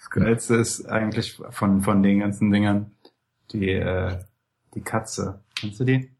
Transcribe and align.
Das 0.00 0.10
Geilste 0.10 0.56
ist 0.56 0.86
eigentlich 0.86 1.38
von, 1.50 1.82
von 1.82 2.02
den 2.02 2.20
ganzen 2.20 2.50
Dingern 2.50 2.92
die, 3.52 3.68
äh, 3.68 4.18
die 4.74 4.80
Katze. 4.80 5.44
Kennst 5.54 5.78
du 5.78 5.84
die? 5.84 6.10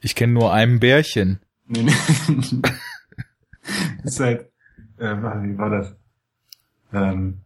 Ich 0.00 0.14
kenne 0.14 0.32
nur 0.32 0.52
ein 0.52 0.78
Bärchen. 0.78 1.40
Nee, 1.66 1.82
nee. 1.82 1.92
ist 4.04 4.20
halt, 4.20 4.50
äh, 4.96 5.16
wie 5.16 5.58
war 5.58 5.70
das? 5.70 5.96
Ähm, 6.92 7.40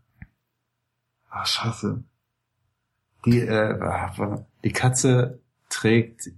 ach, 1.30 1.46
scheiße. 1.46 2.04
Die, 3.24 3.40
äh, 3.40 4.38
die 4.64 4.72
Katze 4.72 5.40
trägt 5.70 6.30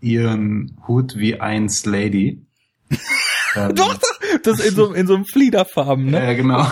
ihren 0.00 0.80
Hut 0.86 1.16
wie 1.16 1.40
eins 1.40 1.84
Lady. 1.84 2.46
ähm, 3.56 3.74
Doch, 3.74 3.98
das 4.44 4.60
in 4.60 4.74
so, 4.74 4.92
in 4.92 5.08
so 5.08 5.14
einem 5.14 5.24
Fliederfarben, 5.24 6.06
ne? 6.06 6.24
Ja, 6.24 6.34
genau. 6.34 6.64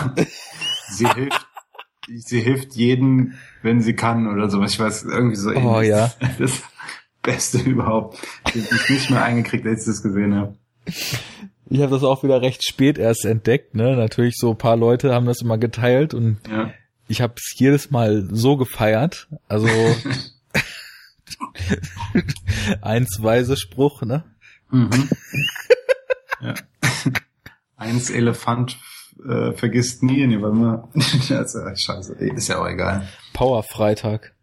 Sie 0.91 1.07
hilft, 1.07 1.44
sie 2.07 2.41
hilft 2.41 2.73
jedem, 2.73 3.33
wenn 3.61 3.81
sie 3.81 3.95
kann 3.95 4.27
oder 4.27 4.49
sowas. 4.49 4.73
Ich 4.73 4.79
weiß, 4.79 5.03
irgendwie 5.03 5.35
so. 5.35 5.51
Oh 5.51 5.81
ähnlich. 5.81 5.89
ja. 5.89 6.13
Das 6.39 6.63
Beste 7.21 7.59
überhaupt. 7.59 8.19
Ich 8.53 8.71
habe 8.71 8.93
nicht 8.93 9.09
mehr 9.09 9.23
eingekriegt, 9.23 9.65
als 9.65 9.81
ich 9.81 9.87
das 9.87 10.03
gesehen 10.03 10.35
habe. 10.35 10.55
Ich 11.67 11.81
habe 11.81 11.91
das 11.91 12.03
auch 12.03 12.23
wieder 12.23 12.41
recht 12.41 12.63
spät 12.63 12.99
erst 12.99 13.25
entdeckt, 13.25 13.73
ne? 13.73 13.95
Natürlich 13.95 14.35
so 14.37 14.51
ein 14.51 14.57
paar 14.57 14.77
Leute 14.77 15.13
haben 15.13 15.25
das 15.25 15.41
immer 15.41 15.57
geteilt 15.57 16.13
und 16.13 16.37
ja. 16.47 16.71
ich 17.07 17.21
habe 17.21 17.33
es 17.37 17.55
jedes 17.57 17.89
Mal 17.89 18.27
so 18.31 18.57
gefeiert. 18.57 19.27
Also 19.47 19.67
eins 22.81 23.23
weise 23.23 23.57
Spruch, 23.57 24.03
ne? 24.03 24.23
Mhm. 24.69 25.09
ja. 26.41 26.53
Eins 27.77 28.09
Elefant 28.09 28.77
äh, 29.27 29.53
vergisst 29.53 30.03
nie, 30.03 30.25
ne, 30.27 30.41
weil 30.41 30.51
man 30.51 30.83
also, 31.29 31.59
scheiße, 31.75 32.13
ist 32.15 32.47
ja 32.47 32.59
auch 32.59 32.67
egal. 32.67 33.07
Power 33.33 33.63
Freitag. 33.63 34.33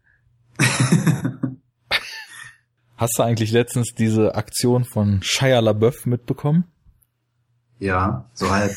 Hast 2.95 3.17
du 3.17 3.23
eigentlich 3.23 3.51
letztens 3.51 3.93
diese 3.97 4.35
Aktion 4.35 4.85
von 4.85 5.19
Shia 5.23 5.59
LaBeouf 5.59 6.05
mitbekommen? 6.05 6.65
Ja, 7.79 8.29
so 8.33 8.49
halb. 8.49 8.71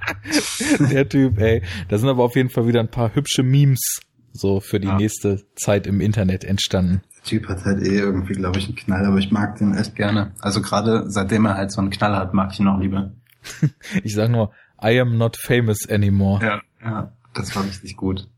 Der 0.90 1.08
Typ, 1.08 1.38
ey. 1.38 1.62
Da 1.88 1.98
sind 1.98 2.08
aber 2.08 2.24
auf 2.24 2.34
jeden 2.36 2.50
Fall 2.50 2.66
wieder 2.66 2.80
ein 2.80 2.90
paar 2.90 3.14
hübsche 3.14 3.42
Memes 3.42 4.00
so 4.32 4.60
für 4.60 4.80
die 4.80 4.88
ja. 4.88 4.96
nächste 4.96 5.42
Zeit 5.54 5.86
im 5.86 6.00
Internet 6.00 6.44
entstanden. 6.44 7.02
Der 7.16 7.22
Typ 7.24 7.48
hat 7.48 7.64
halt 7.64 7.82
eh 7.82 7.98
irgendwie, 7.98 8.32
glaube 8.32 8.58
ich, 8.58 8.66
einen 8.66 8.76
Knall, 8.76 9.04
aber 9.04 9.18
ich 9.18 9.30
mag 9.30 9.56
den 9.58 9.74
echt 9.74 9.94
gerne. 9.94 10.32
Also 10.40 10.62
gerade 10.62 11.04
seitdem 11.10 11.44
er 11.44 11.56
halt 11.56 11.70
so 11.70 11.80
einen 11.80 11.90
Knall 11.90 12.16
hat, 12.16 12.34
mag 12.34 12.52
ich 12.52 12.60
ihn 12.60 12.68
auch 12.68 12.80
lieber. 12.80 13.12
ich 14.02 14.14
sag 14.14 14.30
nur, 14.30 14.52
I 14.82 15.00
am 15.00 15.16
not 15.16 15.36
famous 15.36 15.88
anymore. 15.88 16.44
Ja, 16.44 16.60
ja, 16.82 17.12
das 17.34 17.54
war 17.54 17.64
richtig 17.64 17.96
gut. 17.96 18.28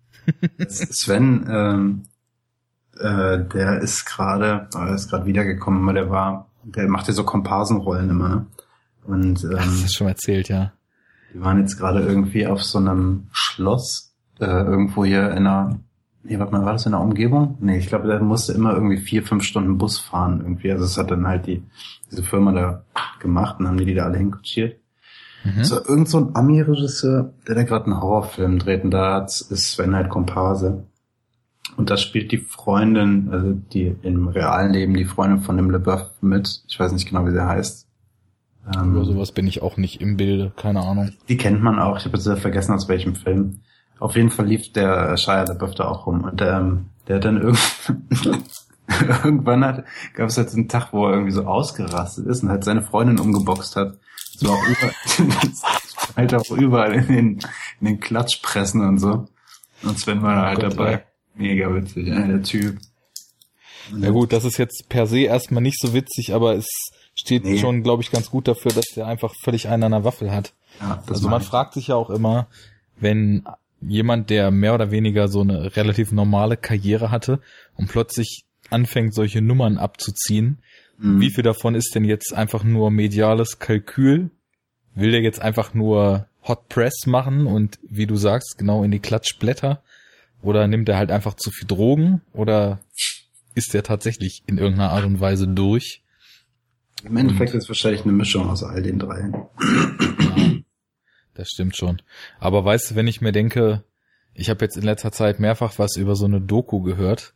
Sven, 0.68 1.46
ähm, 1.50 2.02
äh, 2.98 3.44
der 3.44 3.80
ist 3.80 4.04
gerade, 4.04 4.68
er 4.74 4.94
ist 4.94 5.10
gerade 5.10 5.26
wiedergekommen, 5.26 5.86
weil 5.86 5.94
der 5.94 6.10
war, 6.10 6.50
der 6.62 6.88
macht 6.88 7.08
ja 7.08 7.14
so 7.14 7.24
Komparsenrollen 7.24 8.10
immer, 8.10 8.28
ne? 8.28 8.46
Und 9.04 9.44
ähm, 9.44 9.56
Ach, 9.58 9.64
das 9.64 9.84
hast 9.84 9.96
schon 9.96 10.06
erzählt, 10.08 10.48
ja. 10.48 10.72
Die 11.32 11.40
waren 11.40 11.58
jetzt 11.58 11.76
gerade 11.76 12.00
irgendwie 12.00 12.46
auf 12.46 12.62
so 12.62 12.78
einem 12.78 13.26
Schloss, 13.32 14.14
äh, 14.40 14.46
irgendwo 14.46 15.04
hier 15.04 15.30
in 15.32 15.38
einer, 15.38 15.78
nee, 16.22 16.38
warte 16.38 16.52
mal, 16.52 16.64
war 16.64 16.72
das 16.72 16.86
in 16.86 16.92
der 16.92 17.00
Umgebung? 17.00 17.58
Nee, 17.60 17.78
ich 17.78 17.88
glaube, 17.88 18.08
der 18.08 18.20
musste 18.20 18.52
immer 18.52 18.72
irgendwie 18.72 18.98
vier, 18.98 19.22
fünf 19.22 19.42
Stunden 19.42 19.76
Bus 19.76 19.98
fahren 19.98 20.40
irgendwie. 20.40 20.70
Also 20.70 20.84
das 20.84 20.96
hat 20.96 21.10
dann 21.10 21.26
halt 21.26 21.46
die, 21.46 21.62
diese 22.10 22.22
Firma 22.22 22.52
da 22.52 22.84
gemacht 23.18 23.58
und 23.58 23.66
haben 23.66 23.76
die 23.76 23.84
die 23.84 23.94
da 23.94 24.04
alle 24.04 24.18
hinkutschiert. 24.18 24.78
Mhm. 25.44 25.64
So, 25.64 25.76
irgend 25.76 26.08
so 26.08 26.18
ein 26.18 26.34
Ami-Regisseur, 26.34 27.32
der 27.46 27.54
da 27.54 27.62
gerade 27.62 27.86
einen 27.86 28.00
Horrorfilm 28.00 28.58
dreht 28.58 28.84
und 28.84 28.90
da 28.90 29.24
ist 29.24 29.50
Sven 29.50 29.94
halt 29.94 30.08
Komparse. 30.08 30.84
Und 31.76 31.90
da 31.90 31.96
spielt 31.96 32.30
die 32.32 32.38
Freundin, 32.38 33.28
also 33.30 33.52
die 33.52 33.96
im 34.02 34.28
realen 34.28 34.72
Leben 34.72 34.94
die 34.94 35.04
Freundin 35.04 35.40
von 35.40 35.56
dem 35.56 35.70
LeBeouf 35.70 36.10
mit. 36.20 36.62
Ich 36.68 36.78
weiß 36.78 36.92
nicht 36.92 37.08
genau, 37.08 37.26
wie 37.26 37.32
sie 37.32 37.44
heißt. 37.44 37.88
Ähm, 38.74 38.92
Über 38.92 39.04
sowas 39.04 39.32
bin 39.32 39.46
ich 39.46 39.62
auch 39.62 39.76
nicht 39.76 40.00
im 40.00 40.16
Bilde, 40.16 40.52
keine 40.56 40.80
Ahnung. 40.80 41.10
Die 41.28 41.36
kennt 41.36 41.62
man 41.62 41.78
auch. 41.78 41.98
Ich 41.98 42.04
habe 42.04 42.16
jetzt 42.16 42.40
vergessen, 42.40 42.72
aus 42.72 42.88
welchem 42.88 43.14
Film. 43.14 43.60
Auf 43.98 44.16
jeden 44.16 44.30
Fall 44.30 44.46
lief 44.46 44.72
der 44.72 45.16
Shia 45.16 45.44
LaBeouf 45.44 45.74
da 45.74 45.88
auch 45.88 46.06
rum. 46.06 46.24
Und 46.24 46.40
ähm, 46.42 46.86
der 47.08 47.16
hat 47.16 47.24
dann 47.24 47.42
irgendwann, 47.42 48.42
irgendwann 49.24 49.64
hat, 49.64 49.84
gab 50.14 50.28
es 50.28 50.36
halt 50.36 50.52
einen 50.54 50.68
Tag, 50.68 50.92
wo 50.92 51.06
er 51.06 51.12
irgendwie 51.12 51.32
so 51.32 51.44
ausgerastet 51.44 52.26
ist 52.26 52.42
und 52.42 52.50
halt 52.50 52.64
seine 52.64 52.82
Freundin 52.82 53.18
umgeboxt 53.18 53.76
hat. 53.76 53.98
So 54.38 54.50
auch 54.50 54.66
überall, 54.66 54.94
halt 56.16 56.34
auch 56.34 56.50
überall 56.50 56.94
in 56.94 57.06
den, 57.06 57.40
in 57.80 57.86
den 57.86 58.00
Klatschpressen 58.00 58.80
und 58.80 58.98
so. 58.98 59.26
Und 59.82 59.98
Sven 59.98 60.22
war 60.22 60.34
da 60.34 60.42
oh 60.42 60.46
halt 60.46 60.60
Gott, 60.60 60.72
dabei. 60.72 60.92
Ey. 60.92 61.00
Mega 61.36 61.74
witzig, 61.74 62.06
ja, 62.06 62.26
der 62.26 62.42
Typ. 62.42 62.78
Ja 63.98 64.10
gut, 64.10 64.32
das 64.32 64.44
ist 64.44 64.56
jetzt 64.56 64.88
per 64.88 65.06
se 65.06 65.20
erstmal 65.20 65.62
nicht 65.62 65.78
so 65.80 65.92
witzig, 65.92 66.32
aber 66.32 66.54
es 66.54 66.66
steht 67.14 67.44
nee. 67.44 67.58
schon, 67.58 67.82
glaube 67.82 68.02
ich, 68.02 68.10
ganz 68.10 68.30
gut 68.30 68.48
dafür, 68.48 68.72
dass 68.72 68.86
der 68.94 69.06
einfach 69.06 69.34
völlig 69.42 69.68
einen 69.68 69.84
an 69.84 69.92
der 69.92 70.04
Waffel 70.04 70.30
hat. 70.30 70.54
Ja, 70.80 71.02
also 71.06 71.28
man 71.28 71.42
fragt 71.42 71.74
sich 71.74 71.88
ja 71.88 71.96
auch 71.96 72.10
immer, 72.10 72.48
wenn 72.96 73.44
jemand, 73.80 74.30
der 74.30 74.50
mehr 74.50 74.74
oder 74.74 74.90
weniger 74.90 75.28
so 75.28 75.42
eine 75.42 75.76
relativ 75.76 76.12
normale 76.12 76.56
Karriere 76.56 77.10
hatte 77.10 77.40
und 77.76 77.88
plötzlich 77.88 78.44
anfängt, 78.70 79.14
solche 79.14 79.42
Nummern 79.42 79.76
abzuziehen, 79.76 80.58
mhm. 80.98 81.20
wie 81.20 81.30
viel 81.30 81.44
davon 81.44 81.74
ist 81.74 81.94
denn 81.94 82.04
jetzt 82.04 82.34
einfach 82.34 82.64
nur 82.64 82.90
mediales 82.90 83.58
Kalkül? 83.58 84.30
Will 84.94 85.10
der 85.10 85.22
jetzt 85.22 85.40
einfach 85.40 85.74
nur 85.74 86.28
Hot 86.46 86.68
Press 86.68 87.06
machen 87.06 87.46
und 87.46 87.78
wie 87.82 88.06
du 88.06 88.16
sagst, 88.16 88.56
genau 88.58 88.84
in 88.84 88.90
die 88.90 89.00
Klatschblätter? 89.00 89.82
Oder 90.42 90.66
nimmt 90.66 90.88
er 90.88 90.98
halt 90.98 91.10
einfach 91.10 91.34
zu 91.34 91.50
viel 91.50 91.66
Drogen? 91.66 92.20
Oder 92.32 92.80
ist 93.54 93.74
er 93.74 93.82
tatsächlich 93.82 94.42
in 94.46 94.58
irgendeiner 94.58 94.90
Art 94.90 95.04
und 95.04 95.20
Weise 95.20 95.48
durch? 95.48 96.02
Im 97.02 97.16
Endeffekt 97.16 97.52
und, 97.52 97.58
ist 97.58 97.68
wahrscheinlich 97.68 98.02
eine 98.02 98.12
Mischung 98.12 98.48
aus 98.48 98.62
all 98.62 98.82
den 98.82 98.98
drei. 98.98 99.30
Ja, 99.30 100.52
das 101.34 101.48
stimmt 101.48 101.76
schon. 101.76 102.02
Aber 102.38 102.64
weißt 102.64 102.90
du, 102.90 102.94
wenn 102.94 103.06
ich 103.06 103.20
mir 103.20 103.32
denke, 103.32 103.84
ich 104.34 104.50
habe 104.50 104.64
jetzt 104.64 104.76
in 104.76 104.84
letzter 104.84 105.12
Zeit 105.12 105.40
mehrfach 105.40 105.78
was 105.78 105.96
über 105.96 106.16
so 106.16 106.26
eine 106.26 106.40
Doku 106.40 106.82
gehört. 106.82 107.34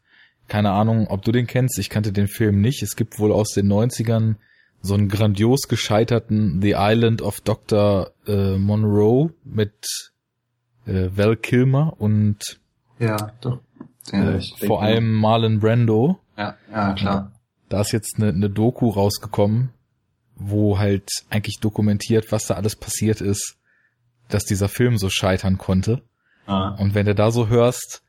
Keine 0.48 0.72
Ahnung, 0.72 1.06
ob 1.08 1.22
du 1.22 1.32
den 1.32 1.46
kennst. 1.46 1.78
Ich 1.78 1.90
kannte 1.90 2.12
den 2.12 2.28
Film 2.28 2.60
nicht. 2.60 2.82
Es 2.82 2.96
gibt 2.96 3.18
wohl 3.18 3.32
aus 3.32 3.50
den 3.50 3.70
90ern 3.70 4.36
so 4.80 4.94
einen 4.94 5.08
grandios 5.08 5.68
gescheiterten 5.68 6.60
The 6.62 6.74
Island 6.76 7.22
of 7.22 7.40
Dr. 7.40 8.12
Äh, 8.26 8.56
Monroe 8.56 9.30
mit 9.44 9.86
äh, 10.86 11.10
Val 11.14 11.36
Kilmer 11.36 11.94
und 11.98 12.60
ja, 12.98 13.32
doch. 13.40 13.60
Äh, 14.12 14.40
vor 14.66 14.82
allem 14.82 15.12
Marlon 15.14 15.60
Brando. 15.60 16.18
Ja, 16.36 16.56
ja, 16.70 16.94
klar. 16.94 17.32
Da 17.68 17.80
ist 17.80 17.92
jetzt 17.92 18.16
eine, 18.16 18.28
eine 18.28 18.48
Doku 18.48 18.88
rausgekommen, 18.88 19.70
wo 20.36 20.78
halt 20.78 21.10
eigentlich 21.28 21.60
dokumentiert, 21.60 22.32
was 22.32 22.46
da 22.46 22.54
alles 22.54 22.76
passiert 22.76 23.20
ist, 23.20 23.56
dass 24.28 24.44
dieser 24.44 24.68
Film 24.68 24.96
so 24.96 25.10
scheitern 25.10 25.58
konnte. 25.58 26.02
Ah. 26.46 26.70
Und 26.78 26.94
wenn 26.94 27.06
du 27.06 27.14
da 27.14 27.30
so 27.30 27.48
hörst, 27.48 28.02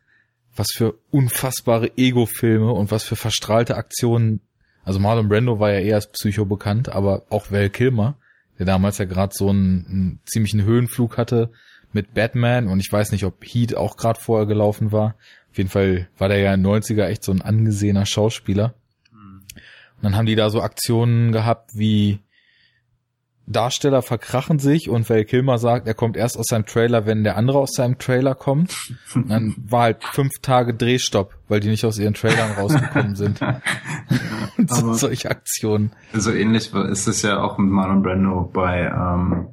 was 0.59 0.67
für 0.73 0.95
unfassbare 1.09 1.97
Ego-Filme 1.97 2.71
und 2.71 2.91
was 2.91 3.05
für 3.05 3.15
verstrahlte 3.15 3.77
Aktionen, 3.77 4.41
also 4.83 4.99
Marlon 4.99 5.29
Brando 5.29 5.59
war 5.59 5.71
ja 5.71 5.79
eher 5.79 5.95
als 5.95 6.11
Psycho 6.11 6.45
bekannt, 6.45 6.89
aber 6.89 7.23
auch 7.29 7.49
Val 7.49 7.69
Kilmer, 7.69 8.17
der 8.59 8.65
damals 8.65 8.97
ja 8.97 9.05
gerade 9.05 9.33
so 9.33 9.49
einen, 9.49 9.85
einen 9.87 10.19
ziemlichen 10.25 10.63
Höhenflug 10.63 11.17
hatte, 11.17 11.51
mit 11.93 12.13
Batman 12.13 12.67
und 12.67 12.79
ich 12.81 12.91
weiß 12.91 13.13
nicht, 13.13 13.23
ob 13.23 13.43
Heat 13.43 13.75
auch 13.75 13.97
gerade 13.97 14.19
vorher 14.19 14.45
gelaufen 14.45 14.91
war. 14.91 15.15
Auf 15.49 15.57
jeden 15.57 15.69
Fall 15.69 16.07
war 16.17 16.27
der 16.27 16.39
ja 16.39 16.53
in 16.53 16.65
90er 16.65 17.05
echt 17.05 17.23
so 17.23 17.31
ein 17.31 17.41
angesehener 17.41 18.05
Schauspieler. 18.05 18.75
Und 19.11 20.03
dann 20.03 20.15
haben 20.15 20.27
die 20.27 20.35
da 20.35 20.49
so 20.49 20.61
Aktionen 20.61 21.31
gehabt 21.31 21.71
wie 21.73 22.19
Darsteller 23.49 24.03
verkrachen 24.03 24.59
sich 24.59 24.89
und 24.89 25.09
Val 25.09 25.25
Kilmer 25.25 25.57
sagt, 25.57 25.87
er 25.87 25.95
kommt 25.95 26.15
erst 26.15 26.37
aus 26.37 26.45
seinem 26.47 26.67
Trailer, 26.67 27.07
wenn 27.07 27.23
der 27.23 27.35
andere 27.35 27.57
aus 27.57 27.73
seinem 27.73 27.97
Trailer 27.97 28.35
kommt. 28.35 28.93
Und 29.15 29.29
dann 29.29 29.55
war 29.57 29.81
halt 29.83 30.03
fünf 30.03 30.39
Tage 30.43 30.75
Drehstopp, 30.75 31.33
weil 31.47 31.59
die 31.59 31.69
nicht 31.69 31.83
aus 31.83 31.97
ihren 31.97 32.13
Trailern 32.13 32.51
rausgekommen 32.51 33.15
sind. 33.15 33.39
so, 34.67 34.93
solche 34.93 35.31
Aktionen. 35.31 35.91
So 36.13 36.31
ähnlich 36.31 36.71
ist 36.73 37.07
es 37.07 37.23
ja 37.23 37.41
auch 37.41 37.57
mit 37.57 37.71
Marlon 37.71 38.03
Brando 38.03 38.49
bei 38.53 38.81
ähm, 38.81 39.47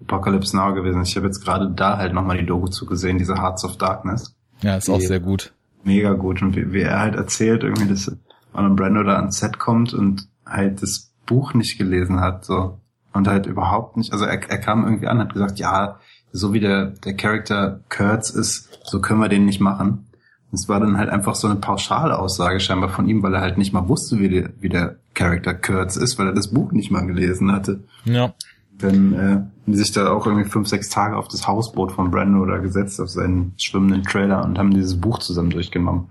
Apocalypse 0.00 0.56
Now 0.56 0.72
gewesen. 0.72 1.02
Ich 1.02 1.14
habe 1.16 1.26
jetzt 1.26 1.44
gerade 1.44 1.70
da 1.70 1.98
halt 1.98 2.14
nochmal 2.14 2.38
die 2.38 2.46
Doku 2.46 2.68
zugesehen, 2.68 3.18
diese 3.18 3.34
Hearts 3.34 3.66
of 3.66 3.76
Darkness. 3.76 4.34
Ja, 4.62 4.76
ist 4.76 4.88
auch 4.88 5.00
sehr 5.00 5.20
gut. 5.20 5.52
Mega 5.84 6.14
gut. 6.14 6.40
Und 6.40 6.56
wie, 6.56 6.72
wie 6.72 6.82
er 6.82 7.00
halt 7.00 7.16
erzählt, 7.16 7.64
irgendwie, 7.64 7.88
dass 7.88 8.10
Marlon 8.54 8.76
Brando 8.76 9.02
da 9.02 9.16
ans 9.16 9.38
Set 9.38 9.58
kommt 9.58 9.92
und 9.92 10.26
halt 10.46 10.82
das 10.82 11.12
Buch 11.26 11.52
nicht 11.52 11.76
gelesen 11.76 12.20
hat, 12.20 12.46
so. 12.46 12.78
Und 13.12 13.28
halt 13.28 13.46
überhaupt 13.46 13.96
nicht, 13.96 14.12
also 14.12 14.24
er, 14.24 14.42
er 14.50 14.58
kam 14.58 14.84
irgendwie 14.84 15.06
an, 15.06 15.18
hat 15.18 15.34
gesagt, 15.34 15.58
ja, 15.58 15.98
so 16.32 16.52
wie 16.52 16.60
der, 16.60 16.86
der 16.86 17.14
Charakter 17.14 17.80
Kurtz 17.90 18.30
ist, 18.30 18.80
so 18.84 19.00
können 19.00 19.20
wir 19.20 19.28
den 19.28 19.44
nicht 19.44 19.60
machen. 19.60 20.06
Und 20.50 20.58
es 20.58 20.68
war 20.68 20.80
dann 20.80 20.96
halt 20.96 21.10
einfach 21.10 21.34
so 21.34 21.46
eine 21.46 21.56
pauschale 21.56 22.18
Aussage 22.18 22.60
scheinbar 22.60 22.88
von 22.88 23.08
ihm, 23.08 23.22
weil 23.22 23.34
er 23.34 23.40
halt 23.40 23.58
nicht 23.58 23.72
mal 23.72 23.88
wusste, 23.88 24.18
wie 24.18 24.28
der, 24.28 24.50
wie 24.60 24.68
der 24.68 24.96
Charakter 25.14 25.54
Kurtz 25.54 25.96
ist, 25.96 26.18
weil 26.18 26.26
er 26.26 26.34
das 26.34 26.52
Buch 26.52 26.72
nicht 26.72 26.90
mal 26.90 27.06
gelesen 27.06 27.52
hatte. 27.52 27.84
Ja 28.04 28.34
Dann 28.78 29.12
äh, 29.12 29.18
haben 29.18 29.52
die 29.66 29.76
sich 29.76 29.92
da 29.92 30.10
auch 30.10 30.26
irgendwie 30.26 30.48
fünf, 30.48 30.68
sechs 30.68 30.88
Tage 30.88 31.16
auf 31.16 31.28
das 31.28 31.46
Hausboot 31.46 31.92
von 31.92 32.10
Brando 32.10 32.44
da 32.46 32.58
gesetzt, 32.58 33.00
auf 33.00 33.10
seinen 33.10 33.52
schwimmenden 33.58 34.02
Trailer 34.02 34.44
und 34.44 34.58
haben 34.58 34.72
dieses 34.72 35.00
Buch 35.00 35.18
zusammen 35.18 35.50
durchgenommen. 35.50 36.08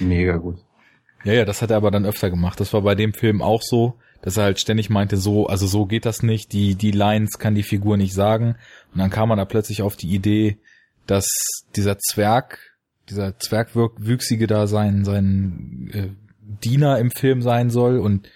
Mega 0.00 0.36
gut. 0.36 0.56
Ja, 1.24 1.32
ja, 1.32 1.44
das 1.44 1.60
hat 1.60 1.70
er 1.70 1.76
aber 1.76 1.90
dann 1.90 2.06
öfter 2.06 2.30
gemacht. 2.30 2.60
Das 2.60 2.72
war 2.72 2.82
bei 2.82 2.94
dem 2.94 3.12
Film 3.12 3.42
auch 3.42 3.60
so, 3.62 3.96
dass 4.26 4.38
er 4.38 4.42
halt 4.42 4.58
ständig 4.58 4.90
meinte, 4.90 5.18
so, 5.18 5.46
also 5.46 5.68
so 5.68 5.86
geht 5.86 6.04
das 6.04 6.24
nicht, 6.24 6.52
die, 6.52 6.74
die 6.74 6.90
Lines 6.90 7.38
kann 7.38 7.54
die 7.54 7.62
Figur 7.62 7.96
nicht 7.96 8.12
sagen. 8.12 8.56
Und 8.92 8.98
dann 8.98 9.08
kam 9.08 9.28
man 9.28 9.38
da 9.38 9.44
plötzlich 9.44 9.82
auf 9.82 9.94
die 9.94 10.12
Idee, 10.12 10.58
dass 11.06 11.28
dieser 11.76 12.00
Zwerg, 12.00 12.58
dieser 13.08 13.38
Zwergwüchsige 13.38 14.48
da 14.48 14.66
sein, 14.66 15.04
sein 15.04 15.90
äh, 15.92 16.08
Diener 16.40 16.98
im 16.98 17.12
Film 17.12 17.40
sein 17.40 17.70
soll 17.70 18.00
und 18.00 18.28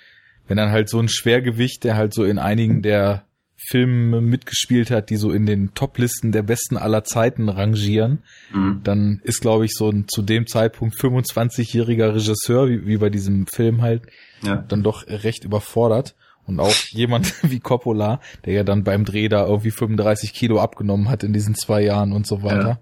wenn 0.46 0.58
dann 0.58 0.70
halt 0.70 0.88
so 0.88 1.00
ein 1.00 1.08
Schwergewicht, 1.08 1.82
der 1.82 1.96
halt 1.96 2.14
so 2.14 2.22
in 2.22 2.38
einigen 2.38 2.82
der 2.82 3.24
Filme 3.56 4.20
mitgespielt 4.20 4.92
hat, 4.92 5.10
die 5.10 5.16
so 5.16 5.32
in 5.32 5.44
den 5.44 5.74
Top-Listen 5.74 6.30
der 6.30 6.44
besten 6.44 6.76
aller 6.76 7.02
Zeiten 7.02 7.48
rangieren, 7.48 8.22
mhm. 8.54 8.80
dann 8.84 9.20
ist, 9.24 9.40
glaube 9.40 9.64
ich, 9.64 9.72
so 9.74 9.90
ein 9.90 10.06
zu 10.06 10.22
dem 10.22 10.46
Zeitpunkt 10.46 10.94
25-jähriger 10.94 12.14
Regisseur, 12.14 12.68
wie, 12.68 12.86
wie 12.86 12.96
bei 12.98 13.10
diesem 13.10 13.48
Film 13.48 13.82
halt, 13.82 14.02
ja. 14.42 14.56
dann 14.56 14.82
doch 14.82 15.06
recht 15.06 15.44
überfordert. 15.44 16.14
Und 16.46 16.58
auch 16.58 16.74
jemand 16.90 17.32
wie 17.48 17.60
Coppola, 17.60 18.20
der 18.44 18.54
ja 18.54 18.64
dann 18.64 18.82
beim 18.82 19.04
Dreh 19.04 19.28
da 19.28 19.46
irgendwie 19.46 19.70
35 19.70 20.32
Kilo 20.32 20.60
abgenommen 20.60 21.08
hat 21.08 21.22
in 21.22 21.32
diesen 21.32 21.54
zwei 21.54 21.82
Jahren 21.82 22.12
und 22.12 22.26
so 22.26 22.42
weiter. 22.42 22.80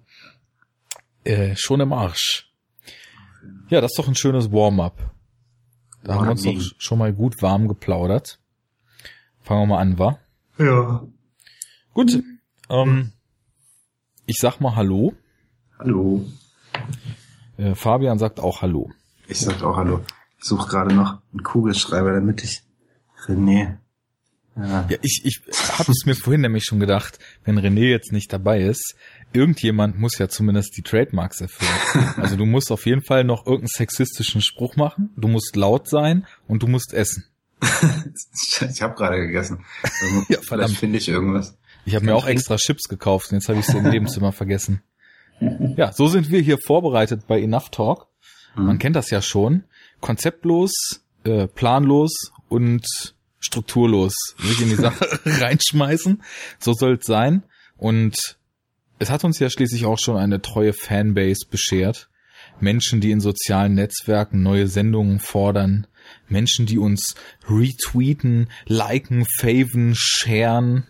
Ja. 1.27 1.33
Äh, 1.33 1.57
schon 1.57 1.81
im 1.81 1.93
Arsch. 1.93 2.51
Ja, 3.69 3.81
das 3.81 3.93
ist 3.93 3.99
doch 3.99 4.09
ein 4.09 4.15
schönes 4.15 4.51
Warm-up. 4.51 5.15
Da 6.03 6.15
haben 6.15 6.25
wir 6.25 6.31
uns 6.31 6.43
doch 6.45 6.59
schon 6.79 6.99
mal 6.99 7.13
gut 7.13 7.43
warm 7.43 7.69
geplaudert. 7.69 8.39
Fangen 9.41 9.63
wir 9.63 9.67
mal 9.67 9.81
an, 9.81 9.99
wa? 9.99 10.19
Ja. 10.59 11.07
Gut. 11.93 12.23
Ähm, 12.71 13.13
ich 14.27 14.37
sag 14.39 14.61
mal 14.61 14.77
Hallo. 14.77 15.13
Hallo. 15.79 16.25
Äh, 17.57 17.75
Fabian 17.75 18.19
sagt 18.19 18.41
auch 18.41 18.63
Hallo. 18.63 18.91
Ich 19.27 19.41
sag 19.41 19.63
auch 19.63 19.77
Hallo. 19.77 20.01
Ich 20.39 20.45
suche 20.45 20.69
gerade 20.69 20.95
noch 20.95 21.19
einen 21.33 21.43
Kugelschreiber, 21.43 22.13
damit 22.13 22.45
ich 22.45 22.63
René. 23.27 23.79
Ja, 24.57 24.87
ja 24.89 24.99
ich, 25.03 25.23
ich 25.25 25.41
habe 25.79 25.93
es 25.93 26.05
mir 26.07 26.15
vorhin 26.15 26.41
nämlich 26.41 26.65
schon 26.65 26.81
gedacht, 26.81 27.19
wenn 27.45 27.59
René 27.59 27.91
jetzt 27.91 28.13
nicht 28.13 28.33
dabei 28.33 28.63
ist, 28.63 28.97
irgendjemand 29.33 29.99
muss 29.99 30.19
ja 30.19 30.29
zumindest 30.29 30.77
die 30.77 30.83
Trademarks 30.83 31.41
erfüllen. 31.41 32.15
Also 32.17 32.37
du 32.37 32.47
musst 32.47 32.73
auf 32.73 32.87
jeden 32.87 33.03
Fall 33.03 33.25
noch 33.25 33.47
irgendeinen 33.47 33.69
sexistischen 33.69 34.41
Spruch 34.41 34.77
machen, 34.77 35.11
du 35.17 35.29
musst 35.29 35.57
laut 35.57 35.89
sein 35.89 36.27
und 36.47 36.63
du 36.63 36.67
musst 36.67 36.93
essen. 36.93 37.25
ich 38.71 38.83
habe 38.83 38.95
gerade 38.95 39.19
gegessen. 39.19 39.65
Ja, 40.29 40.39
Vielleicht 40.43 40.77
finde 40.77 40.99
ich 40.99 41.09
irgendwas. 41.09 41.57
Ich 41.85 41.95
habe 41.95 42.05
mir 42.05 42.15
auch 42.15 42.27
extra 42.27 42.57
Chips 42.57 42.89
gekauft 42.89 43.31
und 43.31 43.39
jetzt 43.39 43.49
habe 43.49 43.59
ich 43.59 43.67
sie 43.67 43.79
im 43.79 43.89
Nebenzimmer 43.89 44.33
vergessen. 44.33 44.83
Ja, 45.41 45.93
so 45.93 46.09
sind 46.09 46.31
wir 46.31 46.41
hier 46.41 46.59
vorbereitet 46.59 47.27
bei 47.27 47.41
Enough 47.41 47.71
Talk. 47.71 48.09
Man 48.55 48.75
mhm. 48.75 48.79
kennt 48.79 48.97
das 48.97 49.11
ja 49.11 49.23
schon. 49.23 49.65
Konzeptlos, 50.01 50.73
äh, 51.25 51.47
planlos 51.47 52.13
und 52.49 52.87
strukturlos 53.41 54.15
sich 54.39 54.61
in 54.61 54.71
die 54.71 54.77
Sache 54.77 55.07
reinschmeißen. 55.25 56.23
So 56.59 56.73
soll 56.73 56.99
es 57.01 57.07
sein. 57.07 57.43
Und 57.77 58.17
es 58.99 59.11
hat 59.11 59.25
uns 59.25 59.39
ja 59.39 59.49
schließlich 59.49 59.87
auch 59.87 59.99
schon 59.99 60.17
eine 60.17 60.43
treue 60.43 60.73
Fanbase 60.73 61.47
beschert. 61.49 62.09
Menschen, 62.61 63.01
die 63.01 63.13
in 63.13 63.21
sozialen 63.21 63.75
Netzwerken 63.75 64.43
neue 64.43 64.67
Sendungen 64.67 65.21
fordern. 65.21 65.87
Menschen, 66.29 66.67
die 66.67 66.79
uns 66.79 67.15
retweeten, 67.49 68.49
liken, 68.67 69.27
faven, 69.39 69.95
sharen, 69.95 70.87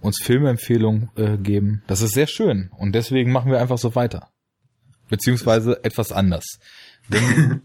uns 0.00 0.18
Filmempfehlungen 0.22 1.10
äh, 1.16 1.36
geben. 1.38 1.82
Das 1.86 2.02
ist 2.02 2.12
sehr 2.12 2.26
schön. 2.26 2.70
Und 2.76 2.94
deswegen 2.94 3.32
machen 3.32 3.50
wir 3.50 3.60
einfach 3.60 3.78
so 3.78 3.94
weiter. 3.94 4.30
Beziehungsweise 5.08 5.82
etwas 5.84 6.12
anders. 6.12 6.58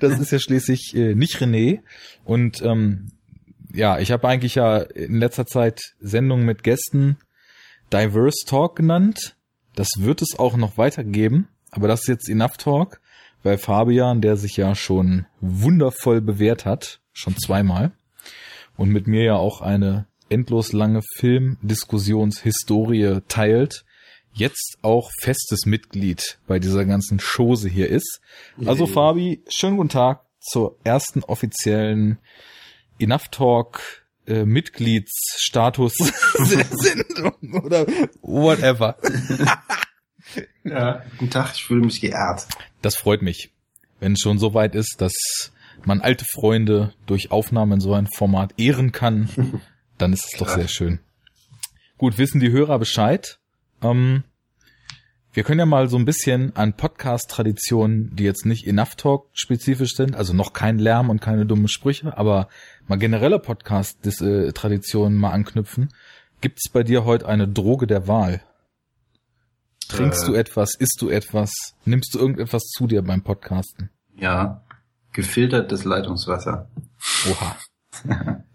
Das 0.00 0.18
ist 0.18 0.32
ja 0.32 0.38
schließlich 0.38 0.94
äh, 0.96 1.14
nicht 1.14 1.36
René. 1.36 1.80
Und 2.24 2.60
ähm, 2.62 3.12
ja, 3.72 3.98
ich 3.98 4.10
habe 4.10 4.28
eigentlich 4.28 4.56
ja 4.56 4.78
in 4.78 5.18
letzter 5.18 5.46
Zeit 5.46 5.80
Sendungen 6.00 6.44
mit 6.44 6.62
Gästen 6.62 7.18
Diverse 7.92 8.44
Talk 8.46 8.76
genannt. 8.76 9.36
Das 9.74 9.88
wird 9.98 10.22
es 10.22 10.38
auch 10.38 10.56
noch 10.56 10.78
weitergeben, 10.78 11.48
aber 11.70 11.88
das 11.88 12.00
ist 12.00 12.08
jetzt 12.08 12.28
Enough 12.28 12.56
Talk, 12.56 13.00
weil 13.42 13.58
Fabian, 13.58 14.20
der 14.20 14.36
sich 14.36 14.56
ja 14.56 14.74
schon 14.74 15.26
wundervoll 15.40 16.20
bewährt 16.20 16.64
hat, 16.64 17.00
schon 17.12 17.36
zweimal, 17.36 17.92
und 18.76 18.90
mit 18.90 19.06
mir 19.06 19.22
ja 19.22 19.36
auch 19.36 19.60
eine 19.60 20.06
endlos 20.28 20.72
lange 20.72 21.02
Filmdiskussionshistorie 21.16 23.20
teilt, 23.28 23.84
jetzt 24.36 24.78
auch 24.82 25.10
festes 25.20 25.66
Mitglied 25.66 26.38
bei 26.46 26.58
dieser 26.58 26.84
ganzen 26.84 27.18
Chose 27.18 27.68
hier 27.68 27.88
ist. 27.88 28.20
Also 28.64 28.86
Fabi, 28.86 29.42
schönen 29.48 29.78
guten 29.78 29.88
Tag 29.88 30.20
zur 30.40 30.76
ersten 30.84 31.24
offiziellen 31.24 32.18
Enough 32.98 33.28
Talk 33.30 34.06
äh, 34.26 34.44
Mitgliedsstatus-Sendung 34.44 37.34
oder 37.64 37.86
whatever. 38.20 38.96
ja, 40.64 41.02
guten 41.18 41.30
Tag, 41.30 41.54
ich 41.54 41.64
fühle 41.64 41.84
mich 41.84 42.00
geehrt. 42.00 42.46
Das 42.82 42.96
freut 42.96 43.22
mich, 43.22 43.52
wenn 44.00 44.12
es 44.12 44.20
schon 44.20 44.38
so 44.38 44.54
weit 44.54 44.74
ist, 44.74 45.00
dass 45.00 45.52
man 45.84 46.00
alte 46.00 46.24
Freunde 46.34 46.94
durch 47.06 47.30
Aufnahme 47.30 47.74
in 47.74 47.80
so 47.80 47.94
ein 47.94 48.06
Format 48.06 48.54
ehren 48.58 48.92
kann, 48.92 49.60
dann 49.98 50.12
ist 50.12 50.32
es 50.32 50.38
doch 50.38 50.48
sehr 50.48 50.68
schön. 50.68 51.00
Gut, 51.96 52.18
wissen 52.18 52.40
die 52.40 52.50
Hörer 52.50 52.78
Bescheid. 52.78 53.38
Ähm, 53.82 54.24
wir 55.36 55.44
können 55.44 55.58
ja 55.58 55.66
mal 55.66 55.88
so 55.88 55.98
ein 55.98 56.06
bisschen 56.06 56.56
an 56.56 56.72
Podcast-Traditionen, 56.72 58.16
die 58.16 58.24
jetzt 58.24 58.46
nicht 58.46 58.66
Enough 58.66 58.94
Talk 58.96 59.28
spezifisch 59.34 59.94
sind, 59.94 60.16
also 60.16 60.32
noch 60.32 60.54
kein 60.54 60.78
Lärm 60.78 61.10
und 61.10 61.20
keine 61.20 61.44
dummen 61.44 61.68
Sprüche, 61.68 62.16
aber 62.16 62.48
mal 62.88 62.96
generelle 62.96 63.38
Podcast-Traditionen 63.38 65.18
mal 65.18 65.32
anknüpfen. 65.32 65.90
Gibt 66.40 66.60
es 66.64 66.72
bei 66.72 66.82
dir 66.82 67.04
heute 67.04 67.28
eine 67.28 67.46
Droge 67.46 67.86
der 67.86 68.08
Wahl? 68.08 68.40
Trinkst 69.88 70.24
äh, 70.24 70.26
du 70.26 70.34
etwas? 70.34 70.74
Isst 70.74 71.02
du 71.02 71.10
etwas? 71.10 71.52
Nimmst 71.84 72.14
du 72.14 72.18
irgendetwas 72.18 72.62
zu 72.62 72.86
dir 72.86 73.02
beim 73.02 73.22
Podcasten? 73.22 73.90
Ja, 74.16 74.62
gefiltertes 75.12 75.84
Leitungswasser. 75.84 76.70
Oha. 77.30 77.56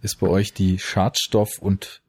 Ist 0.02 0.20
bei 0.20 0.28
euch 0.28 0.54
die 0.54 0.80
Schadstoff- 0.80 1.60
und 1.60 2.02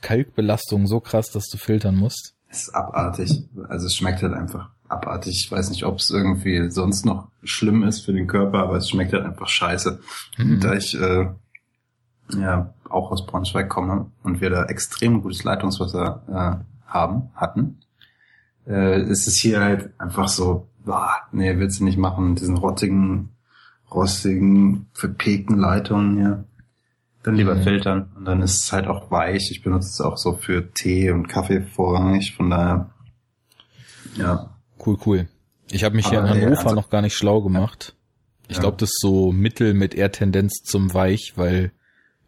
Kalkbelastung 0.00 0.86
so 0.86 1.00
krass, 1.00 1.30
dass 1.30 1.46
du 1.48 1.58
filtern 1.58 1.96
musst? 1.96 2.34
Es 2.50 2.62
ist 2.64 2.74
abartig. 2.74 3.48
Also 3.68 3.86
es 3.86 3.94
schmeckt 3.94 4.22
halt 4.22 4.34
einfach 4.34 4.70
abartig. 4.88 5.36
Ich 5.44 5.50
weiß 5.50 5.70
nicht, 5.70 5.84
ob 5.84 5.98
es 5.98 6.10
irgendwie 6.10 6.68
sonst 6.70 7.06
noch 7.06 7.28
schlimm 7.44 7.84
ist 7.84 8.00
für 8.00 8.12
den 8.12 8.26
Körper, 8.26 8.58
aber 8.58 8.76
es 8.76 8.88
schmeckt 8.88 9.12
halt 9.12 9.24
einfach 9.24 9.48
scheiße. 9.48 10.00
Mhm. 10.36 10.60
Da 10.60 10.74
ich 10.74 11.00
äh, 11.00 11.28
ja 12.36 12.74
auch 12.88 13.12
aus 13.12 13.24
Braunschweig 13.24 13.68
komme 13.68 14.10
und 14.22 14.40
wir 14.40 14.50
da 14.50 14.64
extrem 14.64 15.22
gutes 15.22 15.44
Leitungswasser 15.44 16.22
äh, 16.28 16.90
haben, 16.90 17.30
hatten, 17.34 17.80
äh, 18.66 19.00
ist 19.02 19.28
es 19.28 19.36
hier 19.36 19.60
halt 19.60 19.90
einfach 19.98 20.28
so, 20.28 20.68
boah, 20.84 21.12
nee, 21.32 21.56
willst 21.58 21.80
du 21.80 21.84
nicht 21.84 21.98
machen, 21.98 22.34
diesen 22.34 22.56
rottigen, 22.56 23.30
rostigen, 23.90 24.88
verpegten 24.92 25.56
Leitungen 25.56 26.16
hier. 26.16 26.44
Dann 27.22 27.36
lieber 27.36 27.54
mhm. 27.54 27.62
filtern 27.62 28.10
und 28.16 28.24
dann 28.24 28.40
ist 28.40 28.64
es 28.64 28.72
halt 28.72 28.86
auch 28.86 29.10
weich. 29.10 29.50
Ich 29.50 29.62
benutze 29.62 29.88
es 29.88 30.00
auch 30.00 30.16
so 30.16 30.34
für 30.34 30.72
Tee 30.72 31.10
und 31.10 31.28
Kaffee 31.28 31.60
vorrangig, 31.60 32.34
von 32.34 32.50
daher, 32.50 32.90
ja. 34.16 34.50
Cool, 34.84 34.96
cool. 35.04 35.28
Ich 35.70 35.84
habe 35.84 35.94
mich 35.94 36.08
hier 36.08 36.20
in 36.20 36.28
Hannover 36.28 36.62
also, 36.64 36.74
noch 36.74 36.88
gar 36.88 37.02
nicht 37.02 37.14
schlau 37.14 37.42
gemacht. 37.42 37.94
Ich 38.48 38.56
ja. 38.56 38.62
glaube, 38.62 38.78
das 38.78 38.88
ist 38.88 39.00
so 39.00 39.30
Mittel 39.32 39.74
mit 39.74 39.94
eher 39.94 40.10
Tendenz 40.10 40.62
zum 40.64 40.92
Weich, 40.94 41.34
weil 41.36 41.72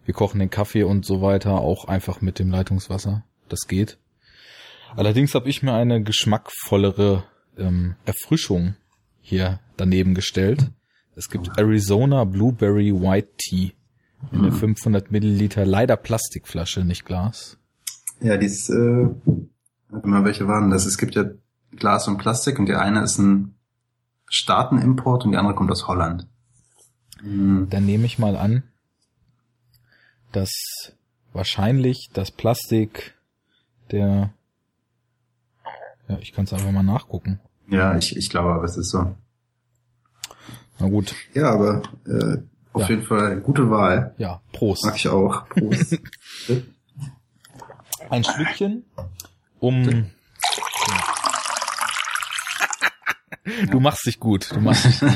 wir 0.05 0.15
kochen 0.15 0.39
den 0.39 0.51
Kaffee 0.51 0.83
und 0.83 1.05
so 1.05 1.23
weiter 1.23 1.61
auch 1.61 1.87
einfach 1.87 2.21
mit 2.21 2.39
dem 2.39 2.51
Leitungswasser. 2.51 3.25
Das 3.49 3.67
geht. 3.67 3.99
Allerdings 4.95 5.35
habe 5.35 5.49
ich 5.49 5.63
mir 5.63 5.73
eine 5.73 6.03
geschmackvollere 6.03 7.25
ähm, 7.57 7.97
Erfrischung 8.05 8.77
hier 9.21 9.61
daneben 9.77 10.15
gestellt. 10.15 10.71
Es 11.17 11.29
gibt 11.29 11.51
Arizona 11.59 12.25
Blueberry 12.25 12.93
White 12.93 13.31
Tea 13.39 13.73
in 14.31 14.39
eine 14.39 14.53
500 14.53 15.05
hm. 15.05 15.13
Milliliter 15.13 15.67
leider 15.67 15.97
Plastikflasche, 15.97 16.85
nicht 16.85 17.05
Glas. 17.05 17.59
Ja, 18.21 18.37
die 18.37 18.47
ist, 18.47 18.71
äh, 18.71 19.09
warte 19.89 20.09
mal, 20.09 20.25
welche 20.25 20.47
waren 20.47 20.71
das? 20.71 20.87
Es 20.87 20.99
gibt 20.99 21.15
ja 21.15 21.25
Glas 21.73 22.07
und 22.07 22.19
Plastik 22.19 22.59
und 22.59 22.67
die 22.67 22.75
eine 22.75 23.03
ist 23.03 23.19
ein 23.19 23.55
Staatenimport 24.29 25.25
und 25.25 25.33
die 25.33 25.39
andere 25.39 25.55
kommt 25.55 25.71
aus 25.71 25.89
Holland. 25.89 26.29
Mhm. 27.23 27.69
Dann 27.71 27.85
nehme 27.85 28.07
ich 28.07 28.19
mal 28.19 28.37
an, 28.37 28.63
dass 30.31 30.51
wahrscheinlich 31.33 32.11
das 32.13 32.31
Plastik 32.31 33.15
der 33.91 34.33
ja, 36.09 36.19
ich 36.19 36.33
kann 36.33 36.45
es 36.45 36.53
einfach 36.53 36.71
mal 36.71 36.83
nachgucken. 36.83 37.41
Ja, 37.69 37.97
ich, 37.97 38.17
ich 38.17 38.29
glaube 38.29 38.53
aber, 38.53 38.65
es 38.65 38.77
ist 38.77 38.91
so. 38.91 39.15
Na 40.79 40.89
gut. 40.89 41.15
Ja, 41.33 41.51
aber 41.51 41.83
äh, 42.07 42.39
auf 42.73 42.83
ja. 42.83 42.89
jeden 42.91 43.03
Fall 43.03 43.41
gute 43.41 43.71
Wahl. 43.71 44.15
Ja, 44.19 44.41
Prost. 44.53 44.85
Mag 44.85 44.97
ich 44.97 45.09
auch. 45.09 45.49
Prost. 45.49 45.99
ein 48.11 48.25
Schlückchen, 48.25 48.85
um. 49.59 50.11
Du 53.71 53.81
machst 53.81 54.07
dich 54.07 54.21
gut. 54.21 54.53
Du 54.53 54.61
machst 54.61 54.85
dich 54.85 55.01
gut. 55.01 55.11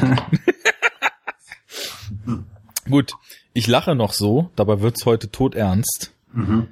gut, 2.91 3.15
ich 3.53 3.67
lache 3.67 3.95
noch 3.95 4.13
so, 4.13 4.51
dabei 4.57 4.81
wird's 4.81 5.07
heute 5.07 5.31
todernst. 5.31 6.13
Mhm. 6.33 6.69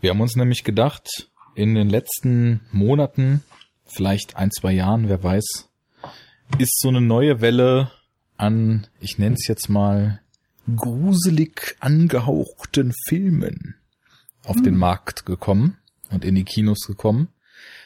Wir 0.00 0.10
haben 0.10 0.20
uns 0.20 0.36
nämlich 0.36 0.64
gedacht, 0.64 1.30
in 1.54 1.74
den 1.74 1.88
letzten 1.88 2.60
Monaten, 2.70 3.42
vielleicht 3.86 4.36
ein, 4.36 4.50
zwei 4.50 4.72
Jahren, 4.72 5.08
wer 5.08 5.22
weiß, 5.22 5.68
ist 6.58 6.80
so 6.80 6.88
eine 6.88 7.00
neue 7.00 7.40
Welle 7.40 7.90
an, 8.36 8.86
ich 9.00 9.18
nenne 9.18 9.36
es 9.38 9.46
jetzt 9.46 9.68
mal, 9.68 10.20
gruselig 10.74 11.76
angehauchten 11.80 12.92
Filmen 13.08 13.76
auf 14.44 14.56
mhm. 14.56 14.64
den 14.64 14.76
Markt 14.76 15.26
gekommen 15.26 15.78
und 16.10 16.24
in 16.24 16.34
die 16.34 16.44
Kinos 16.44 16.80
gekommen. 16.86 17.28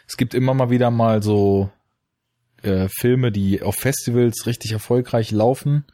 Es 0.07 0.17
gibt 0.17 0.35
immer 0.35 0.55
mal 0.55 0.71
wieder 0.71 0.91
mal 0.91 1.23
so 1.23 1.71
äh, 2.63 2.89
Filme, 2.89 3.33
die 3.33 3.63
auf 3.63 3.77
Festivals 3.77 4.47
richtig 4.47 4.73
erfolgreich 4.73 5.31
laufen. 5.31 5.85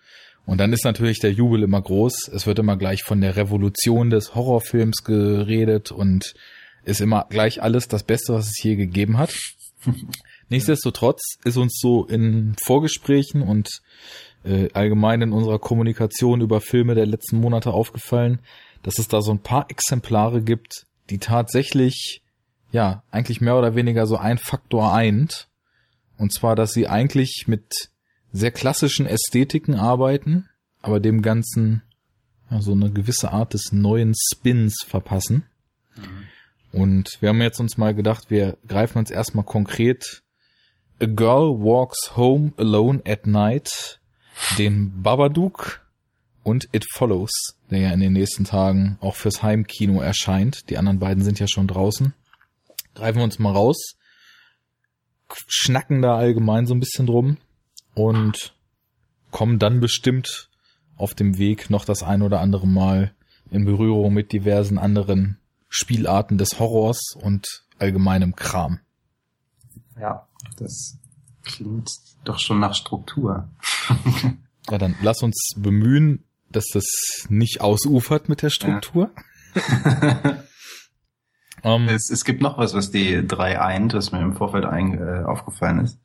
Und 0.46 0.58
dann 0.58 0.72
ist 0.72 0.84
natürlich 0.84 1.18
der 1.18 1.32
Jubel 1.32 1.62
immer 1.62 1.82
groß. 1.82 2.28
Es 2.28 2.46
wird 2.46 2.58
immer 2.58 2.76
gleich 2.76 3.02
von 3.02 3.20
der 3.20 3.36
Revolution 3.36 4.10
des 4.10 4.34
Horrorfilms 4.34 5.02
geredet 5.02 5.90
und 5.90 6.34
ist 6.84 7.00
immer 7.00 7.26
gleich 7.28 7.62
alles 7.62 7.88
das 7.88 8.04
Beste, 8.04 8.32
was 8.32 8.46
es 8.46 8.62
je 8.62 8.76
gegeben 8.76 9.18
hat. 9.18 9.34
Nichtsdestotrotz 10.48 11.38
ist 11.44 11.56
uns 11.56 11.78
so 11.80 12.06
in 12.06 12.54
Vorgesprächen 12.64 13.42
und 13.42 13.82
äh, 14.46 14.68
allgemein 14.72 15.22
in 15.22 15.32
unserer 15.32 15.58
Kommunikation 15.58 16.40
über 16.40 16.60
Filme 16.60 16.94
der 16.94 17.06
letzten 17.06 17.40
Monate 17.40 17.72
aufgefallen, 17.72 18.40
dass 18.82 18.98
es 18.98 19.08
da 19.08 19.20
so 19.20 19.32
ein 19.32 19.40
paar 19.40 19.70
Exemplare 19.70 20.42
gibt, 20.42 20.86
die 21.10 21.18
tatsächlich, 21.18 22.22
ja, 22.70 23.02
eigentlich 23.10 23.40
mehr 23.40 23.56
oder 23.56 23.74
weniger 23.74 24.06
so 24.06 24.16
ein 24.16 24.38
Faktor 24.38 24.92
eint. 24.92 25.48
Und 26.18 26.32
zwar, 26.32 26.56
dass 26.56 26.72
sie 26.72 26.88
eigentlich 26.88 27.44
mit 27.46 27.90
sehr 28.32 28.50
klassischen 28.50 29.06
Ästhetiken 29.06 29.74
arbeiten, 29.74 30.48
aber 30.82 31.00
dem 31.00 31.22
Ganzen 31.22 31.82
ja, 32.50 32.60
so 32.60 32.72
eine 32.72 32.90
gewisse 32.90 33.32
Art 33.32 33.54
des 33.54 33.72
neuen 33.72 34.14
Spins 34.14 34.76
verpassen. 34.86 35.44
Mhm. 35.96 36.80
Und 36.80 37.10
wir 37.20 37.30
haben 37.30 37.40
jetzt 37.40 37.60
uns 37.60 37.78
mal 37.78 37.94
gedacht, 37.94 38.30
wir 38.30 38.58
greifen 38.68 38.98
uns 38.98 39.10
erstmal 39.10 39.44
konkret 39.44 40.22
A 41.00 41.06
Girl 41.06 41.58
Walks 41.60 42.16
Home 42.16 42.52
Alone 42.56 43.02
at 43.06 43.26
Night, 43.26 44.00
den 44.58 45.02
Babadook 45.02 45.86
und 46.42 46.68
It 46.72 46.86
Follows, 46.92 47.30
der 47.70 47.80
ja 47.80 47.90
in 47.90 48.00
den 48.00 48.12
nächsten 48.12 48.44
Tagen 48.44 48.98
auch 49.00 49.16
fürs 49.16 49.42
Heimkino 49.42 50.00
erscheint. 50.00 50.70
Die 50.70 50.78
anderen 50.78 50.98
beiden 50.98 51.24
sind 51.24 51.38
ja 51.38 51.48
schon 51.48 51.66
draußen. 51.66 52.14
Greifen 52.94 53.18
wir 53.18 53.24
uns 53.24 53.38
mal 53.38 53.52
raus, 53.52 53.96
schnacken 55.46 56.02
da 56.02 56.16
allgemein 56.16 56.66
so 56.66 56.74
ein 56.74 56.80
bisschen 56.80 57.06
drum 57.06 57.38
und 57.94 58.54
kommen 59.30 59.58
dann 59.58 59.80
bestimmt 59.80 60.50
auf 60.96 61.14
dem 61.14 61.36
Weg 61.38 61.68
noch 61.68 61.84
das 61.84 62.02
ein 62.02 62.22
oder 62.22 62.40
andere 62.40 62.66
Mal 62.66 63.12
in 63.50 63.64
Berührung 63.64 64.14
mit 64.14 64.32
diversen 64.32 64.78
anderen 64.78 65.38
Spielarten 65.68 66.38
des 66.38 66.58
Horrors 66.58 67.14
und 67.20 67.64
allgemeinem 67.78 68.34
Kram. 68.34 68.80
Ja, 70.00 70.26
das 70.58 70.98
klingt 71.46 71.90
doch 72.24 72.38
schon 72.38 72.60
nach 72.60 72.74
Struktur. 72.74 73.48
ja, 74.70 74.78
dann 74.78 74.94
lass 75.00 75.22
uns 75.22 75.54
bemühen, 75.56 76.24
dass 76.50 76.66
das 76.72 76.84
nicht 77.28 77.60
ausufert 77.62 78.28
mit 78.28 78.42
der 78.42 78.50
Struktur. 78.50 79.10
Ja. 79.54 80.42
um, 81.62 81.82
ähm, 81.82 81.88
es, 81.88 82.10
es 82.10 82.24
gibt 82.24 82.42
noch 82.42 82.58
was, 82.58 82.74
was 82.74 82.90
die 82.90 83.26
drei 83.26 83.60
eint, 83.60 83.94
was 83.94 84.12
mir 84.12 84.20
im 84.20 84.34
Vorfeld 84.34 84.66
ein, 84.66 84.98
äh, 84.98 85.24
aufgefallen 85.24 85.80
ist. 85.80 85.98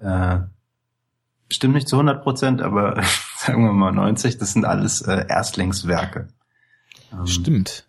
Äh, 0.00 0.40
stimmt 1.50 1.74
nicht 1.74 1.88
zu 1.88 1.96
100 1.96 2.22
Prozent, 2.22 2.60
aber 2.60 3.02
sagen 3.38 3.64
wir 3.64 3.72
mal 3.72 3.92
90, 3.92 4.38
das 4.38 4.52
sind 4.52 4.64
alles 4.64 5.00
äh, 5.02 5.24
Erstlingswerke. 5.28 6.28
Ähm, 7.12 7.26
Stimmt. 7.26 7.86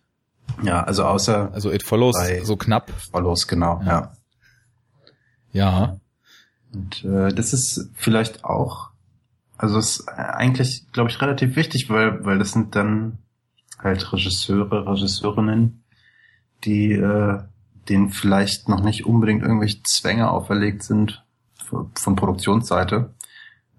Ja, 0.62 0.84
also 0.84 1.04
außer. 1.04 1.50
Also 1.52 1.72
It 1.72 1.82
Follows 1.82 2.16
so 2.42 2.56
knapp. 2.56 2.90
Follows, 3.10 3.48
genau, 3.48 3.80
ja. 3.84 4.12
Ja. 5.52 5.80
ja. 5.80 6.00
Und 6.74 7.04
äh, 7.04 7.32
das 7.32 7.52
ist 7.52 7.90
vielleicht 7.94 8.44
auch, 8.44 8.90
also 9.56 9.78
ist 9.78 10.08
eigentlich, 10.08 10.86
glaube 10.92 11.10
ich, 11.10 11.20
relativ 11.20 11.56
wichtig, 11.56 11.88
weil, 11.88 12.24
weil 12.24 12.38
das 12.38 12.52
sind 12.52 12.74
dann 12.74 13.18
halt 13.78 14.12
Regisseure, 14.12 14.86
Regisseurinnen, 14.86 15.84
die 16.64 16.92
äh, 16.92 17.38
denen 17.88 18.10
vielleicht 18.10 18.68
noch 18.68 18.82
nicht 18.82 19.06
unbedingt 19.06 19.42
irgendwelche 19.42 19.82
Zwänge 19.82 20.30
auferlegt 20.30 20.82
sind 20.82 21.22
von 21.94 22.16
Produktionsseite, 22.16 23.14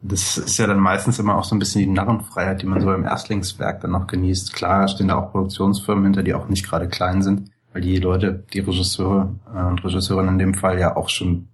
das 0.07 0.37
ist 0.37 0.57
ja 0.57 0.67
dann 0.67 0.79
meistens 0.79 1.19
immer 1.19 1.35
auch 1.35 1.43
so 1.43 1.55
ein 1.55 1.59
bisschen 1.59 1.81
die 1.81 1.87
Narrenfreiheit, 1.87 2.61
die 2.61 2.67
man 2.67 2.81
so 2.81 2.93
im 2.93 3.05
Erstlingswerk 3.05 3.81
dann 3.81 3.91
noch 3.91 4.07
genießt. 4.07 4.53
Klar 4.53 4.87
stehen 4.87 5.07
da 5.07 5.15
auch 5.15 5.31
Produktionsfirmen 5.31 6.05
hinter, 6.05 6.23
die 6.23 6.33
auch 6.33 6.47
nicht 6.47 6.67
gerade 6.67 6.87
klein 6.87 7.23
sind, 7.23 7.49
weil 7.73 7.81
die 7.81 7.97
Leute, 7.97 8.43
die 8.53 8.59
Regisseure 8.59 9.33
äh, 9.53 9.63
und 9.63 9.83
Regisseurinnen 9.83 10.33
in 10.33 10.39
dem 10.39 10.53
Fall 10.53 10.79
ja 10.79 10.95
auch 10.95 11.09
schon 11.09 11.47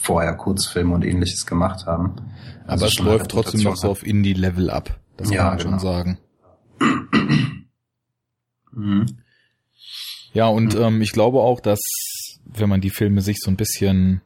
vorher 0.00 0.34
Kurzfilme 0.34 0.94
und 0.94 1.04
ähnliches 1.04 1.46
gemacht 1.46 1.86
haben. 1.86 2.16
Also 2.66 2.84
Aber 2.84 2.92
es 2.92 2.98
läuft 2.98 3.30
trotzdem 3.30 3.62
noch 3.62 3.76
so 3.76 3.90
auf 3.90 4.06
Indie-Level 4.06 4.70
ab. 4.70 4.98
Das 5.16 5.28
kann 5.28 5.36
ja, 5.36 5.44
man 5.50 5.60
schon 5.60 5.70
genau. 5.72 5.82
sagen. 5.82 6.18
mhm. 8.72 9.06
Ja, 10.32 10.48
und 10.48 10.74
mhm. 10.74 10.82
ähm, 10.82 11.02
ich 11.02 11.12
glaube 11.12 11.40
auch, 11.40 11.60
dass 11.60 11.80
wenn 12.44 12.68
man 12.68 12.80
die 12.80 12.90
Filme 12.90 13.20
sich 13.20 13.38
so 13.40 13.50
ein 13.50 13.56
bisschen 13.56 14.20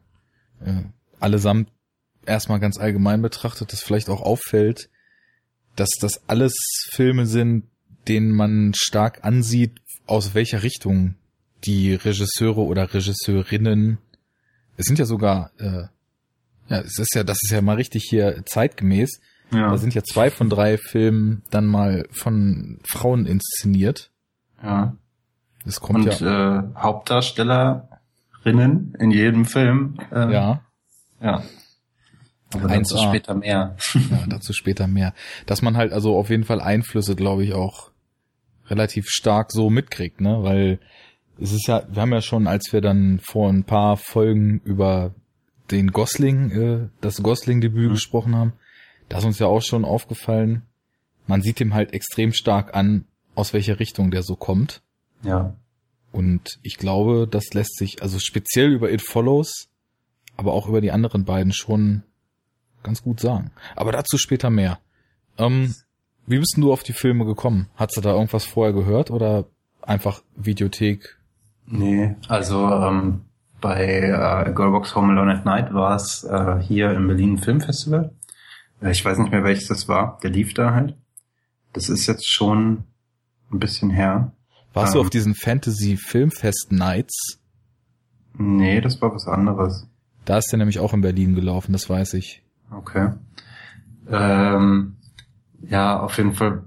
äh, 0.63 0.83
allesamt 1.19 1.69
erstmal 2.25 2.59
ganz 2.59 2.77
allgemein 2.77 3.21
betrachtet, 3.21 3.73
das 3.73 3.81
vielleicht 3.81 4.09
auch 4.09 4.21
auffällt, 4.21 4.89
dass 5.75 5.89
das 5.99 6.27
alles 6.27 6.53
Filme 6.91 7.25
sind, 7.25 7.65
denen 8.07 8.31
man 8.31 8.73
stark 8.75 9.23
ansieht, 9.23 9.81
aus 10.05 10.33
welcher 10.33 10.63
Richtung 10.63 11.15
die 11.63 11.93
Regisseure 11.93 12.61
oder 12.61 12.93
Regisseurinnen, 12.93 13.99
es 14.79 14.85
sind 14.85 14.97
ja 14.97 15.05
sogar, 15.05 15.51
äh, 15.59 15.83
ja, 16.69 16.79
es 16.79 16.97
ist 16.97 17.13
ja, 17.13 17.25
das 17.25 17.37
ist 17.41 17.51
ja 17.51 17.61
mal 17.61 17.75
richtig 17.75 18.05
hier 18.09 18.43
zeitgemäß. 18.45 19.19
Ja. 19.51 19.71
Da 19.71 19.77
sind 19.77 19.93
ja 19.93 20.03
zwei 20.03 20.31
von 20.31 20.49
drei 20.49 20.77
Filmen 20.77 21.43
dann 21.49 21.65
mal 21.65 22.07
von 22.11 22.79
Frauen 22.89 23.25
inszeniert. 23.25 24.09
Ja. 24.63 24.95
Das 25.65 25.81
kommt 25.81 26.05
Und 26.05 26.21
ja. 26.21 26.59
Äh, 26.59 26.63
Hauptdarstellerinnen 26.77 28.95
in 28.99 29.11
jedem 29.11 29.43
Film. 29.43 29.97
Äh, 30.13 30.31
ja. 30.31 30.61
Ja. 31.21 31.43
Aber 32.53 32.69
dazu 32.69 32.97
später 32.97 33.35
mehr. 33.35 33.75
ja, 33.93 34.23
dazu 34.27 34.53
später 34.53 34.87
mehr. 34.87 35.13
Dass 35.45 35.61
man 35.61 35.75
halt 35.75 35.91
also 35.91 36.17
auf 36.17 36.29
jeden 36.29 36.45
Fall 36.45 36.61
Einflüsse, 36.61 37.17
glaube 37.17 37.43
ich, 37.43 37.53
auch 37.53 37.91
relativ 38.67 39.09
stark 39.09 39.51
so 39.51 39.69
mitkriegt, 39.69 40.21
ne? 40.21 40.41
Weil 40.41 40.79
es 41.41 41.51
ist 41.51 41.67
ja, 41.67 41.83
wir 41.89 42.01
haben 42.01 42.11
ja 42.11 42.21
schon, 42.21 42.47
als 42.47 42.71
wir 42.71 42.81
dann 42.81 43.19
vor 43.19 43.49
ein 43.49 43.63
paar 43.63 43.97
Folgen 43.97 44.61
über 44.63 45.13
den 45.71 45.91
Gosling, 45.91 46.51
äh, 46.51 46.89
das 47.01 47.21
Gosling-Debüt 47.21 47.89
mhm. 47.89 47.93
gesprochen 47.93 48.35
haben, 48.35 48.53
da 49.07 49.19
ist 49.19 49.25
uns 49.25 49.39
ja 49.39 49.47
auch 49.47 49.61
schon 49.61 49.85
aufgefallen, 49.85 50.63
man 51.27 51.41
sieht 51.41 51.61
ihm 51.61 51.73
halt 51.73 51.93
extrem 51.93 52.33
stark 52.33 52.75
an, 52.75 53.05
aus 53.35 53.53
welcher 53.53 53.79
Richtung 53.79 54.11
der 54.11 54.23
so 54.23 54.35
kommt. 54.35 54.81
Ja. 55.23 55.55
Und 56.11 56.59
ich 56.63 56.77
glaube, 56.77 57.27
das 57.29 57.53
lässt 57.53 57.77
sich, 57.77 58.01
also 58.01 58.17
speziell 58.19 58.73
über 58.73 58.91
It 58.91 59.01
Follows, 59.01 59.69
aber 60.37 60.53
auch 60.53 60.67
über 60.67 60.81
die 60.81 60.91
anderen 60.91 61.25
beiden 61.25 61.53
schon 61.53 62.03
ganz 62.81 63.03
gut 63.03 63.19
sagen. 63.19 63.51
Aber 63.75 63.91
dazu 63.91 64.17
später 64.17 64.49
mehr. 64.49 64.79
Ähm, 65.37 65.75
wie 66.25 66.39
bist 66.39 66.53
denn 66.55 66.63
du 66.63 66.73
auf 66.73 66.83
die 66.83 66.93
Filme 66.93 67.25
gekommen? 67.25 67.69
Hast 67.75 67.95
du 67.95 68.01
da 68.01 68.13
irgendwas 68.13 68.45
vorher 68.45 68.73
gehört 68.73 69.11
oder 69.11 69.45
einfach 69.81 70.23
Videothek? 70.35 71.18
Nee, 71.71 72.15
also 72.27 72.67
ähm, 72.67 73.21
bei 73.61 73.85
äh, 73.85 74.51
Girlbox 74.53 74.95
Home 74.95 75.13
Alone 75.13 75.35
at 75.35 75.45
Night 75.45 75.73
war 75.73 75.95
es 75.95 76.23
äh, 76.23 76.59
hier 76.61 76.91
im 76.91 77.07
Berlin 77.07 77.37
Filmfestival. 77.37 78.11
Äh, 78.81 78.91
ich 78.91 79.05
weiß 79.05 79.19
nicht 79.19 79.31
mehr 79.31 79.43
welches 79.43 79.67
das 79.67 79.87
war. 79.87 80.17
Der 80.23 80.31
lief 80.31 80.53
da 80.53 80.73
halt. 80.73 80.95
Das 81.73 81.89
ist 81.89 82.07
jetzt 82.07 82.27
schon 82.27 82.85
ein 83.51 83.59
bisschen 83.59 83.91
her. 83.91 84.31
Warst 84.73 84.93
ähm, 84.93 84.99
du 84.99 85.01
auf 85.01 85.09
diesen 85.09 85.35
Fantasy 85.35 85.97
Filmfest 85.97 86.71
Nights? 86.71 87.39
Nee, 88.33 88.81
das 88.81 89.01
war 89.01 89.13
was 89.13 89.27
anderes. 89.27 89.87
Da 90.25 90.37
ist 90.37 90.51
der 90.51 90.57
nämlich 90.57 90.79
auch 90.79 90.93
in 90.93 91.01
Berlin 91.01 91.35
gelaufen, 91.35 91.73
das 91.73 91.89
weiß 91.89 92.13
ich. 92.13 92.43
Okay. 92.71 93.13
Ähm, 94.09 94.97
ja, 95.61 95.99
auf 95.99 96.17
jeden 96.17 96.33
Fall, 96.33 96.63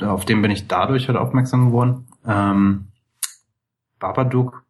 auf 0.00 0.24
den 0.24 0.42
bin 0.42 0.50
ich 0.50 0.68
dadurch 0.68 1.08
halt 1.08 1.18
aufmerksam 1.18 1.66
geworden. 1.66 2.06
Ähm, 2.26 2.87
Babadook 3.98 4.62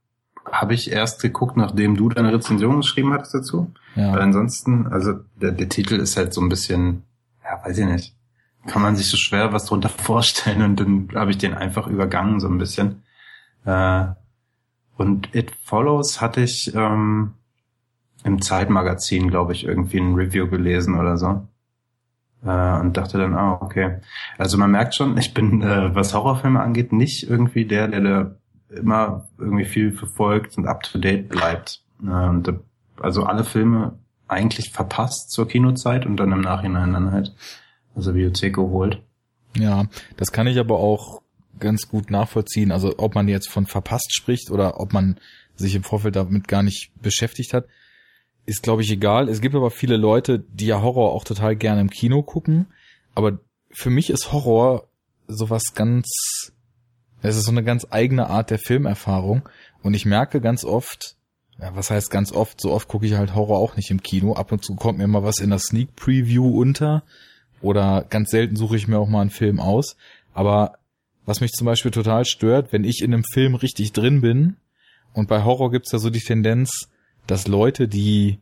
habe 0.51 0.75
ich 0.75 0.91
erst 0.91 1.21
geguckt, 1.21 1.57
nachdem 1.57 1.97
du 1.97 2.09
deine 2.09 2.33
Rezension 2.33 2.77
geschrieben 2.79 3.13
hattest 3.13 3.35
dazu. 3.35 3.73
Ja. 3.97 4.13
Weil 4.13 4.21
ansonsten, 4.23 4.87
also 4.87 5.15
der, 5.37 5.53
der 5.53 5.69
Titel 5.69 5.97
ist 5.97 6.17
halt 6.17 6.33
so 6.33 6.41
ein 6.41 6.49
bisschen, 6.49 7.03
ja, 7.45 7.63
weiß 7.65 7.79
ich 7.79 7.87
nicht. 7.87 8.15
Kann 8.67 8.83
man 8.83 8.97
sich 8.97 9.09
so 9.09 9.17
schwer 9.17 9.53
was 9.53 9.67
drunter 9.67 9.89
vorstellen 10.09 10.63
und 10.63 10.81
dann 10.81 11.09
habe 11.15 11.31
ich 11.31 11.39
den 11.39 11.55
einfach 11.55 11.87
übergangen 11.87 12.41
so 12.41 12.49
ein 12.49 12.59
bisschen. 12.59 13.03
Äh, 13.65 14.07
Und 14.97 15.35
It 15.35 15.53
Follows 15.65 16.21
hatte 16.21 16.41
ich 16.41 16.75
ähm, 16.75 17.35
im 18.25 18.41
Zeitmagazin, 18.43 19.29
glaube 19.31 19.53
ich, 19.53 19.65
irgendwie 19.65 19.99
ein 20.01 20.15
Review 20.15 20.49
gelesen 20.49 20.99
oder 20.99 21.17
so. 21.17 21.47
Äh, 22.45 22.81
und 22.81 22.97
dachte 22.97 23.19
dann, 23.19 23.35
ah, 23.35 23.59
okay. 23.61 23.99
Also 24.39 24.59
man 24.59 24.71
merkt 24.71 24.95
schon, 24.95 25.17
ich 25.23 25.35
bin, 25.35 25.63
äh, 25.63 25.95
was 25.95 26.15
Horrorfilme 26.15 26.61
angeht, 26.61 26.93
nicht 26.93 27.29
irgendwie 27.29 27.65
der, 27.65 27.89
der 27.89 28.01
da 28.01 28.35
immer 28.71 29.29
irgendwie 29.39 29.65
viel 29.65 29.93
verfolgt 29.93 30.57
und 30.59 30.67
up 30.67 30.83
to 30.83 30.99
date 30.99 31.29
bleibt. 31.29 31.83
Äh, 32.03 32.29
und, 32.29 32.53
also 33.01 33.25
alle 33.25 33.45
Filme 33.45 33.99
eigentlich 34.27 34.71
verpasst 34.71 35.31
zur 35.31 35.49
Kinozeit 35.49 36.05
und 36.05 36.17
dann 36.17 36.33
im 36.33 36.41
Nachhinein 36.41 36.93
dann 36.93 37.13
halt 37.13 37.35
aus 37.95 38.05
der 38.05 38.13
Bibliothek 38.13 38.55
geholt. 38.55 39.03
Ja, 39.57 39.87
das 40.17 40.33
kann 40.33 40.47
ich 40.47 40.59
aber 40.59 40.79
auch 40.79 41.23
ganz 41.59 41.89
gut 41.89 42.11
nachvollziehen. 42.11 42.71
Also 42.71 42.95
ob 42.99 43.15
man 43.15 43.29
jetzt 43.29 43.49
von 43.49 43.67
verpasst 43.67 44.15
spricht 44.15 44.51
oder 44.51 44.81
ob 44.81 44.93
man 44.93 45.19
sich 45.57 45.75
im 45.75 45.83
Vorfeld 45.83 46.17
damit 46.17 46.47
gar 46.47 46.63
nicht 46.63 46.93
beschäftigt 47.01 47.55
hat, 47.55 47.67
ist 48.47 48.63
glaube 48.63 48.83
ich 48.83 48.91
egal. 48.91 49.29
Es 49.29 49.41
gibt 49.41 49.55
aber 49.55 49.71
viele 49.71 49.97
Leute, 49.97 50.39
die 50.39 50.67
ja 50.67 50.81
Horror 50.81 51.13
auch 51.13 51.25
total 51.25 51.57
gerne 51.57 51.81
im 51.81 51.91
Kino 51.91 52.23
gucken. 52.23 52.67
Aber 53.15 53.39
für 53.71 53.91
mich 53.91 54.11
ist 54.11 54.33
Horror 54.33 54.89
sowas 55.27 55.75
ganz, 55.75 56.53
es 57.23 57.37
ist 57.37 57.45
so 57.45 57.51
eine 57.51 57.65
ganz 57.65 57.87
eigene 57.91 58.29
Art 58.29 58.51
der 58.51 58.59
Filmerfahrung. 58.59 59.49
Und 59.83 59.95
ich 59.95 60.07
merke 60.07 60.41
ganz 60.41 60.65
oft, 60.65 61.17
ja, 61.59 61.75
was 61.75 61.91
heißt 61.91 62.11
ganz 62.11 62.33
oft? 62.33 62.61
So 62.61 62.73
oft 62.73 62.89
gucke 62.89 63.07
ich 63.07 63.15
halt 63.15 63.35
Horror 63.35 63.59
auch 63.59 63.77
nicht 63.77 63.91
im 63.91 64.03
Kino. 64.03 64.35
Ab 64.35 64.53
und 64.53 64.65
zu 64.65 64.75
kommt 64.75 64.99
mir 64.99 65.07
mal 65.09 65.25
was 65.25 65.39
in 65.39 65.51
der 65.51 65.59
Sneak 65.59 65.97
Preview 65.97 66.61
unter. 66.61 67.03
Oder 67.61 68.07
ganz 68.09 68.31
selten 68.31 68.57
suche 68.57 68.77
ich 68.77 68.87
mir 68.87 68.99
auch 68.99 69.09
mal 69.09 69.23
einen 69.23 69.31
Film 69.31 69.59
aus. 69.59 69.97
Aber 70.33 70.79
was 71.27 71.41
mich 71.41 71.53
zum 71.53 71.67
Beispiel 71.67 71.91
total 71.91 72.25
stört, 72.25 72.73
wenn 72.73 72.85
ich 72.85 73.03
in 73.03 73.13
einem 73.13 73.25
Film 73.25 73.55
richtig 73.55 73.93
drin 73.93 74.21
bin, 74.21 74.57
und 75.13 75.29
bei 75.29 75.43
Horror 75.43 75.73
gibt's 75.73 75.91
ja 75.91 75.99
so 75.99 76.11
die 76.11 76.21
Tendenz, 76.21 76.89
dass 77.27 77.49
Leute, 77.49 77.89
die 77.89 78.39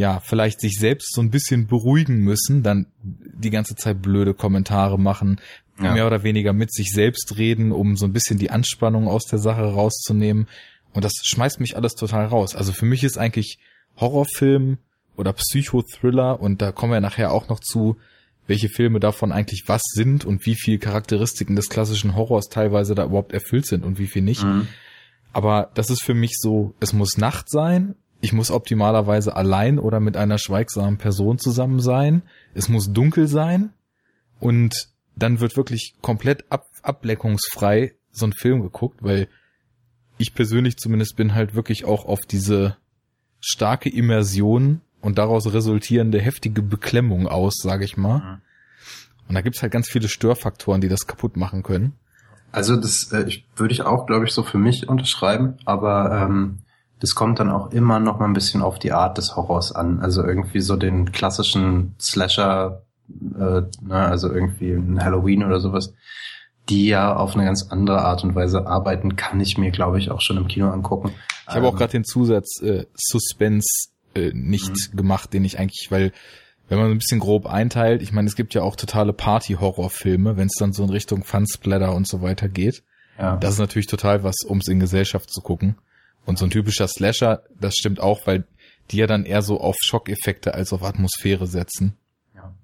ja 0.00 0.20
vielleicht 0.20 0.60
sich 0.60 0.78
selbst 0.78 1.14
so 1.14 1.20
ein 1.20 1.30
bisschen 1.30 1.66
beruhigen 1.66 2.18
müssen, 2.18 2.62
dann 2.62 2.86
die 3.02 3.50
ganze 3.50 3.76
Zeit 3.76 4.02
blöde 4.02 4.34
Kommentare 4.34 4.98
machen, 4.98 5.40
ja. 5.80 5.92
mehr 5.92 6.06
oder 6.06 6.22
weniger 6.22 6.52
mit 6.52 6.72
sich 6.72 6.90
selbst 6.90 7.36
reden, 7.36 7.70
um 7.70 7.96
so 7.96 8.06
ein 8.06 8.12
bisschen 8.12 8.38
die 8.38 8.50
Anspannung 8.50 9.08
aus 9.08 9.26
der 9.26 9.38
Sache 9.38 9.62
rauszunehmen. 9.62 10.48
Und 10.94 11.04
das 11.04 11.12
schmeißt 11.22 11.60
mich 11.60 11.76
alles 11.76 11.94
total 11.94 12.26
raus. 12.26 12.56
Also 12.56 12.72
für 12.72 12.86
mich 12.86 13.04
ist 13.04 13.18
eigentlich 13.18 13.58
Horrorfilm 13.98 14.78
oder 15.16 15.34
Psychothriller, 15.34 16.40
und 16.40 16.62
da 16.62 16.72
kommen 16.72 16.92
wir 16.92 17.00
nachher 17.00 17.30
auch 17.32 17.48
noch 17.48 17.60
zu, 17.60 17.96
welche 18.46 18.70
Filme 18.70 19.00
davon 19.00 19.32
eigentlich 19.32 19.64
was 19.66 19.82
sind 19.84 20.24
und 20.24 20.46
wie 20.46 20.56
viel 20.56 20.78
Charakteristiken 20.78 21.56
des 21.56 21.68
klassischen 21.68 22.16
Horrors 22.16 22.48
teilweise 22.48 22.94
da 22.94 23.04
überhaupt 23.04 23.32
erfüllt 23.32 23.66
sind 23.66 23.84
und 23.84 23.98
wie 23.98 24.06
viel 24.06 24.22
nicht. 24.22 24.42
Mhm. 24.42 24.66
Aber 25.32 25.70
das 25.74 25.90
ist 25.90 26.02
für 26.02 26.14
mich 26.14 26.32
so, 26.36 26.74
es 26.80 26.92
muss 26.92 27.18
Nacht 27.18 27.50
sein, 27.50 27.94
ich 28.20 28.32
muss 28.32 28.50
optimalerweise 28.50 29.34
allein 29.34 29.78
oder 29.78 30.00
mit 30.00 30.16
einer 30.16 30.38
schweigsamen 30.38 30.98
Person 30.98 31.38
zusammen 31.38 31.80
sein, 31.80 32.22
es 32.54 32.68
muss 32.68 32.92
dunkel 32.92 33.28
sein 33.28 33.72
und 34.38 34.88
dann 35.16 35.40
wird 35.40 35.56
wirklich 35.56 35.94
komplett 36.00 36.44
ab 36.50 36.66
ableckungsfrei 36.82 37.94
so 38.10 38.26
ein 38.26 38.32
Film 38.32 38.62
geguckt, 38.62 39.02
weil 39.02 39.28
ich 40.16 40.34
persönlich 40.34 40.76
zumindest 40.76 41.16
bin 41.16 41.34
halt 41.34 41.54
wirklich 41.54 41.84
auch 41.84 42.06
auf 42.06 42.20
diese 42.20 42.76
starke 43.40 43.88
Immersion 43.88 44.80
und 45.00 45.18
daraus 45.18 45.52
resultierende 45.52 46.20
heftige 46.20 46.62
Beklemmung 46.62 47.26
aus, 47.26 47.54
sage 47.56 47.84
ich 47.84 47.96
mal. 47.96 48.18
Mhm. 48.18 48.40
Und 49.28 49.34
da 49.34 49.40
gibt's 49.42 49.62
halt 49.62 49.72
ganz 49.72 49.88
viele 49.88 50.08
Störfaktoren, 50.08 50.80
die 50.80 50.88
das 50.88 51.06
kaputt 51.06 51.36
machen 51.36 51.62
können. 51.62 51.94
Also 52.52 52.76
das 52.76 53.12
äh, 53.12 53.24
ich, 53.28 53.46
würde 53.56 53.72
ich 53.72 53.82
auch, 53.82 54.06
glaube 54.06 54.24
ich, 54.26 54.32
so 54.32 54.42
für 54.42 54.58
mich 54.58 54.88
unterschreiben, 54.88 55.54
aber 55.64 56.26
ähm, 56.26 56.58
das 57.00 57.14
kommt 57.14 57.40
dann 57.40 57.50
auch 57.50 57.72
immer 57.72 57.98
noch 57.98 58.18
mal 58.18 58.26
ein 58.26 58.34
bisschen 58.34 58.62
auf 58.62 58.78
die 58.78 58.92
Art 58.92 59.18
des 59.18 59.34
Horrors 59.34 59.72
an. 59.72 60.00
Also 60.00 60.22
irgendwie 60.22 60.60
so 60.60 60.76
den 60.76 61.12
klassischen 61.12 61.94
Slasher, 62.00 62.82
äh, 63.08 63.62
ne, 63.82 63.94
also 63.94 64.30
irgendwie 64.30 64.72
ein 64.72 65.02
Halloween 65.02 65.42
oder 65.42 65.60
sowas, 65.60 65.94
die 66.68 66.86
ja 66.86 67.16
auf 67.16 67.34
eine 67.34 67.44
ganz 67.46 67.68
andere 67.70 68.02
Art 68.02 68.22
und 68.22 68.34
Weise 68.34 68.66
arbeiten, 68.66 69.16
kann 69.16 69.40
ich 69.40 69.56
mir, 69.56 69.70
glaube 69.70 69.98
ich, 69.98 70.10
auch 70.10 70.20
schon 70.20 70.36
im 70.36 70.46
Kino 70.46 70.70
angucken. 70.70 71.12
Ich 71.48 71.54
habe 71.54 71.66
auch 71.66 71.72
ähm, 71.72 71.78
gerade 71.78 71.92
den 71.92 72.04
Zusatz 72.04 72.60
äh, 72.62 72.84
Suspense 72.94 73.88
äh, 74.14 74.30
nicht 74.34 74.92
mhm. 74.92 74.96
gemacht, 74.96 75.32
den 75.32 75.44
ich 75.44 75.58
eigentlich, 75.58 75.88
weil 75.90 76.12
wenn 76.68 76.78
man 76.78 76.90
ein 76.90 76.98
bisschen 76.98 77.18
grob 77.18 77.46
einteilt, 77.46 78.02
ich 78.02 78.12
meine, 78.12 78.28
es 78.28 78.36
gibt 78.36 78.54
ja 78.54 78.62
auch 78.62 78.76
totale 78.76 79.12
Party-Horrorfilme, 79.12 80.36
wenn 80.36 80.46
es 80.46 80.54
dann 80.58 80.72
so 80.72 80.84
in 80.84 80.90
Richtung 80.90 81.24
Funsplatter 81.24 81.94
und 81.94 82.06
so 82.06 82.22
weiter 82.22 82.48
geht. 82.48 82.84
Ja. 83.18 83.36
Das 83.36 83.54
ist 83.54 83.58
natürlich 83.58 83.88
total 83.88 84.22
was, 84.22 84.36
um 84.46 84.58
es 84.58 84.68
in 84.68 84.78
Gesellschaft 84.78 85.30
zu 85.30 85.40
gucken. 85.40 85.76
Und 86.30 86.38
so 86.38 86.46
ein 86.46 86.50
typischer 86.50 86.86
Slasher, 86.86 87.42
das 87.58 87.74
stimmt 87.74 88.00
auch, 88.00 88.24
weil 88.24 88.44
die 88.90 88.98
ja 88.98 89.08
dann 89.08 89.24
eher 89.24 89.42
so 89.42 89.60
auf 89.60 89.74
Schockeffekte 89.82 90.54
als 90.54 90.72
auf 90.72 90.84
Atmosphäre 90.84 91.48
setzen. 91.48 91.96
Ja. 92.36 92.54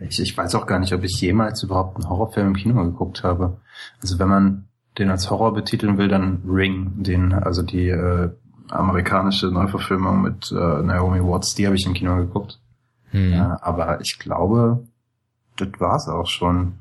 Ich, 0.00 0.20
ich 0.20 0.38
weiß 0.38 0.54
auch 0.54 0.66
gar 0.66 0.78
nicht, 0.78 0.92
ob 0.92 1.02
ich 1.02 1.20
jemals 1.20 1.64
überhaupt 1.64 1.96
einen 1.96 2.08
Horrorfilm 2.08 2.48
im 2.48 2.56
Kino 2.56 2.84
geguckt 2.84 3.24
habe. 3.24 3.60
Also 4.00 4.20
wenn 4.20 4.28
man 4.28 4.68
den 4.98 5.10
als 5.10 5.30
Horror 5.30 5.52
betiteln 5.52 5.98
will, 5.98 6.06
dann 6.06 6.42
Ring, 6.46 7.02
den, 7.02 7.32
also 7.32 7.62
die 7.62 7.88
äh, 7.88 8.30
amerikanische 8.68 9.48
Neuverfilmung 9.48 10.22
mit 10.22 10.52
äh, 10.52 10.54
Naomi 10.54 11.20
Watts, 11.24 11.56
die 11.56 11.66
habe 11.66 11.74
ich 11.74 11.84
im 11.86 11.94
Kino 11.94 12.14
geguckt. 12.16 12.60
Hm. 13.10 13.32
Ja, 13.32 13.58
aber 13.62 14.00
ich 14.00 14.20
glaube, 14.20 14.86
das 15.56 15.68
war's 15.78 16.08
auch 16.08 16.28
schon. 16.28 16.74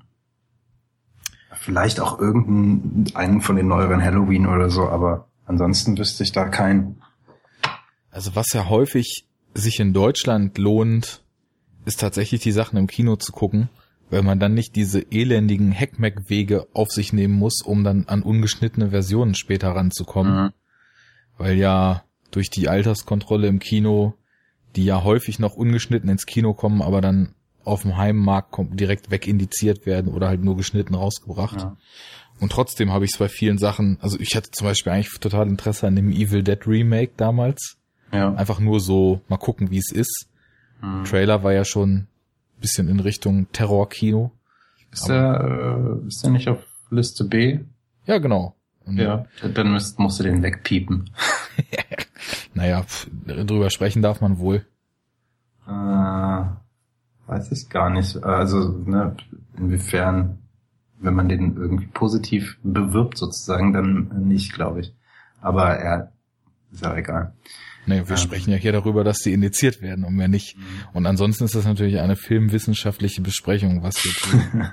Vielleicht 1.55 1.99
auch 1.99 2.19
irgendeinen 2.19 3.41
von 3.41 3.55
den 3.55 3.67
neueren 3.67 4.03
Halloween 4.03 4.45
oder 4.45 4.69
so, 4.69 4.87
aber 4.87 5.27
ansonsten 5.45 5.97
wüsste 5.97 6.23
ich 6.23 6.31
da 6.31 6.45
keinen. 6.49 7.01
Also 8.11 8.35
was 8.35 8.47
ja 8.53 8.69
häufig 8.69 9.25
sich 9.53 9.79
in 9.79 9.93
Deutschland 9.93 10.57
lohnt, 10.57 11.23
ist 11.85 11.99
tatsächlich 11.99 12.41
die 12.41 12.51
Sachen 12.51 12.77
im 12.77 12.87
Kino 12.87 13.15
zu 13.15 13.31
gucken, 13.31 13.69
weil 14.09 14.21
man 14.21 14.39
dann 14.39 14.53
nicht 14.53 14.75
diese 14.75 14.99
elendigen 14.99 15.73
Hackmack-Wege 15.73 16.67
auf 16.73 16.91
sich 16.91 17.13
nehmen 17.13 17.33
muss, 17.33 17.61
um 17.61 17.83
dann 17.83 18.05
an 18.07 18.23
ungeschnittene 18.23 18.91
Versionen 18.91 19.35
später 19.35 19.69
ranzukommen. 19.69 20.45
Mhm. 20.45 20.53
Weil 21.37 21.57
ja 21.57 22.03
durch 22.31 22.49
die 22.49 22.69
Alterskontrolle 22.69 23.47
im 23.47 23.59
Kino 23.59 24.15
die 24.75 24.85
ja 24.85 25.03
häufig 25.03 25.39
noch 25.39 25.53
ungeschnitten 25.53 26.09
ins 26.09 26.25
Kino 26.25 26.53
kommen, 26.53 26.81
aber 26.81 27.01
dann 27.01 27.35
auf 27.63 27.83
dem 27.83 27.97
Heimmarkt 27.97 28.55
direkt 28.73 29.11
wegindiziert 29.11 29.85
werden 29.85 30.11
oder 30.11 30.27
halt 30.27 30.43
nur 30.43 30.57
geschnitten 30.57 30.95
rausgebracht. 30.95 31.61
Ja. 31.61 31.77
Und 32.43 32.51
trotzdem 32.51 32.91
habe 32.91 33.05
ich 33.05 33.11
es 33.13 33.17
bei 33.17 33.29
vielen 33.29 33.57
Sachen, 33.57 33.97
also 34.01 34.19
ich 34.19 34.35
hatte 34.35 34.51
zum 34.51 34.67
Beispiel 34.67 34.91
eigentlich 34.91 35.17
total 35.21 35.47
Interesse 35.47 35.87
an 35.87 35.95
dem 35.95 36.11
Evil 36.11 36.43
Dead 36.43 36.67
Remake 36.67 37.13
damals. 37.15 37.77
Ja. 38.11 38.33
Einfach 38.33 38.59
nur 38.59 38.81
so 38.81 39.21
mal 39.29 39.37
gucken, 39.37 39.71
wie 39.71 39.77
es 39.77 39.93
ist. 39.93 40.27
Mhm. 40.81 41.05
Trailer 41.05 41.43
war 41.43 41.53
ja 41.53 41.63
schon 41.63 41.89
ein 41.93 42.07
bisschen 42.59 42.89
in 42.89 42.99
Richtung 42.99 43.49
Terrorkino. 43.53 44.33
Ist 44.91 45.07
der, 45.07 46.01
äh, 46.03 46.05
ist 46.05 46.21
der 46.21 46.31
nicht 46.31 46.49
auf 46.49 46.59
Liste 46.89 47.23
B? 47.23 47.61
Ja, 48.05 48.17
genau. 48.17 48.57
Und 48.85 48.97
ja, 48.97 49.25
dann 49.41 49.71
müsst, 49.71 49.97
musst 49.97 50.19
du 50.19 50.23
den 50.23 50.43
wegpiepen. 50.43 51.11
naja, 52.53 52.83
pf, 52.83 53.07
drüber 53.25 53.69
sprechen 53.69 54.01
darf 54.01 54.19
man 54.19 54.37
wohl. 54.37 54.65
Äh, 55.65 56.43
weiß 57.27 57.53
ich 57.53 57.69
gar 57.69 57.89
nicht. 57.89 58.21
Also, 58.21 58.83
ne, 58.85 59.15
inwiefern, 59.57 60.42
wenn 61.03 61.13
man 61.13 61.29
den 61.29 61.57
irgendwie 61.57 61.87
positiv 61.87 62.57
bewirbt 62.63 63.17
sozusagen, 63.17 63.73
dann 63.73 64.27
nicht, 64.27 64.53
glaube 64.53 64.81
ich. 64.81 64.93
Aber 65.41 65.75
er 65.75 66.11
ist 66.71 66.83
ja 66.83 66.95
egal. 66.95 67.33
Nee, 67.85 68.03
wir 68.05 68.11
ähm. 68.11 68.17
sprechen 68.17 68.51
ja 68.51 68.57
hier 68.57 68.71
darüber, 68.71 69.03
dass 69.03 69.17
sie 69.17 69.33
indiziert 69.33 69.81
werden 69.81 70.05
und 70.05 70.15
mehr 70.15 70.29
nicht. 70.29 70.57
Mhm. 70.57 70.63
Und 70.93 71.05
ansonsten 71.05 71.43
ist 71.43 71.55
das 71.55 71.65
natürlich 71.65 71.99
eine 71.99 72.15
filmwissenschaftliche 72.15 73.21
Besprechung, 73.21 73.83
was 73.83 74.03
wir 74.03 74.11
tun. 74.13 74.67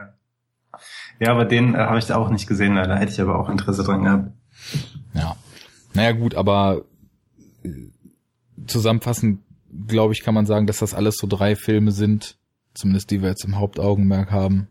ja, 1.20 1.30
aber 1.30 1.44
den 1.44 1.74
äh, 1.74 1.78
habe 1.78 1.98
ich 1.98 2.06
da 2.06 2.16
auch 2.16 2.30
nicht 2.30 2.46
gesehen, 2.46 2.74
leider 2.74 2.96
hätte 2.96 3.12
ich 3.12 3.20
aber 3.20 3.38
auch 3.38 3.48
Interesse 3.48 3.82
dran 3.82 4.04
gehabt. 4.04 4.30
Ja. 5.14 5.36
Naja 5.94 6.12
gut, 6.12 6.34
aber 6.36 6.84
zusammenfassend, 8.66 9.40
glaube 9.88 10.12
ich, 10.14 10.22
kann 10.22 10.34
man 10.34 10.46
sagen, 10.46 10.66
dass 10.66 10.78
das 10.78 10.94
alles 10.94 11.16
so 11.16 11.26
drei 11.26 11.56
Filme 11.56 11.90
sind, 11.90 12.38
zumindest 12.74 13.10
die 13.10 13.20
wir 13.20 13.28
jetzt 13.30 13.44
im 13.44 13.58
Hauptaugenmerk 13.58 14.30
haben, 14.30 14.68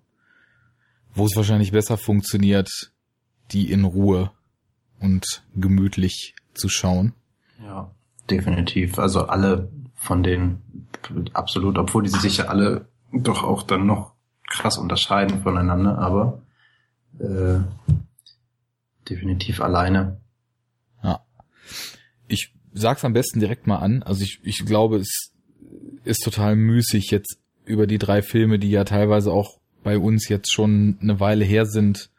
wo 1.14 1.26
es 1.26 1.36
wahrscheinlich 1.36 1.72
besser 1.72 1.98
funktioniert, 1.98 2.70
die 3.52 3.72
in 3.72 3.84
Ruhe 3.84 4.32
und 5.00 5.44
gemütlich 5.56 6.36
zu 6.54 6.70
schauen. 6.70 7.14
Ja, 7.62 7.92
definitiv. 8.30 9.00
Also 9.00 9.26
alle 9.26 9.70
von 9.96 10.24
denen 10.24 10.88
absolut, 11.34 11.78
obwohl 11.78 12.04
die 12.04 12.10
sich 12.10 12.38
ja 12.38 12.46
alle 12.46 12.88
doch 13.12 13.44
auch 13.44 13.64
dann 13.64 13.86
noch 13.86 14.14
krass 14.50 14.78
unterscheiden 14.78 15.42
voneinander, 15.42 15.98
aber 15.98 16.42
äh, 17.20 17.60
definitiv 19.10 19.62
alleine. 19.62 20.20
Ja. 21.04 21.26
Ich 22.28 22.54
sag's 22.74 23.06
am 23.06 23.14
besten 23.14 23.40
direkt 23.40 23.68
mal 23.68 23.78
an. 23.78 24.04
Also 24.04 24.24
ich, 24.24 24.40
ich 24.44 24.66
glaube, 24.66 24.98
es 24.98 25.32
ist 26.04 26.24
total 26.24 26.56
müßig 26.56 27.12
jetzt 27.12 27.38
über 27.66 27.88
die 27.88 27.98
drei 27.98 28.22
Filme, 28.22 28.60
die 28.60 28.72
ja 28.72 28.84
teilweise 28.84 29.32
auch 29.32 29.61
bei 29.84 29.98
uns 29.98 30.30
jetzt 30.30 30.52
schon 30.52 30.98
eine 31.02 31.20
Weile 31.20 31.46
her 31.46 31.66
sind, 31.66 32.10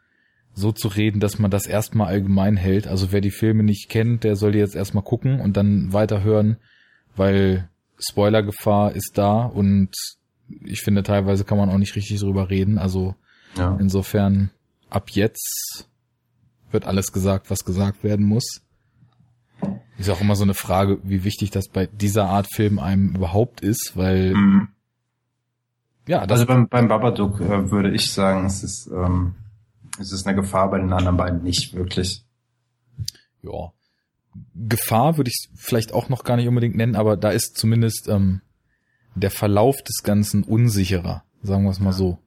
so 0.53 0.71
zu 0.71 0.87
reden, 0.87 1.19
dass 1.19 1.39
man 1.39 1.51
das 1.51 1.65
erstmal 1.65 2.07
allgemein 2.07 2.57
hält. 2.57 2.87
Also 2.87 3.11
wer 3.11 3.21
die 3.21 3.31
Filme 3.31 3.63
nicht 3.63 3.89
kennt, 3.89 4.23
der 4.23 4.35
soll 4.35 4.51
die 4.51 4.59
jetzt 4.59 4.75
erstmal 4.75 5.03
gucken 5.03 5.39
und 5.39 5.57
dann 5.57 5.93
weiterhören, 5.93 6.57
weil 7.15 7.69
Spoilergefahr 7.97 8.93
ist 8.93 9.13
da 9.15 9.45
und 9.45 9.89
ich 10.63 10.81
finde 10.81 11.03
teilweise 11.03 11.45
kann 11.45 11.57
man 11.57 11.69
auch 11.69 11.77
nicht 11.77 11.95
richtig 11.95 12.19
drüber 12.19 12.49
reden. 12.49 12.77
Also 12.77 13.15
ja. 13.57 13.77
insofern 13.79 14.51
ab 14.89 15.09
jetzt 15.11 15.87
wird 16.71 16.85
alles 16.85 17.11
gesagt, 17.11 17.49
was 17.49 17.65
gesagt 17.65 18.03
werden 18.03 18.25
muss. 18.25 18.61
Ist 19.97 20.09
auch 20.09 20.21
immer 20.21 20.35
so 20.35 20.43
eine 20.43 20.55
Frage, 20.55 20.99
wie 21.03 21.23
wichtig 21.23 21.51
das 21.51 21.67
bei 21.69 21.85
dieser 21.87 22.25
Art 22.25 22.47
Film 22.53 22.79
einem 22.79 23.15
überhaupt 23.15 23.61
ist, 23.61 23.93
weil 23.95 24.33
mhm. 24.33 24.67
Ja, 26.07 26.25
das 26.27 26.39
also 26.39 26.47
beim, 26.47 26.67
beim 26.67 26.87
Babadook 26.87 27.39
äh, 27.39 27.71
würde 27.71 27.91
ich 27.91 28.11
sagen, 28.11 28.45
es 28.45 28.63
ist 28.63 28.87
ähm, 28.87 29.35
es 29.99 30.11
ist 30.11 30.25
eine 30.25 30.35
Gefahr 30.35 30.69
bei 30.69 30.79
den 30.79 30.91
anderen 30.91 31.17
beiden 31.17 31.43
nicht 31.43 31.73
wirklich. 31.73 32.25
Ja. 33.41 33.71
Gefahr 34.55 35.17
würde 35.17 35.29
ich 35.29 35.49
vielleicht 35.55 35.93
auch 35.93 36.09
noch 36.09 36.23
gar 36.23 36.37
nicht 36.37 36.47
unbedingt 36.47 36.75
nennen, 36.75 36.95
aber 36.95 37.17
da 37.17 37.29
ist 37.29 37.57
zumindest 37.57 38.07
ähm, 38.09 38.41
der 39.15 39.29
Verlauf 39.29 39.81
des 39.83 40.01
Ganzen 40.03 40.43
unsicherer, 40.43 41.23
sagen 41.43 41.63
wir 41.63 41.71
es 41.71 41.79
mal 41.79 41.91
ja. 41.91 41.97
so. 41.97 42.17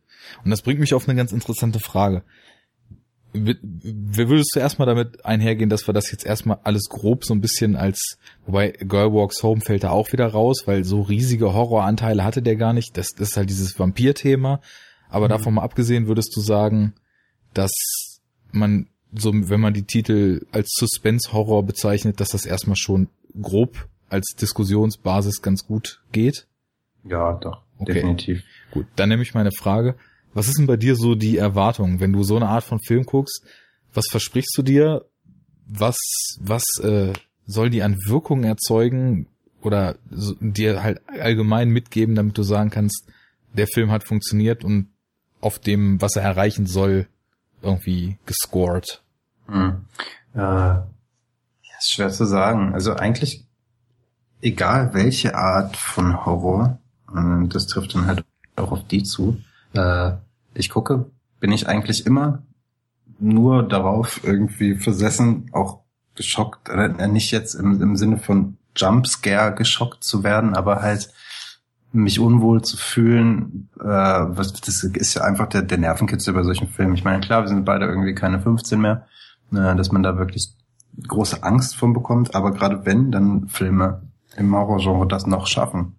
Und 0.45 0.51
das 0.51 0.63
bringt 0.63 0.81
mich 0.81 0.95
auf 0.95 1.09
eine 1.09 1.17
ganz 1.17 1.33
interessante 1.33 1.81
Frage. 1.81 2.23
Wie 3.45 4.29
würdest 4.29 4.53
du 4.55 4.61
erstmal 4.61 4.87
damit 4.87 5.25
einhergehen, 5.25 5.71
dass 5.71 5.87
wir 5.87 5.95
das 5.95 6.11
jetzt 6.11 6.25
erstmal 6.25 6.59
alles 6.65 6.89
grob 6.89 7.25
so 7.25 7.35
ein 7.35 7.41
bisschen 7.41 7.77
als, 7.77 8.19
wobei 8.47 8.71
Girl 8.71 9.13
Walks 9.13 9.43
Home 9.43 9.61
fällt 9.61 9.85
da 9.85 9.91
auch 9.91 10.13
wieder 10.13 10.27
raus, 10.27 10.63
weil 10.67 10.85
so 10.85 11.03
riesige 11.03 11.53
Horroranteile 11.53 12.25
hatte 12.25 12.43
der 12.43 12.57
gar 12.57 12.73
nicht. 12.73 12.97
Das, 12.97 13.09
das 13.11 13.31
ist 13.31 13.37
halt 13.37 13.51
dieses 13.51 13.79
Vampir-Thema. 13.79 14.61
Aber 15.09 15.27
mhm. 15.27 15.31
davon 15.31 15.55
mal 15.55 15.63
abgesehen, 15.63 16.07
würdest 16.07 16.35
du 16.37 16.41
sagen, 16.41 16.95
dass 17.55 17.73
man 18.53 18.89
so, 19.15 19.33
wenn 19.35 19.61
man 19.61 19.75
die 19.75 19.85
Titel 19.85 20.47
als 20.53 20.69
Suspense-Horror 20.79 21.65
bezeichnet, 21.65 22.21
dass 22.21 22.31
das 22.31 22.45
erstmal 22.45 22.77
schon 22.77 23.09
grob 23.41 23.89
als 24.09 24.35
Diskussionsbasis 24.41 25.43
ganz 25.43 25.67
gut 25.67 26.03
geht? 26.13 26.47
Ja, 27.05 27.35
doch, 27.35 27.63
okay. 27.79 27.95
definitiv. 27.95 28.43
Gut, 28.73 28.87
dann 28.97 29.09
nehme 29.09 29.23
ich 29.23 29.35
meine 29.35 29.53
Frage. 29.53 29.97
Was 30.37 30.49
ist 30.49 30.59
denn 30.59 30.67
bei 30.67 30.77
dir 30.77 30.97
so 30.97 31.15
die 31.15 31.39
Erwartung, 31.39 31.99
wenn 31.99 32.13
du 32.13 32.23
so 32.23 32.37
eine 32.37 32.49
Art 32.49 32.63
von 32.63 32.79
Film 32.79 33.05
guckst? 33.05 33.43
Was 33.95 34.05
versprichst 34.11 34.53
du 34.59 34.63
dir? 34.63 35.07
Was, 35.67 35.97
was 36.39 36.63
äh, 36.83 37.15
soll 37.47 37.71
die 37.71 37.83
an 37.83 37.97
Wirkung 38.05 38.45
erzeugen 38.45 39.29
oder 39.63 39.97
so, 40.11 40.35
dir 40.39 40.83
halt 40.83 41.01
allgemein 41.09 41.71
mitgeben, 41.71 42.15
damit 42.15 42.37
du 42.37 42.43
sagen 42.43 42.69
kannst, 42.69 43.09
der 43.55 43.67
Film 43.67 43.91
hat 43.91 44.05
funktioniert 44.05 44.63
und 44.63 44.91
auf 45.41 45.59
dem, 45.59 46.03
was 46.03 46.17
er 46.17 46.25
erreichen 46.25 46.67
soll, 46.67 47.09
irgendwie 47.63 48.19
gescored? 48.27 49.03
Hm. 49.47 49.87
Äh, 50.35 50.81
ist 51.79 51.93
schwer 51.93 52.11
zu 52.11 52.27
sagen. 52.27 52.75
Also 52.75 52.95
eigentlich 52.95 53.47
egal 54.43 54.93
welche 54.93 55.35
Art 55.35 55.79
von 55.79 56.27
Horror, 56.27 56.79
äh, 57.09 57.49
das 57.49 57.69
trifft 57.69 57.95
dann 57.95 58.05
halt 58.05 58.23
auch 58.57 58.73
auf 58.73 58.87
die 58.87 59.03
zu. 59.03 59.41
Äh, 59.73 60.13
ich 60.57 60.71
gucke, 60.71 61.11
bin 61.41 61.53
ich 61.53 61.69
eigentlich 61.69 62.07
immer 62.07 62.43
nur 63.19 63.63
darauf 63.63 64.21
irgendwie 64.25 64.75
versessen, 64.75 65.51
auch 65.53 65.81
geschockt, 66.15 66.69
äh, 66.69 67.09
nicht 67.09 67.31
jetzt 67.31 67.55
im, 67.55 67.81
im 67.81 67.97
Sinne 67.97 68.19
von 68.19 68.57
Jumpscare 68.77 69.55
geschockt 69.55 70.05
zu 70.05 70.23
werden, 70.23 70.55
aber 70.55 70.83
halt 70.83 71.11
mich 71.93 72.21
unwohl 72.21 72.63
zu 72.63 72.77
fühlen, 72.77 73.69
äh, 73.81 73.85
was, 73.85 74.53
das 74.53 74.83
ist 74.85 75.15
ja 75.15 75.23
einfach 75.23 75.47
der, 75.47 75.63
der 75.63 75.79
Nervenkitzel 75.79 76.35
bei 76.35 76.43
solchen 76.43 76.69
Filmen. 76.69 76.95
Ich 76.95 77.05
meine, 77.05 77.21
klar, 77.21 77.43
wir 77.43 77.49
sind 77.49 77.65
beide 77.65 77.87
irgendwie 77.87 78.15
keine 78.15 78.41
15 78.41 78.81
mehr, 78.81 79.07
äh, 79.53 79.75
dass 79.75 79.93
man 79.93 80.03
da 80.03 80.19
wirklich 80.19 80.55
große 81.07 81.43
Angst 81.43 81.77
von 81.77 81.93
bekommt, 81.93 82.35
aber 82.35 82.53
gerade 82.53 82.85
wenn 82.85 83.11
dann 83.13 83.49
Filme 83.49 84.03
im 84.37 84.55
Horrorgenre 84.55 85.07
das 85.07 85.27
noch 85.27 85.47
schaffen, 85.47 85.97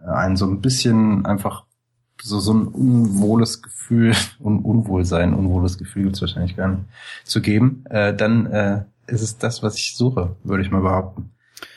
äh, 0.00 0.10
einen 0.10 0.36
so 0.36 0.46
ein 0.46 0.60
bisschen 0.60 1.26
einfach 1.26 1.64
so, 2.22 2.40
so 2.40 2.54
ein 2.54 2.66
unwohles 2.66 3.62
Gefühl, 3.62 4.14
un 4.40 4.60
Unwohlsein, 4.60 5.34
unwohles 5.34 5.78
Gefühl 5.78 6.04
gibt's 6.04 6.20
wahrscheinlich 6.20 6.56
gar 6.56 6.68
nicht, 6.68 6.84
zu 7.24 7.40
geben, 7.40 7.84
äh, 7.90 8.14
dann 8.14 8.46
äh, 8.46 8.84
ist 9.06 9.22
es 9.22 9.38
das, 9.38 9.62
was 9.62 9.76
ich 9.76 9.94
suche, 9.96 10.36
würde 10.44 10.62
ich 10.62 10.70
mal 10.70 10.82
behaupten. 10.82 11.30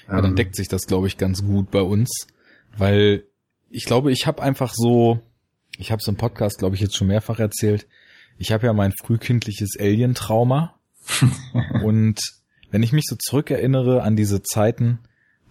Ja, 0.08 0.18
dann 0.18 0.32
ähm, 0.32 0.36
deckt 0.36 0.56
sich 0.56 0.68
das, 0.68 0.86
glaube 0.86 1.08
ich, 1.08 1.18
ganz 1.18 1.44
gut 1.44 1.72
bei 1.72 1.82
uns, 1.82 2.28
weil 2.78 3.24
ich 3.70 3.86
glaube, 3.86 4.12
ich 4.12 4.28
habe 4.28 4.42
einfach 4.42 4.74
so, 4.74 5.20
ich 5.78 5.92
habe 5.92 6.00
es 6.00 6.08
im 6.08 6.16
Podcast, 6.16 6.60
glaube 6.60 6.76
ich, 6.76 6.82
jetzt 6.82 6.96
schon 6.96 7.08
mehrfach 7.08 7.40
erzählt, 7.40 7.88
ich 8.38 8.52
habe 8.52 8.66
ja 8.66 8.74
mein 8.74 8.94
frühkindliches 9.04 9.78
Alien-Trauma. 9.80 10.76
und 11.84 12.20
wenn 12.72 12.84
ich 12.84 12.94
mich 12.94 13.06
so 13.08 13.16
zurückerinnere 13.16 14.04
an 14.04 14.16
diese 14.16 14.42
Zeiten, 14.42 15.00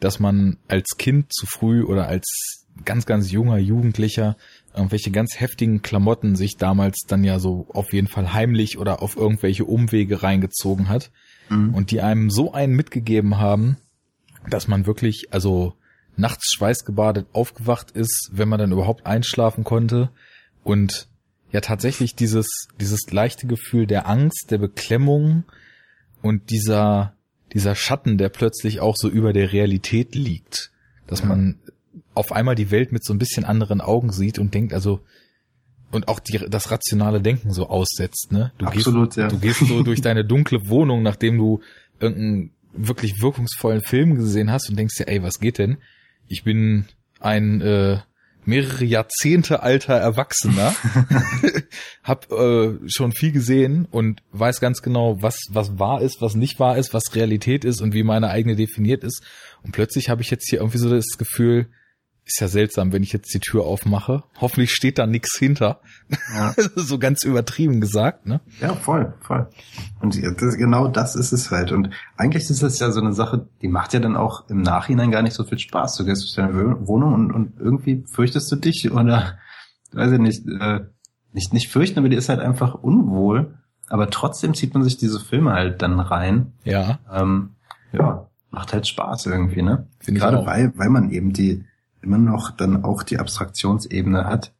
dass 0.00 0.18
man 0.18 0.58
als 0.68 0.96
Kind 0.98 1.32
zu 1.32 1.46
früh 1.46 1.84
oder 1.84 2.08
als 2.08 2.66
ganz, 2.84 3.06
ganz 3.06 3.30
junger 3.30 3.58
Jugendlicher 3.58 4.36
irgendwelche 4.74 5.10
ganz 5.10 5.38
heftigen 5.38 5.82
Klamotten 5.82 6.36
sich 6.36 6.56
damals 6.56 7.00
dann 7.06 7.24
ja 7.24 7.38
so 7.38 7.66
auf 7.72 7.92
jeden 7.92 8.08
Fall 8.08 8.32
heimlich 8.32 8.78
oder 8.78 9.02
auf 9.02 9.16
irgendwelche 9.16 9.64
Umwege 9.64 10.22
reingezogen 10.22 10.88
hat 10.88 11.10
mhm. 11.48 11.74
und 11.74 11.90
die 11.90 12.00
einem 12.00 12.30
so 12.30 12.52
einen 12.52 12.74
mitgegeben 12.74 13.38
haben, 13.38 13.76
dass 14.48 14.68
man 14.68 14.86
wirklich, 14.86 15.28
also 15.30 15.74
nachts 16.16 16.52
schweißgebadet 16.54 17.26
aufgewacht 17.32 17.90
ist, 17.92 18.30
wenn 18.32 18.48
man 18.48 18.58
dann 18.58 18.72
überhaupt 18.72 19.06
einschlafen 19.06 19.64
konnte 19.64 20.10
und 20.62 21.08
ja 21.52 21.60
tatsächlich 21.60 22.14
dieses 22.14 22.68
dieses 22.80 23.10
leichte 23.10 23.46
Gefühl 23.46 23.86
der 23.86 24.08
Angst, 24.08 24.50
der 24.50 24.58
Beklemmung 24.58 25.44
und 26.20 26.50
dieser 26.50 27.14
dieser 27.52 27.74
Schatten, 27.74 28.18
der 28.18 28.30
plötzlich 28.30 28.80
auch 28.80 28.96
so 28.96 29.08
über 29.08 29.32
der 29.32 29.52
Realität 29.52 30.14
liegt, 30.14 30.70
dass 31.06 31.20
ja. 31.20 31.26
man 31.26 31.58
auf 32.14 32.32
einmal 32.32 32.54
die 32.54 32.70
Welt 32.70 32.92
mit 32.92 33.04
so 33.04 33.12
ein 33.12 33.18
bisschen 33.18 33.44
anderen 33.44 33.80
Augen 33.80 34.12
sieht 34.12 34.38
und 34.38 34.54
denkt 34.54 34.72
also 34.72 35.00
und 35.90 36.08
auch 36.08 36.20
die, 36.20 36.38
das 36.48 36.70
rationale 36.70 37.20
Denken 37.20 37.52
so 37.52 37.68
aussetzt, 37.68 38.32
ne? 38.32 38.52
Du 38.56 38.64
Absolut, 38.64 39.10
gehst, 39.10 39.18
ja. 39.18 39.28
Du 39.28 39.38
gehst 39.38 39.60
so 39.60 39.82
durch 39.82 40.00
deine 40.00 40.24
dunkle 40.24 40.66
Wohnung, 40.68 41.02
nachdem 41.02 41.36
du 41.36 41.60
irgendeinen 42.00 42.52
wirklich 42.72 43.20
wirkungsvollen 43.20 43.82
Film 43.82 44.14
gesehen 44.14 44.50
hast 44.50 44.70
und 44.70 44.78
denkst 44.78 44.96
dir, 44.96 45.08
ey, 45.08 45.22
was 45.22 45.38
geht 45.38 45.58
denn? 45.58 45.76
ich 46.32 46.44
bin 46.44 46.86
ein 47.20 47.60
äh, 47.60 47.98
mehrere 48.44 48.84
Jahrzehnte 48.84 49.62
alter 49.62 49.94
Erwachsener, 49.94 50.74
hab 52.02 52.32
äh, 52.32 52.78
schon 52.86 53.12
viel 53.12 53.32
gesehen 53.32 53.86
und 53.90 54.22
weiß 54.32 54.60
ganz 54.60 54.82
genau, 54.82 55.22
was 55.22 55.36
was 55.50 55.78
wahr 55.78 56.00
ist, 56.00 56.20
was 56.20 56.34
nicht 56.34 56.58
wahr 56.58 56.78
ist, 56.78 56.92
was 56.92 57.14
Realität 57.14 57.64
ist 57.64 57.80
und 57.80 57.92
wie 57.92 58.02
meine 58.02 58.30
eigene 58.30 58.56
definiert 58.56 59.04
ist. 59.04 59.22
Und 59.62 59.72
plötzlich 59.72 60.08
habe 60.08 60.22
ich 60.22 60.30
jetzt 60.30 60.48
hier 60.48 60.60
irgendwie 60.60 60.78
so 60.78 60.90
das 60.90 61.18
Gefühl, 61.18 61.68
ist 62.24 62.40
ja 62.40 62.48
seltsam, 62.48 62.92
wenn 62.92 63.02
ich 63.02 63.12
jetzt 63.12 63.34
die 63.34 63.40
Tür 63.40 63.64
aufmache. 63.64 64.22
Hoffentlich 64.40 64.70
steht 64.72 64.98
da 64.98 65.06
nichts 65.06 65.36
hinter. 65.38 65.80
Ja. 66.34 66.54
so 66.76 66.98
ganz 66.98 67.24
übertrieben 67.24 67.80
gesagt, 67.80 68.26
ne? 68.26 68.40
Ja, 68.60 68.74
voll, 68.74 69.14
voll. 69.20 69.48
Und 70.00 70.16
das, 70.40 70.56
genau 70.56 70.88
das 70.88 71.16
ist 71.16 71.32
es 71.32 71.50
halt. 71.50 71.72
Und 71.72 71.90
eigentlich 72.16 72.48
ist 72.48 72.62
das 72.62 72.78
ja 72.78 72.90
so 72.92 73.00
eine 73.00 73.12
Sache, 73.12 73.48
die 73.60 73.68
macht 73.68 73.92
ja 73.92 74.00
dann 74.00 74.16
auch 74.16 74.48
im 74.48 74.62
Nachhinein 74.62 75.10
gar 75.10 75.22
nicht 75.22 75.34
so 75.34 75.44
viel 75.44 75.58
Spaß. 75.58 75.96
Du 75.96 76.04
gehst 76.04 76.22
durch 76.22 76.34
deine 76.34 76.86
Wohnung 76.86 77.14
und, 77.14 77.32
und 77.32 77.58
irgendwie 77.58 78.04
fürchtest 78.06 78.50
du 78.52 78.56
dich 78.56 78.90
oder, 78.92 79.38
weiß 79.92 80.12
ich 80.12 80.18
nicht, 80.20 80.46
äh, 80.46 80.80
nicht, 81.32 81.52
nicht 81.52 81.72
fürchten, 81.72 81.98
aber 81.98 82.08
die 82.08 82.16
ist 82.16 82.28
halt 82.28 82.40
einfach 82.40 82.74
unwohl. 82.74 83.58
Aber 83.88 84.10
trotzdem 84.10 84.54
zieht 84.54 84.74
man 84.74 84.84
sich 84.84 84.96
diese 84.96 85.18
Filme 85.18 85.52
halt 85.52 85.82
dann 85.82 85.98
rein. 85.98 86.52
Ja. 86.64 87.00
Ähm, 87.12 87.56
ja, 87.92 88.28
macht 88.50 88.72
halt 88.72 88.86
Spaß 88.86 89.26
irgendwie, 89.26 89.62
ne? 89.62 89.88
Find 89.98 90.18
Gerade 90.18 90.46
weil, 90.46 90.72
weil 90.76 90.88
man 90.88 91.10
eben 91.10 91.32
die, 91.32 91.64
immer 92.02 92.18
noch 92.18 92.50
dann 92.50 92.84
auch 92.84 93.02
die 93.02 93.18
Abstraktionsebene 93.18 94.24
hat 94.24 94.52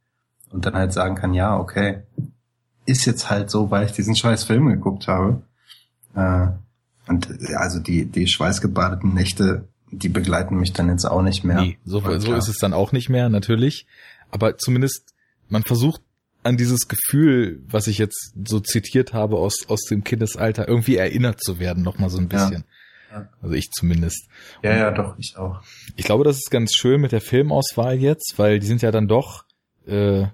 und 0.51 0.67
dann 0.67 0.75
halt 0.75 0.93
sagen 0.93 1.15
kann, 1.15 1.35
ja, 1.35 1.57
okay, 1.57 2.03
ist 2.87 3.05
jetzt 3.05 3.31
halt 3.31 3.51
so, 3.51 3.71
weil 3.71 3.87
ich 3.87 3.93
diesen 3.93 4.17
scheiß 4.17 4.45
Film 4.45 4.67
geguckt 4.69 5.09
habe. 5.09 5.43
Äh, 6.15 6.49
und 7.09 7.29
ja, 7.49 7.59
also 7.59 7.79
die, 7.79 8.07
die 8.07 8.27
schweißgebadeten 8.27 9.13
Nächte, 9.15 9.69
die 9.91 10.09
begleiten 10.09 10.57
mich 10.57 10.73
dann 10.73 10.89
jetzt 10.89 11.05
auch 11.05 11.23
nicht 11.23 11.45
mehr. 11.45 11.61
Nee, 11.61 11.79
so, 11.85 12.01
so 12.19 12.35
ist 12.35 12.49
es 12.49 12.59
dann 12.59 12.73
auch 12.73 12.93
nicht 12.93 13.09
mehr, 13.09 13.29
natürlich. 13.29 13.87
Aber 14.31 14.57
zumindest, 14.57 15.15
man 15.49 15.63
versucht 15.63 16.01
an 16.43 16.57
dieses 16.57 16.89
Gefühl, 16.89 17.63
was 17.69 17.87
ich 17.87 17.99
jetzt 17.99 18.35
so 18.45 18.61
zitiert 18.61 19.13
habe 19.13 19.37
aus, 19.37 19.69
aus 19.69 19.83
dem 19.83 20.03
Kindesalter, 20.03 20.67
irgendwie 20.67 20.97
erinnert 20.97 21.41
zu 21.41 21.59
werden, 21.59 21.83
noch 21.83 21.99
mal 21.99 22.11
so 22.11 22.19
ein 22.19 22.29
bisschen. 22.29 22.65
Also 23.41 23.55
ich 23.55 23.71
zumindest. 23.71 24.29
Ja, 24.63 24.77
ja, 24.77 24.91
doch, 24.91 25.17
ich 25.19 25.37
auch. 25.37 25.63
Ich 25.97 26.05
glaube, 26.05 26.25
das 26.25 26.37
ist 26.37 26.51
ganz 26.51 26.75
schön 26.75 27.01
mit 27.01 27.13
der 27.13 27.21
Filmauswahl 27.21 27.97
jetzt, 27.97 28.35
weil 28.37 28.59
die 28.59 28.67
sind 28.67 28.83
ja 28.83 28.91
dann 28.91 29.09
doch, 29.09 29.45
äh, 29.87 30.27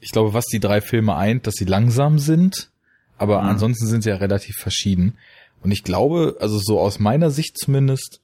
ich 0.00 0.10
glaube, 0.12 0.34
was 0.34 0.46
die 0.46 0.60
drei 0.60 0.80
Filme 0.80 1.16
eint, 1.16 1.46
dass 1.46 1.54
sie 1.54 1.64
langsam 1.64 2.18
sind, 2.18 2.70
aber 3.18 3.42
mhm. 3.42 3.48
ansonsten 3.48 3.86
sind 3.86 4.02
sie 4.02 4.10
ja 4.10 4.16
relativ 4.16 4.56
verschieden. 4.56 5.18
Und 5.62 5.70
ich 5.70 5.84
glaube, 5.84 6.36
also 6.40 6.58
so 6.58 6.80
aus 6.80 6.98
meiner 6.98 7.30
Sicht 7.30 7.58
zumindest, 7.58 8.20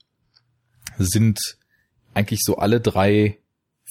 sind 0.99 1.39
eigentlich 2.15 2.41
so 2.43 2.57
alle 2.57 2.81
drei 2.81 3.39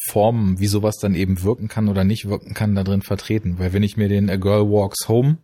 Formen, 0.09 0.59
wie 0.59 0.67
sowas 0.67 0.95
dann 0.97 1.15
eben 1.15 1.43
wirken 1.43 1.67
kann 1.67 1.87
oder 1.87 2.03
nicht 2.03 2.27
wirken 2.27 2.53
kann, 2.53 2.75
da 2.75 2.83
drin 2.83 3.01
vertreten. 3.01 3.59
Weil 3.59 3.73
wenn 3.73 3.83
ich 3.83 3.97
mir 3.97 4.09
den 4.09 4.29
A 4.29 4.35
Girl 4.35 4.69
Walks 4.69 5.07
Home 5.07 5.37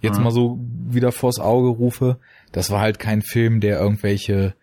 jetzt 0.00 0.18
mhm. 0.18 0.24
mal 0.24 0.30
so 0.32 0.58
wieder 0.60 1.12
vors 1.12 1.38
Auge 1.38 1.68
rufe, 1.68 2.18
das 2.52 2.70
war 2.70 2.80
halt 2.80 2.98
kein 2.98 3.22
Film, 3.22 3.60
der 3.60 3.78
irgendwelche 3.78 4.54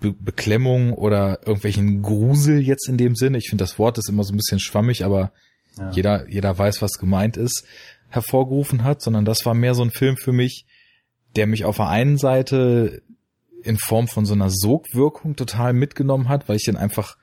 Be 0.00 0.12
Beklemmung 0.12 0.94
oder 0.94 1.40
irgendwelchen 1.46 2.02
Grusel 2.02 2.60
jetzt 2.60 2.88
in 2.88 2.96
dem 2.96 3.14
Sinne, 3.14 3.38
ich 3.38 3.48
finde 3.50 3.62
das 3.62 3.78
Wort 3.78 3.98
ist 3.98 4.08
immer 4.08 4.24
so 4.24 4.32
ein 4.32 4.38
bisschen 4.38 4.60
schwammig, 4.60 5.04
aber 5.04 5.32
ja. 5.76 5.90
jeder, 5.90 6.28
jeder 6.28 6.56
weiß, 6.56 6.80
was 6.80 6.92
gemeint 6.92 7.36
ist, 7.36 7.64
hervorgerufen 8.08 8.82
hat, 8.82 9.02
sondern 9.02 9.24
das 9.24 9.44
war 9.46 9.54
mehr 9.54 9.74
so 9.74 9.82
ein 9.82 9.90
Film 9.90 10.16
für 10.16 10.32
mich, 10.32 10.66
der 11.36 11.46
mich 11.46 11.64
auf 11.64 11.76
der 11.76 11.88
einen 11.88 12.18
Seite 12.18 13.02
in 13.62 13.76
Form 13.76 14.08
von 14.08 14.24
so 14.24 14.34
einer 14.34 14.50
Sogwirkung 14.50 15.36
total 15.36 15.72
mitgenommen 15.72 16.28
hat, 16.28 16.48
weil 16.48 16.56
ich 16.56 16.64
den 16.64 16.76
einfach 16.76 17.16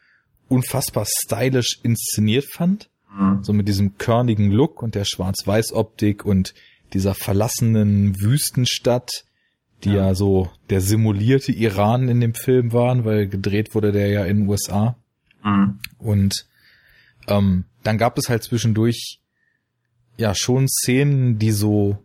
unfassbar 0.47 1.05
stylisch 1.05 1.79
inszeniert 1.83 2.45
fand. 2.45 2.89
Mhm. 3.11 3.43
So 3.43 3.53
mit 3.53 3.67
diesem 3.67 3.97
körnigen 3.97 4.51
Look 4.51 4.81
und 4.81 4.95
der 4.95 5.05
Schwarz-Weiß-Optik 5.05 6.25
und 6.25 6.53
dieser 6.93 7.15
verlassenen 7.15 8.21
Wüstenstadt, 8.21 9.25
die 9.83 9.89
ja. 9.89 10.07
ja. 10.07 10.15
so 10.15 10.49
der 10.69 10.81
simulierte 10.81 11.51
Iran 11.51 12.09
in 12.09 12.19
dem 12.19 12.33
Film 12.33 12.73
waren, 12.73 13.05
weil 13.05 13.27
gedreht 13.27 13.75
wurde 13.75 13.91
der 13.91 14.07
ja 14.07 14.25
in 14.25 14.41
den 14.41 14.47
USA. 14.47 14.97
Mhm. 15.43 15.79
Und 15.97 16.47
ähm, 17.27 17.65
dann 17.83 17.97
gab 17.97 18.17
es 18.17 18.29
halt 18.29 18.43
zwischendurch 18.43 19.19
ja 20.17 20.33
schon 20.33 20.67
Szenen, 20.67 21.37
die 21.39 21.51
so 21.51 22.03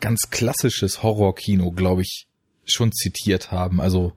ganz 0.00 0.30
klassisches 0.30 1.02
Horrorkino, 1.02 1.70
glaube 1.72 2.02
ich, 2.02 2.26
schon 2.64 2.92
zitiert 2.92 3.52
haben. 3.52 3.80
Also 3.80 4.12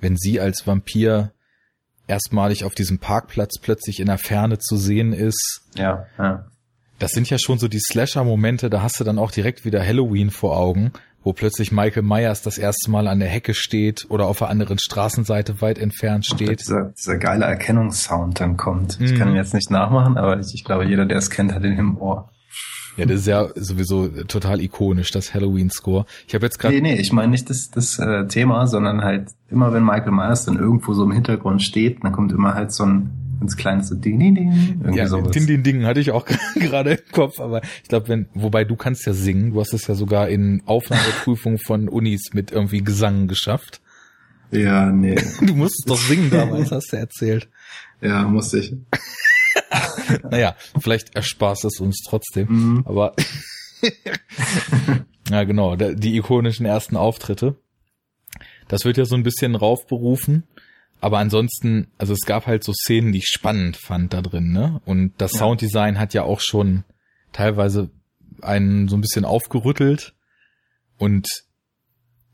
wenn 0.00 0.16
sie 0.16 0.40
als 0.40 0.66
Vampir 0.66 1.32
erstmalig 2.10 2.64
auf 2.64 2.74
diesem 2.74 2.98
Parkplatz 2.98 3.58
plötzlich 3.60 4.00
in 4.00 4.06
der 4.06 4.18
Ferne 4.18 4.58
zu 4.58 4.76
sehen 4.76 5.12
ist. 5.12 5.62
Ja, 5.76 6.06
ja. 6.18 6.46
Das 6.98 7.12
sind 7.12 7.30
ja 7.30 7.38
schon 7.38 7.58
so 7.58 7.68
die 7.68 7.80
Slasher-Momente, 7.80 8.68
da 8.68 8.82
hast 8.82 9.00
du 9.00 9.04
dann 9.04 9.18
auch 9.18 9.30
direkt 9.30 9.64
wieder 9.64 9.82
Halloween 9.82 10.30
vor 10.30 10.56
Augen, 10.56 10.92
wo 11.22 11.32
plötzlich 11.32 11.72
Michael 11.72 12.02
Myers 12.02 12.42
das 12.42 12.58
erste 12.58 12.90
Mal 12.90 13.06
an 13.06 13.20
der 13.20 13.28
Hecke 13.28 13.54
steht 13.54 14.06
oder 14.08 14.26
auf 14.26 14.38
der 14.38 14.48
anderen 14.48 14.78
Straßenseite 14.78 15.60
weit 15.60 15.78
entfernt 15.78 16.26
steht. 16.26 16.60
Dieser, 16.60 16.92
dieser 16.96 17.18
geile 17.18 17.44
Erkennungssound 17.44 18.40
dann 18.40 18.56
kommt. 18.56 18.98
Ich 19.00 19.14
kann 19.16 19.28
mhm. 19.28 19.34
ihn 19.34 19.36
jetzt 19.36 19.54
nicht 19.54 19.70
nachmachen, 19.70 20.16
aber 20.16 20.38
ich, 20.40 20.52
ich 20.54 20.64
glaube, 20.64 20.86
jeder, 20.86 21.06
der 21.06 21.18
es 21.18 21.30
kennt, 21.30 21.54
hat 21.54 21.64
ihn 21.64 21.78
im 21.78 21.98
Ohr. 21.98 22.30
Ja, 22.96 23.06
das 23.06 23.20
ist 23.20 23.26
ja 23.26 23.48
sowieso 23.54 24.08
total 24.24 24.60
ikonisch, 24.60 25.10
das 25.10 25.32
Halloween-Score. 25.32 26.06
Ich 26.26 26.34
habe 26.34 26.44
jetzt 26.46 26.58
gerade. 26.58 26.74
Nee, 26.74 26.80
nee, 26.80 27.00
ich 27.00 27.12
meine 27.12 27.30
nicht 27.30 27.48
das, 27.48 27.70
das 27.70 27.98
äh, 27.98 28.26
Thema, 28.26 28.66
sondern 28.66 29.02
halt 29.02 29.30
immer, 29.48 29.72
wenn 29.72 29.84
Michael 29.84 30.12
Myers 30.12 30.44
dann 30.44 30.56
irgendwo 30.56 30.92
so 30.92 31.04
im 31.04 31.12
Hintergrund 31.12 31.62
steht, 31.62 32.02
dann 32.04 32.12
kommt 32.12 32.32
immer 32.32 32.54
halt 32.54 32.72
so 32.72 32.84
ein 32.84 33.19
ganz 33.40 33.56
kleines 33.56 33.88
so 33.88 33.94
Ding, 33.94 34.18
Ding, 34.18 34.34
Ding. 34.34 34.52
Irgendwie 34.80 34.98
ja, 34.98 35.06
sowas. 35.06 35.32
Ding, 35.32 35.46
Ding, 35.46 35.62
Ding 35.62 35.86
hatte 35.86 36.00
ich 36.00 36.10
auch 36.10 36.26
gerade 36.54 36.92
im 36.92 37.12
Kopf, 37.12 37.40
aber 37.40 37.62
ich 37.82 37.88
glaube, 37.88 38.08
wenn, 38.08 38.28
wobei 38.34 38.64
du 38.64 38.76
kannst 38.76 39.06
ja 39.06 39.12
singen, 39.12 39.52
du 39.52 39.60
hast 39.60 39.72
es 39.72 39.86
ja 39.86 39.94
sogar 39.94 40.28
in 40.28 40.62
Aufnahmeprüfungen 40.66 41.58
von 41.58 41.88
Unis 41.88 42.30
mit 42.32 42.52
irgendwie 42.52 42.82
Gesang 42.82 43.26
geschafft. 43.26 43.80
Ja, 44.50 44.90
nee. 44.90 45.16
Du 45.40 45.54
musstest 45.54 45.88
doch 45.88 45.98
singen 45.98 46.30
damals, 46.30 46.70
hast 46.70 46.92
du 46.92 46.96
erzählt. 46.96 47.48
Ja, 48.00 48.22
musste 48.22 48.58
ich. 48.58 48.74
naja, 50.30 50.54
vielleicht 50.78 51.14
ersparst 51.14 51.64
es 51.64 51.80
uns 51.80 52.02
trotzdem. 52.06 52.48
Mhm. 52.48 52.82
Aber 52.86 53.14
ja, 55.30 55.44
genau, 55.44 55.76
die 55.76 56.16
ikonischen 56.16 56.66
ersten 56.66 56.96
Auftritte. 56.96 57.56
Das 58.68 58.84
wird 58.84 58.96
ja 58.98 59.04
so 59.04 59.16
ein 59.16 59.22
bisschen 59.22 59.54
raufberufen. 59.54 60.44
Aber 61.00 61.18
ansonsten, 61.18 61.88
also 61.98 62.12
es 62.12 62.26
gab 62.26 62.46
halt 62.46 62.62
so 62.62 62.72
Szenen, 62.72 63.12
die 63.12 63.18
ich 63.18 63.28
spannend 63.28 63.76
fand 63.76 64.12
da 64.12 64.20
drin, 64.20 64.52
ne? 64.52 64.80
Und 64.84 65.14
das 65.18 65.32
ja. 65.32 65.38
Sounddesign 65.38 65.98
hat 65.98 66.12
ja 66.12 66.24
auch 66.24 66.40
schon 66.40 66.84
teilweise 67.32 67.90
einen 68.42 68.88
so 68.88 68.96
ein 68.96 69.00
bisschen 69.00 69.24
aufgerüttelt. 69.24 70.14
Und 70.98 71.26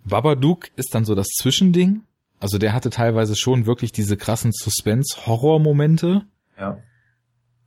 Babadook 0.04 0.68
ist 0.76 0.94
dann 0.94 1.04
so 1.04 1.14
das 1.14 1.28
Zwischending. 1.28 2.02
Also 2.40 2.58
der 2.58 2.72
hatte 2.72 2.90
teilweise 2.90 3.36
schon 3.36 3.66
wirklich 3.66 3.92
diese 3.92 4.16
krassen 4.16 4.52
Suspense-Horror-Momente. 4.52 6.22
Ja. 6.58 6.78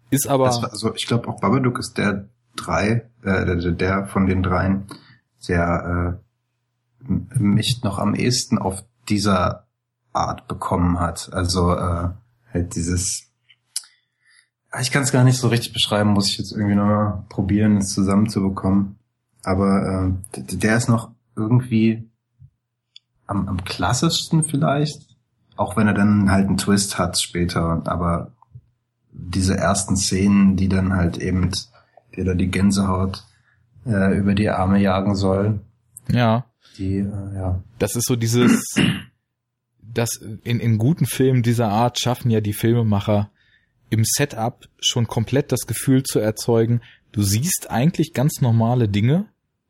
Ist 0.10 0.28
aber. 0.28 0.46
War, 0.46 0.72
also 0.72 0.94
ich 0.96 1.08
glaube 1.08 1.28
auch 1.28 1.40
Babadook 1.40 1.80
ist 1.80 1.98
der 1.98 2.28
drei, 2.56 3.10
äh, 3.24 3.46
der, 3.46 3.72
der 3.72 4.06
von 4.08 4.26
den 4.26 4.44
dreien, 4.44 4.88
der 5.48 6.20
äh, 7.08 7.40
mich 7.40 7.84
noch 7.84 8.00
am 8.00 8.16
ehesten 8.16 8.58
auf 8.58 8.84
dieser 9.08 9.69
Art 10.14 10.48
bekommen 10.48 11.00
hat. 11.00 11.30
Also 11.34 11.76
äh, 11.76 12.10
halt 12.54 12.76
dieses. 12.76 13.28
Ich 14.80 14.92
kann 14.92 15.04
es 15.04 15.12
gar 15.12 15.24
nicht 15.24 15.40
so 15.40 15.48
richtig 15.48 15.74
beschreiben, 15.74 16.12
muss 16.12 16.28
ich 16.28 16.38
jetzt 16.38 16.52
irgendwie 16.52 16.76
noch 16.76 17.24
probieren, 17.30 17.78
es 17.78 17.94
zusammenzubekommen. 17.94 18.98
Aber 19.44 20.14
äh, 20.36 20.42
der 20.42 20.78
ist 20.78 20.90
noch 20.90 21.12
irgendwie 21.36 22.08
am, 23.26 23.48
am 23.48 23.64
klassischsten 23.64 24.44
vielleicht, 24.44 25.18
auch 25.56 25.76
wenn 25.76 25.88
er 25.88 25.94
dann 25.94 26.30
halt 26.30 26.48
einen 26.48 26.58
Twist 26.58 27.00
hat 27.00 27.20
später. 27.20 27.82
Aber 27.86 28.32
diese 29.12 29.58
ersten 29.58 29.96
Szenen, 29.98 30.56
die 30.56 30.70
dann 30.70 30.94
halt 30.94 31.18
eben 31.18 31.52
dir 32.16 32.26
da 32.26 32.34
die 32.34 32.52
Gänsehaut 32.52 33.24
äh, 33.86 34.18
über 34.18 34.36
die 34.36 34.50
Arme 34.50 34.80
jagen 34.80 35.16
soll. 35.16 35.62
Ja. 36.10 36.46
Die, 36.78 36.98
äh, 36.98 37.36
ja. 37.36 37.60
Das 37.78 37.96
ist 37.96 38.08
so 38.08 38.16
dieses, 38.16 38.76
das 39.94 40.18
in, 40.44 40.60
in 40.60 40.78
guten 40.78 41.06
Filmen 41.06 41.44
dieser 41.44 41.70
Art 41.70 42.00
schaffen 42.00 42.30
ja 42.30 42.42
die 42.42 42.54
Filmemacher 42.54 43.32
im 43.90 44.04
Setup 44.06 44.68
schon 44.80 45.08
komplett 45.08 45.52
das 45.52 45.62
Gefühl 45.62 46.04
zu 46.04 46.20
erzeugen, 46.20 46.82
du 47.12 47.24
siehst 47.24 47.70
eigentlich 47.70 48.14
ganz 48.14 48.42
normale 48.42 48.88
Dinge, 48.88 49.26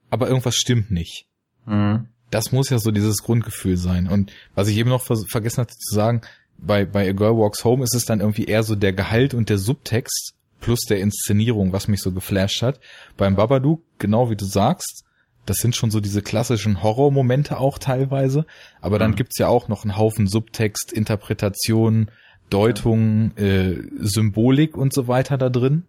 aber 0.10 0.28
irgendwas 0.28 0.56
stimmt 0.56 0.92
nicht. 0.92 1.26
Mhm. 1.66 2.08
Das 2.32 2.52
muss 2.52 2.70
ja 2.70 2.80
so 2.80 2.92
dieses 2.92 3.24
Grundgefühl 3.24 3.78
sein. 3.78 4.08
Und 4.08 4.32
was 4.56 4.68
ich 4.68 4.78
eben 4.78 4.90
noch 4.90 5.04
vergessen 5.04 5.62
hatte 5.62 5.76
zu 5.78 5.96
sagen, 5.96 6.22
bei, 6.58 6.86
bei 6.86 7.10
A 7.10 7.14
Girl 7.14 7.38
Walks 7.38 7.64
Home 7.64 7.84
ist 7.84 7.96
es 7.96 8.06
dann 8.06 8.20
irgendwie 8.20 8.46
eher 8.46 8.64
so 8.64 8.76
der 8.76 8.94
Gehalt 8.94 9.34
und 9.34 9.50
der 9.50 9.58
Subtext 9.58 10.34
plus 10.60 10.82
der 10.82 11.00
Inszenierung, 11.00 11.72
was 11.72 11.88
mich 11.88 12.02
so 12.02 12.12
geflasht 12.12 12.62
hat. 12.62 12.80
Beim 13.18 13.36
Babadook, 13.36 13.82
genau 13.98 14.30
wie 14.30 14.36
du 14.36 14.46
sagst, 14.46 15.06
das 15.50 15.58
sind 15.58 15.76
schon 15.76 15.92
so 15.92 16.00
diese 16.00 16.22
klassischen 16.22 16.84
Horrormomente 16.84 17.58
auch 17.58 17.80
teilweise, 17.80 18.46
aber 18.82 19.00
dann 19.00 19.12
mhm. 19.12 19.16
gibt's 19.16 19.40
ja 19.40 19.48
auch 19.48 19.68
noch 19.68 19.84
einen 19.84 19.98
Haufen 19.98 20.28
Subtext, 20.28 20.94
Interpretation, 20.94 22.12
Deutung, 22.50 23.36
äh, 23.38 23.76
Symbolik 23.98 24.78
und 24.78 24.94
so 24.94 25.08
weiter 25.08 25.38
da 25.38 25.50
drin. 25.50 25.84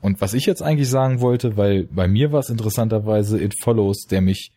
Und 0.00 0.20
was 0.20 0.34
ich 0.34 0.46
jetzt 0.46 0.62
eigentlich 0.62 0.88
sagen 0.88 1.20
wollte, 1.20 1.56
weil 1.56 1.84
bei 1.84 2.06
mir 2.06 2.32
war 2.32 2.40
es 2.40 2.50
interessanterweise 2.50 3.40
It 3.40 3.54
Follows, 3.62 4.06
der 4.10 4.20
mich 4.20 4.52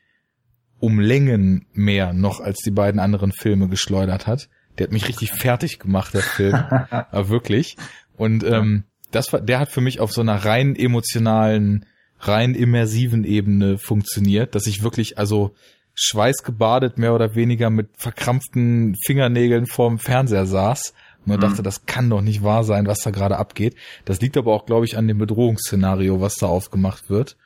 um 0.80 1.00
Längen 1.00 1.66
mehr 1.74 2.14
noch 2.14 2.40
als 2.40 2.60
die 2.60 2.72
beiden 2.72 3.00
anderen 3.00 3.32
Filme 3.32 3.68
geschleudert 3.68 4.28
hat. 4.28 4.50
Der 4.78 4.86
hat 4.86 4.94
mich 4.94 5.08
richtig 5.08 5.32
fertig 5.32 5.80
gemacht, 5.80 6.14
der 6.14 6.22
Film. 6.22 6.54
Aber 6.90 7.30
wirklich. 7.30 7.78
Und 8.16 8.44
ähm, 8.44 8.84
das 9.12 9.32
war, 9.34 9.42
der 9.42 9.60
hat 9.60 9.72
für 9.72 9.82
mich 9.82 10.00
auf 10.00 10.12
so 10.12 10.22
einer 10.22 10.46
rein 10.46 10.76
emotionalen, 10.76 11.86
rein 12.20 12.56
immersiven 12.56 13.24
Ebene 13.24 13.78
funktioniert, 13.78 14.56
dass 14.56 14.68
ich 14.68 14.84
wirklich, 14.84 15.18
also 15.18 15.56
schweißgebadet 15.96 16.98
mehr 16.98 17.14
oder 17.14 17.36
weniger 17.36 17.70
mit 17.70 17.90
verkrampften 17.98 18.96
Fingernägeln 19.06 19.66
vorm 19.66 20.00
Fernseher 20.00 20.46
saß 20.46 20.94
und 21.26 21.36
mhm. 21.36 21.42
dachte, 21.42 21.64
das 21.64 21.86
kann 21.86 22.10
doch 22.10 22.22
nicht 22.22 22.44
wahr 22.44 22.64
sein, 22.64 22.88
was 22.88 23.00
da 23.00 23.12
gerade 23.12 23.38
abgeht. 23.38 23.76
Das 24.06 24.22
liegt 24.22 24.38
aber 24.38 24.54
auch, 24.54 24.66
glaube 24.66 24.86
ich, 24.86 24.98
an 24.98 25.08
dem 25.08 25.18
Bedrohungsszenario, 25.18 26.22
was 26.22 26.36
da 26.36 26.48
aufgemacht 26.48 27.10
wird. 27.10 27.38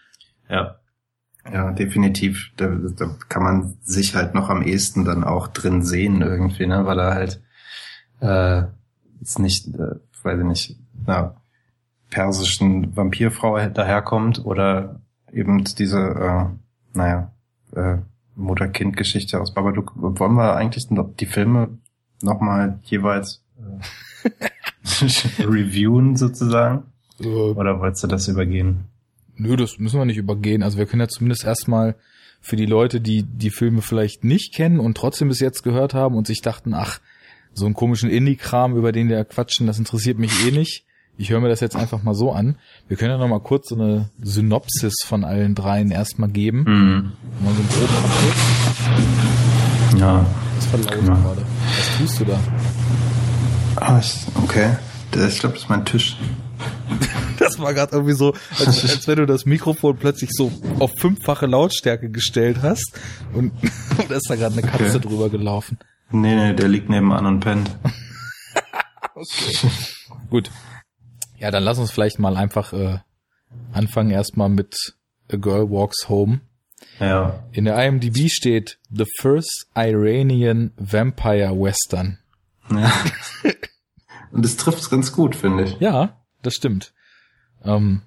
Ja. 0.50 0.80
Ja, 1.52 1.72
definitiv. 1.72 2.52
Da, 2.56 2.68
da 2.68 3.18
kann 3.28 3.44
man 3.44 3.78
sich 3.82 4.16
halt 4.16 4.34
noch 4.34 4.50
am 4.50 4.62
ehesten 4.62 5.04
dann 5.04 5.26
auch 5.26 5.48
drin 5.50 5.84
sehen 5.84 6.22
irgendwie, 6.22 6.68
ne, 6.68 6.86
weil 6.86 7.00
er 7.00 7.14
halt 7.14 7.42
äh, 8.22 8.64
jetzt 9.20 9.40
nicht, 9.40 9.68
äh, 9.68 9.96
weiß 10.24 10.40
ich 10.40 10.46
nicht, 10.46 10.80
na, 11.06 11.36
persischen 12.14 12.96
Vampirfrau 12.96 13.58
daherkommt 13.70 14.46
oder 14.46 15.02
eben 15.32 15.64
diese, 15.64 16.00
äh, 16.00 16.46
naja, 16.98 17.32
äh, 17.76 17.98
Mutter-Kind-Geschichte 18.36 19.42
aus 19.42 19.54
Babadook. 19.54 19.94
Wollen 19.96 20.36
wir 20.36 20.56
eigentlich 20.56 20.88
die 21.20 21.26
Filme 21.26 21.78
nochmal 22.22 22.80
jeweils 22.84 23.44
äh, 24.24 25.44
reviewen 25.44 26.16
sozusagen? 26.16 26.84
Oder 27.20 27.80
wolltest 27.80 28.04
du 28.04 28.08
das 28.08 28.28
übergehen? 28.28 28.86
Nö, 29.36 29.56
das 29.56 29.80
müssen 29.80 30.00
wir 30.00 30.06
nicht 30.06 30.18
übergehen. 30.18 30.62
Also 30.62 30.78
wir 30.78 30.86
können 30.86 31.02
ja 31.02 31.08
zumindest 31.08 31.46
erstmal 31.46 31.96
für 32.42 32.56
die 32.56 32.66
Leute, 32.66 33.02
die 33.02 33.24
die 33.24 33.50
Filme 33.50 33.82
vielleicht 33.82 34.24
nicht 34.24 34.54
kennen 34.54 34.80
und 34.80 34.98
trotzdem 34.98 35.30
bis 35.30 35.40
jetzt 35.40 35.64
gehört 35.64 35.94
haben 35.94 36.16
und 36.16 36.28
sich 36.28 36.42
dachten, 36.42 36.74
ach, 36.74 37.00
so 37.54 37.66
einen 37.66 37.76
komischen 37.76 38.10
Indie-Kram, 38.10 38.76
über 38.76 38.92
den 38.92 39.10
wir 39.10 39.24
quatschen, 39.26 39.68
das 39.68 39.80
interessiert 39.80 40.20
mich 40.20 40.46
eh 40.46 40.52
nicht. 40.52 40.86
Ich 41.16 41.30
höre 41.30 41.40
mir 41.42 41.50
das 41.50 41.60
jetzt 41.60 41.76
einfach 41.76 42.02
mal 42.02 42.16
so 42.16 42.32
an. 42.32 42.56
Wir 42.88 42.98
können 42.98 43.12
ja 43.12 43.18
noch 43.18 43.28
mal 43.28 43.40
kurz 43.40 43.70
so 43.70 43.76
eine 43.76 44.10
Synopsis 44.20 44.96
von 45.06 45.24
allen 45.24 45.54
dreien 45.54 45.92
erstmal 45.92 46.30
geben. 46.30 46.64
Mhm. 46.64 47.12
Mal 47.44 47.54
so 47.54 47.60
einen 47.60 47.70
groben 49.92 50.00
Ja. 50.00 50.26
Das 50.56 50.66
verlaut 50.66 50.92
genau. 50.92 51.16
gerade. 51.16 51.42
Was 51.78 51.98
tust 51.98 52.20
du 52.20 52.26
da? 52.26 52.40
Ah, 53.76 54.02
okay. 54.44 54.78
Ich 55.12 55.40
glaube, 55.40 55.54
das 55.54 55.64
ist 55.64 55.70
mein 55.70 55.86
Tisch. 55.86 56.18
Das 57.40 57.60
war 57.60 57.74
gerade 57.74 57.94
irgendwie 57.94 58.14
so, 58.14 58.34
als, 58.60 58.84
als 58.90 59.08
wenn 59.08 59.18
du 59.18 59.26
das 59.26 59.46
Mikrofon 59.46 59.98
plötzlich 59.98 60.30
so 60.32 60.52
auf 60.80 60.92
fünffache 60.98 61.46
Lautstärke 61.46 62.10
gestellt 62.10 62.60
hast 62.62 62.98
und, 63.34 63.52
und 63.52 63.72
da 64.10 64.16
ist 64.16 64.30
da 64.30 64.36
gerade 64.36 64.54
eine 64.54 64.62
Katze 64.62 64.98
okay. 64.98 65.08
drüber 65.08 65.30
gelaufen. 65.30 65.78
Nee, 66.12 66.36
nee, 66.36 66.54
der 66.54 66.70
liegt 66.70 66.90
nebenan 66.90 67.26
und 67.26 67.40
pennt. 67.42 67.76
okay. 69.16 69.70
Gut. 70.30 70.52
Ja, 71.44 71.52
dann 71.52 71.66
lass 71.66 71.78
uns 71.78 71.92
vielleicht 71.92 72.20
mal 72.20 72.38
einfach 72.38 72.72
äh, 72.72 73.00
anfangen 73.74 74.12
erstmal 74.12 74.48
mit 74.48 74.96
A 75.30 75.36
Girl 75.36 75.70
Walks 75.70 76.08
Home. 76.08 76.40
Ja. 77.02 77.44
In 77.52 77.66
der 77.66 77.86
IMDb 77.86 78.30
steht 78.32 78.80
The 78.90 79.04
First 79.20 79.68
Iranian 79.76 80.72
Vampire 80.78 81.52
Western. 81.52 82.20
Ja. 82.72 82.94
Und 84.32 84.46
das 84.46 84.56
trifft's 84.56 84.90
ganz 84.90 85.12
gut, 85.12 85.36
finde 85.36 85.66
ich. 85.66 85.78
Ja, 85.82 86.24
das 86.44 86.54
stimmt. 86.54 86.94
Ähm, 87.66 88.04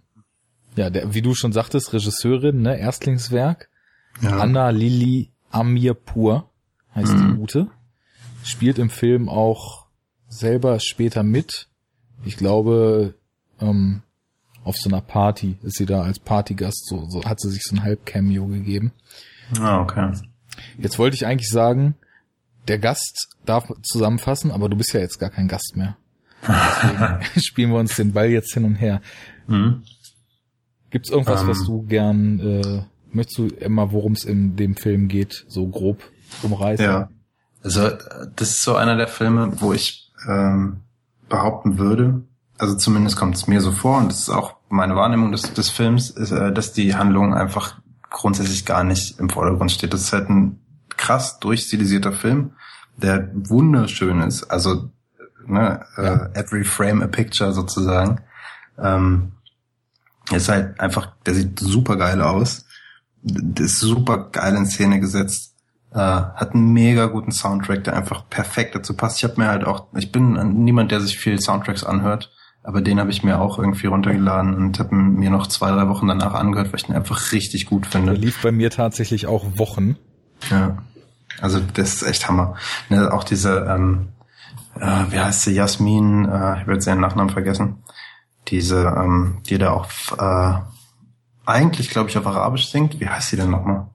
ja, 0.75 0.89
der, 0.89 1.13
wie 1.13 1.21
du 1.21 1.35
schon 1.35 1.53
sagtest, 1.53 1.93
Regisseurin, 1.93 2.63
ne, 2.63 2.79
Erstlingswerk. 2.79 3.69
Ja. 4.23 4.39
Anna 4.39 4.71
Lili 4.71 5.31
Amirpur 5.51 6.49
heißt 6.95 7.13
mhm. 7.13 7.33
die 7.33 7.37
gute. 7.37 7.67
Spielt 8.45 8.79
im 8.79 8.89
Film 8.89 9.29
auch 9.29 9.89
selber 10.27 10.81
später 10.81 11.23
mit. 11.23 11.69
Ich 12.25 12.39
glaube, 12.39 13.15
ähm, 13.61 14.03
auf 14.65 14.77
so 14.77 14.89
einer 14.89 15.01
Party 15.01 15.57
ist 15.63 15.79
sie 15.79 15.87
da 15.87 16.03
als 16.03 16.19
Partygast, 16.19 16.87
so, 16.89 17.09
so 17.09 17.25
hat 17.25 17.41
sie 17.41 17.51
sich 17.51 17.63
so 17.63 17.77
ein 17.77 17.83
Halb-Cameo 17.83 18.47
gegeben. 18.47 18.93
Ah, 19.61 19.81
okay. 19.81 20.13
Jetzt 20.79 20.99
wollte 20.99 21.15
ich 21.15 21.27
eigentlich 21.27 21.51
sagen, 21.51 21.95
der 22.67 22.79
Gast 22.79 23.29
darf 23.45 23.71
zusammenfassen, 23.83 24.51
aber 24.51 24.69
du 24.69 24.77
bist 24.77 24.93
ja 24.93 25.01
jetzt 25.01 25.19
gar 25.19 25.31
kein 25.31 25.49
Gast 25.49 25.77
mehr. 25.77 25.97
Deswegen 26.43 27.21
spielen 27.41 27.71
wir 27.71 27.79
uns 27.79 27.97
den 27.97 28.13
Ball 28.13 28.29
jetzt 28.29 28.53
hin 28.55 28.65
und 28.65 28.75
her. 28.75 29.01
Mhm. 29.47 29.83
Gibt's 30.91 31.11
irgendwas, 31.11 31.43
um, 31.43 31.49
was 31.49 31.61
ähm. 31.61 31.67
du 31.67 31.83
gern, 31.83 32.41
äh, 32.41 32.83
möchtest 33.13 33.39
du 33.39 33.47
immer, 33.47 33.93
worum 33.93 34.13
es 34.13 34.25
in 34.25 34.57
dem 34.57 34.77
Film 34.77 35.09
geht, 35.09 35.45
so 35.49 35.67
grob 35.67 36.03
umreißen? 36.43 36.85
Ja. 36.85 37.09
Also, 37.63 37.91
das 38.37 38.51
ist 38.51 38.63
so 38.63 38.77
einer 38.77 38.97
der 38.97 39.09
Filme, 39.09 39.61
wo 39.61 39.73
ich 39.73 40.13
ähm, 40.29 40.81
behaupten 41.29 41.79
würde, 41.79 42.23
also 42.59 42.75
zumindest 42.75 43.17
kommt 43.17 43.37
es 43.37 43.47
mir 43.47 43.61
so 43.61 43.73
vor, 43.73 43.99
und 43.99 44.11
das 44.11 44.21
ist 44.21 44.31
auch 44.31 44.57
meine 44.69 44.97
Wahrnehmung 44.97 45.33
des, 45.33 45.53
des 45.53 45.71
Films, 45.71 46.11
ist, 46.11 46.33
äh, 46.33 46.53
dass 46.53 46.73
die 46.73 46.95
Handlung 46.95 47.35
einfach 47.35 47.77
grundsätzlich 48.11 48.65
gar 48.65 48.85
nicht 48.85 49.19
im 49.19 49.29
Vordergrund 49.29 49.73
steht. 49.73 49.93
Das 49.93 50.03
ist 50.03 50.13
halt 50.13 50.31
ein 50.31 50.61
krass 50.97 51.39
durchstilisierter 51.39 52.13
Film, 52.13 52.53
der 52.97 53.31
wunderschön 53.35 54.21
ist. 54.21 54.45
Also 54.45 54.91
ne, 55.47 55.85
äh, 55.97 56.05
ja. 56.05 56.15
uh, 56.15 56.29
every 56.35 56.65
frame 56.65 57.03
a 57.03 57.07
picture 57.07 57.53
sozusagen. 57.53 58.21
Ähm, 58.79 59.33
ist 60.33 60.49
halt 60.49 60.81
einfach, 60.81 61.13
der 61.25 61.35
sieht 61.35 61.59
super 61.59 61.97
geil 61.97 62.21
aus. 62.21 62.65
Der 63.23 63.67
ist 63.67 63.79
super 63.79 64.31
geil 64.31 64.57
in 64.57 64.67
Szene 64.67 65.01
gesetzt. 65.01 65.55
Äh, 65.93 65.99
hat 65.99 66.55
einen 66.55 66.73
mega 66.73 67.07
guten 67.07 67.33
Soundtrack, 67.33 67.85
der 67.85 67.97
einfach 67.97 68.29
perfekt 68.29 68.75
dazu 68.75 68.95
passt. 68.95 69.19
Ich 69.19 69.25
habe 69.25 69.41
mir 69.41 69.49
halt 69.49 69.65
auch, 69.65 69.87
ich 69.97 70.11
bin 70.11 70.65
niemand, 70.65 70.91
der 70.91 71.01
sich 71.01 71.19
viel 71.19 71.41
Soundtracks 71.41 71.85
anhört. 71.85 72.33
Aber 72.67 72.81
den 72.81 72.99
habe 72.99 73.11
ich 73.11 73.23
mir 73.23 73.41
auch 73.41 73.61
irgendwie 73.61 73.87
runtergeladen 73.87 74.57
und 74.57 74.81
habe 74.81 74.93
mir 74.93 75.31
noch 75.31 75.47
zwei, 75.47 75.71
drei 75.71 75.89
Wochen 75.89 76.09
danach 76.09 76.35
angehört, 76.35 76.73
weil 76.73 76.81
ich 76.81 76.87
den 76.87 76.97
einfach 76.97 77.31
richtig 77.31 77.67
gut 77.67 77.87
finde. 77.87 78.15
Der 78.15 78.21
lief 78.21 78.43
bei 78.43 78.51
mir 78.51 78.71
tatsächlich 78.71 79.29
auch 79.29 79.45
Wochen. 79.57 79.95
Ja. 80.51 80.77
Also 81.41 81.61
das 81.61 81.95
ist 81.95 82.03
echt 82.03 82.27
Hammer. 82.27 82.57
Ne, 82.89 83.13
auch 83.13 83.23
diese, 83.23 83.67
ähm, 83.71 84.09
äh, 84.81 85.05
wie 85.11 85.21
heißt 85.21 85.43
sie, 85.43 85.55
Jasmin, 85.55 86.25
äh, 86.25 86.55
ich 86.55 86.61
habe 86.63 86.73
jetzt 86.73 86.89
ihren 86.89 86.99
Nachnamen 86.99 87.33
vergessen. 87.33 87.85
Diese, 88.49 88.81
ähm, 88.99 89.43
die 89.47 89.59
da 89.59 89.71
auch 89.71 89.87
äh, 90.19 90.59
eigentlich, 91.45 91.91
glaube 91.91 92.11
ich, 92.11 92.19
auf 92.19 92.27
Arabisch 92.27 92.67
singt. 92.69 92.99
Wie 92.99 93.09
heißt 93.09 93.29
sie 93.29 93.37
denn 93.37 93.51
nochmal? 93.51 93.87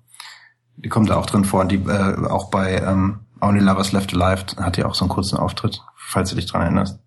Die 0.77 0.87
kommt 0.87 1.09
da 1.09 1.17
auch 1.17 1.25
drin 1.25 1.43
vor. 1.43 1.65
Die 1.65 1.75
äh, 1.75 2.25
auch 2.25 2.49
bei 2.49 2.77
ähm, 2.77 3.19
Only 3.41 3.59
Lovers 3.59 3.91
Left 3.91 4.13
Alive 4.13 4.45
hat 4.61 4.77
die 4.77 4.85
auch 4.85 4.95
so 4.95 5.03
einen 5.03 5.09
kurzen 5.09 5.37
Auftritt, 5.37 5.81
falls 5.97 6.29
du 6.29 6.37
dich 6.37 6.45
dran 6.45 6.61
erinnerst. 6.61 7.01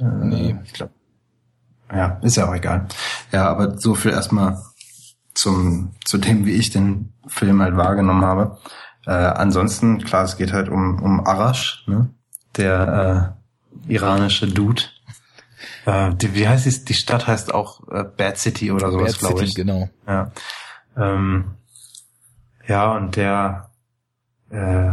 Äh, 0.00 0.04
nee. 0.04 0.56
Ich 0.64 0.72
glaube. 0.72 0.92
Ja, 1.92 2.18
ist 2.22 2.36
ja 2.36 2.48
auch 2.48 2.54
egal. 2.54 2.88
Ja, 3.32 3.48
aber 3.48 3.78
so 3.78 3.94
viel 3.94 4.10
erstmal 4.10 4.60
zum, 5.34 5.92
zu 6.04 6.18
dem, 6.18 6.46
wie 6.46 6.52
ich 6.52 6.70
den 6.70 7.12
Film 7.28 7.62
halt 7.62 7.76
wahrgenommen 7.76 8.24
habe. 8.24 8.58
Äh, 9.06 9.12
ansonsten, 9.12 10.02
klar, 10.02 10.24
es 10.24 10.36
geht 10.36 10.52
halt 10.52 10.68
um, 10.68 11.00
um 11.00 11.24
Arash, 11.26 11.84
ne? 11.86 12.10
der 12.56 13.34
äh, 13.86 13.92
iranische 13.92 14.48
Dude. 14.48 14.82
Äh, 15.84 16.14
die, 16.14 16.34
wie 16.34 16.48
heißt 16.48 16.66
die, 16.66 16.84
die 16.84 16.94
Stadt 16.94 17.26
heißt 17.26 17.54
auch 17.54 17.86
äh, 17.88 18.04
Bad 18.04 18.38
City 18.38 18.72
oder 18.72 18.90
sowas, 18.90 19.18
glaube 19.18 19.44
ich. 19.44 19.54
genau. 19.54 19.88
Ja. 20.06 20.32
Ähm, 20.96 21.54
ja, 22.66 22.92
und 22.92 23.14
der 23.14 23.70
äh, 24.50 24.92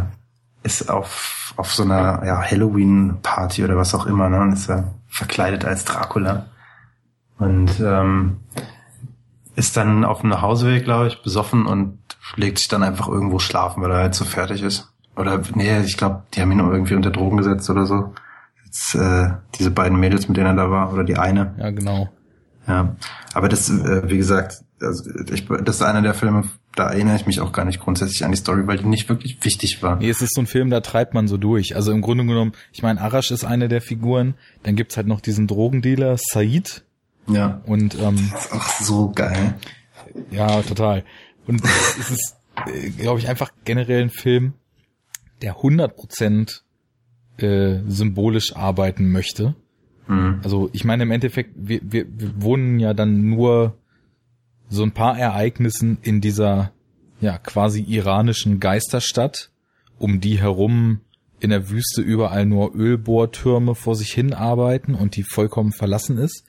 ist 0.63 0.89
auf, 0.89 1.53
auf 1.57 1.73
so 1.73 1.83
einer 1.83 2.23
ja, 2.25 2.41
Halloween-Party 2.41 3.63
oder 3.63 3.77
was 3.77 3.93
auch 3.93 4.05
immer, 4.05 4.29
ne? 4.29 4.41
Und 4.41 4.53
ist 4.53 4.67
ja 4.67 4.85
verkleidet 5.07 5.65
als 5.65 5.85
Dracula. 5.85 6.47
Und 7.37 7.79
ähm, 7.79 8.37
ist 9.55 9.77
dann 9.77 10.03
auf 10.05 10.21
dem 10.21 10.29
Nachhauseweg, 10.29 10.83
glaube 10.83 11.07
ich, 11.07 11.21
besoffen 11.21 11.65
und 11.65 11.99
legt 12.35 12.57
sich 12.57 12.67
dann 12.67 12.83
einfach 12.83 13.07
irgendwo 13.07 13.39
schlafen, 13.39 13.83
weil 13.83 13.91
er 13.91 13.97
halt 13.97 14.15
so 14.15 14.25
fertig 14.25 14.63
ist. 14.63 14.91
Oder 15.15 15.41
nee, 15.53 15.79
ich 15.81 15.97
glaube, 15.97 16.23
die 16.33 16.41
haben 16.41 16.51
ihn 16.51 16.59
irgendwie 16.59 16.95
unter 16.95 17.11
Drogen 17.11 17.37
gesetzt 17.37 17.69
oder 17.69 17.85
so. 17.85 18.13
Jetzt, 18.65 18.95
äh, 18.95 19.29
diese 19.55 19.69
beiden 19.69 19.99
Mädels, 19.99 20.27
mit 20.27 20.37
denen 20.37 20.57
er 20.57 20.65
da 20.65 20.71
war, 20.71 20.91
oder 20.91 21.03
die 21.03 21.17
eine. 21.17 21.53
Ja, 21.57 21.69
genau. 21.69 22.09
Ja, 22.67 22.95
aber 23.33 23.49
das, 23.49 23.69
äh, 23.69 24.09
wie 24.09 24.17
gesagt, 24.17 24.63
also 24.83 25.09
ich, 25.33 25.45
das 25.45 25.77
ist 25.77 25.81
einer 25.81 26.01
der 26.01 26.13
Filme, 26.13 26.43
da 26.75 26.89
erinnere 26.89 27.15
ich 27.15 27.25
mich 27.25 27.39
auch 27.39 27.51
gar 27.51 27.65
nicht 27.65 27.79
grundsätzlich 27.79 28.23
an 28.25 28.31
die 28.31 28.37
Story, 28.37 28.67
weil 28.67 28.77
die 28.77 28.85
nicht 28.85 29.09
wirklich 29.09 29.37
wichtig 29.43 29.81
war. 29.83 29.97
Nee, 29.97 30.09
es 30.09 30.21
ist 30.21 30.33
so 30.35 30.41
ein 30.41 30.47
Film, 30.47 30.69
da 30.69 30.81
treibt 30.81 31.13
man 31.13 31.27
so 31.27 31.37
durch. 31.37 31.75
Also 31.75 31.91
im 31.91 32.01
Grunde 32.01 32.25
genommen, 32.25 32.53
ich 32.71 32.81
meine, 32.81 33.01
Arash 33.01 33.31
ist 33.31 33.45
eine 33.45 33.67
der 33.67 33.81
Figuren, 33.81 34.35
dann 34.63 34.75
gibt's 34.75 34.97
halt 34.97 35.07
noch 35.07 35.21
diesen 35.21 35.47
Drogendealer, 35.47 36.17
Said. 36.17 36.83
Ja. 37.27 37.61
Und 37.65 37.95
ähm, 37.99 38.29
das 38.31 38.45
ist 38.45 38.53
auch 38.53 38.67
so 38.81 39.11
geil. 39.11 39.55
Ja, 40.31 40.61
total. 40.61 41.03
Und 41.47 41.63
es 41.63 42.09
ist, 42.09 42.35
äh, 42.67 42.89
glaube 42.89 43.19
ich, 43.19 43.29
einfach 43.29 43.51
generell 43.65 44.01
ein 44.01 44.09
Film, 44.09 44.53
der 45.41 45.57
100% 45.57 46.61
äh, 47.37 47.79
symbolisch 47.87 48.55
arbeiten 48.55 49.11
möchte. 49.11 49.55
Mhm. 50.07 50.41
Also 50.43 50.69
ich 50.73 50.83
meine 50.83 51.03
im 51.03 51.11
Endeffekt, 51.11 51.51
wir, 51.55 51.79
wir, 51.83 52.05
wir 52.09 52.41
wohnen 52.41 52.79
ja 52.79 52.93
dann 52.93 53.29
nur 53.29 53.77
so 54.73 54.83
ein 54.83 54.91
paar 54.91 55.17
Ereignissen 55.17 55.99
in 56.01 56.19
dieser 56.19 56.71
ja 57.21 57.37
quasi 57.37 57.81
iranischen 57.81 58.59
Geisterstadt, 58.59 59.51
um 59.99 60.19
die 60.19 60.39
herum 60.39 61.01
in 61.39 61.51
der 61.51 61.69
Wüste 61.69 62.01
überall 62.01 62.45
nur 62.45 62.73
Ölbohrtürme 62.73 63.75
vor 63.75 63.95
sich 63.95 64.11
hin 64.11 64.33
arbeiten 64.33 64.95
und 64.95 65.15
die 65.15 65.23
vollkommen 65.23 65.71
verlassen 65.71 66.17
ist. 66.17 66.45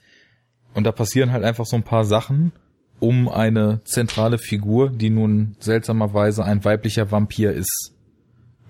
Und 0.73 0.85
da 0.85 0.91
passieren 0.91 1.31
halt 1.31 1.43
einfach 1.43 1.65
so 1.65 1.75
ein 1.75 1.83
paar 1.83 2.05
Sachen 2.05 2.51
um 2.99 3.27
eine 3.27 3.81
zentrale 3.83 4.37
Figur, 4.37 4.89
die 4.89 5.09
nun 5.09 5.55
seltsamerweise 5.59 6.43
ein 6.43 6.63
weiblicher 6.63 7.11
Vampir 7.11 7.51
ist. 7.51 7.93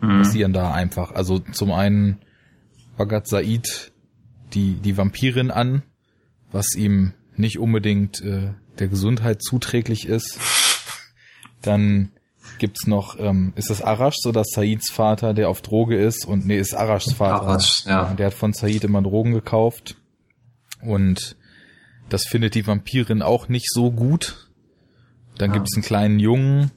Mhm. 0.02 0.18
Passieren 0.18 0.54
da 0.54 0.74
einfach. 0.74 1.12
Also 1.12 1.40
zum 1.40 1.72
einen 1.72 2.18
baggert 2.98 3.28
Said 3.28 3.94
die, 4.54 4.74
die 4.74 4.98
Vampirin 4.98 5.52
an, 5.52 5.84
was 6.52 6.76
ihm 6.76 7.14
nicht 7.36 7.60
unbedingt 7.60 8.22
äh, 8.22 8.54
der 8.80 8.88
Gesundheit 8.88 9.42
zuträglich 9.42 10.08
ist. 10.08 10.40
Dann 11.62 12.12
gibt's 12.60 12.88
noch, 12.88 13.20
ähm, 13.20 13.54
ist 13.56 13.70
das 13.70 13.82
Arash, 13.82 14.16
so 14.20 14.32
dass 14.32 14.48
Saids 14.52 14.92
Vater, 14.92 15.34
der 15.34 15.50
auf 15.50 15.62
Droge 15.62 15.98
ist 15.98 16.26
und 16.26 16.46
nee, 16.46 16.58
ist 16.58 16.74
Arashs 16.74 17.14
Vater. 17.14 17.42
Arash, 17.42 17.86
ja. 17.86 18.14
Der 18.14 18.28
hat 18.28 18.34
von 18.34 18.54
Said 18.54 18.84
immer 18.84 19.02
Drogen 19.02 19.34
gekauft 19.34 19.96
und 20.82 21.36
das 22.10 22.26
findet 22.26 22.56
die 22.56 22.68
Vampirin 22.68 23.22
auch 23.22 23.50
nicht 23.50 23.72
so 23.72 23.92
gut. 23.92 24.50
Dann 25.38 25.50
ja. 25.52 25.58
gibt's 25.58 25.76
einen 25.76 25.84
kleinen 25.84 26.20
Jungen, 26.20 26.72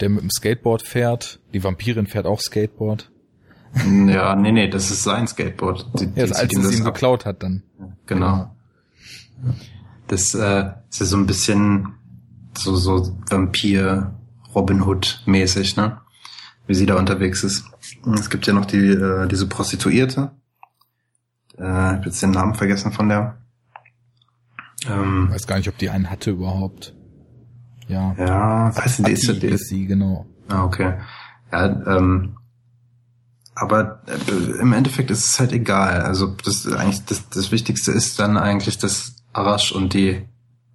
der 0.00 0.08
mit 0.08 0.22
dem 0.22 0.30
Skateboard 0.30 0.82
fährt. 0.82 1.40
Die 1.52 1.62
Vampirin 1.62 2.06
fährt 2.06 2.26
auch 2.26 2.40
Skateboard. 2.40 3.10
Ja, 3.74 4.34
nee, 4.34 4.52
nee, 4.52 4.68
das 4.68 4.90
ist 4.90 5.04
sein 5.04 5.26
Skateboard. 5.28 5.86
Die, 6.00 6.04
ja, 6.04 6.26
die 6.26 6.32
als 6.32 6.56
es 6.56 6.78
ihm 6.78 6.84
geklaut 6.84 7.24
hat 7.24 7.42
dann. 7.42 7.62
Genau. 8.06 8.50
Das 10.10 10.34
äh, 10.34 10.72
ist 10.90 10.98
ja 10.98 11.06
so 11.06 11.16
ein 11.16 11.26
bisschen 11.26 11.94
so, 12.58 12.74
so 12.74 13.16
Vampir 13.28 14.12
Robin 14.52 14.82
Hood 14.82 15.22
mäßig, 15.26 15.76
ne? 15.76 16.00
Wie 16.66 16.74
sie 16.74 16.86
da 16.86 16.96
unterwegs 16.96 17.44
ist. 17.44 17.64
Und 18.02 18.18
es 18.18 18.28
gibt 18.28 18.44
ja 18.48 18.52
noch 18.52 18.64
die, 18.64 18.88
äh, 18.88 19.28
diese 19.28 19.46
Prostituierte. 19.46 20.32
Äh, 21.56 21.62
ich 21.62 21.96
hab 21.96 22.06
jetzt 22.06 22.22
den 22.22 22.32
Namen 22.32 22.54
vergessen 22.56 22.90
von 22.90 23.08
der. 23.08 23.38
Ähm, 24.88 25.30
weiß 25.30 25.46
gar 25.46 25.58
nicht, 25.58 25.68
ob 25.68 25.78
die 25.78 25.90
einen 25.90 26.10
hatte 26.10 26.32
überhaupt. 26.32 26.92
Ja. 27.86 28.16
Ja, 28.18 28.76
weiß 28.76 28.98
nicht, 29.00 29.12
ist, 29.12 29.42
die 29.42 29.46
ist 29.46 29.68
sie, 29.68 29.86
genau. 29.86 30.26
Ah, 30.48 30.64
okay. 30.64 30.94
Ja, 31.52 31.66
ähm, 31.66 32.36
aber 33.54 34.02
äh, 34.06 34.60
im 34.60 34.72
Endeffekt 34.72 35.12
ist 35.12 35.24
es 35.24 35.38
halt 35.38 35.52
egal. 35.52 36.02
Also 36.02 36.34
das 36.44 36.66
eigentlich 36.66 37.04
das, 37.04 37.28
das 37.28 37.52
Wichtigste 37.52 37.92
ist 37.92 38.18
dann 38.18 38.36
eigentlich, 38.36 38.78
dass 38.78 39.19
Arash 39.32 39.72
und 39.72 39.94
die 39.94 40.26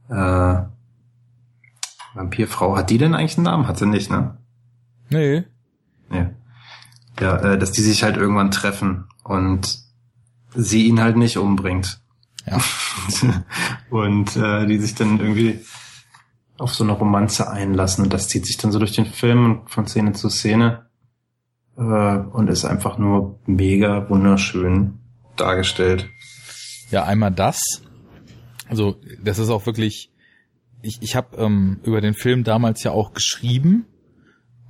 äh, 0.10 0.56
Vampirfrau, 2.14 2.78
hat 2.78 2.90
die 2.90 2.98
denn 2.98 3.14
eigentlich 3.14 3.38
einen 3.38 3.46
Namen? 3.46 3.68
Hat 3.68 3.78
sie 3.78 3.86
nicht, 3.86 4.10
ne? 4.10 4.38
Nee. 5.10 5.44
Nee. 6.10 6.28
Ja, 7.20 7.38
äh, 7.38 7.58
dass 7.58 7.72
die 7.72 7.82
sich 7.82 8.04
halt 8.04 8.18
irgendwann 8.18 8.52
treffen 8.52 9.06
und 9.24 9.80
sie 10.54 10.88
ihn 10.88 11.02
halt 11.02 11.18
nicht 11.18 11.38
umbringt. 11.38 12.02
Ja. 12.46 12.60
und 13.90 14.36
äh, 14.36 14.66
die 14.66 14.78
sich 14.78 14.96
dann 14.96 15.20
irgendwie 15.20 15.60
auf 16.58 16.74
so 16.74 16.84
eine 16.84 16.94
Romanze 16.94 17.50
einlassen 17.50 18.04
und 18.04 18.14
das 18.14 18.30
zieht 18.30 18.46
sich 18.46 18.58
dann 18.58 18.72
so 18.72 18.80
durch 18.80 18.94
den 18.94 19.06
Film 19.06 19.46
und 19.46 19.70
von 19.70 19.88
Szene 19.88 20.14
zu 20.14 20.30
Szene 20.30 20.86
äh, 21.78 21.82
und 21.82 22.50
ist 22.50 22.66
einfach 22.66 22.98
nur 22.98 23.40
mega 23.46 24.10
wunderschön 24.10 25.00
dargestellt. 25.36 26.10
Ja, 26.92 27.04
einmal 27.04 27.32
das. 27.32 27.62
Also 28.68 28.98
das 29.24 29.40
ist 29.40 29.50
auch 29.50 29.66
wirklich. 29.66 30.12
Ich, 30.82 31.00
ich 31.02 31.16
habe 31.16 31.38
ähm, 31.38 31.80
über 31.84 32.00
den 32.00 32.14
Film 32.14 32.44
damals 32.44 32.84
ja 32.84 32.92
auch 32.92 33.14
geschrieben 33.14 33.86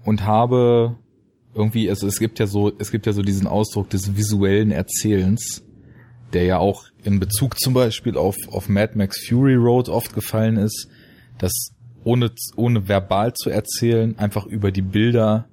und 0.06 0.26
habe 0.26 0.98
irgendwie, 1.54 1.89
also 1.89 2.08
es 2.08 2.20
gibt 2.20 2.39
ja 2.39 2.48
so, 2.48 2.72
es 2.78 2.91
gibt 2.91 3.06
ja 3.06 3.12
so 3.12 3.22
diesen 3.22 3.48
Ausdruck 3.48 3.89
des 3.89 4.16
visuellen 4.16 4.72
Erzählens, 4.72 5.64
der 6.32 6.43
ja 6.43 6.58
auch 6.58 6.86
in 7.04 7.20
Bezug 7.20 7.60
zum 7.60 7.74
Beispiel 7.74 8.18
auf, 8.18 8.36
auf 8.50 8.70
Mad 8.70 8.93
Max 8.96 9.26
Fury 9.28 9.56
Road 9.56 9.89
oft 9.89 10.14
gefallen 10.14 10.58
ist, 10.58 10.88
dass 11.38 11.76
ohne, 12.04 12.32
ohne 12.56 12.88
verbal 12.88 13.34
zu 13.34 13.50
erzählen, 13.50 14.18
einfach 14.20 14.46
über 14.46 14.72
die 14.72 14.82
Bilder 14.82 15.48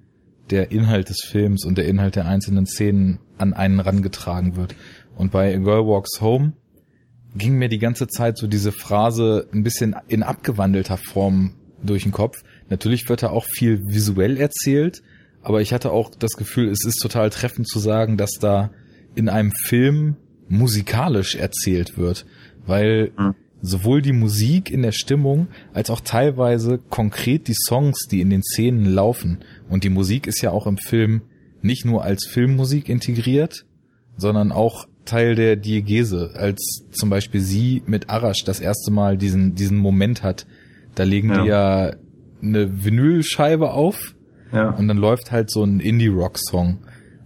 der 0.51 0.70
Inhalt 0.70 1.09
des 1.09 1.22
Films 1.24 1.64
und 1.64 1.78
der 1.78 1.86
Inhalt 1.86 2.16
der 2.16 2.26
einzelnen 2.26 2.66
Szenen 2.66 3.18
an 3.38 3.55
einen 3.55 3.80
rangetragen 3.80 4.57
wird. 4.57 4.74
Und 5.16 5.32
bei 5.32 5.55
A 5.55 5.59
Girl 5.59 5.86
Walks 5.86 6.20
Home 6.20 6.53
ging 7.35 7.57
mir 7.57 7.68
die 7.68 7.78
ganze 7.78 8.09
Zeit 8.09 8.37
so 8.37 8.47
diese 8.47 8.72
Phrase 8.72 9.49
ein 9.53 9.62
bisschen 9.62 9.97
in 10.09 10.22
abgewandelter 10.22 10.97
Form 10.97 11.55
durch 11.83 12.05
den 12.05 12.12
Kopf. 12.12 12.43
Natürlich 12.68 13.09
wird 13.09 13.22
da 13.22 13.30
auch 13.30 13.45
viel 13.45 13.80
visuell 13.87 14.37
erzählt, 14.37 15.03
aber 15.43 15.61
ich 15.61 15.72
hatte 15.72 15.91
auch 15.91 16.11
das 16.11 16.33
Gefühl, 16.33 16.68
es 16.68 16.85
ist 16.85 17.01
total 17.01 17.30
treffend 17.30 17.68
zu 17.68 17.78
sagen, 17.78 18.16
dass 18.16 18.33
da 18.41 18.70
in 19.14 19.28
einem 19.28 19.53
Film 19.53 20.16
musikalisch 20.49 21.35
erzählt 21.35 21.97
wird, 21.97 22.26
weil 22.66 23.12
mhm. 23.18 23.35
sowohl 23.61 24.03
die 24.03 24.12
Musik 24.12 24.70
in 24.70 24.83
der 24.83 24.93
Stimmung 24.93 25.49
als 25.72 25.91
auch 25.91 26.01
teilweise 26.01 26.78
konkret 26.78 27.49
die 27.49 27.55
Songs, 27.55 28.07
die 28.11 28.20
in 28.20 28.30
den 28.30 28.43
Szenen 28.43 28.87
laufen. 28.87 29.39
Und 29.68 29.85
die 29.85 29.91
Musik 29.91 30.26
ist 30.26 30.43
ja 30.43 30.51
auch 30.51 30.66
im 30.66 30.78
Film 30.78 31.22
nicht 31.62 31.85
nur 31.85 32.05
als 32.05 32.26
Filmmusik 32.26 32.89
integriert, 32.89 33.64
sondern 34.16 34.53
auch 34.53 34.87
Teil 35.05 35.34
der 35.34 35.57
Diegese, 35.57 36.32
als 36.34 36.84
zum 36.92 37.11
Beispiel 37.11 37.40
sie 37.40 37.82
mit 37.86 38.09
Arash 38.09 38.44
das 38.44 38.61
erste 38.61 38.90
Mal 38.90 39.16
diesen, 39.16 39.55
diesen 39.55 39.78
Moment 39.78 40.22
hat. 40.22 40.46
Da 40.94 41.05
legen 41.05 41.30
ja. 41.30 41.42
die 41.42 41.48
ja 41.48 41.92
eine 42.42 42.84
Vinylscheibe 42.84 43.70
auf 43.72 44.14
ja. 44.53 44.70
und 44.70 44.88
dann 44.88 44.96
läuft 44.96 45.32
halt 45.32 45.50
so 45.50 45.64
ein 45.64 45.80
Indie-Rock-Song. 45.80 46.78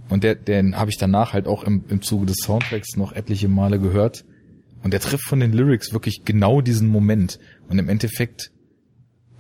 Und 0.09 0.25
der, 0.25 0.37
den 0.37 0.77
habe 0.77 0.91
ich 0.91 0.99
danach 0.99 1.33
halt 1.33 1.47
auch 1.47 1.65
im, 1.65 1.85
im 1.89 2.01
Zuge 2.01 2.27
des 2.27 2.37
Soundtracks 2.43 2.97
noch 2.97 3.13
etliche 3.13 3.49
Male 3.49 3.81
gehört. 3.81 4.25
Und 4.83 4.93
der 4.93 5.01
trifft 5.01 5.25
von 5.25 5.41
den 5.41 5.53
Lyrics 5.53 5.93
wirklich 5.93 6.23
genau 6.25 6.61
diesen 6.61 6.89
Moment. 6.89 7.41
Und 7.69 7.79
im 7.79 7.89
Endeffekt, 7.89 8.53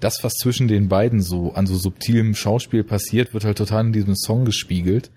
das, 0.01 0.24
was 0.24 0.32
zwischen 0.34 0.66
den 0.66 0.89
beiden 0.89 1.22
so 1.22 1.53
an 1.53 1.66
so 1.66 1.76
subtilem 1.76 2.34
Schauspiel 2.34 2.82
passiert, 2.82 3.32
wird 3.32 3.45
halt 3.45 3.59
total 3.59 3.87
in 3.87 3.93
diesem 3.93 4.16
Song 4.16 4.45
gespiegelt. 4.45 5.12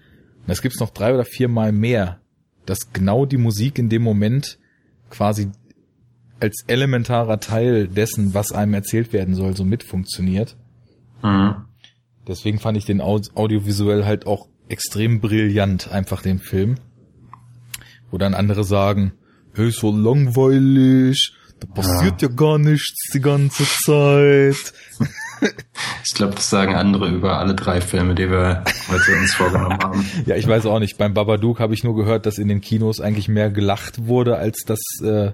Und 0.45 0.51
es 0.51 0.61
gibt's 0.61 0.79
noch 0.79 0.91
drei 0.91 1.13
oder 1.13 1.25
vier 1.25 1.47
Mal 1.47 1.71
mehr, 1.71 2.19
dass 2.69 2.93
genau 2.93 3.25
die 3.25 3.37
Musik 3.37 3.79
in 3.79 3.89
dem 3.89 4.03
Moment 4.03 4.59
quasi 5.09 5.49
als 6.39 6.63
elementarer 6.67 7.39
Teil 7.39 7.87
dessen, 7.87 8.33
was 8.33 8.51
einem 8.51 8.73
erzählt 8.73 9.11
werden 9.11 9.33
soll, 9.35 9.55
so 9.55 9.65
mit 9.65 9.83
funktioniert. 9.83 10.55
Mhm. 11.23 11.55
Deswegen 12.27 12.59
fand 12.59 12.77
ich 12.77 12.85
den 12.85 13.01
audiovisuell 13.01 14.05
halt 14.05 14.27
auch 14.27 14.47
extrem 14.67 15.19
brillant, 15.19 15.91
einfach 15.91 16.21
den 16.21 16.39
Film. 16.39 16.75
Wo 18.11 18.17
dann 18.17 18.35
andere 18.35 18.63
sagen, 18.63 19.13
hey, 19.53 19.71
so 19.71 19.91
langweilig, 19.91 21.33
da 21.59 21.67
passiert 21.67 22.21
ja, 22.21 22.29
ja 22.29 22.35
gar 22.35 22.59
nichts 22.59 23.09
die 23.13 23.19
ganze 23.19 23.65
Zeit. 23.83 24.73
Ich 26.05 26.13
glaube, 26.13 26.35
das 26.35 26.49
sagen 26.49 26.75
andere 26.75 27.09
über 27.09 27.37
alle 27.37 27.55
drei 27.55 27.81
Filme, 27.81 28.15
die 28.15 28.29
wir 28.29 28.63
heute 28.89 29.17
uns 29.19 29.33
vorgenommen 29.33 29.77
haben. 29.83 30.05
Ja, 30.25 30.35
ich 30.35 30.47
weiß 30.47 30.65
auch 30.65 30.79
nicht. 30.79 30.97
Beim 30.97 31.13
Babadook 31.13 31.59
habe 31.59 31.73
ich 31.73 31.83
nur 31.83 31.95
gehört, 31.95 32.25
dass 32.25 32.37
in 32.37 32.47
den 32.47 32.61
Kinos 32.61 32.99
eigentlich 32.99 33.27
mehr 33.27 33.49
gelacht 33.49 34.07
wurde, 34.07 34.37
als 34.37 34.63
dass 34.65 34.79
äh, 35.03 35.31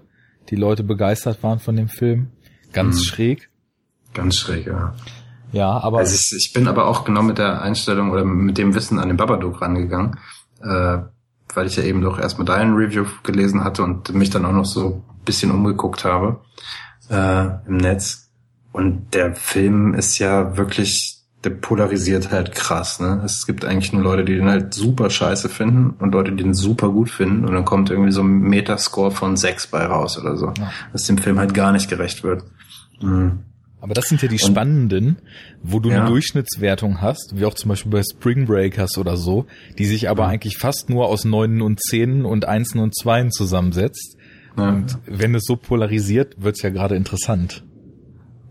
die 0.49 0.55
Leute 0.55 0.83
begeistert 0.83 1.43
waren 1.43 1.59
von 1.59 1.75
dem 1.75 1.87
Film. 1.87 2.31
Ganz 2.73 2.97
hm. 2.97 3.03
schräg. 3.03 3.49
Ganz 4.13 4.37
schräg, 4.37 4.67
ja. 4.67 4.93
Ja, 5.51 5.79
aber. 5.79 5.99
Also 5.99 6.15
ich, 6.15 6.47
ich 6.47 6.53
bin 6.53 6.67
aber 6.67 6.87
auch 6.87 7.05
genau 7.05 7.23
mit 7.23 7.37
der 7.37 7.61
Einstellung 7.61 8.11
oder 8.11 8.25
mit 8.25 8.57
dem 8.57 8.75
Wissen 8.75 8.99
an 8.99 9.07
den 9.07 9.17
Babadook 9.17 9.61
rangegangen, 9.61 10.19
äh, 10.61 10.97
weil 11.53 11.67
ich 11.67 11.77
ja 11.77 11.83
eben 11.83 12.01
doch 12.01 12.19
erstmal 12.19 12.45
deinen 12.45 12.75
Review 12.75 13.05
gelesen 13.23 13.63
hatte 13.63 13.83
und 13.83 14.13
mich 14.13 14.29
dann 14.29 14.45
auch 14.45 14.51
noch 14.51 14.65
so 14.65 15.03
ein 15.17 15.23
bisschen 15.23 15.51
umgeguckt 15.51 16.03
habe 16.03 16.41
äh, 17.09 17.45
im 17.67 17.77
Netz. 17.77 18.24
Und 18.75 19.13
der 19.13 19.35
Film 19.35 19.93
ist 19.93 20.19
ja 20.19 20.57
wirklich, 20.57 21.21
der 21.45 21.51
polarisiert 21.51 22.31
halt 22.31 22.53
krass. 22.53 22.99
Ne? 22.99 23.21
Es 23.23 23.47
gibt 23.47 23.63
eigentlich 23.63 23.93
nur 23.93 24.03
Leute, 24.03 24.25
die 24.25 24.35
den 24.35 24.49
halt 24.49 24.73
super 24.73 25.09
scheiße 25.09 25.47
finden 25.47 25.91
und 25.91 26.11
Leute, 26.11 26.33
die 26.33 26.43
den 26.43 26.53
super 26.53 26.89
gut 26.89 27.09
finden. 27.09 27.45
Und 27.45 27.53
dann 27.53 27.63
kommt 27.63 27.89
irgendwie 27.89 28.11
so 28.11 28.21
ein 28.21 28.41
Metascore 28.41 29.11
von 29.11 29.37
sechs 29.37 29.65
bei 29.65 29.85
raus 29.85 30.19
oder 30.19 30.35
so. 30.35 30.51
Ja. 30.57 30.73
Was 30.91 31.03
dem 31.03 31.17
Film 31.17 31.39
halt 31.39 31.53
gar 31.53 31.71
nicht 31.71 31.89
gerecht 31.89 32.25
wird. 32.25 32.43
Mhm. 33.01 33.39
Aber 33.79 33.93
das 33.93 34.09
sind 34.09 34.21
ja 34.21 34.27
die 34.27 34.39
spannenden, 34.39 35.19
wo 35.63 35.79
du 35.79 35.89
ja. 35.89 36.01
eine 36.01 36.09
Durchschnittswertung 36.09 36.99
hast, 36.99 37.31
wie 37.37 37.45
auch 37.45 37.53
zum 37.53 37.69
Beispiel 37.69 37.93
bei 37.93 38.01
Spring 38.03 38.45
Breakers 38.45 38.97
oder 38.97 39.15
so, 39.15 39.45
die 39.77 39.85
sich 39.85 40.09
aber 40.09 40.25
mhm. 40.25 40.31
eigentlich 40.31 40.57
fast 40.57 40.89
nur 40.89 41.05
aus 41.05 41.23
Neunen 41.23 41.61
und 41.61 41.79
Zehnen 41.79 42.25
und 42.25 42.43
Einsen 42.43 42.81
und 42.81 42.93
Zweien 42.93 43.31
zusammensetzt. 43.31 44.17
Ja. 44.57 44.67
Und 44.67 44.97
wenn 45.05 45.33
es 45.33 45.45
so 45.45 45.55
polarisiert, 45.55 46.35
wird's 46.37 46.61
ja 46.61 46.71
gerade 46.71 46.97
interessant. 46.97 47.63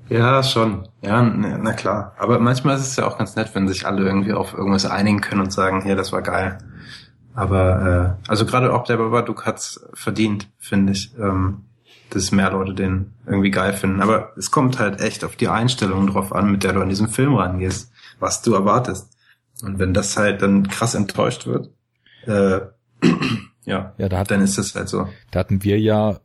Ja, 0.08 0.42
schon. 0.42 0.88
Ja, 1.02 1.22
na 1.22 1.72
klar. 1.72 2.14
Aber 2.18 2.38
manchmal 2.38 2.76
ist 2.76 2.86
es 2.86 2.96
ja 2.96 3.06
auch 3.06 3.18
ganz 3.18 3.36
nett, 3.36 3.54
wenn 3.54 3.68
sich 3.68 3.86
alle 3.86 4.04
irgendwie 4.04 4.32
auf 4.32 4.52
irgendwas 4.52 4.86
einigen 4.86 5.20
können 5.20 5.40
und 5.40 5.52
sagen, 5.52 5.82
hier, 5.82 5.96
das 5.96 6.12
war 6.12 6.22
geil. 6.22 6.58
Aber 7.34 8.18
äh, 8.24 8.30
also 8.30 8.46
gerade 8.46 8.72
auch 8.72 8.84
der 8.84 8.96
Babadook 8.96 9.44
hat's 9.44 9.84
verdient, 9.92 10.48
finde 10.58 10.92
ich, 10.92 11.16
ähm, 11.18 11.64
dass 12.10 12.30
mehr 12.30 12.50
Leute 12.50 12.74
den 12.74 13.12
irgendwie 13.26 13.50
geil 13.50 13.72
finden. 13.72 14.02
Aber 14.02 14.32
es 14.36 14.50
kommt 14.50 14.78
halt 14.78 15.00
echt 15.00 15.24
auf 15.24 15.36
die 15.36 15.48
Einstellung 15.48 16.06
drauf 16.06 16.32
an, 16.32 16.50
mit 16.50 16.62
der 16.62 16.74
du 16.74 16.80
an 16.80 16.88
diesem 16.88 17.08
Film 17.08 17.34
rangehst, 17.34 17.90
was 18.20 18.42
du 18.42 18.54
erwartest. 18.54 19.16
Und 19.62 19.78
wenn 19.78 19.94
das 19.94 20.16
halt 20.16 20.42
dann 20.42 20.68
krass 20.68 20.94
enttäuscht 20.94 21.46
wird, 21.46 21.70
äh, 22.26 22.60
ja, 23.64 23.94
ja 23.96 24.08
da 24.08 24.18
hat, 24.18 24.30
dann 24.30 24.42
ist 24.42 24.58
es 24.58 24.74
halt 24.74 24.88
so. 24.88 25.08
Da 25.30 25.40
hatten 25.40 25.64
wir 25.64 25.80
ja 25.80 26.20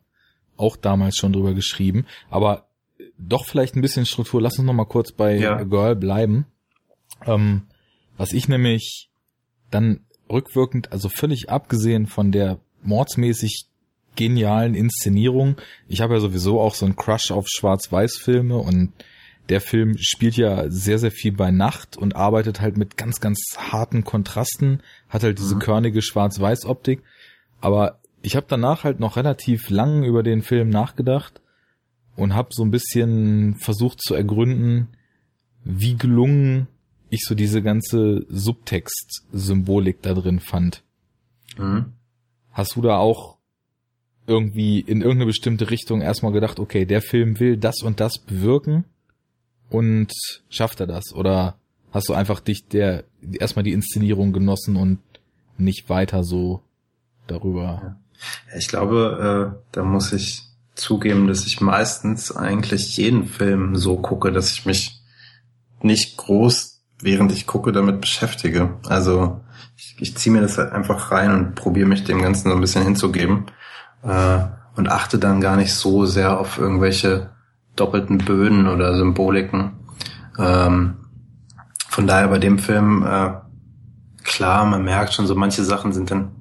auch 0.57 0.75
damals 0.75 1.15
schon 1.15 1.33
drüber 1.33 1.53
geschrieben. 1.53 2.05
Aber 2.29 2.68
doch 3.19 3.45
vielleicht 3.45 3.75
ein 3.75 3.81
bisschen 3.81 4.05
Struktur. 4.05 4.41
Lass 4.41 4.57
uns 4.57 4.65
noch 4.65 4.73
mal 4.73 4.85
kurz 4.85 5.11
bei 5.11 5.37
ja. 5.37 5.63
Girl 5.63 5.95
bleiben. 5.95 6.45
Ähm, 7.25 7.63
was 8.17 8.33
ich 8.33 8.47
nämlich 8.47 9.09
dann 9.71 10.01
rückwirkend, 10.29 10.91
also 10.91 11.09
völlig 11.09 11.49
abgesehen 11.49 12.07
von 12.07 12.31
der 12.31 12.59
mordsmäßig 12.83 13.65
genialen 14.15 14.75
Inszenierung. 14.75 15.57
Ich 15.87 16.01
habe 16.01 16.15
ja 16.15 16.19
sowieso 16.19 16.59
auch 16.59 16.75
so 16.75 16.85
einen 16.85 16.95
Crush 16.95 17.31
auf 17.31 17.47
Schwarz-Weiß-Filme 17.47 18.57
und 18.57 18.91
der 19.49 19.61
Film 19.61 19.95
spielt 19.97 20.35
ja 20.35 20.69
sehr, 20.69 20.99
sehr 20.99 21.11
viel 21.11 21.31
bei 21.31 21.51
Nacht 21.51 21.97
und 21.97 22.15
arbeitet 22.15 22.61
halt 22.61 22.77
mit 22.77 22.97
ganz, 22.97 23.19
ganz 23.19 23.39
harten 23.57 24.03
Kontrasten, 24.03 24.81
hat 25.07 25.23
halt 25.23 25.39
diese 25.39 25.55
mhm. 25.55 25.59
körnige 25.59 26.01
Schwarz-Weiß-Optik. 26.01 27.01
Aber 27.59 27.99
ich 28.21 28.35
habe 28.35 28.45
danach 28.47 28.83
halt 28.83 28.99
noch 28.99 29.15
relativ 29.15 29.69
lang 29.69 30.03
über 30.03 30.23
den 30.23 30.41
Film 30.41 30.69
nachgedacht 30.69 31.41
und 32.19 32.35
habe 32.35 32.49
so 32.51 32.63
ein 32.63 32.71
bisschen 32.71 33.55
versucht 33.55 34.01
zu 34.01 34.13
ergründen, 34.13 34.89
wie 35.63 35.95
gelungen 35.95 36.67
ich 37.09 37.21
so 37.23 37.33
diese 37.33 37.61
ganze 37.61 38.25
Subtext-Symbolik 38.29 40.01
da 40.01 40.13
drin 40.13 40.39
fand. 40.39 40.83
Mhm. 41.57 41.93
Hast 42.51 42.75
du 42.75 42.81
da 42.81 42.97
auch 42.97 43.37
irgendwie 44.27 44.79
in 44.79 45.01
irgendeine 45.01 45.25
bestimmte 45.25 45.71
Richtung 45.71 46.01
erstmal 46.01 46.33
gedacht, 46.33 46.59
okay, 46.59 46.85
der 46.85 47.01
Film 47.01 47.39
will 47.39 47.57
das 47.57 47.81
und 47.81 47.99
das 47.99 48.19
bewirken 48.19 48.83
und 49.69 50.11
schafft 50.49 50.81
er 50.81 50.87
das? 50.87 51.13
Oder 51.13 51.55
hast 51.91 52.09
du 52.09 52.13
einfach 52.13 52.41
dich 52.41 52.67
der 52.67 53.05
erstmal 53.39 53.63
die 53.63 53.73
Inszenierung 53.73 54.33
genossen 54.33 54.75
und 54.75 54.99
nicht 55.57 55.89
weiter 55.89 56.23
so 56.23 56.61
darüber? 57.27 57.63
Ja. 57.63 57.99
Ich 58.57 58.67
glaube, 58.67 59.55
äh, 59.55 59.59
da 59.71 59.83
muss 59.83 60.11
ich 60.11 60.48
zugeben, 60.79 61.27
dass 61.27 61.45
ich 61.45 61.61
meistens 61.61 62.35
eigentlich 62.35 62.97
jeden 62.97 63.25
Film 63.25 63.75
so 63.75 63.97
gucke, 63.97 64.31
dass 64.31 64.51
ich 64.51 64.65
mich 64.65 65.01
nicht 65.81 66.17
groß, 66.17 66.81
während 67.01 67.31
ich 67.31 67.47
gucke, 67.47 67.71
damit 67.71 68.01
beschäftige. 68.01 68.77
Also 68.87 69.41
ich, 69.77 69.95
ich 69.99 70.17
ziehe 70.17 70.33
mir 70.33 70.41
das 70.41 70.57
halt 70.57 70.71
einfach 70.71 71.11
rein 71.11 71.31
und 71.33 71.55
probiere 71.55 71.87
mich 71.87 72.03
dem 72.03 72.21
Ganzen 72.21 72.49
so 72.49 72.55
ein 72.55 72.61
bisschen 72.61 72.83
hinzugeben. 72.83 73.45
Äh, 74.03 74.39
und 74.75 74.89
achte 74.89 75.19
dann 75.19 75.41
gar 75.41 75.57
nicht 75.57 75.73
so 75.73 76.05
sehr 76.05 76.39
auf 76.39 76.57
irgendwelche 76.57 77.31
doppelten 77.75 78.17
Böden 78.17 78.67
oder 78.67 78.97
Symboliken. 78.97 79.71
Ähm, 80.37 80.95
von 81.89 82.07
daher 82.07 82.29
bei 82.29 82.39
dem 82.39 82.59
Film, 82.59 83.05
äh, 83.05 83.31
klar, 84.23 84.65
man 84.65 84.83
merkt 84.83 85.13
schon, 85.13 85.27
so 85.27 85.35
manche 85.35 85.63
Sachen 85.65 85.91
sind 85.91 86.11
dann 86.11 86.31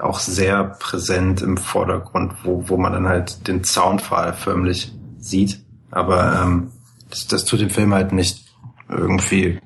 auch 0.00 0.18
sehr 0.18 0.64
präsent 0.64 1.42
im 1.42 1.56
Vordergrund, 1.56 2.34
wo, 2.42 2.68
wo 2.68 2.76
man 2.76 2.92
dann 2.92 3.08
halt 3.08 3.46
den 3.46 3.64
Soundfall 3.64 4.32
förmlich 4.32 4.92
sieht. 5.18 5.60
Aber 5.90 6.42
ähm, 6.42 6.72
das, 7.10 7.26
das 7.26 7.44
tut 7.44 7.60
dem 7.60 7.70
Film 7.70 7.94
halt 7.94 8.12
nicht 8.12 8.44
irgendwie 8.88 9.60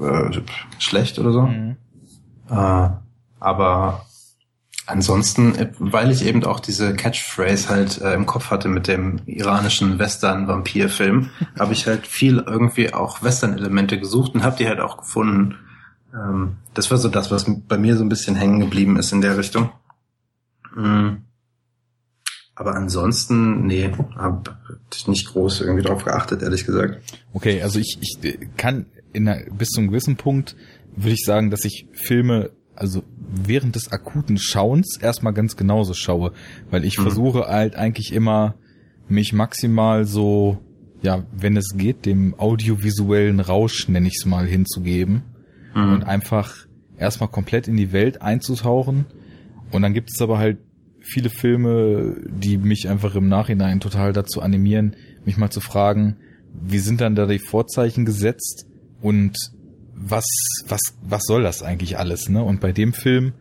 äh, 0.00 0.40
schlecht 0.78 1.18
oder 1.18 1.32
so. 1.32 1.42
Mhm. 1.42 1.76
Äh, 2.50 2.88
aber 3.40 4.06
ansonsten, 4.86 5.54
weil 5.78 6.10
ich 6.10 6.24
eben 6.24 6.44
auch 6.44 6.60
diese 6.60 6.94
Catchphrase 6.94 7.68
halt 7.68 8.00
äh, 8.00 8.14
im 8.14 8.26
Kopf 8.26 8.50
hatte 8.50 8.68
mit 8.68 8.88
dem 8.88 9.20
iranischen 9.26 9.98
Western-Vampir-Film, 9.98 11.30
habe 11.58 11.72
ich 11.72 11.86
halt 11.86 12.06
viel 12.06 12.42
irgendwie 12.46 12.92
auch 12.94 13.22
Western-Elemente 13.22 13.98
gesucht 13.98 14.34
und 14.34 14.42
habe 14.42 14.56
die 14.56 14.66
halt 14.66 14.80
auch 14.80 14.96
gefunden. 14.96 15.56
Ähm, 16.14 16.56
das 16.74 16.90
war 16.90 16.98
so 16.98 17.08
das, 17.08 17.30
was 17.30 17.46
bei 17.68 17.78
mir 17.78 17.96
so 17.96 18.04
ein 18.04 18.08
bisschen 18.08 18.36
hängen 18.36 18.60
geblieben 18.60 18.96
ist 18.96 19.12
in 19.12 19.20
der 19.20 19.36
Richtung. 19.36 19.70
Mhm. 20.74 21.24
Aber 22.54 22.74
ansonsten, 22.74 23.66
nee, 23.66 23.92
habe 24.16 24.56
ich 24.92 25.06
nicht 25.06 25.28
groß 25.28 25.60
irgendwie 25.60 25.84
drauf 25.84 26.04
geachtet, 26.04 26.42
ehrlich 26.42 26.66
gesagt. 26.66 27.00
Okay, 27.32 27.62
also 27.62 27.78
ich, 27.78 27.98
ich 28.00 28.48
kann 28.56 28.86
in 29.12 29.28
einer, 29.28 29.44
bis 29.50 29.68
zu 29.68 29.80
einem 29.80 29.90
gewissen 29.90 30.16
Punkt 30.16 30.56
würde 30.96 31.12
ich 31.12 31.24
sagen, 31.24 31.50
dass 31.50 31.64
ich 31.64 31.86
Filme 31.92 32.50
also 32.74 33.02
während 33.16 33.76
des 33.76 33.92
akuten 33.92 34.38
Schauens 34.38 34.98
erstmal 35.00 35.32
ganz 35.32 35.56
genauso 35.56 35.94
schaue, 35.94 36.32
weil 36.70 36.84
ich 36.84 36.98
mhm. 36.98 37.02
versuche 37.02 37.46
halt 37.46 37.76
eigentlich 37.76 38.12
immer 38.12 38.54
mich 39.08 39.32
maximal 39.32 40.04
so, 40.04 40.58
ja, 41.02 41.24
wenn 41.32 41.56
es 41.56 41.74
geht, 41.76 42.06
dem 42.06 42.38
audiovisuellen 42.38 43.40
Rausch, 43.40 43.88
nenne 43.88 44.08
ich 44.08 44.14
es 44.18 44.26
mal, 44.26 44.46
hinzugeben 44.46 45.22
mhm. 45.86 45.92
und 45.94 46.02
einfach 46.04 46.66
erstmal 46.96 47.28
komplett 47.28 47.68
in 47.68 47.76
die 47.76 47.92
Welt 47.92 48.22
einzutauchen. 48.22 49.06
Und 49.70 49.82
dann 49.82 49.94
gibt 49.94 50.10
es 50.10 50.20
aber 50.20 50.38
halt 50.38 50.58
viele 51.00 51.30
Filme, 51.30 52.16
die 52.28 52.58
mich 52.58 52.88
einfach 52.88 53.14
im 53.14 53.28
Nachhinein 53.28 53.80
total 53.80 54.12
dazu 54.12 54.42
animieren, 54.42 54.96
mich 55.24 55.36
mal 55.36 55.50
zu 55.50 55.60
fragen, 55.60 56.16
wie 56.60 56.78
sind 56.78 57.00
dann 57.00 57.14
da 57.14 57.26
die 57.26 57.38
Vorzeichen 57.38 58.04
gesetzt 58.04 58.66
und 59.00 59.36
was, 59.94 60.24
was, 60.66 60.80
was 61.02 61.22
soll 61.24 61.42
das 61.42 61.62
eigentlich 61.62 61.98
alles, 61.98 62.28
ne? 62.28 62.42
Und 62.42 62.60
bei 62.60 62.72
dem 62.72 62.92
Film 62.92 63.32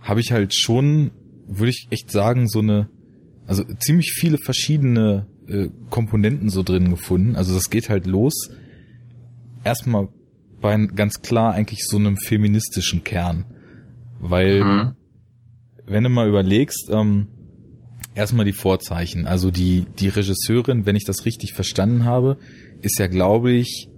habe 0.00 0.20
ich 0.20 0.32
halt 0.32 0.54
schon, 0.54 1.12
würde 1.46 1.70
ich 1.70 1.88
echt 1.90 2.10
sagen, 2.10 2.48
so 2.48 2.60
eine, 2.60 2.88
also 3.46 3.64
ziemlich 3.78 4.12
viele 4.12 4.38
verschiedene 4.38 5.26
äh, 5.48 5.68
Komponenten 5.90 6.48
so 6.48 6.62
drin 6.62 6.90
gefunden. 6.90 7.36
Also 7.36 7.54
das 7.54 7.70
geht 7.70 7.88
halt 7.88 8.06
los. 8.06 8.50
Erstmal 9.62 10.08
bei 10.64 10.74
ganz 10.86 11.20
klar 11.20 11.52
eigentlich 11.52 11.84
so 11.86 11.98
einem 11.98 12.16
feministischen 12.16 13.04
Kern. 13.04 13.44
Weil, 14.18 14.64
mhm. 14.64 14.96
wenn 15.84 16.04
du 16.04 16.08
mal 16.08 16.26
überlegst, 16.26 16.88
ähm, 16.90 17.28
erstmal 18.14 18.46
die 18.46 18.54
Vorzeichen. 18.54 19.26
Also 19.26 19.50
die, 19.50 19.84
die 19.98 20.08
Regisseurin, 20.08 20.86
wenn 20.86 20.96
ich 20.96 21.04
das 21.04 21.26
richtig 21.26 21.52
verstanden 21.52 22.06
habe, 22.06 22.38
ist 22.80 22.98
ja, 22.98 23.08
glaube 23.08 23.52
ich, 23.52 23.90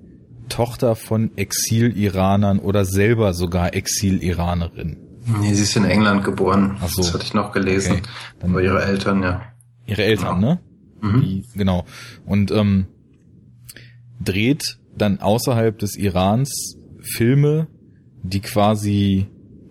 Tochter 0.48 0.96
von 0.96 1.36
Exil-Iranern 1.36 2.58
oder 2.58 2.84
selber 2.84 3.32
sogar 3.32 3.72
Exil-Iranerin. 3.72 4.96
Nee, 5.40 5.54
sie 5.54 5.62
ist 5.62 5.76
in 5.76 5.84
England 5.84 6.24
geboren. 6.24 6.78
Ach 6.80 6.88
so. 6.88 7.02
Das 7.02 7.14
hatte 7.14 7.22
ich 7.22 7.34
noch 7.34 7.52
gelesen. 7.52 7.92
Okay. 7.92 8.02
Dann 8.40 8.50
Aber 8.50 8.62
ihre 8.62 8.82
Eltern, 8.82 9.22
ja. 9.22 9.42
Ihre 9.86 10.02
Eltern, 10.02 10.40
genau. 10.40 10.54
ne? 10.54 10.60
Mhm. 11.00 11.20
Die, 11.20 11.44
genau. 11.54 11.84
Und 12.24 12.50
ähm, 12.50 12.86
dreht 14.20 14.78
dann 14.96 15.20
außerhalb 15.20 15.78
des 15.78 15.96
Irans 15.96 16.76
Filme, 17.00 17.68
die 18.22 18.40
quasi, 18.40 19.26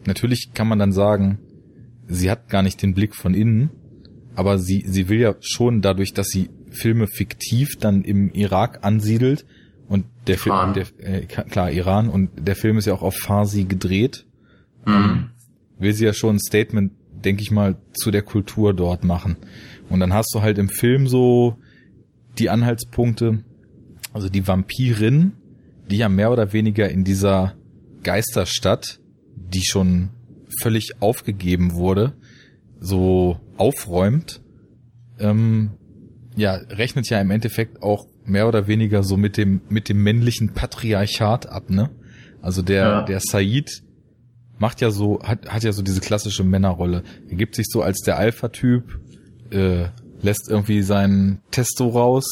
natürlich 0.06 0.52
kann 0.54 0.68
man 0.68 0.80
dann 0.80 0.92
sagen, 0.92 1.40
sie 2.08 2.32
hat 2.32 2.50
gar 2.50 2.62
nicht 2.62 2.82
den 2.82 2.94
Blick 2.94 3.16
von 3.16 3.34
innen, 3.34 3.72
aber 4.36 4.60
sie, 4.60 4.84
sie 4.88 5.10
will 5.10 5.20
ja 5.20 5.36
schon 5.40 5.82
dadurch, 5.82 6.14
dass 6.14 6.28
sie 6.28 6.50
Filme 6.70 7.08
fiktiv 7.08 7.78
dann 7.80 8.04
im 8.04 8.32
Irak 8.32 8.84
ansiedelt, 8.84 9.46
und 9.88 10.06
der 10.28 10.38
Film, 10.38 10.74
der, 10.74 10.86
äh, 10.98 11.26
klar, 11.26 11.72
Iran 11.72 12.10
und 12.10 12.48
der 12.48 12.56
Film 12.56 12.78
ist 12.78 12.88
ja 12.88 12.94
auch 12.94 13.04
auf 13.04 13.16
Farsi 13.16 13.66
gedreht. 13.66 14.26
Mhm. 14.86 15.30
Will 15.78 15.94
sie 15.94 16.06
ja 16.06 16.14
schon 16.14 16.38
ein 16.38 16.40
Statement, 16.40 16.94
denke 17.12 17.44
ich 17.44 17.52
mal, 17.52 17.78
zu 17.94 18.12
der 18.12 18.24
Kultur 18.24 18.74
dort 18.74 19.04
machen. 19.04 19.36
Und 19.90 20.00
dann 20.00 20.14
hast 20.14 20.34
du 20.34 20.42
halt 20.42 20.58
im 20.58 20.70
Film 20.70 21.08
so 21.08 21.58
die 22.40 22.50
Anhaltspunkte, 22.50 23.44
also 24.16 24.30
die 24.30 24.48
Vampirin, 24.48 25.34
die 25.92 25.98
ja 25.98 26.08
mehr 26.08 26.32
oder 26.32 26.54
weniger 26.54 26.90
in 26.90 27.04
dieser 27.04 27.56
Geisterstadt, 28.02 29.02
die 29.36 29.66
schon 29.66 30.12
völlig 30.62 31.02
aufgegeben 31.02 31.74
wurde, 31.74 32.14
so 32.80 33.42
aufräumt, 33.58 34.42
ähm, 35.20 35.72
ja, 36.38 36.54
rechnet 36.54 37.10
ja 37.10 37.20
im 37.20 37.30
Endeffekt 37.30 37.84
auch 37.84 38.08
mehr 38.24 38.48
oder 38.48 38.68
weniger 38.68 39.04
so 39.04 39.18
mit 39.18 39.36
dem, 39.36 39.60
mit 39.68 39.90
dem 39.90 40.02
männlichen 40.02 40.54
Patriarchat 40.54 41.50
ab, 41.50 41.70
ne? 41.70 41.90
Also 42.42 42.62
der, 42.62 42.84
ja. 42.84 43.02
der 43.02 43.20
Said 43.20 43.84
macht 44.60 44.80
ja 44.80 44.92
so, 44.92 45.22
hat, 45.24 45.50
hat 45.50 45.66
ja 45.66 45.74
so 45.74 45.82
diese 45.82 46.00
klassische 46.00 46.46
Männerrolle. 46.46 47.04
Er 47.28 47.36
gibt 47.36 47.56
sich 47.56 47.66
so 47.70 47.82
als 47.82 48.00
der 48.00 48.18
Alpha-Typ, 48.18 48.98
äh, 49.50 49.88
lässt 50.22 50.50
irgendwie 50.50 50.84
seinen 50.84 51.42
Testo 51.52 51.90
raus, 51.90 52.26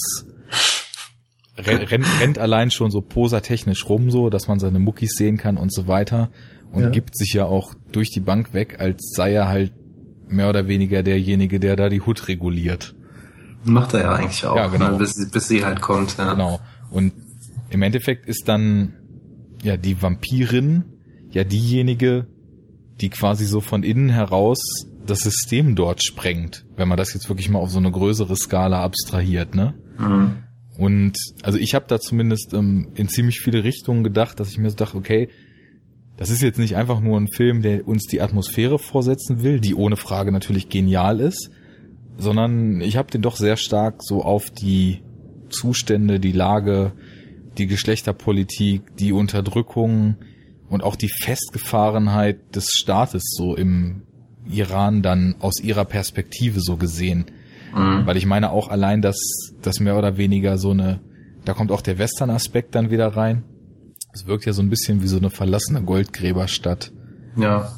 rennt, 1.57 1.91
rennt, 1.91 2.39
allein 2.39 2.71
schon 2.71 2.91
so 2.91 3.01
posatechnisch 3.01 3.87
rum, 3.89 4.11
so, 4.11 4.29
dass 4.29 4.47
man 4.47 4.59
seine 4.59 4.79
Muckis 4.79 5.15
sehen 5.15 5.37
kann 5.37 5.57
und 5.57 5.73
so 5.73 5.87
weiter. 5.87 6.29
Und 6.71 6.83
ja. 6.83 6.89
gibt 6.89 7.15
sich 7.15 7.33
ja 7.33 7.45
auch 7.45 7.75
durch 7.91 8.09
die 8.09 8.19
Bank 8.19 8.53
weg, 8.53 8.77
als 8.79 9.13
sei 9.15 9.33
er 9.33 9.47
halt 9.47 9.73
mehr 10.27 10.49
oder 10.49 10.67
weniger 10.67 11.03
derjenige, 11.03 11.59
der 11.59 11.75
da 11.75 11.89
die 11.89 12.01
Hut 12.01 12.27
reguliert. 12.27 12.95
Macht 13.63 13.93
er 13.93 14.01
ja 14.01 14.13
eigentlich 14.13 14.45
auch, 14.45 14.55
ja, 14.55 14.67
genau. 14.67 14.91
ne, 14.91 14.97
bis, 14.97 15.29
bis 15.29 15.47
sie 15.47 15.63
halt 15.63 15.81
kommt. 15.81 16.17
Ja. 16.17 16.33
Genau. 16.33 16.59
Und 16.89 17.13
im 17.69 17.81
Endeffekt 17.81 18.27
ist 18.27 18.47
dann 18.47 18.93
ja 19.61 19.77
die 19.77 20.01
Vampirin 20.01 20.83
ja 21.29 21.43
diejenige, 21.43 22.27
die 23.01 23.09
quasi 23.09 23.45
so 23.45 23.61
von 23.61 23.83
innen 23.83 24.09
heraus 24.09 24.59
das 25.05 25.19
System 25.19 25.75
dort 25.75 26.03
sprengt, 26.03 26.65
wenn 26.75 26.87
man 26.87 26.97
das 26.97 27.13
jetzt 27.13 27.29
wirklich 27.29 27.49
mal 27.49 27.59
auf 27.59 27.71
so 27.71 27.79
eine 27.79 27.91
größere 27.91 28.35
Skala 28.35 28.83
abstrahiert, 28.83 29.55
ne? 29.55 29.73
Mhm. 29.97 30.43
Und 30.77 31.17
also 31.43 31.57
ich 31.57 31.75
habe 31.75 31.85
da 31.87 31.99
zumindest 31.99 32.53
ähm, 32.53 32.87
in 32.95 33.07
ziemlich 33.07 33.39
viele 33.39 33.63
Richtungen 33.63 34.03
gedacht, 34.03 34.39
dass 34.39 34.49
ich 34.49 34.57
mir 34.57 34.69
so 34.69 34.75
dachte, 34.75 34.97
okay, 34.97 35.29
das 36.17 36.29
ist 36.29 36.41
jetzt 36.41 36.59
nicht 36.59 36.75
einfach 36.75 36.99
nur 36.99 37.19
ein 37.19 37.27
Film, 37.27 37.61
der 37.61 37.87
uns 37.87 38.05
die 38.05 38.21
Atmosphäre 38.21 38.79
vorsetzen 38.79 39.43
will, 39.43 39.59
die 39.59 39.75
ohne 39.75 39.97
Frage 39.97 40.31
natürlich 40.31 40.69
genial 40.69 41.19
ist, 41.19 41.49
sondern 42.17 42.81
ich 42.81 42.97
habe 42.97 43.11
den 43.11 43.21
doch 43.21 43.35
sehr 43.35 43.57
stark 43.57 44.03
so 44.03 44.23
auf 44.23 44.49
die 44.49 45.01
Zustände, 45.49 46.19
die 46.19 46.31
Lage, 46.31 46.93
die 47.57 47.67
Geschlechterpolitik, 47.67 48.95
die 48.97 49.11
Unterdrückung 49.11 50.15
und 50.69 50.83
auch 50.83 50.95
die 50.95 51.09
Festgefahrenheit 51.09 52.55
des 52.55 52.69
Staates 52.71 53.23
so 53.35 53.55
im 53.55 54.03
Iran 54.49 55.01
dann 55.01 55.35
aus 55.39 55.59
ihrer 55.61 55.85
Perspektive 55.85 56.59
so 56.61 56.77
gesehen. 56.77 57.25
Mhm. 57.73 58.05
Weil 58.05 58.17
ich 58.17 58.25
meine 58.25 58.51
auch 58.51 58.69
allein, 58.69 59.01
dass 59.01 59.17
das 59.61 59.79
mehr 59.79 59.97
oder 59.97 60.17
weniger 60.17 60.57
so 60.57 60.71
eine, 60.71 61.01
da 61.45 61.53
kommt 61.53 61.71
auch 61.71 61.81
der 61.81 61.97
Western-Aspekt 61.97 62.75
dann 62.75 62.91
wieder 62.91 63.07
rein. 63.15 63.43
Es 64.13 64.27
wirkt 64.27 64.45
ja 64.45 64.53
so 64.53 64.61
ein 64.61 64.69
bisschen 64.69 65.01
wie 65.01 65.07
so 65.07 65.17
eine 65.17 65.29
verlassene 65.29 65.81
Goldgräberstadt. 65.81 66.91
Ja, 67.35 67.71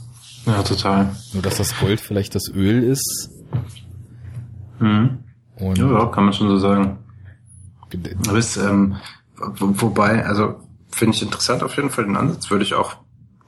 ja, 0.46 0.64
total. 0.64 1.16
Nur 1.34 1.42
dass 1.42 1.58
das 1.58 1.80
Gold 1.80 2.02
vielleicht 2.02 2.36
das 2.36 2.50
Öl 2.54 2.84
ist 2.84 3.32
Mhm. 4.80 5.24
Und 5.58 5.78
ja, 5.78 6.06
kann 6.08 6.26
man 6.26 6.34
schon 6.34 6.50
so 6.50 6.58
sagen. 6.58 7.00
Aber 8.28 8.38
ist, 8.38 8.58
ähm, 8.58 8.96
wobei, 9.38 10.26
also 10.26 10.62
finde 10.92 11.16
ich 11.16 11.22
interessant 11.22 11.64
auf 11.64 11.76
jeden 11.78 11.90
Fall 11.90 12.06
den 12.06 12.18
Ansatz, 12.18 12.50
würde 12.50 12.64
ich 12.64 12.74
auch 12.74 12.98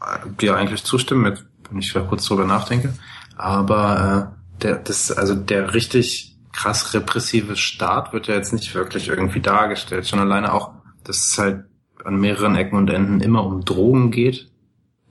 äh, 0.02 0.30
dir 0.39 0.56
eigentlich 0.56 0.84
zustimmen, 0.84 1.24
mit, 1.24 1.45
wenn 1.70 1.80
ich 1.80 1.91
da 1.91 2.02
kurz 2.02 2.26
drüber 2.26 2.45
nachdenke. 2.45 2.93
Aber 3.36 4.32
äh, 4.60 4.64
der, 4.64 4.76
das, 4.78 5.12
also 5.12 5.36
der 5.36 5.74
richtig 5.74 6.27
krass 6.58 6.93
repressive 6.93 7.55
Staat 7.55 8.14
wird 8.14 8.28
ja 8.28 8.34
jetzt 8.34 8.51
nicht 8.51 8.74
wirklich 8.74 9.10
irgendwie 9.10 9.41
dargestellt. 9.41 10.08
Schon 10.08 10.20
alleine 10.20 10.53
auch, 10.53 10.72
dass 11.03 11.30
es 11.30 11.38
halt 11.38 11.66
an 12.03 12.20
mehreren 12.20 12.55
Ecken 12.55 12.78
und 12.78 12.89
Enden 12.89 13.22
immer 13.22 13.45
um 13.45 13.64
Drogen 13.64 14.10
geht. 14.10 14.49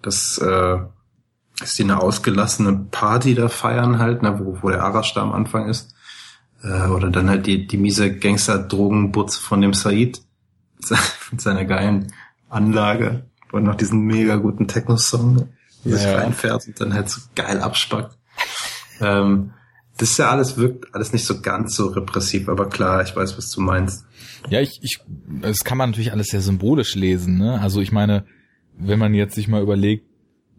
Das 0.03 0.39
äh, 0.39 0.79
ist 1.63 1.79
die 1.79 1.85
eine 1.85 2.03
ausgelassene 2.03 2.89
Party 2.91 3.35
da 3.35 3.49
feiern 3.49 3.99
halt, 3.99 4.23
ne, 4.23 4.41
wo, 4.41 4.59
wo 4.61 4.71
der 4.71 4.83
Arash 4.83 5.15
da 5.15 5.23
am 5.23 5.33
Anfang 5.33 5.69
ist. 5.69 5.95
Äh, 6.63 6.89
oder 6.89 7.11
dann 7.11 7.31
halt 7.31 7.47
die, 7.47 7.67
die 7.67 7.79
miese 7.79 8.13
Gangster-Drogenbutz 8.13 9.37
von 9.37 9.61
dem 9.61 9.73
Said 9.73 10.21
mit 11.31 11.41
seiner 11.41 11.65
geilen 11.65 12.13
Anlage 12.49 13.25
und 13.53 13.63
noch 13.63 13.77
diesen 13.77 14.01
mega 14.01 14.37
guten 14.37 14.67
Techno-Song, 14.67 15.49
der 15.85 15.93
ja, 15.93 15.97
sich 15.97 16.09
reinfährt 16.09 16.67
und 16.67 16.81
dann 16.81 16.93
halt 16.93 17.09
so 17.09 17.21
geil 17.37 17.61
abspackt. 17.61 18.19
Ähm, 19.01 19.53
das 19.99 20.11
ist 20.11 20.19
ja 20.19 20.31
alles, 20.31 20.57
wirkt 20.57 20.95
alles 20.95 21.13
nicht 21.13 21.25
so 21.25 21.41
ganz 21.41 21.75
so 21.75 21.87
repressiv, 21.87 22.49
aber 22.49 22.69
klar, 22.69 23.03
ich 23.03 23.17
weiß, 23.17 23.39
was 23.39 23.51
du 23.51 23.61
meinst. 23.61 24.05
Ja, 24.51 24.61
ich, 24.61 24.79
ich, 24.83 25.01
das 25.43 25.65
kann 25.65 25.79
man 25.79 25.91
natürlich 25.91 26.13
alles 26.13 26.29
sehr 26.29 26.43
symbolisch 26.43 26.95
lesen, 26.95 27.39
ne? 27.39 27.61
Also 27.61 27.81
ich 27.81 27.93
meine, 27.93 28.25
wenn 28.79 28.99
man 28.99 29.15
jetzt 29.15 29.35
sich 29.35 29.49
mal 29.49 29.63
überlegt, 29.63 30.07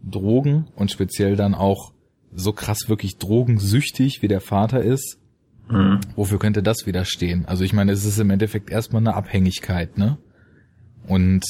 Drogen 0.02 0.68
und 0.76 0.90
speziell 0.90 1.36
dann 1.36 1.54
auch 1.54 1.92
so 2.32 2.52
krass 2.52 2.88
wirklich 2.88 3.18
drogensüchtig 3.18 4.22
wie 4.22 4.28
der 4.28 4.40
Vater 4.40 4.82
ist, 4.82 5.18
mhm. 5.68 6.00
wofür 6.14 6.38
könnte 6.38 6.62
das 6.62 6.86
widerstehen? 6.86 7.46
Also 7.46 7.64
ich 7.64 7.72
meine, 7.72 7.92
es 7.92 8.04
ist 8.04 8.18
im 8.18 8.30
Endeffekt 8.30 8.70
erstmal 8.70 9.02
eine 9.02 9.14
Abhängigkeit, 9.14 9.98
ne? 9.98 10.18
Und 11.06 11.44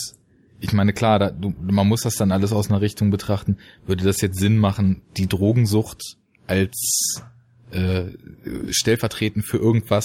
ich 0.60 0.72
meine, 0.72 0.92
klar, 0.92 1.18
da, 1.18 1.30
du, 1.30 1.54
man 1.60 1.86
muss 1.86 2.02
das 2.02 2.16
dann 2.16 2.32
alles 2.32 2.52
aus 2.52 2.68
einer 2.68 2.80
Richtung 2.80 3.10
betrachten. 3.10 3.58
Würde 3.86 4.04
das 4.04 4.20
jetzt 4.20 4.38
Sinn 4.38 4.58
machen, 4.58 5.02
die 5.16 5.26
Drogensucht 5.26 6.02
als 6.46 7.22
äh, 7.70 8.06
stellvertretend 8.70 9.44
für 9.44 9.58
irgendwas, 9.58 10.04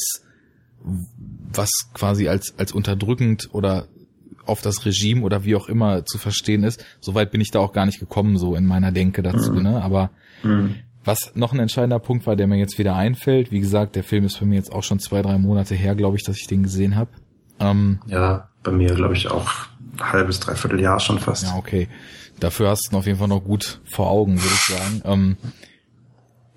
was 0.83 1.69
quasi 1.93 2.27
als, 2.27 2.53
als 2.57 2.71
unterdrückend 2.71 3.49
oder 3.51 3.87
auf 4.45 4.61
das 4.61 4.85
Regime 4.85 5.21
oder 5.21 5.45
wie 5.45 5.55
auch 5.55 5.69
immer 5.69 6.05
zu 6.05 6.17
verstehen 6.17 6.63
ist. 6.63 6.83
Soweit 6.99 7.31
bin 7.31 7.41
ich 7.41 7.51
da 7.51 7.59
auch 7.59 7.73
gar 7.73 7.85
nicht 7.85 7.99
gekommen, 7.99 8.37
so 8.37 8.55
in 8.55 8.65
meiner 8.65 8.91
Denke 8.91 9.21
dazu, 9.23 9.53
mhm. 9.53 9.63
ne? 9.63 9.81
Aber 9.81 10.09
mhm. 10.43 10.75
was 11.05 11.31
noch 11.35 11.53
ein 11.53 11.59
entscheidender 11.59 11.99
Punkt 11.99 12.27
war, 12.27 12.35
der 12.35 12.47
mir 12.47 12.57
jetzt 12.57 12.77
wieder 12.77 12.95
einfällt, 12.95 13.51
wie 13.51 13.59
gesagt, 13.59 13.95
der 13.95 14.03
Film 14.03 14.25
ist 14.25 14.37
für 14.37 14.45
mich 14.45 14.57
jetzt 14.57 14.71
auch 14.71 14.83
schon 14.83 14.99
zwei, 14.99 15.21
drei 15.21 15.37
Monate 15.37 15.75
her, 15.75 15.95
glaube 15.95 16.17
ich, 16.17 16.23
dass 16.23 16.37
ich 16.37 16.47
den 16.47 16.63
gesehen 16.63 16.95
habe. 16.95 17.11
Ähm, 17.59 17.99
ja, 18.07 18.49
bei 18.63 18.71
mir, 18.71 18.93
glaube 18.95 19.13
ich, 19.13 19.29
auch 19.29 19.49
ein 19.97 20.11
halbes, 20.11 20.39
dreiviertel 20.39 20.81
Jahr 20.81 20.99
schon 20.99 21.19
fast. 21.19 21.43
Ja, 21.43 21.55
okay. 21.55 21.87
Dafür 22.39 22.69
hast 22.69 22.87
du 22.87 22.95
ihn 22.95 22.99
auf 22.99 23.05
jeden 23.05 23.19
Fall 23.19 23.27
noch 23.27 23.43
gut 23.43 23.79
vor 23.85 24.09
Augen, 24.09 24.41
würde 24.41 24.53
ich 24.53 24.75
sagen. 24.75 25.01
Ähm, 25.05 25.37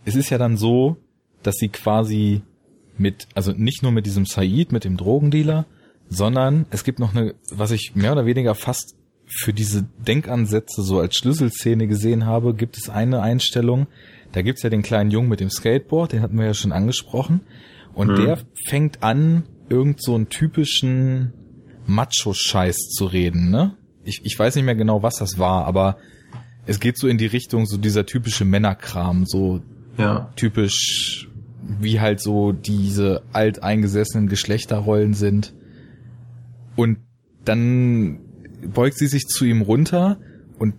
es 0.07 0.15
ist 0.15 0.31
ja 0.31 0.39
dann 0.39 0.57
so, 0.57 0.97
dass 1.43 1.57
sie 1.57 1.69
quasi 1.69 2.41
mit, 2.97 3.29
also 3.35 3.53
nicht 3.53 3.83
nur 3.83 3.93
mit 3.93 4.07
diesem 4.07 4.25
Said, 4.25 4.73
mit 4.73 4.85
dem 4.85 4.97
Drogendealer, 4.97 5.67
sondern 6.09 6.65
es 6.71 6.85
gibt 6.85 6.99
noch 6.99 7.15
eine, 7.15 7.35
was 7.51 7.73
ich 7.73 7.95
mehr 7.95 8.13
oder 8.13 8.25
weniger 8.25 8.55
fast 8.55 8.97
für 9.27 9.53
diese 9.53 9.83
Denkansätze 9.99 10.83
so 10.83 11.01
als 11.01 11.17
Schlüsselszene 11.17 11.89
gesehen 11.89 12.25
habe, 12.25 12.55
gibt 12.55 12.79
es 12.79 12.89
eine 12.89 13.21
Einstellung. 13.21 13.89
Da 14.31 14.43
gibt's 14.43 14.63
ja 14.63 14.71
den 14.71 14.83
kleinen 14.83 15.11
Jungen 15.11 15.29
mit 15.29 15.41
dem 15.41 15.51
Skateboard, 15.51 16.13
den 16.13 16.23
hatten 16.23 16.39
wir 16.39 16.47
ja 16.47 16.55
schon 16.55 16.73
angesprochen. 16.73 17.41
Und 17.93 18.13
mhm. 18.13 18.17
der 18.17 18.39
fängt 18.67 19.03
an, 19.03 19.45
irgend 19.69 20.01
so 20.01 20.15
einen 20.15 20.29
typischen 20.29 21.33
Macho-Scheiß 21.87 22.77
zu 22.91 23.07
reden, 23.07 23.51
ne? 23.51 23.77
Ich, 24.05 24.21
ich 24.25 24.39
weiß 24.39 24.55
nicht 24.55 24.65
mehr 24.65 24.77
genau, 24.77 25.03
was 25.03 25.17
das 25.17 25.39
war, 25.39 25.65
aber 25.65 25.99
es 26.65 26.79
geht 26.79 26.97
so 26.97 27.09
in 27.09 27.19
die 27.19 27.27
Richtung, 27.27 27.67
so 27.67 27.77
dieser 27.77 28.07
typische 28.07 28.45
Männerkram, 28.45 29.27
so 29.27 29.61
ja. 29.99 30.31
typisch, 30.37 31.29
wie 31.81 32.01
halt 32.01 32.21
so 32.21 32.53
diese 32.53 33.23
alteingesessenen 33.33 34.29
Geschlechterrollen 34.29 35.15
sind. 35.15 35.55
Und 36.77 36.99
dann 37.45 38.21
beugt 38.63 38.99
sie 38.99 39.07
sich 39.07 39.27
zu 39.27 39.45
ihm 39.45 39.63
runter 39.63 40.19
und 40.59 40.75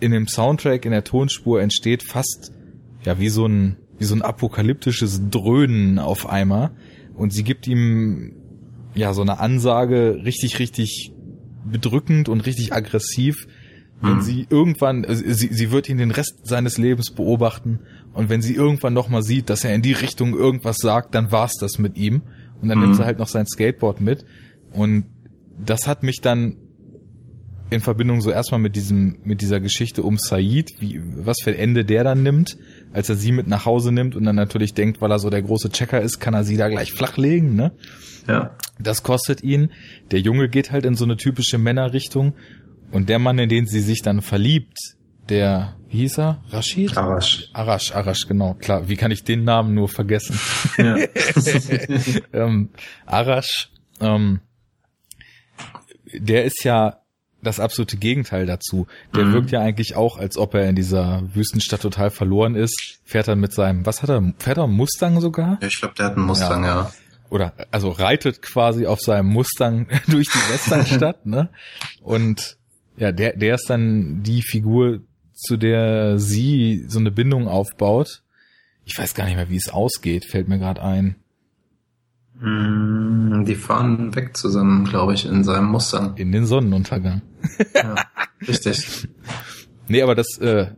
in 0.00 0.12
dem 0.12 0.28
Soundtrack, 0.28 0.84
in 0.84 0.92
der 0.92 1.04
Tonspur 1.04 1.60
entsteht 1.60 2.02
fast, 2.02 2.52
ja, 3.04 3.18
wie 3.18 3.28
so 3.28 3.46
ein, 3.46 3.76
wie 3.98 4.04
so 4.04 4.14
ein 4.14 4.22
apokalyptisches 4.22 5.28
Dröhnen 5.30 5.98
auf 5.98 6.28
einmal. 6.28 6.70
Und 7.14 7.32
sie 7.32 7.44
gibt 7.44 7.66
ihm, 7.66 8.32
ja, 8.94 9.12
so 9.12 9.22
eine 9.22 9.40
Ansage 9.40 10.20
richtig, 10.24 10.58
richtig 10.58 11.12
bedrückend 11.64 12.28
und 12.28 12.46
richtig 12.46 12.72
aggressiv, 12.72 13.46
wenn 14.00 14.16
mhm. 14.16 14.22
sie 14.22 14.46
irgendwann, 14.48 15.04
also 15.04 15.22
sie, 15.26 15.48
sie 15.52 15.70
wird 15.70 15.88
ihn 15.88 15.98
den 15.98 16.10
Rest 16.10 16.46
seines 16.46 16.78
Lebens 16.78 17.10
beobachten 17.10 17.80
und 18.12 18.28
wenn 18.28 18.42
sie 18.42 18.54
irgendwann 18.54 18.92
noch 18.92 19.08
mal 19.08 19.22
sieht, 19.22 19.50
dass 19.50 19.64
er 19.64 19.74
in 19.74 19.82
die 19.82 19.92
Richtung 19.92 20.34
irgendwas 20.34 20.78
sagt, 20.78 21.14
dann 21.14 21.30
war's 21.30 21.54
das 21.60 21.78
mit 21.78 21.96
ihm. 21.96 22.22
Und 22.60 22.68
dann 22.68 22.78
mhm. 22.78 22.84
nimmt 22.84 22.96
sie 22.96 23.04
halt 23.04 23.18
noch 23.18 23.28
sein 23.28 23.46
Skateboard 23.46 24.00
mit. 24.00 24.24
Und 24.72 25.06
das 25.64 25.86
hat 25.86 26.02
mich 26.02 26.20
dann 26.20 26.56
in 27.70 27.80
Verbindung 27.80 28.20
so 28.20 28.30
erstmal 28.30 28.60
mit 28.60 28.74
diesem, 28.74 29.18
mit 29.22 29.40
dieser 29.40 29.60
Geschichte 29.60 30.02
um 30.02 30.18
Said, 30.18 30.72
wie, 30.80 31.00
was 31.04 31.36
für 31.42 31.50
ein 31.50 31.56
Ende 31.56 31.84
der 31.84 32.02
dann 32.02 32.22
nimmt, 32.24 32.58
als 32.92 33.08
er 33.08 33.14
sie 33.14 33.30
mit 33.30 33.46
nach 33.46 33.64
Hause 33.64 33.92
nimmt 33.92 34.16
und 34.16 34.24
dann 34.24 34.34
natürlich 34.34 34.74
denkt, 34.74 35.00
weil 35.00 35.12
er 35.12 35.20
so 35.20 35.30
der 35.30 35.42
große 35.42 35.70
Checker 35.70 36.00
ist, 36.00 36.18
kann 36.18 36.34
er 36.34 36.42
sie 36.42 36.56
da 36.56 36.68
gleich 36.68 36.92
flachlegen, 36.92 37.54
ne? 37.54 37.72
Ja. 38.26 38.56
Das 38.80 39.04
kostet 39.04 39.42
ihn. 39.44 39.70
Der 40.10 40.20
Junge 40.20 40.48
geht 40.48 40.72
halt 40.72 40.84
in 40.84 40.96
so 40.96 41.04
eine 41.04 41.16
typische 41.16 41.58
Männerrichtung 41.58 42.34
und 42.90 43.08
der 43.08 43.20
Mann, 43.20 43.38
in 43.38 43.48
den 43.48 43.66
sie 43.66 43.80
sich 43.80 44.02
dann 44.02 44.20
verliebt, 44.20 44.76
der, 45.28 45.76
wie 45.90 45.98
hieß 45.98 46.18
er? 46.18 46.42
Rashid? 46.50 46.96
Arash. 46.96 47.50
Arash, 47.52 47.92
Arash, 47.92 48.26
genau, 48.28 48.54
klar. 48.54 48.88
Wie 48.88 48.96
kann 48.96 49.10
ich 49.10 49.24
den 49.24 49.42
Namen 49.42 49.74
nur 49.74 49.88
vergessen? 49.88 50.38
Ja. 50.78 50.96
ähm, 52.32 52.70
Arash, 53.06 53.70
ähm, 54.00 54.40
der 56.14 56.44
ist 56.44 56.62
ja 56.62 57.00
das 57.42 57.58
absolute 57.58 57.96
Gegenteil 57.96 58.46
dazu. 58.46 58.86
Der 59.16 59.24
mhm. 59.24 59.32
wirkt 59.32 59.50
ja 59.50 59.60
eigentlich 59.60 59.96
auch, 59.96 60.18
als 60.18 60.36
ob 60.36 60.54
er 60.54 60.68
in 60.68 60.76
dieser 60.76 61.22
Wüstenstadt 61.34 61.82
total 61.82 62.10
verloren 62.10 62.54
ist. 62.54 63.00
Fährt 63.04 63.28
dann 63.28 63.40
mit 63.40 63.52
seinem, 63.52 63.84
was 63.84 64.02
hat 64.02 64.10
er, 64.10 64.32
fährt 64.38 64.58
er 64.58 64.64
einen 64.64 64.74
Mustang 64.74 65.20
sogar? 65.20 65.58
Ja, 65.60 65.66
ich 65.66 65.80
glaube, 65.80 65.94
der 65.94 66.06
hat 66.06 66.16
einen 66.16 66.26
Mustang, 66.26 66.64
ja. 66.64 66.82
ja. 66.82 66.92
Oder, 67.30 67.54
also 67.70 67.90
reitet 67.90 68.42
quasi 68.42 68.86
auf 68.86 69.00
seinem 69.00 69.28
Mustang 69.28 69.88
durch 70.06 70.28
die 70.28 70.52
Westernstadt, 70.52 71.26
ne? 71.26 71.48
Und 72.02 72.58
ja, 72.96 73.12
der, 73.12 73.36
der 73.36 73.54
ist 73.54 73.70
dann 73.70 74.22
die 74.22 74.42
Figur, 74.42 75.00
zu 75.40 75.56
der 75.56 76.18
sie 76.18 76.84
so 76.86 76.98
eine 76.98 77.10
Bindung 77.10 77.48
aufbaut. 77.48 78.22
Ich 78.84 78.98
weiß 78.98 79.14
gar 79.14 79.24
nicht 79.24 79.36
mehr, 79.36 79.48
wie 79.48 79.56
es 79.56 79.68
ausgeht, 79.68 80.24
fällt 80.24 80.48
mir 80.48 80.58
gerade 80.58 80.82
ein. 80.82 81.16
Mm, 82.40 83.44
die 83.44 83.54
fahren 83.54 84.14
weg 84.14 84.36
zusammen, 84.36 84.84
glaube 84.84 85.14
ich, 85.14 85.26
in 85.26 85.44
seinem 85.44 85.66
Mustang. 85.66 86.16
In 86.16 86.32
den 86.32 86.46
Sonnenuntergang. 86.46 87.22
ja, 87.74 87.94
richtig. 88.46 89.08
Nee, 89.88 90.02
aber 90.02 90.14
das, 90.14 90.38
äh, 90.38 90.70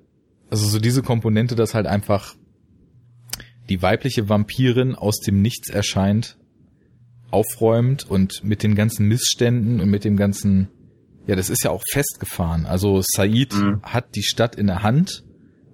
also 0.48 0.66
so 0.66 0.78
diese 0.78 1.02
Komponente, 1.02 1.54
dass 1.54 1.74
halt 1.74 1.86
einfach 1.86 2.34
die 3.68 3.82
weibliche 3.82 4.30
Vampirin 4.30 4.94
aus 4.94 5.20
dem 5.20 5.42
Nichts 5.42 5.68
erscheint, 5.68 6.38
aufräumt 7.30 8.08
und 8.08 8.42
mit 8.42 8.62
den 8.62 8.74
ganzen 8.74 9.06
Missständen 9.08 9.80
und 9.80 9.90
mit 9.90 10.04
dem 10.04 10.16
ganzen 10.16 10.68
ja, 11.26 11.36
das 11.36 11.50
ist 11.50 11.64
ja 11.64 11.70
auch 11.70 11.82
festgefahren. 11.92 12.66
Also 12.66 13.00
Said 13.02 13.54
mhm. 13.54 13.80
hat 13.82 14.14
die 14.14 14.22
Stadt 14.22 14.56
in 14.56 14.66
der 14.66 14.82
Hand. 14.82 15.24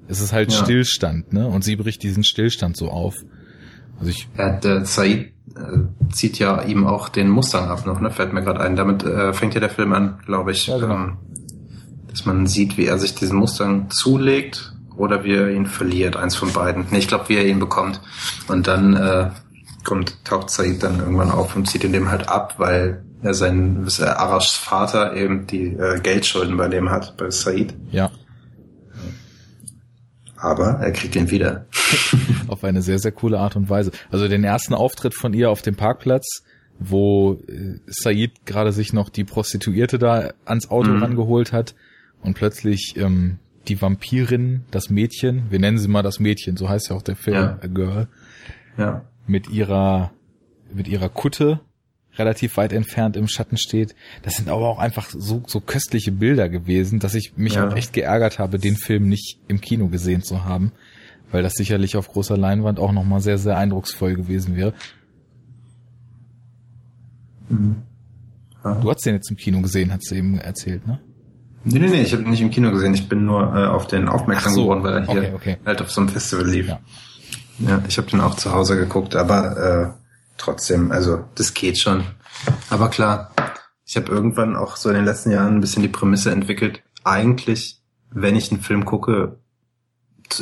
Es 0.08 0.20
ist 0.20 0.32
halt 0.32 0.52
ja. 0.52 0.64
Stillstand, 0.64 1.32
ne? 1.32 1.46
Und 1.46 1.64
sie 1.64 1.76
bricht 1.76 2.02
diesen 2.02 2.24
Stillstand 2.24 2.76
so 2.76 2.90
auf. 2.90 3.14
Also 3.98 4.10
ich. 4.10 4.28
Ja, 4.36 4.58
der 4.58 4.84
Said 4.84 5.32
äh, 5.56 6.12
zieht 6.12 6.38
ja 6.38 6.62
ihm 6.62 6.86
auch 6.86 7.08
den 7.08 7.28
Mustang 7.28 7.68
ab 7.68 7.86
noch, 7.86 8.00
ne? 8.00 8.10
Fällt 8.10 8.32
mir 8.32 8.42
gerade 8.42 8.60
ein. 8.60 8.76
Damit 8.76 9.04
äh, 9.04 9.32
fängt 9.32 9.54
ja 9.54 9.60
der 9.60 9.70
Film 9.70 9.92
an, 9.92 10.18
glaube 10.24 10.52
ich. 10.52 10.66
Ja, 10.66 10.78
genau. 10.78 10.94
ähm, 10.94 11.16
dass 12.08 12.24
man 12.24 12.46
sieht, 12.46 12.76
wie 12.76 12.86
er 12.86 12.98
sich 12.98 13.14
diesen 13.14 13.38
Mustang 13.38 13.90
zulegt 13.90 14.72
oder 14.96 15.24
wie 15.24 15.34
er 15.34 15.50
ihn 15.50 15.66
verliert, 15.66 16.16
eins 16.16 16.36
von 16.36 16.52
beiden. 16.52 16.86
Nee, 16.90 16.98
ich 16.98 17.08
glaube, 17.08 17.28
wie 17.28 17.36
er 17.36 17.46
ihn 17.46 17.60
bekommt. 17.60 18.00
Und 18.48 18.66
dann 18.66 18.96
äh, 18.96 19.30
kommt, 19.84 20.24
taucht 20.24 20.50
Said 20.50 20.82
dann 20.82 20.98
irgendwann 20.98 21.30
auf 21.30 21.54
und 21.54 21.68
zieht 21.68 21.84
ihn 21.84 21.92
dem 21.92 22.10
halt 22.10 22.28
ab, 22.28 22.54
weil 22.58 23.04
sein 23.22 23.86
äh, 23.98 24.04
Arashs 24.04 24.56
Vater 24.56 25.14
eben 25.14 25.46
die 25.46 25.74
äh, 25.74 26.00
Geldschulden 26.00 26.56
bei 26.56 26.68
dem 26.68 26.90
hat, 26.90 27.16
bei 27.16 27.30
Said. 27.30 27.74
Ja. 27.90 28.10
Aber 30.36 30.78
er 30.80 30.92
kriegt 30.92 31.16
ihn 31.16 31.30
wieder. 31.30 31.66
auf 32.48 32.62
eine 32.62 32.82
sehr, 32.82 32.98
sehr 32.98 33.12
coole 33.12 33.40
Art 33.40 33.56
und 33.56 33.68
Weise. 33.68 33.90
Also 34.10 34.28
den 34.28 34.44
ersten 34.44 34.74
Auftritt 34.74 35.14
von 35.14 35.32
ihr 35.32 35.50
auf 35.50 35.62
dem 35.62 35.74
Parkplatz, 35.74 36.44
wo 36.78 37.40
äh, 37.48 37.80
Said 37.86 38.46
gerade 38.46 38.72
sich 38.72 38.92
noch 38.92 39.08
die 39.08 39.24
Prostituierte 39.24 39.98
da 39.98 40.30
ans 40.44 40.70
Auto 40.70 40.90
mhm. 40.90 41.02
rangeholt 41.02 41.52
hat 41.52 41.74
und 42.22 42.34
plötzlich 42.34 42.94
ähm, 42.96 43.38
die 43.66 43.80
Vampirin, 43.82 44.64
das 44.70 44.90
Mädchen, 44.90 45.50
wir 45.50 45.58
nennen 45.58 45.78
sie 45.78 45.88
mal 45.88 46.02
das 46.02 46.20
Mädchen, 46.20 46.56
so 46.56 46.68
heißt 46.68 46.90
ja 46.90 46.96
auch 46.96 47.02
der 47.02 47.16
Film, 47.16 47.36
ja. 47.36 47.58
A 47.60 47.66
Girl, 47.66 48.08
ja. 48.76 49.04
mit 49.26 49.50
ihrer 49.50 50.12
mit 50.72 50.86
ihrer 50.86 51.08
Kutte 51.08 51.60
relativ 52.18 52.56
weit 52.56 52.72
entfernt 52.72 53.16
im 53.16 53.28
Schatten 53.28 53.56
steht. 53.56 53.94
Das 54.22 54.36
sind 54.36 54.48
aber 54.48 54.68
auch 54.68 54.78
einfach 54.78 55.08
so, 55.10 55.42
so 55.46 55.60
köstliche 55.60 56.12
Bilder 56.12 56.48
gewesen, 56.48 56.98
dass 56.98 57.14
ich 57.14 57.36
mich 57.36 57.54
ja. 57.54 57.68
auch 57.68 57.76
echt 57.76 57.92
geärgert 57.92 58.38
habe, 58.38 58.58
den 58.58 58.76
Film 58.76 59.08
nicht 59.08 59.38
im 59.48 59.60
Kino 59.60 59.88
gesehen 59.88 60.22
zu 60.22 60.44
haben, 60.44 60.72
weil 61.30 61.42
das 61.42 61.54
sicherlich 61.54 61.96
auf 61.96 62.08
großer 62.08 62.36
Leinwand 62.36 62.78
auch 62.78 62.92
nochmal 62.92 63.20
sehr, 63.20 63.38
sehr 63.38 63.56
eindrucksvoll 63.56 64.14
gewesen 64.14 64.56
wäre. 64.56 64.74
Mhm. 67.48 67.82
Ja. 68.64 68.74
Du 68.74 68.90
hast 68.90 69.04
den 69.06 69.14
jetzt 69.14 69.30
im 69.30 69.36
Kino 69.36 69.60
gesehen, 69.62 69.92
hast 69.92 70.10
du 70.10 70.14
eben 70.14 70.38
erzählt, 70.38 70.86
ne? 70.86 71.00
Nee, 71.64 71.80
nee, 71.80 71.88
nee, 71.88 72.02
ich 72.02 72.12
habe 72.12 72.22
ihn 72.22 72.30
nicht 72.30 72.40
im 72.40 72.50
Kino 72.50 72.70
gesehen. 72.70 72.94
Ich 72.94 73.08
bin 73.08 73.24
nur 73.24 73.42
äh, 73.54 73.66
auf 73.66 73.86
den 73.86 74.08
aufmerksam 74.08 74.54
so. 74.54 74.62
geworden, 74.62 74.82
weil 74.84 74.94
er 74.94 75.06
hier 75.06 75.20
okay, 75.20 75.32
okay. 75.34 75.56
halt 75.66 75.80
auf 75.82 75.90
so 75.90 76.00
einem 76.00 76.08
Festival 76.08 76.46
lief. 76.48 76.68
Ja, 76.68 76.80
ja 77.58 77.82
ich 77.88 77.98
habe 77.98 78.08
den 78.08 78.20
auch 78.20 78.36
zu 78.36 78.52
Hause 78.52 78.76
geguckt, 78.76 79.16
aber 79.16 79.96
äh, 79.96 80.07
trotzdem, 80.38 80.90
also 80.90 81.24
das 81.34 81.52
geht 81.54 81.78
schon. 81.78 82.04
Aber 82.70 82.88
klar, 82.88 83.32
ich 83.84 83.96
habe 83.96 84.10
irgendwann 84.10 84.56
auch 84.56 84.76
so 84.76 84.88
in 84.88 84.94
den 84.94 85.04
letzten 85.04 85.30
Jahren 85.30 85.56
ein 85.56 85.60
bisschen 85.60 85.82
die 85.82 85.88
Prämisse 85.88 86.30
entwickelt, 86.30 86.82
eigentlich, 87.04 87.80
wenn 88.10 88.36
ich 88.36 88.50
einen 88.50 88.60
Film 88.60 88.84
gucke, 88.84 89.38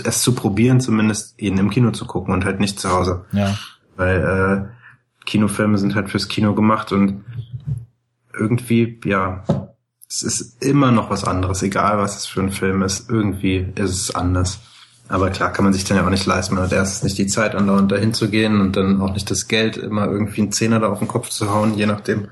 es 0.05 0.22
zu 0.22 0.34
probieren, 0.34 0.80
zumindest 0.80 1.40
ihn 1.40 1.59
im 1.59 1.70
Kino 1.70 1.90
zu 1.92 2.07
gucken 2.07 2.34
und 2.34 2.44
halt 2.44 2.61
nicht 2.61 2.80
zu 2.80 2.90
Hause. 2.90 3.24
Ja. 3.32 3.57
Weil 3.97 4.68
äh, 4.70 5.24
Kinofilme 5.24 5.78
sind 5.78 5.94
halt 5.94 6.11
fürs 6.11 6.28
Kino 6.28 6.55
gemacht 6.55 6.92
und 6.92 7.24
irgendwie, 8.32 9.01
ja, 9.05 9.44
es 10.09 10.22
ist 10.22 10.62
immer 10.62 10.92
noch 10.92 11.11
was 11.11 11.24
anderes, 11.24 11.62
egal 11.62 11.99
was 11.99 12.16
es 12.16 12.26
für 12.26 12.40
ein 12.40 12.53
Film 12.53 12.82
ist. 12.82 13.11
Irgendwie 13.11 13.72
ist 13.74 13.90
es 13.90 14.14
anders. 14.14 14.61
Aber 15.09 15.30
klar 15.30 15.52
kann 15.52 15.64
man 15.64 15.72
sich 15.72 15.84
dann 15.84 15.96
ja 15.96 16.04
auch 16.04 16.11
nicht 16.11 16.26
leisten. 16.26 16.54
Man 16.57 16.64
hat 16.64 16.72
erstens 16.72 17.04
nicht 17.04 17.18
die 17.18 17.26
Zeit, 17.26 17.54
andauernd 17.54 17.92
dahin 17.92 18.12
zu 18.12 18.28
gehen 18.28 18.61
und 18.61 18.76
dann 18.76 19.00
auch 19.00 19.12
nicht 19.14 19.30
das 19.30 19.46
Geld, 19.46 19.76
immer 19.76 20.07
irgendwie 20.07 20.42
einen 20.42 20.52
Zehner 20.52 20.80
da 20.80 20.88
auf 20.88 20.98
den 20.98 21.09
Kopf 21.09 21.28
zu 21.28 21.54
hauen, 21.54 21.76
je 21.76 21.86
nachdem, 21.86 22.28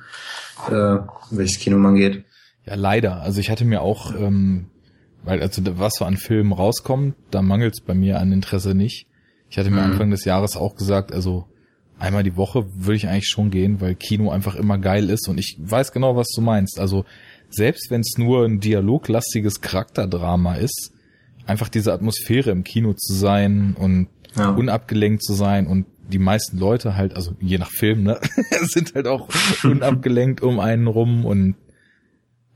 äh, 0.71 0.97
welches 1.31 1.59
Kino 1.61 1.79
man 1.79 1.95
geht. 1.95 2.25
Ja, 2.67 2.75
leider. 2.75 3.21
Also 3.21 3.41
ich 3.41 3.51
hatte 3.51 3.65
mir 3.65 3.83
auch, 3.83 4.13
ähm, 4.15 4.67
weil 5.23 5.41
also 5.41 5.63
was 5.79 5.93
so 5.99 6.05
an 6.05 6.17
Filmen 6.17 6.53
rauskommt, 6.53 7.15
da 7.31 7.43
mangelt 7.43 7.75
es 7.75 7.81
bei 7.81 7.95
mir 7.95 8.19
an 8.19 8.33
Interesse 8.33 8.75
nicht. 8.75 9.07
Ich 9.51 9.59
hatte 9.59 9.71
mir 9.71 9.83
Mhm. 9.83 9.93
Anfang 9.93 10.11
des 10.11 10.25
Jahres 10.25 10.57
auch 10.57 10.75
gesagt, 10.75 11.13
also 11.13 11.47
einmal 11.99 12.25
die 12.25 12.37
Woche 12.37 12.67
würde 12.75 12.97
ich 12.97 13.07
eigentlich 13.07 13.29
schon 13.29 13.51
gehen, 13.51 13.81
weil 13.81 13.95
Kino 13.95 14.31
einfach 14.31 14.57
immer 14.57 14.79
geil 14.79 15.11
ist 15.11 15.29
und 15.29 15.39
ich 15.39 15.57
weiß 15.61 15.93
genau, 15.93 16.17
was 16.17 16.29
du 16.35 16.41
meinst. 16.41 16.81
Also 16.81 17.05
selbst 17.51 17.91
wenn 17.91 18.01
es 18.01 18.15
nur 18.19 18.45
ein 18.45 18.59
dialoglastiges 18.59 19.61
Charakterdrama 19.61 20.57
ist, 20.57 20.91
einfach 21.47 21.69
diese 21.69 21.93
Atmosphäre 21.93 22.51
im 22.51 22.65
Kino 22.65 22.93
zu 22.95 23.13
sein 23.15 23.75
und 23.79 24.09
Ja. 24.37 24.51
unabgelenkt 24.51 25.23
zu 25.23 25.33
sein 25.35 25.67
und 25.67 25.87
die 26.11 26.19
meisten 26.19 26.59
Leute 26.59 26.97
halt, 26.97 27.15
also 27.17 27.35
je 27.41 27.57
nach 27.59 27.71
Film, 27.71 28.03
ne, 28.03 28.19
sind 28.63 28.95
halt 28.95 29.07
auch 29.07 29.29
unabgelenkt 29.63 30.43
um 30.43 30.59
einen 30.61 30.87
rum 30.87 31.25
und 31.25 31.55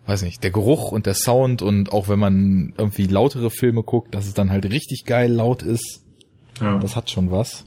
weiß 0.07 0.23
nicht, 0.23 0.43
der 0.43 0.51
Geruch 0.51 0.91
und 0.93 1.07
der 1.07 1.15
Sound 1.15 1.63
und 1.63 1.93
auch 1.93 2.09
wenn 2.09 2.19
man 2.19 2.73
irgendwie 2.77 3.05
lautere 3.07 3.51
Filme 3.51 3.83
guckt, 3.83 4.15
dass 4.15 4.27
es 4.27 4.35
dann 4.35 4.51
halt 4.51 4.65
richtig 4.71 5.05
geil 5.05 5.31
laut 5.33 5.63
ist, 5.63 6.03
ja. 6.61 6.79
das 6.79 6.97
hat 6.97 7.11
schon 7.11 7.31
was. 7.31 7.65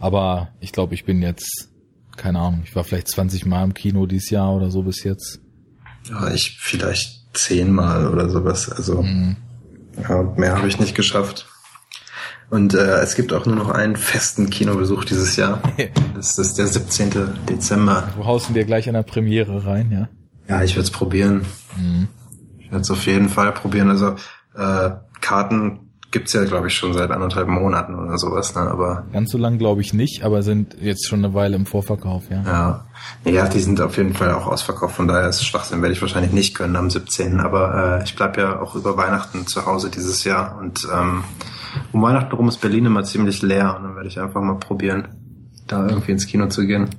Aber 0.00 0.48
ich 0.60 0.72
glaube, 0.72 0.94
ich 0.94 1.04
bin 1.04 1.22
jetzt, 1.22 1.70
keine 2.16 2.38
Ahnung, 2.40 2.62
ich 2.64 2.74
war 2.76 2.84
vielleicht 2.84 3.08
20 3.08 3.46
Mal 3.46 3.64
im 3.64 3.74
Kino 3.74 4.06
dieses 4.06 4.30
Jahr 4.30 4.54
oder 4.54 4.70
so 4.70 4.82
bis 4.82 5.02
jetzt. 5.04 5.40
ja, 6.08 6.32
ich 6.32 6.58
vielleicht 6.60 7.24
zehnmal 7.32 8.06
oder 8.08 8.28
sowas. 8.28 8.68
Also 8.70 9.02
Mhm. 9.02 9.36
Ja, 10.02 10.22
mehr 10.36 10.56
habe 10.56 10.68
ich 10.68 10.78
nicht 10.80 10.94
geschafft. 10.94 11.46
Und 12.50 12.74
äh, 12.74 13.00
es 13.00 13.14
gibt 13.14 13.32
auch 13.32 13.46
nur 13.46 13.56
noch 13.56 13.70
einen 13.70 13.96
festen 13.96 14.50
Kinobesuch 14.50 15.04
dieses 15.04 15.36
Jahr. 15.36 15.60
Das 16.14 16.38
ist 16.38 16.58
der 16.58 16.68
17. 16.68 17.10
Dezember. 17.48 18.08
Du 18.16 18.24
haust 18.24 18.48
ihn 18.48 18.54
dir 18.54 18.64
gleich 18.64 18.88
an 18.88 18.94
der 18.94 19.02
Premiere 19.02 19.66
rein, 19.66 19.90
ja? 19.90 20.08
Ja, 20.48 20.62
ich 20.62 20.76
werde 20.76 20.84
es 20.84 20.90
probieren. 20.90 21.44
Mhm. 21.76 22.08
Ich 22.58 22.70
werde 22.70 22.82
es 22.82 22.90
auf 22.90 23.04
jeden 23.06 23.28
Fall 23.28 23.52
probieren. 23.52 23.90
Also 23.90 24.14
äh, 24.54 24.90
Karten 25.20 25.83
gibt's 26.14 26.32
ja, 26.32 26.44
glaube 26.44 26.68
ich, 26.68 26.74
schon 26.74 26.94
seit 26.94 27.10
anderthalb 27.10 27.48
Monaten 27.48 27.96
oder 27.96 28.16
sowas. 28.18 28.54
Ne? 28.54 28.62
Aber 28.62 29.04
Ganz 29.12 29.32
so 29.32 29.36
lang 29.36 29.58
glaube 29.58 29.80
ich 29.80 29.92
nicht, 29.92 30.22
aber 30.22 30.42
sind 30.44 30.76
jetzt 30.80 31.08
schon 31.08 31.24
eine 31.24 31.34
Weile 31.34 31.56
im 31.56 31.66
Vorverkauf, 31.66 32.30
ja. 32.30 32.42
ja, 32.44 32.84
ja, 33.24 33.48
die 33.48 33.58
sind 33.58 33.80
auf 33.80 33.96
jeden 33.96 34.14
Fall 34.14 34.30
auch 34.30 34.46
ausverkauft. 34.46 34.94
Von 34.94 35.08
daher 35.08 35.28
ist 35.28 35.44
Schwachsinn, 35.44 35.82
werde 35.82 35.92
ich 35.92 36.00
wahrscheinlich 36.00 36.32
nicht 36.32 36.54
können 36.54 36.76
am 36.76 36.88
17. 36.88 37.40
Aber 37.40 37.98
äh, 37.98 38.04
ich 38.04 38.14
bleib 38.14 38.38
ja 38.38 38.60
auch 38.60 38.76
über 38.76 38.96
Weihnachten 38.96 39.48
zu 39.48 39.66
Hause 39.66 39.90
dieses 39.90 40.22
Jahr. 40.22 40.56
Und 40.56 40.86
ähm, 40.94 41.24
um 41.90 42.00
Weihnachten 42.00 42.34
rum 42.34 42.48
ist 42.48 42.60
Berlin 42.60 42.86
immer 42.86 43.02
ziemlich 43.02 43.42
leer. 43.42 43.74
Und 43.76 43.82
dann 43.82 43.96
werde 43.96 44.08
ich 44.08 44.20
einfach 44.20 44.40
mal 44.40 44.58
probieren, 44.58 45.08
da 45.66 45.88
irgendwie 45.88 46.12
ins 46.12 46.28
Kino 46.28 46.46
zu 46.46 46.64
gehen. 46.64 46.90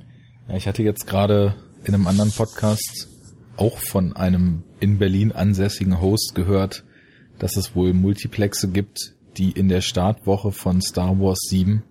Ja, 0.46 0.56
ich 0.56 0.68
hatte 0.68 0.82
jetzt 0.82 1.06
gerade 1.06 1.54
in 1.84 1.94
einem 1.94 2.06
anderen 2.06 2.32
Podcast 2.32 3.08
auch 3.56 3.78
von 3.78 4.14
einem 4.14 4.62
in 4.78 4.98
Berlin 4.98 5.32
ansässigen 5.32 6.02
Host 6.02 6.34
gehört, 6.34 6.84
dass 7.38 7.56
es 7.56 7.74
wohl 7.74 7.92
Multiplexe 7.92 8.68
gibt, 8.68 9.14
die 9.36 9.50
in 9.52 9.68
der 9.68 9.80
Startwoche 9.82 10.52
von 10.52 10.80
Star 10.80 11.18
Wars 11.20 11.38
7 11.48 11.82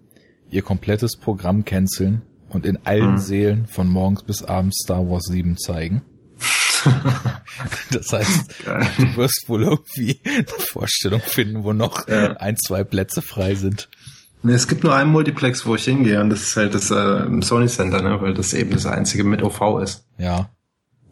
ihr 0.49 0.61
komplettes 0.61 1.17
Programm 1.17 1.65
canceln 1.65 2.21
und 2.49 2.65
in 2.65 2.79
allen 2.85 3.13
Mhm. 3.13 3.17
Sälen 3.17 3.67
von 3.67 3.87
morgens 3.89 4.23
bis 4.23 4.43
abends 4.43 4.77
Star 4.83 5.07
Wars 5.09 5.25
7 5.25 5.57
zeigen. 5.57 6.01
das 7.91 8.11
heißt, 8.13 8.63
Geil. 8.65 8.87
du 8.97 9.15
wirst 9.17 9.45
wohl 9.47 9.63
irgendwie 9.63 10.19
eine 10.23 10.45
Vorstellung 10.47 11.21
finden, 11.21 11.63
wo 11.63 11.73
noch 11.73 12.07
Ja. 12.07 12.33
ein, 12.37 12.57
zwei 12.57 12.83
Plätze 12.83 13.21
frei 13.21 13.55
sind. 13.55 13.89
Nee, 14.43 14.53
es 14.53 14.67
gibt 14.67 14.83
nur 14.83 14.93
einen 14.95 15.11
Multiplex, 15.11 15.65
wo 15.65 15.75
ich 15.75 15.85
hingehe. 15.85 16.21
Und 16.21 16.29
das 16.29 16.41
ist 16.43 16.55
halt 16.55 16.75
das 16.75 16.91
äh, 16.91 17.41
Sony 17.41 17.67
Center, 17.67 18.01
ne? 18.03 18.21
weil 18.21 18.33
das 18.35 18.53
eben 18.53 18.71
das 18.71 18.85
einzige 18.85 19.23
mit 19.23 19.41
OV 19.41 19.81
ist. 19.81 20.05
Ja, 20.19 20.49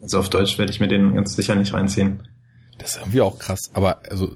Also 0.00 0.20
auf 0.20 0.30
Deutsch 0.30 0.56
werde 0.58 0.70
ich 0.70 0.78
mir 0.78 0.86
den 0.88 1.14
ganz 1.14 1.34
sicher 1.34 1.56
nicht 1.56 1.74
reinziehen. 1.74 2.28
Das 2.78 2.90
ist 2.96 3.00
irgendwie 3.02 3.20
auch 3.20 3.38
krass. 3.38 3.70
Aber 3.74 3.98
also 4.10 4.30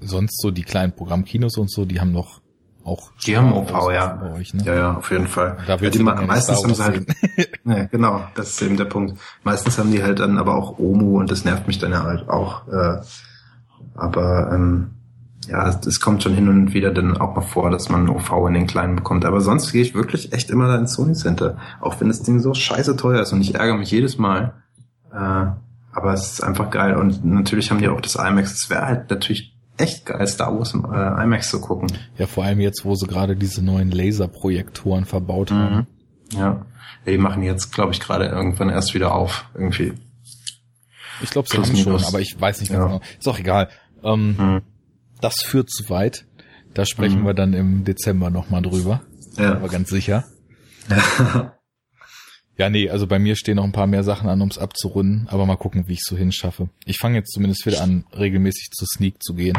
sonst 0.00 0.40
so 0.40 0.50
die 0.50 0.62
kleinen 0.62 0.92
Programmkinos 0.92 1.56
und 1.58 1.70
so, 1.70 1.84
die 1.84 2.00
haben 2.00 2.12
doch 2.14 2.40
auch 2.82 3.12
Die 3.26 3.36
haben 3.36 3.52
OV, 3.52 3.70
Wars 3.72 3.94
ja. 3.94 4.06
bei 4.14 4.32
euch, 4.32 4.54
ne? 4.54 4.64
Ja, 4.64 4.74
ja, 4.74 4.96
auf 4.96 5.10
jeden 5.10 5.26
Fall. 5.26 5.58
Da 5.66 5.76
ja, 5.76 5.90
die 5.90 5.98
ma- 6.02 6.20
meistens 6.22 6.62
haben 6.64 6.74
sie 6.74 6.82
halt, 6.82 7.06
ja, 7.66 7.84
genau, 7.92 8.22
das 8.34 8.50
ist 8.50 8.62
eben 8.62 8.78
der 8.78 8.86
Punkt. 8.86 9.18
Meistens 9.44 9.78
haben 9.78 9.92
die 9.92 10.02
halt 10.02 10.18
dann 10.20 10.38
aber 10.38 10.54
auch 10.56 10.78
OMU 10.78 11.18
und 11.20 11.30
das 11.30 11.44
nervt 11.44 11.66
mich 11.66 11.78
dann 11.78 11.92
ja 11.92 12.02
halt 12.04 12.28
auch. 12.30 12.66
Äh, 12.68 13.02
aber 13.94 14.50
ähm, 14.54 14.92
ja, 15.46 15.68
es, 15.68 15.86
es 15.86 16.00
kommt 16.00 16.22
schon 16.22 16.34
hin 16.34 16.48
und 16.48 16.72
wieder 16.72 16.90
dann 16.92 17.18
auch 17.18 17.34
mal 17.36 17.42
vor, 17.42 17.70
dass 17.70 17.90
man 17.90 18.08
OV 18.08 18.32
in 18.48 18.54
den 18.54 18.66
kleinen 18.66 18.96
bekommt. 18.96 19.26
Aber 19.26 19.40
sonst 19.42 19.72
gehe 19.72 19.82
ich 19.82 19.94
wirklich 19.94 20.32
echt 20.32 20.48
immer 20.50 20.66
da 20.68 20.76
ins 20.76 20.94
Sony 20.94 21.12
Center. 21.12 21.58
Auch 21.80 22.00
wenn 22.00 22.08
das 22.08 22.22
Ding 22.22 22.40
so 22.40 22.54
scheiße 22.54 22.96
teuer 22.96 23.20
ist 23.22 23.32
und 23.34 23.42
ich 23.42 23.54
ärgere 23.54 23.76
mich 23.76 23.90
jedes 23.90 24.16
Mal. 24.16 24.54
Äh, 25.12 25.46
aber 25.92 26.12
es 26.14 26.32
ist 26.34 26.40
einfach 26.42 26.70
geil. 26.70 26.96
Und 26.96 27.24
natürlich 27.24 27.70
haben 27.70 27.78
die 27.80 27.88
auch 27.88 28.00
das 28.00 28.14
IMAX. 28.16 28.52
Es 28.52 28.70
wäre 28.70 28.86
halt 28.86 29.10
natürlich 29.10 29.54
echt 29.76 30.06
geil, 30.06 30.26
Star 30.26 30.56
Wars 30.56 30.74
im 30.74 30.84
äh, 30.84 31.22
IMAX 31.24 31.50
zu 31.50 31.60
gucken. 31.60 31.90
Ja, 32.18 32.26
vor 32.26 32.44
allem 32.44 32.60
jetzt, 32.60 32.84
wo 32.84 32.94
sie 32.94 33.06
gerade 33.06 33.34
diese 33.36 33.62
neuen 33.62 33.90
Laserprojektoren 33.90 35.04
verbaut 35.06 35.50
haben. 35.50 35.86
Mhm. 36.32 36.38
Ja. 36.38 36.66
Die 37.06 37.16
machen 37.18 37.42
jetzt, 37.42 37.72
glaube 37.72 37.92
ich, 37.92 38.00
gerade 38.00 38.26
irgendwann 38.26 38.68
erst 38.68 38.94
wieder 38.94 39.14
auf. 39.14 39.46
Irgendwie. 39.54 39.94
Ich 41.22 41.30
glaube, 41.30 41.48
sie 41.48 41.56
Plus 41.56 41.68
haben 41.68 41.76
schon, 41.76 42.04
aber 42.04 42.20
ich 42.20 42.38
weiß 42.38 42.60
nicht 42.60 42.70
ganz 42.72 42.80
Ja. 42.82 42.86
genau. 42.88 43.00
Ist 43.18 43.28
auch 43.28 43.38
egal. 43.38 43.68
Ähm, 44.02 44.36
Mhm. 44.38 44.62
Das 45.20 45.42
führt 45.42 45.70
zu 45.70 45.88
weit. 45.90 46.24
Da 46.74 46.84
sprechen 46.86 47.20
Mhm. 47.22 47.26
wir 47.26 47.34
dann 47.34 47.52
im 47.52 47.84
Dezember 47.84 48.30
nochmal 48.30 48.62
drüber. 48.62 49.02
Ja. 49.36 49.52
Aber 49.54 49.68
ganz 49.68 49.90
sicher. 49.90 50.24
Ja, 52.60 52.68
nee, 52.68 52.90
also 52.90 53.06
bei 53.06 53.18
mir 53.18 53.36
stehen 53.36 53.56
noch 53.56 53.64
ein 53.64 53.72
paar 53.72 53.86
mehr 53.86 54.04
Sachen 54.04 54.28
an, 54.28 54.40
ums 54.40 54.58
abzurunden, 54.58 55.26
aber 55.30 55.46
mal 55.46 55.56
gucken, 55.56 55.88
wie 55.88 55.94
ich 55.94 56.02
so 56.02 56.14
hinschaffe. 56.14 56.68
Ich 56.84 56.98
fange 56.98 57.16
jetzt 57.16 57.32
zumindest 57.32 57.64
wieder 57.64 57.80
an, 57.80 58.04
regelmäßig 58.12 58.72
zu 58.72 58.84
Sneak 58.84 59.22
zu 59.22 59.32
gehen. 59.32 59.56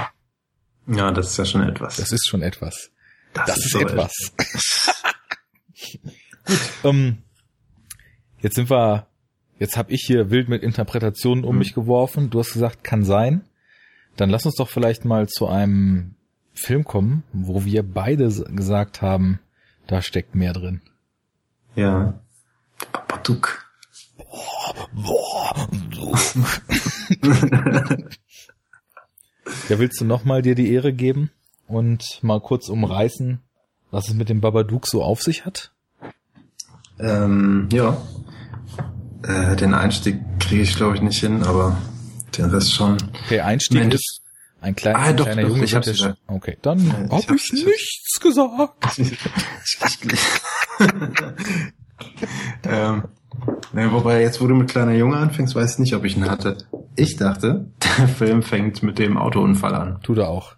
ja, 0.86 1.10
das 1.12 1.32
ist 1.32 1.38
ja 1.38 1.46
schon 1.46 1.64
etwas. 1.68 1.98
Das 1.98 2.12
ist 2.12 2.28
schon 2.28 2.44
etwas. 2.44 2.92
Das, 3.34 3.58
ist, 3.58 3.72
so 3.72 3.80
etwas. 3.80 4.14
Gut, 6.46 6.60
ähm, 6.84 7.24
jetzt 8.40 8.54
sind 8.54 8.70
wir, 8.70 9.08
jetzt 9.58 9.78
habe 9.78 9.92
ich 9.92 10.04
hier 10.06 10.30
wild 10.30 10.48
mit 10.48 10.62
Interpretationen 10.62 11.44
um 11.44 11.54
Hm. 11.54 11.58
mich 11.58 11.74
geworfen. 11.74 12.30
Du 12.30 12.38
hast 12.38 12.54
gesagt, 12.54 12.84
kann 12.84 13.04
sein. 13.04 13.42
Dann 14.16 14.30
lass 14.30 14.46
uns 14.46 14.58
doch 14.58 14.70
vielleicht 14.70 15.06
mal 15.06 15.28
zu 15.28 15.48
einem 15.48 16.14
Film 16.54 16.84
kommen, 16.84 17.24
wo 17.34 17.66
wir 17.66 17.82
beide 17.82 18.28
gesagt 18.28 19.02
haben, 19.02 19.40
da 19.88 20.04
steckt 20.04 20.36
mehr 20.36 20.54
drin. 20.54 20.82
Ja. 21.76 22.22
Babadook. 22.92 23.66
Ja, 29.70 29.80
willst 29.80 30.00
du 30.00 30.06
nochmal 30.06 30.42
dir 30.42 30.56
die 30.56 30.72
Ehre 30.72 30.94
geben 30.94 31.32
und 31.68 32.20
mal 32.24 32.40
kurz 32.40 32.70
umreißen, 32.70 33.42
was 33.90 34.08
es 34.08 34.14
mit 34.14 34.30
dem 34.30 34.40
Babadook 34.42 34.88
so 34.88 35.04
auf 35.04 35.22
sich 35.22 35.46
hat? 35.46 35.72
ähm, 37.00 37.68
ja. 37.72 37.98
Äh, 39.24 39.56
den 39.56 39.74
Einstieg 39.74 40.20
kriege 40.40 40.62
ich, 40.64 40.76
glaube 40.76 40.96
ich, 40.96 41.02
nicht 41.02 41.20
hin, 41.20 41.44
aber 41.44 41.78
den 42.38 42.46
Rest 42.46 42.74
schon. 42.74 42.98
Okay, 43.26 43.40
Einstieg 43.42 43.80
Mensch. 43.80 43.96
ist 43.96 44.22
ein 44.62 44.76
kleiner, 44.76 45.00
Ah, 45.00 45.04
ein 45.04 45.18
doch, 45.18 45.26
kleiner 45.26 45.42
doch, 45.44 45.50
Junge. 45.50 45.64
ich 45.66 45.76
hab's 45.76 46.04
Okay, 46.28 46.58
dann 46.62 46.86
Ja, 46.88 46.94
hab 47.10 47.20
ich 47.20 47.30
hab's, 47.30 47.50
ich 47.54 47.60
ich 47.60 47.66
nichts 47.66 48.20
gesagt. 48.20 48.98
Ähm, 52.64 53.04
ne, 53.74 53.92
wobei, 53.92 54.22
jetzt 54.22 54.42
wo 54.42 54.48
du 54.48 54.56
mit 54.56 54.70
kleiner 54.70 54.94
Junge 54.94 55.18
anfängst, 55.18 55.56
weiß 55.56 55.74
ich 55.74 55.80
nicht, 55.80 55.96
ob 55.96 56.06
ich 56.06 56.18
ihn 56.18 56.30
hatte. 56.30 56.58
Ich 56.96 57.16
dachte, 57.16 57.68
der 57.98 58.08
Film 58.08 58.44
fängt 58.44 58.84
mit 58.84 59.00
dem 59.00 59.18
Autounfall 59.18 59.76
an. 59.76 60.00
Tut 60.04 60.18
er 60.18 60.30
auch. 60.30 60.56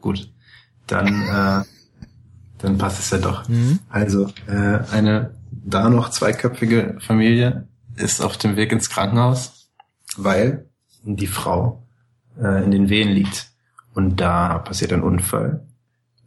Gut. 0.00 0.30
Dann, 0.86 1.06
äh, 1.06 1.64
dann 2.58 2.78
passt 2.78 3.00
es 3.00 3.10
ja 3.10 3.18
doch. 3.18 3.48
Mhm. 3.48 3.78
Also, 3.88 4.28
äh, 4.46 4.80
eine 4.90 5.34
da 5.64 5.88
noch 5.88 6.10
zweiköpfige 6.10 6.96
Familie 6.98 7.68
ist 7.96 8.20
auf 8.20 8.36
dem 8.36 8.56
Weg 8.56 8.72
ins 8.72 8.90
Krankenhaus, 8.90 9.68
weil 10.16 10.66
die 11.04 11.26
Frau 11.26 11.86
äh, 12.40 12.64
in 12.64 12.70
den 12.70 12.88
Wehen 12.88 13.10
liegt. 13.10 13.50
Und 13.94 14.20
da 14.20 14.58
passiert 14.58 14.92
ein 14.92 15.02
Unfall. 15.02 15.66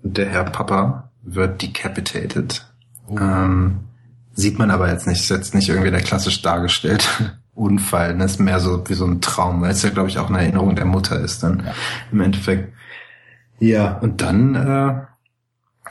Und 0.03 0.17
der 0.17 0.29
Herr 0.29 0.43
Papa 0.45 1.11
wird 1.23 1.61
decapitated. 1.61 2.65
Oh. 3.07 3.17
Ähm, 3.19 3.79
sieht 4.35 4.59
man 4.59 4.69
aber 4.69 4.91
jetzt 4.91 5.07
nicht, 5.07 5.21
ist 5.21 5.29
jetzt 5.29 5.55
nicht 5.55 5.69
irgendwie 5.69 5.89
der 5.91 6.01
klassisch 6.01 6.41
dargestellte 6.43 7.07
Unfall. 7.55 8.17
Das 8.17 8.33
ist 8.33 8.39
mehr 8.39 8.59
so 8.59 8.83
wie 8.87 8.93
so 8.93 9.05
ein 9.05 9.21
Traum, 9.21 9.61
weil 9.61 9.71
es 9.71 9.81
ja, 9.81 9.89
glaube 9.89 10.09
ich, 10.09 10.19
auch 10.19 10.29
eine 10.29 10.39
Erinnerung 10.41 10.75
der 10.75 10.85
Mutter 10.85 11.19
ist 11.19 11.41
dann 11.41 11.63
Ja. 11.65 11.73
im 12.11 12.21
Endeffekt. 12.21 12.73
Ja, 13.59 13.93
und 13.99 14.21
dann 14.21 14.55
äh, 14.55 15.01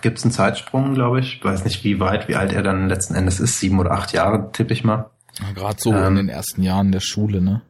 gibt 0.03 0.19
es 0.19 0.25
einen 0.25 0.33
Zeitsprung, 0.33 0.93
glaube 0.95 1.21
ich. 1.21 1.43
Weiß 1.43 1.65
nicht, 1.65 1.83
wie 1.83 1.99
weit, 2.01 2.29
wie 2.29 2.37
alt 2.37 2.53
er 2.53 2.63
dann 2.63 2.89
letzten 2.89 3.15
Endes 3.15 3.41
ist. 3.41 3.59
Sieben 3.59 3.79
oder 3.79 3.93
acht 3.93 4.13
Jahre, 4.13 4.53
tippe 4.53 4.75
ich 4.75 4.85
mal. 4.85 5.11
Ja, 5.41 5.53
Gerade 5.55 5.81
so 5.81 5.93
ähm, 5.95 6.09
in 6.19 6.27
den 6.27 6.29
ersten 6.29 6.63
Jahren 6.63 6.93
der 6.93 7.01
Schule, 7.01 7.41
ne? 7.41 7.63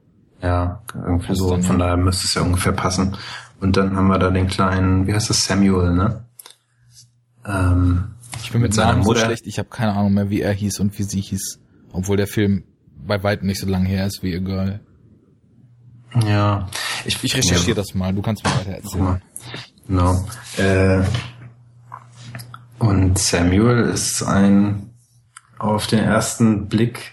Ja, 0.43 0.83
irgendwie 0.95 1.31
Was 1.31 1.39
so. 1.39 1.63
Von 1.63 1.79
daher 1.79 1.97
müsste 1.97 2.27
es 2.27 2.35
ja 2.35 2.43
ungefähr 2.43 2.73
passen. 2.73 3.17
Und 3.61 3.77
dann 3.77 3.97
haben 3.97 4.09
wir 4.09 4.19
da 4.19 4.31
den 4.31 4.49
kleinen, 4.49 5.07
wie 5.07 5.15
heißt 5.15 5.31
das, 5.31 5.45
Samuel, 5.45 5.95
ne? 5.95 6.25
Ähm, 7.47 8.14
ich 8.45 8.53
bin 8.53 8.61
mit, 8.61 8.73
mit 8.73 8.79
Namen 8.79 9.03
so 9.03 9.15
schlecht, 9.15 9.47
ich 9.47 9.59
habe 9.59 9.71
keine 9.71 9.95
Ahnung 9.95 10.13
mehr, 10.13 10.29
wie 10.29 10.43
er 10.43 10.53
hieß 10.53 10.79
und 10.81 10.99
wie 10.99 11.03
sie 11.03 11.21
hieß. 11.21 11.61
Obwohl 11.93 12.19
der 12.19 12.27
Film 12.27 12.65
bei 13.07 13.23
weitem 13.23 13.47
nicht 13.47 13.61
so 13.61 13.67
lang 13.67 13.87
her 13.87 14.07
ist 14.07 14.23
wie 14.23 14.35
egal. 14.35 14.81
Ja. 16.27 16.69
Ich, 17.07 17.23
ich 17.25 17.37
recherchiere 17.37 17.71
ja, 17.71 17.75
das 17.75 17.95
mal, 17.95 18.13
du 18.13 18.21
kannst 18.21 18.45
mir 18.45 18.51
weiter 18.51 18.73
erzählen. 18.73 19.23
Genau. 19.87 20.27
Äh, 20.59 21.03
und 22.79 23.19
Samuel 23.19 23.89
ist 23.89 24.23
ein 24.23 24.91
auf 25.59 25.87
den 25.87 26.01
ersten 26.01 26.69
Blick, 26.69 27.13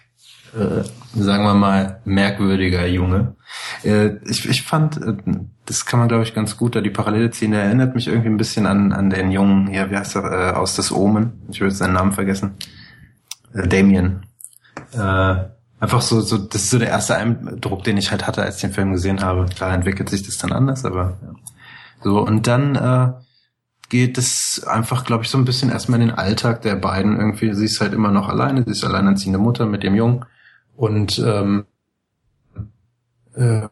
äh, 0.53 0.83
sagen 1.15 1.43
wir 1.43 1.53
mal, 1.53 2.01
merkwürdiger 2.03 2.85
Junge. 2.87 3.35
Äh, 3.83 4.17
ich, 4.29 4.47
ich 4.49 4.63
fand, 4.63 4.97
äh, 4.97 5.15
das 5.71 5.85
kann 5.85 5.99
man 5.99 6.09
glaube 6.09 6.23
ich 6.23 6.33
ganz 6.33 6.57
gut, 6.57 6.75
da 6.75 6.81
die 6.81 6.89
Parallele 6.89 7.31
ziehen. 7.31 7.53
Er 7.53 7.63
erinnert 7.63 7.95
mich 7.95 8.07
irgendwie 8.07 8.27
ein 8.27 8.35
bisschen 8.35 8.65
an, 8.65 8.91
an 8.91 9.09
den 9.09 9.31
Jungen, 9.31 9.67
hier, 9.67 9.89
wie 9.89 9.95
heißt 9.95 10.17
er, 10.17 10.23
äh, 10.31 10.51
aus 10.53 10.75
des 10.75 10.91
Omen. 10.91 11.41
Ich 11.49 11.59
jetzt 11.59 11.77
seinen 11.77 11.93
Namen 11.93 12.11
vergessen. 12.11 12.55
Äh, 13.53 13.69
Damien. 13.69 14.25
Äh, 14.91 15.35
einfach 15.79 16.01
so, 16.01 16.19
so, 16.19 16.37
das 16.37 16.63
ist 16.63 16.69
so 16.71 16.79
der 16.79 16.89
erste 16.89 17.15
Eindruck, 17.15 17.85
den 17.85 17.95
ich 17.95 18.11
halt 18.11 18.27
hatte, 18.27 18.41
als 18.41 18.55
ich 18.55 18.61
den 18.61 18.73
Film 18.73 18.91
gesehen 18.91 19.21
habe. 19.21 19.45
Klar 19.45 19.73
entwickelt 19.73 20.09
sich 20.09 20.23
das 20.23 20.37
dann 20.37 20.51
anders, 20.51 20.83
aber 20.83 21.17
ja. 21.21 21.33
so 22.03 22.19
und 22.19 22.47
dann 22.47 22.75
äh, 22.75 23.13
geht 23.87 24.17
es 24.17 24.65
einfach, 24.67 25.05
glaube 25.05 25.23
ich, 25.23 25.29
so 25.29 25.37
ein 25.37 25.45
bisschen 25.45 25.71
erstmal 25.71 26.01
in 26.01 26.09
den 26.09 26.17
Alltag 26.17 26.63
der 26.63 26.75
beiden 26.75 27.17
irgendwie. 27.17 27.53
Sie 27.53 27.65
ist 27.65 27.79
halt 27.79 27.93
immer 27.93 28.11
noch 28.11 28.27
alleine, 28.27 28.65
sie 28.65 28.71
ist 28.71 28.83
alleinerziehende 28.83 29.39
Mutter 29.39 29.65
mit 29.65 29.83
dem 29.83 29.95
Jungen 29.95 30.25
und 30.75 31.17
ähm, 31.19 31.65
äh, 33.35 33.69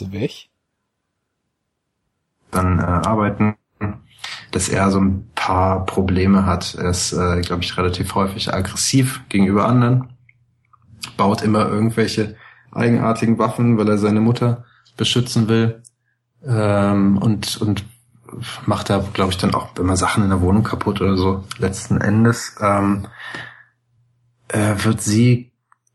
Du 0.00 0.12
weg? 0.12 0.48
Dann 2.50 2.78
äh, 2.78 2.82
arbeiten, 2.82 3.56
dass 4.50 4.68
er 4.68 4.90
so 4.90 5.00
ein 5.00 5.30
paar 5.34 5.84
Probleme 5.84 6.46
hat. 6.46 6.74
Er 6.74 6.90
ist, 6.90 7.12
äh, 7.12 7.40
glaube 7.42 7.62
ich, 7.62 7.76
relativ 7.76 8.14
häufig 8.14 8.52
aggressiv 8.52 9.22
gegenüber 9.28 9.66
anderen, 9.66 10.14
baut 11.16 11.42
immer 11.42 11.68
irgendwelche 11.68 12.36
eigenartigen 12.72 13.38
Waffen, 13.38 13.78
weil 13.78 13.88
er 13.88 13.98
seine 13.98 14.20
Mutter 14.20 14.64
beschützen 14.96 15.48
will. 15.48 15.82
Ähm, 16.44 17.18
und, 17.18 17.60
und 17.60 17.84
macht 18.66 18.90
da, 18.90 19.04
glaube 19.12 19.32
ich, 19.32 19.38
dann 19.38 19.54
auch 19.54 19.76
immer 19.76 19.96
Sachen 19.96 20.22
in 20.22 20.30
der 20.30 20.40
Wohnung 20.40 20.62
kaputt 20.62 21.00
oder 21.00 21.16
so. 21.16 21.44
Letzten 21.58 22.00
Endes 22.00 22.56
ähm, 22.60 23.06
äh, 24.48 24.74
wird 24.84 25.02
sie 25.02 25.52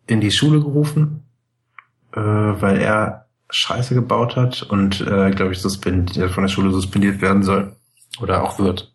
in 0.07 0.21
die 0.21 0.31
Schule 0.31 0.59
gerufen, 0.59 1.23
äh, 2.13 2.19
weil 2.19 2.77
er 2.79 3.24
Scheiße 3.55 3.93
gebaut 3.93 4.35
hat 4.35 4.63
und, 4.63 5.01
äh, 5.01 5.31
glaube 5.31 5.53
ich, 5.53 5.59
suspendiert, 5.59 6.31
von 6.31 6.43
der 6.43 6.49
Schule 6.49 6.71
suspendiert 6.71 7.21
werden 7.21 7.43
soll. 7.43 7.75
Oder 8.19 8.43
auch 8.43 8.59
wird. 8.59 8.93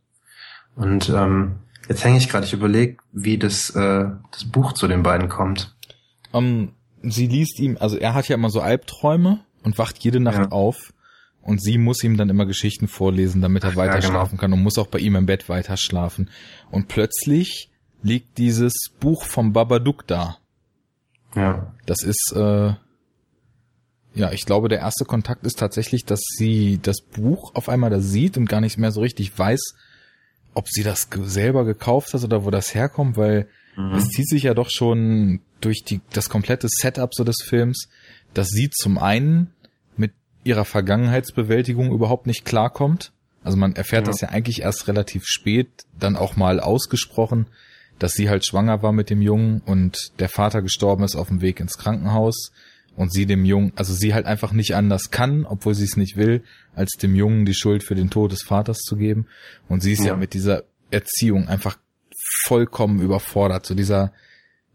Und 0.76 1.10
ähm, 1.10 1.56
jetzt 1.88 2.04
hänge 2.04 2.18
ich 2.18 2.28
gerade, 2.28 2.46
ich 2.46 2.52
überlege, 2.52 2.96
wie 3.12 3.38
das, 3.38 3.70
äh, 3.70 4.04
das 4.30 4.44
Buch 4.44 4.72
zu 4.72 4.88
den 4.88 5.02
beiden 5.02 5.28
kommt. 5.28 5.74
Um, 6.32 6.72
sie 7.02 7.26
liest 7.26 7.58
ihm, 7.58 7.76
also 7.80 7.96
er 7.96 8.14
hat 8.14 8.28
ja 8.28 8.36
immer 8.36 8.50
so 8.50 8.60
Albträume 8.60 9.40
und 9.62 9.78
wacht 9.78 9.98
jede 9.98 10.20
Nacht 10.20 10.38
ja. 10.38 10.50
auf 10.50 10.92
und 11.42 11.62
sie 11.62 11.78
muss 11.78 12.04
ihm 12.04 12.16
dann 12.16 12.28
immer 12.28 12.46
Geschichten 12.46 12.88
vorlesen, 12.88 13.40
damit 13.40 13.64
er 13.64 13.76
weiter 13.76 13.94
ja, 13.94 14.00
genau. 14.00 14.10
schlafen 14.10 14.38
kann 14.38 14.52
und 14.52 14.62
muss 14.62 14.78
auch 14.78 14.86
bei 14.86 14.98
ihm 14.98 15.16
im 15.16 15.26
Bett 15.26 15.48
weiter 15.48 15.76
schlafen. 15.76 16.30
Und 16.70 16.88
plötzlich 16.88 17.70
liegt 18.02 18.38
dieses 18.38 18.90
Buch 19.00 19.24
vom 19.24 19.52
Babadook 19.52 20.06
da. 20.06 20.38
Ja. 21.34 21.74
Das 21.86 22.02
ist, 22.02 22.32
äh, 22.34 22.74
ja, 24.14 24.32
ich 24.32 24.44
glaube, 24.44 24.68
der 24.68 24.80
erste 24.80 25.04
Kontakt 25.04 25.46
ist 25.46 25.58
tatsächlich, 25.58 26.04
dass 26.04 26.20
sie 26.20 26.80
das 26.82 27.00
Buch 27.00 27.54
auf 27.54 27.68
einmal 27.68 27.90
da 27.90 28.00
sieht 28.00 28.36
und 28.36 28.48
gar 28.48 28.60
nicht 28.60 28.78
mehr 28.78 28.90
so 28.90 29.00
richtig 29.00 29.38
weiß, 29.38 29.74
ob 30.54 30.68
sie 30.68 30.82
das 30.82 31.08
selber 31.22 31.64
gekauft 31.64 32.12
hat 32.12 32.24
oder 32.24 32.44
wo 32.44 32.50
das 32.50 32.74
herkommt, 32.74 33.16
weil 33.16 33.48
Mhm. 33.76 33.94
Es 33.94 34.08
zieht 34.08 34.28
sich 34.28 34.44
ja 34.44 34.54
doch 34.54 34.70
schon 34.70 35.40
durch 35.60 35.84
die, 35.84 36.00
das 36.12 36.28
komplette 36.28 36.68
Setup 36.68 37.14
so 37.14 37.24
des 37.24 37.42
Films, 37.42 37.88
dass 38.34 38.48
sie 38.48 38.70
zum 38.70 38.98
einen 38.98 39.52
mit 39.96 40.12
ihrer 40.44 40.64
Vergangenheitsbewältigung 40.64 41.92
überhaupt 41.92 42.26
nicht 42.26 42.44
klarkommt. 42.44 43.12
Also 43.42 43.56
man 43.56 43.74
erfährt 43.74 44.06
ja. 44.06 44.12
das 44.12 44.20
ja 44.20 44.28
eigentlich 44.28 44.62
erst 44.62 44.88
relativ 44.88 45.24
spät, 45.26 45.68
dann 45.98 46.16
auch 46.16 46.36
mal 46.36 46.60
ausgesprochen, 46.60 47.46
dass 47.98 48.12
sie 48.12 48.28
halt 48.28 48.46
schwanger 48.46 48.82
war 48.82 48.92
mit 48.92 49.10
dem 49.10 49.22
Jungen 49.22 49.62
und 49.64 50.12
der 50.18 50.28
Vater 50.28 50.62
gestorben 50.62 51.04
ist 51.04 51.16
auf 51.16 51.28
dem 51.28 51.40
Weg 51.40 51.60
ins 51.60 51.78
Krankenhaus 51.78 52.52
und 53.00 53.10
sie 53.10 53.24
dem 53.24 53.46
Jungen, 53.46 53.72
also 53.76 53.94
sie 53.94 54.12
halt 54.12 54.26
einfach 54.26 54.52
nicht 54.52 54.74
anders 54.74 55.10
kann, 55.10 55.46
obwohl 55.46 55.74
sie 55.74 55.84
es 55.84 55.96
nicht 55.96 56.18
will, 56.18 56.42
als 56.74 56.90
dem 57.00 57.14
Jungen 57.14 57.46
die 57.46 57.54
Schuld 57.54 57.82
für 57.82 57.94
den 57.94 58.10
Tod 58.10 58.30
des 58.30 58.42
Vaters 58.42 58.80
zu 58.80 58.94
geben. 58.94 59.26
Und 59.70 59.82
sie 59.82 59.92
ist 59.92 60.00
ja, 60.00 60.08
ja 60.08 60.16
mit 60.16 60.34
dieser 60.34 60.64
Erziehung 60.90 61.48
einfach 61.48 61.78
vollkommen 62.44 63.00
überfordert. 63.00 63.64
So 63.64 63.74
dieser 63.74 64.12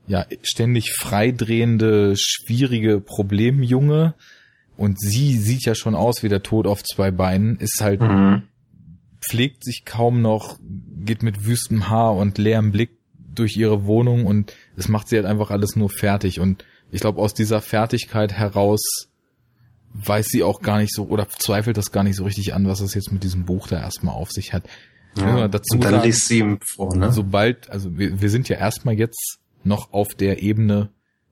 ja 0.08 0.26
ständig 0.42 0.94
freidrehende, 0.94 2.16
schwierige 2.18 3.00
Problemjunge. 3.00 4.16
Und 4.76 5.00
sie 5.00 5.38
sieht 5.38 5.64
ja 5.64 5.76
schon 5.76 5.94
aus 5.94 6.24
wie 6.24 6.30
der 6.30 6.42
Tod 6.42 6.66
auf 6.66 6.82
zwei 6.84 7.12
Beinen, 7.12 7.58
ist 7.58 7.80
halt, 7.80 8.02
mhm. 8.02 8.42
pflegt 9.22 9.64
sich 9.64 9.86
kaum 9.86 10.24
noch, 10.24 10.58
geht 10.98 11.22
mit 11.22 11.46
wüstem 11.46 11.90
Haar 11.90 12.16
und 12.16 12.40
leerem 12.40 12.72
Blick 12.72 12.90
durch 13.36 13.56
ihre 13.56 13.86
Wohnung 13.86 14.26
und 14.26 14.52
es 14.76 14.88
macht 14.88 15.10
sie 15.10 15.18
halt 15.18 15.28
einfach 15.28 15.52
alles 15.52 15.76
nur 15.76 15.92
fertig. 15.92 16.40
Und 16.40 16.66
ich 16.92 17.02
glaube, 17.02 17.22
aus 17.22 17.34
dieser 17.34 17.62
Fertigkeit 17.62 18.34
heraus 18.34 18.82
weiß 19.94 20.28
sie 20.28 20.44
auch 20.44 20.62
gar 20.62 20.80
nicht 20.80 20.94
so 20.94 21.06
oder 21.06 21.28
zweifelt 21.30 21.78
das 21.78 21.92
gar 21.92 22.04
nicht 22.04 22.18
so 22.18 22.26
richtig 22.26 22.54
an, 22.54 22.68
was 22.68 22.82
es 22.82 22.94
jetzt 22.94 23.12
mit 23.12 23.24
diesem 23.24 23.46
Buch 23.46 23.68
da 23.68 23.80
erstmal 23.80 24.16
auf 24.16 24.32
sich 24.32 24.54
hat. 24.54 24.64
Ja, 25.18 25.48
dazu 25.48 25.76
und 25.76 25.84
dann 25.84 25.94
sagen, 25.94 26.04
liest 26.04 26.28
sie 26.28 26.40
ihm 26.40 26.60
vor, 26.62 26.96
ne? 26.96 27.12
Sobald, 27.14 27.70
also 27.70 27.98
wir, 27.98 28.22
wir 28.22 28.30
sind 28.30 28.50
ja 28.50 28.58
erstmal 28.58 28.96
jetzt 28.96 29.40
noch 29.64 29.94
auf 29.94 30.14
der 30.14 30.44
Ebene, 30.44 30.90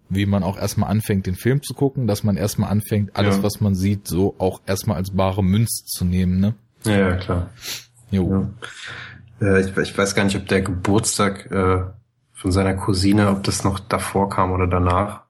wie 0.08 0.26
man 0.26 0.44
auch 0.44 0.58
erstmal 0.58 0.90
anfängt, 0.90 1.26
den 1.26 1.36
Film 1.36 1.62
zu 1.62 1.74
gucken, 1.74 2.08
dass 2.08 2.24
man 2.24 2.38
erstmal 2.38 2.70
anfängt, 2.70 3.16
alles, 3.16 3.38
ja. 3.38 3.44
was 3.44 3.60
man 3.60 3.76
sieht, 3.76 4.08
so 4.08 4.36
auch 4.38 4.62
erstmal 4.66 4.98
als 4.98 5.12
bare 5.12 5.44
Münz 5.44 5.84
zu 5.86 6.06
nehmen, 6.06 6.40
ne? 6.40 6.56
Ja, 6.86 6.98
ja 6.98 7.16
klar. 7.18 7.50
Jo. 8.12 8.48
Ja. 9.42 9.48
Äh, 9.48 9.62
ich, 9.62 9.78
ich, 9.78 9.98
weiß 9.98 10.16
gar 10.16 10.24
nicht, 10.24 10.38
ob 10.38 10.48
der 10.48 10.62
Geburtstag 10.62 11.52
äh, 11.52 11.84
von 12.32 12.52
seiner 12.52 12.76
Cousine, 12.76 13.30
ob 13.30 13.44
das 13.44 13.64
noch 13.64 13.80
davor 13.80 14.30
kam 14.30 14.52
oder 14.52 14.68
danach. 14.68 15.23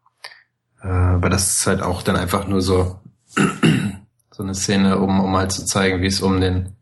Äh, 0.83 0.87
weil 0.87 1.29
das 1.29 1.55
ist 1.55 1.67
halt 1.67 1.81
auch 1.81 2.03
dann 2.03 2.15
einfach 2.15 2.47
nur 2.47 2.61
so, 2.61 2.99
so 4.31 4.43
eine 4.43 4.53
Szene, 4.53 4.99
um, 4.99 5.19
um 5.19 5.35
halt 5.35 5.51
zu 5.51 5.65
zeigen, 5.65 6.01
wie 6.01 6.07
es 6.07 6.21
um 6.21 6.41
den 6.41 6.75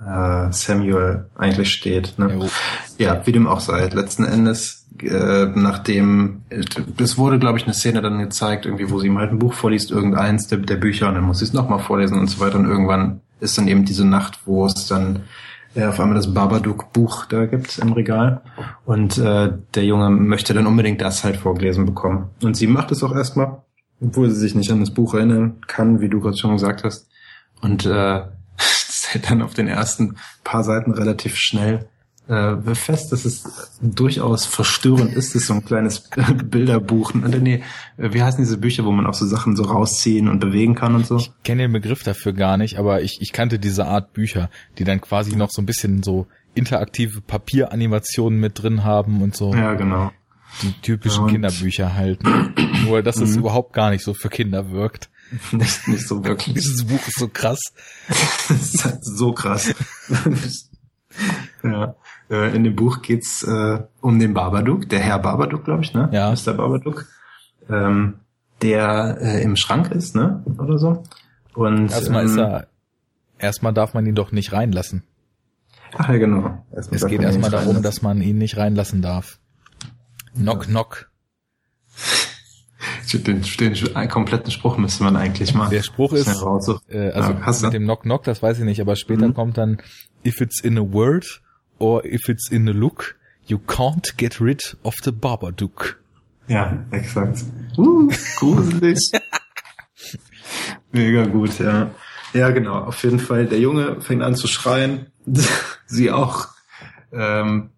äh, 0.00 0.52
Samuel 0.52 1.26
eigentlich 1.36 1.70
steht. 1.70 2.18
Ne? 2.18 2.48
Ja, 2.98 3.26
wie 3.26 3.32
dem 3.32 3.46
auch 3.46 3.60
sei. 3.60 3.86
Letzten 3.88 4.24
Endes, 4.24 4.86
äh, 5.02 5.46
nachdem, 5.54 6.42
es 6.48 7.18
wurde, 7.18 7.38
glaube 7.38 7.58
ich, 7.58 7.64
eine 7.64 7.74
Szene 7.74 8.00
dann 8.00 8.18
gezeigt, 8.18 8.64
irgendwie, 8.64 8.90
wo 8.90 8.98
sie 8.98 9.08
ihm 9.08 9.18
halt 9.18 9.32
ein 9.32 9.38
Buch 9.38 9.52
vorliest, 9.52 9.90
irgendeins 9.90 10.48
der, 10.48 10.58
der 10.58 10.76
Bücher, 10.76 11.08
und 11.08 11.14
dann 11.14 11.24
muss 11.24 11.40
sie 11.40 11.44
es 11.44 11.52
nochmal 11.52 11.80
vorlesen 11.80 12.18
und 12.18 12.28
so 12.28 12.40
weiter. 12.40 12.58
Und 12.58 12.66
irgendwann 12.66 13.20
ist 13.40 13.58
dann 13.58 13.68
eben 13.68 13.84
diese 13.84 14.06
Nacht, 14.06 14.40
wo 14.46 14.64
es 14.64 14.86
dann 14.86 15.24
äh, 15.76 15.84
auf 15.84 16.00
einmal 16.00 16.16
das 16.16 16.32
Babadook-Buch 16.32 17.26
da 17.26 17.46
gibt 17.46 17.78
im 17.78 17.92
Regal. 17.92 18.40
Und 18.84 19.18
äh, 19.18 19.52
der 19.74 19.84
Junge 19.84 20.10
möchte 20.10 20.54
dann 20.54 20.66
unbedingt 20.66 21.00
das 21.00 21.22
halt 21.22 21.36
vorgelesen 21.36 21.86
bekommen. 21.86 22.30
Und 22.42 22.56
sie 22.56 22.66
macht 22.66 22.90
es 22.92 23.02
auch 23.02 23.14
erstmal, 23.14 23.62
obwohl 24.00 24.30
sie 24.30 24.40
sich 24.40 24.54
nicht 24.54 24.70
an 24.70 24.80
das 24.80 24.92
Buch 24.92 25.14
erinnern 25.14 25.60
kann, 25.66 26.00
wie 26.00 26.08
du 26.08 26.20
gerade 26.20 26.36
schon 26.36 26.52
gesagt 26.52 26.82
hast. 26.82 27.08
Und 27.60 27.84
äh, 27.86 28.22
stellt 28.58 29.30
dann 29.30 29.42
auf 29.42 29.54
den 29.54 29.68
ersten 29.68 30.16
paar 30.44 30.64
Seiten 30.64 30.92
relativ 30.92 31.36
schnell 31.36 31.88
äh, 32.28 32.74
fest, 32.74 33.12
dass 33.12 33.24
es 33.24 33.44
durchaus 33.80 34.46
verstörend 34.46 35.14
ist. 35.14 35.34
Das 35.34 35.42
ist 35.42 35.46
so 35.46 35.54
ein 35.54 35.64
kleines 35.64 36.08
Bilderbuch. 36.44 37.14
Nee, 37.14 37.62
wie 37.96 38.22
heißen 38.22 38.40
diese 38.40 38.58
Bücher, 38.58 38.84
wo 38.84 38.92
man 38.92 39.06
auch 39.06 39.14
so 39.14 39.26
Sachen 39.26 39.56
so 39.56 39.64
rausziehen 39.64 40.28
und 40.28 40.40
bewegen 40.40 40.74
kann 40.74 40.94
und 40.94 41.06
so? 41.06 41.16
Ich 41.16 41.30
kenne 41.44 41.62
den 41.62 41.72
Begriff 41.72 42.02
dafür 42.02 42.32
gar 42.32 42.56
nicht, 42.56 42.78
aber 42.78 43.02
ich, 43.02 43.20
ich 43.20 43.32
kannte 43.32 43.58
diese 43.58 43.86
Art 43.86 44.12
Bücher, 44.12 44.50
die 44.78 44.84
dann 44.84 45.00
quasi 45.00 45.36
noch 45.36 45.50
so 45.50 45.62
ein 45.62 45.66
bisschen 45.66 46.02
so 46.02 46.26
interaktive 46.54 47.20
Papieranimationen 47.20 48.40
mit 48.40 48.60
drin 48.60 48.82
haben 48.82 49.22
und 49.22 49.36
so. 49.36 49.54
Ja, 49.54 49.74
genau. 49.74 50.10
Die 50.62 50.72
typischen 50.80 51.26
ja, 51.26 51.32
Kinderbücher 51.32 51.94
halt. 51.94 52.20
Nur, 52.84 53.02
dass 53.02 53.18
es 53.18 53.32
mhm. 53.32 53.40
überhaupt 53.40 53.72
gar 53.72 53.90
nicht 53.90 54.02
so 54.02 54.14
für 54.14 54.30
Kinder 54.30 54.70
wirkt. 54.70 55.10
nicht, 55.52 55.88
nicht 55.88 56.08
so 56.08 56.24
wirklich. 56.24 56.54
Dieses 56.54 56.84
Buch 56.84 57.06
ist 57.06 57.18
so 57.18 57.28
krass. 57.28 57.60
das 58.08 58.74
ist 58.74 58.84
halt 58.84 59.04
so 59.04 59.32
krass. 59.32 59.74
ja. 61.62 61.94
Äh, 62.28 62.56
in 62.56 62.64
dem 62.64 62.74
Buch 62.74 63.02
geht's 63.02 63.42
äh, 63.44 63.82
um 64.00 64.18
den 64.18 64.34
Babadook, 64.34 64.88
der 64.88 65.00
Herr 65.00 65.18
Babadook, 65.18 65.64
glaube 65.64 65.82
ich, 65.82 65.94
ne? 65.94 66.08
Ja. 66.12 66.30
Mr. 66.30 66.54
Babadook. 66.54 67.06
Ähm, 67.68 68.14
der 68.62 69.18
äh, 69.20 69.42
im 69.42 69.56
Schrank 69.56 69.90
ist, 69.92 70.16
ne? 70.16 70.42
Oder 70.58 70.78
so. 70.78 71.02
Und 71.54 71.90
erstmal 71.90 72.24
ähm, 72.24 72.30
ist 72.30 72.36
er, 72.36 72.66
erstmal 73.38 73.72
darf 73.72 73.94
man 73.94 74.06
ihn 74.06 74.14
doch 74.14 74.32
nicht 74.32 74.52
reinlassen. 74.52 75.02
Ach 75.96 76.08
ja, 76.08 76.16
genau. 76.16 76.64
Erstmal 76.72 76.96
es 76.96 77.06
geht 77.06 77.22
erstmal 77.22 77.50
darum, 77.50 77.82
dass 77.82 78.02
man 78.02 78.20
ihn 78.20 78.38
nicht 78.38 78.56
reinlassen 78.56 79.02
darf. 79.02 79.38
Knock, 80.34 80.64
ja. 80.64 80.70
knock. 80.70 81.10
Den, 83.12 83.42
den 83.42 84.08
kompletten 84.08 84.50
Spruch 84.50 84.76
müsste 84.78 85.04
man 85.04 85.16
eigentlich 85.16 85.54
mal. 85.54 85.70
Der 85.70 85.82
Spruch 85.82 86.12
ist, 86.12 86.26
äh, 86.26 87.10
also 87.10 87.32
ja, 87.32 87.52
mit 87.62 87.72
dem 87.72 87.84
Knock 87.84 88.02
Knock, 88.02 88.24
das 88.24 88.42
weiß 88.42 88.58
ich 88.58 88.64
nicht, 88.64 88.80
aber 88.80 88.96
später 88.96 89.28
mhm. 89.28 89.34
kommt 89.34 89.58
dann, 89.58 89.78
if 90.24 90.40
it's 90.40 90.60
in 90.60 90.76
a 90.76 90.82
word 90.82 91.40
or 91.78 92.04
if 92.04 92.28
it's 92.28 92.50
in 92.50 92.68
a 92.68 92.72
look, 92.72 93.16
you 93.46 93.58
can't 93.58 94.16
get 94.16 94.40
rid 94.40 94.62
of 94.82 94.94
the 95.04 95.12
Babadook. 95.12 95.98
Ja, 96.48 96.84
exakt. 96.90 97.44
Uh, 97.76 98.12
gruselig. 98.38 99.10
Mega 100.92 101.26
gut, 101.26 101.58
ja. 101.58 101.90
Ja, 102.32 102.50
genau. 102.50 102.84
Auf 102.84 103.02
jeden 103.02 103.18
Fall. 103.18 103.46
Der 103.46 103.58
Junge 103.58 104.00
fängt 104.00 104.22
an 104.22 104.36
zu 104.36 104.46
schreien. 104.46 105.06
Sie 105.86 106.10
auch. 106.10 106.48
Ähm, 107.12 107.70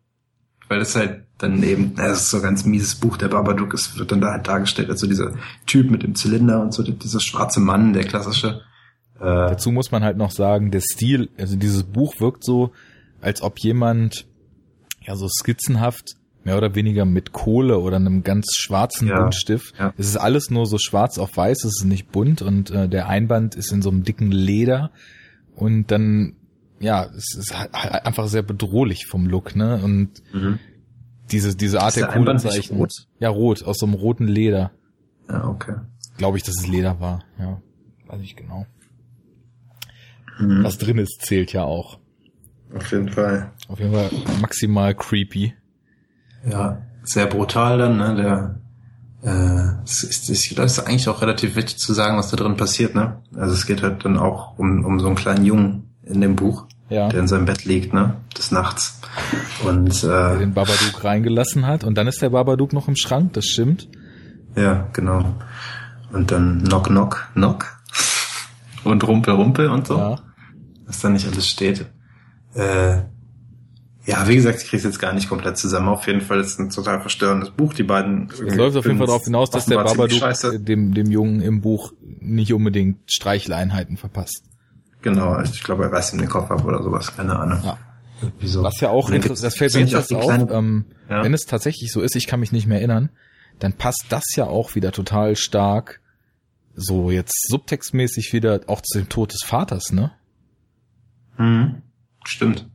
weil 0.68 0.80
es 0.80 0.96
halt 0.96 1.24
dann 1.38 1.62
eben, 1.62 1.94
das 1.94 2.22
ist 2.22 2.30
so 2.30 2.38
ein 2.38 2.42
ganz 2.42 2.64
mieses 2.64 2.96
Buch, 2.96 3.16
der 3.16 3.28
Babadook, 3.28 3.72
es 3.72 3.96
wird 3.96 4.10
dann 4.12 4.20
da 4.20 4.32
halt 4.32 4.48
dargestellt, 4.48 4.90
also 4.90 5.06
dieser 5.06 5.32
Typ 5.66 5.90
mit 5.90 6.02
dem 6.02 6.14
Zylinder 6.14 6.60
und 6.60 6.74
so, 6.74 6.82
dieser 6.82 7.20
schwarze 7.20 7.60
Mann, 7.60 7.92
der 7.92 8.04
klassische. 8.04 8.62
Äh, 9.20 9.24
Dazu 9.24 9.70
muss 9.70 9.92
man 9.92 10.02
halt 10.02 10.16
noch 10.16 10.32
sagen, 10.32 10.70
der 10.70 10.80
Stil, 10.80 11.30
also 11.38 11.56
dieses 11.56 11.84
Buch 11.84 12.14
wirkt 12.18 12.44
so, 12.44 12.72
als 13.20 13.42
ob 13.42 13.58
jemand 13.58 14.26
ja 15.00 15.16
so 15.16 15.28
skizzenhaft 15.28 16.16
mehr 16.44 16.56
oder 16.56 16.74
weniger 16.74 17.04
mit 17.04 17.32
Kohle 17.32 17.78
oder 17.78 17.96
einem 17.96 18.22
ganz 18.22 18.54
schwarzen 18.56 19.08
ja, 19.08 19.20
Buntstift. 19.20 19.74
Ja. 19.78 19.92
Es 19.98 20.06
ist 20.06 20.16
alles 20.16 20.50
nur 20.50 20.66
so 20.66 20.78
schwarz 20.78 21.18
auf 21.18 21.36
weiß, 21.36 21.64
es 21.64 21.80
ist 21.80 21.84
nicht 21.84 22.10
bunt 22.10 22.42
und 22.42 22.70
äh, 22.70 22.88
der 22.88 23.08
Einband 23.08 23.54
ist 23.54 23.72
in 23.72 23.82
so 23.82 23.90
einem 23.90 24.02
dicken 24.02 24.30
Leder 24.30 24.90
und 25.54 25.90
dann 25.90 26.36
ja, 26.80 27.06
es 27.16 27.34
ist 27.34 27.58
halt 27.58 27.74
einfach 27.74 28.28
sehr 28.28 28.42
bedrohlich 28.42 29.06
vom 29.06 29.26
Look, 29.26 29.56
ne? 29.56 29.80
Und 29.82 30.22
mhm. 30.32 30.58
diese 31.30 31.56
diese 31.56 31.80
Art 31.80 31.88
ist 31.88 31.96
der, 31.96 32.06
der 32.06 32.14
Kohlezeichen. 32.14 32.76
Rot? 32.76 32.92
Ja, 33.18 33.30
rot 33.30 33.64
aus 33.64 33.78
so 33.78 33.86
einem 33.86 33.94
roten 33.94 34.28
Leder. 34.28 34.70
Ja, 35.28 35.44
okay. 35.44 35.74
Glaube 36.16 36.36
ich, 36.36 36.44
dass 36.44 36.56
es 36.56 36.68
Leder 36.68 37.00
war. 37.00 37.24
Ja, 37.38 37.60
weiß 38.06 38.22
ich 38.22 38.36
genau. 38.36 38.66
Mhm. 40.38 40.62
Was 40.62 40.78
drin 40.78 40.98
ist, 40.98 41.22
zählt 41.22 41.52
ja 41.52 41.64
auch. 41.64 41.98
Auf 42.74 42.90
jeden 42.90 43.08
Fall. 43.08 43.50
Auf 43.68 43.78
jeden 43.78 43.92
Fall 43.92 44.10
maximal 44.40 44.94
creepy. 44.94 45.54
Ja, 46.48 46.82
sehr 47.02 47.26
brutal 47.26 47.78
dann, 47.78 47.96
ne? 47.96 48.14
Der 48.14 48.60
äh, 49.22 49.82
es 49.84 50.04
ist, 50.04 50.30
es 50.30 50.50
ist 50.52 50.78
eigentlich 50.80 51.08
auch 51.08 51.22
relativ 51.22 51.56
wichtig 51.56 51.78
zu 51.78 51.92
sagen, 51.92 52.16
was 52.16 52.30
da 52.30 52.36
drin 52.36 52.56
passiert, 52.56 52.94
ne? 52.94 53.20
Also 53.34 53.54
es 53.54 53.66
geht 53.66 53.82
halt 53.82 54.04
dann 54.04 54.16
auch 54.16 54.58
um, 54.58 54.84
um 54.84 55.00
so 55.00 55.06
einen 55.06 55.16
kleinen 55.16 55.44
Jungen 55.44 55.90
in 56.04 56.20
dem 56.20 56.36
Buch, 56.36 56.66
ja. 56.88 57.08
der 57.08 57.20
in 57.20 57.28
seinem 57.28 57.44
Bett 57.44 57.64
liegt, 57.64 57.92
ne? 57.92 58.14
Des 58.36 58.52
Nachts. 58.52 59.00
Und 59.64 60.04
äh, 60.04 60.06
der 60.06 60.38
den 60.38 60.54
Babadook 60.54 61.02
reingelassen 61.02 61.66
hat 61.66 61.82
und 61.82 61.96
dann 61.96 62.06
ist 62.06 62.22
der 62.22 62.30
Babadook 62.30 62.72
noch 62.72 62.86
im 62.86 62.96
Schrank, 62.96 63.32
das 63.32 63.46
stimmt. 63.46 63.88
Ja, 64.54 64.86
genau. 64.92 65.24
Und 66.12 66.30
dann 66.30 66.62
Knock 66.64 66.86
Knock 66.86 67.28
Knock 67.34 67.66
und 68.84 69.06
Rumpel 69.06 69.34
Rumpel 69.34 69.68
und 69.68 69.86
so. 69.88 69.98
Ja. 69.98 70.18
Was 70.86 71.00
da 71.00 71.08
nicht 71.10 71.26
alles 71.26 71.48
steht. 71.48 71.86
Äh, 72.58 73.02
ja, 74.04 74.26
wie 74.26 74.36
gesagt, 74.36 74.62
ich 74.62 74.68
kriege 74.68 74.82
jetzt 74.82 74.98
gar 74.98 75.12
nicht 75.12 75.28
komplett 75.28 75.58
zusammen. 75.58 75.88
Auf 75.88 76.06
jeden 76.06 76.22
Fall 76.22 76.40
ist 76.40 76.52
es 76.52 76.58
ein 76.58 76.70
total 76.70 77.00
verstörendes 77.00 77.50
Buch. 77.50 77.74
Die 77.74 77.82
beiden. 77.82 78.30
Es 78.30 78.54
läuft 78.54 78.76
auf 78.76 78.86
jeden 78.86 78.98
Fall 78.98 79.06
darauf 79.06 79.24
hinaus, 79.24 79.50
dass 79.50 79.66
der 79.66 79.76
Babadook 79.76 80.64
dem, 80.64 80.94
dem 80.94 81.10
Jungen 81.10 81.40
im 81.42 81.60
Buch 81.60 81.92
nicht 82.00 82.52
unbedingt 82.52 82.98
Streicheleinheiten 83.10 83.96
verpasst. 83.96 84.44
Genau, 85.02 85.40
ich 85.42 85.62
glaube, 85.62 85.84
er 85.84 85.92
reißt 85.92 86.14
ihm 86.14 86.20
den 86.20 86.28
Kopf 86.28 86.50
ab 86.50 86.64
oder 86.64 86.82
sowas, 86.82 87.14
keine 87.14 87.38
Ahnung. 87.38 87.60
Ja. 87.64 87.78
Wieso? 88.40 88.62
Was 88.64 88.80
ja 88.80 88.88
auch 88.88 89.10
interessant, 89.10 89.44
das 89.44 89.56
fällt 89.56 89.74
mir 89.74 89.84
jetzt 89.84 90.12
auf, 90.12 90.50
ähm, 90.50 90.86
ja. 91.08 91.22
wenn 91.22 91.34
es 91.34 91.44
tatsächlich 91.44 91.92
so 91.92 92.00
ist, 92.00 92.16
ich 92.16 92.26
kann 92.26 92.40
mich 92.40 92.50
nicht 92.50 92.66
mehr 92.66 92.78
erinnern, 92.78 93.10
dann 93.60 93.74
passt 93.74 94.06
das 94.08 94.24
ja 94.34 94.44
auch 94.46 94.74
wieder 94.74 94.90
total 94.90 95.36
stark, 95.36 96.00
so 96.74 97.10
jetzt 97.10 97.46
subtextmäßig 97.48 98.32
wieder 98.32 98.60
auch 98.66 98.80
zu 98.80 98.98
dem 98.98 99.08
Tod 99.08 99.32
des 99.32 99.42
Vaters, 99.44 99.92
ne? 99.92 100.12
Mhm. 101.36 101.82
Stimmt. 102.28 102.68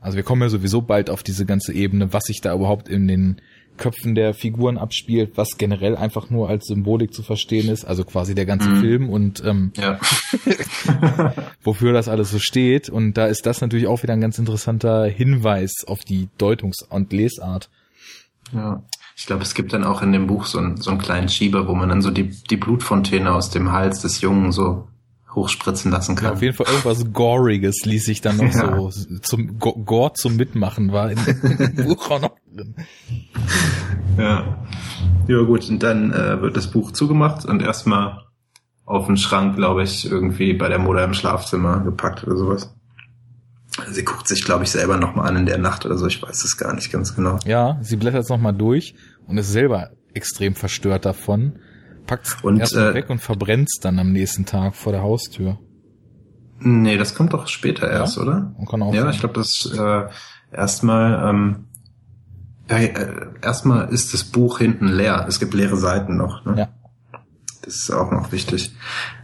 Also 0.00 0.16
wir 0.16 0.22
kommen 0.22 0.42
ja 0.42 0.48
sowieso 0.48 0.82
bald 0.82 1.08
auf 1.08 1.22
diese 1.22 1.46
ganze 1.46 1.72
Ebene, 1.72 2.12
was 2.12 2.24
sich 2.24 2.40
da 2.40 2.54
überhaupt 2.54 2.88
in 2.88 3.08
den 3.08 3.40
Köpfen 3.78 4.14
der 4.14 4.34
Figuren 4.34 4.76
abspielt, 4.76 5.32
was 5.36 5.56
generell 5.56 5.96
einfach 5.96 6.28
nur 6.28 6.50
als 6.50 6.66
Symbolik 6.66 7.14
zu 7.14 7.22
verstehen 7.22 7.70
ist, 7.70 7.86
also 7.86 8.04
quasi 8.04 8.34
der 8.34 8.44
ganze 8.44 8.68
mhm. 8.68 8.80
Film 8.80 9.08
und 9.08 9.42
ähm, 9.44 9.72
ja. 9.76 9.98
wofür 11.62 11.94
das 11.94 12.08
alles 12.08 12.30
so 12.30 12.38
steht. 12.38 12.90
Und 12.90 13.14
da 13.14 13.26
ist 13.26 13.46
das 13.46 13.62
natürlich 13.62 13.86
auch 13.86 14.02
wieder 14.02 14.12
ein 14.12 14.20
ganz 14.20 14.38
interessanter 14.38 15.06
Hinweis 15.06 15.84
auf 15.86 16.00
die 16.00 16.28
Deutungs- 16.38 16.84
und 16.86 17.12
Lesart. 17.12 17.70
Ja, 18.52 18.82
ich 19.16 19.24
glaube, 19.24 19.42
es 19.42 19.54
gibt 19.54 19.72
dann 19.72 19.84
auch 19.84 20.02
in 20.02 20.12
dem 20.12 20.26
Buch 20.26 20.44
so 20.44 20.58
einen, 20.58 20.76
so 20.76 20.90
einen 20.90 21.00
kleinen 21.00 21.30
Schieber, 21.30 21.66
wo 21.66 21.74
man 21.74 21.88
dann 21.88 22.02
so 22.02 22.10
die, 22.10 22.28
die 22.28 22.56
Blutfontäne 22.58 23.32
aus 23.32 23.48
dem 23.48 23.72
Hals 23.72 24.02
des 24.02 24.20
Jungen 24.20 24.52
so 24.52 24.88
hochspritzen 25.34 25.90
lassen 25.90 26.14
kann. 26.14 26.26
Ja, 26.26 26.32
auf 26.34 26.42
jeden 26.42 26.54
Fall 26.54 26.66
irgendwas 26.66 27.12
Goriges 27.12 27.84
ließ 27.84 28.04
sich 28.04 28.20
dann 28.20 28.36
noch 28.36 28.52
ja. 28.52 28.76
so 28.76 28.90
zum 29.22 29.58
Gore 29.58 30.12
zum 30.14 30.36
Mitmachen 30.36 30.92
war 30.92 31.10
in 31.10 31.18
dem 31.24 31.74
Buch 31.86 32.10
auch 32.10 32.20
noch 32.20 32.36
drin. 32.54 32.74
Ja. 34.18 34.66
Ja 35.28 35.42
gut, 35.42 35.68
und 35.68 35.82
dann 35.82 36.12
äh, 36.12 36.40
wird 36.42 36.56
das 36.56 36.70
Buch 36.70 36.92
zugemacht 36.92 37.44
und 37.44 37.62
erstmal 37.62 38.26
auf 38.84 39.06
den 39.06 39.16
Schrank, 39.16 39.56
glaube 39.56 39.84
ich, 39.84 40.10
irgendwie 40.10 40.52
bei 40.52 40.68
der 40.68 40.78
Mutter 40.78 41.04
im 41.04 41.14
Schlafzimmer 41.14 41.80
gepackt 41.80 42.24
oder 42.26 42.36
sowas. 42.36 42.74
Sie 43.90 44.04
guckt 44.04 44.28
sich, 44.28 44.44
glaube 44.44 44.64
ich, 44.64 44.70
selber 44.70 44.98
nochmal 44.98 45.28
an 45.28 45.36
in 45.36 45.46
der 45.46 45.58
Nacht 45.58 45.86
oder 45.86 45.96
so, 45.96 46.06
ich 46.06 46.22
weiß 46.22 46.44
es 46.44 46.58
gar 46.58 46.74
nicht 46.74 46.92
ganz 46.92 47.14
genau. 47.14 47.38
Ja, 47.46 47.78
sie 47.80 47.96
blättert 47.96 48.24
es 48.24 48.28
nochmal 48.28 48.52
durch 48.52 48.94
und 49.26 49.38
ist 49.38 49.52
selber 49.52 49.90
extrem 50.12 50.54
verstört 50.54 51.06
davon 51.06 51.58
Packt's 52.06 52.36
und, 52.42 52.60
erstmal 52.60 52.90
äh, 52.90 52.94
weg 52.94 53.10
und 53.10 53.20
verbrennt's 53.20 53.78
dann 53.80 53.98
am 53.98 54.12
nächsten 54.12 54.46
Tag 54.46 54.74
vor 54.74 54.92
der 54.92 55.02
Haustür. 55.02 55.58
Nee, 56.58 56.96
das 56.96 57.14
kommt 57.14 57.32
doch 57.32 57.48
später 57.48 57.90
ja? 57.90 58.00
erst, 58.00 58.18
oder? 58.18 58.54
Und 58.56 58.68
kann 58.68 58.82
auch 58.82 58.94
ja, 58.94 59.02
sein. 59.02 59.10
ich 59.10 59.20
glaube, 59.20 59.34
das 59.34 59.70
äh, 59.76 60.56
erstmal 60.56 61.28
ähm, 61.28 61.64
äh, 62.68 62.90
erstmal 63.42 63.88
ist 63.88 64.14
das 64.14 64.24
Buch 64.24 64.58
hinten 64.58 64.86
leer. 64.86 65.26
Es 65.28 65.40
gibt 65.40 65.54
leere 65.54 65.76
Seiten 65.76 66.16
noch. 66.16 66.44
Ne? 66.44 66.54
Ja. 66.56 66.68
Das 67.64 67.74
ist 67.74 67.90
auch 67.90 68.10
noch 68.10 68.32
wichtig. 68.32 68.74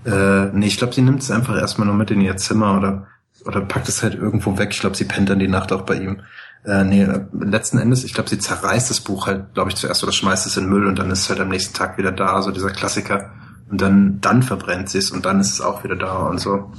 Äh, 0.04 0.46
nee, 0.52 0.66
ich 0.66 0.78
glaube, 0.78 0.94
sie 0.94 1.02
nimmt 1.02 1.22
es 1.22 1.30
einfach 1.30 1.56
erstmal 1.56 1.86
nur 1.86 1.96
mit 1.96 2.10
in 2.10 2.20
ihr 2.20 2.36
Zimmer 2.36 2.76
oder 2.76 3.06
oder 3.44 3.60
packt 3.62 3.88
es 3.88 4.02
halt 4.02 4.14
irgendwo 4.14 4.58
weg. 4.58 4.70
Ich 4.72 4.80
glaube, 4.80 4.96
sie 4.96 5.04
pennt 5.04 5.30
dann 5.30 5.38
die 5.38 5.48
Nacht 5.48 5.72
auch 5.72 5.82
bei 5.82 5.94
ihm. 5.94 6.22
Äh, 6.64 6.84
nee, 6.84 7.06
letzten 7.32 7.78
Endes, 7.78 8.04
ich 8.04 8.14
glaube, 8.14 8.28
sie 8.28 8.38
zerreißt 8.38 8.90
das 8.90 9.00
Buch 9.00 9.26
halt, 9.26 9.54
glaube 9.54 9.70
ich, 9.70 9.76
zuerst 9.76 10.02
oder 10.02 10.12
schmeißt 10.12 10.46
es 10.46 10.56
in 10.56 10.68
Müll 10.68 10.86
und 10.86 10.98
dann 10.98 11.10
ist 11.10 11.20
es 11.20 11.30
halt 11.30 11.40
am 11.40 11.48
nächsten 11.48 11.74
Tag 11.74 11.98
wieder 11.98 12.12
da, 12.12 12.42
so 12.42 12.50
dieser 12.50 12.70
Klassiker. 12.70 13.32
Und 13.70 13.80
dann, 13.80 14.20
dann 14.20 14.42
verbrennt 14.42 14.88
sie 14.88 14.98
es 14.98 15.10
und 15.10 15.26
dann 15.26 15.40
ist 15.40 15.52
es 15.52 15.60
auch 15.60 15.84
wieder 15.84 15.96
da 15.96 16.26
und 16.26 16.38
so. 16.38 16.72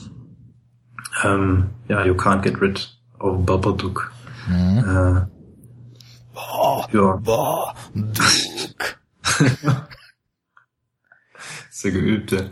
Ähm, 1.23 1.69
ja, 1.87 2.05
you 2.05 2.13
can't 2.13 2.41
get 2.41 2.61
rid 2.61 2.97
of 3.19 3.45
Babadook. 3.45 4.11
Mhm. 4.47 4.79
Äh, 4.79 5.25
ja. 6.93 7.73
Duke. 7.93 8.95
ist 11.69 11.83
der 11.83 11.91
Geübte. 11.91 12.51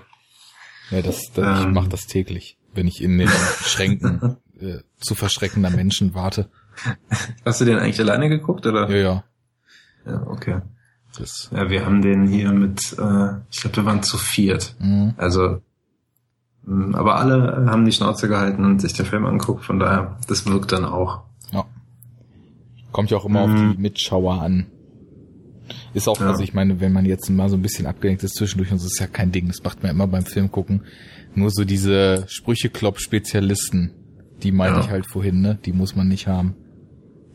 Ja, 0.92 1.02
das, 1.02 1.32
das 1.34 1.62
ähm, 1.62 1.68
ich 1.68 1.74
mache 1.74 1.90
das 1.90 2.06
täglich, 2.06 2.58
wenn 2.74 2.88
ich 2.88 3.02
in 3.02 3.18
den 3.18 3.30
Schränken 3.30 4.38
äh, 4.60 4.80
zu 5.00 5.16
verschreckender 5.16 5.70
Menschen 5.70 6.14
warte. 6.14 6.50
Hast 7.46 7.62
du 7.62 7.66
den 7.66 7.78
eigentlich 7.80 8.00
alleine 8.00 8.30
geguckt, 8.30 8.66
oder? 8.66 8.90
Ja, 8.90 8.98
ja. 8.98 9.24
Ja, 10.06 10.28
okay. 10.28 10.62
Das, 11.18 11.50
ja, 11.54 11.70
wir 11.70 11.86
haben 11.86 12.02
den 12.02 12.28
hier 12.28 12.52
mit, 12.52 12.94
äh, 12.94 13.30
ich 13.52 13.62
glaube, 13.62 13.78
wir 13.78 13.86
waren 13.86 14.04
zu 14.04 14.18
viert. 14.18 14.76
Mhm. 14.80 15.14
Also, 15.18 15.62
mh, 16.66 16.98
aber 16.98 17.16
alle 17.16 17.66
haben 17.70 17.86
die 17.86 17.92
Schnauze 17.92 18.28
gehalten 18.28 18.64
und 18.64 18.82
sich 18.82 18.94
den 18.94 19.06
Film 19.06 19.26
angeguckt, 19.26 19.66
von 19.66 19.80
daher, 19.80 20.18
das 20.28 20.46
wirkt 20.46 20.72
dann 20.72 20.86
auch. 20.86 21.24
Ja. 21.52 21.66
Kommt 22.92 23.10
ja 23.10 23.18
auch 23.18 23.26
immer 23.26 23.48
mhm. 23.48 23.54
auf 23.54 23.60
die 23.60 23.82
Mitschauer 23.82 24.42
an. 24.42 24.68
Ist 25.94 26.08
auch, 26.08 26.20
ja. 26.20 26.28
also 26.28 26.44
ich 26.44 26.54
meine, 26.54 26.80
wenn 26.80 26.94
man 26.94 27.06
jetzt 27.06 27.30
mal 27.30 27.50
so 27.50 27.56
ein 27.56 27.62
bisschen 27.62 27.88
abgelenkt 27.88 28.24
ist 28.24 28.36
zwischendurch, 28.36 28.72
und 28.72 28.78
das 28.78 28.86
ist 28.86 29.00
ja 29.00 29.08
kein 29.08 29.32
Ding, 29.32 29.48
das 29.48 29.64
macht 29.64 29.82
man 29.82 29.92
immer 29.92 30.08
beim 30.08 30.26
Film 30.26 30.52
gucken. 30.52 30.84
Nur 31.36 31.50
so 31.52 31.66
diese 31.66 32.26
Sprüche-Klopp-Spezialisten, 32.28 33.92
die 34.44 34.52
meine 34.52 34.76
ja. 34.76 34.82
ich 34.82 34.90
halt 34.90 35.08
vorhin, 35.10 35.42
ne? 35.42 35.58
Die 35.66 35.74
muss 35.74 35.96
man 35.96 36.08
nicht 36.08 36.28
haben. 36.28 36.56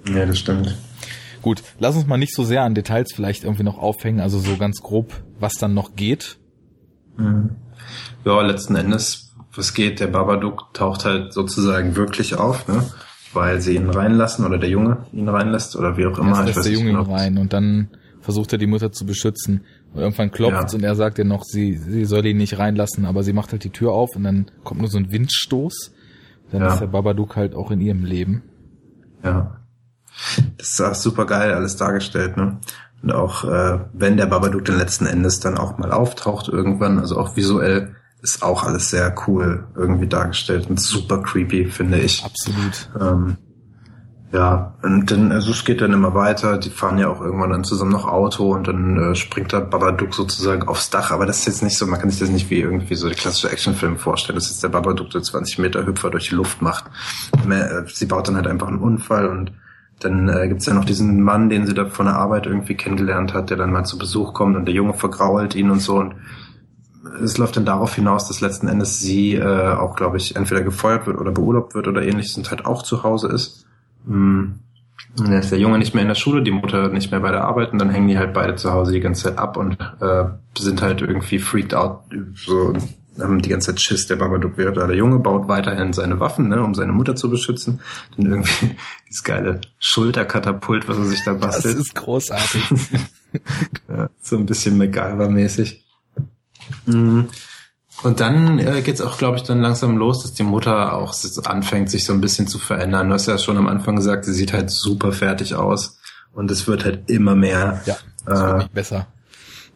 Ja, 0.07 0.27
das 0.27 0.39
stimmt. 0.39 0.77
Gut, 1.43 1.63
lass 1.79 1.97
uns 1.97 2.07
mal 2.07 2.19
nicht 2.19 2.35
so 2.35 2.45
sehr 2.45 2.63
an 2.63 2.75
Details 2.75 3.13
vielleicht 3.13 3.45
irgendwie 3.45 3.65
noch 3.65 3.79
aufhängen, 3.79 4.21
also 4.21 4.39
so 4.39 4.57
ganz 4.57 4.81
grob, 4.81 5.13
was 5.41 5.55
dann 5.55 5.75
noch 5.75 5.97
geht. 5.97 6.39
Mhm. 7.17 7.51
Ja, 8.25 8.41
letzten 8.43 8.77
Endes, 8.77 9.35
was 9.55 9.75
geht, 9.75 10.01
der 10.01 10.07
Babadook 10.07 10.73
taucht 10.73 11.05
halt 11.05 11.33
sozusagen 11.33 11.97
wirklich 11.97 12.37
auf, 12.37 12.69
ne? 12.69 12.85
Weil 13.33 13.61
sie 13.61 13.75
ihn 13.75 13.91
reinlassen 13.91 14.47
oder 14.47 14.59
der 14.59 14.69
Junge 14.69 15.07
ihn 15.13 15.29
reinlässt 15.29 15.75
oder 15.75 15.97
wie 15.97 16.07
auch 16.07 16.19
immer. 16.19 16.37
Erst 16.37 16.47
lässt 16.47 16.65
der 16.67 16.73
Junge 16.73 16.91
ihn 16.91 16.97
rein 16.97 17.39
und 17.39 17.53
dann 17.53 17.89
versucht 18.21 18.53
er 18.53 18.59
die 18.59 18.67
Mutter 18.67 18.93
zu 18.93 19.05
beschützen 19.05 19.65
Und 19.93 20.01
irgendwann 20.01 20.31
klopft 20.31 20.73
ja. 20.73 20.79
und 20.79 20.85
er 20.85 20.95
sagt 20.95 21.19
ihr 21.19 21.25
noch, 21.25 21.43
sie, 21.43 21.77
sie 21.77 22.05
soll 22.05 22.25
ihn 22.25 22.37
nicht 22.37 22.59
reinlassen, 22.59 23.05
aber 23.05 23.25
sie 23.25 23.33
macht 23.33 23.51
halt 23.51 23.65
die 23.65 23.71
Tür 23.71 23.93
auf 23.93 24.15
und 24.15 24.23
dann 24.23 24.51
kommt 24.63 24.81
nur 24.81 24.91
so 24.91 24.99
ein 24.99 25.11
Windstoß. 25.11 25.93
Dann 26.53 26.61
ja. 26.61 26.73
ist 26.73 26.81
der 26.81 26.87
Babadook 26.87 27.35
halt 27.35 27.55
auch 27.55 27.71
in 27.71 27.81
ihrem 27.81 28.05
Leben. 28.05 28.43
Ja. 29.25 29.62
Das 30.57 30.69
ist 30.69 30.81
auch 30.81 30.95
super 30.95 31.27
geil 31.27 31.53
alles 31.53 31.77
dargestellt, 31.77 32.37
ne? 32.37 32.59
Und 33.03 33.13
auch 33.13 33.45
äh, 33.45 33.81
wenn 33.93 34.17
der 34.17 34.27
Babadook 34.27 34.65
dann 34.65 34.79
letzten 34.79 35.07
Endes 35.07 35.41
dann 35.41 35.59
auch 35.59 35.79
mal 35.79 35.91
auftaucht 35.91 36.49
irgendwann, 36.49 36.99
also 36.99 37.19
auch 37.19 37.37
visuell, 37.37 37.97
ist 38.23 38.43
auch 38.43 38.63
alles 38.63 38.91
sehr 38.91 39.13
cool 39.27 39.67
irgendwie 39.75 40.07
dargestellt 40.07 40.71
und 40.71 40.81
super 40.81 41.19
creepy, 41.19 41.67
finde 41.67 41.99
ich. 41.99 42.25
Absolut. 42.25 42.89
Ähm, 43.01 43.37
ja, 44.33 44.75
und 44.83 45.11
dann, 45.11 45.31
also 45.31 45.51
es 45.51 45.65
geht 45.65 45.83
dann 45.83 45.93
immer 45.93 46.15
weiter. 46.15 46.57
Die 46.57 46.71
fahren 46.71 46.97
ja 46.97 47.09
auch 47.09 47.21
irgendwann 47.21 47.51
dann 47.51 47.65
zusammen 47.65 47.93
noch 47.93 48.07
Auto 48.07 48.55
und 48.55 48.67
dann 48.67 49.13
äh, 49.13 49.15
springt 49.15 49.53
da 49.53 49.61
Babadook 49.61 50.15
sozusagen 50.15 50.67
aufs 50.69 50.89
Dach. 50.89 51.11
Aber 51.11 51.27
das 51.27 51.41
ist 51.41 51.47
jetzt 51.47 51.63
nicht 51.63 51.77
so, 51.77 51.87
man 51.87 52.01
kann 52.01 52.09
sich 52.09 52.21
das 52.21 52.31
nicht 52.31 52.49
wie 52.49 52.61
irgendwie 52.61 52.95
so 52.95 53.11
die 53.11 53.15
klassische 53.15 53.51
Actionfilm 53.51 53.99
vorstellen. 53.99 54.39
Das 54.39 54.51
ist 54.51 54.63
der 54.63 54.71
Babadook, 54.71 55.11
der 55.11 55.23
20 55.23 55.59
Meter 55.59 55.85
Hüpfer 55.85 56.09
durch 56.09 56.31
die 56.31 56.35
Luft 56.35 56.63
macht. 56.63 56.85
Äh, 57.51 57.83
sie 57.89 58.07
baut 58.07 58.29
dann 58.29 58.37
halt 58.37 58.47
einfach 58.47 58.69
einen 58.69 58.79
Unfall 58.79 59.27
und 59.27 59.53
dann 60.05 60.29
äh, 60.29 60.49
gibt's 60.49 60.67
ja 60.67 60.75
noch 60.75 60.85
diesen 60.85 61.23
Mann, 61.23 61.49
den 61.49 61.67
sie 61.67 61.75
da 61.75 61.87
von 61.87 62.07
der 62.07 62.17
Arbeit 62.17 62.47
irgendwie 62.47 62.75
kennengelernt 62.75 63.35
hat, 63.35 63.51
der 63.51 63.57
dann 63.57 63.73
mal 63.73 63.85
zu 63.85 63.99
Besuch 63.99 64.35
kommt 64.35 64.57
und 64.57 64.67
der 64.67 64.75
Junge 64.75 64.95
vergrault 64.95 65.55
ihn 65.55 65.71
und 65.71 65.81
so. 65.81 65.97
Und 65.97 66.15
es 67.23 67.39
läuft 67.39 67.57
dann 67.57 67.65
darauf 67.65 67.95
hinaus, 67.95 68.29
dass 68.29 68.41
letzten 68.41 68.69
Endes 68.69 69.01
sie 69.01 69.35
äh, 69.35 69.73
auch, 69.75 69.97
glaube 69.97 70.17
ich, 70.17 70.37
entweder 70.37 70.63
gefeuert 70.63 71.07
wird 71.07 71.19
oder 71.19 71.31
beurlaubt 71.31 71.75
wird 71.75 71.89
oder 71.89 72.03
ähnliches 72.03 72.37
und 72.37 72.51
halt 72.51 72.65
auch 72.65 72.83
zu 72.83 73.03
Hause 73.03 73.29
ist. 73.29 73.67
Hm. 74.07 74.61
Dann 75.17 75.33
ist 75.33 75.51
der 75.51 75.59
Junge 75.59 75.79
nicht 75.79 75.95
mehr 75.95 76.03
in 76.03 76.09
der 76.09 76.15
Schule, 76.15 76.43
die 76.43 76.53
Mutter 76.53 76.89
nicht 76.89 77.11
mehr 77.11 77.21
bei 77.21 77.31
der 77.31 77.45
Arbeit 77.45 77.73
und 77.73 77.79
dann 77.79 77.91
hängen 77.91 78.09
die 78.09 78.19
halt 78.19 78.33
beide 78.33 78.55
zu 78.55 78.73
Hause 78.73 78.93
die 78.93 79.01
ganze 79.01 79.25
Zeit 79.25 79.39
ab 79.39 79.57
und 79.57 79.77
äh, 80.01 80.25
sind 80.57 80.81
halt 80.81 81.03
irgendwie 81.03 81.39
freaked 81.39 81.75
out, 81.75 82.01
so 82.35 82.73
haben 83.21 83.43
die 83.43 83.49
ganze 83.49 83.71
Zeit 83.71 83.81
Schiss, 83.81 84.07
der 84.07 84.17
Babadook 84.17 84.57
wäre 84.57 84.73
da. 84.73 84.87
Der 84.87 84.97
Junge 84.97 85.19
baut 85.19 85.49
weiterhin 85.49 85.93
seine 85.93 86.21
Waffen, 86.21 86.49
ne, 86.49 86.63
um 86.63 86.75
seine 86.75 86.93
Mutter 86.93 87.15
zu 87.15 87.29
beschützen. 87.31 87.81
Dann 88.17 88.27
irgendwie 88.27 88.77
dieses 89.09 89.23
geile 89.23 89.61
Schulterkatapult, 89.79 90.89
was 90.89 90.99
er 90.99 91.05
sich 91.05 91.25
da 91.25 91.35
bastelt. 91.35 91.77
Das 91.77 91.87
ist 91.87 91.95
großartig. 91.95 92.63
ja, 93.89 94.09
so 94.21 94.37
ein 94.37 94.47
bisschen 94.47 94.79
MacGyver-mäßig. 94.79 95.83
Mhm. 96.87 97.29
Und 98.03 98.21
dann 98.21 98.59
äh, 98.59 98.83
geht's 98.83 99.01
auch, 99.01 99.19
glaube 99.19 99.37
ich, 99.37 99.43
dann 99.45 99.61
langsam 99.61 99.97
los, 99.97 100.23
dass 100.23 100.33
die 100.33 100.43
Mutter 100.43 100.95
auch 100.95 101.15
anfängt, 101.45 101.91
sich 101.91 102.05
so 102.05 102.13
ein 102.13 102.21
bisschen 102.21 102.49
zu 102.49 102.59
verändern. 102.59 103.09
Du 103.09 103.15
hast 103.15 103.27
ja 103.27 103.39
schon 103.39 103.59
am 103.59 103.69
Anfang 103.69 103.97
gesagt, 103.97 104.25
sie 104.25 104.33
sieht 104.33 104.53
halt 104.53 104.71
super 104.71 105.13
fertig 105.13 105.55
aus 105.55 106.01
und 106.33 106.51
es 106.51 106.67
wird 106.67 106.85
halt 106.85 107.09
immer 107.11 107.37
mehr. 107.37 107.81
Ja, 107.87 107.97
das 108.25 108.41
äh, 108.41 108.59
wird 108.59 108.73
besser. 108.73 109.07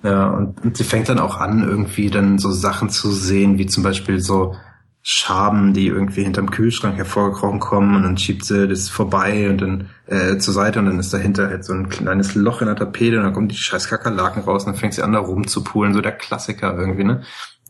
Ja, 0.03 0.29
und, 0.29 0.63
und 0.65 0.77
sie 0.77 0.85
fängt 0.85 1.09
dann 1.09 1.19
auch 1.19 1.39
an, 1.39 1.63
irgendwie 1.63 2.11
dann 2.11 2.39
so 2.39 2.51
Sachen 2.51 2.91
zu 2.91 3.11
sehen, 3.11 3.59
wie 3.59 3.67
zum 3.67 3.83
Beispiel 3.83 4.21
so 4.21 4.55
Schaben, 5.03 5.73
die 5.73 5.87
irgendwie 5.87 6.25
hinterm 6.25 6.51
Kühlschrank 6.51 6.97
hervorgekrochen 6.97 7.61
kommen 7.61 7.95
und 7.95 8.03
dann 8.03 8.19
schiebt 8.19 8.45
sie 8.45 8.67
das 8.67 8.89
vorbei 8.89 9.49
und 9.49 9.61
dann 9.61 9.91
äh, 10.07 10.37
zur 10.39 10.53
Seite 10.53 10.81
und 10.81 10.87
dann 10.87 10.99
ist 10.99 11.15
dahinter 11.15 11.47
halt 11.49 11.65
so 11.65 11.75
ein 11.75 11.89
kleines 11.89 12.35
Loch 12.35 12.61
in 12.61 12.67
der 12.67 12.75
Tapete 12.75 13.17
und 13.17 13.23
dann 13.23 13.33
kommen 13.33 13.47
die 13.47 13.57
scheiß 13.57 13.89
Kakerlaken 13.89 14.43
raus 14.43 14.65
und 14.65 14.73
dann 14.73 14.81
fängt 14.81 14.95
sie 14.95 15.03
an 15.03 15.13
da 15.13 15.21
rumzupulen, 15.21 15.95
so 15.95 16.01
der 16.01 16.11
Klassiker 16.11 16.77
irgendwie, 16.77 17.05
ne? 17.05 17.23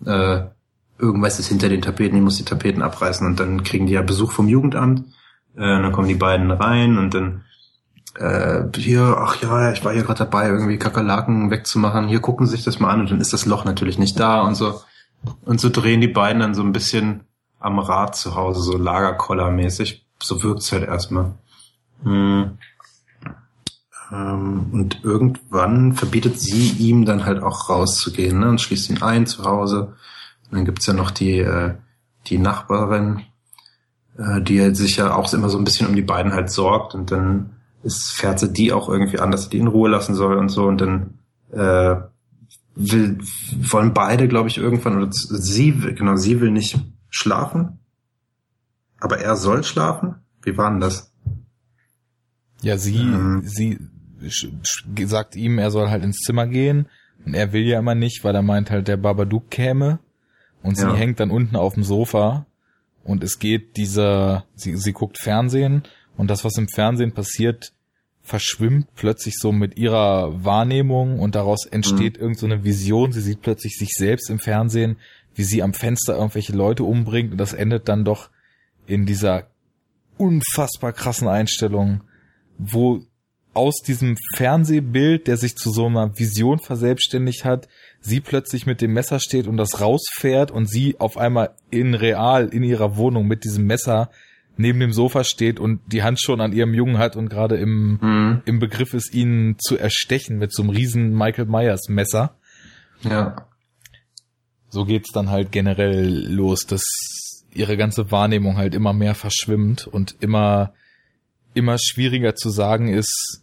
Äh, 0.06 0.46
irgendwas 0.98 1.38
ist 1.38 1.48
hinter 1.48 1.68
den 1.68 1.82
Tapeten, 1.82 2.14
die 2.14 2.22
muss 2.22 2.38
die 2.38 2.44
Tapeten 2.44 2.80
abreißen 2.80 3.26
und 3.26 3.38
dann 3.38 3.62
kriegen 3.64 3.86
die 3.86 3.92
ja 3.92 4.02
Besuch 4.02 4.32
vom 4.32 4.48
Jugendamt, 4.48 5.04
äh, 5.56 5.76
und 5.76 5.82
dann 5.82 5.92
kommen 5.92 6.08
die 6.08 6.14
beiden 6.14 6.50
rein 6.50 6.96
und 6.96 7.12
dann 7.12 7.44
äh, 8.18 8.64
hier, 8.76 9.16
ach 9.18 9.40
ja, 9.42 9.72
ich 9.72 9.84
war 9.84 9.92
hier 9.92 10.02
gerade 10.02 10.20
dabei, 10.20 10.48
irgendwie 10.48 10.78
Kakerlaken 10.78 11.50
wegzumachen, 11.50 12.08
hier 12.08 12.20
gucken 12.20 12.46
Sie 12.46 12.56
sich 12.56 12.64
das 12.64 12.80
mal 12.80 12.90
an 12.90 13.00
und 13.00 13.10
dann 13.10 13.20
ist 13.20 13.32
das 13.32 13.46
Loch 13.46 13.64
natürlich 13.64 13.98
nicht 13.98 14.18
da 14.18 14.42
und 14.42 14.54
so. 14.54 14.80
Und 15.44 15.60
so 15.60 15.70
drehen 15.70 16.00
die 16.00 16.08
beiden 16.08 16.40
dann 16.40 16.54
so 16.54 16.62
ein 16.62 16.72
bisschen 16.72 17.24
am 17.58 17.78
Rad 17.78 18.16
zu 18.16 18.34
Hause, 18.34 18.62
so 18.62 18.76
Lagerkoller-mäßig. 18.76 20.06
So 20.22 20.42
wirkt's 20.42 20.72
halt 20.72 20.84
erstmal. 20.84 21.34
Hm. 22.04 22.58
Ähm, 24.12 24.66
und 24.72 25.04
irgendwann 25.04 25.94
verbietet 25.94 26.40
sie 26.40 26.70
ihm 26.78 27.04
dann 27.04 27.24
halt 27.24 27.42
auch 27.42 27.68
rauszugehen 27.68 28.38
ne? 28.38 28.48
und 28.48 28.60
schließt 28.60 28.90
ihn 28.90 29.02
ein 29.02 29.26
zu 29.26 29.44
Hause. 29.44 29.94
Und 30.50 30.58
dann 30.58 30.64
gibt's 30.64 30.86
ja 30.86 30.92
noch 30.92 31.10
die, 31.10 31.38
äh, 31.38 31.74
die 32.28 32.38
Nachbarin, 32.38 33.22
äh, 34.16 34.40
die 34.40 34.74
sich 34.74 34.96
ja 34.96 35.14
auch 35.14 35.32
immer 35.32 35.48
so 35.48 35.58
ein 35.58 35.64
bisschen 35.64 35.88
um 35.88 35.96
die 35.96 36.02
beiden 36.02 36.32
halt 36.32 36.50
sorgt 36.50 36.94
und 36.94 37.10
dann 37.10 37.55
ist, 37.86 38.12
fährt 38.12 38.38
sie 38.38 38.52
die 38.52 38.72
auch 38.72 38.88
irgendwie 38.88 39.20
an, 39.20 39.30
dass 39.30 39.44
sie 39.44 39.50
die 39.50 39.58
in 39.58 39.68
Ruhe 39.68 39.88
lassen 39.88 40.14
soll 40.14 40.36
und 40.36 40.48
so 40.48 40.66
und 40.66 40.80
dann 40.80 41.18
äh, 41.52 41.96
will, 42.74 43.18
wollen 43.70 43.94
beide, 43.94 44.28
glaube 44.28 44.48
ich, 44.48 44.58
irgendwann, 44.58 44.98
oder 44.98 45.08
sie 45.10 45.82
will, 45.82 45.94
genau, 45.94 46.16
sie 46.16 46.40
will 46.40 46.50
nicht 46.50 46.78
schlafen, 47.08 47.78
aber 49.00 49.18
er 49.18 49.36
soll 49.36 49.64
schlafen. 49.64 50.16
Wie 50.42 50.56
war 50.56 50.70
denn 50.70 50.80
das? 50.80 51.12
Ja, 52.62 52.76
sie, 52.76 52.96
ähm. 52.96 53.42
sie 53.44 53.78
sagt 55.06 55.36
ihm, 55.36 55.58
er 55.58 55.70
soll 55.70 55.88
halt 55.88 56.04
ins 56.04 56.18
Zimmer 56.18 56.46
gehen 56.46 56.86
und 57.24 57.34
er 57.34 57.52
will 57.52 57.62
ja 57.62 57.78
immer 57.78 57.94
nicht, 57.94 58.24
weil 58.24 58.34
er 58.34 58.42
meint 58.42 58.70
halt, 58.70 58.88
der 58.88 58.96
Babadook 58.96 59.50
käme 59.50 59.98
und 60.62 60.76
sie 60.76 60.84
ja. 60.84 60.94
hängt 60.94 61.20
dann 61.20 61.30
unten 61.30 61.56
auf 61.56 61.74
dem 61.74 61.84
Sofa 61.84 62.46
und 63.04 63.22
es 63.22 63.38
geht 63.38 63.76
dieser, 63.76 64.44
sie, 64.54 64.76
sie 64.76 64.92
guckt 64.92 65.18
Fernsehen 65.18 65.82
und 66.16 66.30
das, 66.30 66.44
was 66.44 66.56
im 66.56 66.68
Fernsehen 66.68 67.12
passiert, 67.12 67.72
verschwimmt 68.26 68.88
plötzlich 68.96 69.34
so 69.38 69.52
mit 69.52 69.78
ihrer 69.78 70.44
Wahrnehmung 70.44 71.20
und 71.20 71.36
daraus 71.36 71.64
entsteht 71.64 72.16
mhm. 72.16 72.22
irgendeine 72.22 72.58
so 72.58 72.64
Vision. 72.64 73.12
Sie 73.12 73.20
sieht 73.20 73.40
plötzlich 73.40 73.76
sich 73.76 73.90
selbst 73.96 74.28
im 74.30 74.40
Fernsehen, 74.40 74.96
wie 75.36 75.44
sie 75.44 75.62
am 75.62 75.72
Fenster 75.72 76.16
irgendwelche 76.16 76.52
Leute 76.52 76.82
umbringt 76.82 77.32
und 77.32 77.38
das 77.38 77.52
endet 77.52 77.88
dann 77.88 78.04
doch 78.04 78.30
in 78.86 79.06
dieser 79.06 79.46
unfassbar 80.18 80.92
krassen 80.92 81.28
Einstellung, 81.28 82.02
wo 82.58 83.02
aus 83.54 83.76
diesem 83.86 84.16
Fernsehbild, 84.34 85.28
der 85.28 85.36
sich 85.36 85.54
zu 85.54 85.70
so 85.70 85.86
einer 85.86 86.18
Vision 86.18 86.58
verselbstständigt 86.58 87.44
hat, 87.44 87.68
sie 88.00 88.20
plötzlich 88.20 88.66
mit 88.66 88.80
dem 88.80 88.92
Messer 88.92 89.20
steht 89.20 89.46
und 89.46 89.56
das 89.56 89.80
rausfährt 89.80 90.50
und 90.50 90.68
sie 90.68 90.98
auf 90.98 91.16
einmal 91.16 91.54
in 91.70 91.94
real 91.94 92.48
in 92.48 92.64
ihrer 92.64 92.96
Wohnung 92.96 93.26
mit 93.26 93.44
diesem 93.44 93.66
Messer 93.66 94.10
neben 94.56 94.80
dem 94.80 94.92
Sofa 94.92 95.24
steht 95.24 95.60
und 95.60 95.80
die 95.86 96.02
Hand 96.02 96.20
schon 96.20 96.40
an 96.40 96.52
ihrem 96.52 96.74
Jungen 96.74 96.98
hat 96.98 97.16
und 97.16 97.28
gerade 97.28 97.56
im, 97.56 97.98
mhm. 98.00 98.42
im 98.44 98.58
Begriff 98.58 98.94
ist, 98.94 99.14
ihn 99.14 99.56
zu 99.58 99.76
erstechen 99.76 100.38
mit 100.38 100.52
so 100.52 100.62
einem 100.62 100.70
riesen 100.70 101.16
Michael 101.16 101.46
Myers 101.46 101.88
Messer. 101.88 102.36
Ja. 103.02 103.48
So 104.68 104.84
geht's 104.84 105.12
dann 105.12 105.30
halt 105.30 105.52
generell 105.52 106.26
los, 106.32 106.66
dass 106.66 106.82
ihre 107.52 107.76
ganze 107.76 108.10
Wahrnehmung 108.10 108.56
halt 108.56 108.74
immer 108.74 108.92
mehr 108.92 109.14
verschwimmt 109.14 109.86
und 109.86 110.16
immer, 110.20 110.74
immer 111.54 111.76
schwieriger 111.78 112.34
zu 112.34 112.50
sagen 112.50 112.88
ist, 112.88 113.42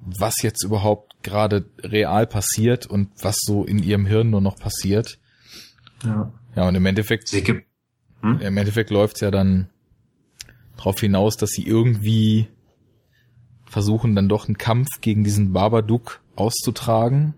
was 0.00 0.42
jetzt 0.42 0.64
überhaupt 0.64 1.22
gerade 1.22 1.64
real 1.82 2.26
passiert 2.26 2.86
und 2.86 3.10
was 3.22 3.38
so 3.40 3.64
in 3.64 3.82
ihrem 3.82 4.06
Hirn 4.06 4.30
nur 4.30 4.42
noch 4.42 4.56
passiert. 4.56 5.18
Ja. 6.04 6.32
Ja, 6.56 6.68
und 6.68 6.74
im 6.74 6.86
Endeffekt, 6.86 7.30
hm? 7.30 7.62
im 8.22 8.56
Endeffekt 8.56 8.90
läuft's 8.90 9.20
ja 9.20 9.30
dann 9.30 9.70
darauf 10.76 11.00
hinaus, 11.00 11.36
dass 11.36 11.50
sie 11.50 11.66
irgendwie 11.66 12.48
versuchen 13.64 14.14
dann 14.14 14.28
doch 14.28 14.46
einen 14.46 14.58
Kampf 14.58 14.88
gegen 15.00 15.24
diesen 15.24 15.52
Babadook 15.52 16.20
auszutragen. 16.36 17.34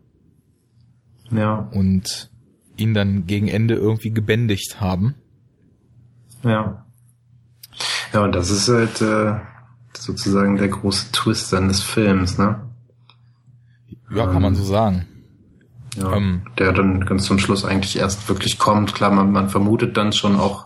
Ja. 1.31 1.69
Und 1.73 2.31
ihn 2.77 2.95
dann 2.95 3.27
gegen 3.27 3.49
Ende 3.49 3.75
irgendwie 3.75 4.11
gebändigt 4.11 4.81
haben. 4.81 5.15
Ja. 6.43 6.85
Ja, 8.13 8.21
und 8.23 8.35
das 8.35 8.51
ist 8.51 8.69
halt 8.69 9.01
äh, 9.01 9.41
sozusagen 9.97 10.57
der 10.57 10.69
große 10.69 11.13
Twist 11.13 11.53
dann 11.53 11.69
des 11.69 11.83
Films, 11.83 12.39
ne? 12.39 12.61
Ja, 14.11 14.27
kann 14.27 14.43
man 14.43 14.55
so 14.55 14.63
sagen. 14.63 15.07
Ja, 15.97 16.15
ähm, 16.15 16.43
der 16.59 16.73
dann 16.73 17.05
ganz 17.07 17.25
zum 17.25 17.39
Schluss 17.39 17.65
eigentlich 17.65 17.99
erst 17.99 18.29
wirklich 18.29 18.59
kommt. 18.59 18.95
Klar, 18.95 19.11
man, 19.11 19.33
man 19.33 19.49
vermutet 19.49 19.97
dann 19.97 20.13
schon 20.13 20.37
auch 20.37 20.66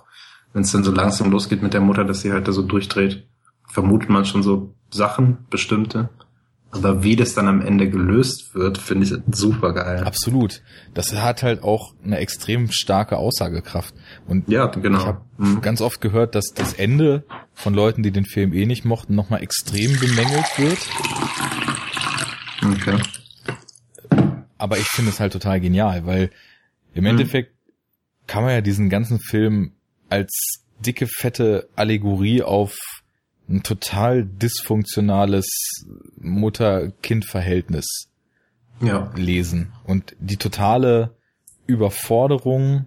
wenn 0.53 0.63
es 0.63 0.73
dann 0.73 0.85
so 0.85 0.93
langsam 0.93 1.31
losgeht 1.31 1.63
mit 1.63 1.75
der 1.75 1.81
Mutter, 1.81 2.05
dass 2.05 2.23
sie 2.23 2.33
halt 2.33 2.49
da 2.49 2.53
so 2.53 2.63
durchdreht, 2.63 3.27
vermutet 3.67 4.11
man 4.11 4.25
schon 4.25 4.43
so 4.43 4.75
Sachen, 4.91 5.39
bestimmte. 5.51 6.09
Aber 6.73 7.03
wie 7.03 7.17
das 7.17 7.35
dann 7.35 7.49
am 7.49 7.63
Ende 7.63 7.91
gelöst 7.91 8.55
wird, 8.55 8.79
finde 8.79 9.05
ich 9.05 9.37
super 9.37 9.73
geil. 9.73 10.05
Absolut. 10.05 10.63
Das 10.95 11.13
hat 11.13 11.43
halt 11.43 11.65
auch 11.65 11.95
eine 12.05 12.19
extrem 12.19 12.71
starke 12.71 13.17
Aussagekraft. 13.17 13.93
Und 14.29 14.49
ja, 14.49 14.67
genau. 14.67 14.99
ich 14.99 15.07
habe 15.07 15.21
mhm. 15.39 15.63
ganz 15.63 15.81
oft 15.81 16.01
gehört, 16.01 16.37
dass 16.37 16.47
das 16.55 16.75
Ende 16.75 17.25
von 17.55 17.75
Leuten, 17.75 18.05
die 18.05 18.13
den 18.13 18.25
Film 18.25 18.53
eh 18.53 18.67
nicht 18.67 18.85
mochten, 18.85 19.17
nochmal 19.17 19.43
extrem 19.43 19.99
bemängelt 19.99 20.59
wird. 20.59 20.79
Okay. 22.65 22.99
Aber 24.57 24.79
ich 24.79 24.87
finde 24.87 25.11
es 25.11 25.19
halt 25.19 25.33
total 25.33 25.61
genial, 25.61 26.07
weil 26.07 26.31
im 26.95 27.03
mhm. 27.03 27.11
Endeffekt 27.11 27.53
kann 28.29 28.45
man 28.45 28.53
ja 28.53 28.61
diesen 28.61 28.91
ganzen 28.91 29.19
Film 29.19 29.73
als 30.11 30.63
dicke, 30.85 31.07
fette 31.07 31.69
Allegorie 31.77 32.43
auf 32.43 32.77
ein 33.49 33.63
total 33.63 34.25
dysfunktionales 34.25 35.47
Mutter-Kind-Verhältnis 36.21 38.09
ja. 38.81 39.13
lesen. 39.17 39.73
Und 39.85 40.15
die 40.21 40.37
totale 40.37 41.17
Überforderung 41.67 42.87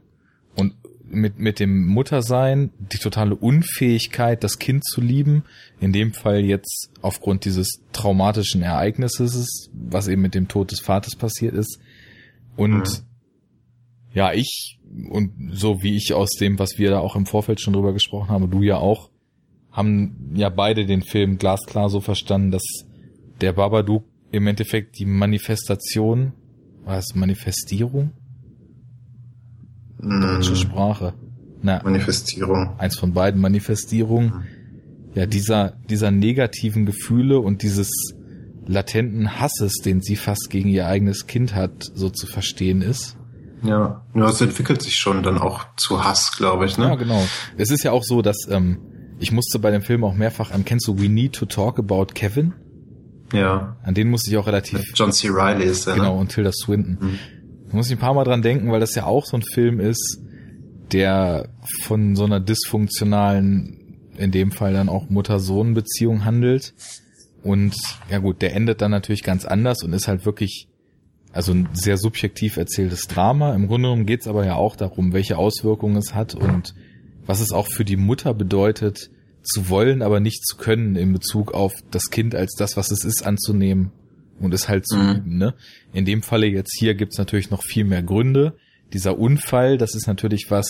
und 0.55 0.73
mit, 1.03 1.37
mit 1.37 1.59
dem 1.59 1.85
Muttersein, 1.85 2.71
die 2.79 2.97
totale 2.97 3.35
Unfähigkeit, 3.35 4.43
das 4.43 4.57
Kind 4.57 4.85
zu 4.85 5.01
lieben, 5.01 5.43
in 5.79 5.91
dem 5.91 6.13
Fall 6.13 6.39
jetzt 6.39 6.89
aufgrund 7.01 7.45
dieses 7.45 7.81
traumatischen 7.91 8.63
Ereignisses, 8.63 9.69
was 9.73 10.07
eben 10.07 10.21
mit 10.21 10.33
dem 10.33 10.47
Tod 10.47 10.71
des 10.71 10.79
Vaters 10.79 11.15
passiert 11.15 11.53
ist. 11.53 11.79
Und 12.55 12.79
mhm. 12.79 13.05
Ja, 14.13 14.31
ich, 14.33 14.79
und 15.09 15.51
so 15.53 15.81
wie 15.81 15.95
ich 15.95 16.13
aus 16.13 16.31
dem, 16.39 16.59
was 16.59 16.77
wir 16.77 16.91
da 16.91 16.99
auch 16.99 17.15
im 17.15 17.25
Vorfeld 17.25 17.59
schon 17.59 17.73
drüber 17.73 17.93
gesprochen 17.93 18.29
haben, 18.29 18.49
du 18.49 18.61
ja 18.61 18.77
auch, 18.77 19.09
haben 19.71 20.31
ja 20.35 20.49
beide 20.49 20.85
den 20.85 21.01
Film 21.01 21.37
glasklar 21.37 21.89
so 21.89 21.99
verstanden, 21.99 22.51
dass 22.51 22.63
der 23.41 23.53
Babadook 23.53 24.05
im 24.31 24.45
Endeffekt 24.47 24.99
die 24.99 25.05
Manifestation, 25.05 26.33
was 26.85 27.15
Manifestierung? 27.15 28.11
Deutsche 29.97 30.51
mm. 30.51 30.55
Sprache. 30.55 31.13
Na, 31.61 31.81
Manifestierung. 31.83 32.77
Eins 32.77 32.97
von 32.97 33.13
beiden, 33.13 33.39
Manifestierung. 33.39 34.25
Mhm. 34.25 34.43
Ja, 35.15 35.25
dieser, 35.25 35.77
dieser 35.89 36.11
negativen 36.11 36.85
Gefühle 36.85 37.39
und 37.39 37.63
dieses 37.63 37.89
latenten 38.65 39.39
Hasses, 39.39 39.75
den 39.83 40.01
sie 40.01 40.15
fast 40.15 40.49
gegen 40.49 40.69
ihr 40.69 40.87
eigenes 40.87 41.27
Kind 41.27 41.55
hat, 41.55 41.83
so 41.93 42.09
zu 42.09 42.27
verstehen 42.27 42.81
ist. 42.81 43.17
Ja, 43.63 44.05
nur 44.13 44.27
es 44.27 44.41
entwickelt 44.41 44.81
sich 44.81 44.95
schon 44.95 45.23
dann 45.23 45.37
auch 45.37 45.65
zu 45.77 46.03
Hass, 46.03 46.35
glaube 46.37 46.65
ich, 46.65 46.77
ne? 46.77 46.85
Ja, 46.85 46.95
genau. 46.95 47.23
Es 47.57 47.71
ist 47.71 47.83
ja 47.83 47.91
auch 47.91 48.03
so, 48.03 48.21
dass 48.21 48.47
ähm, 48.49 48.79
ich 49.19 49.31
musste 49.31 49.59
bei 49.59 49.71
dem 49.71 49.81
Film 49.81 50.03
auch 50.03 50.13
mehrfach 50.13 50.51
an, 50.51 50.65
kennst 50.65 50.87
du 50.87 50.99
We 50.99 51.07
Need 51.09 51.33
to 51.33 51.45
Talk 51.45 51.79
About 51.79 52.07
Kevin? 52.13 52.53
Ja. 53.31 53.77
An 53.83 53.93
den 53.93 54.09
musste 54.09 54.29
ich 54.29 54.37
auch 54.37 54.47
relativ. 54.47 54.79
Mit 54.79 54.91
John 54.95 55.11
C. 55.11 55.29
Riley 55.29 55.65
ist 55.65 55.87
er. 55.87 55.95
Genau, 55.95 56.19
und 56.19 56.31
Tilda 56.31 56.51
Swinton. 56.51 56.97
Mhm. 56.99 57.19
Da 57.69 57.77
muss 57.77 57.87
ich 57.87 57.93
ein 57.93 57.99
paar 57.99 58.13
Mal 58.13 58.25
dran 58.25 58.41
denken, 58.41 58.71
weil 58.71 58.79
das 58.79 58.95
ja 58.95 59.05
auch 59.05 59.25
so 59.25 59.37
ein 59.37 59.41
Film 59.41 59.79
ist, 59.79 60.21
der 60.91 61.49
von 61.83 62.15
so 62.15 62.25
einer 62.25 62.39
dysfunktionalen, 62.39 64.11
in 64.17 64.31
dem 64.31 64.51
Fall 64.51 64.73
dann 64.73 64.89
auch 64.89 65.09
Mutter-Sohn-Beziehung 65.09 66.25
handelt. 66.25 66.73
Und 67.41 67.75
ja 68.09 68.19
gut, 68.19 68.41
der 68.41 68.55
endet 68.55 68.81
dann 68.81 68.91
natürlich 68.91 69.23
ganz 69.23 69.45
anders 69.45 69.83
und 69.83 69.93
ist 69.93 70.07
halt 70.07 70.25
wirklich, 70.25 70.67
also 71.33 71.51
ein 71.51 71.67
sehr 71.73 71.97
subjektiv 71.97 72.57
erzähltes 72.57 73.07
Drama. 73.07 73.53
Im 73.55 73.67
Grunde 73.67 73.87
genommen 73.89 74.05
geht 74.05 74.21
es 74.21 74.27
aber 74.27 74.45
ja 74.45 74.55
auch 74.55 74.75
darum, 74.75 75.13
welche 75.13 75.37
Auswirkungen 75.37 75.97
es 75.97 76.13
hat 76.13 76.35
und 76.35 76.75
was 77.25 77.39
es 77.39 77.51
auch 77.51 77.67
für 77.67 77.83
die 77.83 77.97
Mutter 77.97 78.33
bedeutet, 78.33 79.09
zu 79.41 79.67
wollen, 79.67 80.01
aber 80.01 80.19
nicht 80.19 80.45
zu 80.45 80.55
können 80.55 80.95
in 80.95 81.11
Bezug 81.11 81.53
auf 81.53 81.73
das 81.91 82.09
Kind 82.09 82.35
als 82.35 82.55
das, 82.55 82.77
was 82.77 82.91
es 82.91 83.03
ist, 83.03 83.25
anzunehmen 83.25 83.91
und 84.39 84.53
es 84.53 84.69
halt 84.69 84.87
zu 84.87 84.97
mhm. 84.97 85.11
lieben. 85.11 85.37
Ne? 85.37 85.53
In 85.91 86.05
dem 86.05 86.21
Falle 86.21 86.47
jetzt 86.47 86.77
hier 86.77 86.95
gibt's 86.95 87.17
natürlich 87.17 87.49
noch 87.49 87.63
viel 87.63 87.83
mehr 87.83 88.03
Gründe. 88.03 88.55
Dieser 88.93 89.17
Unfall, 89.17 89.77
das 89.77 89.95
ist 89.95 90.07
natürlich 90.07 90.49
was, 90.49 90.69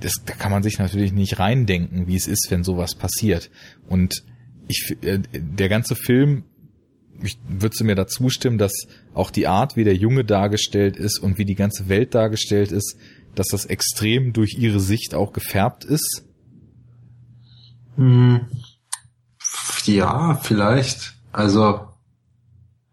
das, 0.00 0.14
da 0.26 0.34
kann 0.34 0.50
man 0.50 0.62
sich 0.62 0.78
natürlich 0.78 1.12
nicht 1.12 1.38
reindenken, 1.38 2.06
wie 2.06 2.16
es 2.16 2.26
ist, 2.26 2.48
wenn 2.50 2.64
sowas 2.64 2.94
passiert. 2.94 3.50
Und 3.88 4.24
ich, 4.66 4.96
äh, 5.02 5.20
der 5.32 5.68
ganze 5.68 5.94
Film, 5.94 6.44
ich 7.22 7.38
würde 7.48 7.84
mir 7.84 7.94
dazu 7.94 8.30
stimmen, 8.30 8.58
dass 8.58 8.72
auch 9.14 9.30
die 9.30 9.46
Art, 9.46 9.76
wie 9.76 9.84
der 9.84 9.96
Junge 9.96 10.24
dargestellt 10.24 10.96
ist 10.96 11.18
und 11.18 11.38
wie 11.38 11.44
die 11.44 11.54
ganze 11.54 11.88
Welt 11.88 12.14
dargestellt 12.14 12.72
ist, 12.72 12.96
dass 13.34 13.48
das 13.48 13.66
extrem 13.66 14.32
durch 14.32 14.56
ihre 14.58 14.80
Sicht 14.80 15.14
auch 15.14 15.32
gefärbt 15.32 15.84
ist. 15.84 16.24
Hm. 17.96 18.46
Ja, 19.84 20.38
vielleicht. 20.42 21.14
Also 21.32 21.88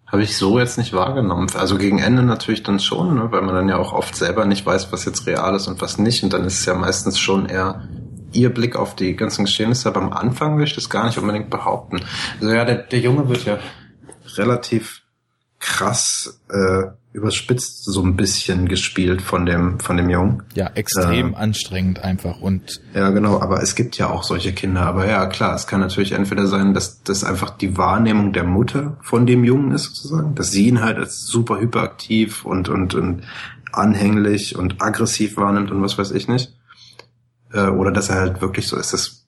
habe 0.07 0.23
ich 0.23 0.37
so 0.37 0.59
jetzt 0.59 0.77
nicht 0.77 0.93
wahrgenommen. 0.93 1.47
Also 1.55 1.77
gegen 1.77 1.99
Ende 1.99 2.23
natürlich 2.23 2.63
dann 2.63 2.79
schon, 2.79 3.15
ne? 3.15 3.31
weil 3.31 3.41
man 3.41 3.55
dann 3.55 3.69
ja 3.69 3.77
auch 3.77 3.91
oft 3.91 4.15
selber 4.15 4.45
nicht 4.45 4.65
weiß, 4.65 4.91
was 4.91 5.05
jetzt 5.05 5.27
real 5.27 5.55
ist 5.55 5.67
und 5.67 5.81
was 5.81 5.97
nicht. 5.97 6.23
Und 6.23 6.33
dann 6.33 6.45
ist 6.45 6.59
es 6.59 6.65
ja 6.65 6.73
meistens 6.73 7.19
schon 7.19 7.47
eher 7.47 7.87
ihr 8.31 8.53
Blick 8.53 8.75
auf 8.75 8.95
die 8.95 9.15
ganzen 9.15 9.45
Geschehnisse. 9.45 9.89
Aber 9.89 10.01
am 10.01 10.13
Anfang 10.13 10.57
will 10.57 10.65
ich 10.65 10.75
das 10.75 10.89
gar 10.89 11.05
nicht 11.05 11.17
unbedingt 11.17 11.49
behaupten. 11.49 12.01
Also 12.39 12.53
ja, 12.53 12.65
der, 12.65 12.83
der 12.83 12.99
Junge 12.99 13.27
wird 13.29 13.45
ja 13.45 13.59
relativ 14.37 15.01
krass 15.59 16.41
äh, 16.49 16.91
überspitzt 17.15 17.85
so 17.85 18.03
ein 18.03 18.17
bisschen 18.17 18.67
gespielt 18.67 19.21
von 19.21 19.45
dem 19.45 19.79
von 19.79 19.95
dem 19.95 20.09
Jungen. 20.09 20.43
Ja, 20.53 20.67
extrem 20.75 21.33
äh, 21.33 21.37
anstrengend 21.37 21.99
einfach 21.99 22.41
und 22.41 22.81
ja 22.93 23.09
genau, 23.11 23.39
aber 23.39 23.63
es 23.63 23.75
gibt 23.75 23.97
ja 23.97 24.09
auch 24.09 24.23
solche 24.23 24.51
Kinder. 24.51 24.81
Aber 24.81 25.07
ja 25.07 25.25
klar, 25.27 25.55
es 25.55 25.65
kann 25.65 25.79
natürlich 25.79 26.11
entweder 26.11 26.45
sein, 26.45 26.73
dass 26.73 27.03
das 27.03 27.23
einfach 27.23 27.51
die 27.51 27.77
Wahrnehmung 27.77 28.33
der 28.33 28.43
Mutter 28.43 28.97
von 29.01 29.25
dem 29.25 29.45
Jungen 29.45 29.71
ist 29.71 29.85
sozusagen, 29.85 30.35
dass 30.35 30.51
sie 30.51 30.67
ihn 30.67 30.81
halt 30.81 30.97
als 30.97 31.25
super 31.25 31.59
hyperaktiv 31.59 32.43
und 32.43 32.67
und 32.67 32.93
und 32.95 33.23
anhänglich 33.71 34.57
und 34.57 34.81
aggressiv 34.81 35.37
wahrnimmt 35.37 35.71
und 35.71 35.81
was 35.81 35.97
weiß 35.97 36.11
ich 36.11 36.27
nicht. 36.27 36.53
Äh, 37.53 37.69
oder 37.69 37.91
dass 37.91 38.09
er 38.09 38.17
halt 38.17 38.41
wirklich 38.41 38.67
so 38.67 38.77
ist. 38.77 38.91
Das 38.91 39.25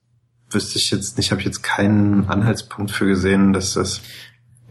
wüsste 0.50 0.78
ich 0.78 0.92
jetzt 0.92 1.18
nicht. 1.18 1.32
Habe 1.32 1.40
ich 1.40 1.48
jetzt 1.48 1.64
keinen 1.64 2.28
Anhaltspunkt 2.28 2.92
für 2.92 3.08
gesehen, 3.08 3.54
dass 3.54 3.74
das 3.74 4.02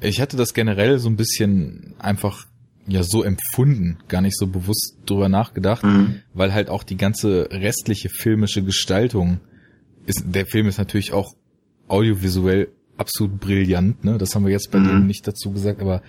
ich 0.01 0.21
hatte 0.21 0.37
das 0.37 0.55
generell 0.55 0.99
so 0.99 1.09
ein 1.09 1.17
bisschen 1.17 1.95
einfach 1.99 2.47
ja 2.87 3.03
so 3.03 3.23
empfunden, 3.23 3.99
gar 4.09 4.21
nicht 4.21 4.37
so 4.39 4.47
bewusst 4.47 4.97
drüber 5.07 5.29
nachgedacht, 5.29 5.85
mhm. 5.85 6.23
weil 6.35 6.55
halt 6.55 6.71
auch 6.71 6.85
die 6.85 6.97
ganze 6.97 7.49
restliche 7.51 8.09
filmische 8.09 8.63
Gestaltung 8.63 9.41
ist, 10.07 10.25
der 10.27 10.47
Film 10.47 10.69
ist 10.69 10.79
natürlich 10.79 11.13
auch 11.13 11.35
audiovisuell 11.89 12.69
absolut 12.97 13.41
brillant, 13.41 14.05
ne? 14.05 14.19
Das 14.19 14.35
haben 14.35 14.45
wir 14.45 14.53
jetzt 14.53 14.71
bei 14.71 14.79
mhm. 14.79 14.89
dem 14.89 15.07
nicht 15.07 15.27
dazu 15.27 15.51
gesagt, 15.51 15.81
aber 15.81 16.03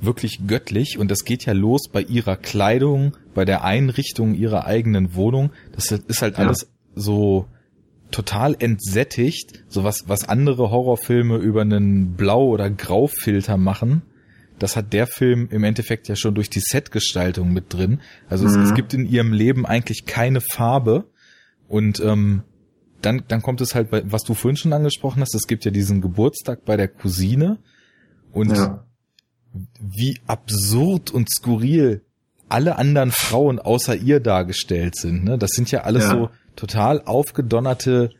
wirklich 0.00 0.46
göttlich 0.46 0.98
und 0.98 1.10
das 1.10 1.24
geht 1.24 1.44
ja 1.44 1.52
los 1.52 1.88
bei 1.90 2.02
ihrer 2.02 2.36
Kleidung, 2.36 3.16
bei 3.34 3.44
der 3.44 3.64
Einrichtung 3.64 4.34
ihrer 4.34 4.64
eigenen 4.64 5.14
Wohnung. 5.14 5.50
Das 5.72 5.90
ist 5.90 6.22
halt 6.22 6.38
ja. 6.38 6.44
alles 6.44 6.70
so 6.94 7.46
total 8.10 8.56
entsättigt, 8.58 9.64
so 9.68 9.84
was, 9.84 10.08
was 10.08 10.28
andere 10.28 10.70
Horrorfilme 10.70 11.36
über 11.36 11.62
einen 11.62 12.14
Blau- 12.14 12.48
oder 12.48 12.70
Graufilter 12.70 13.56
machen. 13.56 14.02
Das 14.58 14.76
hat 14.76 14.92
der 14.92 15.06
Film 15.06 15.48
im 15.50 15.62
Endeffekt 15.62 16.08
ja 16.08 16.16
schon 16.16 16.34
durch 16.34 16.50
die 16.50 16.60
Setgestaltung 16.60 17.52
mit 17.52 17.72
drin. 17.72 18.00
Also 18.28 18.46
mhm. 18.46 18.50
es, 18.50 18.70
es, 18.70 18.74
gibt 18.74 18.94
in 18.94 19.06
ihrem 19.06 19.32
Leben 19.32 19.66
eigentlich 19.66 20.06
keine 20.06 20.40
Farbe. 20.40 21.04
Und 21.68 22.00
ähm, 22.00 22.42
dann, 23.02 23.22
dann 23.28 23.42
kommt 23.42 23.60
es 23.60 23.74
halt, 23.74 23.88
was 23.90 24.24
du 24.24 24.34
vorhin 24.34 24.56
schon 24.56 24.72
angesprochen 24.72 25.20
hast, 25.20 25.34
es 25.34 25.46
gibt 25.46 25.64
ja 25.64 25.70
diesen 25.70 26.00
Geburtstag 26.00 26.64
bei 26.64 26.76
der 26.76 26.88
Cousine. 26.88 27.58
Und 28.32 28.56
ja. 28.56 28.84
wie 29.80 30.18
absurd 30.26 31.10
und 31.10 31.28
skurril 31.30 32.02
alle 32.48 32.78
anderen 32.78 33.10
Frauen 33.10 33.58
außer 33.58 33.94
ihr 33.94 34.20
dargestellt 34.20 34.96
sind. 34.96 35.24
Ne? 35.24 35.38
Das 35.38 35.50
sind 35.50 35.70
ja 35.70 35.82
alles 35.82 36.04
ja. 36.04 36.10
so 36.10 36.30
total 36.58 37.02
aufgedonnerte, 37.02 38.10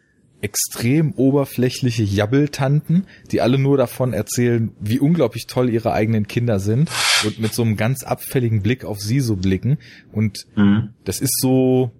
extrem 0.40 1.12
oberflächliche 1.14 2.04
Jabbeltanten, 2.04 3.06
die 3.32 3.40
alle 3.40 3.58
nur 3.58 3.76
davon 3.76 4.12
erzählen, 4.12 4.70
wie 4.78 5.00
unglaublich 5.00 5.48
toll 5.48 5.68
ihre 5.68 5.92
eigenen 5.92 6.28
Kinder 6.28 6.60
sind 6.60 6.90
und 7.24 7.40
mit 7.40 7.52
so 7.52 7.62
einem 7.62 7.76
ganz 7.76 8.04
abfälligen 8.04 8.62
Blick 8.62 8.84
auf 8.84 9.00
sie 9.00 9.18
so 9.18 9.34
blicken. 9.34 9.78
Und 10.12 10.46
mhm. 10.54 10.90
das 11.04 11.20
ist 11.20 11.40
so, 11.40 11.90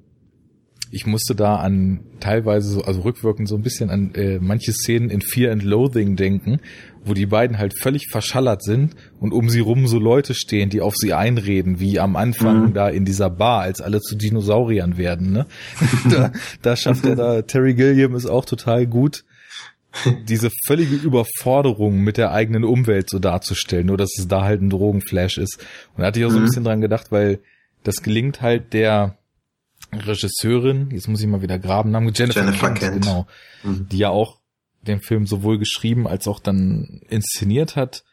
ich 0.91 1.07
musste 1.07 1.35
da 1.35 1.57
an 1.57 2.01
teilweise 2.21 2.71
so, 2.71 2.83
also 2.83 3.03
rückwirkend 3.03 3.49
so 3.49 3.57
ein 3.57 3.63
bisschen 3.63 3.91
an 3.91 4.15
äh, 4.15 4.39
manche 4.41 4.73
Szenen 4.73 5.11
in 5.11 5.21
Fear 5.21 5.53
and 5.53 5.63
Loathing 5.63 6.17
denken, 6.17 6.61
wo 7.05 7.15
die 7.15 7.27
beiden 7.27 7.59
halt 7.59 7.79
völlig 7.79 8.09
verschallert 8.11 8.63
sind 8.63 8.95
und 9.21 9.33
um 9.33 9.51
sie 9.51 9.61
rum 9.61 9.87
so 9.87 9.99
Leute 9.99 10.35
stehen, 10.35 10.71
die 10.71 10.81
auf 10.81 10.95
sie 10.97 11.15
einreden, 11.15 11.81
wie 11.81 12.01
am 12.01 12.17
Anfang 12.17 12.69
mhm. 12.69 12.75
da 12.75 12.89
in 12.89 13.05
dieser 13.05 13.31
Bar, 13.31 13.63
als 13.63 13.81
alle 13.81 14.01
zu 14.01 14.17
Dinosauriern 14.17 14.97
werden. 14.97 15.33
Ne? 15.33 15.47
da, 16.11 16.33
da 16.63 16.77
schafft 16.77 17.05
er 17.05 17.17
da, 17.17 17.43
Terry 17.43 17.75
Gilliam 17.75 18.15
ist 18.15 18.27
auch 18.27 18.45
total 18.45 18.87
gut, 18.87 19.25
diese 20.29 20.51
völlige 20.67 20.97
Überforderung 20.97 22.01
mit 22.01 22.19
der 22.19 22.33
eigenen 22.33 22.65
Umwelt 22.65 23.09
so 23.11 23.19
darzustellen, 23.19 23.87
nur 23.87 23.97
dass 23.97 24.19
es 24.19 24.29
da 24.29 24.45
halt 24.45 24.61
ein 24.61 24.71
Drogenflash 24.71 25.39
ist. 25.39 25.59
Und 25.95 26.03
da 26.03 26.09
hatte 26.09 26.21
ich 26.21 26.27
auch 26.27 26.31
so 26.31 26.37
ein 26.37 26.43
mhm. 26.43 26.47
bisschen 26.47 26.65
dran 26.65 26.81
gedacht, 26.81 27.11
weil 27.11 27.41
das 27.85 28.03
gelingt 28.03 28.43
halt 28.43 28.73
der 28.73 29.19
Regisseurin, 29.93 30.91
jetzt 30.91 31.09
muss 31.09 31.21
ich 31.21 31.27
mal 31.27 31.43
wieder 31.43 31.59
graben, 31.59 31.91
Namen 31.91 32.13
Jennifer, 32.15 32.41
Jennifer 32.41 32.67
Kent, 32.69 32.79
Kent. 32.79 33.03
genau, 33.03 33.27
mhm. 33.63 33.89
die 33.89 33.99
ja 33.99 34.11
auch 34.11 34.39
den 34.83 35.01
Film 35.01 35.27
sowohl 35.27 35.59
geschrieben 35.59 36.07
als 36.07 36.29
auch 36.29 36.41
dann 36.41 37.01
inszeniert 37.09 37.77
hat, 37.77 38.05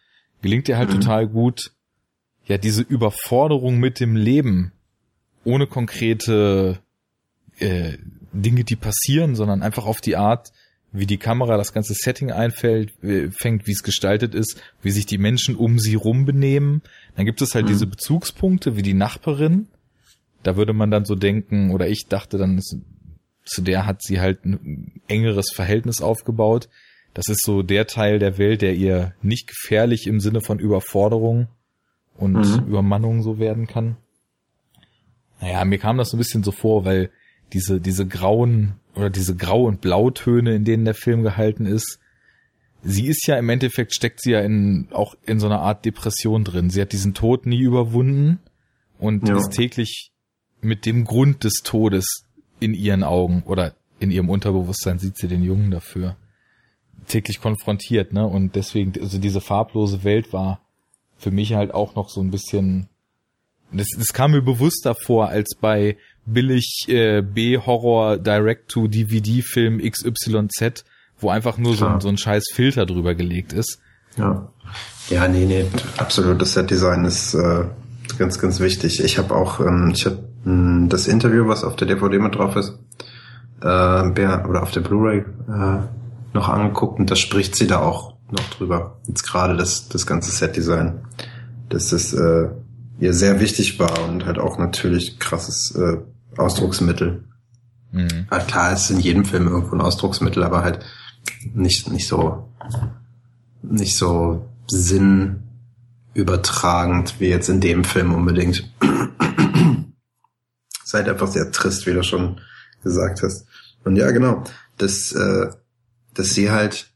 gelingt 0.42 0.70
ihr 0.70 0.78
halt 0.78 0.90
mhm. 0.90 1.02
total 1.02 1.28
gut, 1.28 1.72
ja, 2.46 2.58
diese 2.58 2.82
Überforderung 2.82 3.80
mit 3.80 4.00
dem 4.00 4.16
Leben 4.16 4.72
ohne 5.44 5.68
konkrete 5.68 6.80
äh, 7.60 7.98
Dinge, 8.34 8.64
die 8.64 8.76
passieren, 8.76 9.36
sondern 9.36 9.64
einfach 9.64 9.86
auf 9.86 10.02
die 10.02 10.16
Art, 10.16 10.52
wie 10.92 11.06
die 11.06 11.18
Kamera 11.18 11.58
das 11.58 11.74
ganze 11.74 11.94
Setting 11.94 12.32
einfällt, 12.32 12.92
äh, 13.04 13.30
fängt, 13.32 13.68
wie 13.68 13.72
es 13.72 13.84
gestaltet 13.84 14.34
ist, 14.34 14.62
wie 14.82 14.92
sich 14.92 15.06
die 15.06 15.18
Menschen 15.18 15.56
um 15.56 15.80
sie 15.80 15.96
rum 15.96 16.26
benehmen. 16.26 16.82
Dann 17.16 17.26
gibt 17.26 17.42
es 17.42 17.54
halt 17.54 17.66
mhm. 17.66 17.70
diese 17.70 17.88
Bezugspunkte 17.88 18.76
wie 18.76 18.82
die 18.82 18.94
Nachbarin, 18.94 19.68
da 20.46 20.56
würde 20.56 20.74
man 20.74 20.92
dann 20.92 21.06
so 21.06 21.16
denken, 21.16 21.72
oder 21.72 21.88
ich 21.88 22.06
dachte 22.08 22.38
dann, 22.38 22.62
zu 22.62 23.62
der 23.62 23.88
hat 23.88 24.04
sie 24.04 24.20
halt 24.22 24.46
ein 24.46 25.02
engeres 25.08 25.48
Verhältnis 25.52 26.02
aufgebaut. 26.02 26.70
Das 27.16 27.30
ist 27.30 27.44
so 27.44 27.64
der 27.64 27.88
Teil 27.88 28.20
der 28.20 28.38
Welt, 28.38 28.62
der 28.62 28.76
ihr 28.76 29.16
nicht 29.24 29.48
gefährlich 29.48 30.06
im 30.06 30.20
Sinne 30.20 30.42
von 30.42 30.60
Überforderung 30.60 31.48
und 32.16 32.34
mhm. 32.34 32.68
Übermannung 32.68 33.24
so 33.24 33.40
werden 33.40 33.66
kann. 33.66 33.98
Naja, 35.42 35.66
mir 35.66 35.80
kam 35.80 35.98
das 35.98 36.10
so 36.10 36.18
ein 36.18 36.20
bisschen 36.20 36.44
so 36.44 36.52
vor, 36.52 36.86
weil 36.86 37.10
diese, 37.52 37.82
diese 37.82 38.06
grauen 38.06 38.76
oder 38.94 39.10
diese 39.10 39.36
Grau- 39.36 39.66
und 39.66 39.82
Blautöne, 39.82 40.54
in 40.54 40.64
denen 40.64 40.86
der 40.86 40.94
Film 40.94 41.24
gehalten 41.24 41.66
ist, 41.66 42.00
sie 42.84 43.08
ist 43.08 43.26
ja 43.26 43.38
im 43.38 43.50
Endeffekt 43.50 43.96
steckt 43.96 44.22
sie 44.22 44.32
ja 44.32 44.42
in, 44.42 44.90
auch 44.92 45.16
in 45.26 45.40
so 45.40 45.48
einer 45.48 45.62
Art 45.62 45.86
Depression 45.86 46.44
drin. 46.44 46.70
Sie 46.70 46.82
hat 46.82 46.92
diesen 46.92 47.16
Tod 47.16 47.48
nie 47.48 47.62
überwunden 47.62 48.40
und 49.00 49.28
ja. 49.28 49.38
ist 49.38 49.50
täglich 49.50 50.12
mit 50.62 50.86
dem 50.86 51.06
Grund 51.06 51.44
des 51.44 51.62
Todes 51.64 52.26
in 52.60 52.74
ihren 52.74 53.04
Augen 53.04 53.44
oder 53.46 53.76
in 54.00 54.12
ihrem 54.12 54.30
Unterbewusstsein 54.30 55.00
sieht 55.00 55.18
sie 55.18 55.28
den 55.28 55.44
Jungen 55.44 55.72
dafür 55.72 56.16
täglich 57.08 57.42
konfrontiert, 57.42 58.14
ne? 58.14 58.26
Und 58.26 58.56
deswegen, 58.56 58.94
also 59.00 59.18
diese 59.18 59.42
farblose 59.42 60.04
Welt 60.04 60.34
war 60.34 60.62
für 61.18 61.32
mich 61.32 61.54
halt 61.54 61.74
auch 61.74 61.96
noch 61.96 62.10
so 62.10 62.22
ein 62.22 62.32
bisschen. 62.32 62.88
Das, 63.72 63.88
das 63.98 64.14
kam 64.14 64.32
mir 64.32 64.42
bewusster 64.42 64.96
vor 64.96 65.30
als 65.30 65.56
bei 65.60 65.98
billig 66.26 66.86
äh, 66.88 67.22
B-Horror 67.22 68.18
Direct-to-DVD-Film 68.18 69.80
XYZ, 69.80 70.86
wo 71.20 71.30
einfach 71.30 71.58
nur 71.58 71.76
so, 71.76 72.00
so 72.00 72.08
ein 72.08 72.18
scheiß 72.18 72.46
Filter 72.54 72.86
drüber 72.86 73.16
gelegt 73.16 73.54
ist. 73.54 73.80
Ja. 74.18 74.52
Ja, 75.10 75.28
nee, 75.28 75.46
nee, 75.46 75.66
absolut. 75.98 76.42
Das 76.42 76.54
Set-Design 76.54 77.06
ist 77.06 77.34
äh, 77.34 77.66
ganz, 78.18 78.40
ganz 78.40 78.60
wichtig. 78.60 79.04
Ich 79.04 79.18
habe 79.18 79.36
auch, 79.36 79.60
ähm, 79.60 79.92
ich 79.94 80.06
habe 80.06 80.20
hm, 80.44 80.90
das 80.90 81.08
Interview, 81.08 81.48
was 81.48 81.64
auf 81.64 81.76
der 81.76 81.88
DVD 81.88 82.20
mit 82.20 82.36
drauf 82.36 82.56
ist, 82.56 82.78
äh, 83.62 83.66
oder 83.66 84.64
auf 84.64 84.72
der 84.72 84.82
Blu-ray 84.82 85.20
äh, 85.20 85.80
noch 86.34 86.50
angeguckt 86.50 87.00
und 87.00 87.10
da 87.10 87.16
spricht 87.16 87.56
sie 87.56 87.68
da 87.68 87.80
auch 87.80 88.16
noch 88.32 88.50
drüber. 88.52 88.98
Jetzt 89.08 89.24
gerade 89.24 89.56
das, 89.56 89.90
das 89.90 90.06
ganze 90.06 90.32
Set-Design. 90.32 91.00
Dass 91.70 91.90
das 91.90 92.14
äh, 92.14 92.50
ihr 93.00 93.14
sehr 93.14 93.40
wichtig 93.40 93.80
war 93.80 94.08
und 94.08 94.26
halt 94.26 94.40
auch 94.40 94.58
natürlich 94.58 95.20
krasses 95.20 95.76
äh, 95.76 95.98
Ausdrucksmittel. 96.38 97.24
Mhm. 97.92 98.28
Halt 98.30 98.48
klar, 98.48 98.72
es 98.72 98.86
ist 98.86 98.92
in 98.92 99.00
jedem 99.00 99.26
Film 99.26 99.48
irgendwo 99.48 99.76
ein 99.76 99.82
Ausdrucksmittel, 99.82 100.44
aber 100.44 100.64
halt 100.64 100.80
nicht, 101.54 101.90
nicht 101.92 102.08
so, 102.08 102.50
nicht 103.62 103.98
so 103.98 104.46
sinnübertragend 106.16 107.20
wie 107.20 107.28
jetzt 107.28 107.50
in 107.50 107.60
dem 107.60 107.84
Film 107.84 108.14
unbedingt. 108.14 108.72
Seid 110.84 111.10
einfach 111.10 111.28
sehr 111.28 111.52
trist, 111.52 111.86
wie 111.86 111.94
du 111.94 112.04
schon 112.04 112.40
gesagt 112.84 113.22
hast. 113.22 113.46
Und 113.84 113.96
ja, 113.98 114.12
genau, 114.12 114.44
das, 114.78 115.12
äh, 115.12 115.50
dass 116.14 116.30
sie 116.30 116.52
halt 116.52 116.92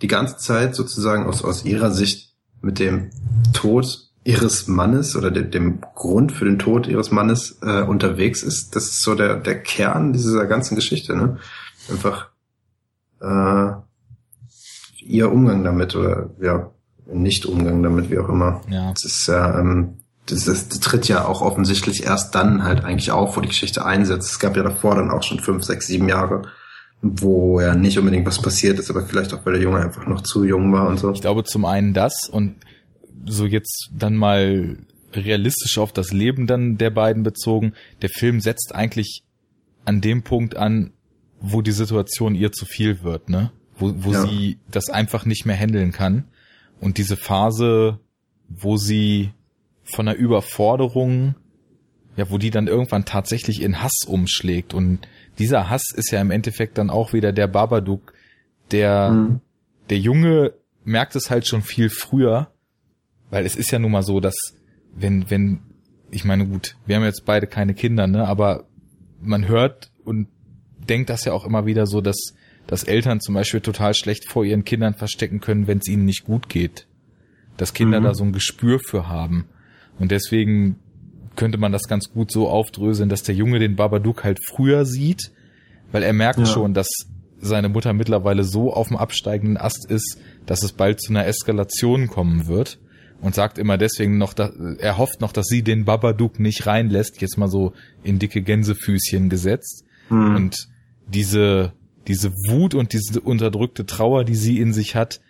die 0.00 0.06
ganze 0.06 0.36
Zeit 0.36 0.74
sozusagen 0.74 1.26
aus, 1.26 1.42
aus 1.44 1.64
ihrer 1.64 1.90
Sicht 1.90 2.34
mit 2.60 2.78
dem 2.78 3.10
Tod 3.52 4.08
ihres 4.24 4.68
Mannes 4.68 5.16
oder 5.16 5.30
de, 5.32 5.42
dem 5.48 5.80
Grund 5.80 6.30
für 6.32 6.44
den 6.44 6.58
Tod 6.58 6.86
ihres 6.86 7.10
Mannes 7.10 7.58
äh, 7.62 7.82
unterwegs 7.82 8.42
ist. 8.42 8.76
Das 8.76 8.84
ist 8.84 9.02
so 9.02 9.14
der, 9.16 9.36
der 9.36 9.60
Kern 9.62 10.12
dieser 10.12 10.46
ganzen 10.46 10.76
Geschichte. 10.76 11.16
Ne? 11.16 11.38
Einfach 11.90 12.30
äh, 13.20 13.72
ihr 15.00 15.32
Umgang 15.32 15.64
damit 15.64 15.96
oder 15.96 16.30
ja, 16.40 16.70
nicht 17.06 17.46
Umgang 17.46 17.82
damit, 17.82 18.10
wie 18.10 18.18
auch 18.18 18.28
immer. 18.28 18.60
Ja. 18.68 18.92
Das 18.92 19.04
ist 19.04 19.26
ja, 19.26 19.58
ähm, 19.58 19.98
das, 20.26 20.44
das, 20.44 20.68
das 20.68 20.80
tritt 20.80 21.08
ja 21.08 21.24
auch 21.26 21.42
offensichtlich 21.42 22.04
erst 22.04 22.34
dann 22.34 22.62
halt 22.62 22.84
eigentlich 22.84 23.10
auf, 23.10 23.36
wo 23.36 23.40
die 23.40 23.48
Geschichte 23.48 23.84
einsetzt. 23.84 24.30
Es 24.30 24.38
gab 24.38 24.56
ja 24.56 24.62
davor 24.62 24.94
dann 24.94 25.10
auch 25.10 25.22
schon 25.22 25.40
fünf, 25.40 25.64
sechs, 25.64 25.86
sieben 25.86 26.08
Jahre, 26.08 26.42
wo 27.02 27.60
ja 27.60 27.74
nicht 27.74 27.98
unbedingt 27.98 28.26
was 28.26 28.40
passiert 28.40 28.78
ist, 28.78 28.90
aber 28.90 29.04
vielleicht 29.04 29.34
auch, 29.34 29.44
weil 29.44 29.54
der 29.54 29.62
Junge 29.62 29.80
einfach 29.80 30.06
noch 30.06 30.22
zu 30.22 30.44
jung 30.44 30.72
war 30.72 30.88
und 30.88 31.00
so. 31.00 31.12
Ich 31.12 31.20
glaube 31.20 31.44
zum 31.44 31.64
einen 31.64 31.92
das 31.94 32.28
und 32.30 32.56
so 33.26 33.46
jetzt 33.46 33.90
dann 33.92 34.16
mal 34.16 34.78
realistisch 35.12 35.78
auf 35.78 35.92
das 35.92 36.12
Leben 36.12 36.46
dann 36.46 36.78
der 36.78 36.90
beiden 36.90 37.22
bezogen. 37.22 37.74
Der 38.00 38.08
Film 38.08 38.40
setzt 38.40 38.74
eigentlich 38.74 39.22
an 39.84 40.00
dem 40.00 40.22
Punkt 40.22 40.56
an, 40.56 40.92
wo 41.40 41.60
die 41.60 41.72
Situation 41.72 42.34
ihr 42.34 42.52
zu 42.52 42.64
viel 42.64 43.02
wird, 43.02 43.28
ne? 43.28 43.50
Wo, 43.76 43.92
wo 43.96 44.12
ja. 44.12 44.22
sie 44.26 44.58
das 44.70 44.90
einfach 44.90 45.24
nicht 45.24 45.44
mehr 45.44 45.56
handeln 45.56 45.92
kann. 45.92 46.24
Und 46.82 46.98
diese 46.98 47.16
Phase, 47.16 48.00
wo 48.48 48.76
sie 48.76 49.30
von 49.84 50.08
einer 50.08 50.18
Überforderung, 50.18 51.36
ja, 52.16 52.28
wo 52.28 52.38
die 52.38 52.50
dann 52.50 52.66
irgendwann 52.66 53.04
tatsächlich 53.04 53.62
in 53.62 53.80
Hass 53.80 54.02
umschlägt 54.04 54.74
und 54.74 55.06
dieser 55.38 55.70
Hass 55.70 55.84
ist 55.94 56.10
ja 56.10 56.20
im 56.20 56.32
Endeffekt 56.32 56.78
dann 56.78 56.90
auch 56.90 57.12
wieder 57.12 57.32
der 57.32 57.46
Babadook, 57.46 58.12
der, 58.72 59.12
mhm. 59.12 59.40
der 59.90 59.98
Junge 59.98 60.54
merkt 60.84 61.14
es 61.14 61.30
halt 61.30 61.46
schon 61.46 61.62
viel 61.62 61.88
früher, 61.88 62.50
weil 63.30 63.46
es 63.46 63.54
ist 63.54 63.70
ja 63.70 63.78
nun 63.78 63.92
mal 63.92 64.02
so, 64.02 64.18
dass 64.18 64.34
wenn, 64.92 65.30
wenn, 65.30 65.60
ich 66.10 66.24
meine, 66.24 66.48
gut, 66.48 66.74
wir 66.84 66.96
haben 66.96 67.04
jetzt 67.04 67.24
beide 67.24 67.46
keine 67.46 67.74
Kinder, 67.74 68.08
ne, 68.08 68.26
aber 68.26 68.66
man 69.20 69.46
hört 69.46 69.92
und 70.04 70.26
denkt 70.88 71.10
das 71.10 71.24
ja 71.26 71.32
auch 71.32 71.46
immer 71.46 71.64
wieder 71.64 71.86
so, 71.86 72.00
dass, 72.00 72.34
dass 72.66 72.84
Eltern 72.84 73.20
zum 73.20 73.34
Beispiel 73.34 73.60
total 73.60 73.94
schlecht 73.94 74.28
vor 74.28 74.44
ihren 74.44 74.64
Kindern 74.64 74.94
verstecken 74.94 75.40
können, 75.40 75.66
wenn 75.66 75.78
es 75.78 75.88
ihnen 75.88 76.04
nicht 76.04 76.24
gut 76.24 76.48
geht. 76.48 76.86
Dass 77.56 77.74
Kinder 77.74 78.00
mhm. 78.00 78.04
da 78.04 78.14
so 78.14 78.24
ein 78.24 78.32
Gespür 78.32 78.78
für 78.78 79.08
haben. 79.08 79.46
Und 79.98 80.10
deswegen 80.10 80.76
könnte 81.36 81.58
man 81.58 81.72
das 81.72 81.82
ganz 81.88 82.10
gut 82.10 82.30
so 82.30 82.48
aufdröseln, 82.48 83.08
dass 83.08 83.22
der 83.22 83.34
Junge 83.34 83.58
den 83.58 83.76
Babadook 83.76 84.24
halt 84.24 84.38
früher 84.46 84.84
sieht, 84.84 85.32
weil 85.90 86.02
er 86.02 86.12
merkt 86.12 86.40
ja. 86.40 86.46
schon, 86.46 86.74
dass 86.74 86.88
seine 87.40 87.68
Mutter 87.68 87.92
mittlerweile 87.92 88.44
so 88.44 88.72
auf 88.72 88.88
dem 88.88 88.96
absteigenden 88.96 89.56
Ast 89.56 89.90
ist, 89.90 90.18
dass 90.46 90.62
es 90.62 90.72
bald 90.72 91.00
zu 91.00 91.12
einer 91.12 91.26
Eskalation 91.26 92.06
kommen 92.06 92.46
wird 92.46 92.78
und 93.20 93.34
sagt 93.34 93.58
immer 93.58 93.78
deswegen 93.78 94.18
noch, 94.18 94.32
dass, 94.32 94.52
er 94.78 94.98
hofft 94.98 95.20
noch, 95.20 95.32
dass 95.32 95.46
sie 95.46 95.62
den 95.62 95.84
Babadook 95.84 96.38
nicht 96.38 96.66
reinlässt, 96.66 97.20
jetzt 97.20 97.38
mal 97.38 97.48
so 97.48 97.72
in 98.02 98.18
dicke 98.18 98.42
Gänsefüßchen 98.42 99.28
gesetzt 99.28 99.84
mhm. 100.08 100.36
und 100.36 100.68
diese 101.06 101.72
diese 102.08 102.32
Wut 102.48 102.74
und 102.74 102.92
diese 102.92 103.20
unterdrückte 103.20 103.86
Trauer, 103.86 104.24
die 104.24 104.34
sie 104.34 104.58
in 104.58 104.72
sich 104.72 104.94
hat, 104.94 105.20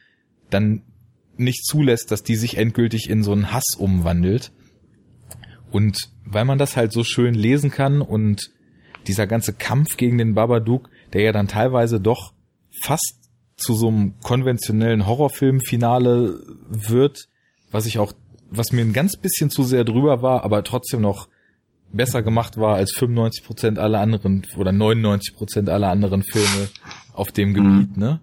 dann 0.50 0.82
nicht 1.36 1.64
zulässt, 1.64 2.10
dass 2.10 2.22
die 2.22 2.36
sich 2.36 2.56
endgültig 2.56 3.08
in 3.08 3.22
so 3.22 3.32
einen 3.32 3.52
Hass 3.52 3.74
umwandelt. 3.78 4.52
Und 5.70 6.10
weil 6.24 6.44
man 6.44 6.58
das 6.58 6.76
halt 6.76 6.92
so 6.92 7.04
schön 7.04 7.34
lesen 7.34 7.70
kann 7.70 8.02
und 8.02 8.50
dieser 9.06 9.26
ganze 9.26 9.52
Kampf 9.52 9.96
gegen 9.96 10.18
den 10.18 10.34
Babadook, 10.34 10.90
der 11.12 11.22
ja 11.22 11.32
dann 11.32 11.48
teilweise 11.48 12.00
doch 12.00 12.32
fast 12.82 13.18
zu 13.56 13.74
so 13.74 13.88
einem 13.88 14.18
konventionellen 14.20 15.06
Horrorfilmfinale 15.06 16.40
wird, 16.68 17.28
was 17.70 17.86
ich 17.86 17.98
auch, 17.98 18.12
was 18.50 18.72
mir 18.72 18.82
ein 18.82 18.92
ganz 18.92 19.16
bisschen 19.16 19.50
zu 19.50 19.62
sehr 19.62 19.84
drüber 19.84 20.22
war, 20.22 20.44
aber 20.44 20.62
trotzdem 20.64 21.00
noch 21.00 21.28
besser 21.92 22.22
gemacht 22.22 22.56
war 22.56 22.76
als 22.76 22.92
95 22.92 23.44
Prozent 23.44 23.78
aller 23.78 24.00
anderen 24.00 24.46
oder 24.56 24.72
99 24.72 25.34
Prozent 25.34 25.68
aller 25.68 25.90
anderen 25.90 26.22
Filme 26.22 26.68
auf 27.12 27.32
dem 27.32 27.54
Gebiet, 27.54 27.96
mhm. 27.96 28.02
ne? 28.02 28.20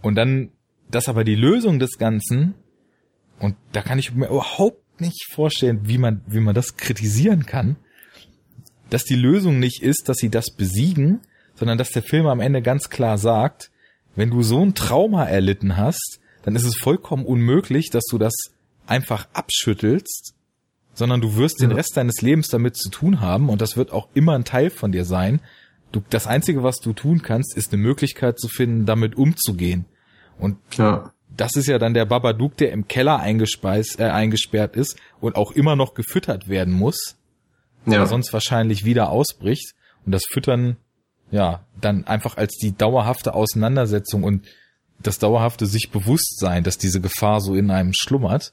Und 0.00 0.14
dann, 0.14 0.50
das 0.90 1.08
aber 1.08 1.24
die 1.24 1.34
Lösung 1.34 1.78
des 1.78 1.98
Ganzen, 1.98 2.54
und 3.40 3.56
da 3.72 3.82
kann 3.82 3.98
ich 3.98 4.14
mir 4.14 4.28
überhaupt 4.28 5.00
nicht 5.00 5.26
vorstellen, 5.32 5.80
wie 5.84 5.98
man, 5.98 6.22
wie 6.26 6.40
man 6.40 6.54
das 6.54 6.76
kritisieren 6.76 7.46
kann, 7.46 7.76
dass 8.90 9.04
die 9.04 9.16
Lösung 9.16 9.58
nicht 9.58 9.82
ist, 9.82 10.08
dass 10.08 10.16
sie 10.18 10.30
das 10.30 10.54
besiegen, 10.56 11.20
sondern 11.54 11.78
dass 11.78 11.90
der 11.90 12.02
Film 12.02 12.26
am 12.26 12.40
Ende 12.40 12.62
ganz 12.62 12.88
klar 12.88 13.18
sagt, 13.18 13.70
wenn 14.16 14.30
du 14.30 14.42
so 14.42 14.64
ein 14.64 14.74
Trauma 14.74 15.24
erlitten 15.24 15.76
hast, 15.76 16.20
dann 16.42 16.56
ist 16.56 16.64
es 16.64 16.76
vollkommen 16.76 17.26
unmöglich, 17.26 17.90
dass 17.90 18.04
du 18.10 18.18
das 18.18 18.34
einfach 18.86 19.28
abschüttelst, 19.32 20.34
sondern 20.98 21.20
du 21.20 21.36
wirst 21.36 21.60
ja. 21.60 21.68
den 21.68 21.76
Rest 21.76 21.96
deines 21.96 22.20
Lebens 22.20 22.48
damit 22.48 22.76
zu 22.76 22.90
tun 22.90 23.20
haben 23.20 23.48
und 23.48 23.60
das 23.60 23.76
wird 23.76 23.92
auch 23.92 24.08
immer 24.14 24.34
ein 24.34 24.44
Teil 24.44 24.70
von 24.70 24.92
dir 24.92 25.04
sein. 25.04 25.40
Du, 25.92 26.02
das 26.10 26.26
einzige, 26.26 26.62
was 26.62 26.76
du 26.80 26.92
tun 26.92 27.22
kannst, 27.22 27.56
ist 27.56 27.72
eine 27.72 27.80
Möglichkeit 27.80 28.38
zu 28.38 28.48
finden, 28.48 28.84
damit 28.84 29.16
umzugehen. 29.16 29.86
Und 30.38 30.58
ja 30.76 31.12
das 31.38 31.54
ist 31.54 31.68
ja 31.68 31.78
dann 31.78 31.94
der 31.94 32.04
Babadook, 32.04 32.56
der 32.56 32.72
im 32.72 32.88
Keller 32.88 33.20
eingespeist, 33.20 34.00
äh, 34.00 34.04
eingesperrt 34.04 34.76
ist 34.76 34.96
und 35.20 35.36
auch 35.36 35.52
immer 35.52 35.76
noch 35.76 35.94
gefüttert 35.94 36.48
werden 36.48 36.74
muss, 36.74 37.16
ja. 37.86 37.92
der 37.92 38.06
sonst 38.06 38.32
wahrscheinlich 38.32 38.84
wieder 38.84 39.10
ausbricht. 39.10 39.74
Und 40.04 40.12
das 40.12 40.24
Füttern, 40.30 40.76
ja, 41.30 41.64
dann 41.80 42.06
einfach 42.06 42.36
als 42.36 42.56
die 42.56 42.76
dauerhafte 42.76 43.34
Auseinandersetzung 43.34 44.24
und 44.24 44.46
das 45.00 45.18
dauerhafte 45.18 45.66
sich 45.66 45.90
bewusst 45.90 46.40
sein, 46.40 46.64
dass 46.64 46.76
diese 46.76 47.00
Gefahr 47.00 47.40
so 47.40 47.54
in 47.54 47.70
einem 47.70 47.92
schlummert, 47.94 48.52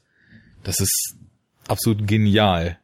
das 0.62 0.78
ist 0.78 1.16
absolut 1.68 2.06
genial. 2.06 2.78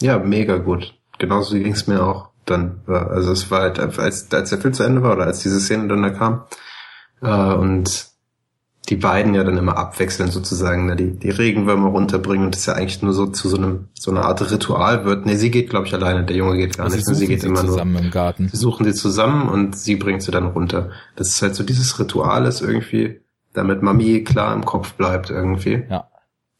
Ja, 0.00 0.18
mega 0.18 0.56
gut. 0.56 0.94
Genauso 1.18 1.54
ging 1.56 1.72
es 1.72 1.86
mir 1.86 2.02
auch 2.02 2.30
dann. 2.46 2.80
Also 2.86 3.32
es 3.32 3.50
war 3.50 3.62
halt, 3.62 3.78
als, 3.78 4.32
als 4.32 4.50
der 4.50 4.58
Film 4.58 4.74
zu 4.74 4.82
Ende 4.82 5.02
war 5.02 5.12
oder 5.12 5.26
als 5.26 5.40
diese 5.40 5.60
Szene 5.60 5.88
dann 5.88 6.02
da 6.02 6.10
kam. 6.10 6.44
Äh, 7.22 7.54
und 7.54 8.10
die 8.88 8.96
beiden 8.96 9.34
ja 9.34 9.44
dann 9.44 9.56
immer 9.56 9.76
abwechseln 9.76 10.30
sozusagen, 10.30 10.86
ne, 10.86 10.96
die, 10.96 11.12
die 11.12 11.30
Regenwürmer 11.30 11.90
runterbringen 11.90 12.46
und 12.46 12.56
das 12.56 12.66
ja 12.66 12.72
eigentlich 12.72 13.02
nur 13.02 13.12
so 13.12 13.26
zu 13.26 13.48
so 13.48 13.56
einem 13.56 13.88
so 13.94 14.10
einer 14.10 14.24
Art 14.24 14.50
Ritual 14.50 15.04
wird. 15.04 15.26
Nee, 15.26 15.36
sie 15.36 15.50
geht 15.50 15.70
glaube 15.70 15.86
ich 15.86 15.94
alleine, 15.94 16.24
der 16.24 16.36
Junge 16.36 16.56
geht 16.56 16.76
gar 16.76 16.86
also 16.86 16.96
nicht, 16.96 17.06
sie, 17.06 17.14
sie 17.14 17.26
geht 17.28 17.42
sie 17.42 17.48
immer 17.48 17.60
zusammen 17.60 17.92
nur. 17.92 18.02
im 18.02 18.10
Garten. 18.10 18.48
Sie 18.48 18.56
suchen 18.56 18.84
sie 18.84 18.94
zusammen 18.94 19.48
und 19.48 19.76
sie 19.76 19.96
bringt 19.96 20.22
sie 20.22 20.32
dann 20.32 20.46
runter. 20.46 20.90
Das 21.14 21.28
ist 21.28 21.42
halt 21.42 21.54
so 21.54 21.62
dieses 21.62 21.98
Ritual 22.00 22.46
ist 22.46 22.62
irgendwie, 22.62 23.20
damit 23.52 23.82
Mami 23.82 24.24
klar 24.24 24.54
im 24.54 24.64
Kopf 24.64 24.94
bleibt 24.94 25.30
irgendwie. 25.30 25.84
Ja. 25.88 26.09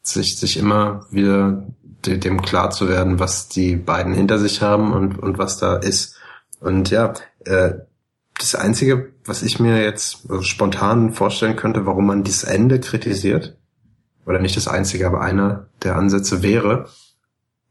Sich, 0.03 0.39
sich 0.39 0.57
immer 0.57 1.07
wieder 1.11 1.67
dem 2.07 2.41
klar 2.41 2.71
zu 2.71 2.89
werden, 2.89 3.19
was 3.19 3.49
die 3.49 3.77
beiden 3.77 4.15
hinter 4.15 4.39
sich 4.39 4.63
haben 4.63 4.93
und, 4.93 5.19
und 5.19 5.39
was 5.39 5.59
da 5.59 5.77
ist. 5.77 6.17
Und 6.61 6.91
ja, 6.91 7.13
äh, 7.45 7.73
das 8.39 8.55
Einzige, 8.55 9.13
was 9.25 9.43
ich 9.43 9.61
mir 9.61 9.83
jetzt 9.83 10.31
also 10.31 10.43
spontan 10.43 11.13
vorstellen 11.13 11.57
könnte, 11.57 11.85
warum 11.85 12.07
man 12.07 12.25
dieses 12.25 12.45
Ende 12.45 12.81
kritisiert, 12.81 13.59
oder 14.27 14.39
nicht 14.39 14.57
das 14.57 14.69
Einzige, 14.69 15.07
aber 15.07 15.21
einer 15.21 15.67
der 15.83 15.97
Ansätze 15.97 16.43
wäre, 16.43 16.89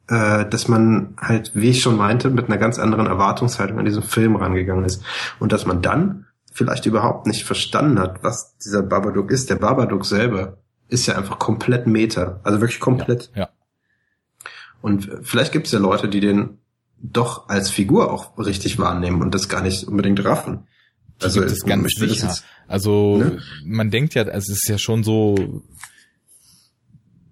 äh, 0.07 0.45
dass 0.45 0.67
man 0.67 1.15
halt, 1.19 1.51
wie 1.55 1.69
ich 1.69 1.81
schon 1.81 1.97
meinte, 1.97 2.29
mit 2.29 2.47
einer 2.47 2.57
ganz 2.57 2.79
anderen 2.79 3.07
Erwartungshaltung 3.07 3.79
an 3.79 3.85
diesen 3.85 4.03
Film 4.03 4.35
rangegangen 4.35 4.85
ist. 4.85 5.03
Und 5.39 5.53
dass 5.53 5.65
man 5.65 5.81
dann 5.81 6.25
vielleicht 6.51 6.85
überhaupt 6.85 7.27
nicht 7.27 7.45
verstanden 7.45 7.99
hat, 7.99 8.23
was 8.23 8.57
dieser 8.57 8.81
Babadook 8.81 9.31
ist. 9.31 9.49
Der 9.49 9.55
Babadook 9.55 10.05
selber 10.05 10.57
ist 10.89 11.05
ja 11.05 11.15
einfach 11.15 11.39
komplett 11.39 11.87
Meta. 11.87 12.39
Also 12.43 12.59
wirklich 12.61 12.79
komplett. 12.79 13.31
Ja. 13.35 13.43
ja. 13.43 13.49
Und 14.81 15.09
vielleicht 15.23 15.51
gibt 15.51 15.67
es 15.67 15.71
ja 15.71 15.79
Leute, 15.79 16.09
die 16.09 16.19
den 16.19 16.57
doch 17.01 17.47
als 17.47 17.69
Figur 17.69 18.11
auch 18.11 18.37
richtig 18.37 18.77
wahrnehmen 18.79 19.21
und 19.21 19.33
das 19.33 19.49
gar 19.49 19.61
nicht 19.61 19.85
unbedingt 19.85 20.23
raffen. 20.23 20.67
Also 21.21 21.41
das 21.41 21.59
ganz 21.61 21.89
sicher. 21.95 22.27
Jetzt, 22.27 22.45
also 22.67 23.17
ne? 23.17 23.39
man 23.65 23.91
denkt 23.91 24.15
ja, 24.15 24.23
es 24.23 24.49
ist 24.49 24.67
ja 24.69 24.77
schon 24.77 25.03
so, 25.03 25.63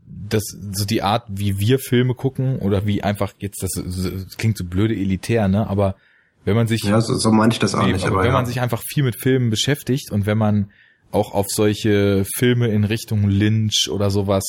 dass 0.05 0.43
so 0.71 0.85
die 0.85 1.03
Art, 1.03 1.23
wie 1.29 1.59
wir 1.59 1.79
Filme 1.79 2.13
gucken 2.13 2.59
oder 2.59 2.85
wie 2.85 3.03
einfach 3.03 3.33
jetzt 3.39 3.63
das, 3.63 3.71
das 3.75 4.37
klingt 4.37 4.57
so 4.57 4.65
blöde 4.65 4.93
elitär, 4.93 5.47
ne? 5.47 5.67
Aber 5.67 5.95
wenn 6.43 6.55
man 6.55 6.67
sich 6.67 6.83
ja 6.83 6.99
so, 6.99 7.15
so 7.15 7.31
meinte 7.31 7.55
ich 7.55 7.59
das 7.59 7.75
auch 7.75 7.85
nee, 7.85 7.93
nicht, 7.93 8.05
aber, 8.05 8.15
aber 8.15 8.23
wenn 8.23 8.31
ja. 8.31 8.37
man 8.37 8.45
sich 8.45 8.59
einfach 8.59 8.81
viel 8.85 9.03
mit 9.03 9.19
Filmen 9.19 9.49
beschäftigt 9.49 10.11
und 10.11 10.25
wenn 10.25 10.37
man 10.37 10.71
auch 11.11 11.33
auf 11.33 11.47
solche 11.49 12.25
Filme 12.35 12.67
in 12.67 12.83
Richtung 12.83 13.27
Lynch 13.27 13.89
oder 13.91 14.09
sowas, 14.09 14.43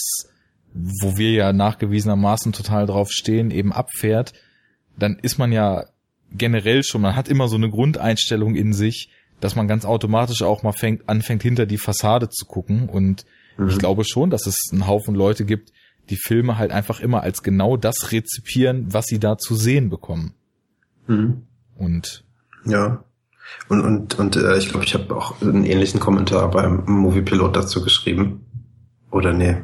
wo 0.75 1.17
wir 1.17 1.33
ja 1.33 1.53
nachgewiesenermaßen 1.53 2.53
total 2.53 2.87
drauf 2.87 3.11
stehen, 3.11 3.51
eben 3.51 3.73
abfährt, 3.73 4.33
dann 4.99 5.19
ist 5.23 5.39
man 5.39 5.53
ja 5.53 5.85
generell 6.33 6.83
schon, 6.83 7.01
man 7.01 7.17
hat 7.17 7.29
immer 7.29 7.49
so 7.49 7.57
eine 7.57 7.71
Grundeinstellung 7.71 8.55
in 8.55 8.73
sich, 8.73 9.11
dass 9.41 9.55
man 9.55 9.69
ganz 9.69 9.85
automatisch 9.85 10.43
auch 10.43 10.63
mal 10.63 10.73
fängt, 10.73 11.09
anfängt, 11.09 11.43
hinter 11.43 11.67
die 11.67 11.79
Fassade 11.79 12.29
zu 12.29 12.45
gucken. 12.45 12.89
Und 12.89 13.25
mhm. 13.57 13.69
ich 13.69 13.79
glaube 13.79 14.05
schon, 14.05 14.31
dass 14.31 14.47
es 14.47 14.71
einen 14.73 14.87
Haufen 14.87 15.15
Leute 15.15 15.45
gibt, 15.45 15.73
die 16.11 16.17
Filme 16.17 16.59
halt 16.59 16.73
einfach 16.73 17.01
immer 17.01 17.23
als 17.23 17.43
genau 17.43 17.77
das 17.77 18.13
rezipieren, 18.13 18.93
was 18.93 19.07
sie 19.07 19.21
da 19.21 19.39
zu 19.39 19.55
sehen 19.55 19.91
bekommen. 19.91 20.35
Mhm. 21.07 21.47
Und 21.77 22.25
ja. 22.65 23.05
Und, 23.69 23.81
und, 23.83 24.19
und 24.19 24.37
äh, 24.37 24.57
ich 24.57 24.71
glaube, 24.71 24.85
ich 24.85 24.95
habe 24.95 25.15
auch 25.15 25.41
einen 25.43 25.65
ähnlichen 25.65 26.01
Kommentar 26.01 26.51
beim 26.51 26.85
Movie 26.87 27.23
Pilot 27.23 27.57
dazu 27.57 27.83
geschrieben. 27.83 28.45
Oder 29.11 29.33
nee, 29.33 29.57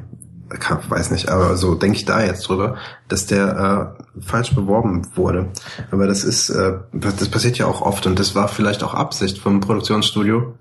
kann, 0.49 0.79
weiß 0.89 1.11
nicht, 1.11 1.29
aber 1.29 1.57
so 1.57 1.75
denke 1.75 1.97
ich 1.97 2.05
da 2.05 2.23
jetzt 2.23 2.49
drüber, 2.49 2.77
dass 3.09 3.27
der 3.27 3.97
äh, 4.17 4.21
falsch 4.21 4.55
beworben 4.55 5.07
wurde. 5.15 5.51
Aber 5.91 6.07
das 6.07 6.25
ist, 6.25 6.51
äh, 6.51 6.79
das 6.93 7.29
passiert 7.29 7.59
ja 7.59 7.67
auch 7.67 7.83
oft 7.83 8.07
und 8.07 8.19
das 8.19 8.35
war 8.35 8.49
vielleicht 8.49 8.83
auch 8.83 8.95
Absicht 8.95 9.39
vom 9.39 9.61
Produktionsstudio, 9.61 10.57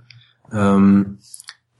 ähm, 0.52 1.20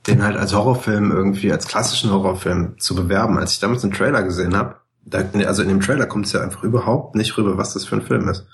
den 0.06 0.22
halt 0.22 0.36
als 0.36 0.54
Horrorfilm 0.54 1.12
irgendwie, 1.12 1.50
als 1.52 1.66
klassischen 1.66 2.10
Horrorfilm 2.10 2.78
zu 2.78 2.94
bewerben. 2.94 3.38
Als 3.38 3.54
ich 3.54 3.60
damals 3.60 3.82
den 3.82 3.92
Trailer 3.92 4.22
gesehen 4.22 4.56
habe, 4.56 4.76
also 5.12 5.62
in 5.62 5.68
dem 5.68 5.80
Trailer 5.80 6.06
kommt 6.06 6.26
es 6.26 6.32
ja 6.32 6.40
einfach 6.40 6.62
überhaupt 6.62 7.14
nicht 7.14 7.36
rüber, 7.36 7.58
was 7.58 7.74
das 7.74 7.84
für 7.84 7.96
ein 7.96 8.02
Film 8.02 8.28
ist. 8.28 8.46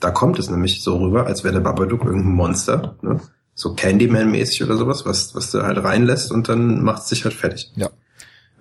Da 0.00 0.10
kommt 0.10 0.38
es 0.38 0.50
nämlich 0.50 0.82
so 0.82 0.98
rüber, 0.98 1.26
als 1.26 1.42
wäre 1.42 1.54
der 1.54 1.60
Babadook 1.60 2.04
irgendein 2.04 2.32
Monster, 2.32 2.96
ne? 3.02 3.20
so 3.54 3.74
Candyman-mäßig 3.74 4.62
oder 4.64 4.76
sowas, 4.76 5.06
was, 5.06 5.34
was 5.34 5.50
du 5.50 5.62
halt 5.62 5.82
reinlässt 5.82 6.30
und 6.30 6.48
dann 6.48 6.82
macht 6.82 7.02
es 7.02 7.08
sich 7.08 7.24
halt 7.24 7.34
fertig. 7.34 7.72
Ja. 7.76 7.88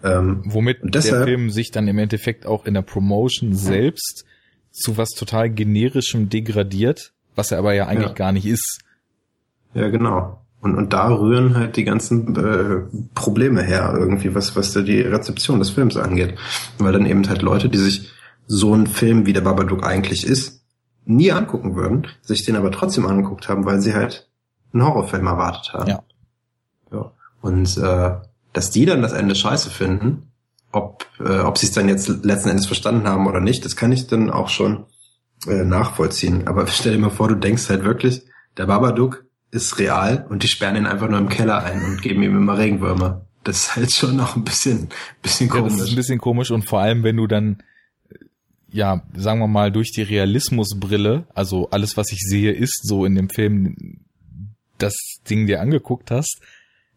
Ähm, 0.04 0.44
Womit 0.46 0.80
deshalb, 0.84 1.26
der 1.26 1.26
Film 1.26 1.50
sich 1.50 1.72
dann 1.72 1.88
im 1.88 1.98
Endeffekt 1.98 2.46
auch 2.46 2.66
in 2.66 2.74
der 2.74 2.82
Promotion 2.82 3.54
selbst 3.54 4.26
zu 4.72 4.98
was 4.98 5.10
total 5.10 5.50
generischem 5.50 6.30
degradiert, 6.30 7.12
was 7.36 7.52
er 7.52 7.60
aber 7.60 7.74
ja 7.74 7.88
eigentlich 7.88 8.10
ja. 8.10 8.14
gar 8.14 8.32
nicht 8.32 8.46
ist. 8.46 8.80
Ja, 9.74 9.90
genau. 9.90 10.42
Und, 10.62 10.76
und 10.76 10.94
da 10.94 11.14
rühren 11.14 11.56
halt 11.56 11.76
die 11.76 11.84
ganzen 11.84 12.36
äh, 12.36 13.00
Probleme 13.14 13.62
her, 13.62 13.94
irgendwie, 13.98 14.34
was, 14.34 14.56
was 14.56 14.74
da 14.74 14.82
die 14.82 15.02
Rezeption 15.02 15.60
des 15.60 15.70
Films 15.70 15.98
angeht. 15.98 16.36
Weil 16.80 16.94
dann 16.94 17.06
eben 17.06 17.28
halt 17.28 17.42
Leute, 17.42 17.70
die 17.70 17.78
sich 17.78 18.12
so 18.48 18.74
einen 18.74 18.88
Film, 18.88 19.26
wie 19.26 19.34
der 19.34 19.42
Babadook 19.42 19.86
eigentlich 19.86 20.26
ist, 20.26 20.55
nie 21.06 21.32
angucken 21.32 21.76
würden, 21.76 22.08
sich 22.22 22.44
den 22.44 22.56
aber 22.56 22.72
trotzdem 22.72 23.06
angeguckt 23.06 23.48
haben, 23.48 23.66
weil 23.66 23.82
sie 23.82 23.94
halt 23.94 24.30
einen 24.74 24.84
Horrorfilm 24.84 25.28
erwartet 25.28 25.74
haben. 25.74 25.90
Ja. 25.90 26.04
ja. 26.92 27.12
Und 27.42 27.78
äh, 27.78 28.16
dass 28.54 28.72
die 28.72 28.86
dann 28.86 29.02
das 29.02 29.14
Ende 29.14 29.36
scheiße 29.36 29.70
finden, 29.70 30.32
ob, 30.72 31.06
äh, 31.20 31.40
ob 31.40 31.58
sie 31.58 31.68
es 31.68 31.74
dann 31.74 31.88
jetzt 31.88 32.08
letzten 32.24 32.50
Endes 32.50 32.68
verstanden 32.68 33.08
haben 33.08 33.28
oder 33.28 33.40
nicht, 33.40 33.66
das 33.66 33.76
kann 33.76 33.92
ich 33.92 34.08
dann 34.08 34.30
auch 34.30 34.50
schon 34.50 34.86
äh, 35.48 35.64
nachvollziehen. 35.64 36.48
Aber 36.48 36.68
stell 36.68 36.94
dir 36.94 37.00
mal 37.00 37.10
vor, 37.10 37.28
du 37.28 37.36
denkst 37.36 37.70
halt 37.70 37.84
wirklich, 37.84 38.24
der 38.58 38.66
Babadook 38.66 39.26
ist 39.52 39.80
real 39.80 40.26
und 40.30 40.44
die 40.44 40.48
sperren 40.48 40.76
ihn 40.76 40.86
einfach 40.86 41.08
nur 41.08 41.20
im 41.20 41.30
Keller 41.30 41.64
ein 41.64 41.84
und 41.84 42.02
geben 42.02 42.24
ihm 42.24 42.36
immer 42.36 42.58
Regenwürmer. 42.58 43.26
Das 43.44 43.58
ist 43.58 43.76
halt 43.76 43.92
schon 43.94 44.16
noch 44.16 44.36
ein 44.36 44.44
bisschen, 44.44 44.90
bisschen 45.22 45.50
komisch. 45.50 45.74
Ja, 45.74 45.78
das 45.78 45.88
ist 45.88 45.94
ein 45.94 45.96
bisschen 45.96 46.20
komisch 46.20 46.52
und 46.52 46.68
vor 46.68 46.80
allem, 46.80 47.04
wenn 47.04 47.16
du 47.16 47.28
dann, 47.28 47.62
ja, 48.76 49.04
sagen 49.16 49.40
wir 49.40 49.48
mal, 49.48 49.72
durch 49.72 49.92
die 49.92 50.02
Realismusbrille, 50.02 51.26
also 51.34 51.70
alles, 51.70 51.96
was 51.96 52.12
ich 52.12 52.20
sehe, 52.20 52.52
ist 52.52 52.82
so 52.84 53.06
in 53.06 53.16
dem 53.16 53.30
Film, 53.30 54.02
das 54.78 54.94
Ding 55.30 55.48
dir 55.48 55.62
angeguckt 55.62 56.12
hast, 56.12 56.42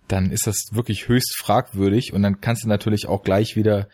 dann 0.09 0.33
ist 0.33 0.49
das 0.49 0.57
wirklich 0.73 1.07
höchst 1.07 1.37
fragwürdig 1.39 2.13
und 2.13 2.23
dann 2.23 2.41
kannst 2.41 2.65
du 2.65 2.69
natürlich 2.69 3.07
auch 3.07 3.23
gleich 3.23 3.55
wieder 3.55 3.89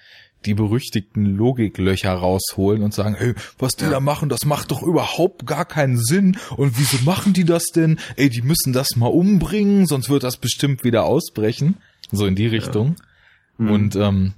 die 0.46 0.54
berüchtigten 0.54 1.26
Logiklöcher 1.26 2.12
rausholen 2.12 2.82
und 2.82 2.94
sagen, 2.94 3.16
ey, 3.18 3.34
was 3.58 3.76
die 3.76 3.84
ja. 3.84 3.90
da 3.90 4.00
machen, 4.00 4.30
das 4.30 4.46
macht 4.46 4.70
doch 4.70 4.82
überhaupt 4.82 5.46
gar 5.46 5.66
keinen 5.66 5.98
Sinn. 5.98 6.38
Und 6.56 6.78
wieso 6.78 7.02
machen 7.04 7.34
die 7.34 7.44
das 7.44 7.64
denn? 7.66 7.98
Ey, 8.16 8.30
die 8.30 8.42
müssen 8.42 8.72
das 8.72 8.96
mal 8.96 9.08
umbringen, 9.08 9.86
sonst 9.86 10.08
wird 10.08 10.22
das 10.22 10.38
bestimmt 10.38 10.84
wieder 10.84 11.04
ausbrechen. 11.04 11.76
So 12.12 12.26
in 12.26 12.34
die 12.34 12.46
Richtung. 12.46 12.96
Ja. 13.58 13.64
Mhm. 13.64 13.70
Und 13.70 13.96
ähm, 13.96 14.34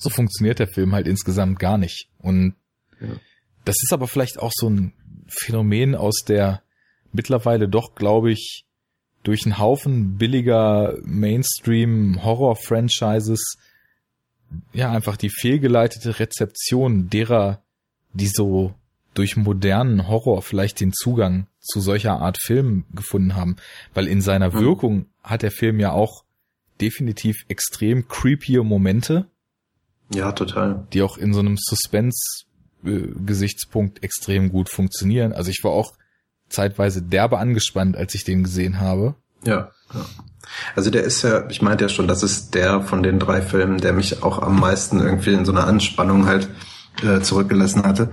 so 0.00 0.10
funktioniert 0.10 0.58
der 0.58 0.68
Film 0.68 0.94
halt 0.94 1.06
insgesamt 1.06 1.58
gar 1.58 1.78
nicht. 1.78 2.10
Und 2.18 2.54
ja. 3.00 3.08
das 3.64 3.76
ist 3.82 3.92
aber 3.92 4.06
vielleicht 4.08 4.38
auch 4.38 4.52
so 4.54 4.68
ein 4.68 4.92
Phänomen 5.28 5.94
aus 5.94 6.24
der 6.26 6.62
mittlerweile 7.12 7.68
doch, 7.68 7.94
glaube 7.94 8.32
ich, 8.32 8.64
durch 9.22 9.44
einen 9.44 9.58
Haufen 9.58 10.16
billiger 10.16 10.96
Mainstream-Horror-Franchises 11.02 13.58
ja 14.72 14.90
einfach 14.90 15.16
die 15.16 15.30
fehlgeleitete 15.30 16.18
Rezeption 16.18 17.08
derer, 17.10 17.62
die 18.12 18.26
so 18.26 18.74
durch 19.14 19.36
modernen 19.36 20.08
Horror 20.08 20.42
vielleicht 20.42 20.80
den 20.80 20.92
Zugang 20.92 21.46
zu 21.60 21.80
solcher 21.80 22.20
Art 22.20 22.38
Film 22.40 22.84
gefunden 22.94 23.34
haben, 23.34 23.56
weil 23.92 24.06
in 24.08 24.20
seiner 24.20 24.54
mhm. 24.54 24.60
Wirkung 24.60 25.06
hat 25.22 25.42
der 25.42 25.50
Film 25.50 25.80
ja 25.80 25.92
auch 25.92 26.24
definitiv 26.80 27.44
extrem 27.48 28.08
creepy 28.08 28.58
Momente. 28.58 29.26
Ja, 30.12 30.32
total. 30.32 30.86
Die 30.92 31.02
auch 31.02 31.16
in 31.16 31.32
so 31.32 31.38
einem 31.40 31.56
Suspense-Gesichtspunkt 31.58 34.02
extrem 34.02 34.50
gut 34.50 34.68
funktionieren. 34.68 35.32
Also 35.32 35.50
ich 35.50 35.62
war 35.62 35.70
auch 35.70 35.92
zeitweise 36.48 37.02
derbe 37.02 37.38
angespannt, 37.38 37.96
als 37.96 38.14
ich 38.14 38.24
den 38.24 38.42
gesehen 38.42 38.80
habe. 38.80 39.14
Ja, 39.44 39.70
ja. 39.94 40.04
Also 40.74 40.90
der 40.90 41.04
ist 41.04 41.22
ja, 41.22 41.48
ich 41.48 41.62
meinte 41.62 41.84
ja 41.84 41.88
schon, 41.88 42.08
das 42.08 42.24
ist 42.24 42.54
der 42.54 42.82
von 42.82 43.02
den 43.02 43.18
drei 43.18 43.40
Filmen, 43.40 43.78
der 43.78 43.92
mich 43.92 44.22
auch 44.22 44.40
am 44.40 44.58
meisten 44.58 45.00
irgendwie 45.00 45.32
in 45.32 45.44
so 45.44 45.52
einer 45.52 45.66
Anspannung 45.66 46.26
halt 46.26 46.48
äh, 47.02 47.20
zurückgelassen 47.20 47.84
hatte. 47.84 48.10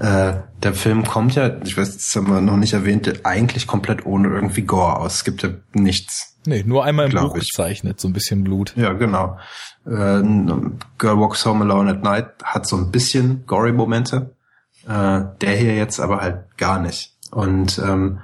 Äh, 0.00 0.34
der 0.62 0.74
Film 0.74 1.04
kommt 1.04 1.34
ja, 1.34 1.60
ich 1.62 1.76
weiß, 1.76 1.96
das 1.96 2.16
haben 2.16 2.28
wir 2.28 2.40
noch 2.40 2.56
nicht 2.56 2.72
erwähnt, 2.72 3.24
eigentlich 3.24 3.66
komplett 3.66 4.04
ohne 4.06 4.28
irgendwie 4.28 4.62
Gore 4.62 4.98
aus. 4.98 5.16
Es 5.16 5.24
gibt 5.24 5.42
ja 5.42 5.50
nichts. 5.72 6.36
Nee, 6.46 6.62
nur 6.66 6.84
einmal 6.84 7.06
im 7.06 7.12
Buch 7.12 7.36
ich. 7.36 7.50
gezeichnet, 7.50 8.00
so 8.00 8.08
ein 8.08 8.12
bisschen 8.12 8.44
Blut. 8.44 8.74
Ja, 8.76 8.92
genau. 8.92 9.38
Äh, 9.84 10.22
Girl 10.98 11.18
Walks 11.18 11.44
Home 11.44 11.64
Alone 11.64 11.90
at 11.90 12.02
Night 12.02 12.28
hat 12.42 12.68
so 12.68 12.76
ein 12.76 12.90
bisschen 12.90 13.44
gory 13.46 13.72
Momente. 13.72 14.34
Äh, 14.88 15.24
der 15.40 15.56
hier 15.56 15.74
jetzt 15.74 15.98
aber 15.98 16.20
halt 16.20 16.56
gar 16.56 16.78
nicht. 16.78 17.16
Und 17.32 17.78
ähm, 17.78 18.20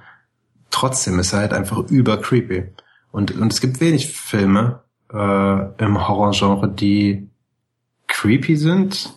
trotzdem 0.70 1.18
ist 1.18 1.32
er 1.32 1.40
halt 1.40 1.52
einfach 1.52 1.78
über 1.90 2.18
creepy. 2.18 2.72
Und, 3.10 3.32
und 3.32 3.52
es 3.52 3.60
gibt 3.60 3.80
wenig 3.80 4.16
Filme 4.16 4.80
äh, 5.12 5.84
im 5.84 6.08
Horrorgenre, 6.08 6.68
die 6.68 7.28
creepy 8.06 8.56
sind 8.56 9.12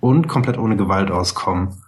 und 0.00 0.28
komplett 0.28 0.58
ohne 0.58 0.76
Gewalt 0.76 1.10
auskommen. 1.10 1.82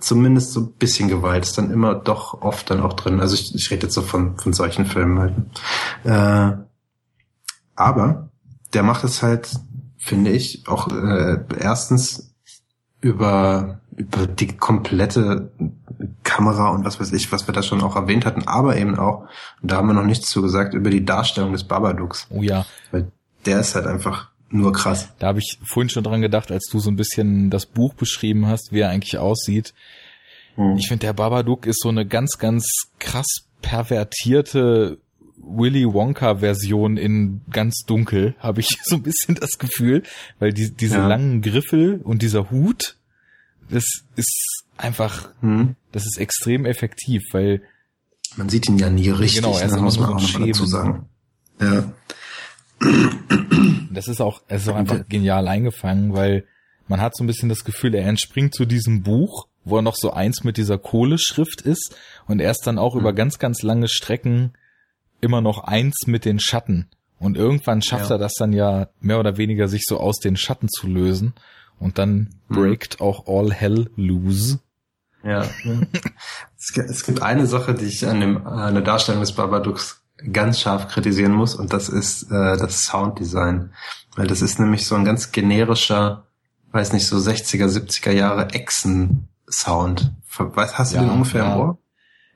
Zumindest 0.00 0.52
so 0.52 0.60
ein 0.60 0.72
bisschen 0.72 1.08
Gewalt 1.08 1.44
ist 1.44 1.58
dann 1.58 1.70
immer 1.72 1.94
doch 1.94 2.42
oft 2.42 2.70
dann 2.70 2.80
auch 2.80 2.92
drin. 2.92 3.20
Also 3.20 3.34
ich, 3.34 3.54
ich 3.54 3.70
rede 3.70 3.86
jetzt 3.86 3.94
so 3.94 4.02
von, 4.02 4.36
von 4.38 4.52
solchen 4.52 4.84
Filmen 4.86 5.18
halt. 5.18 5.34
Äh, 6.04 6.62
aber 7.74 8.28
der 8.74 8.82
macht 8.82 9.04
es 9.04 9.22
halt, 9.22 9.50
finde 9.96 10.30
ich, 10.30 10.68
auch 10.68 10.88
äh, 10.88 11.38
erstens 11.58 12.34
über, 13.00 13.80
über 13.96 14.26
die 14.26 14.56
komplette 14.56 15.52
Kamera 16.22 16.70
und 16.70 16.84
was 16.84 17.00
weiß 17.00 17.12
ich, 17.12 17.32
was 17.32 17.46
wir 17.46 17.54
da 17.54 17.62
schon 17.62 17.82
auch 17.82 17.96
erwähnt 17.96 18.26
hatten, 18.26 18.46
aber 18.46 18.76
eben 18.76 18.98
auch, 18.98 19.22
und 19.62 19.70
da 19.70 19.76
haben 19.76 19.88
wir 19.88 19.94
noch 19.94 20.04
nichts 20.04 20.28
zu 20.28 20.42
gesagt, 20.42 20.74
über 20.74 20.90
die 20.90 21.04
Darstellung 21.04 21.52
des 21.52 21.64
Babadooks. 21.64 22.26
Oh 22.30 22.42
ja. 22.42 22.66
Weil 22.90 23.10
der 23.46 23.60
ist 23.60 23.74
halt 23.74 23.86
einfach 23.86 24.27
nur 24.50 24.72
krass. 24.72 25.10
Da 25.18 25.28
habe 25.28 25.40
ich 25.40 25.58
vorhin 25.64 25.90
schon 25.90 26.04
dran 26.04 26.22
gedacht, 26.22 26.50
als 26.50 26.68
du 26.70 26.78
so 26.78 26.90
ein 26.90 26.96
bisschen 26.96 27.50
das 27.50 27.66
Buch 27.66 27.94
beschrieben 27.94 28.46
hast, 28.46 28.72
wie 28.72 28.80
er 28.80 28.90
eigentlich 28.90 29.18
aussieht. 29.18 29.74
Hm. 30.54 30.76
Ich 30.76 30.88
finde, 30.88 31.06
der 31.06 31.12
Babadook 31.12 31.66
ist 31.66 31.80
so 31.80 31.88
eine 31.88 32.06
ganz, 32.06 32.38
ganz 32.38 32.66
krass 32.98 33.26
pervertierte 33.62 34.98
Willy 35.36 35.86
Wonka-Version 35.86 36.96
in 36.96 37.40
ganz 37.50 37.84
dunkel, 37.86 38.34
habe 38.38 38.60
ich 38.60 38.68
so 38.84 38.96
ein 38.96 39.02
bisschen 39.02 39.34
das 39.34 39.58
Gefühl, 39.58 40.02
weil 40.38 40.52
die, 40.52 40.70
diese 40.70 40.96
ja. 40.96 41.06
langen 41.06 41.42
Griffel 41.42 42.00
und 42.02 42.22
dieser 42.22 42.50
Hut, 42.50 42.96
das 43.70 43.84
ist 44.16 44.64
einfach, 44.76 45.30
hm. 45.40 45.76
das 45.92 46.06
ist 46.06 46.18
extrem 46.18 46.64
effektiv, 46.64 47.22
weil 47.32 47.62
man 48.36 48.48
sieht 48.48 48.68
ihn 48.68 48.78
ja 48.78 48.90
nie 48.90 49.10
richtig, 49.10 49.42
genau, 49.42 49.58
er 49.58 49.68
ne, 49.68 49.78
muss 49.78 49.98
man 49.98 50.14
auch 50.14 50.20
noch 50.20 50.46
dazu 50.46 50.66
sagen. 50.66 51.06
Ja. 51.60 51.92
Das 53.90 54.08
ist 54.08 54.20
auch, 54.20 54.42
es 54.48 54.62
ist 54.62 54.68
auch 54.68 54.76
einfach 54.76 55.08
genial 55.08 55.48
eingefangen, 55.48 56.14
weil 56.14 56.44
man 56.86 57.00
hat 57.00 57.16
so 57.16 57.24
ein 57.24 57.26
bisschen 57.26 57.48
das 57.48 57.64
Gefühl, 57.64 57.94
er 57.94 58.06
entspringt 58.06 58.54
zu 58.54 58.64
diesem 58.64 59.02
Buch, 59.02 59.46
wo 59.64 59.76
er 59.76 59.82
noch 59.82 59.96
so 59.96 60.12
eins 60.12 60.44
mit 60.44 60.56
dieser 60.56 60.78
Kohleschrift 60.78 61.60
ist 61.60 61.96
und 62.26 62.40
er 62.40 62.50
ist 62.50 62.66
dann 62.66 62.78
auch 62.78 62.94
mhm. 62.94 63.00
über 63.00 63.12
ganz, 63.12 63.38
ganz 63.38 63.62
lange 63.62 63.88
Strecken 63.88 64.52
immer 65.20 65.40
noch 65.40 65.64
eins 65.64 66.06
mit 66.06 66.24
den 66.24 66.38
Schatten. 66.38 66.88
Und 67.18 67.36
irgendwann 67.36 67.82
schafft 67.82 68.10
ja. 68.10 68.16
er 68.16 68.18
das 68.18 68.34
dann 68.34 68.52
ja 68.52 68.88
mehr 69.00 69.18
oder 69.18 69.36
weniger 69.36 69.68
sich 69.68 69.82
so 69.84 69.98
aus 69.98 70.18
den 70.18 70.36
Schatten 70.36 70.68
zu 70.68 70.86
lösen. 70.86 71.34
Und 71.80 71.98
dann 71.98 72.30
mhm. 72.48 72.54
breakt 72.54 73.00
auch 73.00 73.26
all 73.26 73.52
hell 73.52 73.90
loose. 73.96 74.60
Ja. 75.24 75.44
es 76.56 77.04
gibt 77.04 77.22
eine 77.22 77.46
Sache, 77.46 77.74
die 77.74 77.86
ich 77.86 78.06
an, 78.06 78.20
dem, 78.20 78.46
an 78.46 78.74
der 78.74 78.84
Darstellung 78.84 79.20
des 79.20 79.32
Babadooks 79.32 80.00
ganz 80.32 80.60
scharf 80.60 80.88
kritisieren 80.88 81.32
muss 81.32 81.54
und 81.54 81.72
das 81.72 81.88
ist 81.88 82.24
äh, 82.24 82.56
das 82.56 82.84
Sounddesign. 82.84 83.72
Weil 84.16 84.26
das 84.26 84.42
ist 84.42 84.58
nämlich 84.58 84.86
so 84.86 84.94
ein 84.96 85.04
ganz 85.04 85.30
generischer, 85.30 86.26
weiß 86.72 86.92
nicht, 86.92 87.06
so 87.06 87.16
60er, 87.16 87.66
70er 87.66 88.10
Jahre 88.10 88.50
Echsen-Sound. 88.50 90.12
Was 90.36 90.78
hast 90.78 90.92
du 90.92 90.96
ja, 90.96 91.02
den 91.02 91.10
ungefähr 91.10 91.44
ja. 91.44 91.54
im 91.54 91.60
Ohr? 91.60 91.78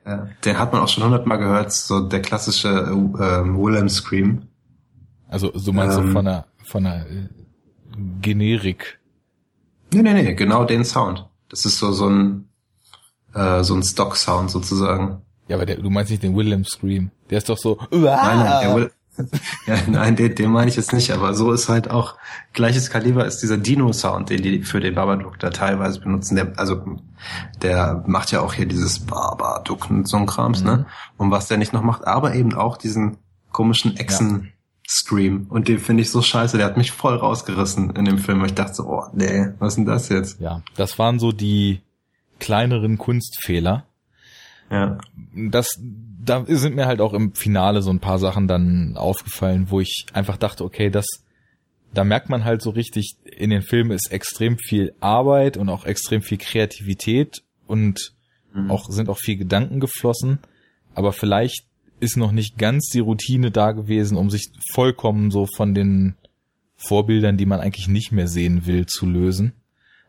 Ja, 0.07 0.29
den 0.45 0.59
hat 0.59 0.73
man 0.73 0.83
auch 0.83 0.89
schon 0.89 1.05
hundertmal 1.05 1.39
gehört, 1.39 1.73
so 1.73 2.01
der 2.01 2.23
klassische 2.23 2.69
äh, 2.69 3.45
Willem 3.45 3.89
Scream. 3.89 4.49
Also 5.29 5.51
so 5.55 5.73
meinst 5.73 5.99
ähm, 5.99 6.07
du 6.07 6.13
von 6.13 6.27
einer 6.27 6.47
von 6.65 6.87
einer 6.87 7.07
äh, 7.07 7.29
Generik? 8.21 9.01
Nee, 9.93 10.03
nee, 10.03 10.13
nee, 10.13 10.35
genau 10.35 10.65
den 10.65 10.85
Sound. 10.85 11.29
Das 11.49 11.65
ist 11.65 11.79
so 11.79 11.93
so 11.93 12.09
ein 12.09 12.49
äh, 13.35 13.63
so 13.63 13.75
ein 13.75 13.83
Stock 13.83 14.17
Sound 14.17 14.51
sozusagen. 14.51 15.23
Ja, 15.53 15.59
aber 15.59 15.67
der, 15.67 15.77
du 15.77 15.91
meinst 15.91 16.11
nicht 16.11 16.23
den 16.23 16.35
Willem 16.35 16.65
Scream. 16.65 17.11
Der 17.29 17.37
ist 17.37 17.51
doch 17.51 17.59
so. 17.59 17.77
Nein, 17.91 18.01
nein, 18.01 18.63
der 18.63 18.75
Will, 18.75 18.91
ja, 19.67 19.77
nein, 19.87 20.17
den, 20.17 20.35
den 20.35 20.51
meine 20.51 20.71
ich 20.71 20.77
jetzt 20.77 20.95
nicht, 20.95 21.11
aber 21.11 21.35
so 21.35 21.53
ist 21.53 21.69
halt 21.69 21.91
auch 21.91 22.17
gleiches 22.55 22.89
Kaliber 22.89 23.27
ist 23.27 23.43
dieser 23.43 23.59
Dino-Sound, 23.59 24.31
den 24.31 24.41
die 24.41 24.63
für 24.63 24.81
den 24.81 24.95
Babadook 24.95 25.39
da 25.39 25.51
teilweise 25.51 26.01
benutzen. 26.01 26.37
Der, 26.37 26.59
also 26.59 26.83
der 27.61 28.03
macht 28.07 28.33
ja 28.33 28.41
auch 28.41 28.55
hier 28.55 28.65
dieses 28.65 29.01
Babadook 29.01 29.91
und 29.91 30.09
so 30.09 30.17
ein 30.17 30.25
Krams, 30.25 30.63
ne? 30.63 30.71
mhm. 30.71 30.77
ne? 30.79 30.87
Und 31.19 31.31
was 31.31 31.49
der 31.49 31.59
nicht 31.59 31.75
noch 31.75 31.83
macht, 31.83 32.07
aber 32.07 32.35
eben 32.35 32.55
auch 32.55 32.79
diesen 32.79 33.19
komischen 33.53 33.99
Echsen. 33.99 34.49
Scream. 34.89 35.47
Und 35.49 35.69
den 35.69 35.79
finde 35.79 36.03
ich 36.03 36.11
so 36.11 36.21
scheiße. 36.21 36.57
Der 36.57 36.67
hat 36.67 36.77
mich 36.77 36.91
voll 36.91 37.15
rausgerissen 37.15 37.95
in 37.95 38.05
dem 38.05 38.19
Film. 38.19 38.45
Ich 38.45 38.55
dachte 38.55 38.75
so, 38.75 38.85
oh 38.89 39.05
nee, 39.15 39.47
was 39.59 39.69
ist 39.69 39.77
denn 39.77 39.87
das 39.87 40.09
jetzt? 40.09 40.41
Ja, 40.41 40.63
das 40.77 40.99
waren 40.99 41.21
so 41.21 41.31
die 41.31 41.81
kleineren 42.41 42.99
Kunstfehler. 42.99 43.87
Ja. 44.73 44.99
Das, 45.35 45.69
da 46.25 46.45
sind 46.47 46.75
mir 46.75 46.87
halt 46.87 47.01
auch 47.01 47.15
im 47.15 47.35
Finale 47.35 47.83
so 47.83 47.91
ein 47.91 48.01
paar 48.01 48.19
Sachen 48.19 48.49
dann 48.49 48.97
aufgefallen, 48.97 49.71
wo 49.71 49.81
ich 49.81 50.07
einfach 50.13 50.37
dachte, 50.37 50.65
okay, 50.65 50.91
das, 50.91 51.07
da 51.95 52.05
merkt 52.05 52.29
man 52.29 52.45
halt 52.45 52.63
so 52.63 52.71
richtig, 52.71 53.17
in 53.25 53.51
den 53.51 53.63
Filmen 53.63 53.93
ist 53.93 54.13
extrem 54.13 54.59
viel 54.59 54.95
Arbeit 55.01 55.57
und 55.57 55.69
auch 55.69 55.85
extrem 55.85 56.23
viel 56.23 56.39
Kreativität 56.39 57.43
und 57.67 58.13
mhm. 58.55 58.71
auch, 58.71 58.89
sind 58.89 59.09
auch 59.09 59.19
viel 59.19 59.37
Gedanken 59.37 59.81
geflossen. 59.81 60.39
Aber 60.95 61.13
vielleicht 61.13 61.65
ist 62.01 62.17
noch 62.17 62.33
nicht 62.33 62.59
ganz 62.59 62.89
die 62.89 63.01
Routine 63.01 63.51
da 63.51 63.73
gewesen, 63.73 64.17
um 64.17 64.29
sich 64.29 64.51
vollkommen 64.73 65.31
so 65.31 65.47
von 65.47 65.75
den 65.75 66.17
Vorbildern, 66.77 67.37
die 67.37 67.47
man 67.47 67.61
eigentlich 67.61 67.89
nicht 67.89 68.13
mehr 68.13 68.27
sehen 68.27 68.67
will, 68.67 68.87
zu 68.87 69.07
lösen. 69.07 69.53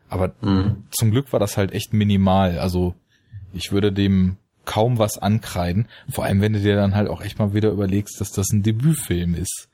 Aber 0.08 0.34
mhm. 0.40 0.84
zum 0.90 1.10
Glück 1.10 1.32
war 1.32 1.40
das 1.40 1.56
halt 1.56 1.72
echt 1.72 1.92
minimal. 1.92 2.58
Also 2.58 2.94
ich 3.52 3.72
würde 3.72 3.92
dem 3.92 4.36
kaum 4.64 4.98
was 4.98 5.18
ankreiden. 5.18 5.88
Vor 6.10 6.24
allem, 6.24 6.40
wenn 6.40 6.52
du 6.52 6.60
dir 6.60 6.76
dann 6.76 6.94
halt 6.94 7.08
auch 7.08 7.22
echt 7.22 7.38
mal 7.38 7.54
wieder 7.54 7.70
überlegst, 7.70 8.20
dass 8.20 8.32
das 8.32 8.50
ein 8.50 8.62
Debütfilm 8.62 9.34
ist. 9.34 9.68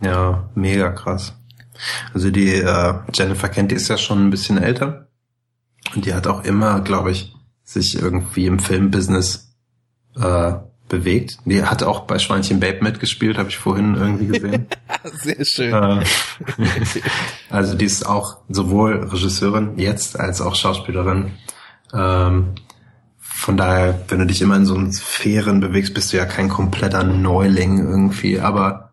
Ja, 0.00 0.50
mega 0.54 0.90
krass. 0.90 1.34
Also 2.12 2.30
die 2.30 2.54
äh, 2.54 2.94
Jennifer 3.12 3.48
Kent, 3.48 3.70
die 3.70 3.76
ist 3.76 3.88
ja 3.88 3.96
schon 3.96 4.26
ein 4.26 4.30
bisschen 4.30 4.58
älter. 4.58 5.08
Und 5.94 6.06
die 6.06 6.14
hat 6.14 6.26
auch 6.26 6.44
immer, 6.44 6.80
glaube 6.80 7.10
ich, 7.10 7.34
sich 7.62 8.00
irgendwie 8.00 8.46
im 8.46 8.58
Filmbusiness 8.58 9.54
äh, 10.16 10.54
bewegt. 10.88 11.38
Die 11.44 11.64
hat 11.64 11.82
auch 11.82 12.00
bei 12.00 12.18
Schweinchen 12.18 12.60
Babe 12.60 12.82
mitgespielt, 12.82 13.38
habe 13.38 13.48
ich 13.48 13.58
vorhin 13.58 13.94
irgendwie 13.94 14.26
gesehen. 14.26 14.66
Sehr 15.14 15.44
schön. 15.44 15.72
Äh, 15.72 16.04
also 17.50 17.74
die 17.74 17.86
ist 17.86 18.06
auch 18.06 18.38
sowohl 18.48 19.08
Regisseurin 19.08 19.78
jetzt 19.78 20.18
als 20.18 20.40
auch 20.40 20.54
Schauspielerin. 20.54 21.32
Ähm, 21.92 22.54
von 23.36 23.56
daher, 23.56 24.04
wenn 24.08 24.20
du 24.20 24.26
dich 24.26 24.40
immer 24.40 24.56
in 24.56 24.64
so 24.64 24.74
einen 24.74 24.92
Sphären 24.92 25.60
bewegst, 25.60 25.92
bist 25.92 26.12
du 26.12 26.16
ja 26.16 26.24
kein 26.24 26.48
kompletter 26.48 27.02
Neuling 27.02 27.78
irgendwie. 27.78 28.40
Aber 28.40 28.92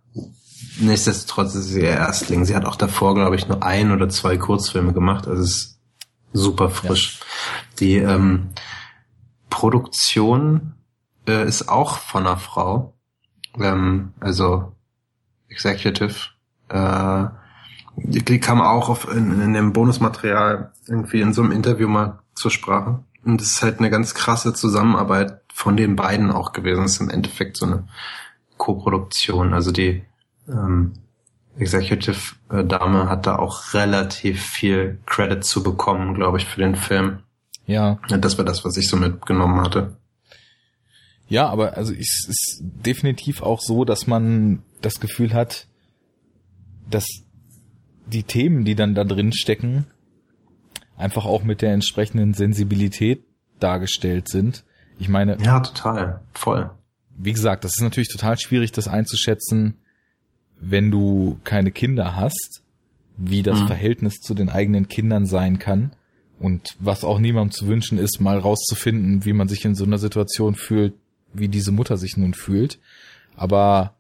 nichtsdestotrotz 0.80 1.53
ist 1.55 1.68
sie 1.68 1.81
ihr 1.81 1.91
Erstling. 1.91 2.43
Sie 2.43 2.55
hat 2.55 2.65
auch 2.65 2.76
davor, 2.76 3.13
glaube 3.13 3.35
ich, 3.35 3.47
nur 3.47 3.63
ein 3.63 3.91
oder 3.91 4.09
zwei 4.09 4.38
Kurzfilme 4.38 4.93
gemacht. 4.93 5.27
Also 5.27 5.43
es 5.43 5.49
ist 5.49 5.80
super 6.34 6.69
frisch. 6.69 7.19
Ja. 7.19 7.26
Die 7.80 7.97
ähm, 7.97 8.49
Produktion 9.49 10.73
äh, 11.27 11.47
ist 11.47 11.69
auch 11.69 11.99
von 11.99 12.26
einer 12.26 12.38
Frau. 12.38 12.95
Ähm, 13.57 14.13
also 14.19 14.73
Executive. 15.49 16.15
Äh, 16.68 17.26
die 17.95 18.39
kam 18.39 18.59
auch 18.59 18.89
auf, 18.89 19.07
in, 19.13 19.39
in 19.39 19.53
dem 19.53 19.72
Bonusmaterial 19.72 20.73
irgendwie 20.88 21.22
in 21.22 21.31
so 21.31 21.43
einem 21.43 21.51
Interview 21.51 21.88
mal 21.88 22.19
zur 22.34 22.51
Sprache. 22.51 23.03
Und 23.23 23.41
es 23.41 23.52
ist 23.52 23.61
halt 23.61 23.80
eine 23.80 23.89
ganz 23.89 24.14
krasse 24.14 24.53
Zusammenarbeit 24.53 25.41
von 25.53 25.77
den 25.77 25.95
beiden 25.95 26.31
auch 26.31 26.53
gewesen. 26.53 26.84
Es 26.84 26.93
ist 26.93 27.02
im 27.02 27.10
Endeffekt 27.10 27.57
so 27.57 27.65
eine 27.65 27.88
Co-Produktion. 28.57 29.53
Also 29.53 29.72
die 29.72 30.03
ähm, 30.48 30.93
Executive 31.57 32.35
äh, 32.49 32.64
Dame 32.64 33.10
hat 33.10 33.27
da 33.27 33.35
auch 33.38 33.73
relativ 33.73 34.41
viel 34.41 34.99
Credit 35.06 35.43
zu 35.43 35.64
bekommen, 35.64 36.15
glaube 36.15 36.38
ich, 36.38 36.45
für 36.45 36.61
den 36.61 36.76
Film. 36.76 37.19
Ja. 37.65 37.99
Das 38.10 38.38
war 38.38 38.45
das, 38.45 38.65
was 38.65 38.77
ich 38.77 38.88
so 38.88 38.98
mitgenommen 38.98 39.61
hatte. 39.61 39.98
Ja, 41.27 41.48
aber 41.48 41.77
also 41.77 41.93
es 41.93 42.26
ist 42.27 42.60
definitiv 42.61 43.41
auch 43.41 43.61
so, 43.61 43.85
dass 43.85 44.07
man 44.07 44.64
das 44.81 44.99
Gefühl 44.99 45.34
hat, 45.34 45.68
dass 46.89 47.06
die 48.06 48.23
Themen, 48.23 48.65
die 48.65 48.76
dann 48.76 48.95
da 48.95 49.06
drin 49.06 49.31
stecken, 49.31 49.88
einfach 51.02 51.26
auch 51.26 51.44
mit 51.44 51.61
der 51.61 51.73
entsprechenden 51.73 52.34
Sensibilität 52.34 53.23
dargestellt 53.60 54.30
sind. 54.30 54.64
Ich 54.99 55.10
meine. 55.10 55.38
Ja, 55.44 55.60
total. 55.60 56.22
Voll. 56.34 56.69
Wie 57.18 57.34
gesagt, 57.34 57.64
das 57.64 57.73
ist 57.76 57.82
natürlich 57.82 58.10
total 58.10 58.40
schwierig, 58.40 58.72
das 58.72 58.88
einzuschätzen, 58.88 59.76
wenn 60.60 60.91
du 60.91 61.40
keine 61.44 61.72
Kinder 61.72 62.15
hast, 62.15 62.61
wie 63.18 63.44
das 63.44 63.60
mhm. 63.60 63.68
Verhältnis 63.68 64.15
zu 64.22 64.34
den 64.34 64.49
eigenen 64.49 64.88
Kindern 64.88 65.26
sein 65.26 65.60
kann. 65.60 65.91
Und 66.40 66.76
was 66.80 67.03
auch 67.03 67.19
niemandem 67.19 67.52
zu 67.52 67.68
wünschen 67.68 67.99
ist, 67.99 68.19
mal 68.19 68.40
rauszufinden, 68.40 69.26
wie 69.26 69.34
man 69.34 69.48
sich 69.48 69.64
in 69.65 69.76
so 69.76 69.84
einer 69.84 69.99
Situation 69.99 70.56
fühlt, 70.56 70.94
wie 71.34 71.48
diese 71.48 71.72
Mutter 71.72 71.98
sich 71.98 72.18
nun 72.18 72.34
fühlt. 72.34 72.80
Aber 73.36 73.94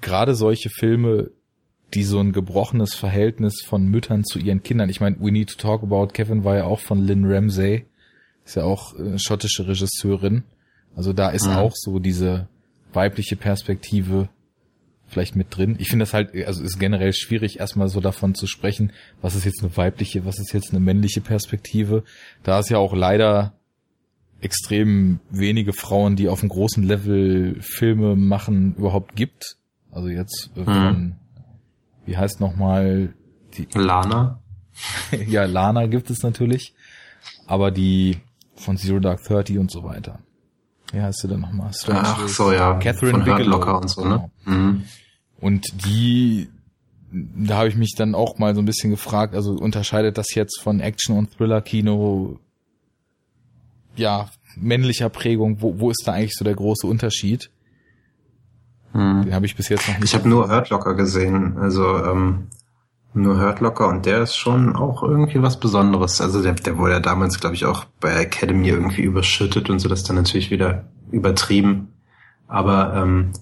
gerade 0.00 0.34
solche 0.34 0.70
Filme, 0.70 1.30
die 1.96 2.04
so 2.04 2.20
ein 2.20 2.32
gebrochenes 2.32 2.94
Verhältnis 2.94 3.62
von 3.64 3.86
Müttern 3.88 4.22
zu 4.22 4.38
ihren 4.38 4.62
Kindern, 4.62 4.90
ich 4.90 5.00
meine, 5.00 5.16
We 5.18 5.32
Need 5.32 5.48
to 5.48 5.56
Talk 5.56 5.82
About 5.82 6.08
Kevin 6.08 6.44
war 6.44 6.54
ja 6.54 6.64
auch 6.64 6.80
von 6.80 7.06
Lynn 7.06 7.24
Ramsey, 7.24 7.86
ist 8.44 8.56
ja 8.56 8.64
auch 8.64 8.94
eine 8.94 9.18
schottische 9.18 9.66
Regisseurin. 9.66 10.44
Also 10.94 11.14
da 11.14 11.30
ist 11.30 11.46
mhm. 11.46 11.54
auch 11.54 11.72
so 11.74 11.98
diese 11.98 12.48
weibliche 12.92 13.36
Perspektive 13.36 14.28
vielleicht 15.06 15.36
mit 15.36 15.56
drin. 15.56 15.76
Ich 15.78 15.88
finde 15.88 16.02
das 16.02 16.12
halt, 16.12 16.34
also 16.46 16.62
ist 16.62 16.78
generell 16.78 17.14
schwierig, 17.14 17.60
erstmal 17.60 17.88
so 17.88 18.00
davon 18.00 18.34
zu 18.34 18.46
sprechen, 18.46 18.92
was 19.22 19.34
ist 19.34 19.46
jetzt 19.46 19.62
eine 19.62 19.74
weibliche, 19.76 20.26
was 20.26 20.38
ist 20.38 20.52
jetzt 20.52 20.72
eine 20.72 20.80
männliche 20.80 21.22
Perspektive. 21.22 22.04
Da 22.42 22.58
ist 22.58 22.68
ja 22.68 22.76
auch 22.76 22.94
leider 22.94 23.54
extrem 24.42 25.20
wenige 25.30 25.72
Frauen, 25.72 26.14
die 26.16 26.28
auf 26.28 26.42
einem 26.42 26.50
großen 26.50 26.82
Level 26.82 27.56
Filme 27.60 28.16
machen, 28.16 28.74
überhaupt 28.76 29.16
gibt. 29.16 29.56
Also 29.90 30.08
jetzt 30.08 30.50
äh, 30.56 30.64
von, 30.64 30.74
mhm. 30.74 31.14
Wie 32.06 32.16
heißt 32.16 32.40
nochmal 32.40 33.14
die 33.56 33.68
Lana? 33.74 34.40
ja, 35.26 35.44
Lana 35.44 35.86
gibt 35.86 36.10
es 36.10 36.22
natürlich, 36.22 36.74
aber 37.46 37.70
die 37.70 38.18
von 38.56 38.76
Zero 38.76 39.00
Dark 39.00 39.22
Thirty 39.24 39.58
und 39.58 39.70
so 39.70 39.84
weiter. 39.84 40.18
Wie 40.92 41.00
heißt 41.00 41.20
sie 41.20 41.28
denn 41.28 41.40
nochmal? 41.40 41.70
Ach 41.88 42.28
so, 42.28 42.52
ja. 42.52 42.74
Catherine 42.78 43.12
von 43.12 43.24
Bigelow. 43.24 43.78
Und 43.78 43.90
so, 43.90 44.04
ne? 44.04 44.30
Genau. 44.44 44.56
Mhm. 44.56 44.84
Und 45.40 45.84
die 45.84 46.48
da 47.10 47.58
habe 47.58 47.68
ich 47.68 47.76
mich 47.76 47.94
dann 47.96 48.14
auch 48.14 48.38
mal 48.38 48.54
so 48.54 48.60
ein 48.60 48.66
bisschen 48.66 48.90
gefragt, 48.90 49.34
also 49.34 49.52
unterscheidet 49.52 50.18
das 50.18 50.34
jetzt 50.34 50.60
von 50.60 50.80
Action- 50.80 51.16
und 51.16 51.36
Thriller-Kino, 51.36 52.38
ja, 53.96 54.28
männlicher 54.56 55.08
Prägung, 55.08 55.62
wo, 55.62 55.78
wo 55.78 55.90
ist 55.90 56.02
da 56.06 56.12
eigentlich 56.12 56.34
so 56.34 56.44
der 56.44 56.54
große 56.54 56.86
Unterschied? 56.86 57.50
Hm. 58.92 59.24
Den 59.24 59.34
habe 59.34 59.46
ich 59.46 59.56
bis 59.56 59.68
jetzt 59.68 59.88
noch 59.88 59.98
nicht. 59.98 60.04
Ich 60.04 60.14
habe 60.14 60.28
nur 60.28 60.48
Hurt 60.48 60.70
Locker 60.70 60.94
gesehen, 60.94 61.58
also 61.58 62.04
ähm, 62.04 62.48
nur 63.14 63.40
Hurt 63.40 63.60
Locker 63.60 63.88
und 63.88 64.06
der 64.06 64.22
ist 64.22 64.36
schon 64.36 64.76
auch 64.76 65.02
irgendwie 65.02 65.42
was 65.42 65.58
Besonderes. 65.58 66.20
Also 66.20 66.42
der, 66.42 66.52
der 66.52 66.78
wurde 66.78 66.94
ja 66.94 67.00
damals, 67.00 67.40
glaube 67.40 67.54
ich, 67.54 67.64
auch 67.64 67.84
bei 68.00 68.14
Academy 68.14 68.68
irgendwie 68.68 69.02
überschüttet 69.02 69.70
und 69.70 69.78
so, 69.78 69.88
das 69.88 70.04
dann 70.04 70.16
natürlich 70.16 70.50
wieder 70.50 70.84
übertrieben. 71.10 71.92
Aber 72.46 72.94
ähm, 72.94 73.32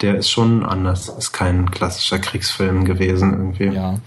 der 0.00 0.16
ist 0.16 0.30
schon 0.30 0.64
anders. 0.64 1.08
Ist 1.08 1.32
kein 1.32 1.70
klassischer 1.70 2.18
Kriegsfilm 2.18 2.84
gewesen 2.84 3.32
irgendwie. 3.32 3.66
Ja. 3.66 3.98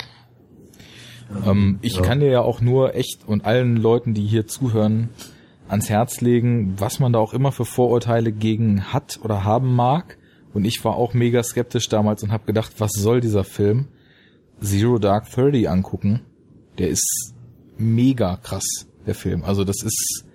Ähm, 1.46 1.80
ich 1.82 1.96
ja. 1.96 2.02
kann 2.02 2.20
dir 2.20 2.32
ja 2.32 2.42
auch 2.42 2.62
nur 2.62 2.96
echt 2.96 3.20
und 3.26 3.46
allen 3.46 3.78
Leuten, 3.78 4.14
die 4.14 4.26
hier 4.26 4.48
zuhören, 4.48 5.10
ans 5.68 5.90
Herz 5.90 6.22
legen, 6.22 6.76
was 6.78 7.00
man 7.00 7.14
da 7.14 7.20
auch 7.20 7.34
immer 7.34 7.52
für 7.52 7.66
Vorurteile 7.66 8.32
gegen 8.32 8.94
hat 8.94 9.20
oder 9.24 9.44
haben 9.44 9.76
mag. 9.76 10.18
Und 10.54 10.66
ich 10.66 10.84
war 10.84 10.96
auch 10.96 11.14
mega 11.14 11.42
skeptisch 11.44 11.90
damals 11.90 12.24
und 12.24 12.32
habe 12.32 12.46
gedacht, 12.46 12.74
was 12.78 12.92
soll 12.94 13.22
dieser 13.22 13.44
Film? 13.44 13.88
Zero 14.62 15.00
Dark 15.00 15.30
Thirty 15.30 15.68
angucken. 15.68 16.22
Der 16.78 16.90
ist 16.90 17.34
mega 17.78 18.38
krass, 18.38 18.66
der 19.06 19.16
Film. 19.16 19.44
Also 19.44 19.64
das 19.64 19.78
ist 19.84 20.26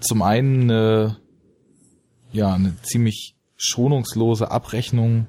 zum 0.00 0.22
einen 0.22 0.70
äh, 0.70 1.10
ja 2.32 2.54
eine 2.54 2.76
ziemlich 2.82 3.34
schonungslose 3.56 4.50
Abrechnung 4.50 5.26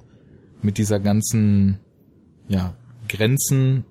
mit 0.62 0.78
dieser 0.78 1.00
ganzen 1.00 1.80
ja, 2.48 2.76
Grenzen 3.08 3.86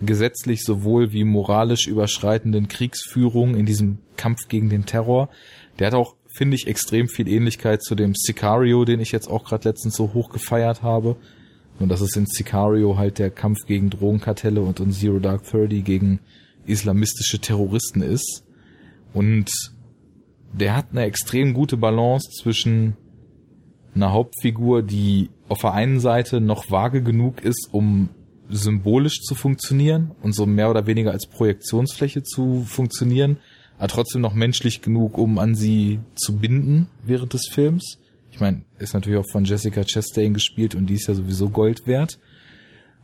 gesetzlich 0.00 0.62
sowohl 0.62 1.12
wie 1.12 1.24
moralisch 1.24 1.86
überschreitenden 1.86 2.68
Kriegsführung 2.68 3.54
in 3.54 3.66
diesem 3.66 3.98
Kampf 4.16 4.48
gegen 4.48 4.68
den 4.68 4.84
Terror. 4.84 5.30
Der 5.78 5.88
hat 5.88 5.94
auch, 5.94 6.15
finde 6.36 6.56
ich, 6.56 6.66
extrem 6.66 7.08
viel 7.08 7.28
Ähnlichkeit 7.28 7.82
zu 7.82 7.94
dem 7.94 8.14
Sicario, 8.14 8.84
den 8.84 9.00
ich 9.00 9.12
jetzt 9.12 9.28
auch 9.28 9.44
gerade 9.44 9.68
letztens 9.68 9.96
so 9.96 10.12
hoch 10.12 10.30
gefeiert 10.30 10.82
habe. 10.82 11.16
Und 11.78 11.88
das 11.88 12.00
ist 12.00 12.16
in 12.16 12.26
Sicario 12.26 12.96
halt 12.98 13.18
der 13.18 13.30
Kampf 13.30 13.66
gegen 13.66 13.90
Drogenkartelle 13.90 14.60
und 14.60 14.80
in 14.80 14.92
Zero 14.92 15.18
Dark 15.18 15.44
Thirty 15.44 15.82
gegen 15.82 16.20
islamistische 16.66 17.38
Terroristen 17.38 18.02
ist. 18.02 18.44
Und 19.12 19.50
der 20.52 20.76
hat 20.76 20.86
eine 20.90 21.04
extrem 21.04 21.54
gute 21.54 21.76
Balance 21.76 22.30
zwischen 22.30 22.96
einer 23.94 24.12
Hauptfigur, 24.12 24.82
die 24.82 25.30
auf 25.48 25.60
der 25.60 25.72
einen 25.72 26.00
Seite 26.00 26.40
noch 26.40 26.70
vage 26.70 27.02
genug 27.02 27.42
ist, 27.42 27.68
um 27.72 28.10
symbolisch 28.48 29.22
zu 29.22 29.34
funktionieren 29.34 30.12
und 30.22 30.34
so 30.34 30.46
mehr 30.46 30.70
oder 30.70 30.86
weniger 30.86 31.12
als 31.12 31.26
Projektionsfläche 31.26 32.22
zu 32.22 32.64
funktionieren, 32.66 33.38
aber 33.78 33.88
trotzdem 33.88 34.22
noch 34.22 34.34
menschlich 34.34 34.82
genug, 34.82 35.18
um 35.18 35.38
an 35.38 35.54
sie 35.54 36.00
zu 36.14 36.36
binden 36.36 36.88
während 37.04 37.32
des 37.32 37.48
Films. 37.50 37.98
Ich 38.30 38.40
meine, 38.40 38.64
ist 38.78 38.94
natürlich 38.94 39.18
auch 39.18 39.30
von 39.30 39.44
Jessica 39.44 39.84
Chastain 39.84 40.34
gespielt 40.34 40.74
und 40.74 40.86
die 40.86 40.94
ist 40.94 41.08
ja 41.08 41.14
sowieso 41.14 41.50
Gold 41.50 41.86
wert. 41.86 42.18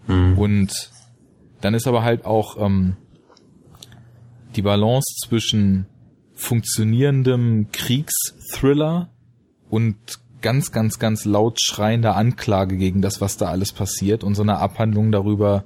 Mhm. 0.06 0.38
Und 0.38 0.90
dann 1.60 1.74
ist 1.74 1.86
aber 1.86 2.02
halt 2.02 2.24
auch 2.24 2.56
ähm, 2.58 2.96
die 4.56 4.62
Balance 4.62 5.14
zwischen 5.26 5.86
funktionierendem 6.34 7.68
Kriegsthriller 7.72 9.10
und 9.70 9.96
ganz, 10.42 10.72
ganz, 10.72 10.98
ganz 10.98 11.24
laut 11.24 11.58
schreiender 11.62 12.16
Anklage 12.16 12.76
gegen 12.76 13.00
das, 13.00 13.20
was 13.20 13.36
da 13.36 13.46
alles 13.46 13.72
passiert 13.72 14.24
und 14.24 14.34
so 14.34 14.42
eine 14.42 14.58
Abhandlung 14.58 15.12
darüber, 15.12 15.64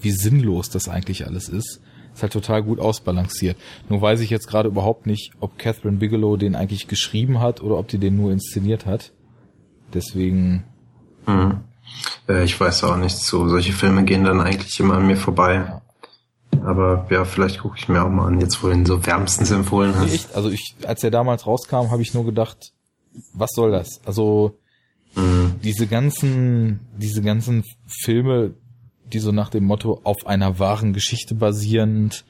wie 0.00 0.10
sinnlos 0.10 0.68
das 0.68 0.88
eigentlich 0.88 1.26
alles 1.26 1.48
ist. 1.48 1.80
Ist 2.16 2.22
halt 2.22 2.32
total 2.32 2.62
gut 2.62 2.80
ausbalanciert. 2.80 3.58
Nur 3.90 4.00
weiß 4.00 4.20
ich 4.20 4.30
jetzt 4.30 4.48
gerade 4.48 4.70
überhaupt 4.70 5.04
nicht, 5.04 5.32
ob 5.38 5.58
Catherine 5.58 5.98
Bigelow 5.98 6.38
den 6.38 6.54
eigentlich 6.54 6.88
geschrieben 6.88 7.40
hat 7.40 7.62
oder 7.62 7.76
ob 7.76 7.88
die 7.88 7.98
den 7.98 8.16
nur 8.16 8.32
inszeniert 8.32 8.86
hat. 8.86 9.12
Deswegen. 9.92 10.64
Mhm. 11.26 11.58
Äh, 12.26 12.44
ich 12.44 12.58
weiß 12.58 12.84
auch 12.84 12.96
nicht 12.96 13.18
zu. 13.18 13.50
Solche 13.50 13.74
Filme 13.74 14.04
gehen 14.04 14.24
dann 14.24 14.40
eigentlich 14.40 14.80
immer 14.80 14.94
an 14.94 15.06
mir 15.06 15.18
vorbei. 15.18 15.56
Ja. 15.56 15.82
Aber 16.64 17.06
ja, 17.10 17.26
vielleicht 17.26 17.60
gucke 17.60 17.76
ich 17.76 17.86
mir 17.90 18.02
auch 18.02 18.08
mal 18.08 18.28
an, 18.28 18.40
jetzt 18.40 18.62
wo 18.62 18.68
du 18.68 18.72
ihn 18.72 18.86
so 18.86 19.04
wärmstens 19.04 19.50
empfohlen 19.50 19.94
hast. 19.94 20.06
Nee, 20.06 20.14
echt? 20.14 20.34
Also 20.34 20.48
ich, 20.48 20.74
als 20.86 21.04
er 21.04 21.10
damals 21.10 21.46
rauskam, 21.46 21.90
habe 21.90 22.00
ich 22.00 22.14
nur 22.14 22.24
gedacht, 22.24 22.72
was 23.34 23.50
soll 23.54 23.72
das? 23.72 24.00
Also 24.06 24.56
mhm. 25.14 25.56
diese 25.62 25.86
ganzen, 25.86 26.80
diese 26.96 27.20
ganzen 27.20 27.62
Filme, 27.86 28.54
die 29.12 29.18
so 29.18 29.32
nach 29.32 29.50
dem 29.50 29.64
Motto 29.64 30.00
auf 30.04 30.26
einer 30.26 30.58
wahren 30.58 30.92
Geschichte 30.92 31.34
basierend, 31.34 32.24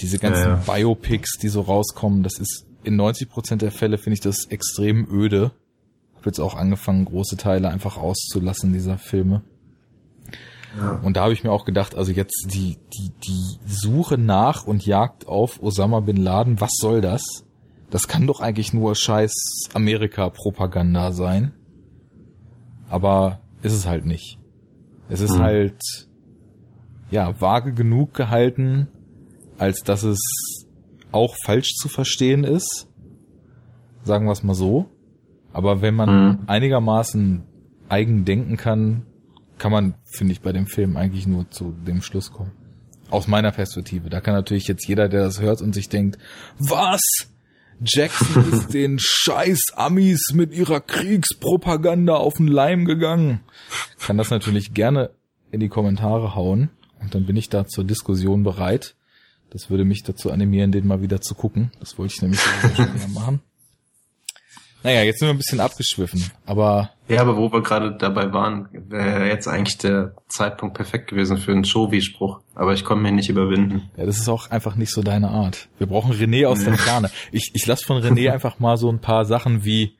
diese 0.00 0.18
ganzen 0.18 0.42
ja, 0.42 0.62
ja. 0.66 0.74
Biopics, 0.74 1.38
die 1.38 1.48
so 1.48 1.62
rauskommen, 1.62 2.22
das 2.22 2.38
ist 2.38 2.66
in 2.84 2.96
90 2.96 3.28
Prozent 3.28 3.62
der 3.62 3.70
Fälle 3.70 3.98
finde 3.98 4.14
ich 4.14 4.20
das 4.20 4.46
extrem 4.46 5.06
öde. 5.10 5.52
Hab 6.16 6.26
jetzt 6.26 6.40
auch 6.40 6.54
angefangen, 6.54 7.04
große 7.04 7.36
Teile 7.36 7.68
einfach 7.68 7.96
auszulassen 7.96 8.72
dieser 8.72 8.98
Filme. 8.98 9.42
Ja. 10.78 11.00
Und 11.02 11.16
da 11.16 11.24
habe 11.24 11.32
ich 11.32 11.44
mir 11.44 11.52
auch 11.52 11.64
gedacht, 11.64 11.94
also 11.94 12.12
jetzt 12.12 12.46
die, 12.52 12.78
die, 12.94 13.10
die 13.24 13.58
Suche 13.66 14.18
nach 14.18 14.66
und 14.66 14.86
Jagd 14.86 15.28
auf 15.28 15.62
Osama 15.62 16.00
bin 16.00 16.16
Laden, 16.16 16.60
was 16.60 16.72
soll 16.78 17.00
das? 17.00 17.44
Das 17.90 18.08
kann 18.08 18.26
doch 18.26 18.40
eigentlich 18.40 18.72
nur 18.72 18.94
scheiß 18.94 19.34
Amerika-Propaganda 19.74 21.12
sein. 21.12 21.52
Aber 22.88 23.40
ist 23.62 23.74
es 23.74 23.86
halt 23.86 24.06
nicht. 24.06 24.38
Es 25.08 25.20
ist 25.20 25.34
hm. 25.34 25.42
halt, 25.42 26.08
ja, 27.12 27.40
vage 27.40 27.74
genug 27.74 28.14
gehalten, 28.14 28.88
als 29.58 29.80
dass 29.84 30.02
es 30.02 30.18
auch 31.12 31.36
falsch 31.44 31.74
zu 31.76 31.88
verstehen 31.88 32.42
ist. 32.42 32.88
Sagen 34.02 34.24
wir 34.24 34.32
es 34.32 34.42
mal 34.42 34.54
so. 34.54 34.86
Aber 35.52 35.82
wenn 35.82 35.94
man 35.94 36.08
hm. 36.08 36.38
einigermaßen 36.46 37.42
eigen 37.90 38.24
denken 38.24 38.56
kann, 38.56 39.02
kann 39.58 39.70
man, 39.70 39.94
finde 40.16 40.32
ich, 40.32 40.40
bei 40.40 40.52
dem 40.52 40.66
Film 40.66 40.96
eigentlich 40.96 41.26
nur 41.26 41.50
zu 41.50 41.72
dem 41.86 42.00
Schluss 42.00 42.32
kommen. 42.32 42.52
Aus 43.10 43.28
meiner 43.28 43.52
Perspektive. 43.52 44.08
Da 44.08 44.22
kann 44.22 44.34
natürlich 44.34 44.66
jetzt 44.66 44.88
jeder, 44.88 45.10
der 45.10 45.24
das 45.24 45.40
hört 45.42 45.60
und 45.60 45.74
sich 45.74 45.90
denkt, 45.90 46.18
was? 46.58 47.00
Jackson 47.84 48.50
ist 48.52 48.72
den 48.72 48.96
scheiß 48.98 49.74
Amis 49.74 50.32
mit 50.32 50.54
ihrer 50.54 50.80
Kriegspropaganda 50.80 52.14
auf 52.14 52.34
den 52.34 52.48
Leim 52.48 52.86
gegangen. 52.86 53.40
Kann 53.98 54.16
das 54.16 54.30
natürlich 54.30 54.72
gerne 54.72 55.10
in 55.50 55.60
die 55.60 55.68
Kommentare 55.68 56.34
hauen 56.34 56.70
und 57.02 57.14
dann 57.14 57.26
bin 57.26 57.36
ich 57.36 57.48
da 57.48 57.66
zur 57.66 57.84
Diskussion 57.84 58.42
bereit. 58.42 58.94
Das 59.50 59.68
würde 59.68 59.84
mich 59.84 60.02
dazu 60.02 60.30
animieren, 60.30 60.72
den 60.72 60.86
mal 60.86 61.02
wieder 61.02 61.20
zu 61.20 61.34
gucken. 61.34 61.70
Das 61.78 61.98
wollte 61.98 62.14
ich 62.14 62.22
nämlich 62.22 62.40
schon 62.60 62.74
gerne 62.74 63.08
machen. 63.12 63.40
Naja, 64.84 65.02
jetzt 65.02 65.20
sind 65.20 65.28
wir 65.28 65.34
ein 65.34 65.38
bisschen 65.38 65.60
abgeschwiffen, 65.60 66.24
aber. 66.44 66.90
Ja, 67.08 67.20
aber 67.20 67.36
wo 67.36 67.52
wir 67.52 67.62
gerade 67.62 67.96
dabei 67.96 68.32
waren, 68.32 68.68
wäre 68.72 69.28
jetzt 69.28 69.46
eigentlich 69.46 69.78
der 69.78 70.14
Zeitpunkt 70.28 70.74
perfekt 70.74 71.08
gewesen 71.08 71.36
für 71.36 71.52
einen 71.52 71.64
Shovi-Spruch. 71.64 72.40
Aber 72.54 72.72
ich 72.72 72.84
komme 72.84 73.02
mir 73.02 73.12
nicht 73.12 73.28
überwinden. 73.28 73.90
Ja, 73.96 74.06
das 74.06 74.18
ist 74.18 74.28
auch 74.28 74.50
einfach 74.50 74.74
nicht 74.74 74.92
so 74.92 75.02
deine 75.02 75.28
Art. 75.28 75.68
Wir 75.78 75.86
brauchen 75.86 76.12
René 76.12 76.46
aus 76.46 76.64
der 76.64 76.76
Ferne. 76.76 77.10
Ich, 77.30 77.52
ich 77.54 77.66
lass 77.66 77.84
von 77.84 78.02
René 78.02 78.30
einfach 78.32 78.58
mal 78.58 78.76
so 78.76 78.90
ein 78.90 79.00
paar 79.00 79.24
Sachen 79.24 79.64
wie, 79.64 79.96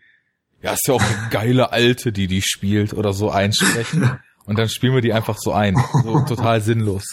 ja, 0.63 0.73
ist 0.73 0.89
ja 0.89 0.95
auch 0.95 1.03
eine 1.03 1.29
geile 1.31 1.71
Alte, 1.71 2.11
die 2.11 2.27
die 2.27 2.43
spielt 2.43 2.93
oder 2.93 3.13
so 3.13 3.31
einsprechen. 3.31 4.19
Und 4.45 4.59
dann 4.59 4.69
spielen 4.69 4.95
wir 4.95 5.01
die 5.01 5.13
einfach 5.13 5.39
so 5.39 5.53
ein. 5.53 5.77
So 6.05 6.21
total 6.29 6.61
sinnlos. 6.61 7.05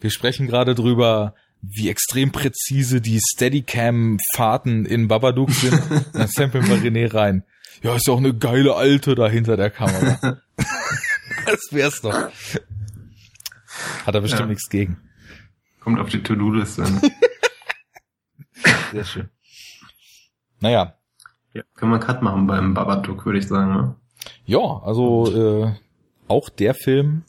Wir 0.00 0.10
sprechen 0.10 0.46
gerade 0.46 0.74
drüber, 0.74 1.34
wie 1.62 1.88
extrem 1.88 2.32
präzise 2.32 3.00
die 3.00 3.20
Steadicam-Fahrten 3.20 4.84
in 4.84 5.08
Babadook 5.08 5.50
sind. 5.50 5.80
Dann 6.12 6.28
samplen 6.28 6.66
wir 6.68 6.76
René 6.76 7.12
rein. 7.12 7.44
Ja, 7.82 7.94
ist 7.94 8.06
ja 8.06 8.14
auch 8.14 8.18
eine 8.18 8.34
geile 8.34 8.74
Alte 8.74 9.14
da 9.14 9.28
hinter 9.28 9.56
der 9.56 9.70
Kamera. 9.70 10.40
das 11.46 11.68
wär's 11.70 12.00
doch. 12.00 12.30
Hat 14.04 14.14
er 14.14 14.20
bestimmt 14.20 14.40
ja. 14.40 14.46
nichts 14.46 14.68
gegen. 14.68 14.98
Kommt 15.80 16.00
auf 16.00 16.08
die 16.08 16.22
To-Do-Liste. 16.22 16.84
Sehr 18.92 19.04
schön. 19.04 19.28
Naja. 20.60 20.94
Ja, 21.54 21.62
können 21.74 21.92
wir 21.92 22.00
Cut 22.00 22.22
machen 22.22 22.46
beim 22.46 22.74
Babadook, 22.74 23.24
würde 23.24 23.38
ich 23.38 23.46
sagen. 23.46 23.72
Ne? 23.72 23.96
Ja, 24.44 24.58
also 24.58 25.66
äh, 25.66 25.74
auch 26.28 26.48
der 26.48 26.74
Film 26.74 27.22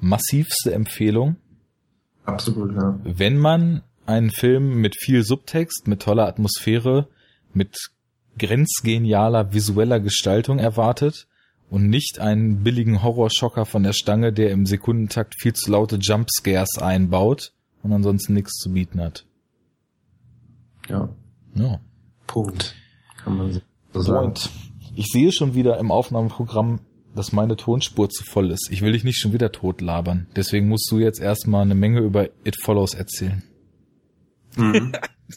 massivste 0.00 0.72
Empfehlung. 0.72 1.36
Absolut, 2.24 2.74
ja. 2.74 2.98
Wenn 3.04 3.38
man 3.38 3.82
einen 4.06 4.30
Film 4.30 4.80
mit 4.80 4.96
viel 4.96 5.22
Subtext, 5.22 5.86
mit 5.86 6.02
toller 6.02 6.26
Atmosphäre, 6.26 7.08
mit 7.52 7.76
grenzgenialer 8.38 9.52
visueller 9.52 10.00
Gestaltung 10.00 10.58
erwartet 10.58 11.26
und 11.70 11.88
nicht 11.88 12.18
einen 12.18 12.62
billigen 12.62 13.02
Horrorschocker 13.02 13.66
von 13.66 13.82
der 13.82 13.92
Stange, 13.92 14.32
der 14.32 14.50
im 14.50 14.66
Sekundentakt 14.66 15.34
viel 15.38 15.52
zu 15.52 15.70
laute 15.70 15.96
Jumpscares 15.96 16.78
einbaut 16.78 17.52
und 17.82 17.92
ansonsten 17.92 18.34
nichts 18.34 18.54
zu 18.54 18.72
bieten 18.72 19.00
hat. 19.00 19.26
Ja. 20.88 21.08
Ja. 21.54 21.80
Punkt. 22.26 22.74
Kann 23.22 23.36
man 23.36 23.60
so 23.92 24.00
sagen. 24.00 24.26
Und 24.28 24.50
ich 24.94 25.06
sehe 25.06 25.32
schon 25.32 25.54
wieder 25.54 25.78
im 25.78 25.90
Aufnahmeprogramm 25.90 26.80
dass 27.18 27.32
meine 27.32 27.56
Tonspur 27.56 28.08
zu 28.08 28.22
voll 28.24 28.52
ist. 28.52 28.68
Ich 28.70 28.80
will 28.80 28.92
dich 28.92 29.02
nicht 29.02 29.18
schon 29.18 29.32
wieder 29.32 29.50
tot 29.50 29.80
labern. 29.80 30.28
Deswegen 30.36 30.68
musst 30.68 30.88
du 30.90 30.98
jetzt 30.98 31.20
erstmal 31.20 31.62
eine 31.62 31.74
Menge 31.74 32.00
über 32.00 32.28
It 32.44 32.56
Follows 32.62 32.94
erzählen. 32.94 33.42
Mhm. 34.56 34.92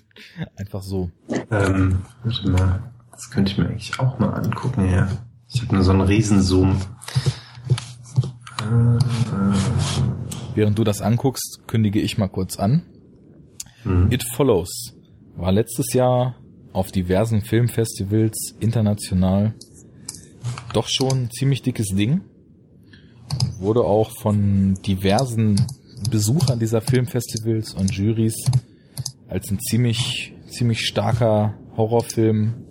Einfach 0.56 0.84
so. 0.84 1.10
Ähm, 1.50 2.04
warte 2.24 2.50
mal. 2.50 2.94
Das 3.12 3.30
könnte 3.32 3.52
ich 3.52 3.58
mir 3.58 3.68
eigentlich 3.68 4.00
auch 4.00 4.20
mal 4.20 4.30
angucken, 4.30 4.90
ja. 4.90 5.10
Ich 5.54 5.62
habe 5.62 5.76
nur 5.76 5.84
so 5.84 5.92
einen 5.92 6.02
Riesenzoom. 6.02 6.80
Während 10.56 10.78
du 10.78 10.84
das 10.84 11.02
anguckst, 11.02 11.62
kündige 11.68 12.00
ich 12.00 12.18
mal 12.18 12.30
kurz 12.30 12.58
an. 12.58 12.84
Mhm. 13.84 14.12
It 14.12 14.24
Follows 14.36 14.94
war 15.36 15.52
letztes 15.52 15.94
Jahr 15.94 16.36
auf 16.74 16.92
diversen 16.92 17.42
Filmfestivals 17.42 18.56
international 18.60 19.56
doch 20.74 20.88
schon 20.88 21.24
ein 21.24 21.32
ziemlich 21.32 21.62
dickes 21.62 21.88
Ding. 21.88 22.22
Wurde 23.60 23.84
auch 23.84 24.12
von 24.22 24.76
diversen 24.86 25.66
Besuchern 26.10 26.60
dieser 26.60 26.82
Filmfestivals 26.82 27.74
und 27.74 27.94
Juries 27.94 28.36
als 29.28 29.50
ein 29.50 29.60
ziemlich, 29.60 30.34
ziemlich 30.50 30.82
starker 30.82 31.58
Horrorfilm, 31.78 32.66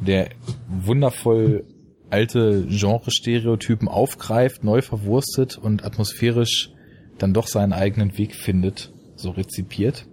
der 0.00 0.30
wundervoll 0.68 1.64
alte 2.08 2.66
Genre-Stereotypen 2.68 3.88
aufgreift, 3.88 4.64
neu 4.64 4.80
verwurstet 4.80 5.58
und 5.58 5.84
atmosphärisch 5.84 6.70
dann 7.18 7.34
doch 7.34 7.48
seinen 7.48 7.72
eigenen 7.72 8.16
Weg 8.16 8.34
findet, 8.34 8.92
so 9.16 9.30
rezipiert. 9.30 10.06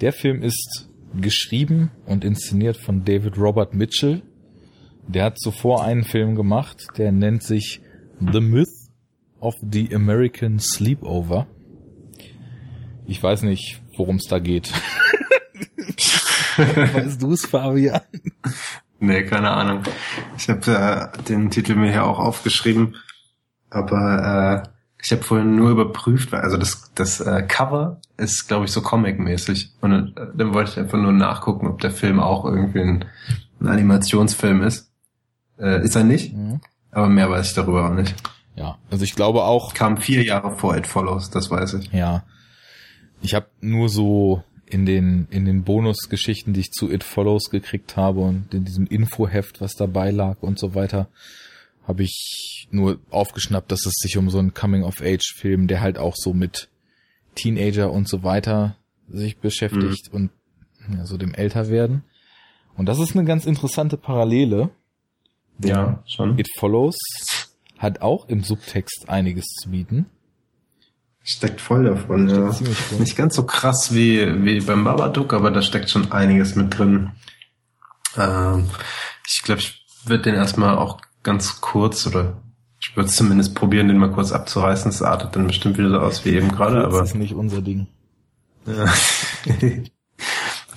Der 0.00 0.12
Film 0.12 0.42
ist 0.42 0.88
geschrieben 1.20 1.90
und 2.06 2.24
inszeniert 2.24 2.76
von 2.76 3.04
David 3.04 3.38
Robert 3.38 3.74
Mitchell. 3.74 4.22
Der 5.06 5.24
hat 5.24 5.38
zuvor 5.38 5.84
einen 5.84 6.04
Film 6.04 6.34
gemacht, 6.34 6.86
der 6.96 7.12
nennt 7.12 7.42
sich 7.42 7.80
The 8.20 8.40
Myth 8.40 8.68
of 9.40 9.54
the 9.60 9.94
American 9.94 10.58
Sleepover. 10.58 11.46
Ich 13.06 13.22
weiß 13.22 13.42
nicht, 13.42 13.82
worum 13.96 14.16
es 14.16 14.24
da 14.24 14.38
geht. 14.38 14.72
weißt 16.56 17.20
du 17.20 17.32
es, 17.32 17.44
Fabian? 17.46 18.00
Nee, 19.00 19.24
keine 19.24 19.50
Ahnung. 19.50 19.82
Ich 20.38 20.48
habe 20.48 20.70
äh, 20.70 21.22
den 21.24 21.50
Titel 21.50 21.74
mir 21.74 21.90
hier 21.90 22.04
auch 22.04 22.18
aufgeschrieben, 22.18 22.96
aber 23.68 24.64
äh, 24.64 24.68
ich 25.02 25.12
habe 25.12 25.22
vorhin 25.22 25.54
nur 25.54 25.70
überprüft, 25.70 26.32
weil 26.32 26.40
also 26.40 26.56
das, 26.56 26.90
das 26.94 27.20
äh, 27.20 27.42
Cover 27.42 28.00
ist, 28.16 28.48
glaube 28.48 28.64
ich, 28.64 28.72
so 28.72 28.80
comic-mäßig. 28.80 29.74
Und 29.82 30.16
äh, 30.16 30.26
dann 30.34 30.54
wollte 30.54 30.70
ich 30.70 30.78
einfach 30.78 30.98
nur 30.98 31.12
nachgucken, 31.12 31.66
ob 31.66 31.80
der 31.80 31.90
Film 31.90 32.20
auch 32.20 32.46
irgendwie 32.46 32.80
ein, 32.80 33.04
ein 33.60 33.66
Animationsfilm 33.66 34.62
ist. 34.62 34.90
Äh, 35.58 35.84
ist 35.84 35.94
er 35.96 36.04
nicht, 36.04 36.34
mhm. 36.34 36.60
aber 36.90 37.08
mehr 37.08 37.30
weiß 37.30 37.48
ich 37.48 37.54
darüber 37.54 37.88
auch 37.88 37.94
nicht. 37.94 38.14
Ja, 38.56 38.78
also 38.90 39.04
ich 39.04 39.14
glaube 39.14 39.42
auch. 39.42 39.74
Kam 39.74 39.96
vier 39.96 40.22
Jahre 40.22 40.56
vor 40.56 40.76
It 40.76 40.86
Follows, 40.86 41.30
das 41.30 41.50
weiß 41.50 41.74
ich. 41.74 41.92
Ja. 41.92 42.24
Ich 43.20 43.34
habe 43.34 43.46
nur 43.60 43.88
so 43.88 44.44
in 44.66 44.86
den 44.86 45.26
in 45.30 45.44
den 45.44 45.64
Bonusgeschichten, 45.64 46.52
die 46.52 46.60
ich 46.60 46.70
zu 46.70 46.90
It 46.90 47.04
Follows 47.04 47.50
gekriegt 47.50 47.96
habe 47.96 48.20
und 48.20 48.52
in 48.54 48.64
diesem 48.64 48.86
Infoheft, 48.86 49.60
was 49.60 49.74
dabei 49.74 50.10
lag 50.10 50.38
und 50.40 50.58
so 50.58 50.74
weiter, 50.74 51.08
habe 51.86 52.02
ich 52.02 52.68
nur 52.70 52.98
aufgeschnappt, 53.10 53.70
dass 53.70 53.86
es 53.86 53.94
sich 53.94 54.16
um 54.16 54.30
so 54.30 54.38
einen 54.38 54.54
Coming-of-Age-Film, 54.54 55.66
der 55.66 55.80
halt 55.80 55.98
auch 55.98 56.14
so 56.16 56.32
mit 56.32 56.68
Teenager 57.34 57.90
und 57.90 58.08
so 58.08 58.22
weiter 58.22 58.76
sich 59.08 59.38
beschäftigt 59.38 60.12
mhm. 60.12 60.30
und 60.88 60.96
ja, 60.96 61.06
so 61.06 61.16
dem 61.16 61.34
Älterwerden. 61.34 62.04
Und 62.76 62.86
das 62.86 62.98
ist 62.98 63.14
eine 63.14 63.24
ganz 63.24 63.46
interessante 63.46 63.96
Parallele. 63.96 64.70
Ja, 65.58 66.02
schon. 66.06 66.38
It 66.38 66.48
Follows 66.58 66.96
hat 67.78 68.02
auch 68.02 68.28
im 68.28 68.42
Subtext 68.42 69.08
einiges 69.08 69.44
zu 69.62 69.70
bieten. 69.70 70.06
Steckt 71.22 71.60
voll 71.60 71.84
davon, 71.84 72.28
ja. 72.28 72.54
Nicht 72.98 73.16
ganz 73.16 73.34
so 73.34 73.44
krass 73.44 73.94
wie, 73.94 74.44
wie 74.44 74.60
beim 74.60 74.84
Babadook, 74.84 75.32
aber 75.32 75.50
da 75.50 75.62
steckt 75.62 75.88
schon 75.88 76.12
einiges 76.12 76.54
mit 76.54 76.76
drin. 76.76 77.12
Ähm, 78.18 78.68
ich 79.26 79.42
glaube, 79.42 79.62
ich 79.62 79.86
würde 80.04 80.24
den 80.24 80.34
erstmal 80.34 80.76
auch 80.76 81.00
ganz 81.22 81.62
kurz 81.62 82.06
oder 82.06 82.42
ich 82.78 82.94
würde 82.94 83.08
zumindest 83.08 83.54
probieren, 83.54 83.88
den 83.88 83.96
mal 83.96 84.12
kurz 84.12 84.32
abzureißen. 84.32 84.90
Es 84.90 85.00
artet 85.00 85.34
dann 85.34 85.46
bestimmt 85.46 85.78
wieder 85.78 85.88
so 85.88 85.98
aus 85.98 86.26
wie 86.26 86.30
eben 86.30 86.52
gerade, 86.52 86.84
aber. 86.84 86.98
Das 86.98 87.10
ist 87.10 87.14
nicht 87.14 87.34
unser 87.34 87.62
Ding. 87.62 87.86
Ja. 88.66 88.92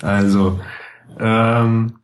also, 0.02 0.60
ähm, 1.18 1.97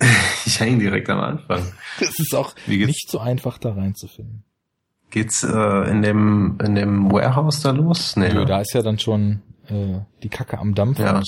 ich 0.46 0.60
hänge 0.60 0.78
direkt 0.78 1.08
am 1.10 1.20
Anfang. 1.20 1.62
Das 2.00 2.18
ist 2.18 2.34
auch 2.34 2.54
nicht 2.66 3.10
so 3.10 3.18
einfach 3.18 3.58
da 3.58 3.72
reinzufinden. 3.72 4.44
Geht's 5.10 5.42
äh, 5.42 5.90
in 5.90 6.02
dem 6.02 6.58
in 6.62 6.74
dem 6.74 7.10
Warehouse 7.10 7.60
da 7.60 7.70
los? 7.70 8.16
Nee, 8.16 8.28
Nö, 8.28 8.40
ne? 8.40 8.46
da 8.46 8.60
ist 8.60 8.74
ja 8.74 8.82
dann 8.82 8.98
schon 8.98 9.42
äh, 9.68 10.00
die 10.22 10.28
Kacke 10.28 10.58
am 10.58 10.74
Dampfen. 10.74 11.04
Ja, 11.04 11.22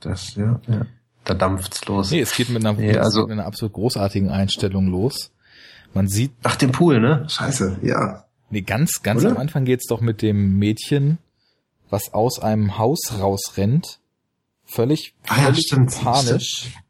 das 0.00 0.34
ja. 0.34 0.60
ja. 0.68 0.86
Da 1.24 1.32
dampft's 1.32 1.86
los. 1.86 2.10
Nee, 2.10 2.20
es 2.20 2.36
geht 2.36 2.50
mit 2.50 2.64
einer, 2.64 2.78
nee, 2.78 2.96
also, 2.98 3.22
mit 3.22 3.32
einer 3.32 3.46
absolut 3.46 3.72
großartigen 3.72 4.28
Einstellung 4.28 4.88
los. 4.88 5.32
Man 5.94 6.06
sieht. 6.06 6.32
Ach, 6.42 6.56
den 6.56 6.72
Pool, 6.72 7.00
ne? 7.00 7.24
Scheiße, 7.28 7.78
ja. 7.82 8.24
Nee, 8.50 8.60
ganz, 8.60 9.02
ganz 9.02 9.22
Oder? 9.22 9.32
am 9.32 9.38
Anfang 9.38 9.64
geht's 9.64 9.86
doch 9.86 10.02
mit 10.02 10.20
dem 10.20 10.58
Mädchen, 10.58 11.18
was 11.88 12.12
aus 12.12 12.40
einem 12.40 12.78
Haus 12.78 13.18
rausrennt. 13.18 14.00
Völlig, 14.66 15.14
ah, 15.28 15.48
ja, 15.48 15.54
stimmt, 15.54 15.98
panisch. 15.98 16.68
Stimmt. 16.68 16.83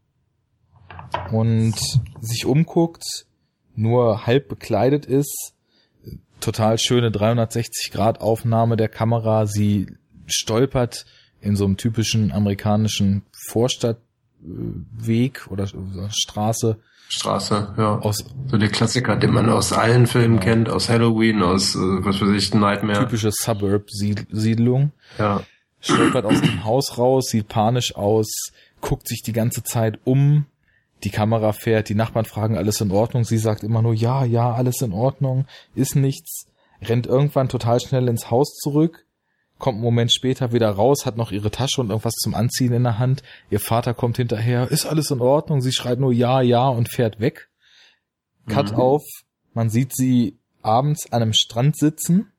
Und 1.33 1.75
sich 2.21 2.47
umguckt, 2.47 3.05
nur 3.77 4.27
halb 4.27 4.49
bekleidet 4.49 5.07
ist 5.07 5.55
total 6.41 6.79
schöne 6.79 7.11
360 7.11 7.91
Grad 7.91 8.21
Aufnahme 8.21 8.77
der 8.77 8.89
Kamera. 8.89 9.47
Sie 9.47 9.87
stolpert 10.27 11.07
in 11.41 11.57
so 11.57 11.65
einem 11.65 11.77
typischen 11.77 12.33
amerikanischen 12.33 13.23
Vorstadtweg 13.49 15.47
oder 15.51 15.69
Straße. 16.11 16.79
Straße, 17.09 17.75
ja. 17.77 17.99
Aus, 17.99 18.25
so 18.47 18.57
der 18.57 18.71
Klassiker, 18.71 19.17
den 19.17 19.33
man 19.33 19.49
aus 19.51 19.73
allen 19.73 20.07
Filmen 20.07 20.37
ja. 20.37 20.43
kennt, 20.43 20.69
aus 20.69 20.89
Halloween, 20.89 21.43
aus, 21.43 21.75
äh, 21.75 21.79
was 21.79 22.21
weiß 22.21 22.31
ich, 22.31 22.55
Nightmare. 22.55 23.01
Typische 23.01 23.31
Suburb-Siedlung. 23.31 24.93
Ja. 25.19 25.43
Stolpert 25.81 26.25
aus 26.25 26.41
dem 26.41 26.65
Haus 26.65 26.97
raus, 26.97 27.27
sieht 27.29 27.49
panisch 27.49 27.95
aus, 27.95 28.53
guckt 28.81 29.07
sich 29.07 29.23
die 29.23 29.35
ganze 29.35 29.63
Zeit 29.63 29.99
um, 30.05 30.47
die 31.05 31.11
Kamera 31.11 31.53
fährt, 31.53 31.89
die 31.89 31.95
Nachbarn 31.95 32.25
fragen, 32.25 32.57
alles 32.57 32.81
in 32.81 32.91
Ordnung. 32.91 33.25
Sie 33.25 33.39
sagt 33.39 33.63
immer 33.63 33.83
nur, 33.83 33.95
ja, 33.95 34.25
ja, 34.25 34.53
alles 34.53 34.81
in 34.81 34.93
Ordnung, 34.93 35.47
ist 35.75 35.97
nichts. 35.97 36.47
Rennt 36.83 37.07
irgendwann 37.07 37.49
total 37.49 37.81
schnell 37.81 38.09
ins 38.09 38.31
Haus 38.31 38.57
zurück, 38.57 39.07
kommt 39.59 39.77
einen 39.77 39.85
Moment 39.85 40.13
später 40.13 40.53
wieder 40.53 40.71
raus, 40.71 41.07
hat 41.07 41.17
noch 41.17 41.33
ihre 41.33 41.51
Tasche 41.51 41.81
und 41.81 41.91
irgendwas 41.91 42.15
zum 42.15 42.35
Anziehen 42.35 42.73
in 42.73 42.83
der 42.83 42.99
Hand. 42.99 43.23
Ihr 43.51 43.61
Vater 43.61 43.95
kommt 43.95 44.17
hinterher, 44.17 44.71
ist 44.71 44.87
alles 44.87 45.11
in 45.11 45.21
Ordnung. 45.21 45.61
Sie 45.61 45.73
schreit 45.73 46.01
nur 46.01 46.13
ja, 46.13 46.41
ja 46.41 46.69
und 46.69 46.89
fährt 46.89 47.21
weg. 47.21 47.49
Cut 48.49 48.73
mhm. 48.73 48.79
auf, 48.79 49.03
man 49.55 49.71
sieht 49.71 49.95
sie 49.95 50.39
abends 50.63 51.11
an 51.13 51.23
einem 51.23 51.33
Strand 51.33 51.79
sitzen. 51.79 52.33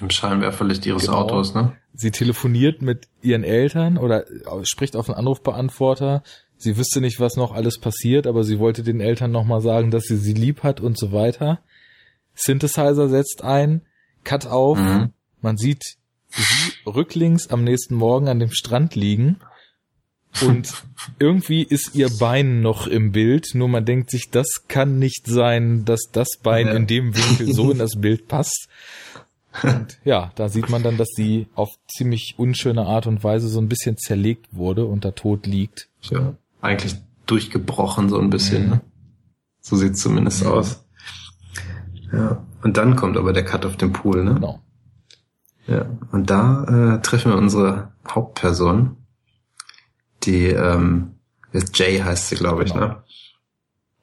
Im 0.00 0.10
Scheinwerferlicht 0.10 0.86
ihres 0.86 1.06
genau. 1.06 1.18
Autos, 1.18 1.54
ne? 1.54 1.76
Sie 1.94 2.10
telefoniert 2.10 2.80
mit 2.80 3.08
ihren 3.20 3.44
Eltern 3.44 3.98
oder 3.98 4.24
spricht 4.62 4.96
auf 4.96 5.08
einen 5.08 5.18
Anrufbeantworter, 5.18 6.22
sie 6.62 6.76
wüsste 6.76 7.00
nicht, 7.00 7.20
was 7.20 7.36
noch 7.36 7.52
alles 7.52 7.78
passiert, 7.78 8.26
aber 8.26 8.44
sie 8.44 8.58
wollte 8.58 8.82
den 8.82 9.00
Eltern 9.00 9.32
nochmal 9.32 9.60
sagen, 9.60 9.90
dass 9.90 10.04
sie 10.04 10.16
sie 10.16 10.34
lieb 10.34 10.62
hat 10.62 10.80
und 10.80 10.98
so 10.98 11.12
weiter. 11.12 11.60
Synthesizer 12.34 13.08
setzt 13.08 13.42
ein, 13.42 13.82
Cut 14.24 14.46
auf, 14.46 14.78
mhm. 14.78 15.10
man 15.40 15.56
sieht 15.56 15.82
sie 16.28 16.72
rücklings 16.86 17.48
am 17.48 17.64
nächsten 17.64 17.96
Morgen 17.96 18.28
an 18.28 18.38
dem 18.38 18.52
Strand 18.52 18.94
liegen 18.94 19.38
und 20.40 20.72
irgendwie 21.18 21.62
ist 21.62 21.94
ihr 21.94 22.08
Bein 22.08 22.62
noch 22.62 22.86
im 22.86 23.12
Bild, 23.12 23.48
nur 23.54 23.68
man 23.68 23.84
denkt 23.84 24.10
sich, 24.10 24.30
das 24.30 24.46
kann 24.66 24.98
nicht 24.98 25.26
sein, 25.26 25.84
dass 25.84 26.04
das 26.10 26.38
Bein 26.42 26.68
ja. 26.68 26.74
in 26.74 26.86
dem 26.86 27.14
Winkel 27.14 27.52
so 27.52 27.70
in 27.70 27.78
das 27.78 28.00
Bild 28.00 28.28
passt. 28.28 28.68
Und 29.62 29.98
ja, 30.04 30.32
da 30.36 30.48
sieht 30.48 30.70
man 30.70 30.82
dann, 30.82 30.96
dass 30.96 31.08
sie 31.14 31.48
auf 31.54 31.68
ziemlich 31.86 32.36
unschöne 32.38 32.86
Art 32.86 33.06
und 33.06 33.22
Weise 33.22 33.48
so 33.48 33.60
ein 33.60 33.68
bisschen 33.68 33.98
zerlegt 33.98 34.46
wurde 34.52 34.86
und 34.86 35.04
da 35.04 35.10
tot 35.10 35.46
liegt. 35.46 35.88
Ja 36.10 36.34
eigentlich 36.62 36.96
durchgebrochen 37.26 38.08
so 38.08 38.18
ein 38.18 38.30
bisschen. 38.30 38.70
Ne? 38.70 38.80
So 39.60 39.76
sieht's 39.76 40.00
zumindest 40.00 40.44
mhm. 40.44 40.50
aus. 40.50 40.84
Ja. 42.12 42.42
Und 42.62 42.76
dann 42.76 42.96
kommt 42.96 43.16
aber 43.16 43.32
der 43.32 43.44
Cut 43.44 43.66
auf 43.66 43.76
den 43.76 43.92
Pool, 43.92 44.24
ne? 44.24 44.34
Genau. 44.34 44.60
Ja. 45.66 45.86
Und 46.10 46.30
da 46.30 46.96
äh, 46.96 47.02
treffen 47.02 47.32
wir 47.32 47.38
unsere 47.38 47.92
Hauptperson, 48.08 48.96
die 50.24 50.46
ähm, 50.46 51.14
jetzt 51.52 51.78
Jay 51.78 51.98
heißt 51.98 52.28
sie, 52.28 52.36
glaube 52.36 52.64
ich, 52.64 52.72
genau. 52.72 52.86
ne? 52.86 53.04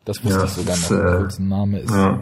Das 0.06 0.24
wusste 0.24 0.40
ja, 0.40 0.46
ich 0.46 0.52
sogar 0.52 0.78
noch, 0.78 1.38
äh, 1.38 1.42
Name 1.42 1.80
ist. 1.80 1.92
Ja. 1.92 2.22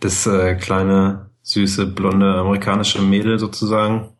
Das 0.00 0.26
äh, 0.26 0.54
kleine, 0.54 1.30
süße, 1.42 1.86
blonde 1.86 2.34
amerikanische 2.36 3.02
Mädel 3.02 3.38
sozusagen. 3.38 4.10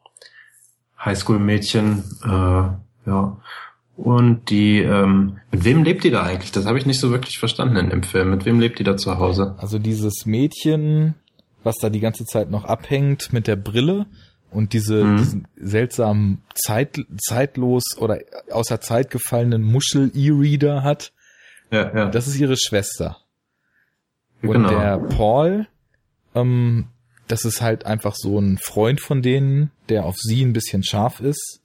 Highschool-Mädchen, 1.04 2.04
äh, 2.24 3.08
ja. 3.08 3.40
Und 3.96 4.50
die, 4.50 4.80
ähm, 4.80 5.38
mit 5.52 5.64
wem 5.64 5.84
lebt 5.84 6.02
die 6.02 6.10
da 6.10 6.24
eigentlich? 6.24 6.50
Das 6.50 6.66
habe 6.66 6.78
ich 6.78 6.86
nicht 6.86 6.98
so 6.98 7.10
wirklich 7.10 7.38
verstanden 7.38 7.76
in 7.76 7.90
dem 7.90 8.02
Film. 8.02 8.30
Mit 8.30 8.44
wem 8.44 8.58
lebt 8.58 8.78
die 8.78 8.84
da 8.84 8.96
zu 8.96 9.18
Hause? 9.18 9.54
Also 9.58 9.78
dieses 9.78 10.26
Mädchen, 10.26 11.14
was 11.62 11.76
da 11.76 11.90
die 11.90 12.00
ganze 12.00 12.24
Zeit 12.24 12.50
noch 12.50 12.64
abhängt 12.64 13.32
mit 13.32 13.46
der 13.46 13.56
Brille 13.56 14.06
und 14.50 14.72
diese 14.72 15.04
mhm. 15.04 15.16
diesen 15.16 15.48
seltsamen 15.56 16.42
Zeit, 16.54 17.00
zeitlos 17.18 17.84
oder 17.98 18.18
außer 18.50 18.80
Zeit 18.80 19.10
gefallenen 19.10 19.62
Muschel-E-Reader 19.62 20.82
hat. 20.82 21.12
Ja, 21.70 21.94
ja. 21.94 22.10
Das 22.10 22.26
ist 22.26 22.38
ihre 22.38 22.56
Schwester. 22.56 23.18
Und 24.42 24.52
genau. 24.52 24.68
der 24.68 24.98
Paul, 24.98 25.66
ähm, 26.34 26.88
das 27.28 27.44
ist 27.44 27.62
halt 27.62 27.86
einfach 27.86 28.14
so 28.14 28.38
ein 28.38 28.58
Freund 28.58 29.00
von 29.00 29.22
denen, 29.22 29.70
der 29.88 30.04
auf 30.04 30.16
sie 30.18 30.42
ein 30.44 30.52
bisschen 30.52 30.82
scharf 30.82 31.20
ist. 31.20 31.60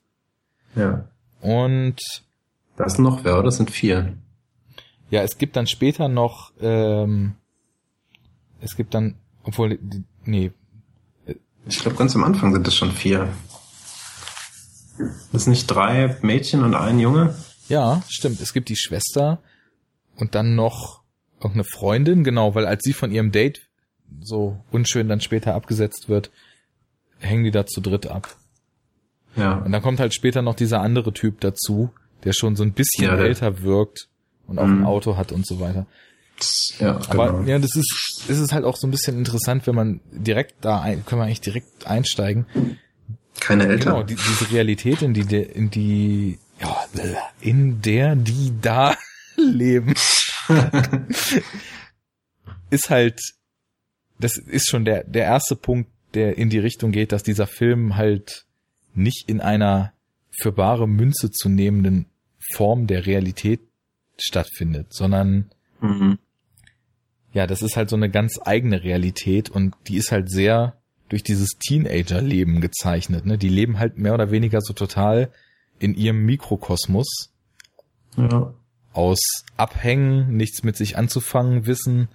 Ja. 0.74 1.09
Und 1.40 1.96
das 2.76 2.98
noch 2.98 3.24
wer, 3.24 3.42
das 3.42 3.56
sind 3.56 3.70
vier. 3.70 4.14
Ja, 5.10 5.22
es 5.22 5.38
gibt 5.38 5.56
dann 5.56 5.66
später 5.66 6.08
noch, 6.08 6.52
ähm, 6.60 7.34
es 8.60 8.76
gibt 8.76 8.94
dann, 8.94 9.16
obwohl, 9.42 9.78
nee. 10.24 10.52
Ich 11.66 11.80
glaube, 11.80 11.96
ganz 11.96 12.14
am 12.14 12.24
Anfang 12.24 12.52
sind 12.52 12.66
es 12.66 12.74
schon 12.74 12.92
vier. 12.92 13.28
Das 15.32 15.44
sind 15.44 15.52
nicht 15.52 15.66
drei 15.66 16.16
Mädchen 16.22 16.62
und 16.62 16.74
ein 16.74 16.98
Junge? 16.98 17.34
Ja, 17.68 18.02
stimmt. 18.08 18.40
Es 18.40 18.52
gibt 18.52 18.68
die 18.68 18.76
Schwester 18.76 19.38
und 20.16 20.34
dann 20.34 20.54
noch 20.54 21.02
irgendeine 21.36 21.64
Freundin, 21.64 22.24
genau, 22.24 22.54
weil 22.54 22.66
als 22.66 22.82
sie 22.84 22.92
von 22.92 23.10
ihrem 23.10 23.32
Date 23.32 23.68
so 24.20 24.62
unschön 24.70 25.08
dann 25.08 25.20
später 25.20 25.54
abgesetzt 25.54 26.08
wird, 26.08 26.30
hängen 27.18 27.44
die 27.44 27.50
da 27.50 27.66
zu 27.66 27.80
dritt 27.80 28.06
ab. 28.06 28.36
Ja. 29.36 29.58
Und 29.58 29.72
dann 29.72 29.82
kommt 29.82 30.00
halt 30.00 30.14
später 30.14 30.42
noch 30.42 30.54
dieser 30.54 30.80
andere 30.80 31.12
Typ 31.12 31.40
dazu, 31.40 31.90
der 32.24 32.32
schon 32.32 32.56
so 32.56 32.62
ein 32.62 32.72
bisschen 32.72 33.04
ja, 33.04 33.16
älter 33.16 33.62
wirkt 33.62 34.08
und 34.46 34.58
auch 34.58 34.64
ein 34.64 34.80
mhm. 34.80 34.86
Auto 34.86 35.16
hat 35.16 35.32
und 35.32 35.46
so 35.46 35.60
weiter. 35.60 35.86
Ja, 36.78 36.98
Aber 37.08 37.32
genau. 37.32 37.48
ja, 37.48 37.58
das 37.58 37.76
ist, 37.76 38.24
das 38.28 38.38
ist 38.38 38.52
halt 38.52 38.64
auch 38.64 38.76
so 38.76 38.86
ein 38.86 38.90
bisschen 38.90 39.18
interessant, 39.18 39.66
wenn 39.66 39.74
man 39.74 40.00
direkt 40.10 40.54
da 40.62 40.80
ein, 40.80 41.04
können 41.04 41.20
wir 41.20 41.26
eigentlich 41.26 41.42
direkt 41.42 41.86
einsteigen. 41.86 42.46
Keine 43.40 43.66
Eltern. 43.66 43.94
Genau, 43.94 44.02
die, 44.02 44.16
diese 44.16 44.50
Realität, 44.50 45.02
in 45.02 45.14
die, 45.14 45.20
in 45.20 45.70
die, 45.70 46.38
ja, 46.60 46.76
in 47.40 47.82
der 47.82 48.16
die 48.16 48.52
da 48.60 48.96
leben, 49.36 49.94
ist 52.70 52.90
halt, 52.90 53.20
das 54.18 54.36
ist 54.36 54.68
schon 54.68 54.84
der, 54.84 55.04
der 55.04 55.24
erste 55.24 55.56
Punkt, 55.56 55.90
der 56.14 56.38
in 56.38 56.50
die 56.50 56.58
Richtung 56.58 56.90
geht, 56.90 57.12
dass 57.12 57.22
dieser 57.22 57.46
Film 57.46 57.96
halt 57.96 58.46
nicht 58.94 59.28
in 59.28 59.40
einer 59.40 59.92
für 60.30 60.52
bare 60.52 60.88
Münze 60.88 61.30
zu 61.30 61.48
nehmenden 61.48 62.06
Form 62.54 62.86
der 62.86 63.06
Realität 63.06 63.60
stattfindet, 64.18 64.92
sondern 64.92 65.50
mhm. 65.80 66.18
ja, 67.32 67.46
das 67.46 67.62
ist 67.62 67.76
halt 67.76 67.90
so 67.90 67.96
eine 67.96 68.10
ganz 68.10 68.38
eigene 68.44 68.82
Realität 68.82 69.50
und 69.50 69.74
die 69.88 69.96
ist 69.96 70.12
halt 70.12 70.30
sehr 70.30 70.76
durch 71.08 71.22
dieses 71.22 71.58
Teenager-Leben 71.58 72.60
gezeichnet. 72.60 73.26
Ne? 73.26 73.36
Die 73.36 73.48
leben 73.48 73.78
halt 73.78 73.98
mehr 73.98 74.14
oder 74.14 74.30
weniger 74.30 74.60
so 74.60 74.72
total 74.72 75.32
in 75.78 75.94
ihrem 75.94 76.24
Mikrokosmos. 76.24 77.32
Ja. 78.16 78.54
Aus 78.92 79.20
Abhängen, 79.56 80.36
nichts 80.36 80.62
mit 80.62 80.76
sich 80.76 80.96
anzufangen 80.96 81.66
wissen, 81.66 82.08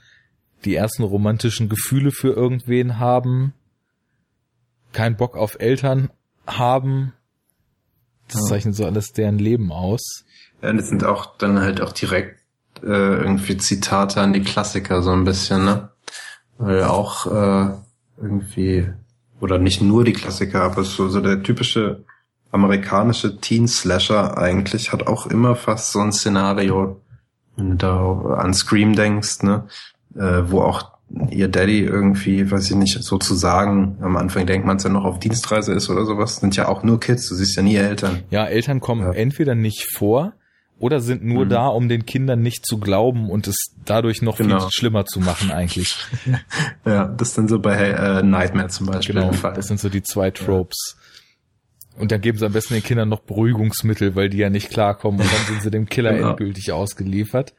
die 0.64 0.76
ersten 0.76 1.04
romantischen 1.04 1.70
Gefühle 1.70 2.12
für 2.12 2.34
irgendwen 2.34 2.98
haben, 3.00 3.54
kein 4.94 5.18
Bock 5.18 5.36
auf 5.36 5.60
Eltern 5.60 6.10
haben. 6.48 7.14
Das 8.28 8.42
ja. 8.42 8.48
zeichnet 8.50 8.76
so 8.76 8.86
alles 8.86 9.14
deren 9.14 9.38
Leben 9.38 9.72
aus. 9.72 10.26
Ja, 10.62 10.74
das 10.74 10.90
sind 10.90 11.04
auch 11.04 11.38
dann 11.38 11.60
halt 11.60 11.82
auch 11.82 11.92
direkt 11.92 12.40
äh, 12.84 12.88
irgendwie 12.88 13.58
Zitate 13.58 14.22
an 14.22 14.34
die 14.34 14.42
Klassiker 14.42 15.02
so 15.02 15.12
ein 15.12 15.26
bisschen, 15.26 15.66
ne? 15.66 15.90
Weil 16.58 16.84
auch 16.84 17.26
äh, 17.28 17.74
irgendwie, 18.22 18.90
oder 19.40 19.58
nicht 19.58 19.82
nur 19.82 20.04
die 20.04 20.14
Klassiker, 20.14 20.64
aber 20.64 20.84
so, 20.84 21.10
so 21.10 21.20
der 21.20 21.44
typische 21.44 22.04
amerikanische 22.52 23.38
Teen-Slasher 23.38 24.38
eigentlich 24.38 24.94
hat 24.94 25.08
auch 25.08 25.28
immer 25.28 25.56
fast 25.56 25.92
so 25.92 26.00
ein 26.00 26.14
Szenario, 26.14 27.02
wenn 27.58 27.72
du 27.72 27.76
da 27.76 28.36
an 28.38 28.54
Scream 28.54 28.96
denkst, 28.96 29.44
ne? 29.44 29.68
Äh, 30.16 30.44
wo 30.50 30.62
auch 30.62 30.95
ihr 31.30 31.48
Daddy 31.48 31.82
irgendwie, 31.82 32.50
weiß 32.50 32.72
ich 32.72 32.76
nicht, 32.76 33.04
sozusagen, 33.04 33.98
am 34.02 34.18
Anfang 34.18 34.46
denkt 34.46 34.66
man 34.66 34.78
es 34.78 34.84
ja 34.84 34.90
noch 34.90 35.06
auf 35.06 35.20
Dienstreise 35.20 35.74
ist 35.74 35.90
oder 35.90 36.06
sowas, 36.06 36.38
sind 36.38 36.56
ja 36.56 36.68
auch 36.68 36.84
nur 36.84 37.00
Kids, 37.00 37.30
du 37.30 37.36
siehst 37.36 37.56
ja 37.56 37.64
nie 37.64 37.76
Eltern. 37.76 38.24
Ja, 38.30 38.46
Eltern 38.46 38.80
kommen 38.80 39.02
ja. 39.02 39.12
entweder 39.12 39.56
nicht 39.56 39.86
vor 39.94 40.34
oder 40.78 41.00
sind 41.00 41.24
nur 41.24 41.46
mhm. 41.46 41.50
da, 41.50 41.68
um 41.68 41.88
den 41.88 42.06
Kindern 42.06 42.42
nicht 42.42 42.66
zu 42.66 42.80
glauben 42.80 43.30
und 43.30 43.48
es 43.48 43.56
dadurch 43.86 44.22
noch 44.22 44.38
genau. 44.38 44.60
viel 44.60 44.70
schlimmer 44.72 45.06
zu 45.06 45.20
machen 45.20 45.52
eigentlich. 45.52 45.96
ja, 46.86 47.06
das 47.06 47.34
sind 47.34 47.50
so 47.50 47.60
bei 47.60 47.76
äh, 47.76 48.24
Nightmare 48.24 48.68
zum 48.68 48.88
Beispiel. 48.88 49.16
Genau, 49.16 49.32
das 49.32 49.68
sind 49.68 49.80
so 49.80 49.90
die 49.90 50.04
zwei 50.04 50.32
Tropes. 50.32 50.98
Ja. 50.98 52.02
Und 52.02 52.12
dann 52.12 52.20
geben 52.20 52.38
sie 52.38 52.46
am 52.46 52.52
besten 52.52 52.74
den 52.74 52.84
Kindern 52.84 53.08
noch 53.08 53.22
Beruhigungsmittel, 53.22 54.16
weil 54.16 54.30
die 54.30 54.38
ja 54.38 54.50
nicht 54.50 54.70
klarkommen 54.70 55.22
und 55.22 55.32
dann 55.32 55.46
sind 55.46 55.62
sie 55.62 55.72
dem 55.72 55.88
Killer 55.88 56.14
genau. 56.14 56.30
endgültig 56.32 56.74
ausgeliefert. 56.74 57.54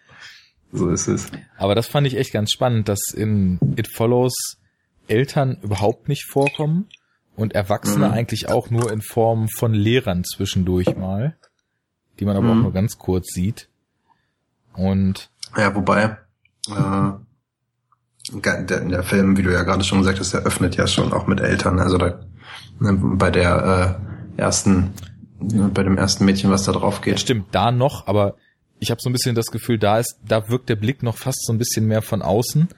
So 0.72 0.90
ist 0.90 1.09
es. 1.09 1.28
Aber 1.56 1.74
das 1.74 1.86
fand 1.86 2.06
ich 2.06 2.16
echt 2.16 2.32
ganz 2.32 2.51
spannend, 2.51 2.88
dass 2.88 3.01
in 3.14 3.59
It 3.76 3.88
Follows 3.88 4.34
Eltern 5.09 5.59
überhaupt 5.62 6.09
nicht 6.09 6.24
vorkommen 6.24 6.88
und 7.36 7.55
Erwachsene 7.55 8.09
mhm. 8.09 8.12
eigentlich 8.12 8.48
auch 8.48 8.70
nur 8.70 8.90
in 8.90 9.02
Form 9.02 9.48
von 9.48 9.72
Lehrern 9.74 10.24
zwischendurch 10.24 10.97
mal, 10.97 11.36
die 12.18 12.24
man 12.24 12.36
aber 12.36 12.47
mhm. 12.47 12.59
auch 12.59 12.62
nur 12.64 12.72
ganz 12.72 12.98
kurz 12.98 13.32
sieht. 13.32 13.68
Und 14.74 15.30
ja, 15.56 15.74
wobei 15.74 16.18
äh, 16.68 17.12
der, 18.32 18.62
der 18.62 19.02
Film, 19.02 19.36
wie 19.36 19.43
du 19.43 19.52
ja 19.52 19.62
gerade 19.62 19.84
schon 19.84 19.98
gesagt 19.98 20.18
hast, 20.18 20.34
der 20.34 20.43
öffnet 20.43 20.76
ja 20.76 20.86
schon 20.86 21.12
auch 21.12 21.26
mit 21.26 21.40
Eltern. 21.40 21.78
Also 21.78 21.98
da, 21.98 22.20
ne, 22.80 22.98
bei 23.01 23.30
der 23.30 24.01
äh, 24.36 24.40
ersten, 24.40 24.93
bei 25.38 25.82
dem 25.82 25.97
ersten 25.97 26.24
Mädchen, 26.24 26.51
was 26.51 26.64
da 26.64 26.72
drauf 26.72 27.01
geht. 27.01 27.14
Ja, 27.14 27.18
stimmt, 27.18 27.47
da 27.52 27.70
noch, 27.70 28.06
aber 28.06 28.34
ich 28.78 28.90
habe 28.90 29.01
so 29.01 29.09
ein 29.09 29.12
bisschen 29.12 29.35
das 29.35 29.47
Gefühl, 29.47 29.78
da 29.78 29.98
ist, 29.98 30.19
da 30.27 30.48
wirkt 30.48 30.69
der 30.69 30.77
Blick 30.77 31.03
noch 31.03 31.16
fast 31.16 31.44
so 31.47 31.53
ein 31.53 31.59
bisschen 31.59 31.86
mehr 31.86 32.03
von 32.03 32.23
außen. 32.23 32.69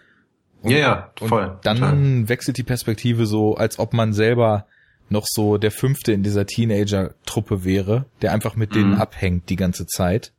Und, 0.62 0.70
ja, 0.70 0.79
ja, 0.79 1.12
voll. 1.16 1.47
Und 1.47 1.66
dann 1.66 1.77
total. 1.79 2.29
wechselt 2.29 2.57
die 2.57 2.65
Perspektive 2.65 3.27
so, 3.27 3.55
als 3.55 3.79
ob 3.79 3.93
man 3.93 4.12
selber 4.12 4.66
noch 5.09 5.25
so 5.27 5.57
der 5.57 5.70
Fünfte 5.70 6.12
in 6.12 6.23
dieser 6.23 6.47
Teenager-Truppe 6.47 7.65
wäre, 7.65 8.07
der 8.23 8.33
einfach 8.33 8.57
mit 8.57 8.70
mhm. 8.70 8.75
denen 8.75 8.95
abhängt 8.95 9.49
die 9.49 9.57
ganze 9.57 9.87
Zeit. 9.87 10.33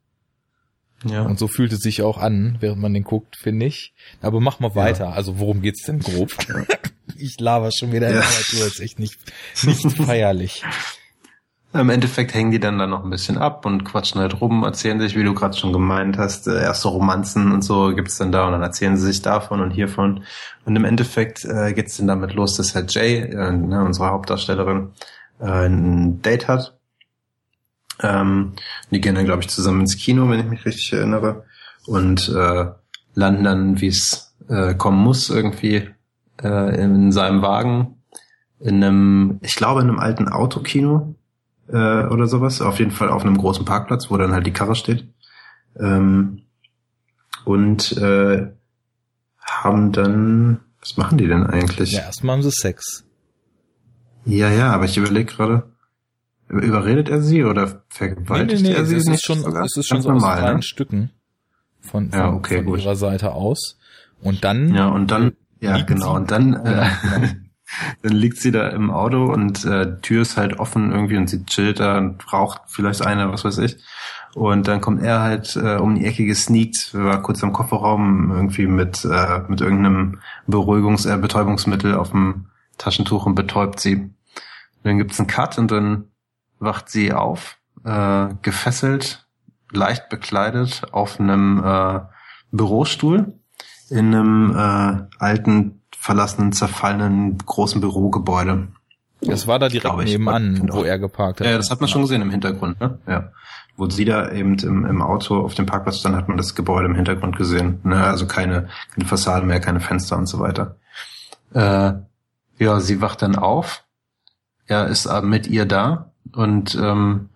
Ja. 1.06 1.23
Und 1.23 1.40
so 1.40 1.48
fühlt 1.48 1.72
es 1.72 1.80
sich 1.80 2.02
auch 2.02 2.18
an, 2.18 2.57
während 2.60 2.81
man 2.81 2.94
den 2.94 3.03
guckt, 3.03 3.38
finde 3.38 3.65
ich. 3.65 3.94
Aber 4.22 4.41
mach 4.41 4.60
mal 4.60 4.76
weiter. 4.76 5.06
Ja. 5.06 5.11
Also 5.11 5.40
worum 5.40 5.61
geht's 5.61 5.84
denn 5.84 5.99
grob? 5.99 6.36
ich 7.18 7.40
laber 7.40 7.72
schon 7.72 7.94
wieder 7.94 8.10
ja. 8.10 8.15
in 8.15 8.22
der 8.22 8.30
Natur, 8.30 8.68
ist 8.68 8.80
echt 8.81 8.99
nicht, 8.99 9.18
nicht 9.64 9.91
feierlich. 9.98 10.64
Im 11.71 11.91
Endeffekt 11.91 12.33
hängen 12.33 12.49
die 12.49 12.59
dann 12.59 12.79
da 12.79 12.87
noch 12.87 13.03
ein 13.03 13.11
bisschen 13.11 13.37
ab 13.37 13.63
und 13.63 13.83
quatschen 13.83 14.19
halt 14.19 14.41
rum, 14.41 14.63
erzählen 14.63 14.99
sich, 14.99 15.15
wie 15.15 15.23
du 15.23 15.35
gerade 15.35 15.55
schon 15.55 15.71
gemeint 15.71 16.17
hast, 16.17 16.47
äh, 16.47 16.59
erste 16.59 16.87
Romanzen 16.87 17.51
und 17.51 17.63
so 17.63 17.93
gibt's 17.93 18.17
dann 18.17 18.31
da 18.31 18.47
und 18.47 18.53
dann 18.53 18.63
erzählen 18.63 18.97
sie 18.97 19.05
sich 19.05 19.21
davon 19.21 19.61
und 19.61 19.69
hiervon. 19.69 20.23
Und 20.65 20.75
im 20.75 20.83
Endeffekt 20.83 21.45
äh, 21.45 21.73
geht's 21.73 21.97
dann 21.97 22.07
damit 22.07 22.33
los, 22.33 22.55
dass 22.55 22.73
halt 22.73 22.91
Jay, 22.95 23.19
äh, 23.19 23.51
ne, 23.51 23.83
unsere 23.83 24.09
Hauptdarstellerin, 24.09 24.89
äh, 25.39 25.67
ein 25.67 26.23
Date 26.23 26.47
hat. 26.47 26.75
Ähm, 28.01 28.53
die 28.89 28.99
gehen 28.99 29.13
dann, 29.13 29.25
glaube 29.25 29.43
ich, 29.43 29.49
zusammen 29.49 29.81
ins 29.81 29.97
Kino, 29.97 30.27
wenn 30.27 30.39
ich 30.39 30.47
mich 30.47 30.65
richtig 30.65 30.91
erinnere. 30.93 31.45
Und 31.85 32.29
äh, 32.29 32.65
landen 33.13 33.43
dann, 33.43 33.79
wie 33.79 33.89
es 33.89 34.35
äh, 34.47 34.73
kommen 34.73 35.03
muss, 35.03 35.29
irgendwie 35.29 35.87
äh, 36.41 36.81
in 36.81 37.11
seinem 37.11 37.43
Wagen 37.43 37.95
in 38.59 38.83
einem, 38.83 39.39
ich 39.41 39.55
glaube, 39.55 39.81
in 39.81 39.87
einem 39.87 39.99
alten 39.99 40.27
Autokino 40.27 41.15
äh, 41.71 42.05
oder 42.07 42.27
sowas. 42.27 42.61
Auf 42.61 42.79
jeden 42.79 42.91
Fall 42.91 43.09
auf 43.09 43.23
einem 43.23 43.37
großen 43.37 43.65
Parkplatz, 43.65 44.09
wo 44.09 44.17
dann 44.17 44.33
halt 44.33 44.45
die 44.45 44.53
Karre 44.53 44.75
steht. 44.75 45.07
Ähm, 45.79 46.43
und 47.45 47.97
äh, 47.97 48.51
haben 49.45 49.91
dann, 49.91 50.59
was 50.79 50.97
machen 50.97 51.17
die 51.17 51.27
denn 51.27 51.45
eigentlich? 51.45 51.93
Ja, 51.93 52.01
erstmal 52.01 52.35
haben 52.35 52.43
sie 52.43 52.51
Sex. 52.51 53.05
Ja, 54.25 54.49
ja, 54.49 54.71
aber 54.71 54.85
ich 54.85 54.97
überlege 54.97 55.25
gerade, 55.33 55.71
überredet 56.47 57.09
er 57.09 57.21
sie 57.21 57.43
oder 57.43 57.83
vergewaltigt 57.89 58.61
nee, 58.61 58.69
nee, 58.69 58.73
nee, 58.73 58.79
er 58.79 58.85
sie? 58.85 58.95
Es 58.97 59.07
ist 59.07 59.25
schon, 59.25 59.39
sogar? 59.39 59.63
es 59.63 59.75
ist 59.77 59.87
schon 59.87 60.01
so 60.01 60.09
normal, 60.11 60.33
aus 60.33 60.39
kleinen 60.39 60.55
ne? 60.57 60.63
Stücken 60.63 61.11
von, 61.79 62.09
von, 62.09 62.19
ja, 62.19 62.33
okay, 62.33 62.63
von 62.63 62.77
ihrer 62.77 62.95
Seite 62.95 63.31
aus. 63.31 63.77
Und 64.21 64.43
dann. 64.43 64.73
Ja, 64.75 64.87
und 64.87 65.09
dann, 65.11 65.33
ja, 65.61 65.81
genau, 65.81 66.15
und 66.15 66.29
dann, 66.31 66.53
äh, 66.65 66.89
genau. 67.01 67.27
Dann 68.01 68.13
liegt 68.13 68.37
sie 68.37 68.51
da 68.51 68.67
im 68.69 68.91
Auto 68.91 69.25
und 69.25 69.65
äh, 69.65 69.99
Tür 70.01 70.21
ist 70.23 70.37
halt 70.37 70.59
offen 70.59 70.91
irgendwie 70.91 71.17
und 71.17 71.29
sie 71.29 71.45
chillt 71.45 71.79
da 71.79 71.97
und 71.97 72.31
raucht 72.31 72.61
vielleicht 72.67 73.05
eine, 73.05 73.31
was 73.31 73.45
weiß 73.45 73.57
ich. 73.59 73.77
Und 74.35 74.67
dann 74.67 74.81
kommt 74.81 75.01
er 75.01 75.21
halt 75.21 75.55
äh, 75.55 75.75
um 75.75 75.95
die 75.95 76.05
Ecke 76.05 76.25
gesneakt, 76.25 76.93
war 76.93 77.21
kurz 77.21 77.43
am 77.43 77.53
Kofferraum 77.53 78.31
irgendwie 78.31 78.67
mit, 78.67 79.03
äh, 79.05 79.41
mit 79.47 79.61
irgendeinem 79.61 80.19
Beruhigungs-, 80.47 81.11
äh, 81.11 81.17
Betäubungsmittel 81.17 81.95
auf 81.95 82.11
dem 82.11 82.47
Taschentuch 82.77 83.25
und 83.25 83.35
betäubt 83.35 83.79
sie. 83.79 83.95
Und 83.95 84.13
dann 84.83 84.97
gibt's 84.97 85.19
einen 85.19 85.27
Cut 85.27 85.57
und 85.57 85.71
dann 85.71 86.05
wacht 86.59 86.89
sie 86.89 87.11
auf, 87.13 87.57
äh, 87.83 88.27
gefesselt 88.41 89.25
leicht 89.71 90.09
bekleidet 90.09 90.83
auf 90.91 91.19
einem 91.19 91.63
äh, 91.63 91.99
Bürostuhl 92.51 93.33
in 93.89 94.13
einem 94.13 94.55
äh, 94.55 95.07
alten, 95.19 95.78
verlassenen, 95.99 96.53
zerfallenen 96.53 97.38
großen 97.38 97.81
Bürogebäude. 97.81 98.69
Das 99.21 99.47
war 99.47 99.59
da 99.59 99.67
direkt 99.67 99.97
nebenan, 99.97 100.55
genau. 100.55 100.76
wo 100.76 100.84
er 100.84 100.97
geparkt 100.97 101.41
hat. 101.41 101.47
Ja, 101.47 101.57
das 101.57 101.69
hat 101.69 101.81
man 101.81 101.89
schon 101.89 102.03
gesehen 102.03 102.21
im 102.21 102.31
Hintergrund, 102.31 102.80
ne? 102.80 102.99
Ja. 103.05 103.31
Wo 103.76 103.89
sie 103.89 104.05
da 104.05 104.31
eben 104.31 104.57
im, 104.59 104.85
im 104.85 105.01
Auto 105.01 105.41
auf 105.41 105.55
dem 105.55 105.65
Parkplatz 105.65 105.99
stand, 105.99 106.15
hat 106.15 106.30
man 106.30 106.38
das 106.38 106.55
Gebäude 106.55 106.85
im 106.85 106.95
Hintergrund 106.95 107.35
gesehen. 107.35 107.80
Ne? 107.84 108.01
Also 108.01 108.27
keine, 108.27 108.69
keine 108.93 109.05
Fassade 109.05 109.45
mehr, 109.45 109.59
keine 109.59 109.81
Fenster 109.81 110.17
und 110.17 110.27
so 110.27 110.39
weiter. 110.39 110.77
Äh, 111.53 111.93
ja, 112.59 112.80
sie 112.80 113.01
wacht 113.01 113.21
dann 113.21 113.35
auf. 113.35 113.84
Er 114.67 114.88
ist 114.88 115.09
mit 115.23 115.47
ihr 115.47 115.65
da 115.65 116.11
und 116.34 116.76
ähm, 116.76 117.30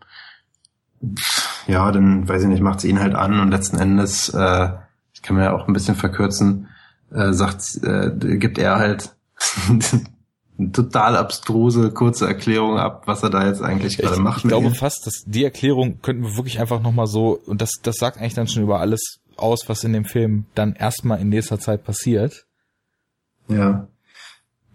ja, 1.67 1.91
dann 1.91 2.27
weiß 2.27 2.43
ich 2.43 2.47
nicht, 2.47 2.61
macht 2.61 2.81
sie 2.81 2.89
ihn 2.89 2.99
halt 2.99 3.15
an 3.15 3.39
und 3.39 3.51
letzten 3.51 3.77
Endes, 3.77 4.29
äh, 4.29 4.69
ich 5.13 5.21
kann 5.21 5.35
mir 5.35 5.43
ja 5.43 5.53
auch 5.53 5.67
ein 5.67 5.73
bisschen 5.73 5.95
verkürzen, 5.95 6.67
äh, 7.13 7.33
sagt, 7.33 7.79
äh, 7.83 8.11
gibt 8.37 8.57
er 8.57 8.77
halt 8.77 9.15
eine 10.57 10.71
total 10.71 11.15
abstruse, 11.15 11.91
kurze 11.91 12.27
Erklärung 12.27 12.77
ab, 12.77 13.03
was 13.05 13.23
er 13.23 13.29
da 13.29 13.45
jetzt 13.47 13.61
eigentlich 13.61 13.97
gerade 13.97 14.19
macht. 14.21 14.43
Ich 14.43 14.49
glaube 14.49 14.67
ihm. 14.67 14.75
fast, 14.75 15.05
dass 15.05 15.23
die 15.25 15.43
Erklärung 15.43 15.99
könnten 16.01 16.23
wir 16.23 16.35
wirklich 16.35 16.59
einfach 16.59 16.81
nochmal 16.81 17.07
so, 17.07 17.39
und 17.45 17.61
das, 17.61 17.71
das 17.81 17.97
sagt 17.97 18.17
eigentlich 18.17 18.35
dann 18.35 18.47
schon 18.47 18.63
über 18.63 18.79
alles 18.79 19.19
aus, 19.35 19.67
was 19.67 19.83
in 19.83 19.93
dem 19.93 20.05
Film 20.05 20.45
dann 20.55 20.73
erstmal 20.73 21.19
in 21.19 21.29
nächster 21.29 21.59
Zeit 21.59 21.83
passiert. 21.83 22.45
Ja. 23.47 23.87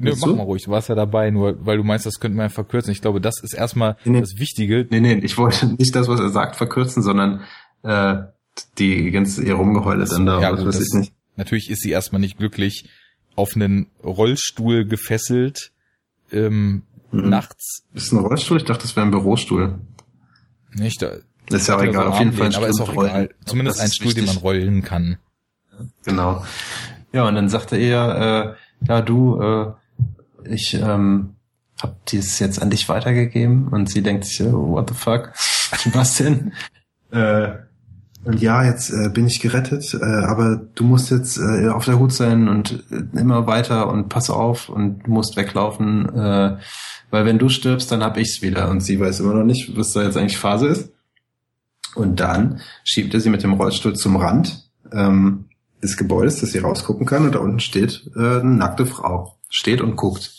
Nö, 0.01 0.15
mach 0.21 0.29
mal 0.29 0.43
ruhig, 0.45 0.65
du 0.65 0.71
warst 0.71 0.89
ja 0.89 0.95
dabei, 0.95 1.31
nur 1.31 1.67
weil 1.67 1.77
du 1.77 1.83
meinst, 1.83 2.07
das 2.07 2.21
könnte 2.21 2.37
man 2.37 2.51
verkürzen. 2.51 2.93
Ich 2.93 3.01
glaube, 3.01 3.21
das 3.21 3.43
ist 3.43 3.53
erstmal 3.53 3.97
nee, 4.05 4.21
das 4.21 4.39
Wichtige. 4.39 4.87
Nee, 4.91 5.01
nee, 5.01 5.15
ich 5.15 5.37
wollte 5.39 5.67
nicht 5.67 5.95
das, 5.97 6.07
was 6.07 6.21
er 6.21 6.29
sagt, 6.29 6.55
verkürzen, 6.55 7.03
sondern 7.03 7.43
äh, 7.83 8.19
die 8.79 9.11
ganze 9.11 9.43
ihr 9.43 9.55
Rumgeheule 9.55 10.05
dann 10.05 10.27
da, 10.27 10.41
ja, 10.41 10.53
was 10.53 10.65
weiß 10.65 10.81
ich 10.81 10.95
nicht. 10.95 11.13
Natürlich 11.39 11.71
ist 11.71 11.83
sie 11.83 11.91
erstmal 11.91 12.21
nicht 12.21 12.37
glücklich, 12.37 12.91
auf 13.37 13.55
einen 13.55 13.87
Rollstuhl 14.03 14.85
gefesselt, 14.85 15.71
ähm, 16.33 16.83
mhm. 17.13 17.29
nachts. 17.29 17.85
Ist 17.95 18.13
ein 18.13 18.19
Rollstuhl? 18.19 18.57
Ich 18.57 18.65
dachte, 18.65 18.83
das 18.83 18.97
wäre 18.97 19.07
ein 19.07 19.13
Bürostuhl. 19.13 19.79
Nicht, 20.75 21.01
da, 21.01 21.13
das 21.49 21.63
ist 21.63 21.69
ja 21.69 21.77
auch 21.77 21.83
egal, 21.83 22.09
auf 22.09 22.19
jeden 22.19 22.33
Fall 22.33 22.49
ein 22.49 22.55
aber 22.57 22.67
ist 22.67 22.81
auch 22.81 22.93
egal. 22.93 23.31
Zumindest 23.47 23.81
ein 23.81 23.91
Stuhl, 23.91 24.09
wichtig. 24.09 24.25
den 24.25 24.35
man 24.35 24.43
rollen 24.43 24.83
kann. 24.83 25.19
Genau. 26.05 26.45
Ja, 27.13 27.29
und 27.29 27.37
dann 27.37 27.49
sagte 27.49 27.77
er, 27.77 28.57
äh, 28.83 28.87
ja, 28.89 29.01
du, 29.01 29.41
äh, 29.41 29.73
ich 30.45 30.75
ähm, 30.75 31.37
hab 31.81 32.05
dies 32.07 32.41
jetzt 32.41 32.61
an 32.61 32.71
dich 32.71 32.89
weitergegeben 32.89 33.69
und 33.69 33.89
sie 33.89 34.03
denkt 34.03 34.25
sich, 34.25 34.43
oh, 34.43 34.73
what 34.73 34.89
the 34.89 34.95
fuck? 34.95 35.33
Was 35.95 36.17
denn? 36.17 36.53
äh, 37.13 37.51
und 38.29 38.43
ja, 38.43 38.63
jetzt 38.63 38.91
äh, 38.91 39.09
bin 39.09 39.27
ich 39.27 39.41
gerettet, 39.41 39.95
äh, 39.95 40.05
aber 40.05 40.57
du 40.75 40.85
musst 40.85 41.11
jetzt 41.11 41.39
äh, 41.39 41.69
auf 41.69 41.87
der 41.87 41.99
Hut 41.99 42.13
sein 42.13 42.47
und 42.47 42.85
äh, 42.91 43.19
immer 43.19 43.47
weiter 43.47 43.89
und 43.89 44.11
pass 44.11 44.29
auf 44.29 44.69
und 44.69 45.09
musst 45.09 45.39
weglaufen, 45.39 46.15
äh, 46.15 46.59
weil 47.11 47.25
wenn 47.25 47.39
du 47.39 47.49
stirbst, 47.49 47.91
dann 47.91 48.03
hab 48.03 48.19
ich's 48.19 48.43
wieder. 48.43 48.69
Und 48.69 48.83
sie 48.83 49.01
weiß 49.01 49.21
immer 49.21 49.33
noch 49.33 49.45
nicht, 49.45 49.75
was 49.79 49.95
da 49.95 50.03
jetzt 50.03 50.19
eigentlich 50.19 50.37
Phase 50.37 50.69
ist. 50.69 50.93
Und 51.95 52.21
dann 52.21 52.61
schiebt 52.85 53.15
er 53.15 53.21
sie 53.21 53.31
mit 53.31 53.43
dem 53.43 53.55
Rollstuhl 53.55 53.95
zum 53.95 54.17
Rand 54.17 54.69
ähm, 54.93 55.47
des 55.83 55.97
Gebäudes, 55.97 56.39
dass 56.39 56.53
sie 56.53 56.59
rausgucken 56.59 57.07
kann 57.07 57.25
und 57.25 57.35
da 57.35 57.39
unten 57.39 57.61
steht 57.61 58.11
äh, 58.15 58.41
eine 58.41 58.57
nackte 58.57 58.85
Frau. 58.85 59.39
Steht 59.49 59.81
und 59.81 59.97
guckt. 59.97 60.35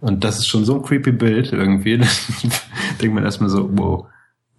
Und 0.00 0.22
das 0.22 0.38
ist 0.38 0.46
schon 0.46 0.64
so 0.64 0.76
ein 0.76 0.82
creepy 0.82 1.10
Bild 1.10 1.52
irgendwie. 1.52 1.96
denkt 3.02 3.16
man 3.16 3.24
erstmal 3.24 3.50
so, 3.50 3.68
wow, 3.72 4.06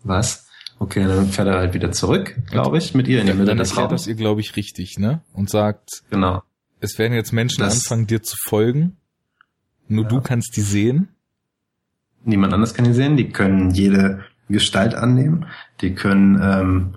was? 0.03 0.50
Okay, 0.81 1.05
dann 1.05 1.27
fährt 1.27 1.47
er 1.47 1.59
halt 1.59 1.75
wieder 1.75 1.91
zurück, 1.91 2.35
glaube 2.49 2.79
ich, 2.79 2.95
mit 2.95 3.07
ihr 3.07 3.21
in 3.21 3.27
die 3.27 3.33
Mitte 3.33 3.45
dann 3.45 3.59
des 3.59 3.77
Raums. 3.77 3.91
das 3.91 4.07
ihr, 4.07 4.15
glaube 4.15 4.41
ich, 4.41 4.55
richtig, 4.55 4.97
ne? 4.97 5.21
Und 5.31 5.47
sagt, 5.47 6.01
genau. 6.09 6.41
es 6.79 6.97
werden 6.97 7.13
jetzt 7.13 7.31
Menschen 7.33 7.63
das, 7.63 7.75
anfangen, 7.75 8.07
dir 8.07 8.23
zu 8.23 8.35
folgen. 8.45 8.97
Nur 9.87 10.05
ja. 10.05 10.09
du 10.09 10.21
kannst 10.21 10.57
die 10.57 10.61
sehen. 10.61 11.09
Niemand 12.23 12.51
anders 12.51 12.73
kann 12.73 12.85
die 12.85 12.93
sehen. 12.93 13.15
Die 13.15 13.29
können 13.29 13.69
jede 13.69 14.21
Gestalt 14.49 14.95
annehmen. 14.95 15.45
Die 15.81 15.93
können 15.93 16.39
ähm, 16.41 16.95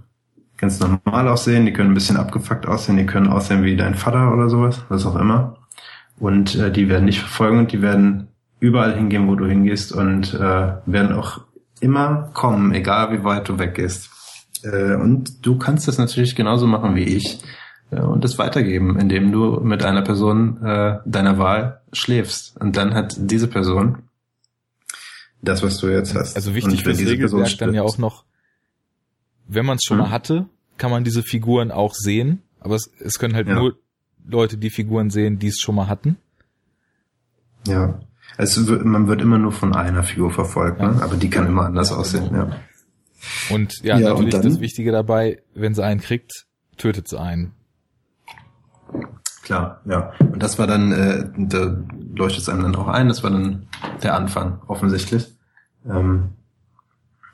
ganz 0.57 0.81
normal 0.81 1.29
aussehen. 1.29 1.67
Die 1.67 1.75
können 1.75 1.91
ein 1.91 1.95
bisschen 1.95 2.17
abgefuckt 2.17 2.65
aussehen. 2.65 2.97
Die 2.97 3.05
können 3.05 3.27
aussehen 3.27 3.65
wie 3.65 3.77
dein 3.77 3.97
Vater 3.97 4.33
oder 4.33 4.49
sowas, 4.49 4.83
was 4.89 5.05
auch 5.05 5.17
immer. 5.17 5.59
Und 6.19 6.55
äh, 6.55 6.73
die 6.73 6.89
werden 6.89 7.05
dich 7.05 7.21
verfolgen 7.21 7.59
und 7.59 7.73
die 7.73 7.83
werden 7.83 8.29
überall 8.61 8.97
hingehen, 8.97 9.29
wo 9.29 9.35
du 9.35 9.45
hingehst 9.45 9.93
und 9.93 10.33
äh, 10.33 10.73
werden 10.87 11.13
auch 11.13 11.43
immer 11.81 12.31
kommen, 12.35 12.73
egal 12.73 13.13
wie 13.13 13.25
weit 13.25 13.49
du 13.49 13.59
weggehst. 13.59 14.11
Äh, 14.63 14.95
und 14.95 15.45
du 15.47 15.59
kannst 15.59 15.89
das 15.89 15.99
natürlich 15.99 16.35
genauso 16.35 16.67
machen 16.67 16.95
wie 16.97 17.05
ich 17.05 17.41
äh, 17.91 18.01
und 18.01 18.25
es 18.25 18.39
weitergeben, 18.39 18.99
indem 18.99 19.33
du 19.33 19.61
mit 19.61 19.85
einer 19.85 20.03
Person 20.03 20.63
äh, 20.63 20.99
deiner 21.05 21.39
Wahl 21.39 21.81
schläfst. 21.93 22.57
Und 22.61 22.77
dann 22.77 22.95
hat 22.95 23.15
diese 23.19 23.49
Person 23.49 23.99
das, 25.43 25.63
was 25.63 25.79
du 25.79 25.89
jetzt 25.89 26.15
hast. 26.15 26.37
Also 26.37 26.55
wichtig 26.55 26.83
fürs 26.83 26.99
Regelwerk 26.99 27.59
dann 27.59 27.75
ja 27.75 27.83
auch 27.83 27.99
noch, 27.99 28.25
wenn 29.47 29.67
man 29.67 29.77
es 29.77 29.85
schon 29.85 29.99
hm? 29.99 30.05
mal 30.05 30.11
hatte, 30.11 30.47
kann 30.79 30.91
man 30.91 31.05
diese 31.05 31.23
Figuren 31.23 31.71
auch 31.71 31.95
sehen, 31.95 32.43
aber 32.61 32.77
es, 32.77 32.91
es 32.99 33.19
können 33.19 33.35
halt 33.35 33.47
ja. 33.47 33.55
nur 33.55 33.77
Leute 34.27 34.57
die 34.57 34.71
Figuren 34.71 35.11
sehen, 35.11 35.39
die 35.39 35.49
es 35.49 35.61
schon 35.61 35.75
mal 35.75 35.87
hatten. 35.87 36.17
Ja. 37.67 38.01
Also 38.37 38.79
man 38.85 39.07
wird 39.07 39.23
immer 39.23 39.39
nur 39.39 39.53
von 39.53 39.75
einer 39.75 40.03
Figur 40.03 40.31
verfolgt, 40.31 40.81
ne? 40.81 40.99
aber 41.01 41.17
die 41.17 41.31
kann 41.31 41.47
immer 41.47 41.67
anders 41.67 41.91
ja, 41.91 41.97
aussehen. 41.97 42.29
Genau. 42.31 42.47
Ja. 42.47 42.57
Und 43.51 43.83
ja, 43.83 43.99
ja 43.99 44.11
natürlich 44.11 44.35
und 44.35 44.45
das 44.45 44.61
Wichtige 44.61 44.93
dabei, 44.93 45.43
wenn 45.55 45.75
sie 45.75 45.85
einen 45.85 46.01
kriegt, 46.01 46.47
tötet 46.77 47.09
sie 47.09 47.19
einen. 47.21 47.53
Klar, 49.43 49.83
ja. 49.85 50.13
Und 50.19 50.43
das 50.43 50.59
war 50.59 50.67
dann, 50.67 50.93
äh, 50.93 51.29
da 51.37 51.77
leuchtet 52.15 52.43
es 52.43 52.49
einem 52.49 52.63
dann 52.63 52.77
auch 52.77 52.89
ein, 52.89 53.09
das 53.09 53.23
war 53.23 53.31
dann 53.31 53.69
der 54.03 54.15
Anfang, 54.15 54.63
offensichtlich. 54.67 55.27
Ähm, 55.87 56.31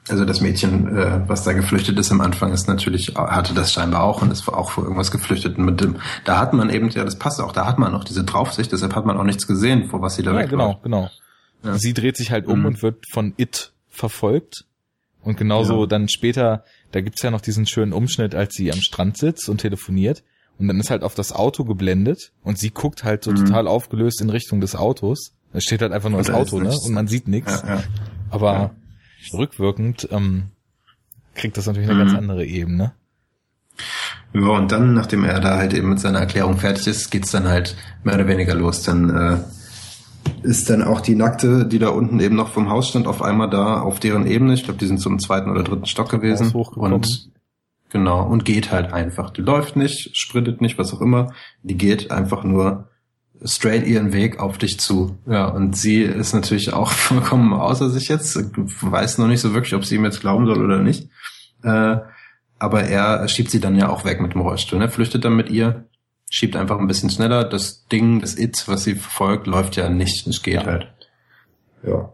also 0.08 0.24
das 0.24 0.40
Mädchen, 0.40 0.96
äh, 0.96 1.28
was 1.28 1.44
da 1.44 1.52
geflüchtet 1.52 1.98
ist 1.98 2.10
am 2.10 2.20
Anfang, 2.20 2.52
ist 2.52 2.68
natürlich, 2.68 3.14
hatte 3.16 3.54
das 3.54 3.72
scheinbar 3.72 4.02
auch 4.02 4.22
und 4.22 4.32
ist 4.32 4.48
auch 4.48 4.70
vor 4.70 4.84
irgendwas 4.84 5.10
geflüchtet. 5.10 5.58
Und 5.58 5.64
mit 5.64 5.80
dem, 5.80 5.96
da 6.24 6.38
hat 6.38 6.52
man 6.52 6.70
eben, 6.70 6.90
ja, 6.90 7.04
das 7.04 7.16
passt 7.16 7.40
auch, 7.40 7.52
da 7.52 7.66
hat 7.66 7.78
man 7.78 7.94
auch 7.94 8.04
diese 8.04 8.24
Draufsicht, 8.24 8.72
deshalb 8.72 8.94
hat 8.94 9.06
man 9.06 9.16
auch 9.18 9.24
nichts 9.24 9.46
gesehen, 9.46 9.88
vor 9.88 10.00
was 10.00 10.16
sie 10.16 10.22
da 10.22 10.32
ja, 10.32 10.46
Genau, 10.46 10.80
genau. 10.82 11.10
Ja. 11.62 11.78
Sie 11.78 11.92
dreht 11.92 12.16
sich 12.16 12.30
halt 12.30 12.46
um 12.46 12.60
mhm. 12.60 12.66
und 12.66 12.82
wird 12.82 13.04
von 13.10 13.34
It 13.36 13.72
verfolgt. 13.88 14.64
Und 15.22 15.36
genauso 15.36 15.82
ja. 15.82 15.86
dann 15.86 16.08
später, 16.08 16.64
da 16.92 17.02
gibt's 17.02 17.22
ja 17.22 17.30
noch 17.30 17.42
diesen 17.42 17.66
schönen 17.66 17.92
Umschnitt, 17.92 18.34
als 18.34 18.54
sie 18.54 18.72
am 18.72 18.80
Strand 18.80 19.18
sitzt 19.18 19.50
und 19.50 19.58
telefoniert. 19.58 20.22
Und 20.58 20.68
dann 20.68 20.80
ist 20.80 20.90
halt 20.90 21.02
auf 21.02 21.14
das 21.14 21.32
Auto 21.32 21.64
geblendet 21.64 22.32
und 22.42 22.58
sie 22.58 22.70
guckt 22.70 23.04
halt 23.04 23.24
so 23.24 23.30
mhm. 23.30 23.46
total 23.46 23.66
aufgelöst 23.68 24.20
in 24.22 24.30
Richtung 24.30 24.60
des 24.60 24.74
Autos. 24.74 25.32
Da 25.52 25.60
steht 25.60 25.82
halt 25.82 25.92
einfach 25.92 26.10
nur 26.10 26.18
das 26.18 26.30
Auto, 26.30 26.60
ne? 26.60 26.74
Und 26.84 26.92
man 26.92 27.06
sieht 27.06 27.28
nichts. 27.28 27.62
Ja. 27.66 27.82
Aber 28.30 28.72
rückwirkend 29.32 30.08
ähm, 30.10 30.50
kriegt 31.34 31.56
das 31.56 31.66
natürlich 31.66 31.88
eine 31.88 32.02
mhm. 32.02 32.06
ganz 32.06 32.18
andere 32.18 32.44
Ebene. 32.44 32.92
Ja, 34.32 34.48
und 34.48 34.70
dann, 34.70 34.94
nachdem 34.94 35.24
er 35.24 35.40
da 35.40 35.56
halt 35.56 35.74
eben 35.74 35.88
mit 35.88 36.00
seiner 36.00 36.20
Erklärung 36.20 36.58
fertig 36.58 36.86
ist, 36.86 37.10
geht's 37.10 37.30
dann 37.30 37.48
halt 37.48 37.76
mehr 38.04 38.14
oder 38.14 38.28
weniger 38.28 38.54
los. 38.54 38.82
Dann 38.82 39.10
äh, 39.10 39.38
ist 40.42 40.70
dann 40.70 40.82
auch 40.82 41.00
die 41.00 41.14
Nackte, 41.14 41.66
die 41.66 41.78
da 41.78 41.88
unten 41.88 42.20
eben 42.20 42.36
noch 42.36 42.48
vom 42.48 42.70
Haus 42.70 42.88
stand, 42.88 43.06
auf 43.06 43.22
einmal 43.22 43.50
da 43.50 43.80
auf 43.80 43.98
deren 43.98 44.26
Ebene. 44.26 44.54
Ich 44.54 44.64
glaube, 44.64 44.78
die 44.78 44.86
sind 44.86 45.00
zum 45.00 45.18
zweiten 45.18 45.50
oder 45.50 45.64
dritten 45.64 45.86
Stock 45.86 46.10
gewesen. 46.10 46.52
Und 46.52 47.30
genau, 47.88 48.26
und 48.26 48.44
geht 48.44 48.70
halt 48.70 48.92
einfach. 48.92 49.30
Die 49.30 49.42
läuft 49.42 49.76
nicht, 49.76 50.16
sprintet 50.16 50.60
nicht, 50.60 50.78
was 50.78 50.92
auch 50.92 51.00
immer. 51.00 51.32
Die 51.62 51.76
geht 51.76 52.10
einfach 52.10 52.44
nur 52.44 52.89
straight 53.44 53.86
ihren 53.86 54.12
Weg 54.12 54.38
auf 54.38 54.58
dich 54.58 54.78
zu. 54.78 55.16
Ja, 55.26 55.46
und 55.46 55.76
sie 55.76 56.02
ist 56.02 56.34
natürlich 56.34 56.72
auch 56.72 56.90
vollkommen 56.92 57.52
außer 57.52 57.90
sich 57.90 58.08
jetzt, 58.08 58.36
weiß 58.36 59.18
noch 59.18 59.28
nicht 59.28 59.40
so 59.40 59.54
wirklich, 59.54 59.74
ob 59.74 59.84
sie 59.84 59.96
ihm 59.96 60.04
jetzt 60.04 60.20
glauben 60.20 60.46
soll 60.46 60.62
oder 60.62 60.78
nicht. 60.78 61.08
Äh, 61.62 61.96
aber 62.58 62.82
er 62.82 63.26
schiebt 63.28 63.50
sie 63.50 63.60
dann 63.60 63.76
ja 63.76 63.88
auch 63.88 64.04
weg 64.04 64.20
mit 64.20 64.34
dem 64.34 64.42
Rollstuhl, 64.42 64.78
ne? 64.78 64.90
flüchtet 64.90 65.24
dann 65.24 65.34
mit 65.34 65.48
ihr, 65.48 65.86
schiebt 66.30 66.56
einfach 66.56 66.78
ein 66.78 66.86
bisschen 66.86 67.10
schneller. 67.10 67.44
Das 67.44 67.86
Ding, 67.86 68.20
das 68.20 68.38
It, 68.38 68.64
was 68.66 68.84
sie 68.84 68.94
verfolgt, 68.94 69.46
läuft 69.46 69.76
ja 69.76 69.88
nicht. 69.88 70.26
Es 70.26 70.42
geht 70.42 70.54
ja. 70.54 70.66
halt. 70.66 70.92
Ja. 71.82 72.12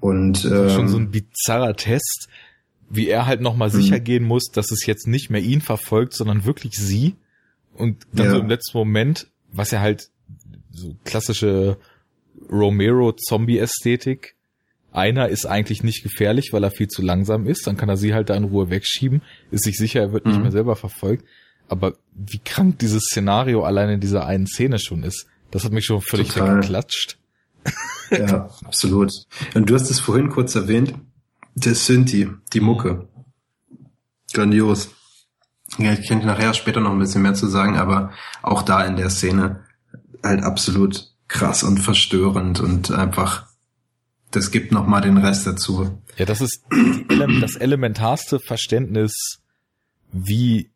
Und 0.00 0.44
ähm, 0.44 0.50
das 0.50 0.66
ist 0.66 0.72
schon 0.74 0.88
so 0.88 0.98
ein 0.98 1.10
bizarrer 1.10 1.74
Test, 1.74 2.28
wie 2.90 3.08
er 3.08 3.26
halt 3.26 3.40
nochmal 3.40 3.68
mhm. 3.68 3.74
sicher 3.74 4.00
gehen 4.00 4.24
muss, 4.24 4.50
dass 4.52 4.70
es 4.70 4.86
jetzt 4.86 5.06
nicht 5.06 5.30
mehr 5.30 5.40
ihn 5.40 5.60
verfolgt, 5.60 6.14
sondern 6.14 6.44
wirklich 6.44 6.76
sie. 6.76 7.14
Und 7.72 8.06
dann 8.12 8.26
ja. 8.26 8.32
so 8.32 8.38
im 8.40 8.48
letzten 8.48 8.76
Moment, 8.76 9.28
was 9.52 9.72
er 9.72 9.80
halt 9.80 10.10
so 10.76 10.96
klassische 11.04 11.78
Romero-Zombie-Ästhetik. 12.50 14.36
Einer 14.92 15.28
ist 15.28 15.46
eigentlich 15.46 15.82
nicht 15.82 16.02
gefährlich, 16.02 16.52
weil 16.52 16.64
er 16.64 16.70
viel 16.70 16.88
zu 16.88 17.02
langsam 17.02 17.46
ist. 17.46 17.66
Dann 17.66 17.76
kann 17.76 17.88
er 17.88 17.96
sie 17.96 18.14
halt 18.14 18.30
da 18.30 18.34
in 18.34 18.44
Ruhe 18.44 18.70
wegschieben, 18.70 19.22
ist 19.50 19.64
sich 19.64 19.76
sicher, 19.76 20.00
er 20.00 20.12
wird 20.12 20.26
nicht 20.26 20.36
mhm. 20.36 20.42
mehr 20.42 20.52
selber 20.52 20.76
verfolgt. 20.76 21.24
Aber 21.68 21.94
wie 22.14 22.38
krank 22.38 22.78
dieses 22.78 23.04
Szenario 23.04 23.64
allein 23.64 23.90
in 23.90 24.00
dieser 24.00 24.26
einen 24.26 24.46
Szene 24.46 24.78
schon 24.78 25.02
ist, 25.02 25.26
das 25.50 25.64
hat 25.64 25.72
mich 25.72 25.84
schon 25.84 26.00
völlig 26.00 26.28
Total. 26.28 26.56
weggeklatscht. 26.56 27.18
Ja, 28.10 28.48
absolut. 28.64 29.10
Und 29.54 29.68
du 29.68 29.74
hast 29.74 29.90
es 29.90 29.98
vorhin 29.98 30.28
kurz 30.28 30.54
erwähnt, 30.54 30.94
das 31.56 31.86
Synthi, 31.86 32.28
die 32.52 32.60
Mucke. 32.60 33.08
Grandios. 34.32 34.90
Ja, 35.78 35.92
ich 35.92 36.06
könnte 36.06 36.26
nachher 36.26 36.54
später 36.54 36.80
noch 36.80 36.92
ein 36.92 36.98
bisschen 36.98 37.22
mehr 37.22 37.34
zu 37.34 37.48
sagen, 37.48 37.76
aber 37.76 38.12
auch 38.42 38.62
da 38.62 38.84
in 38.84 38.96
der 38.96 39.10
Szene 39.10 39.65
halt 40.28 40.42
absolut 40.42 41.10
krass 41.28 41.62
und 41.62 41.78
verstörend 41.78 42.60
und 42.60 42.90
einfach, 42.90 43.46
das 44.30 44.50
gibt 44.50 44.72
noch 44.72 44.86
mal 44.86 45.00
den 45.00 45.16
Rest 45.16 45.46
dazu. 45.46 45.98
Ja, 46.16 46.24
das 46.24 46.40
ist 46.40 46.62
das 47.40 47.56
elementarste 47.56 48.38
Verständnis, 48.38 49.12
wie 50.12 50.70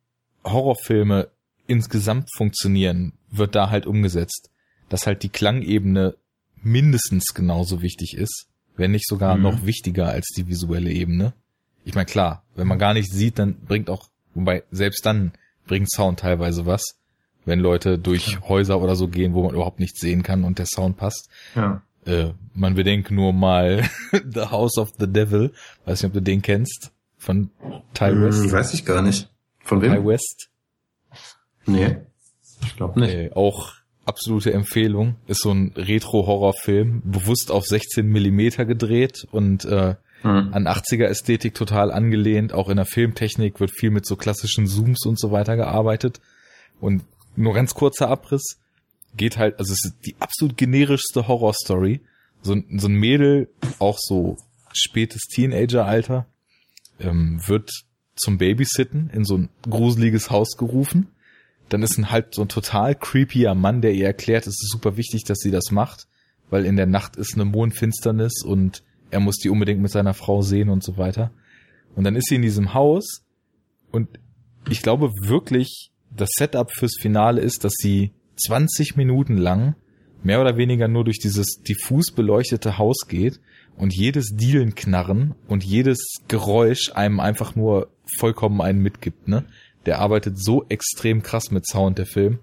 Horrorfilme 0.44 1.28
insgesamt 1.66 2.28
funktionieren, 2.36 3.12
wird 3.31 3.55
da 3.55 3.70
halt 3.70 3.86
umgesetzt. 3.86 4.51
Dass 4.89 5.06
halt 5.06 5.22
die 5.22 5.28
Klangebene 5.28 6.16
mindestens 6.62 7.27
genauso 7.32 7.81
wichtig 7.81 8.14
ist, 8.14 8.48
wenn 8.77 8.90
nicht 8.90 9.06
sogar 9.06 9.36
mhm. 9.36 9.43
noch 9.43 9.64
wichtiger 9.64 10.09
als 10.09 10.28
die 10.36 10.48
visuelle 10.48 10.90
Ebene. 10.90 11.32
Ich 11.85 11.94
meine, 11.94 12.06
klar, 12.06 12.43
wenn 12.56 12.66
man 12.66 12.78
gar 12.78 12.93
nicht 12.93 13.10
sieht, 13.10 13.39
dann 13.39 13.55
bringt 13.55 13.89
auch, 13.89 14.09
wobei 14.35 14.64
selbst 14.70 15.06
dann 15.06 15.32
bringt 15.66 15.90
Sound 15.90 16.20
teilweise 16.20 16.66
was, 16.66 16.97
wenn 17.45 17.61
Leute 17.61 17.99
durch 17.99 18.33
ja. 18.33 18.49
Häuser 18.49 18.81
oder 18.81 18.97
so 18.97 19.09
gehen, 19.09 19.35
wo 19.35 19.45
man 19.45 19.55
überhaupt 19.55 19.81
nichts 19.81 20.01
sehen 20.01 20.23
kann 20.23 20.45
und 20.45 20.59
der 20.59 20.67
Sound 20.67 20.97
passt. 20.97 21.29
Ja. 21.55 21.83
Äh, 22.07 22.33
man 22.55 22.75
bedenke 22.75 23.15
nur 23.15 23.33
mal 23.33 23.89
The 24.12 24.47
House 24.51 24.79
of 24.79 24.91
the 24.99 25.07
Devil, 25.07 25.53
weiß 25.85 26.03
nicht, 26.03 26.11
ob 26.11 26.15
du 26.15 26.23
den 26.23 26.43
kennst, 26.43 26.93
von 27.19 27.51
Ty 27.95 28.11
hm, 28.11 28.23
West. 28.23 28.45
Hm, 28.45 28.53
weiß 28.53 28.75
ich 28.75 28.85
gar 28.85 29.03
nicht. 29.03 29.29
Von 29.62 29.83
wem? 29.83 29.93
Ty 29.93 30.07
West. 30.07 30.49
Nee, 31.67 31.99
ich 32.62 32.77
glaube 32.77 33.01
nicht. 33.01 33.15
Äh, 33.15 33.31
auch 33.35 33.73
absolute 34.05 34.53
Empfehlung. 34.53 35.17
Ist 35.27 35.43
so 35.43 35.53
ein 35.53 35.73
Retro-Horrorfilm, 35.77 37.03
bewusst 37.05 37.51
auf 37.51 37.65
16 37.65 38.07
Millimeter 38.07 38.65
gedreht 38.65 39.27
und 39.31 39.65
äh, 39.65 39.95
mhm. 40.23 40.49
an 40.53 40.67
80er-Ästhetik 40.67 41.55
total 41.55 41.93
angelehnt. 41.93 42.53
Auch 42.53 42.69
in 42.69 42.77
der 42.77 42.87
Filmtechnik 42.87 43.61
wird 43.61 43.71
viel 43.71 43.91
mit 43.91 44.07
so 44.07 44.17
klassischen 44.17 44.67
Zooms 44.67 45.07
und 45.07 45.19
so 45.19 45.31
weiter 45.31 45.57
gearbeitet. 45.57 46.21
Und 46.81 47.03
nur 47.41 47.55
ganz 47.55 47.75
kurzer 47.75 48.09
Abriss. 48.09 48.59
Geht 49.17 49.39
halt, 49.39 49.59
also 49.59 49.73
es 49.73 49.85
ist 49.85 50.07
die 50.07 50.17
absolut 50.21 50.57
generischste 50.57 51.27
Horrorstory. 51.27 52.01
So, 52.43 52.57
so 52.77 52.89
ein 52.89 52.95
Mädel, 52.95 53.51
auch 53.79 53.99
so 53.99 54.37
spätes 54.73 55.23
Teenager-Alter, 55.23 56.27
ähm, 57.01 57.41
wird 57.47 57.71
zum 58.17 58.39
Babysitten 58.39 59.11
in 59.12 59.25
so 59.25 59.37
ein 59.37 59.49
gruseliges 59.62 60.31
Haus 60.31 60.57
gerufen 60.57 61.09
dann 61.71 61.83
ist 61.83 61.97
ein 61.99 62.11
halt 62.11 62.35
so 62.35 62.43
ein 62.43 62.49
total 62.49 62.95
creepier 62.95 63.55
Mann, 63.55 63.81
der 63.81 63.95
ihr 63.95 64.07
erklärt, 64.07 64.47
es 64.47 64.61
ist 64.61 64.71
super 64.71 64.97
wichtig, 64.97 65.25
dass 65.25 65.39
sie 65.39 65.51
das 65.51 65.71
macht, 65.71 66.09
weil 66.51 66.67
in 66.67 66.77
der 66.77 66.87
Nacht 66.87 67.17
ist 67.17 67.35
eine 67.35 67.45
Mondfinsternis 67.45 68.43
und 68.45 68.83
er 69.11 69.21
muss 69.21 69.37
die 69.37 69.51
unbedingt 69.51 69.81
mit 69.81 69.91
seiner 69.91 70.15
Frau 70.15 70.43
sehen 70.43 70.69
und 70.69 70.83
so 70.83 70.97
weiter. 70.97 71.31
Und 71.95 72.05
dann 72.05 72.17
ist 72.17 72.29
sie 72.29 72.35
in 72.37 72.43
diesem 72.43 72.75
Haus 72.75 73.25
und 73.93 74.09
ich 74.69 74.83
glaube 74.83 75.12
wirklich, 75.23 75.91
das 76.21 76.31
Setup 76.37 76.71
fürs 76.71 76.97
Finale 77.01 77.41
ist, 77.41 77.65
dass 77.65 77.75
sie 77.77 78.13
20 78.37 78.97
Minuten 78.97 79.37
lang 79.37 79.75
mehr 80.23 80.41
oder 80.41 80.57
weniger 80.57 80.89
nur 80.89 81.05
durch 81.05 81.19
dieses 81.19 81.63
diffus 81.67 82.13
beleuchtete 82.13 82.79
Haus 82.79 83.07
geht 83.09 83.41
und 83.77 83.95
jedes 83.95 84.37
Dielenknarren 84.37 85.35
und 85.49 85.65
jedes 85.65 85.99
Geräusch 86.29 86.93
einem 86.95 87.21
einfach 87.21 87.57
nur 87.57 87.89
vollkommen 88.19 88.61
einen 88.61 88.81
mitgibt, 88.81 89.29
ne? 89.29 89.45
der 89.87 89.99
arbeitet 89.99 90.39
so 90.39 90.65
extrem 90.69 91.23
krass 91.23 91.51
mit 91.51 91.67
Sound, 91.67 91.99
der 91.99 92.07
Film. 92.07 92.41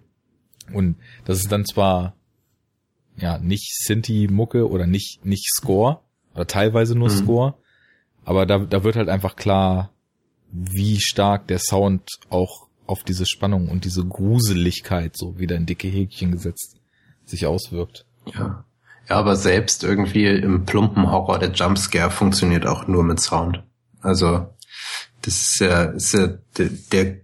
Und 0.74 0.98
das 1.26 1.38
ist 1.38 1.52
dann 1.52 1.66
zwar 1.66 2.16
ja 3.16 3.38
nicht 3.38 3.74
Sinti-Mucke 3.86 4.70
oder 4.70 4.86
nicht 4.86 5.26
nicht 5.26 5.46
Score 5.56 6.02
oder 6.34 6.48
teilweise 6.48 6.96
nur 6.96 7.10
mhm. 7.10 7.16
Score, 7.16 7.54
aber 8.26 8.46
da 8.46 8.60
da 8.60 8.84
wird 8.84 8.96
halt 8.96 9.10
einfach 9.10 9.36
klar, 9.36 9.92
wie 10.52 11.00
stark 11.00 11.48
der 11.48 11.60
Sound 11.60 12.10
auch 12.30 12.67
auf 12.88 13.04
diese 13.04 13.26
Spannung 13.26 13.70
und 13.70 13.86
diese 13.86 14.06
Gruseligkeit 14.06 15.16
so 15.16 15.38
wieder 15.38 15.56
in 15.56 15.66
dicke 15.66 15.88
Häkchen 15.88 16.32
gesetzt 16.32 16.78
sich 17.26 17.46
auswirkt. 17.46 18.06
Ja. 18.34 18.64
Ja, 19.10 19.16
aber 19.16 19.36
selbst 19.38 19.84
irgendwie 19.84 20.28
im 20.28 20.66
plumpen 20.66 21.10
Horror 21.10 21.40
der 21.40 21.52
Jumpscare 21.52 22.12
funktioniert 22.12 22.66
auch 22.68 22.88
nur 22.88 23.04
mit 23.04 23.22
Sound. 23.22 23.64
Also 24.02 24.54
das 25.22 25.34
ist 25.34 25.60
ja, 25.60 25.84
ist 25.84 26.14
ja 26.14 26.28
der, 26.58 26.70
der 26.92 27.18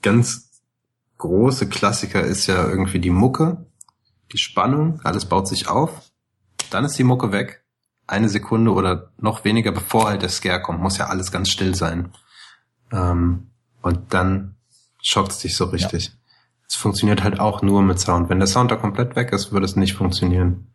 ganz 0.00 0.62
große 1.18 1.68
Klassiker 1.68 2.22
ist 2.22 2.46
ja 2.46 2.66
irgendwie 2.66 3.00
die 3.00 3.10
Mucke, 3.10 3.66
die 4.32 4.38
Spannung, 4.38 5.00
alles 5.04 5.26
baut 5.26 5.46
sich 5.48 5.68
auf, 5.68 6.10
dann 6.70 6.84
ist 6.84 6.98
die 6.98 7.04
Mucke 7.04 7.32
weg. 7.32 7.64
Eine 8.06 8.28
Sekunde 8.28 8.72
oder 8.72 9.10
noch 9.18 9.44
weniger, 9.44 9.72
bevor 9.72 10.06
halt 10.06 10.22
der 10.22 10.28
Scare 10.28 10.62
kommt, 10.62 10.80
muss 10.80 10.98
ja 10.98 11.06
alles 11.08 11.32
ganz 11.32 11.50
still 11.50 11.74
sein. 11.74 12.12
Ähm, 12.92 13.48
und 13.82 14.14
dann 14.14 14.55
schockt 15.06 15.32
es 15.32 15.38
dich 15.38 15.56
so 15.56 15.66
richtig. 15.66 16.12
Es 16.68 16.74
ja. 16.74 16.80
funktioniert 16.80 17.22
halt 17.22 17.38
auch 17.40 17.62
nur 17.62 17.82
mit 17.82 18.00
Sound. 18.00 18.28
Wenn 18.28 18.38
der 18.38 18.48
Sound 18.48 18.70
da 18.70 18.76
komplett 18.76 19.16
weg 19.16 19.32
ist, 19.32 19.52
würde 19.52 19.66
es 19.66 19.76
nicht 19.76 19.94
funktionieren. 19.94 20.68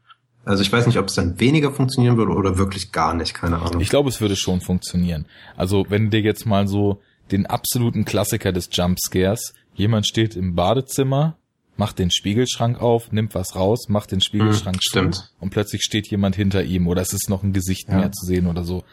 Also 0.43 0.63
ich 0.63 0.71
weiß 0.71 0.87
nicht, 0.87 0.97
ob 0.97 1.07
es 1.07 1.13
dann 1.13 1.39
weniger 1.39 1.71
funktionieren 1.71 2.17
würde 2.17 2.33
oder 2.33 2.57
wirklich 2.57 2.91
gar 2.91 3.13
nicht, 3.13 3.33
keine 3.33 3.59
Ahnung. 3.59 3.79
Ich 3.79 3.89
glaube, 3.89 4.09
es 4.09 4.21
würde 4.21 4.35
schon 4.35 4.59
funktionieren. 4.61 5.27
Also 5.55 5.85
wenn 5.89 6.09
dir 6.09 6.21
jetzt 6.21 6.45
mal 6.45 6.67
so 6.67 6.99
den 7.31 7.45
absoluten 7.45 8.05
Klassiker 8.05 8.51
des 8.51 8.69
Jumpscares. 8.71 9.53
Jemand 9.73 10.05
steht 10.05 10.35
im 10.35 10.55
Badezimmer, 10.55 11.37
macht 11.77 11.99
den 11.99 12.11
Spiegelschrank 12.11 12.81
auf, 12.81 13.11
nimmt 13.11 13.33
was 13.35 13.55
raus, 13.55 13.87
macht 13.87 14.11
den 14.11 14.21
Spiegelschrank 14.21 14.75
hm, 14.75 14.81
stimmt. 14.81 15.33
und 15.39 15.49
plötzlich 15.49 15.81
steht 15.83 16.07
jemand 16.07 16.35
hinter 16.35 16.63
ihm 16.63 16.87
oder 16.87 17.01
es 17.01 17.13
ist 17.13 17.29
noch 17.29 17.43
ein 17.43 17.53
Gesicht 17.53 17.87
ja. 17.89 17.97
mehr 17.97 18.11
zu 18.11 18.25
sehen 18.25 18.47
oder 18.47 18.63
so. 18.63 18.83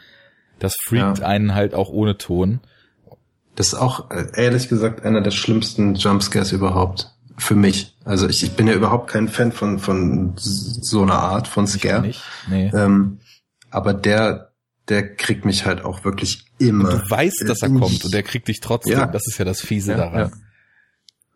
Das 0.59 0.73
freakt 0.83 1.19
ja. 1.19 1.25
einen 1.25 1.53
halt 1.53 1.73
auch 1.73 1.89
ohne 1.89 2.17
Ton. 2.17 2.59
Das 3.59 3.67
ist 3.67 3.73
auch 3.73 4.09
äh, 4.09 4.25
ehrlich 4.35 4.69
gesagt 4.69 5.05
einer 5.05 5.19
der 5.19 5.31
schlimmsten 5.31 5.95
Jumpscares 5.95 6.53
überhaupt 6.53 7.13
für 7.37 7.55
mich. 7.55 7.97
Also 8.05 8.29
ich, 8.29 8.41
ich 8.41 8.51
bin 8.53 8.67
ja 8.67 8.73
überhaupt 8.73 9.09
kein 9.09 9.27
Fan 9.27 9.51
von 9.51 9.79
von 9.79 10.31
so 10.37 11.01
einer 11.01 11.19
Art 11.19 11.45
von 11.49 11.67
Scare. 11.67 12.07
Ich 12.07 12.07
nicht. 12.07 12.23
Nee. 12.47 12.71
Ähm, 12.73 13.19
aber 13.69 13.93
der 13.93 14.53
der 14.87 15.13
kriegt 15.13 15.43
mich 15.43 15.65
halt 15.65 15.83
auch 15.83 16.05
wirklich 16.05 16.45
immer. 16.57 16.85
Und 16.85 17.03
du 17.03 17.09
weißt, 17.09 17.43
dass 17.49 17.61
er 17.61 17.67
kommt 17.67 18.05
und 18.05 18.13
der 18.13 18.23
kriegt 18.23 18.47
dich 18.47 18.61
trotzdem. 18.61 18.93
Ja. 18.93 19.07
Das 19.07 19.27
ist 19.27 19.37
ja 19.37 19.43
das 19.43 19.59
Fiese 19.59 19.91
ja, 19.91 19.97
daran. 19.97 20.19
Ja. 20.19 20.31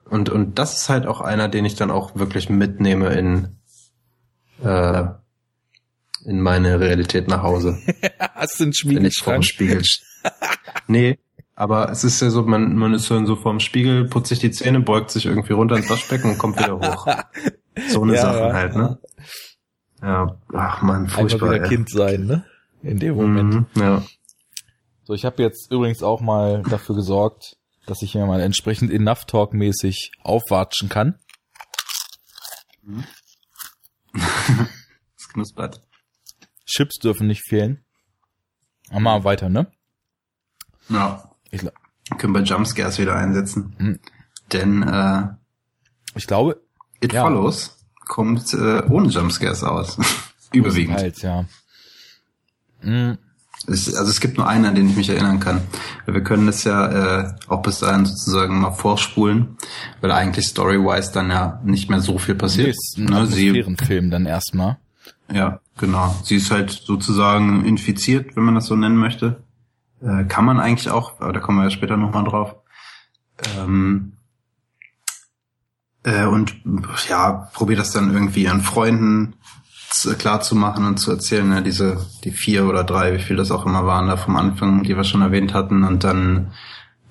Und, 0.10 0.30
und 0.30 0.58
das 0.58 0.78
ist 0.78 0.88
halt 0.88 1.06
auch 1.08 1.20
einer, 1.20 1.50
den 1.50 1.66
ich 1.66 1.76
dann 1.76 1.92
auch 1.92 2.16
wirklich 2.16 2.48
mitnehme 2.48 3.10
in, 3.16 3.58
äh, 4.64 5.04
in 6.24 6.40
meine 6.40 6.80
Realität 6.80 7.28
nach 7.28 7.44
Hause. 7.44 7.80
Hast 8.34 8.62
du 8.62 8.64
einen 8.64 8.74
Spiegelschrank? 8.74 9.44
Spiegel. 9.44 9.82
nee, 10.88 11.20
aber 11.56 11.90
es 11.92 12.04
ist 12.04 12.22
ja 12.22 12.30
so, 12.30 12.44
man, 12.44 12.76
man 12.76 12.94
ist 12.94 13.10
dann 13.12 13.26
so 13.26 13.36
vorm 13.36 13.60
Spiegel, 13.60 14.06
putzt 14.08 14.30
sich 14.30 14.40
die 14.40 14.52
Zähne, 14.52 14.80
beugt 14.80 15.12
sich 15.12 15.26
irgendwie 15.26 15.54
runter 15.54 15.78
ins 15.78 15.90
Waschbecken 15.90 16.32
und 16.32 16.38
kommt 16.38 16.60
wieder 16.60 16.80
hoch. 16.80 17.08
So 17.90 18.04
eine 18.04 18.14
ja, 18.14 18.22
Sachen 18.22 18.54
halt, 18.54 18.76
ne? 18.76 19.00
Ja, 20.00 20.38
ach 20.54 20.84
man, 20.84 21.08
furchtbar. 21.08 21.50
Einfach 21.50 21.60
wieder 21.60 21.68
Kind 21.70 21.90
sein, 21.90 22.28
ne? 22.28 22.46
in 22.84 23.00
dem 23.00 23.16
Moment. 23.16 23.54
Mhm, 23.54 23.82
ja. 23.82 24.04
So, 25.06 25.14
ich 25.14 25.26
habe 25.26 25.42
jetzt 25.42 25.72
übrigens 25.72 26.04
auch 26.04 26.22
mal 26.22 26.64
dafür 26.64 26.96
gesorgt, 26.96 27.58
dass 27.86 28.02
ich 28.02 28.16
mir 28.16 28.26
mal 28.26 28.42
entsprechend 28.42 28.92
Enough 28.92 29.26
Talk 29.26 29.54
mäßig 29.54 30.12
aufwatschen 30.22 30.90
kann. 30.90 31.20
Mhm. 32.84 33.04
es 35.18 35.30
knuspert. 35.30 35.82
Chips 36.66 37.00
dürfen 37.00 37.28
nicht 37.28 37.44
fehlen. 37.48 37.84
Mal 38.92 39.24
weiter, 39.24 39.50
ne? 39.50 39.72
Ja. 40.90 41.33
Ich 41.54 42.18
können 42.18 42.34
wir 42.34 42.42
Jumpscares 42.42 43.00
wieder 43.00 43.16
einsetzen. 43.16 43.76
Mhm. 43.78 44.00
Denn 44.52 44.84
äh, 44.84 45.28
ich 46.16 46.28
glaube, 46.28 46.60
It 47.00 47.14
ja. 47.14 47.22
Follows 47.24 47.78
kommt 48.08 48.54
äh, 48.54 48.84
ohne 48.90 49.08
Jumpscares 49.10 49.64
aus. 49.64 49.98
Überwiegend. 50.52 50.98
Halt, 50.98 51.22
ja. 51.22 51.46
Mhm. 52.82 53.18
Es, 53.68 53.94
also 53.96 54.10
es 54.10 54.20
gibt 54.20 54.38
nur 54.38 54.48
einen, 54.48 54.66
an 54.66 54.76
den 54.76 54.90
ich 54.90 54.96
mich 54.96 55.10
erinnern 55.10 55.40
kann. 55.40 55.62
Wir 56.06 56.22
können 56.22 56.48
das 56.48 56.66
ja 56.66 57.22
äh, 57.22 57.34
auch 57.48 57.62
bis 57.62 57.80
dahin 57.80 58.06
sozusagen 58.06 58.60
mal 58.60 58.72
vorspulen, 58.72 59.58
weil 60.02 60.12
eigentlich 60.12 60.48
story-wise 60.48 61.14
dann 61.14 61.30
ja 61.30 61.62
nicht 61.64 61.90
mehr 61.90 62.02
so 62.02 62.18
viel 62.18 62.36
passiert. 62.36 62.68
Nee, 62.68 62.72
ist 62.72 62.98
ein 62.98 63.06
ne, 63.06 63.78
Film 63.78 64.12
dann 64.12 64.26
erstmal. 64.26 64.78
Ja, 65.32 65.62
genau. 65.78 66.14
Sie 66.24 66.36
ist 66.36 66.52
halt 66.52 66.72
sozusagen 66.72 67.64
infiziert, 67.64 68.36
wenn 68.36 68.44
man 68.44 68.56
das 68.56 68.66
so 68.66 68.76
nennen 68.76 68.98
möchte. 68.98 69.44
Äh, 70.04 70.26
kann 70.26 70.46
man 70.46 70.60
eigentlich 70.60 70.90
auch, 70.90 71.20
aber 71.20 71.34
da 71.34 71.40
kommen 71.40 71.60
wir 71.60 71.66
ja 71.66 71.70
später 71.70 71.98
nochmal 71.98 72.24
drauf. 72.24 72.56
Ähm, 73.58 74.14
äh, 76.04 76.26
und 76.26 76.56
ja, 77.10 77.50
probiert 77.54 77.80
das 77.80 77.92
dann 77.92 78.14
irgendwie 78.14 78.48
an 78.50 78.62
Freunden 78.62 79.36
klar 80.18 80.42
zu 80.42 80.56
machen 80.56 80.86
und 80.86 80.98
zu 80.98 81.12
erzählen, 81.12 81.48
ne, 81.48 81.62
diese, 81.62 82.04
die 82.24 82.32
vier 82.32 82.66
oder 82.66 82.84
drei, 82.84 83.14
wie 83.14 83.22
viel 83.22 83.36
das 83.36 83.52
auch 83.52 83.66
immer 83.66 83.86
waren 83.86 84.08
da 84.08 84.18
vom 84.18 84.36
Anfang, 84.36 84.82
die 84.82 84.98
wir 84.98 85.04
schon 85.04 85.22
erwähnt 85.22 85.54
hatten, 85.54 85.84
und 85.84 86.04
dann 86.04 86.52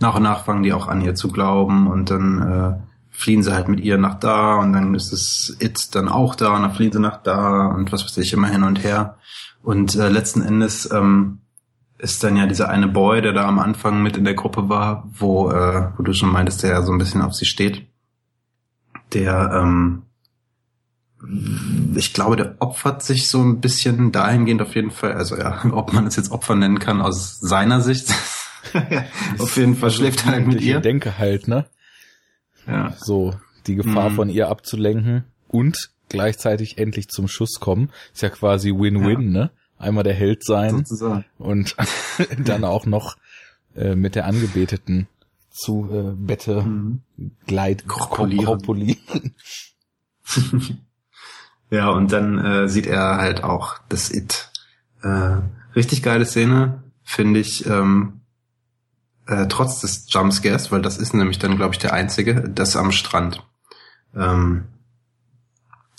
nach 0.02 0.16
und 0.16 0.24
nach 0.24 0.44
fangen 0.44 0.64
die 0.64 0.74
auch 0.74 0.88
an, 0.88 1.00
ihr 1.00 1.14
zu 1.14 1.28
glauben. 1.28 1.86
Und 1.86 2.10
dann 2.10 2.42
äh, 2.42 2.74
fliehen 3.10 3.42
sie 3.42 3.54
halt 3.54 3.68
mit 3.68 3.80
ihr 3.80 3.96
nach 3.96 4.18
da. 4.18 4.56
Und 4.56 4.74
dann 4.74 4.94
ist 4.94 5.12
es 5.12 5.56
It 5.60 5.94
dann 5.94 6.08
auch 6.08 6.34
da. 6.34 6.54
Und 6.56 6.62
dann 6.62 6.74
fliehen 6.74 6.92
sie 6.92 7.00
nach 7.00 7.22
da. 7.22 7.68
Und 7.68 7.90
was 7.92 8.04
weiß 8.04 8.18
ich, 8.18 8.32
immer 8.34 8.48
hin 8.48 8.64
und 8.64 8.82
her. 8.82 9.16
Und 9.62 9.94
äh, 9.94 10.08
letzten 10.08 10.42
Endes 10.42 10.90
ähm, 10.90 11.41
ist 12.02 12.24
dann 12.24 12.36
ja 12.36 12.46
dieser 12.46 12.68
eine 12.68 12.88
Boy, 12.88 13.22
der 13.22 13.32
da 13.32 13.46
am 13.46 13.60
Anfang 13.60 14.02
mit 14.02 14.16
in 14.16 14.24
der 14.24 14.34
Gruppe 14.34 14.68
war, 14.68 15.08
wo, 15.12 15.50
äh, 15.50 15.90
wo 15.96 16.02
du 16.02 16.12
schon 16.12 16.32
meintest, 16.32 16.64
der 16.64 16.70
ja 16.70 16.82
so 16.82 16.90
ein 16.90 16.98
bisschen 16.98 17.22
auf 17.22 17.32
sie 17.32 17.46
steht. 17.46 17.86
Der, 19.12 19.52
ähm, 19.54 20.02
ich 21.94 22.12
glaube, 22.12 22.34
der 22.34 22.56
opfert 22.58 23.04
sich 23.04 23.28
so 23.28 23.40
ein 23.40 23.60
bisschen 23.60 24.10
dahingehend 24.10 24.60
auf 24.62 24.74
jeden 24.74 24.90
Fall, 24.90 25.12
also 25.12 25.36
ja, 25.36 25.64
ob 25.72 25.92
man 25.92 26.06
es 26.06 26.16
jetzt 26.16 26.32
Opfer 26.32 26.56
nennen 26.56 26.80
kann 26.80 27.00
aus 27.00 27.38
seiner 27.38 27.80
Sicht. 27.80 28.12
auf 29.38 29.56
jeden 29.56 29.76
Fall 29.76 29.92
schläft 29.92 30.26
er 30.26 30.32
halt 30.32 30.46
mit 30.48 30.60
ihr. 30.60 30.76
Ich 30.76 30.82
denke 30.82 31.18
halt, 31.18 31.46
ne? 31.46 31.66
Ja. 32.66 32.94
So, 32.98 33.34
die 33.68 33.76
Gefahr 33.76 34.10
mhm. 34.10 34.14
von 34.16 34.28
ihr 34.28 34.48
abzulenken 34.48 35.24
und 35.46 35.90
gleichzeitig 36.08 36.78
endlich 36.78 37.08
zum 37.08 37.28
Schuss 37.28 37.60
kommen. 37.60 37.90
Ist 38.12 38.22
ja 38.22 38.28
quasi 38.28 38.70
Win-Win, 38.70 39.22
ja. 39.22 39.40
ne? 39.42 39.50
Einmal 39.82 40.04
der 40.04 40.14
Held 40.14 40.44
sein 40.44 40.70
Sozusagen. 40.70 41.24
und 41.38 41.76
dann 42.38 42.64
auch 42.64 42.86
noch 42.86 43.16
äh, 43.74 43.96
mit 43.96 44.14
der 44.14 44.26
Angebeteten 44.26 45.08
zu 45.50 45.88
äh, 45.92 46.14
Bette 46.16 46.62
mhm. 46.62 47.00
gleit 47.46 47.88
krokulieren. 47.88 49.34
ja, 51.70 51.90
und 51.90 52.12
dann 52.12 52.38
äh, 52.38 52.68
sieht 52.68 52.86
er 52.86 53.16
halt 53.16 53.42
auch 53.42 53.78
das 53.88 54.12
It. 54.12 54.50
Äh, 55.02 55.38
richtig 55.74 56.02
geile 56.02 56.26
Szene, 56.26 56.84
finde 57.02 57.40
ich, 57.40 57.66
ähm, 57.66 58.20
äh, 59.26 59.46
trotz 59.48 59.80
des 59.80 60.06
Jumpscares, 60.08 60.70
weil 60.70 60.82
das 60.82 60.96
ist 60.96 61.12
nämlich 61.12 61.38
dann, 61.38 61.56
glaube 61.56 61.74
ich, 61.74 61.78
der 61.78 61.92
einzige, 61.92 62.48
das 62.48 62.76
am 62.76 62.92
Strand. 62.92 63.42
Ähm, 64.14 64.64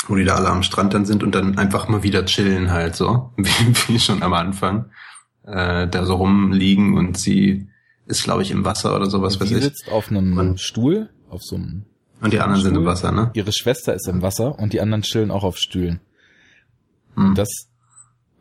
wo 0.07 0.15
die 0.15 0.25
da 0.25 0.35
alle 0.35 0.49
am 0.49 0.63
Strand 0.63 0.93
dann 0.93 1.05
sind 1.05 1.23
und 1.23 1.34
dann 1.34 1.57
einfach 1.57 1.88
mal 1.88 2.03
wieder 2.03 2.25
chillen 2.25 2.71
halt 2.71 2.95
so, 2.95 3.31
wie, 3.38 3.73
wie 3.88 3.99
schon 3.99 4.23
am 4.23 4.34
Anfang. 4.34 4.91
Äh, 5.45 5.88
da 5.88 6.05
so 6.05 6.15
rumliegen 6.15 6.97
und 6.97 7.17
sie 7.17 7.67
ist, 8.05 8.23
glaube 8.23 8.43
ich, 8.43 8.51
im 8.51 8.63
Wasser 8.63 8.95
oder 8.95 9.09
sowas. 9.09 9.34
Sie 9.34 9.59
sitzt 9.59 9.91
auf 9.91 10.09
einem 10.09 10.38
und, 10.38 10.59
Stuhl, 10.59 11.09
auf 11.30 11.41
so 11.43 11.55
einem 11.55 11.85
Und 12.21 12.34
die 12.34 12.39
anderen 12.39 12.61
Stuhl. 12.61 12.71
sind 12.71 12.80
im 12.80 12.85
Wasser, 12.85 13.11
ne? 13.11 13.31
Ihre 13.34 13.51
Schwester 13.51 13.93
ist 13.93 14.07
im 14.07 14.21
Wasser 14.21 14.57
und 14.57 14.71
die 14.71 14.80
anderen 14.80 15.03
chillen 15.03 15.31
auch 15.31 15.43
auf 15.43 15.57
Stühlen. 15.57 15.99
Hm. 17.15 17.30
Und 17.30 17.38
das 17.38 17.49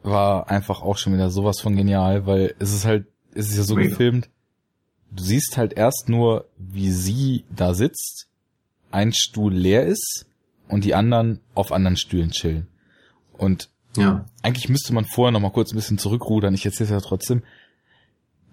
war 0.05 0.49
einfach 0.49 0.83
auch 0.83 0.97
schon 0.97 1.13
wieder 1.13 1.31
sowas 1.31 1.61
von 1.61 1.77
genial, 1.77 2.27
weil 2.27 2.55
es 2.59 2.73
ist 2.73 2.85
halt, 2.85 3.07
es 3.35 3.51
ist 3.51 3.57
ja 3.57 3.63
so 3.65 3.77
Mega. 3.77 3.91
gefilmt, 3.91 4.31
du 5.11 5.23
siehst 5.23 5.57
halt 5.57 5.73
erst 5.75 6.09
nur, 6.09 6.47
wie 6.57 6.91
sie 6.91 7.45
da 7.55 7.75
sitzt, 7.75 8.29
ein 8.91 9.13
Stuhl 9.13 9.53
leer 9.53 9.87
ist 9.87 10.27
und 10.73 10.85
die 10.85 10.95
anderen 10.95 11.41
auf 11.55 11.71
anderen 11.71 11.99
Stühlen 11.99 12.31
chillen. 12.31 12.67
Und 13.33 13.69
ja. 13.97 14.25
eigentlich 14.43 14.71
müsste 14.71 14.95
man 14.95 15.05
vorher 15.05 15.31
noch 15.31 15.41
mal 15.41 15.53
kurz 15.53 15.73
ein 15.73 15.77
bisschen 15.77 15.99
zurückrudern. 15.99 16.55
Ich 16.55 16.65
erzähle 16.65 16.87
es 16.87 16.91
ja 16.91 17.01
trotzdem. 17.01 17.43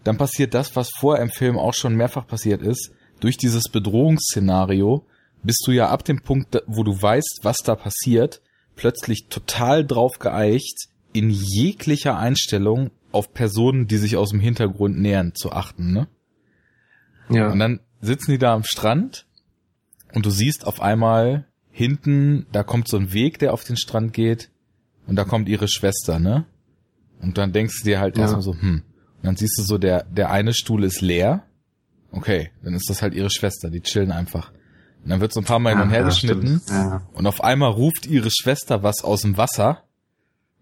Dann 0.04 0.18
passiert 0.18 0.54
das, 0.54 0.76
was 0.76 0.90
vorher 0.90 1.24
im 1.24 1.30
Film 1.30 1.58
auch 1.58 1.74
schon 1.74 1.96
mehrfach 1.96 2.28
passiert 2.28 2.62
ist. 2.62 2.91
Durch 3.22 3.38
dieses 3.38 3.70
Bedrohungsszenario 3.72 5.06
bist 5.44 5.64
du 5.66 5.72
ja 5.72 5.90
ab 5.90 6.04
dem 6.04 6.22
Punkt, 6.22 6.62
wo 6.68 6.84
du 6.84 7.02
weißt, 7.02 7.40
was 7.44 7.58
da 7.58 7.76
passiert, 7.76 8.41
plötzlich 8.76 9.28
total 9.30 9.86
drauf 9.86 10.20
geeicht, 10.20 10.90
in 11.14 11.30
jeglicher 11.30 12.18
Einstellung 12.18 12.91
auf 13.14 13.34
Personen, 13.34 13.88
die 13.88 13.98
sich 13.98 14.18
aus 14.18 14.32
dem 14.32 14.41
Hintergrund 14.41 15.00
nähern, 15.00 15.34
zu 15.36 15.54
achten, 15.54 15.94
ne? 15.94 16.08
Ja. 17.30 17.50
Und 17.50 17.60
dann 17.60 17.80
sitzen 18.02 18.32
die 18.32 18.38
da 18.38 18.54
am 18.54 18.64
Strand 18.64 19.26
und 20.14 20.26
du 20.26 20.30
siehst 20.30 20.68
auf 20.68 20.82
einmal 20.82 21.49
hinten, 21.80 22.45
da 22.51 22.64
kommt 22.64 22.89
so 22.89 22.97
ein 22.97 23.14
Weg, 23.14 23.39
der 23.39 23.53
auf 23.53 23.64
den 23.64 23.77
Strand 23.77 24.11
geht 24.11 24.49
und 25.07 25.15
da 25.15 25.23
kommt 25.23 25.47
ihre 25.47 25.69
Schwester, 25.69 26.19
ne? 26.19 26.45
Und 27.22 27.38
dann 27.38 27.53
denkst 27.53 27.80
du 27.80 27.85
dir 27.85 28.01
halt 28.01 28.18
ja. 28.18 28.23
erstmal 28.23 28.41
so, 28.41 28.53
hm. 28.53 28.84
Und 28.84 29.26
dann 29.26 29.38
siehst 29.38 29.57
du 29.57 29.64
so, 29.64 29.77
der, 29.77 30.03
der 30.03 30.30
eine 30.30 30.53
Stuhl 30.53 30.84
ist 30.84 30.99
leer. 30.99 31.43
Okay, 32.11 32.51
dann 32.64 32.73
ist 32.73 32.89
das 32.89 33.01
halt 33.01 33.14
ihre 33.14 33.30
Schwester, 33.30 33.69
die 33.69 33.80
chillen 33.80 34.11
einfach. 34.11 34.51
Und 35.03 35.10
dann 35.10 35.22
wird 35.22 35.31
so 35.31 35.39
ein 35.39 35.45
paar 35.45 35.60
Mal 35.60 35.73
hin 35.73 35.81
und 35.81 35.89
her 35.89 36.01
ja, 36.01 36.06
geschnitten. 36.06 36.61
Ja. 36.68 37.07
Und 37.14 37.26
auf 37.27 37.41
einmal 37.41 37.72
ruft 37.72 38.06
ihre 38.06 38.30
Schwester 38.30 38.84
was 38.84 39.01
aus 39.01 39.22
dem 39.22 39.38
Wasser. 39.38 39.84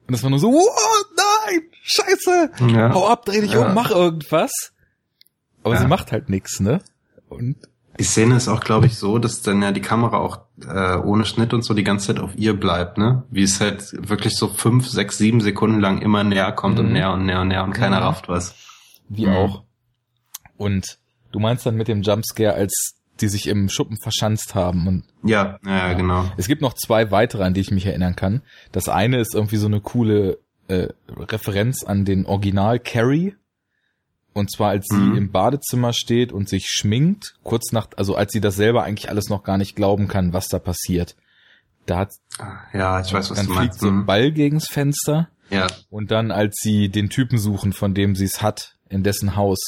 Und 0.06 0.14
das 0.14 0.22
war 0.22 0.30
nur 0.30 0.40
so, 0.40 0.50
oh, 0.50 1.06
nein, 1.16 1.62
scheiße, 1.82 2.52
ja. 2.76 2.94
hau 2.94 3.08
ab, 3.08 3.26
dreh 3.26 3.42
dich 3.42 3.58
um, 3.58 3.74
mach 3.74 3.90
irgendwas. 3.90 4.52
Aber 5.64 5.78
sie 5.78 5.88
macht 5.88 6.12
halt 6.12 6.30
nix, 6.30 6.60
ne? 6.60 6.80
Und 7.28 7.58
die 8.00 8.04
Szene 8.04 8.36
ist 8.36 8.48
auch, 8.48 8.60
glaube 8.60 8.86
ich, 8.86 8.98
so, 8.98 9.18
dass 9.18 9.42
dann 9.42 9.64
ja 9.64 9.72
die 9.72 9.82
Kamera 9.82 10.18
auch 10.18 10.47
äh, 10.66 10.96
ohne 10.98 11.26
Schnitt 11.26 11.54
und 11.54 11.64
so 11.64 11.74
die 11.74 11.84
ganze 11.84 12.08
Zeit 12.08 12.20
auf 12.20 12.32
ihr 12.36 12.60
bleibt, 12.60 12.98
ne? 12.98 13.24
Wie 13.30 13.44
es 13.44 13.62
halt 13.62 13.84
wirklich 14.10 14.36
so 14.36 14.48
fünf, 14.48 14.88
sechs, 14.88 15.18
sieben 15.18 15.42
Sekunden 15.42 15.80
lang 15.80 16.02
immer 16.02 16.24
näher 16.24 16.52
kommt 16.52 16.80
mhm. 16.80 16.86
und 16.86 16.94
näher 16.94 17.12
und 17.14 17.26
näher 17.26 17.42
und 17.42 17.50
näher 17.50 17.64
und 17.64 17.74
keiner 17.74 17.98
mhm. 17.98 18.04
rafft 18.04 18.30
was. 18.30 18.56
Wie 19.10 19.28
mhm. 19.28 19.34
auch. 19.34 19.64
Und 20.58 20.98
du 21.32 21.40
meinst 21.40 21.66
dann 21.66 21.76
mit 21.76 21.88
dem 21.88 22.02
Jumpscare, 22.02 22.54
als 22.54 22.96
die 23.20 23.28
sich 23.28 23.48
im 23.48 23.70
Schuppen 23.70 23.98
verschanzt 23.98 24.56
haben 24.56 24.88
und 24.88 25.04
ja, 25.24 25.60
ja, 25.66 25.90
ja, 25.90 25.94
genau. 25.94 26.26
Es 26.38 26.48
gibt 26.48 26.62
noch 26.62 26.74
zwei 26.74 27.10
weitere, 27.10 27.44
an 27.44 27.54
die 27.54 27.62
ich 27.62 27.72
mich 27.72 27.86
erinnern 27.86 28.16
kann. 28.16 28.44
Das 28.72 28.90
eine 28.90 29.20
ist 29.20 29.34
irgendwie 29.34 29.58
so 29.58 29.66
eine 29.66 29.82
coole 29.82 30.38
äh, 30.68 30.90
Referenz 31.10 31.84
an 31.84 32.06
den 32.06 32.26
Original 32.26 32.80
Carrie 32.80 33.36
und 34.38 34.52
zwar, 34.52 34.70
als 34.70 34.88
mhm. 34.92 35.12
sie 35.12 35.18
im 35.18 35.32
Badezimmer 35.32 35.94
steht 35.94 36.32
und 36.32 36.48
sich 36.48 36.68
schminkt, 36.68 37.36
kurz 37.44 37.72
nach, 37.72 37.88
also 37.98 38.16
als 38.16 38.32
sie 38.32 38.42
das 38.42 38.56
selber 38.56 38.84
eigentlich 38.84 39.10
alles 39.10 39.30
noch 39.30 39.44
gar 39.44 39.58
nicht 39.58 39.76
glauben 39.76 40.08
kann, 40.08 40.34
was 40.34 40.48
da 40.48 40.60
passiert. 40.60 41.16
Da 41.86 41.98
hat, 42.00 42.12
ja, 42.74 43.00
ich 43.00 43.14
weiß, 43.14 43.32
was 43.32 43.38
dann 43.38 43.48
du 43.48 43.54
fliegt 43.54 43.80
so 43.80 43.88
ein 43.88 43.96
mhm. 44.00 44.06
Ball 44.06 44.32
gegens 44.32 44.68
Fenster. 44.68 45.30
Ja. 45.50 45.68
Und 45.90 46.12
dann, 46.12 46.32
als 46.32 46.58
sie 46.62 46.90
den 46.90 47.10
Typen 47.10 47.38
suchen, 47.38 47.72
von 47.72 47.94
dem 47.94 48.16
sie 48.16 48.26
es 48.26 48.42
hat, 48.42 48.76
in 48.90 49.04
dessen 49.04 49.36
Haus, 49.36 49.60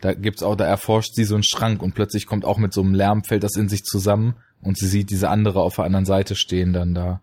da 0.00 0.12
gibt's 0.12 0.42
auch, 0.42 0.56
da 0.56 0.66
erforscht 0.66 1.14
sie 1.14 1.24
so 1.24 1.34
einen 1.34 1.44
Schrank 1.44 1.82
und 1.82 1.94
plötzlich 1.94 2.26
kommt 2.26 2.44
auch 2.44 2.58
mit 2.58 2.72
so 2.72 2.82
einem 2.82 2.94
Lärm, 2.94 3.24
fällt 3.24 3.44
das 3.44 3.56
in 3.56 3.68
sich 3.68 3.84
zusammen 3.84 4.36
und 4.60 4.76
sie 4.76 4.88
sieht 4.88 5.10
diese 5.10 5.30
andere 5.30 5.62
auf 5.62 5.76
der 5.76 5.84
anderen 5.84 6.04
Seite 6.04 6.34
stehen 6.34 6.72
dann 6.72 6.94
da. 6.94 7.22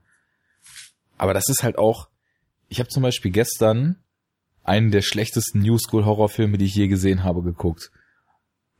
Aber 1.18 1.34
das 1.34 1.50
ist 1.50 1.64
halt 1.64 1.78
auch, 1.78 2.08
ich 2.70 2.80
habe 2.80 2.90
zum 2.90 3.04
Beispiel 3.04 3.32
gestern 3.32 3.98
einen 4.64 4.92
der 4.92 5.02
schlechtesten 5.02 5.60
New 5.60 5.78
School 5.78 6.06
Horrorfilme, 6.06 6.58
die 6.58 6.66
ich 6.66 6.76
je 6.76 6.88
gesehen 6.88 7.24
habe, 7.24 7.44
geguckt. 7.44 7.92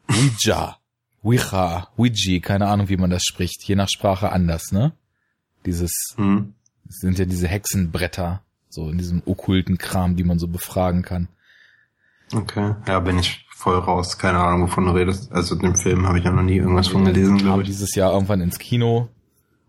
Ouija, 0.08 0.78
Ouija, 1.22 1.90
Ouija, 1.98 2.40
keine 2.40 2.68
Ahnung, 2.68 2.90
wie 2.90 2.98
man 2.98 3.10
das 3.10 3.24
spricht, 3.24 3.64
je 3.64 3.76
nach 3.76 3.90
Sprache 3.90 4.32
anders, 4.32 4.72
ne? 4.72 4.94
Dieses, 5.66 6.16
mhm. 6.18 6.54
sind 6.88 7.20
ja 7.20 7.26
diese 7.26 7.48
Hexenbretter, 7.48 8.42
so 8.70 8.90
in 8.90 8.98
diesem 8.98 9.22
okkulten 9.26 9.78
Kram, 9.78 10.16
die 10.16 10.24
man 10.24 10.40
so 10.40 10.48
befragen 10.48 11.04
kann. 11.04 11.30
Okay, 12.34 12.76
ja, 12.88 13.00
bin 13.00 13.20
ich 13.20 13.46
voll 13.56 13.78
raus, 13.78 14.18
keine 14.18 14.40
Ahnung, 14.40 14.64
wovon 14.64 14.86
du 14.86 14.92
redest. 14.92 15.32
Also 15.32 15.56
dem 15.56 15.76
Film 15.76 16.08
habe 16.08 16.18
ich 16.18 16.26
ja 16.26 16.32
noch 16.32 16.44
nie 16.44 16.58
irgendwas 16.58 16.88
von 16.88 17.06
gelesen, 17.06 17.38
glaube 17.38 17.46
ich. 17.46 17.52
habe 17.52 17.64
dieses 17.64 17.96
Jahr 17.96 18.14
irgendwann 18.14 18.42
ins 18.42 18.60
Kino 18.60 19.10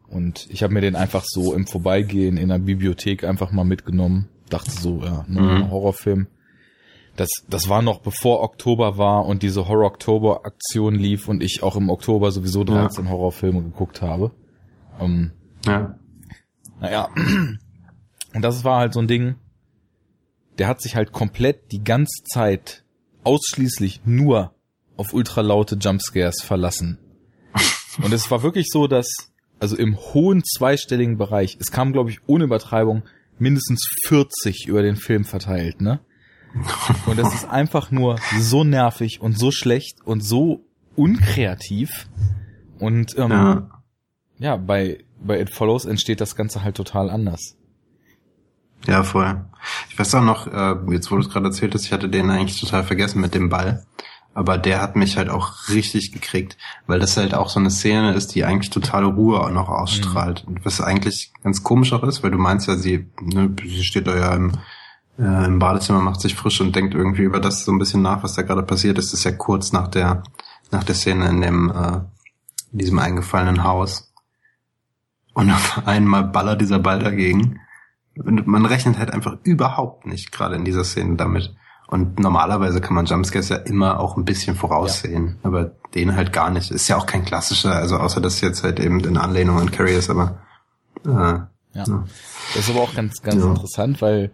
und 0.09 0.49
ich 0.51 0.63
habe 0.63 0.73
mir 0.73 0.81
den 0.81 0.97
einfach 0.97 1.25
so 1.25 1.55
im 1.55 1.67
Vorbeigehen 1.67 2.37
in 2.37 2.49
der 2.49 2.59
Bibliothek 2.59 3.25
einfach 3.25 3.53
mal 3.53 3.65
mitgenommen 3.65 4.29
dachte 4.51 4.71
so, 4.71 5.03
ja, 5.03 5.25
ne, 5.29 5.41
mhm. 5.41 5.71
Horrorfilm. 5.71 6.27
Das, 7.17 7.29
das 7.49 7.69
war 7.69 7.81
noch 7.81 8.01
bevor 8.01 8.43
Oktober 8.43 8.99
war 8.99 9.25
und 9.27 9.43
diese 9.43 9.69
Horror-Oktober-Aktion 9.69 10.97
lief 10.97 11.29
und 11.29 11.43
ich 11.43 11.63
auch 11.63 11.77
im 11.77 11.89
Oktober 11.89 12.33
sowieso 12.33 12.65
13 12.65 13.05
ja. 13.05 13.11
Horrorfilme 13.11 13.63
geguckt 13.63 14.03
habe. 14.03 14.33
Ähm, 15.01 15.31
ja. 15.65 15.97
Naja. 16.81 17.09
Und 18.35 18.43
das 18.43 18.65
war 18.65 18.81
halt 18.81 18.95
so 18.95 19.01
ein 19.01 19.07
Ding, 19.07 19.37
der 20.59 20.67
hat 20.67 20.81
sich 20.81 20.97
halt 20.97 21.13
komplett 21.13 21.71
die 21.71 21.85
ganze 21.85 22.25
Zeit 22.25 22.85
ausschließlich 23.23 24.03
nur 24.05 24.55
auf 24.97 25.13
ultralaute 25.13 25.77
Jumpscares 25.77 26.43
verlassen. 26.43 26.99
Und 28.03 28.13
es 28.13 28.31
war 28.31 28.43
wirklich 28.43 28.69
so, 28.71 28.87
dass, 28.87 29.09
also 29.61 29.77
im 29.77 29.97
hohen 29.97 30.43
zweistelligen 30.45 31.17
Bereich, 31.17 31.57
es 31.61 31.71
kam, 31.71 31.93
glaube 31.93 32.11
ich, 32.11 32.21
ohne 32.27 32.45
Übertreibung 32.45 33.05
mindestens 33.39 33.87
40 34.07 34.67
über 34.67 34.83
den 34.83 34.97
Film 34.97 35.25
verteilt, 35.25 35.81
ne? 35.81 36.01
Und 37.07 37.19
das 37.19 37.35
ist 37.35 37.49
einfach 37.49 37.91
nur 37.91 38.19
so 38.39 38.63
nervig 38.63 39.21
und 39.21 39.39
so 39.39 39.51
schlecht 39.51 39.99
und 40.05 40.21
so 40.21 40.65
unkreativ. 40.95 42.09
Und 42.79 43.19
ähm, 43.19 43.31
ja. 43.31 43.71
ja, 44.39 44.57
bei, 44.57 45.05
bei 45.21 45.41
It 45.41 45.51
Follows 45.51 45.85
entsteht 45.85 46.21
das 46.21 46.37
Ganze 46.37 46.63
halt 46.63 46.77
total 46.77 47.11
anders. 47.11 47.57
Ja, 48.87 49.03
voll. 49.03 49.45
Ich 49.91 49.99
weiß 49.99 50.15
auch 50.17 50.23
noch, 50.23 50.47
äh, 50.47 50.93
jetzt 50.93 51.11
wo 51.11 51.17
du 51.17 51.23
es 51.23 51.31
gerade 51.31 51.47
erzählt 51.47 51.75
hast, 51.75 51.87
ich 51.87 51.93
hatte 51.93 52.09
den 52.09 52.31
eigentlich 52.31 52.61
total 52.61 52.85
vergessen 52.85 53.21
mit 53.21 53.35
dem 53.35 53.49
Ball 53.49 53.85
aber 54.35 54.59
der 54.59 54.83
hat 54.83 54.97
mich 54.97 55.17
halt 55.17 55.31
auch 55.31 55.69
richtig 55.69 56.13
gekriegt, 56.13 56.59
weil 56.89 56.99
das 56.99 57.17
halt 57.17 57.35
auch 57.35 57.49
so 57.49 57.61
eine 57.61 57.71
Szene 57.71 58.15
ist, 58.15 58.35
die 58.35 58.45
eigentlich 58.45 58.71
totale 58.71 59.07
Ruhe 59.07 59.41
auch 59.41 59.51
noch 59.51 59.69
ausstrahlt. 59.69 60.45
Mhm. 60.47 60.59
Was 60.65 60.81
eigentlich 60.81 61.33
ganz 61.45 61.63
komisch 61.63 61.93
auch 61.93 62.03
ist, 62.03 62.23
weil 62.25 62.33
du 62.33 62.39
meinst 62.39 62.67
ja, 62.67 62.77
sie, 62.77 63.07
ne, 63.21 63.55
sie 63.63 63.85
steht 63.85 64.09
da 64.09 64.17
ja 64.17 64.35
im, 64.35 64.53
äh, 65.19 65.45
im 65.45 65.61
Badezimmer, 65.61 66.01
macht 66.01 66.21
sich 66.21 66.35
frisch 66.35 66.61
und 66.61 66.75
denkt 66.75 66.95
irgendwie 66.95 67.23
über 67.23 67.39
das 67.39 67.65
so 67.65 67.71
ein 67.71 67.79
bisschen 67.79 68.03
nach, 68.03 68.25
was 68.25 68.35
da 68.35 68.43
gerade 68.43 68.65
passiert 68.65 68.99
ist. 68.99 69.13
Das 69.13 69.21
ist 69.21 69.25
ja 69.25 69.33
kurz 69.33 69.73
nach 69.73 69.87
der, 69.87 70.25
nach 70.73 70.83
der 70.83 70.97
Szene 70.97 71.29
in 71.29 71.41
dem, 71.41 71.71
äh, 71.71 72.01
in 72.73 72.79
diesem 72.79 72.99
eingefallenen 72.99 73.63
Haus. 73.63 74.13
Und 75.33 75.51
auf 75.51 75.87
einmal 75.87 76.25
ballert 76.25 76.61
dieser 76.61 76.81
Ball 76.81 76.99
dagegen. 76.99 77.61
Und 78.17 78.47
man 78.49 78.67
rechnet 78.67 78.99
halt 78.99 79.13
einfach 79.13 79.37
überhaupt 79.45 80.07
nicht 80.07 80.33
gerade 80.33 80.57
in 80.57 80.65
dieser 80.65 80.85
Szene 80.85 81.17
damit. 81.17 81.55
Und 81.87 82.19
normalerweise 82.19 82.81
kann 82.81 82.95
man 82.95 83.07
Jumpscares 83.07 83.51
ja 83.51 83.57
immer 83.57 84.01
auch 84.01 84.17
ein 84.17 84.25
bisschen 84.25 84.57
voraussehen, 84.57 85.39
ja. 85.43 85.49
aber 85.49 85.73
den 85.95 86.17
halt 86.17 86.33
gar 86.33 86.51
nicht. 86.51 86.71
Ist 86.71 86.89
ja 86.89 86.97
auch 86.97 87.07
kein 87.07 87.25
klassischer, 87.25 87.75
also 87.75 87.99
außer 87.99 88.21
dass 88.21 88.41
jetzt 88.41 88.65
halt 88.65 88.81
eben 88.81 89.01
in 89.01 89.17
Anlehnung 89.17 89.59
an 89.59 89.71
Carrie 89.71 89.93
ist, 89.93 90.11
aber 90.11 90.39
äh, 91.05 91.11
ja. 91.11 91.49
ja. 91.75 92.05
Das 92.55 92.69
ist 92.69 92.71
aber 92.71 92.81
auch 92.81 92.95
ganz, 92.95 93.21
ganz 93.23 93.43
ja. 93.43 93.51
interessant, 93.51 94.01
weil 94.01 94.33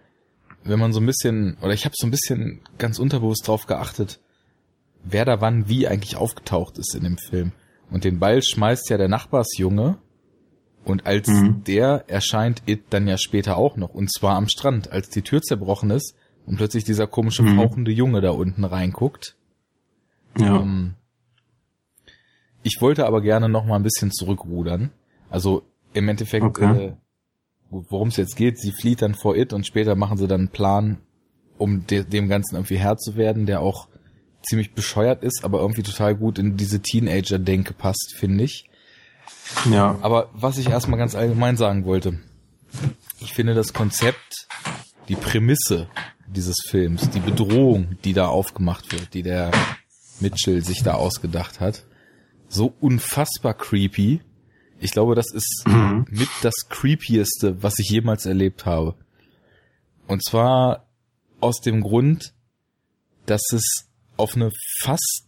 wenn 0.63 0.79
man 0.79 0.93
so 0.93 1.01
ein 1.01 1.07
bisschen, 1.07 1.57
oder 1.61 1.73
ich 1.73 1.85
habe 1.85 1.95
so 1.99 2.07
ein 2.07 2.11
bisschen 2.11 2.61
ganz 2.79 2.99
unterbewusst 2.99 3.49
drauf 3.49 3.67
geachtet, 3.67 4.21
wer 5.03 5.25
da 5.25 5.41
wann 5.41 5.69
wie 5.69 5.89
eigentlich 5.89 6.17
aufgetaucht 6.17 6.79
ist 6.79 6.95
in 6.95 7.05
dem 7.05 7.19
Film. 7.19 7.53
Und 7.91 8.05
den 8.05 8.21
Ball 8.21 8.43
schmeißt 8.43 8.89
ja 8.91 8.99
der 8.99 9.09
Nachbarsjunge 9.09 9.99
und 10.85 11.07
als 11.07 11.29
mhm. 11.29 11.65
der 11.65 12.05
erscheint 12.09 12.63
It 12.67 12.85
dann 12.91 13.09
ja 13.09 13.19
später 13.19 13.57
auch 13.57 13.77
noch. 13.77 13.91
Und 13.91 14.13
zwar 14.13 14.37
am 14.37 14.49
Strand, 14.49 14.93
als 14.93 15.09
die 15.09 15.23
Tür 15.23 15.43
zerbrochen 15.43 15.91
ist 15.91 16.15
und 16.51 16.57
plötzlich 16.57 16.83
dieser 16.83 17.07
komische 17.07 17.45
mhm. 17.45 17.57
fauchende 17.57 17.93
Junge 17.93 18.21
da 18.21 18.31
unten 18.31 18.65
reinguckt. 18.65 19.37
Ja. 20.37 20.61
Ähm, 20.61 20.95
ich 22.65 22.79
wollte 22.81 23.07
aber 23.07 23.23
gerne 23.23 23.49
noch 23.49 23.65
mal 23.65 23.77
ein 23.77 23.85
bisschen 23.85 24.11
zurückrudern. 24.11 24.91
Also 25.31 25.63
im 25.93 26.09
Endeffekt, 26.09 26.45
okay. 26.45 26.87
äh, 26.87 26.93
worum 27.71 28.09
es 28.09 28.17
jetzt 28.17 28.35
geht, 28.35 28.59
sie 28.59 28.73
flieht 28.73 29.01
dann 29.01 29.15
vor 29.15 29.37
It 29.37 29.53
und 29.53 29.65
später 29.65 29.95
machen 29.95 30.19
sie 30.19 30.27
dann 30.27 30.41
einen 30.41 30.49
Plan, 30.49 30.99
um 31.57 31.87
de 31.87 32.03
dem 32.03 32.29
Ganzen 32.29 32.57
irgendwie 32.57 32.79
Herr 32.79 32.97
zu 32.97 33.15
werden, 33.15 33.47
der 33.47 33.61
auch 33.61 33.87
ziemlich 34.43 34.75
bescheuert 34.75 35.23
ist, 35.23 35.45
aber 35.45 35.61
irgendwie 35.61 35.85
total 35.85 36.17
gut 36.17 36.41
in 36.41 36.57
diese 36.57 36.81
Teenager-Denke 36.81 37.75
passt, 37.75 38.13
finde 38.17 38.43
ich. 38.43 38.69
Ja. 39.71 40.01
Aber 40.03 40.31
was 40.33 40.59
ich 40.59 40.69
erstmal 40.69 40.99
ganz 40.99 41.15
allgemein 41.15 41.57
sagen 41.57 41.85
wollte, 41.85 42.19
ich 43.21 43.35
finde 43.35 43.55
das 43.55 43.73
Konzept, 43.73 44.49
die 45.07 45.15
Prämisse 45.15 45.89
dieses 46.33 46.57
Films, 46.69 47.11
die 47.11 47.21
Bedrohung, 47.21 47.97
die 48.05 48.13
da 48.13 48.29
aufgemacht 48.29 48.93
wird, 48.93 49.15
die 49.15 49.23
der 49.23 49.51
Mitchell 50.21 50.65
sich 50.65 50.83
da 50.83 50.95
ausgedacht 50.95 51.61
hat, 51.61 51.85
so 52.49 52.75
unfassbar 52.81 53.55
creepy. 53.55 54.21
Ich 54.79 54.93
glaube, 54.93 55.15
das 55.15 55.33
ist 55.33 55.65
mhm. 55.67 56.07
mit 56.11 56.29
das 56.43 56.55
creepieste, 56.69 57.63
was 57.63 57.79
ich 57.79 57.91
jemals 57.91 58.27
erlebt 58.27 58.67
habe. 58.67 58.95
Und 60.07 60.25
zwar 60.25 60.87
aus 61.41 61.61
dem 61.61 61.83
Grund, 61.83 62.35
dass 63.27 63.43
es 63.53 63.89
auf 64.17 64.35
eine 64.35 64.51
fast, 64.81 65.27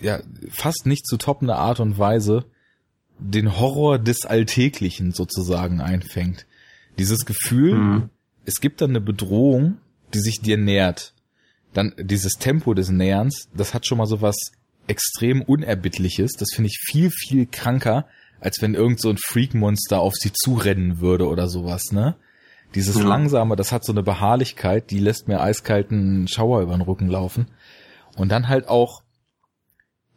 ja, 0.00 0.20
fast 0.50 0.86
nicht 0.86 1.06
zu 1.06 1.16
toppende 1.16 1.56
Art 1.56 1.80
und 1.80 1.98
Weise 1.98 2.44
den 3.18 3.58
Horror 3.58 3.98
des 3.98 4.24
Alltäglichen 4.24 5.12
sozusagen 5.12 5.80
einfängt. 5.80 6.46
Dieses 6.98 7.24
Gefühl, 7.26 7.74
mhm. 7.74 8.10
Es 8.48 8.62
gibt 8.62 8.80
dann 8.80 8.90
eine 8.90 9.02
Bedrohung, 9.02 9.76
die 10.14 10.20
sich 10.20 10.40
dir 10.40 10.56
nähert. 10.56 11.12
Dann 11.74 11.94
dieses 11.98 12.32
Tempo 12.38 12.72
des 12.72 12.88
Näherns, 12.88 13.50
das 13.54 13.74
hat 13.74 13.86
schon 13.86 13.98
mal 13.98 14.06
so 14.06 14.22
was 14.22 14.36
extrem 14.86 15.42
Unerbittliches. 15.42 16.32
Das 16.32 16.48
finde 16.54 16.68
ich 16.68 16.78
viel, 16.80 17.10
viel 17.10 17.44
kranker, 17.44 18.06
als 18.40 18.62
wenn 18.62 18.74
irgend 18.74 19.02
so 19.02 19.10
ein 19.10 19.18
Freak-Monster 19.18 20.00
auf 20.00 20.14
sie 20.14 20.32
zurennen 20.32 21.00
würde 21.00 21.28
oder 21.28 21.46
sowas, 21.46 21.92
ne? 21.92 22.16
Dieses 22.74 22.96
ja. 22.96 23.02
langsame, 23.02 23.54
das 23.54 23.70
hat 23.70 23.84
so 23.84 23.92
eine 23.92 24.02
Beharrlichkeit, 24.02 24.90
die 24.90 24.98
lässt 24.98 25.28
mir 25.28 25.40
eiskalten 25.40 26.26
Schauer 26.26 26.62
über 26.62 26.72
den 26.72 26.82
Rücken 26.82 27.08
laufen. 27.08 27.48
Und 28.16 28.30
dann 28.30 28.48
halt 28.48 28.66
auch, 28.66 29.02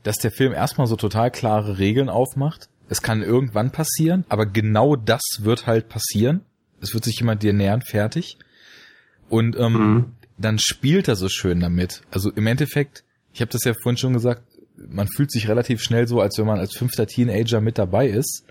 dass 0.03 0.17
der 0.17 0.31
Film 0.31 0.53
erstmal 0.53 0.87
so 0.87 0.95
total 0.95 1.31
klare 1.31 1.79
Regeln 1.79 2.09
aufmacht. 2.09 2.69
Es 2.87 3.01
kann 3.01 3.23
irgendwann 3.23 3.71
passieren, 3.71 4.23
aber 4.29 4.45
genau 4.45 4.95
das 4.95 5.21
wird 5.39 5.67
halt 5.67 5.89
passieren. 5.89 6.45
Es 6.81 6.93
wird 6.93 7.03
sich 7.03 7.19
jemand 7.19 7.43
dir 7.43 7.53
nähern, 7.53 7.81
fertig. 7.81 8.37
Und 9.29 9.57
ähm, 9.57 9.73
mhm. 9.73 10.05
dann 10.37 10.59
spielt 10.59 11.07
er 11.07 11.15
so 11.15 11.29
schön 11.29 11.59
damit. 11.59 12.01
Also 12.11 12.31
im 12.31 12.47
Endeffekt, 12.47 13.03
ich 13.33 13.41
habe 13.41 13.51
das 13.51 13.63
ja 13.63 13.73
vorhin 13.73 13.97
schon 13.97 14.13
gesagt, 14.13 14.43
man 14.75 15.07
fühlt 15.07 15.31
sich 15.31 15.47
relativ 15.47 15.81
schnell 15.81 16.07
so, 16.07 16.21
als 16.21 16.37
wenn 16.37 16.47
man 16.47 16.59
als 16.59 16.75
fünfter 16.75 17.05
Teenager 17.05 17.61
mit 17.61 17.77
dabei 17.77 18.07
ist, 18.07 18.43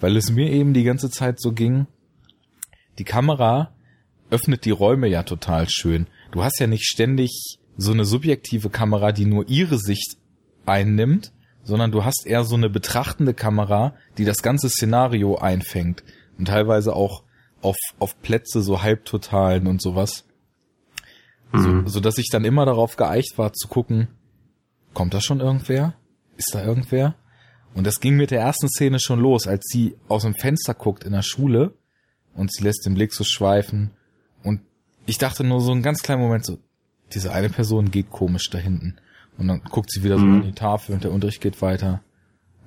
weil 0.00 0.16
es 0.16 0.30
mir 0.30 0.50
eben 0.50 0.74
die 0.74 0.84
ganze 0.84 1.10
Zeit 1.10 1.40
so 1.40 1.52
ging, 1.52 1.86
die 2.98 3.04
Kamera 3.04 3.74
öffnet 4.30 4.64
die 4.64 4.70
Räume 4.70 5.08
ja 5.08 5.22
total 5.22 5.68
schön. 5.68 6.06
Du 6.32 6.42
hast 6.42 6.58
ja 6.60 6.66
nicht 6.66 6.84
ständig 6.84 7.58
so 7.76 7.92
eine 7.92 8.04
subjektive 8.04 8.70
Kamera, 8.70 9.12
die 9.12 9.26
nur 9.26 9.48
ihre 9.48 9.78
Sicht 9.78 10.16
einnimmt, 10.64 11.32
sondern 11.62 11.92
du 11.92 12.04
hast 12.04 12.26
eher 12.26 12.44
so 12.44 12.56
eine 12.56 12.70
betrachtende 12.70 13.34
Kamera, 13.34 13.94
die 14.18 14.24
das 14.24 14.42
ganze 14.42 14.68
Szenario 14.68 15.36
einfängt 15.36 16.04
und 16.38 16.46
teilweise 16.46 16.94
auch 16.94 17.22
auf, 17.66 17.76
auf 17.98 18.20
Plätze 18.22 18.62
so 18.62 18.82
halbtotalen 18.82 19.66
und 19.66 19.82
sowas. 19.82 20.24
Mhm. 21.52 21.82
So, 21.86 21.94
so 21.94 22.00
dass 22.00 22.18
ich 22.18 22.28
dann 22.30 22.44
immer 22.44 22.64
darauf 22.64 22.96
geeicht 22.96 23.38
war 23.38 23.52
zu 23.52 23.68
gucken, 23.68 24.08
kommt 24.94 25.14
da 25.14 25.20
schon 25.20 25.40
irgendwer? 25.40 25.94
Ist 26.36 26.54
da 26.54 26.64
irgendwer? 26.64 27.16
Und 27.74 27.86
das 27.86 28.00
ging 28.00 28.16
mit 28.16 28.30
der 28.30 28.40
ersten 28.40 28.68
Szene 28.68 28.98
schon 29.00 29.20
los, 29.20 29.46
als 29.46 29.64
sie 29.66 29.96
aus 30.08 30.22
dem 30.22 30.34
Fenster 30.34 30.74
guckt 30.74 31.04
in 31.04 31.12
der 31.12 31.22
Schule 31.22 31.74
und 32.34 32.52
sie 32.52 32.62
lässt 32.62 32.86
den 32.86 32.94
Blick 32.94 33.12
so 33.12 33.24
schweifen. 33.24 33.90
Und 34.42 34.60
ich 35.04 35.18
dachte 35.18 35.44
nur 35.44 35.60
so 35.60 35.72
einen 35.72 35.82
ganz 35.82 36.02
kleinen 36.02 36.22
Moment 36.22 36.44
so, 36.46 36.58
diese 37.12 37.32
eine 37.32 37.50
Person 37.50 37.90
geht 37.90 38.10
komisch 38.10 38.48
da 38.48 38.58
hinten. 38.58 38.96
Und 39.38 39.48
dann 39.48 39.62
guckt 39.64 39.90
sie 39.90 40.02
wieder 40.02 40.18
so 40.18 40.24
mhm. 40.24 40.34
an 40.36 40.42
die 40.46 40.52
Tafel 40.52 40.94
und 40.94 41.04
der 41.04 41.12
Unterricht 41.12 41.40
geht 41.40 41.60
weiter. 41.60 42.02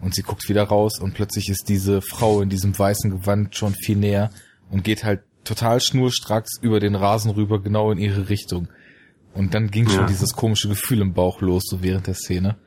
Und 0.01 0.13
sie 0.13 0.21
guckt 0.21 0.47
wieder 0.47 0.63
raus 0.63 0.99
und 0.99 1.13
plötzlich 1.13 1.49
ist 1.49 1.67
diese 1.67 2.01
Frau 2.01 2.41
in 2.41 2.49
diesem 2.49 2.77
weißen 2.77 3.09
Gewand 3.09 3.55
schon 3.55 3.73
viel 3.73 3.97
näher 3.97 4.29
und 4.69 4.83
geht 4.83 5.03
halt 5.03 5.21
total 5.43 5.81
schnurstracks 5.81 6.59
über 6.61 6.79
den 6.79 6.95
Rasen 6.95 7.31
rüber, 7.31 7.61
genau 7.61 7.91
in 7.91 7.97
ihre 7.97 8.29
Richtung. 8.29 8.67
Und 9.33 9.53
dann 9.53 9.71
ging 9.71 9.85
ja. 9.85 9.91
schon 9.91 10.07
dieses 10.07 10.33
komische 10.33 10.69
Gefühl 10.69 11.01
im 11.01 11.13
Bauch 11.13 11.41
los, 11.41 11.63
so 11.65 11.81
während 11.81 12.07
der 12.07 12.15
Szene. 12.15 12.57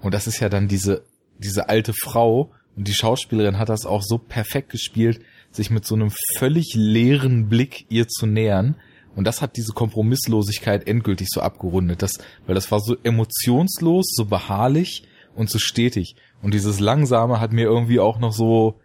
Und 0.00 0.14
das 0.14 0.26
ist 0.26 0.40
ja 0.40 0.48
dann 0.48 0.68
diese, 0.68 1.04
diese 1.38 1.68
alte 1.68 1.92
Frau, 1.92 2.52
und 2.76 2.88
die 2.88 2.94
Schauspielerin 2.94 3.58
hat 3.58 3.68
das 3.68 3.86
auch 3.86 4.02
so 4.02 4.18
perfekt 4.18 4.70
gespielt, 4.70 5.20
sich 5.52 5.70
mit 5.70 5.86
so 5.86 5.94
einem 5.94 6.12
völlig 6.36 6.72
leeren 6.74 7.48
Blick 7.48 7.86
ihr 7.88 8.08
zu 8.08 8.26
nähern. 8.26 8.76
Und 9.14 9.24
das 9.24 9.42
hat 9.42 9.56
diese 9.56 9.72
Kompromisslosigkeit 9.72 10.88
endgültig 10.88 11.28
so 11.30 11.40
abgerundet, 11.40 12.02
das, 12.02 12.18
weil 12.46 12.56
das 12.56 12.72
war 12.72 12.80
so 12.80 12.96
emotionslos, 13.04 14.06
so 14.12 14.24
beharrlich 14.24 15.06
und 15.36 15.48
so 15.48 15.60
stetig. 15.60 16.16
Und 16.42 16.52
dieses 16.52 16.80
Langsame 16.80 17.40
hat 17.40 17.52
mir 17.52 17.64
irgendwie 17.64 18.00
auch 18.00 18.18
noch 18.18 18.32
so 18.32 18.80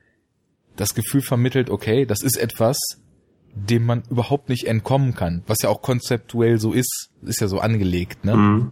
das 0.79 0.95
Gefühl 0.95 1.21
vermittelt, 1.21 1.69
okay, 1.69 2.05
das 2.05 2.21
ist 2.21 2.37
etwas, 2.37 2.79
dem 3.53 3.85
man 3.85 4.03
überhaupt 4.09 4.47
nicht 4.47 4.65
entkommen 4.65 5.13
kann, 5.13 5.43
was 5.45 5.61
ja 5.61 5.69
auch 5.69 5.81
konzeptuell 5.81 6.57
so 6.59 6.71
ist, 6.71 7.09
ist 7.21 7.41
ja 7.41 7.47
so 7.47 7.59
angelegt, 7.59 8.23
ne? 8.23 8.35
Mhm. 8.35 8.71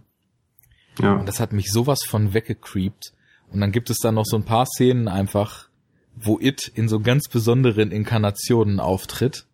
Ja. 1.00 1.14
Und 1.14 1.26
das 1.26 1.38
hat 1.38 1.52
mich 1.52 1.70
sowas 1.70 2.00
von 2.06 2.34
weggecreept. 2.34 3.12
Und 3.52 3.60
dann 3.60 3.72
gibt 3.72 3.90
es 3.90 3.98
dann 3.98 4.14
noch 4.14 4.24
so 4.24 4.36
ein 4.36 4.44
paar 4.44 4.66
Szenen 4.66 5.06
einfach, 5.06 5.68
wo 6.16 6.38
It 6.40 6.72
in 6.74 6.88
so 6.88 7.00
ganz 7.00 7.28
besonderen 7.28 7.92
Inkarnationen 7.92 8.80
auftritt, 8.80 9.46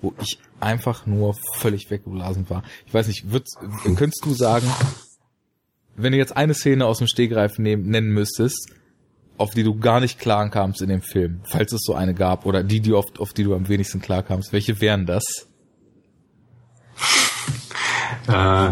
wo 0.00 0.14
ich 0.20 0.38
einfach 0.60 1.06
nur 1.06 1.34
völlig 1.54 1.90
weggeblasen 1.90 2.48
war. 2.48 2.62
Ich 2.86 2.94
weiß 2.94 3.08
nicht, 3.08 3.30
würdest, 3.30 3.58
könntest 3.96 4.24
du 4.24 4.32
sagen, 4.32 4.66
wenn 5.96 6.12
du 6.12 6.18
jetzt 6.18 6.36
eine 6.36 6.54
Szene 6.54 6.86
aus 6.86 6.98
dem 6.98 7.08
Stegreif 7.08 7.58
nehmen, 7.58 7.88
nennen 7.88 8.08
müsstest, 8.08 8.70
auf 9.38 9.50
die 9.50 9.62
du 9.62 9.78
gar 9.78 10.00
nicht 10.00 10.18
klar 10.18 10.48
kamst 10.50 10.82
in 10.82 10.88
dem 10.88 11.02
Film, 11.02 11.42
falls 11.44 11.72
es 11.72 11.82
so 11.82 11.94
eine 11.94 12.14
gab, 12.14 12.46
oder 12.46 12.62
die, 12.62 12.80
die 12.80 12.92
auf, 12.92 13.06
auf 13.18 13.32
die 13.32 13.44
du 13.44 13.54
am 13.54 13.68
wenigsten 13.68 14.00
klar 14.00 14.22
kamst, 14.22 14.52
welche 14.52 14.80
wären 14.80 15.06
das? 15.06 15.24
Äh, 18.28 18.70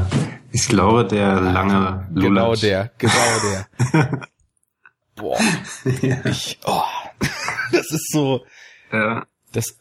ich 0.52 0.68
glaube, 0.68 1.04
der 1.04 1.40
lange 1.40 2.06
Lulatsch. 2.14 2.60
Genau 2.62 2.88
der, 2.88 2.90
genau 2.98 3.66
der. 3.92 4.20
Boah. 5.16 5.38
ja. 6.02 6.24
Ich, 6.26 6.58
oh, 6.64 6.82
das 7.72 7.90
ist 7.90 8.10
so. 8.12 8.44
Ja. 8.92 9.26
Das. 9.52 9.78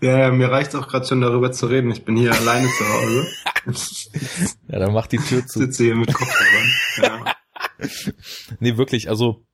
Ja, 0.00 0.18
ja 0.18 0.30
mir 0.30 0.50
reicht 0.50 0.74
auch 0.74 0.88
gerade 0.88 1.06
schon 1.06 1.20
darüber 1.20 1.52
zu 1.52 1.66
reden. 1.66 1.90
Ich 1.90 2.04
bin 2.04 2.16
hier 2.16 2.32
alleine 2.32 2.68
zu 2.68 2.84
Hause. 2.88 3.26
ja, 4.68 4.78
dann 4.78 4.92
mach 4.92 5.06
die 5.06 5.18
Tür 5.18 5.46
zu. 5.46 5.60
Sitze 5.60 5.84
hier 5.84 5.96
mit 5.96 6.12
Kopfhörern. 6.12 6.70
Ja. 7.02 7.34
nee, 8.60 8.76
wirklich, 8.76 9.08
also 9.08 9.44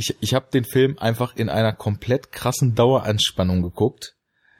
ich, 0.00 0.16
ich 0.20 0.34
habe 0.34 0.46
den 0.50 0.64
Film 0.64 0.98
einfach 0.98 1.36
in 1.36 1.50
einer 1.50 1.74
komplett 1.74 2.32
krassen 2.32 2.74
Daueranspannung 2.74 3.60
geguckt 3.60 4.16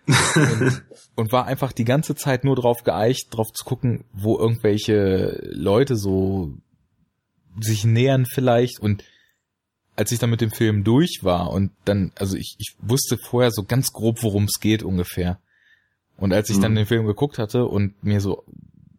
und, 0.07 0.83
und 1.17 1.33
war 1.33 1.47
einfach 1.47 1.73
die 1.73 1.85
ganze 1.85 2.15
Zeit 2.15 2.45
nur 2.45 2.57
drauf 2.57 2.85
geeicht, 2.85 3.29
drauf 3.31 3.51
zu 3.53 3.65
gucken, 3.65 4.05
wo 4.13 4.39
irgendwelche 4.39 5.41
Leute 5.51 5.97
so 5.97 6.53
sich 7.59 7.85
nähern 7.85 8.27
vielleicht 8.27 8.81
und 8.81 9.03
als 9.97 10.13
ich 10.13 10.19
dann 10.19 10.31
mit 10.31 10.43
dem 10.43 10.51
Film 10.51 10.85
durch 10.85 11.21
war 11.23 11.51
und 11.51 11.73
dann, 11.85 12.13
also 12.17 12.37
ich, 12.37 12.57
ich 12.59 12.77
wusste 12.81 13.17
vorher 13.17 13.51
so 13.51 13.65
ganz 13.65 13.93
grob, 13.93 14.23
worum 14.23 14.45
es 14.45 14.61
geht 14.61 14.83
ungefähr. 14.83 15.41
Und 16.17 16.33
als 16.33 16.51
ich 16.51 16.59
mhm. 16.59 16.63
dann 16.63 16.75
den 16.75 16.87
Film 16.87 17.07
geguckt 17.07 17.39
hatte 17.39 17.65
und 17.65 18.03
mir 18.05 18.21
so 18.21 18.45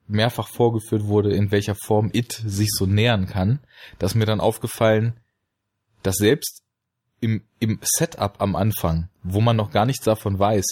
mehrfach 0.07 0.47
vorgeführt 0.47 1.05
wurde, 1.05 1.33
in 1.33 1.51
welcher 1.51 1.75
Form 1.75 2.09
It 2.13 2.33
sich 2.33 2.69
so 2.71 2.85
nähern 2.85 3.27
kann, 3.27 3.59
da 3.99 4.07
ist 4.07 4.15
mir 4.15 4.25
dann 4.25 4.39
aufgefallen, 4.39 5.13
dass 6.03 6.15
selbst 6.15 6.61
im, 7.19 7.43
im 7.59 7.79
Setup 7.81 8.41
am 8.41 8.55
Anfang, 8.55 9.09
wo 9.23 9.41
man 9.41 9.55
noch 9.55 9.71
gar 9.71 9.85
nichts 9.85 10.05
davon 10.05 10.39
weiß, 10.39 10.65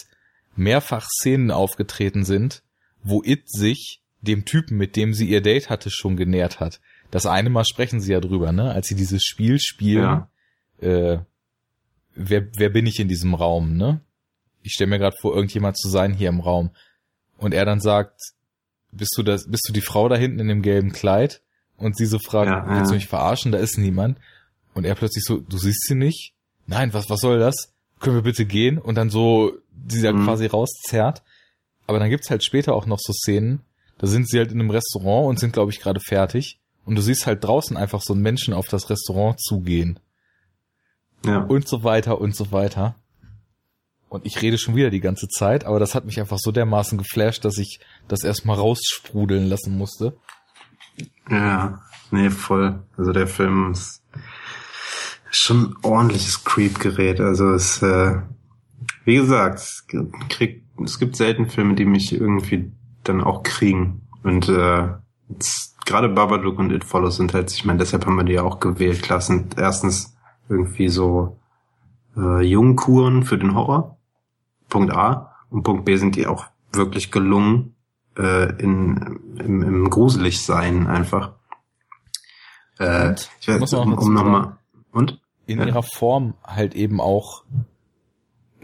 mehrfach 0.56 1.08
Szenen 1.08 1.52
aufgetreten 1.52 2.26
sind, 2.26 2.64
wo 3.04 3.22
It 3.24 3.50
sich 3.50 4.02
dem 4.22 4.46
Typen, 4.46 4.78
mit 4.78 4.96
dem 4.96 5.14
sie 5.14 5.30
ihr 5.30 5.42
Date 5.42 5.70
hatte, 5.70 5.90
schon 5.90 6.18
genährt 6.18 6.60
hat. 6.60 6.82
Das 7.12 7.26
eine 7.26 7.50
Mal 7.50 7.66
sprechen 7.66 8.02
sie 8.02 8.12
ja 8.12 8.20
drüber, 8.20 8.52
ne? 8.52 8.72
Als 8.72 8.88
sie 8.88 8.96
dieses 8.96 9.24
Spiel 9.24 9.60
spielen, 9.60 10.26
ja. 10.82 10.88
äh, 10.88 11.20
wer, 12.16 12.48
wer 12.56 12.70
bin 12.70 12.86
ich 12.86 13.00
in 13.00 13.08
diesem 13.08 13.34
Raum, 13.34 13.78
ne? 13.78 14.02
Ich 14.62 14.74
stelle 14.74 14.90
mir 14.90 15.00
gerade 15.00 15.16
vor, 15.20 15.34
irgendjemand 15.34 15.78
zu 15.78 15.90
sein 15.90 16.14
hier 16.14 16.30
im 16.30 16.42
Raum. 16.42 16.72
Und 17.38 17.54
er 17.54 17.66
dann 17.66 17.80
sagt, 17.80 18.20
bist 18.92 19.14
du 19.16 19.24
das, 19.24 19.50
bist 19.50 19.68
du 19.68 19.74
die 19.74 19.82
Frau 19.82 20.10
da 20.10 20.18
hinten 20.18 20.40
in 20.40 20.50
dem 20.50 20.62
gelben 20.62 20.92
Kleid? 20.92 21.42
Und 21.78 21.96
sie 21.96 22.06
so 22.06 22.20
fragt, 22.20 22.50
ja, 22.50 22.76
willst 22.76 22.92
du 22.92 22.96
mich 22.96 23.08
verarschen? 23.08 23.54
Da 23.54 23.58
ist 23.58 23.78
niemand. 23.78 24.20
Und 24.80 24.86
er 24.86 24.96
plötzlich 24.96 25.26
so, 25.26 25.38
du 25.38 25.58
siehst 25.58 25.84
sie 25.88 25.96
nicht? 25.96 26.34
Nein, 26.66 26.94
was, 26.94 27.10
was 27.10 27.20
soll 27.20 27.38
das? 27.38 27.74
Können 28.00 28.16
wir 28.16 28.24
bitte 28.24 28.46
gehen? 28.46 28.78
Und 28.78 28.96
dann 28.96 29.10
so, 29.10 29.52
sie 29.88 30.02
da 30.02 30.14
mhm. 30.14 30.24
quasi 30.24 30.46
rauszerrt. 30.46 31.22
Aber 31.86 32.00
dann 32.00 32.10
gibt's 32.10 32.30
halt 32.30 32.44
später 32.44 32.74
auch 32.74 32.86
noch 32.86 33.00
so 33.00 33.12
Szenen, 33.12 33.62
da 33.98 34.08
sind 34.08 34.30
sie 34.30 34.38
halt 34.38 34.52
in 34.52 34.60
einem 34.60 34.70
Restaurant 34.70 35.28
und 35.28 35.40
sind, 35.40 35.52
glaube 35.52 35.72
ich, 35.72 35.82
gerade 35.82 36.00
fertig. 36.00 36.60
Und 36.86 36.96
du 36.96 37.02
siehst 37.02 37.28
halt 37.28 37.44
draußen 37.44 37.76
einfach 37.76 38.02
so 38.02 38.14
einen 38.14 38.22
Menschen 38.22 38.54
auf 38.54 38.68
das 38.68 38.90
Restaurant 38.90 39.40
zugehen. 39.42 40.00
Ja. 41.26 41.42
Und 41.42 41.68
so 41.68 41.84
weiter 41.84 42.22
und 42.22 42.36
so 42.36 42.52
weiter. 42.54 42.96
Und 44.08 44.26
ich 44.26 44.42
rede 44.42 44.58
schon 44.58 44.76
wieder 44.76 44.90
die 44.90 45.02
ganze 45.02 45.28
Zeit, 45.28 45.66
aber 45.66 45.80
das 45.80 45.94
hat 45.94 46.06
mich 46.06 46.20
einfach 46.20 46.40
so 46.40 46.52
dermaßen 46.52 46.98
geflasht, 46.98 47.44
dass 47.44 47.58
ich 47.58 47.80
das 48.08 48.24
erstmal 48.24 48.56
raussprudeln 48.58 49.48
lassen 49.48 49.78
musste. 49.78 50.18
Ja, 51.30 51.82
nee, 52.10 52.30
voll. 52.30 52.82
Also 52.98 53.12
der 53.12 53.28
Film 53.28 53.72
ist 53.72 53.99
schon 55.32 55.64
ein 55.64 55.76
ordentliches 55.84 56.44
Creep-Gerät. 56.44 57.20
Also 57.20 57.52
es, 57.52 57.82
äh, 57.82 58.20
wie 59.06 59.16
gesagt, 59.16 59.60
es, 59.60 59.86
krieg, 60.30 60.64
es 60.84 61.00
gibt 61.00 61.16
selten 61.16 61.48
Filme, 61.48 61.76
die 61.76 61.86
mich 61.86 62.14
irgendwie 62.14 62.72
dann 63.04 63.22
auch 63.22 63.44
kriegen. 63.44 64.02
Und 64.24 64.50
äh, 64.50 64.90
gerade 65.86 66.10
Babadook 66.10 66.60
und 66.60 66.72
It 66.72 66.84
Follows 66.84 67.18
sind 67.18 67.34
halt, 67.34 67.52
ich 67.52 67.66
meine, 67.66 67.80
deshalb 67.80 68.06
haben 68.06 68.16
wir 68.16 68.24
die 68.24 68.34
ja 68.34 68.44
auch 68.44 68.60
gewählt. 68.60 69.02
Klar 69.02 69.22
sind 69.22 69.58
erstens 69.58 70.16
irgendwie 70.48 70.90
so 70.90 71.40
äh, 72.18 72.42
Jungkuren 72.42 73.24
für 73.24 73.38
den 73.38 73.56
Horror. 73.56 73.98
Punkt 74.70 74.94
A. 74.94 75.36
Und 75.50 75.64
Punkt 75.64 75.86
B 75.86 75.96
sind 75.96 76.16
die 76.16 76.28
auch 76.28 76.46
wirklich 76.72 77.12
gelungen 77.12 77.76
äh, 78.18 78.52
in, 78.62 79.20
im, 79.40 79.62
im 79.64 79.90
Gruseligsein 79.90 80.88
einfach. 80.88 81.34
Äh, 82.78 83.16
ich 83.42 83.48
weiß, 83.48 83.74
um, 83.74 83.94
um 83.94 84.14
nochmal. 84.14 84.59
Und? 84.92 85.20
In 85.46 85.60
ja. 85.60 85.66
ihrer 85.66 85.84
Form 85.84 86.36
halt 86.44 86.76
eben 86.76 87.02
auch 87.02 87.44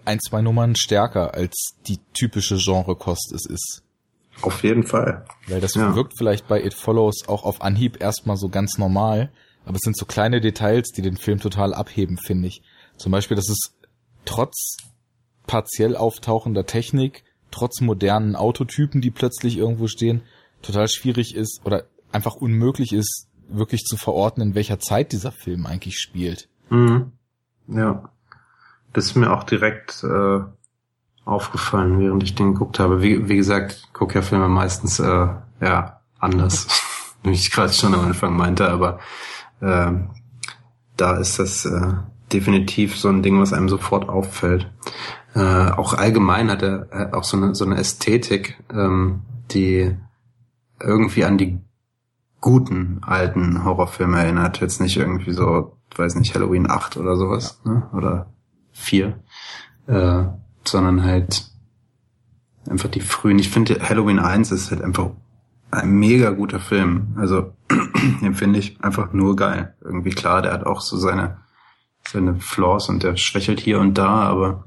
ein, 0.06 0.20
zwei 0.20 0.42
Nummern 0.42 0.76
stärker 0.76 1.34
als 1.34 1.76
die 1.88 2.00
typische 2.14 2.58
Genrekost 2.58 3.32
es 3.34 3.46
ist. 3.46 3.84
Auf 4.42 4.64
jeden 4.64 4.84
Fall. 4.84 5.26
Weil 5.48 5.62
das 5.62 5.76
ja. 5.76 5.96
wirkt 5.96 6.14
vielleicht 6.18 6.48
bei 6.48 6.64
It 6.64 6.74
Follows 6.74 7.28
auch 7.28 7.44
auf 7.44 7.62
Anhieb 7.62 8.02
erstmal 8.02 8.38
so 8.38 8.50
ganz 8.50 8.78
normal, 8.78 9.32
aber 9.66 9.76
es 9.76 9.82
sind 9.82 9.98
so 9.98 10.06
kleine 10.06 10.42
Details, 10.42 10.92
die 10.92 11.02
den 11.02 11.18
Film 11.18 11.40
total 11.40 11.74
abheben, 11.74 12.18
finde 12.18 12.48
ich. 12.48 12.62
Zum 12.98 13.12
Beispiel, 13.12 13.36
dass 13.36 13.50
es 13.50 13.74
trotz 14.26 14.78
partiell 15.48 15.96
auftauchender 15.96 16.66
Technik, 16.66 17.24
trotz 17.52 17.82
modernen 17.82 18.36
Autotypen, 18.36 19.02
die 19.02 19.12
plötzlich 19.12 19.58
irgendwo 19.58 19.88
stehen, 19.88 20.22
total 20.62 20.88
schwierig 20.88 21.36
ist 21.36 21.62
oder 21.64 21.86
einfach 22.12 22.36
unmöglich 22.36 22.94
ist, 22.94 23.28
wirklich 23.48 23.84
zu 23.86 23.98
verorten, 23.98 24.42
in 24.42 24.56
welcher 24.56 24.80
Zeit 24.80 25.12
dieser 25.12 25.32
Film 25.32 25.66
eigentlich 25.66 26.00
spielt. 26.00 26.50
Mhm. 26.70 27.12
Ja. 27.68 28.10
Das 28.94 29.06
ist 29.06 29.16
mir 29.16 29.32
auch 29.32 29.44
direkt 29.44 30.04
äh, 30.04 30.40
aufgefallen, 31.26 32.00
während 32.00 32.24
ich 32.24 32.36
den 32.36 32.54
geguckt 32.54 32.80
habe. 32.80 33.02
Wie, 33.02 33.28
wie 33.28 33.36
gesagt, 33.36 33.90
gucke 33.94 34.16
ja 34.16 34.22
Filme 34.22 34.48
meistens 34.48 35.00
äh, 35.00 35.28
ja 35.62 36.00
anders, 36.20 36.68
wie 37.24 37.32
ich 37.32 37.52
gerade 37.52 37.74
schon 37.74 37.94
am 37.94 38.06
Anfang 38.06 38.38
meinte, 38.38 38.70
aber 38.70 39.00
äh, 39.60 39.92
da 40.96 41.18
ist 41.18 41.40
das 41.40 41.66
äh, 41.66 41.94
definitiv 42.32 42.98
so 42.98 43.10
ein 43.10 43.22
Ding, 43.22 43.40
was 43.40 43.54
einem 43.54 43.70
sofort 43.70 44.08
auffällt. 44.08 44.72
Äh, 45.34 45.72
auch 45.72 45.94
allgemein 45.94 46.50
hat 46.50 46.62
er 46.62 46.88
äh, 46.92 47.14
auch 47.14 47.24
so 47.24 47.36
eine, 47.38 47.56
so 47.56 47.66
eine 47.66 47.78
Ästhetik, 47.78 48.64
ähm, 48.72 49.24
die 49.52 49.96
irgendwie 50.80 51.26
an 51.26 51.38
die 51.38 51.60
guten 52.46 53.00
alten 53.02 53.64
Horrorfilme 53.64 54.20
erinnert. 54.20 54.62
Jetzt 54.62 54.80
nicht 54.80 54.98
irgendwie 54.98 55.32
so, 55.32 55.78
weiß 55.96 56.14
nicht, 56.14 56.36
Halloween 56.36 56.70
8 56.70 56.96
oder 56.98 57.18
sowas, 57.18 57.60
ja. 57.66 57.72
ne? 57.72 57.90
Oder 57.92 58.28
4. 58.72 59.20
Äh, 59.88 60.26
sondern 60.64 61.04
halt 61.04 61.50
einfach 62.70 62.90
die 62.90 63.02
frühen. 63.02 63.40
Ich 63.40 63.50
finde 63.50 63.80
Halloween 63.82 64.20
1 64.20 64.52
ist 64.52 64.70
halt 64.70 64.84
einfach 64.84 65.10
ein 65.72 65.90
mega 65.90 66.30
guter 66.30 66.60
Film. 66.60 67.16
Also 67.18 67.54
den 68.22 68.36
finde 68.36 68.60
ich 68.60 68.80
einfach 68.80 69.12
nur 69.12 69.36
geil. 69.36 69.74
Irgendwie 69.82 70.12
klar, 70.12 70.44
der 70.44 70.54
hat 70.54 70.68
auch 70.68 70.82
so 70.82 70.98
seine 70.98 71.40
seine 72.08 72.36
Flaws 72.36 72.90
und 72.90 73.02
der 73.02 73.18
schwächelt 73.18 73.60
hier 73.60 73.80
und 73.80 73.98
da, 73.98 74.08
aber 74.08 74.66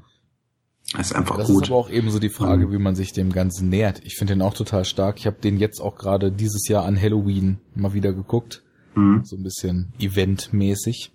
ist 0.97 1.13
einfach 1.13 1.37
das 1.37 1.47
gut. 1.47 1.61
Das 1.61 1.67
ist 1.67 1.71
aber 1.71 1.79
auch 1.79 1.89
eben 1.89 2.09
so 2.09 2.19
die 2.19 2.29
Frage, 2.29 2.67
mhm. 2.67 2.71
wie 2.71 2.77
man 2.77 2.95
sich 2.95 3.13
dem 3.13 3.31
Ganzen 3.31 3.69
nähert. 3.69 4.01
Ich 4.03 4.15
finde 4.15 4.33
den 4.33 4.41
auch 4.41 4.53
total 4.53 4.85
stark. 4.85 5.19
Ich 5.19 5.27
habe 5.27 5.37
den 5.41 5.57
jetzt 5.57 5.79
auch 5.79 5.95
gerade 5.95 6.31
dieses 6.31 6.67
Jahr 6.67 6.85
an 6.85 6.99
Halloween 6.99 7.59
mal 7.75 7.93
wieder 7.93 8.13
geguckt. 8.13 8.63
Mhm. 8.95 9.21
So 9.23 9.35
ein 9.35 9.43
bisschen 9.43 9.93
eventmäßig. 9.99 11.11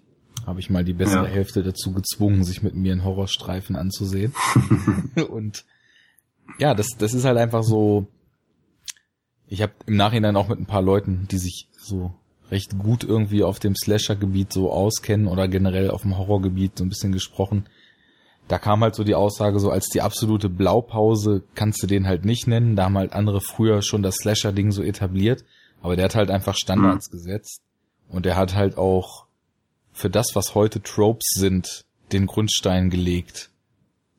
Habe 0.47 0.61
ich 0.61 0.71
mal 0.71 0.85
die 0.85 0.93
bessere 0.93 1.25
ja. 1.25 1.31
Hälfte 1.31 1.63
dazu 1.63 1.93
gezwungen, 1.93 2.45
sich 2.45 2.63
mit 2.63 2.75
mir 2.75 2.93
einen 2.93 3.05
Horrorstreifen 3.05 3.77
anzusehen. 3.77 4.33
und 5.31 5.65
ja, 6.59 6.75
das, 6.75 6.89
das 6.99 7.15
ist 7.15 7.25
halt 7.25 7.39
einfach 7.39 7.63
so. 7.63 8.07
Ich 9.47 9.63
habe 9.63 9.73
im 9.87 9.97
Nachhinein 9.97 10.37
auch 10.37 10.49
mit 10.49 10.59
ein 10.59 10.67
paar 10.67 10.83
Leuten, 10.83 11.27
die 11.31 11.39
sich 11.39 11.69
so 11.77 12.15
recht 12.51 12.79
gut 12.79 13.05
irgendwie 13.05 13.43
auf 13.43 13.59
dem 13.59 13.75
Slasher-Gebiet 13.75 14.53
so 14.53 14.71
auskennen 14.71 15.27
oder 15.27 15.49
generell 15.49 15.91
auf 15.91 16.03
dem 16.03 16.17
Horrorgebiet 16.17 16.79
so 16.79 16.85
ein 16.85 16.89
bisschen 16.89 17.13
gesprochen. 17.13 17.67
Da 18.49 18.59
kam 18.59 18.83
halt 18.83 18.95
so 18.95 19.05
die 19.05 19.15
Aussage, 19.15 19.59
so 19.59 19.71
als 19.71 19.87
die 19.87 20.03
absolute 20.03 20.51
Blaupause 20.51 21.43
kannst 21.55 21.83
du 21.83 21.87
den 21.87 22.07
halt 22.07 22.25
nicht 22.25 22.47
nennen. 22.47 22.77
Da 22.77 22.85
haben 22.85 22.99
halt 22.99 23.15
andere 23.15 23.41
früher 23.41 23.81
schon 23.83 24.03
das 24.03 24.17
Slasher-Ding 24.17 24.71
so 24.71 24.83
etabliert. 24.83 25.45
Aber 25.83 25.97
der 25.97 26.07
hat 26.07 26.15
halt 26.15 26.31
einfach 26.31 26.55
Standards 26.55 27.11
mhm. 27.11 27.17
gesetzt. 27.17 27.63
Und 28.09 28.27
der 28.27 28.37
hat 28.37 28.55
halt 28.55 28.77
auch 28.77 29.27
für 29.93 30.11
das, 30.11 30.35
was 30.35 30.55
heute 30.55 30.83
Tropes 30.83 31.31
sind, 31.35 31.85
den 32.13 32.27
Grundstein 32.27 32.91
gelegt. 32.91 33.51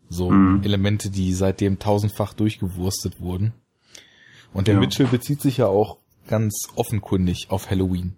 So 0.09 0.31
mhm. 0.31 0.63
Elemente, 0.63 1.09
die 1.09 1.33
seitdem 1.33 1.77
tausendfach 1.79 2.33
durchgewurstet 2.33 3.19
wurden. 3.19 3.53
Und 4.53 4.67
der 4.67 4.75
ja. 4.75 4.79
Mitchell 4.79 5.07
bezieht 5.07 5.41
sich 5.41 5.57
ja 5.57 5.67
auch 5.67 5.97
ganz 6.27 6.67
offenkundig 6.75 7.47
auf 7.49 7.69
Halloween. 7.69 8.15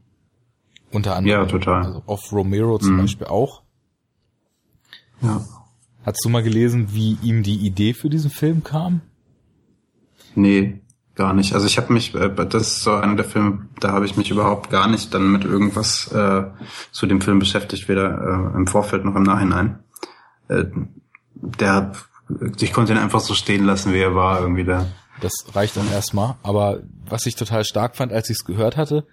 Unter 0.91 1.15
anderem. 1.15 1.41
Ja, 1.41 1.45
total. 1.45 1.85
Also 1.85 2.03
auf 2.05 2.31
Romero 2.31 2.77
zum 2.79 2.95
mhm. 2.95 3.01
Beispiel 3.01 3.27
auch. 3.27 3.63
Ja. 5.21 5.45
Hast 6.07 6.23
du 6.23 6.29
mal 6.29 6.41
gelesen, 6.41 6.93
wie 6.93 7.17
ihm 7.21 7.43
die 7.43 7.57
Idee 7.57 7.93
für 7.93 8.09
diesen 8.09 8.31
Film 8.31 8.63
kam? 8.63 9.01
Nee, 10.35 10.79
gar 11.15 11.33
nicht. 11.33 11.53
Also 11.53 11.65
ich 11.65 11.77
habe 11.77 11.91
mich, 11.91 12.15
äh, 12.15 12.33
das 12.33 12.61
ist 12.61 12.83
so 12.83 12.93
einer 12.93 13.17
der 13.17 13.25
Filme, 13.25 13.67
da 13.81 13.91
habe 13.91 14.05
ich 14.05 14.15
mich 14.15 14.31
überhaupt 14.31 14.69
gar 14.69 14.87
nicht 14.87 15.13
dann 15.13 15.29
mit 15.33 15.43
irgendwas 15.43 16.09
äh, 16.13 16.45
zu 16.93 17.07
dem 17.07 17.19
Film 17.19 17.39
beschäftigt, 17.39 17.89
weder 17.89 18.53
äh, 18.53 18.55
im 18.55 18.67
Vorfeld 18.67 19.03
noch 19.03 19.15
im 19.17 19.23
Nachhinein. 19.23 19.79
Äh, 20.47 20.63
der, 21.33 21.91
ich 22.57 22.71
konnte 22.71 22.93
ihn 22.93 22.99
einfach 22.99 23.19
so 23.19 23.33
stehen 23.33 23.65
lassen, 23.65 23.91
wie 23.93 23.99
er 23.99 24.15
war, 24.15 24.39
irgendwie 24.39 24.63
da. 24.63 24.85
Das 25.19 25.33
reicht 25.53 25.75
dann 25.75 25.91
erstmal. 25.91 26.35
Aber 26.41 26.83
was 27.05 27.25
ich 27.25 27.35
total 27.35 27.65
stark 27.65 27.97
fand, 27.97 28.13
als 28.13 28.29
ich 28.29 28.37
es 28.37 28.45
gehört 28.45 28.77
hatte, 28.77 29.05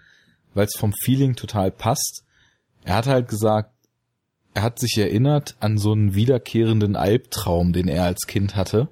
weil 0.55 0.67
es 0.67 0.79
vom 0.79 0.93
Feeling 0.93 1.35
total 1.35 1.73
passt, 1.73 2.23
er 2.85 2.95
hat 2.95 3.09
halt 3.09 3.27
gesagt, 3.27 3.74
er 4.55 4.63
hat 4.63 4.79
sich 4.79 4.97
erinnert 4.97 5.57
an 5.59 5.79
so 5.79 5.93
einen 5.93 6.15
wiederkehrenden 6.15 6.95
Albtraum, 6.97 7.73
den 7.73 7.89
er 7.89 8.05
als 8.05 8.27
Kind 8.27 8.55
hatte. 8.55 8.89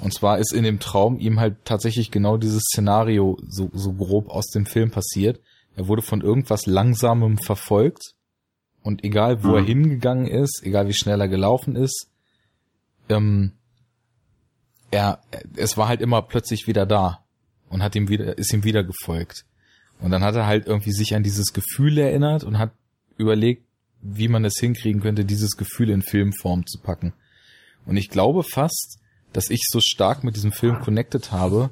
Und 0.00 0.12
zwar 0.12 0.38
ist 0.38 0.52
in 0.52 0.64
dem 0.64 0.80
Traum 0.80 1.18
ihm 1.18 1.38
halt 1.38 1.64
tatsächlich 1.64 2.10
genau 2.10 2.36
dieses 2.36 2.62
Szenario 2.64 3.38
so, 3.46 3.70
so 3.72 3.92
grob 3.92 4.28
aus 4.28 4.48
dem 4.48 4.66
Film 4.66 4.90
passiert. 4.90 5.40
Er 5.76 5.86
wurde 5.86 6.02
von 6.02 6.20
irgendwas 6.20 6.66
Langsamem 6.66 7.38
verfolgt. 7.38 8.14
Und 8.82 9.04
egal 9.04 9.44
wo 9.44 9.48
mhm. 9.48 9.54
er 9.54 9.62
hingegangen 9.62 10.26
ist, 10.26 10.62
egal 10.64 10.88
wie 10.88 10.94
schnell 10.94 11.20
er 11.20 11.28
gelaufen 11.28 11.76
ist, 11.76 12.08
ähm, 13.08 13.52
er, 14.90 15.20
es 15.56 15.76
war 15.76 15.86
halt 15.86 16.00
immer 16.00 16.22
plötzlich 16.22 16.66
wieder 16.66 16.86
da 16.86 17.24
und 17.68 17.82
hat 17.82 17.94
ihm 17.94 18.08
wieder, 18.08 18.38
ist 18.38 18.52
ihm 18.52 18.64
wieder 18.64 18.82
gefolgt. 18.82 19.44
Und 20.00 20.10
dann 20.10 20.24
hat 20.24 20.34
er 20.34 20.46
halt 20.46 20.66
irgendwie 20.66 20.92
sich 20.92 21.14
an 21.14 21.22
dieses 21.22 21.52
Gefühl 21.52 21.98
erinnert 21.98 22.42
und 22.42 22.58
hat 22.58 22.72
überlegt, 23.18 23.64
wie 24.02 24.28
man 24.28 24.44
es 24.44 24.58
hinkriegen 24.58 25.02
könnte, 25.02 25.24
dieses 25.24 25.56
Gefühl 25.56 25.90
in 25.90 26.02
Filmform 26.02 26.66
zu 26.66 26.78
packen. 26.78 27.12
Und 27.86 27.96
ich 27.96 28.08
glaube 28.08 28.42
fast, 28.42 28.98
dass 29.32 29.50
ich 29.50 29.66
so 29.70 29.80
stark 29.80 30.24
mit 30.24 30.36
diesem 30.36 30.52
Film 30.52 30.80
connected 30.80 31.32
habe, 31.32 31.70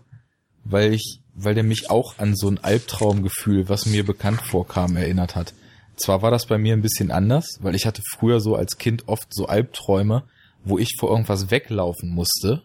weil 0.64 0.92
ich, 0.92 1.20
weil 1.34 1.55
der 1.55 1.64
mich 1.64 1.90
auch 1.90 2.18
an 2.18 2.36
so 2.36 2.48
ein 2.48 2.59
Albtraumgefühl, 2.59 3.68
was 3.68 3.86
mir 3.86 4.05
bekannt 4.05 4.40
vorkam, 4.42 4.96
erinnert 4.96 5.36
hat. 5.36 5.55
Zwar 5.96 6.22
war 6.22 6.30
das 6.30 6.46
bei 6.46 6.59
mir 6.59 6.74
ein 6.74 6.82
bisschen 6.82 7.10
anders, 7.10 7.59
weil 7.60 7.74
ich 7.74 7.86
hatte 7.86 8.02
früher 8.12 8.40
so 8.40 8.55
als 8.55 8.78
Kind 8.78 9.09
oft 9.09 9.34
so 9.34 9.46
Albträume, 9.46 10.24
wo 10.64 10.78
ich 10.78 10.94
vor 10.98 11.10
irgendwas 11.10 11.50
weglaufen 11.50 12.10
musste 12.10 12.62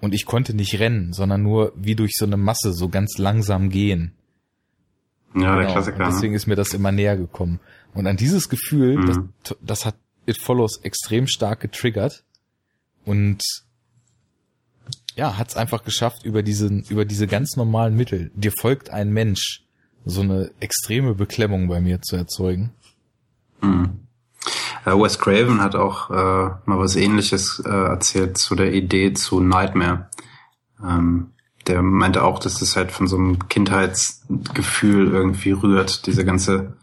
und 0.00 0.14
ich 0.14 0.26
konnte 0.26 0.54
nicht 0.54 0.78
rennen, 0.78 1.12
sondern 1.12 1.42
nur 1.42 1.72
wie 1.76 1.94
durch 1.94 2.12
so 2.16 2.24
eine 2.24 2.36
Masse 2.36 2.72
so 2.72 2.88
ganz 2.88 3.18
langsam 3.18 3.70
gehen. 3.70 4.12
Ja, 5.34 5.40
genau. 5.40 5.56
der 5.58 5.66
Klassiker. 5.66 6.04
Und 6.04 6.14
deswegen 6.14 6.32
ne? 6.32 6.36
ist 6.36 6.46
mir 6.46 6.56
das 6.56 6.72
immer 6.72 6.92
näher 6.92 7.16
gekommen. 7.16 7.60
Und 7.94 8.06
an 8.06 8.16
dieses 8.16 8.48
Gefühl, 8.48 8.98
mhm. 8.98 9.32
das, 9.42 9.56
das 9.60 9.84
hat 9.86 9.96
It 10.26 10.38
Follows 10.38 10.78
extrem 10.82 11.26
stark 11.26 11.60
getriggert 11.60 12.24
und 13.04 13.42
ja, 15.16 15.36
hat 15.36 15.48
es 15.48 15.56
einfach 15.56 15.82
geschafft, 15.82 16.24
über 16.24 16.42
diesen, 16.42 16.84
über 16.84 17.04
diese 17.04 17.26
ganz 17.26 17.56
normalen 17.56 17.96
Mittel, 17.96 18.30
dir 18.34 18.52
folgt 18.52 18.90
ein 18.90 19.10
Mensch, 19.10 19.64
so 20.04 20.20
eine 20.20 20.52
extreme 20.60 21.14
Beklemmung 21.14 21.66
bei 21.66 21.80
mir 21.80 22.00
zu 22.02 22.16
erzeugen. 22.16 22.70
Mhm. 23.60 24.06
Äh, 24.84 24.92
Wes 24.92 25.18
Craven 25.18 25.60
hat 25.60 25.74
auch 25.74 26.10
äh, 26.10 26.50
mal 26.64 26.78
was 26.78 26.96
ähnliches 26.96 27.60
äh, 27.64 27.68
erzählt 27.68 28.38
zu 28.38 28.54
der 28.54 28.72
Idee 28.72 29.12
zu 29.12 29.40
Nightmare. 29.40 30.08
Ähm, 30.82 31.32
der 31.66 31.82
meinte 31.82 32.24
auch, 32.24 32.38
dass 32.38 32.60
das 32.60 32.76
halt 32.76 32.92
von 32.92 33.08
so 33.08 33.16
einem 33.16 33.48
Kindheitsgefühl 33.48 35.12
irgendwie 35.12 35.50
rührt, 35.50 36.06
diese 36.06 36.24
ganze 36.24 36.74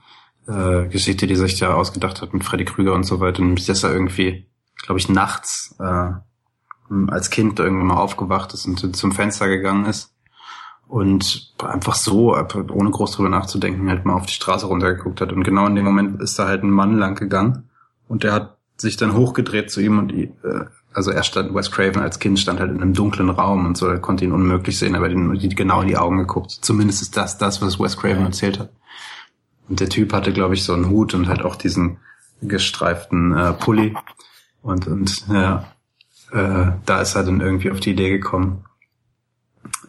äh, 0.48 0.88
Geschichte, 0.88 1.28
die 1.28 1.36
sich 1.36 1.58
da 1.60 1.74
ausgedacht 1.74 2.22
hat 2.22 2.34
mit 2.34 2.44
Freddy 2.44 2.66
Krüger 2.66 2.94
und 2.94 3.04
so 3.04 3.20
weiter. 3.20 3.42
Und 3.42 3.68
dass 3.68 3.84
er 3.84 3.94
irgendwie, 3.94 4.48
glaube 4.86 5.00
ich, 5.00 5.10
nachts 5.10 5.76
äh, 5.80 6.12
als 7.08 7.30
Kind 7.30 7.60
irgendwann 7.60 7.88
mal 7.88 7.98
aufgewacht 7.98 8.54
ist 8.54 8.66
und 8.66 8.96
zum 8.96 9.12
Fenster 9.12 9.48
gegangen 9.48 9.86
ist 9.86 10.14
und 10.88 11.54
einfach 11.64 11.96
so, 11.96 12.36
ohne 12.36 12.92
groß 12.92 13.14
drüber 13.14 13.30
nachzudenken, 13.30 13.90
halt 13.90 14.06
mal 14.06 14.14
auf 14.14 14.28
die 14.28 14.34
Straße 14.34 14.68
runtergeguckt 14.68 15.20
hat. 15.22 15.32
Und 15.32 15.44
genau 15.44 15.66
in 15.68 15.76
dem 15.76 15.86
Moment 15.86 16.22
ist 16.22 16.38
da 16.38 16.48
halt 16.48 16.64
ein 16.64 16.70
Mann 16.70 16.98
lang 16.98 17.16
gegangen 17.16 17.70
und 18.08 18.24
der 18.24 18.34
hat 18.34 18.58
sich 18.78 18.98
dann 18.98 19.16
hochgedreht 19.16 19.72
zu 19.72 19.82
ihm 19.82 19.98
und 19.98 20.14
äh, 20.14 20.30
also 20.94 21.12
er 21.12 21.24
stand, 21.24 21.54
Wes 21.54 21.72
Craven 21.72 22.02
als 22.02 22.20
Kind 22.20 22.40
stand 22.40 22.60
halt 22.60 22.72
in 22.72 22.82
einem 22.82 22.94
dunklen 22.94 23.30
Raum 23.30 23.66
und 23.66 23.78
so, 23.78 23.88
er 23.88 24.00
konnte 24.00 24.24
ihn 24.24 24.32
unmöglich 24.32 24.80
sehen, 24.80 24.96
aber 24.96 25.10
den 25.10 25.38
genau 25.56 25.82
in 25.82 25.88
die 25.88 25.98
Augen 25.98 26.18
geguckt. 26.18 26.52
Zumindest 26.52 27.02
ist 27.02 27.18
das 27.18 27.38
das, 27.38 27.62
was 27.62 27.80
Wes 27.80 27.98
Craven 27.98 28.24
erzählt 28.24 28.60
hat. 28.60 28.70
Und 29.68 29.80
der 29.80 29.90
Typ 29.90 30.14
hatte, 30.14 30.34
glaube 30.34 30.54
ich, 30.54 30.64
so 30.64 30.74
einen 30.74 30.90
Hut 30.90 31.14
und 31.14 31.28
halt 31.28 31.42
auch 31.42 31.56
diesen 31.56 31.98
gestreiften 32.42 33.36
äh, 33.36 33.54
Pulli. 33.54 33.96
Und, 34.62 34.88
und 34.88 35.28
ja, 35.28 35.72
äh, 36.32 36.72
da 36.86 37.02
ist 37.02 37.16
er 37.16 37.24
dann 37.24 37.42
irgendwie 37.42 37.72
auf 37.72 37.80
die 37.80 37.92
Idee 37.92 38.10
gekommen. 38.10 38.66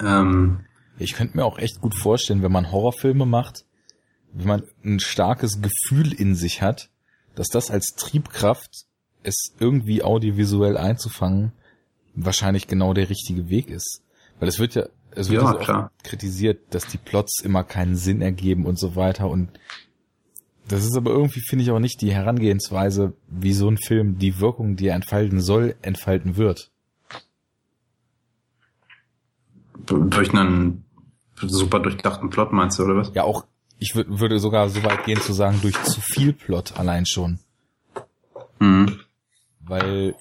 Ähm, 0.00 0.60
ich 0.98 1.12
könnte 1.14 1.36
mir 1.36 1.44
auch 1.44 1.58
echt 1.58 1.80
gut 1.80 1.94
vorstellen, 1.94 2.42
wenn 2.42 2.52
man 2.52 2.72
Horrorfilme 2.72 3.26
macht, 3.26 3.64
wenn 4.32 4.46
man 4.46 4.62
ein 4.84 5.00
starkes 5.00 5.60
Gefühl 5.60 6.12
in 6.12 6.34
sich 6.34 6.62
hat, 6.62 6.90
dass 7.34 7.48
das 7.48 7.70
als 7.70 7.94
Triebkraft, 7.96 8.86
es 9.22 9.54
irgendwie 9.58 10.02
audiovisuell 10.02 10.76
einzufangen, 10.76 11.52
wahrscheinlich 12.14 12.68
genau 12.68 12.94
der 12.94 13.10
richtige 13.10 13.48
Weg 13.48 13.68
ist. 13.68 14.02
Weil 14.38 14.48
es 14.48 14.58
wird 14.58 14.74
ja, 14.74 14.86
es 15.16 15.30
wird 15.30 15.42
ja, 15.42 15.60
ja 15.62 15.90
kritisiert, 16.02 16.60
dass 16.70 16.86
die 16.86 16.98
Plots 16.98 17.40
immer 17.42 17.64
keinen 17.64 17.96
Sinn 17.96 18.20
ergeben 18.20 18.66
und 18.66 18.78
so 18.78 18.96
weiter 18.96 19.28
und 19.28 19.48
das 20.68 20.84
ist 20.84 20.96
aber 20.96 21.12
irgendwie, 21.12 21.40
finde 21.40 21.62
ich, 21.62 21.70
auch 21.70 21.78
nicht 21.78 22.00
die 22.00 22.12
Herangehensweise, 22.12 23.12
wie 23.28 23.52
so 23.52 23.68
ein 23.68 23.78
Film 23.78 24.18
die 24.18 24.40
Wirkung, 24.40 24.74
die 24.74 24.88
er 24.88 24.96
entfalten 24.96 25.40
soll, 25.40 25.76
entfalten 25.82 26.36
wird. 26.36 26.72
Durch 29.86 30.34
einen 30.34 30.84
super 31.36 31.78
durchdachten 31.78 32.30
Plot 32.30 32.52
meinst 32.52 32.78
du, 32.78 32.84
oder 32.84 32.96
was? 32.96 33.12
Ja, 33.14 33.22
auch, 33.22 33.46
ich 33.78 33.94
würde 33.94 34.40
sogar 34.40 34.68
so 34.68 34.82
weit 34.82 35.04
gehen 35.04 35.20
zu 35.20 35.32
sagen, 35.32 35.60
durch 35.62 35.80
zu 35.84 36.00
viel 36.00 36.32
Plot 36.32 36.76
allein 36.76 37.06
schon. 37.06 37.38
Mhm. 38.58 39.00
Weil. 39.60 40.16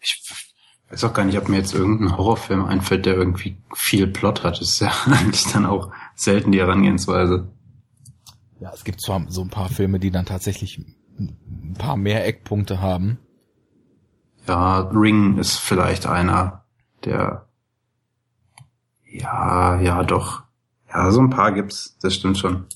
Ich 0.00 0.47
weiß 0.90 1.04
auch 1.04 1.12
gar 1.12 1.24
nicht, 1.24 1.38
ob 1.38 1.48
mir 1.48 1.58
jetzt 1.58 1.74
irgendein 1.74 2.16
Horrorfilm 2.16 2.64
einfällt, 2.64 3.06
der 3.06 3.14
irgendwie 3.14 3.56
viel 3.74 4.06
Plot 4.06 4.44
hat. 4.44 4.60
Das 4.60 4.68
ist 4.68 4.80
ja 4.80 4.92
eigentlich 5.06 5.44
dann 5.52 5.66
auch 5.66 5.90
selten 6.14 6.52
die 6.52 6.60
Herangehensweise. 6.60 7.48
Ja, 8.60 8.72
es 8.74 8.84
gibt 8.84 9.00
zwar 9.00 9.24
so 9.28 9.42
ein 9.42 9.50
paar 9.50 9.68
Filme, 9.68 10.00
die 10.00 10.10
dann 10.10 10.26
tatsächlich 10.26 10.78
ein 11.18 11.74
paar 11.78 11.96
mehr 11.96 12.26
Eckpunkte 12.26 12.80
haben. 12.80 13.18
Ja, 14.46 14.80
Ring 14.80 15.38
ist 15.38 15.58
vielleicht 15.58 16.06
einer, 16.06 16.64
der 17.04 17.48
ja, 19.10 19.80
ja, 19.80 20.02
doch. 20.04 20.42
Ja, 20.92 21.10
so 21.10 21.20
ein 21.20 21.30
paar 21.30 21.52
gibt's, 21.52 21.96
das 22.00 22.14
stimmt 22.14 22.38
schon. 22.38 22.66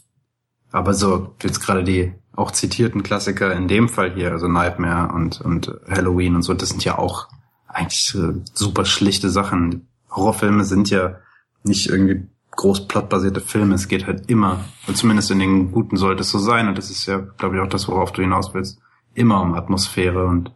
Aber 0.70 0.94
so, 0.94 1.34
jetzt 1.42 1.60
gerade 1.60 1.84
die 1.84 2.14
auch 2.34 2.50
zitierten 2.50 3.02
Klassiker 3.02 3.52
in 3.52 3.68
dem 3.68 3.88
Fall 3.88 4.14
hier, 4.14 4.32
also 4.32 4.48
Nightmare 4.48 5.12
und, 5.12 5.40
und 5.40 5.72
Halloween 5.88 6.34
und 6.34 6.42
so, 6.42 6.54
das 6.54 6.70
sind 6.70 6.84
ja 6.84 6.98
auch 6.98 7.28
eigentlich 7.72 8.14
äh, 8.14 8.40
super 8.52 8.84
schlichte 8.84 9.30
Sachen. 9.30 9.86
Horrorfilme 10.10 10.64
sind 10.64 10.90
ja 10.90 11.16
nicht 11.64 11.88
irgendwie 11.88 12.26
groß 12.52 12.86
plotbasierte 12.86 13.40
Filme. 13.40 13.74
Es 13.74 13.88
geht 13.88 14.06
halt 14.06 14.28
immer, 14.28 14.64
und 14.86 14.96
zumindest 14.96 15.30
in 15.30 15.38
den 15.38 15.72
guten 15.72 15.96
sollte 15.96 16.22
es 16.22 16.30
so 16.30 16.38
sein, 16.38 16.68
und 16.68 16.78
das 16.78 16.90
ist 16.90 17.06
ja, 17.06 17.18
glaube 17.18 17.56
ich, 17.56 17.62
auch 17.62 17.68
das, 17.68 17.88
worauf 17.88 18.12
du 18.12 18.22
hinaus 18.22 18.52
willst, 18.54 18.78
immer 19.14 19.40
um 19.40 19.54
Atmosphäre 19.54 20.26
und 20.26 20.52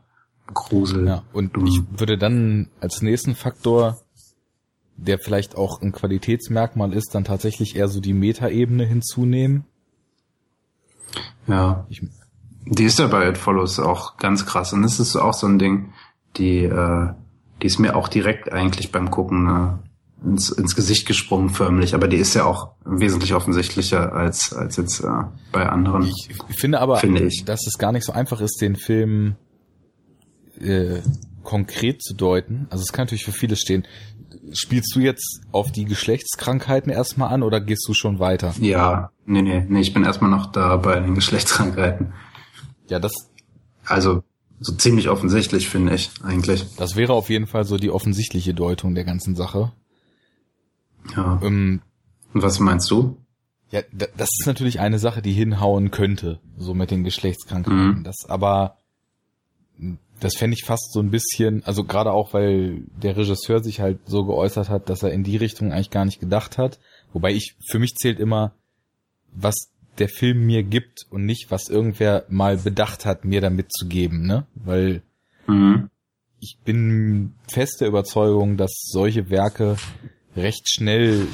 Grusel. 0.53 1.07
Ja, 1.07 1.23
und 1.33 1.57
ich 1.67 1.83
würde 1.97 2.19
dann 2.19 2.69
als 2.81 3.03
nächsten 3.03 3.35
Faktor, 3.35 3.99
der 4.97 5.19
vielleicht 5.19 5.57
auch 5.57 5.83
ein 5.83 5.93
Qualitätsmerkmal 5.93 6.93
ist, 6.93 7.15
dann 7.15 7.25
tatsächlich 7.25 7.77
eher 7.77 7.89
so 7.89 8.01
die 8.01 8.15
Metaebene 8.15 8.85
hinzunehmen. 8.85 9.65
Ja. 11.47 11.87
Ich, 11.89 12.03
die 12.65 12.85
ist 12.85 12.99
ja 12.99 13.07
bei 13.09 13.29
It 13.29 13.39
Follows 13.39 13.79
auch 13.79 14.17
ganz 14.17 14.47
krass. 14.47 14.73
Und 14.73 14.83
das 14.83 15.01
ist 15.01 15.17
auch 15.17 15.35
so 15.35 15.47
ein 15.47 15.59
Ding, 15.59 15.93
die, 16.39 16.65
äh, 16.65 17.09
die 17.63 17.67
ist 17.67 17.79
mir 17.79 17.97
auch 17.97 18.09
direkt 18.09 18.53
eigentlich 18.53 18.93
beim 18.93 19.11
Gucken 19.11 19.49
äh, 19.49 20.27
ins, 20.27 20.51
ins 20.51 20.75
Gesicht 20.75 21.07
gesprungen 21.07 21.51
förmlich, 21.51 21.95
aber 21.95 22.09
die 22.09 22.17
ist 22.17 22.35
ja 22.35 22.45
auch 22.45 22.73
wesentlich 22.85 23.35
offensichtlicher 23.35 24.13
als, 24.13 24.53
als 24.53 24.77
jetzt 24.77 25.01
äh, 25.01 25.09
bei 25.53 25.69
anderen. 25.69 26.05
Ich 26.05 26.29
finde 26.57 26.81
aber, 26.81 26.97
finde 26.97 27.23
ich. 27.23 27.45
dass 27.45 27.67
es 27.67 27.79
gar 27.79 27.93
nicht 27.93 28.05
so 28.05 28.13
einfach 28.13 28.41
ist, 28.41 28.61
den 28.61 28.77
Film 28.77 29.37
äh, 30.61 31.01
konkret 31.43 32.03
zu 32.03 32.15
deuten. 32.15 32.67
Also 32.71 32.83
es 32.83 32.93
kann 32.93 33.05
natürlich 33.05 33.25
für 33.25 33.33
viele 33.33 33.57
stehen. 33.57 33.87
Spielst 34.53 34.95
du 34.95 35.01
jetzt 35.01 35.43
auf 35.53 35.73
die 35.73 35.85
Geschlechtskrankheiten 35.85 36.91
erstmal 36.91 37.33
an 37.33 37.43
oder 37.43 37.61
gehst 37.61 37.87
du 37.89 37.95
schon 37.95 38.19
weiter? 38.19 38.55
Ja, 38.61 39.11
nee, 39.25 39.43
nee, 39.43 39.65
nee, 39.69 39.81
ich 39.81 39.93
bin 39.93 40.05
erstmal 40.05 40.31
noch 40.31 40.47
da 40.47 40.77
bei 40.77 41.01
den 41.01 41.15
Geschlechtskrankheiten. 41.15 42.13
Ja, 42.89 42.99
das. 42.99 43.13
Also 43.85 44.23
so 44.61 44.75
ziemlich 44.75 45.09
offensichtlich, 45.09 45.69
finde 45.69 45.95
ich, 45.95 46.11
eigentlich. 46.23 46.65
Das 46.77 46.97
wäre 46.97 47.13
auf 47.13 47.29
jeden 47.29 47.47
Fall 47.47 47.65
so 47.65 47.77
die 47.77 47.91
offensichtliche 47.91 48.55
Deutung 48.55 48.95
der 48.95 49.05
ganzen 49.05 49.37
Sache. 49.37 49.73
Ja. 51.15 51.41
Ähm, 51.43 51.83
Und 52.33 52.43
was 52.43 52.59
meinst 52.59 52.91
du? 52.91 53.19
Ja, 53.71 53.83
das 53.93 54.29
ist 54.39 54.47
natürlich 54.47 54.81
eine 54.81 54.99
Sache, 54.99 55.23
die 55.23 55.33
hinhauen 55.33 55.91
könnte, 55.91 56.41
so 56.57 56.73
mit 56.73 56.91
den 56.91 57.05
Geschlechtskrankheiten. 57.05 57.99
Mhm. 57.99 58.05
Das 58.05 58.25
aber, 58.29 58.79
das 60.21 60.37
fände 60.37 60.57
ich 60.59 60.65
fast 60.65 60.93
so 60.93 61.01
ein 61.01 61.11
bisschen, 61.11 61.65
also 61.65 61.85
gerade 61.85 62.13
auch, 62.13 62.33
weil 62.33 62.83
der 63.03 63.17
Regisseur 63.17 63.63
sich 63.63 63.81
halt 63.81 63.99
so 64.07 64.25
geäußert 64.25 64.69
hat, 64.69 64.89
dass 64.89 65.03
er 65.03 65.13
in 65.13 65.25
die 65.25 65.37
Richtung 65.37 65.73
eigentlich 65.73 65.91
gar 65.91 66.05
nicht 66.05 66.21
gedacht 66.21 66.59
hat. 66.59 66.79
Wobei 67.13 67.33
ich, 67.33 67.57
für 67.69 67.79
mich 67.79 67.95
zählt 67.97 68.21
immer, 68.21 68.55
was 69.33 69.71
der 69.99 70.09
Film 70.09 70.47
mir 70.47 70.63
gibt 70.63 71.07
und 71.11 71.25
nicht, 71.25 71.51
was 71.51 71.69
irgendwer 71.69 72.25
mal 72.29 72.59
bedacht 72.59 73.05
hat, 73.05 73.25
mir 73.25 73.41
damit 73.41 73.73
zu 73.73 73.87
geben, 73.87 74.27
ne? 74.27 74.47
Weil 74.55 75.03
mhm. 75.47 75.91
ich 76.41 76.59
bin 76.65 77.35
fest 77.49 77.81
der 77.81 77.89
Überzeugung, 77.89 78.57
dass 78.57 78.73
solche 78.83 79.31
Werke 79.31 79.77
recht 80.37 80.69
schnell 80.69 81.27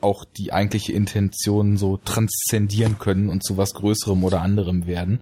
auch 0.00 0.24
die 0.24 0.52
eigentliche 0.52 0.92
Intention 0.92 1.76
so 1.76 1.96
transzendieren 1.96 2.98
können 2.98 3.28
und 3.28 3.44
zu 3.44 3.56
was 3.56 3.72
Größerem 3.74 4.24
oder 4.24 4.42
anderem 4.42 4.86
werden. 4.86 5.20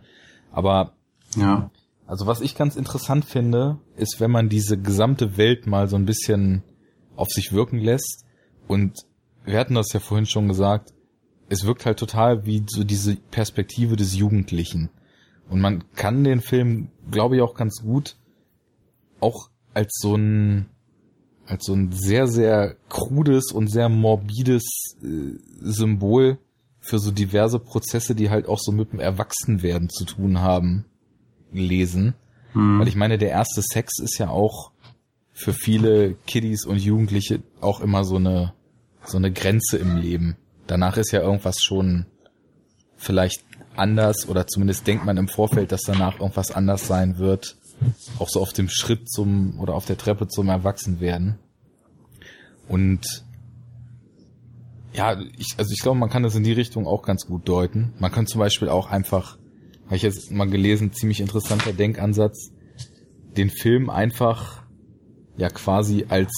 Aber 0.50 0.94
ja. 1.36 1.70
Also 2.06 2.26
was 2.26 2.40
ich 2.40 2.54
ganz 2.54 2.76
interessant 2.76 3.24
finde, 3.24 3.78
ist, 3.96 4.20
wenn 4.20 4.30
man 4.30 4.48
diese 4.48 4.78
gesamte 4.78 5.38
Welt 5.38 5.66
mal 5.66 5.88
so 5.88 5.96
ein 5.96 6.04
bisschen 6.04 6.62
auf 7.16 7.28
sich 7.30 7.52
wirken 7.52 7.78
lässt 7.78 8.24
und 8.68 8.98
wir 9.44 9.58
hatten 9.58 9.74
das 9.74 9.92
ja 9.92 10.00
vorhin 10.00 10.26
schon 10.26 10.48
gesagt, 10.48 10.93
es 11.54 11.64
wirkt 11.64 11.86
halt 11.86 11.98
total 11.98 12.44
wie 12.46 12.64
so 12.68 12.84
diese 12.84 13.16
Perspektive 13.16 13.96
des 13.96 14.14
Jugendlichen. 14.14 14.90
Und 15.48 15.60
man 15.60 15.84
kann 15.94 16.24
den 16.24 16.40
Film, 16.40 16.88
glaube 17.10 17.36
ich, 17.36 17.42
auch 17.42 17.54
ganz 17.54 17.82
gut 17.82 18.16
auch 19.20 19.48
als 19.72 19.96
so 20.00 20.16
ein 20.16 20.66
als 21.46 21.66
so 21.66 21.74
ein 21.74 21.92
sehr, 21.92 22.26
sehr 22.26 22.76
krudes 22.88 23.52
und 23.52 23.68
sehr 23.68 23.90
morbides 23.90 24.96
äh, 25.02 25.38
Symbol 25.60 26.38
für 26.80 26.98
so 26.98 27.10
diverse 27.10 27.58
Prozesse, 27.58 28.14
die 28.14 28.30
halt 28.30 28.48
auch 28.48 28.58
so 28.58 28.72
mit 28.72 28.92
dem 28.92 29.00
Erwachsenwerden 29.00 29.90
zu 29.90 30.04
tun 30.04 30.40
haben, 30.40 30.86
lesen. 31.52 32.14
Hm. 32.52 32.80
Weil 32.80 32.88
ich 32.88 32.96
meine, 32.96 33.18
der 33.18 33.30
erste 33.30 33.60
Sex 33.62 33.98
ist 33.98 34.18
ja 34.18 34.30
auch 34.30 34.72
für 35.32 35.52
viele 35.52 36.14
Kiddies 36.26 36.64
und 36.64 36.78
Jugendliche 36.78 37.42
auch 37.60 37.80
immer 37.80 38.04
so 38.04 38.16
eine, 38.16 38.54
so 39.04 39.18
eine 39.18 39.30
Grenze 39.30 39.76
im 39.76 39.96
Leben. 39.96 40.36
Danach 40.66 40.96
ist 40.96 41.12
ja 41.12 41.20
irgendwas 41.20 41.56
schon 41.62 42.06
vielleicht 42.96 43.44
anders 43.76 44.28
oder 44.28 44.46
zumindest 44.46 44.86
denkt 44.86 45.04
man 45.04 45.16
im 45.16 45.28
Vorfeld, 45.28 45.72
dass 45.72 45.82
danach 45.82 46.20
irgendwas 46.20 46.50
anders 46.50 46.86
sein 46.86 47.18
wird 47.18 47.56
auch 48.18 48.28
so 48.28 48.40
auf 48.40 48.52
dem 48.52 48.68
Schritt 48.68 49.10
zum 49.10 49.58
oder 49.58 49.74
auf 49.74 49.84
der 49.84 49.98
Treppe 49.98 50.28
zum 50.28 50.48
Erwachsenwerden. 50.48 51.38
Und 52.68 53.24
ja, 54.92 55.20
ich, 55.36 55.54
also 55.58 55.72
ich 55.72 55.80
glaube, 55.80 55.98
man 55.98 56.08
kann 56.08 56.22
das 56.22 56.36
in 56.36 56.44
die 56.44 56.52
Richtung 56.52 56.86
auch 56.86 57.02
ganz 57.02 57.26
gut 57.26 57.48
deuten. 57.48 57.92
Man 57.98 58.12
kann 58.12 58.26
zum 58.26 58.38
Beispiel 58.38 58.68
auch 58.68 58.90
einfach, 58.90 59.38
habe 59.86 59.96
ich 59.96 60.02
jetzt 60.02 60.30
mal 60.30 60.48
gelesen, 60.48 60.92
ziemlich 60.92 61.20
interessanter 61.20 61.72
Denkansatz, 61.72 62.52
den 63.36 63.50
Film 63.50 63.90
einfach 63.90 64.62
ja 65.36 65.48
quasi 65.48 66.06
als 66.08 66.32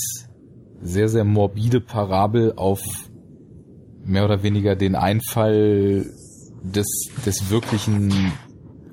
sehr, 0.81 1.09
sehr 1.09 1.25
morbide 1.25 1.81
Parabel 1.81 2.55
auf 2.57 2.81
mehr 4.07 4.25
oder 4.25 4.43
weniger 4.43 4.77
den 4.77 4.95
Einfall 4.95 6.07
des, 6.63 6.87
des 7.25 7.51
wirklichen 7.51 8.33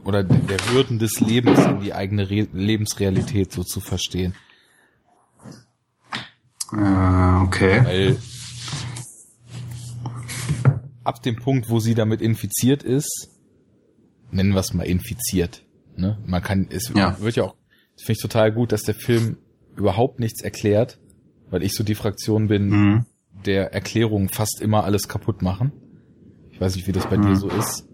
oder 0.03 0.23
der 0.23 0.57
Hürden 0.69 0.99
des 0.99 1.19
Lebens 1.22 1.60
in 1.60 1.80
die 1.80 1.94
eigene 1.94 2.30
Re 2.30 2.48
Lebensrealität 2.52 3.52
so 3.52 3.64
zu 3.64 3.80
verstehen. 3.80 4.34
Äh, 6.73 7.44
okay. 7.44 7.85
Weil 7.85 8.18
ab 11.03 11.22
dem 11.22 11.35
Punkt, 11.38 11.69
wo 11.69 11.80
sie 11.80 11.95
damit 11.95 12.22
infiziert 12.22 12.84
ist, 12.84 13.30
nennen 14.31 14.53
wir 14.53 14.60
es 14.60 14.73
mal 14.73 14.84
infiziert. 14.84 15.64
Ne? 15.95 16.18
Man 16.26 16.41
kann, 16.41 16.68
es 16.69 16.91
ja. 16.94 17.19
wird 17.19 17.35
ja 17.35 17.44
auch, 17.44 17.56
finde 17.98 18.14
ich 18.14 18.22
total 18.22 18.52
gut, 18.52 18.72
dass 18.72 18.84
der 18.84 18.95
Film 18.95 19.38
überhaupt 19.76 20.19
nichts 20.19 20.41
erklärt, 20.41 20.99
weil 21.49 21.64
ich 21.64 21.73
so 21.73 21.84
die 21.84 21.95
Fraktion 21.95 22.48
bin, 22.48 22.69
mhm. 22.69 23.06
Der 23.45 23.74
Erklärungen 23.74 24.30
fast 24.30 24.61
immer 24.61 24.84
alles 24.84 25.07
kaputt 25.07 25.41
machen. 25.41 25.72
Ich 26.52 26.61
weiß 26.61 26.76
nicht, 26.76 26.88
wie 26.88 26.91
das 26.91 27.07
bei 27.07 27.18
mhm. 27.18 27.28
dir 27.28 27.36
so 27.36 27.49
ist. 27.49 27.88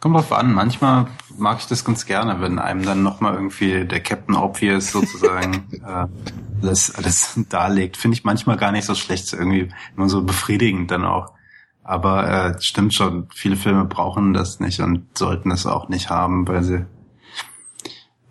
Kommt 0.00 0.16
drauf 0.16 0.32
an. 0.32 0.52
Manchmal 0.54 1.08
mag 1.36 1.58
ich 1.60 1.66
das 1.66 1.84
ganz 1.84 2.06
gerne, 2.06 2.40
wenn 2.40 2.58
einem 2.58 2.84
dann 2.84 3.02
nochmal 3.02 3.34
irgendwie 3.34 3.84
der 3.84 4.00
Captain 4.00 4.34
Obvious 4.34 4.92
sozusagen 4.92 5.68
äh, 5.72 6.06
alles, 6.62 6.94
alles 6.94 7.38
darlegt. 7.48 7.96
Finde 7.96 8.16
ich 8.16 8.24
manchmal 8.24 8.56
gar 8.56 8.72
nicht 8.72 8.86
so 8.86 8.94
schlecht, 8.94 9.32
irgendwie 9.32 9.68
immer 9.96 10.08
so 10.08 10.22
befriedigend 10.22 10.90
dann 10.90 11.04
auch. 11.04 11.34
Aber 11.82 12.28
äh, 12.28 12.62
stimmt 12.62 12.94
schon, 12.94 13.28
viele 13.34 13.56
Filme 13.56 13.84
brauchen 13.84 14.32
das 14.32 14.60
nicht 14.60 14.80
und 14.80 15.18
sollten 15.18 15.50
es 15.50 15.66
auch 15.66 15.88
nicht 15.88 16.08
haben, 16.08 16.46
weil 16.46 16.62
sie 16.62 16.86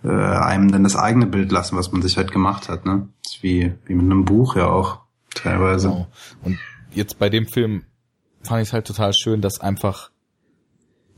äh, 0.04 0.08
einem 0.10 0.72
dann 0.72 0.84
das 0.84 0.96
eigene 0.96 1.26
Bild 1.26 1.52
lassen, 1.52 1.76
was 1.78 1.92
man 1.92 2.02
sich 2.02 2.18
halt 2.18 2.32
gemacht 2.32 2.70
hat. 2.70 2.86
Ne? 2.86 3.10
Das 3.24 3.36
ist 3.36 3.44
wie, 3.44 3.74
wie 3.86 3.96
mit 3.96 4.06
einem 4.06 4.26
Buch 4.26 4.56
ja 4.56 4.68
auch 4.68 5.00
teilweise. 5.36 5.90
Genau. 5.90 6.08
Und 6.44 6.60
jetzt 6.92 7.20
bei 7.20 7.30
dem 7.30 7.48
Film 7.48 7.86
fand 8.42 8.62
ich 8.62 8.70
es 8.70 8.74
halt 8.74 8.88
total 8.88 9.14
schön, 9.14 9.42
dass 9.42 9.60
einfach 9.60 10.12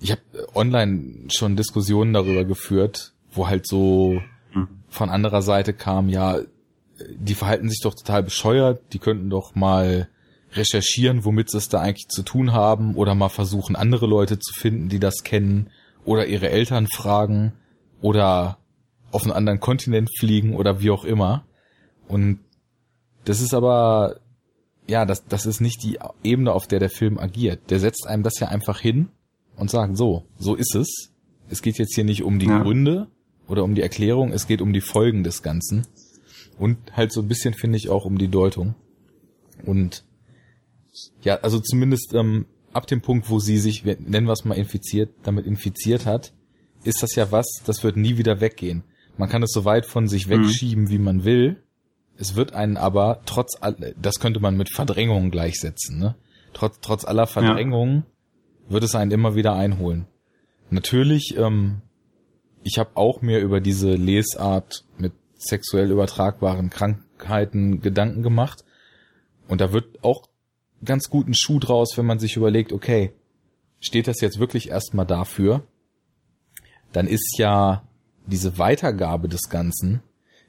ich 0.02 0.12
habe 0.12 0.22
online 0.56 1.30
schon 1.30 1.56
Diskussionen 1.56 2.14
darüber 2.14 2.44
geführt, 2.44 3.14
wo 3.32 3.48
halt 3.48 3.68
so 3.68 4.20
hm. 4.52 4.68
von 4.90 5.10
anderer 5.10 5.44
Seite 5.44 5.74
kam, 5.74 6.10
ja, 6.10 6.40
die 7.16 7.36
verhalten 7.36 7.70
sich 7.70 7.82
doch 7.82 7.94
total 7.94 8.24
bescheuert, 8.24 8.82
die 8.94 9.00
könnten 9.00 9.30
doch 9.30 9.56
mal 9.56 10.10
recherchieren, 10.54 11.24
womit 11.24 11.50
sie 11.50 11.58
es 11.58 11.70
da 11.70 11.80
eigentlich 11.80 12.10
zu 12.10 12.24
tun 12.24 12.52
haben 12.52 12.96
oder 12.96 13.16
mal 13.16 13.30
versuchen, 13.30 13.76
andere 13.76 14.08
Leute 14.08 14.40
zu 14.40 14.54
finden, 14.54 14.90
die 14.90 15.00
das 15.00 15.24
kennen 15.24 15.70
oder 16.04 16.26
ihre 16.26 16.50
Eltern 16.50 16.88
fragen 16.88 17.54
oder 18.02 18.58
auf 19.12 19.24
einen 19.24 19.32
anderen 19.32 19.60
Kontinent 19.60 20.10
fliegen 20.18 20.56
oder 20.56 20.82
wie 20.82 20.90
auch 20.90 21.06
immer. 21.06 21.46
Und 22.08 22.40
das 23.26 23.41
ist 23.41 23.53
aber, 23.53 24.19
ja, 24.88 25.06
das, 25.06 25.26
das 25.26 25.45
ist 25.45 25.61
nicht 25.61 25.84
die 25.84 25.99
Ebene, 26.23 26.53
auf 26.53 26.68
der 26.68 26.80
der 26.80 26.89
Film 26.89 27.18
agiert. 27.19 27.69
Der 27.69 27.80
setzt 27.80 28.07
einem 28.07 28.23
das 28.23 28.39
ja 28.39 28.48
einfach 28.48 28.80
hin 28.80 29.10
und 29.56 29.69
sagen, 29.69 29.95
so, 29.95 30.26
so 30.38 30.56
ist 30.56 30.76
es. 30.76 31.11
Es 31.49 31.61
geht 31.61 31.77
jetzt 31.77 31.95
hier 31.95 32.03
nicht 32.03 32.23
um 32.23 32.39
die 32.39 32.48
ja. 32.48 32.61
Gründe 32.61 33.07
oder 33.48 33.64
um 33.64 33.76
die 33.76 33.81
Erklärung, 33.81 34.31
es 34.31 34.48
geht 34.48 34.61
um 34.61 34.73
die 34.73 34.81
Folgen 34.81 35.23
des 35.23 35.43
Ganzen. 35.43 35.85
Und 36.57 36.77
halt 36.95 37.11
so 37.11 37.22
ein 37.22 37.27
bisschen 37.27 37.53
finde 37.53 37.77
ich 37.77 37.89
auch 37.89 38.06
um 38.06 38.18
die 38.18 38.27
Deutung. 38.27 38.76
Und 39.65 40.03
ja, 41.22 41.35
also 41.41 41.60
zumindest 41.60 42.14
ähm, 42.14 42.45
ab 42.73 42.88
dem 42.88 43.02
Punkt, 43.02 43.30
wo 43.30 43.39
sie 43.39 43.57
sich, 43.57 43.84
nennen 43.84 44.27
wir 44.27 44.34
es 44.34 44.45
mal 44.45 44.57
infiziert, 44.57 45.10
damit 45.23 45.45
infiziert 45.45 46.06
hat, 46.06 46.34
ist 46.84 47.03
das 47.03 47.15
ja 47.15 47.31
was, 47.31 47.48
das 47.65 47.83
wird 47.83 47.98
nie 47.98 48.17
wieder 48.17 48.41
weggehen. 48.41 48.83
Man 49.17 49.30
kann 49.30 49.43
es 49.43 49.51
so 49.51 49.66
weit 49.66 49.85
von 49.85 50.08
sich 50.08 50.27
mhm. 50.27 50.32
wegschieben, 50.32 50.85
mhm. 50.85 50.90
wie 50.90 51.00
man 51.00 51.24
will. 51.24 51.61
Es 52.22 52.35
wird 52.35 52.53
einen 52.53 52.77
aber 52.77 53.22
trotz, 53.25 53.59
das 54.00 54.19
könnte 54.19 54.40
man 54.40 54.56
mit 54.56 54.69
Verdrängung 54.72 55.32
gleichsetzen, 55.32 55.98
ne? 55.98 56.14
Trotz, 56.53 56.77
trotz 56.80 57.03
aller 57.03 57.25
Verdrängung 57.25 58.03
wird 58.69 58.83
es 58.83 58.93
einen 58.93 59.09
immer 59.09 59.33
wieder 59.33 59.56
einholen. 59.56 60.06
Natürlich, 60.69 61.35
ähm, 61.35 61.82
ich 62.61 62.77
habe 62.77 62.91
auch 62.93 63.24
mir 63.24 63.40
über 63.40 63.59
diese 63.59 63.95
Lesart 63.95 64.85
mit 65.00 65.14
sexuell 65.35 65.90
übertragbaren 65.90 66.69
Krankheiten 66.69 67.82
Gedanken 67.82 68.22
gemacht. 68.22 68.64
Und 69.48 69.59
da 69.59 69.74
wird 69.74 70.03
auch 70.03 70.27
ganz 70.85 71.09
gut 71.09 71.27
ein 71.27 71.33
Schuh 71.33 71.58
draus, 71.58 71.98
wenn 71.98 72.06
man 72.06 72.19
sich 72.19 72.38
überlegt, 72.38 72.72
okay, 72.72 73.14
steht 73.80 74.08
das 74.08 74.22
jetzt 74.22 74.38
wirklich 74.38 74.69
erstmal 74.69 75.08
dafür? 75.08 75.64
Dann 76.93 77.08
ist 77.08 77.40
ja 77.40 77.82
diese 78.27 78.59
Weitergabe 78.59 79.27
des 79.27 79.50
Ganzen 79.50 80.03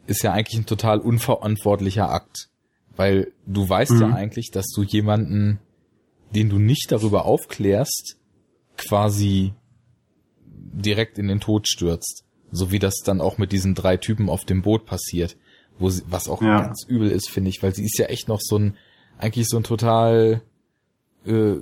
ist 0.06 0.22
ja 0.22 0.32
eigentlich 0.32 0.60
ein 0.60 0.66
total 0.66 0.98
unverantwortlicher 0.98 2.10
Akt. 2.10 2.48
Weil 2.94 3.32
du 3.46 3.68
weißt 3.68 3.92
mhm. 3.92 4.00
ja 4.00 4.14
eigentlich, 4.14 4.50
dass 4.50 4.66
du 4.74 4.82
jemanden 4.82 5.58
den 6.34 6.48
du 6.48 6.58
nicht 6.58 6.90
darüber 6.90 7.24
aufklärst, 7.24 8.16
quasi 8.76 9.52
direkt 10.44 11.18
in 11.18 11.28
den 11.28 11.40
Tod 11.40 11.68
stürzt. 11.68 12.24
So 12.50 12.70
wie 12.70 12.78
das 12.78 12.96
dann 13.04 13.20
auch 13.20 13.38
mit 13.38 13.52
diesen 13.52 13.74
drei 13.74 13.96
Typen 13.96 14.28
auf 14.28 14.44
dem 14.44 14.62
Boot 14.62 14.86
passiert. 14.86 15.36
Wo 15.78 15.88
sie, 15.90 16.02
was 16.06 16.28
auch 16.28 16.42
ja. 16.42 16.60
ganz 16.62 16.84
übel 16.86 17.10
ist, 17.10 17.30
finde 17.30 17.50
ich, 17.50 17.62
weil 17.62 17.74
sie 17.74 17.84
ist 17.84 17.98
ja 17.98 18.06
echt 18.06 18.28
noch 18.28 18.40
so 18.40 18.58
ein, 18.58 18.76
eigentlich 19.18 19.48
so 19.48 19.56
ein 19.56 19.64
total 19.64 20.42
äh, 21.26 21.54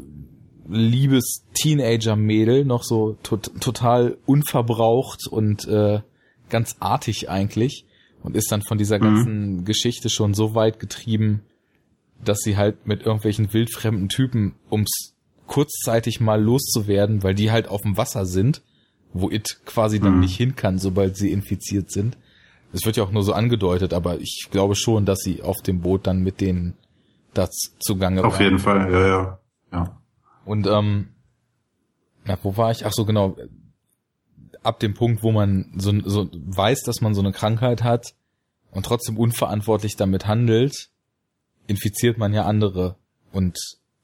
liebes 0.68 1.44
Teenager-Mädel, 1.54 2.64
noch 2.64 2.82
so 2.82 3.16
to 3.22 3.36
total 3.36 4.18
unverbraucht 4.26 5.26
und 5.28 5.66
äh, 5.68 6.00
ganz 6.48 6.76
artig 6.80 7.28
eigentlich 7.28 7.84
und 8.22 8.36
ist 8.36 8.50
dann 8.52 8.62
von 8.62 8.78
dieser 8.78 8.98
mhm. 8.98 9.02
ganzen 9.02 9.64
Geschichte 9.64 10.10
schon 10.10 10.34
so 10.34 10.54
weit 10.54 10.78
getrieben, 10.78 11.42
dass 12.22 12.40
sie 12.40 12.56
halt 12.56 12.86
mit 12.86 13.02
irgendwelchen 13.02 13.52
wildfremden 13.52 14.08
Typen, 14.08 14.54
ums 14.70 15.14
kurzzeitig 15.46 16.20
mal 16.20 16.40
loszuwerden, 16.40 17.22
weil 17.22 17.34
die 17.34 17.50
halt 17.50 17.68
auf 17.68 17.82
dem 17.82 17.96
Wasser 17.96 18.24
sind, 18.24 18.62
wo 19.12 19.30
It 19.30 19.60
quasi 19.64 19.98
dann 19.98 20.14
mhm. 20.14 20.20
nicht 20.20 20.36
hin 20.36 20.54
kann, 20.54 20.78
sobald 20.78 21.16
sie 21.16 21.32
infiziert 21.32 21.90
sind. 21.90 22.16
Es 22.72 22.84
wird 22.86 22.96
ja 22.96 23.02
auch 23.02 23.10
nur 23.10 23.24
so 23.24 23.32
angedeutet, 23.32 23.92
aber 23.92 24.20
ich 24.20 24.48
glaube 24.50 24.76
schon, 24.76 25.04
dass 25.06 25.18
sie 25.20 25.42
auf 25.42 25.60
dem 25.62 25.80
Boot 25.80 26.06
dann 26.06 26.22
mit 26.22 26.40
denen 26.40 26.74
das 27.34 27.50
zugange 27.80 28.22
Auf 28.22 28.34
waren. 28.34 28.42
jeden 28.42 28.58
Fall, 28.60 28.92
ja, 28.92 29.06
ja. 29.06 29.38
ja. 29.72 30.00
Und 30.44 30.66
ähm, 30.68 31.08
na, 32.24 32.38
wo 32.42 32.56
war 32.56 32.70
ich? 32.70 32.86
Ach 32.86 32.92
so, 32.92 33.04
genau. 33.04 33.36
Ab 34.62 34.80
dem 34.80 34.94
Punkt, 34.94 35.22
wo 35.22 35.32
man 35.32 35.72
so, 35.76 35.92
so 36.04 36.28
weiß, 36.32 36.82
dass 36.82 37.00
man 37.00 37.14
so 37.14 37.20
eine 37.20 37.32
Krankheit 37.32 37.82
hat 37.82 38.14
und 38.72 38.84
trotzdem 38.84 39.16
unverantwortlich 39.16 39.96
damit 39.96 40.26
handelt, 40.26 40.90
infiziert 41.66 42.18
man 42.18 42.34
ja 42.34 42.44
andere 42.44 42.96
und 43.32 43.58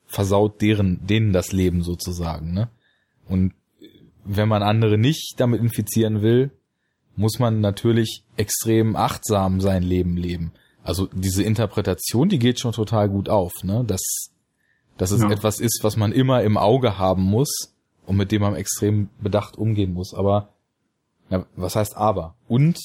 versaut 0.07 0.62
deren, 0.62 1.07
denen 1.07 1.33
das 1.33 1.52
Leben 1.52 1.83
sozusagen, 1.83 2.52
ne? 2.52 2.68
Und 3.28 3.55
wenn 4.25 4.49
man 4.49 4.62
andere 4.62 4.99
nicht 4.99 5.35
damit 5.39 5.60
infizieren 5.60 6.23
will, 6.23 6.51
muss 7.17 7.39
man 7.39 7.60
natürlich 7.60 8.23
extrem 8.36 8.97
achtsam 8.97 9.60
sein 9.60 9.83
Leben 9.83 10.17
leben. 10.17 10.52
Also 10.83 11.09
diese 11.12 11.43
Interpretation, 11.43 12.28
die 12.28 12.39
geht 12.39 12.60
schon 12.60 12.73
total 12.73 13.09
gut 13.09 13.28
auf, 13.28 13.52
ne? 13.62 13.85
Dass, 13.85 14.31
dass 14.97 15.10
es 15.10 15.23
ja. 15.23 15.31
etwas 15.31 15.60
ist, 15.60 15.81
was 15.83 15.97
man 15.97 16.12
immer 16.12 16.43
im 16.43 16.57
Auge 16.57 16.99
haben 16.99 17.23
muss 17.23 17.76
und 18.07 18.17
mit 18.17 18.33
dem 18.33 18.43
man 18.43 18.55
extrem 18.55 19.10
bedacht 19.20 19.57
umgehen 19.57 19.93
muss. 19.93 20.15
Aber, 20.15 20.49
na, 21.28 21.44
was 21.57 21.76
heißt 21.76 21.97
aber? 21.97 22.35
Und 22.49 22.78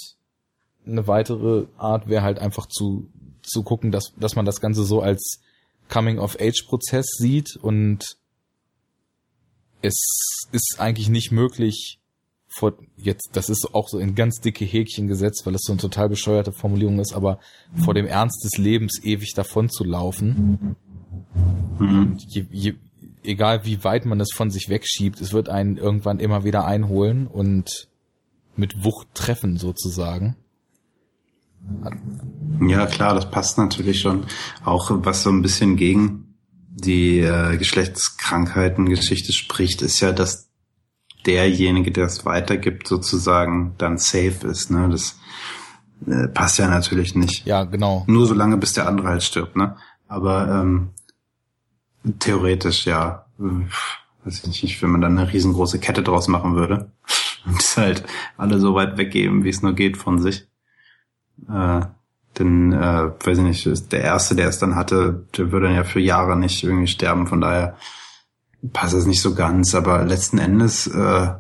eine 0.86 1.08
weitere 1.08 1.68
Art 1.78 2.10
wäre 2.10 2.24
halt 2.24 2.40
einfach 2.40 2.66
zu 2.66 3.08
zu 3.44 3.64
gucken, 3.64 3.92
dass, 3.92 4.14
dass 4.18 4.36
man 4.36 4.46
das 4.46 4.62
Ganze 4.62 4.84
so 4.84 5.02
als 5.02 5.42
Coming-of-Age-Prozess 5.90 7.06
sieht 7.18 7.56
und 7.58 8.18
es 9.82 9.96
ist 10.52 10.76
eigentlich 10.80 11.10
nicht 11.10 11.32
möglich, 11.32 12.00
vor 12.54 12.74
jetzt, 12.98 13.30
das 13.34 13.50
ist 13.50 13.74
auch 13.74 13.88
so 13.88 13.98
in 13.98 14.14
ganz 14.14 14.40
dicke 14.42 14.66
Häkchen 14.66 15.08
gesetzt, 15.08 15.44
weil 15.46 15.56
es 15.56 15.62
so 15.64 15.72
eine 15.72 15.82
total 15.82 16.10
bescheuerte 16.10 16.52
Formulierung 16.52 17.00
ist, 17.00 17.14
aber 17.14 17.40
vor 17.84 17.94
dem 17.94 18.06
Ernst 18.06 18.44
des 18.44 18.58
Lebens 18.58 19.02
ewig 19.04 19.34
davon 19.34 19.70
zu 19.70 19.84
laufen. 19.84 20.76
Mhm. 21.80 22.18
Je, 22.28 22.46
je, 22.52 22.74
egal 23.24 23.66
wie 23.66 23.84
weit 23.84 24.06
man 24.06 24.20
es 24.20 24.30
von 24.34 24.52
sich 24.52 24.70
wegschiebt, 24.70 25.22
es 25.22 25.34
wird 25.34 25.50
einen 25.50 25.78
irgendwann 25.78 26.20
immer 26.20 26.44
wieder 26.44 26.66
einholen 26.66 27.28
und 27.28 27.88
mit 28.56 28.84
Wucht 28.84 29.08
treffen 29.14 29.58
sozusagen. 29.58 30.36
Ja, 32.60 32.86
klar, 32.88 33.14
das 33.14 33.30
passt 33.30 33.58
natürlich 33.58 34.02
schon. 34.02 34.26
Auch 34.66 34.90
was 34.92 35.24
so 35.24 35.30
ein 35.30 35.42
bisschen 35.42 35.76
gegen 35.76 36.36
die 36.70 37.20
äh, 37.20 37.58
Geschlechtskrankheiten-Geschichte 37.58 39.34
spricht, 39.34 39.82
ist 39.82 40.00
ja, 40.00 40.12
dass 40.12 40.50
derjenige, 41.26 41.92
der 41.92 42.06
es 42.06 42.26
weitergibt, 42.26 42.88
sozusagen 42.88 43.76
dann 43.78 43.98
safe 43.98 44.48
ist. 44.48 44.72
Ne? 44.72 44.90
Das 44.90 45.20
äh, 46.08 46.28
passt 46.30 46.58
ja 46.58 46.68
natürlich 46.68 47.16
nicht. 47.16 47.46
Ja, 47.46 47.64
genau. 47.64 48.04
Nur 48.08 48.26
so 48.26 48.34
lange, 48.34 48.58
bis 48.58 48.74
der 48.74 48.88
andere 48.88 49.10
halt 49.10 49.24
stirbt, 49.24 49.56
ne? 49.56 49.76
Aber 50.08 50.50
ähm, 50.50 50.90
theoretisch 52.20 52.86
ja, 52.86 53.26
weiß 53.38 54.44
ich 54.44 54.64
nicht, 54.64 54.82
wenn 54.82 54.92
man 54.92 55.02
dann 55.02 55.18
eine 55.18 55.32
riesengroße 55.32 55.80
Kette 55.80 56.04
draus 56.04 56.28
machen 56.28 56.56
würde 56.56 56.92
und 57.46 57.60
es 57.60 57.78
halt 57.78 58.04
alle 58.38 58.60
so 58.60 58.76
weit 58.76 58.98
weggeben, 58.98 59.44
wie 59.44 59.50
es 59.50 59.62
nur 59.62 59.74
geht 59.74 59.98
von 59.98 60.20
sich. 60.20 60.48
Äh, 61.50 61.82
denn, 62.40 62.72
äh, 62.72 63.12
weiß 63.26 63.40
ich 63.40 63.44
nicht, 63.44 63.92
der 63.92 64.02
Erste, 64.02 64.36
der 64.36 64.48
es 64.48 64.60
dann 64.60 64.76
hatte, 64.76 65.26
der 65.38 65.52
würde 65.52 65.68
dann 65.68 65.76
ja 65.76 65.84
für 65.84 66.00
Jahre 66.00 66.38
nicht 66.38 66.64
irgendwie 66.64 66.88
sterben, 66.88 67.28
von 67.28 67.42
daher 67.42 67.78
passt 68.74 68.94
es 68.94 69.06
nicht 69.06 69.22
so 69.22 69.34
ganz, 69.34 69.76
aber 69.76 70.06
letzten 70.06 70.38
Endes, 70.38 70.88
äh, 70.88 71.34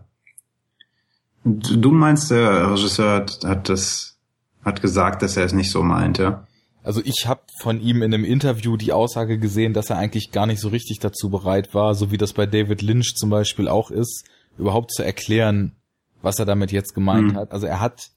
du 1.43 1.91
meinst, 1.91 2.31
der 2.31 2.71
Regisseur 2.71 3.15
hat, 3.15 3.39
hat 3.45 3.69
das, 3.69 4.17
hat 4.65 4.81
gesagt, 4.81 5.21
dass 5.21 5.37
er 5.37 5.45
es 5.45 5.53
nicht 5.53 5.71
so 5.71 5.81
meint, 5.81 6.17
ja? 6.17 6.45
Also 6.83 7.01
ich 7.03 7.27
habe 7.27 7.41
von 7.59 7.79
ihm 7.79 8.01
in 8.01 8.13
einem 8.13 8.25
Interview 8.25 8.75
die 8.75 8.91
Aussage 8.91 9.37
gesehen, 9.37 9.73
dass 9.73 9.89
er 9.89 9.97
eigentlich 9.97 10.31
gar 10.31 10.47
nicht 10.47 10.59
so 10.59 10.69
richtig 10.69 10.99
dazu 10.99 11.29
bereit 11.29 11.73
war, 11.73 11.93
so 11.93 12.11
wie 12.11 12.17
das 12.17 12.33
bei 12.33 12.45
David 12.45 12.81
Lynch 12.81 13.13
zum 13.15 13.29
Beispiel 13.29 13.67
auch 13.67 13.91
ist, 13.91 14.25
überhaupt 14.57 14.91
zu 14.91 15.03
erklären, 15.03 15.75
was 16.21 16.39
er 16.39 16.45
damit 16.45 16.71
jetzt 16.71 16.93
gemeint 16.93 17.33
mhm. 17.33 17.35
hat. 17.35 17.51
Also 17.51 17.67
er 17.67 17.79
hat 17.79 18.09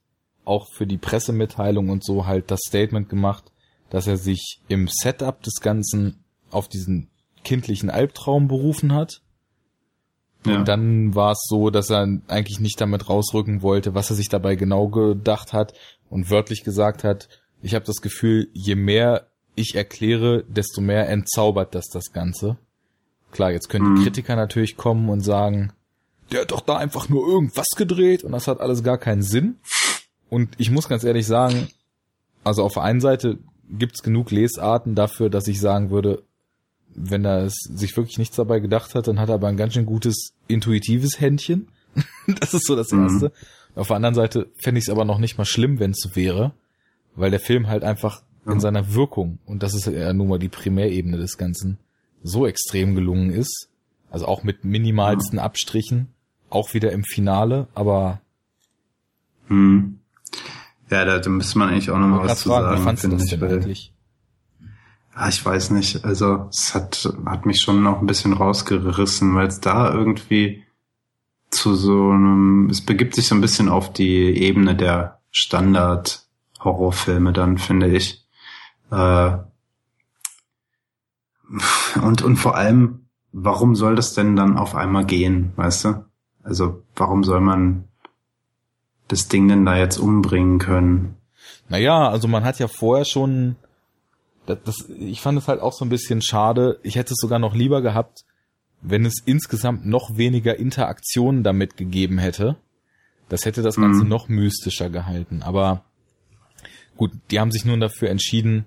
auch 0.44 0.68
für 0.72 0.86
die 0.86 0.98
Pressemitteilung 0.98 1.90
und 1.90 2.04
so 2.04 2.26
halt 2.26 2.50
das 2.50 2.60
Statement 2.66 3.08
gemacht, 3.08 3.44
dass 3.90 4.06
er 4.06 4.16
sich 4.16 4.60
im 4.68 4.88
Setup 4.88 5.42
des 5.42 5.60
Ganzen 5.60 6.24
auf 6.50 6.68
diesen 6.68 7.08
kindlichen 7.44 7.90
Albtraum 7.90 8.48
berufen 8.48 8.92
hat. 8.92 9.20
Ja. 10.46 10.56
Und 10.56 10.68
dann 10.68 11.14
war 11.14 11.32
es 11.32 11.46
so, 11.48 11.70
dass 11.70 11.90
er 11.90 12.06
eigentlich 12.28 12.60
nicht 12.60 12.80
damit 12.80 13.08
rausrücken 13.08 13.62
wollte, 13.62 13.94
was 13.94 14.10
er 14.10 14.16
sich 14.16 14.28
dabei 14.28 14.56
genau 14.56 14.88
gedacht 14.88 15.52
hat 15.52 15.74
und 16.10 16.30
wörtlich 16.30 16.64
gesagt 16.64 17.04
hat, 17.04 17.28
ich 17.64 17.74
habe 17.74 17.86
das 17.86 18.02
Gefühl, 18.02 18.48
je 18.52 18.74
mehr 18.74 19.26
ich 19.54 19.74
erkläre, 19.74 20.44
desto 20.48 20.82
mehr 20.82 21.08
entzaubert 21.08 21.74
das 21.74 21.86
das 21.88 22.12
Ganze. 22.12 22.58
Klar, 23.32 23.52
jetzt 23.52 23.70
können 23.70 23.90
mhm. 23.90 23.96
die 23.96 24.02
Kritiker 24.02 24.36
natürlich 24.36 24.76
kommen 24.76 25.08
und 25.08 25.22
sagen, 25.22 25.72
der 26.30 26.42
hat 26.42 26.50
doch 26.50 26.60
da 26.60 26.76
einfach 26.76 27.08
nur 27.08 27.26
irgendwas 27.26 27.68
gedreht 27.74 28.22
und 28.22 28.32
das 28.32 28.48
hat 28.48 28.60
alles 28.60 28.82
gar 28.82 28.98
keinen 28.98 29.22
Sinn. 29.22 29.56
Und 30.28 30.54
ich 30.58 30.70
muss 30.70 30.88
ganz 30.88 31.04
ehrlich 31.04 31.26
sagen, 31.26 31.68
also 32.42 32.62
auf 32.62 32.74
der 32.74 32.82
einen 32.82 33.00
Seite 33.00 33.38
gibt's 33.70 34.02
genug 34.02 34.30
Lesarten 34.30 34.94
dafür, 34.94 35.30
dass 35.30 35.48
ich 35.48 35.58
sagen 35.58 35.88
würde, 35.88 36.22
wenn 36.94 37.24
er 37.24 37.44
es 37.44 37.54
sich 37.54 37.96
wirklich 37.96 38.18
nichts 38.18 38.36
dabei 38.36 38.60
gedacht 38.60 38.94
hat, 38.94 39.08
dann 39.08 39.18
hat 39.18 39.30
er 39.30 39.36
aber 39.36 39.48
ein 39.48 39.56
ganz 39.56 39.72
schön 39.72 39.86
gutes 39.86 40.34
intuitives 40.48 41.18
Händchen. 41.18 41.68
das 42.40 42.52
ist 42.52 42.66
so 42.66 42.76
das 42.76 42.92
mhm. 42.92 43.04
Erste. 43.04 43.26
Mhm. 43.26 43.80
Auf 43.80 43.86
der 43.86 43.96
anderen 43.96 44.14
Seite 44.14 44.50
fände 44.62 44.78
ich 44.78 44.84
es 44.84 44.90
aber 44.90 45.06
noch 45.06 45.18
nicht 45.18 45.38
mal 45.38 45.46
schlimm, 45.46 45.80
wenn 45.80 45.92
es 45.92 46.00
so 46.00 46.14
wäre, 46.14 46.52
weil 47.14 47.30
der 47.30 47.40
Film 47.40 47.68
halt 47.68 47.84
einfach 47.84 48.22
ja. 48.46 48.52
in 48.52 48.60
seiner 48.60 48.94
Wirkung, 48.94 49.38
und 49.46 49.62
das 49.62 49.74
ist 49.74 49.86
ja 49.86 50.12
nun 50.12 50.28
mal 50.28 50.38
die 50.38 50.48
Primärebene 50.48 51.16
des 51.16 51.38
Ganzen, 51.38 51.78
so 52.22 52.46
extrem 52.46 52.94
gelungen 52.94 53.30
ist. 53.30 53.68
Also 54.10 54.26
auch 54.26 54.44
mit 54.44 54.64
minimalsten 54.64 55.38
ja. 55.38 55.44
Abstrichen, 55.44 56.08
auch 56.48 56.72
wieder 56.72 56.92
im 56.92 57.04
Finale, 57.04 57.68
aber 57.74 58.20
mhm. 59.48 59.98
Ja, 60.90 61.04
da, 61.04 61.18
da 61.18 61.30
müsste 61.30 61.58
man 61.58 61.70
eigentlich 61.70 61.90
auch 61.90 61.98
noch 61.98 62.06
mal 62.06 62.28
was 62.28 62.40
zu 62.40 62.48
fragen, 62.48 62.66
sagen. 62.66 62.80
Wie 62.80 62.84
fandst 62.84 63.04
du 63.04 63.08
das 63.08 63.26
denn 63.26 63.42
eigentlich? 63.42 63.92
Ja, 65.16 65.28
ich 65.28 65.44
weiß 65.44 65.70
nicht. 65.70 66.04
Also 66.04 66.48
es 66.50 66.74
hat, 66.74 67.08
hat 67.26 67.46
mich 67.46 67.60
schon 67.60 67.82
noch 67.82 68.00
ein 68.00 68.06
bisschen 68.06 68.32
rausgerissen, 68.32 69.34
weil 69.34 69.46
es 69.46 69.60
da 69.60 69.92
irgendwie 69.92 70.62
zu 71.50 71.74
so 71.74 72.10
einem, 72.10 72.68
es 72.70 72.80
begibt 72.80 73.14
sich 73.14 73.28
so 73.28 73.34
ein 73.34 73.40
bisschen 73.40 73.68
auf 73.68 73.92
die 73.92 74.42
Ebene 74.42 74.74
der 74.74 75.20
Standard-Horrorfilme 76.64 77.32
dann, 77.32 77.58
finde 77.58 77.88
ich. 77.88 78.24
Äh, 78.90 79.36
und, 82.02 82.22
und 82.22 82.36
vor 82.36 82.56
allem, 82.56 83.06
warum 83.32 83.76
soll 83.76 83.96
das 83.96 84.14
denn 84.14 84.36
dann 84.36 84.56
auf 84.56 84.74
einmal 84.74 85.04
gehen, 85.04 85.52
weißt 85.56 85.84
du? 85.84 86.04
Also, 86.42 86.82
warum 86.96 87.24
soll 87.24 87.40
man 87.40 87.84
das 89.08 89.28
Ding 89.28 89.48
denn 89.48 89.64
da 89.64 89.76
jetzt 89.76 89.98
umbringen 89.98 90.58
können? 90.58 91.16
Naja, 91.68 92.08
also 92.08 92.28
man 92.28 92.44
hat 92.44 92.58
ja 92.58 92.68
vorher 92.68 93.04
schon, 93.04 93.56
das, 94.46 94.58
das, 94.64 94.88
ich 94.88 95.20
fand 95.20 95.38
es 95.38 95.48
halt 95.48 95.60
auch 95.60 95.72
so 95.72 95.84
ein 95.84 95.90
bisschen 95.90 96.22
schade. 96.22 96.78
Ich 96.82 96.96
hätte 96.96 97.12
es 97.12 97.20
sogar 97.20 97.38
noch 97.38 97.54
lieber 97.54 97.82
gehabt, 97.82 98.24
wenn 98.82 99.06
es 99.06 99.22
insgesamt 99.24 99.86
noch 99.86 100.16
weniger 100.16 100.58
Interaktionen 100.58 101.42
damit 101.42 101.76
gegeben 101.76 102.18
hätte. 102.18 102.56
Das 103.30 103.46
hätte 103.46 103.62
das 103.62 103.76
Ganze 103.76 104.04
mhm. 104.04 104.10
noch 104.10 104.28
mystischer 104.28 104.90
gehalten. 104.90 105.42
Aber 105.42 105.84
gut, 106.96 107.12
die 107.30 107.40
haben 107.40 107.50
sich 107.50 107.64
nun 107.64 107.80
dafür 107.80 108.10
entschieden, 108.10 108.66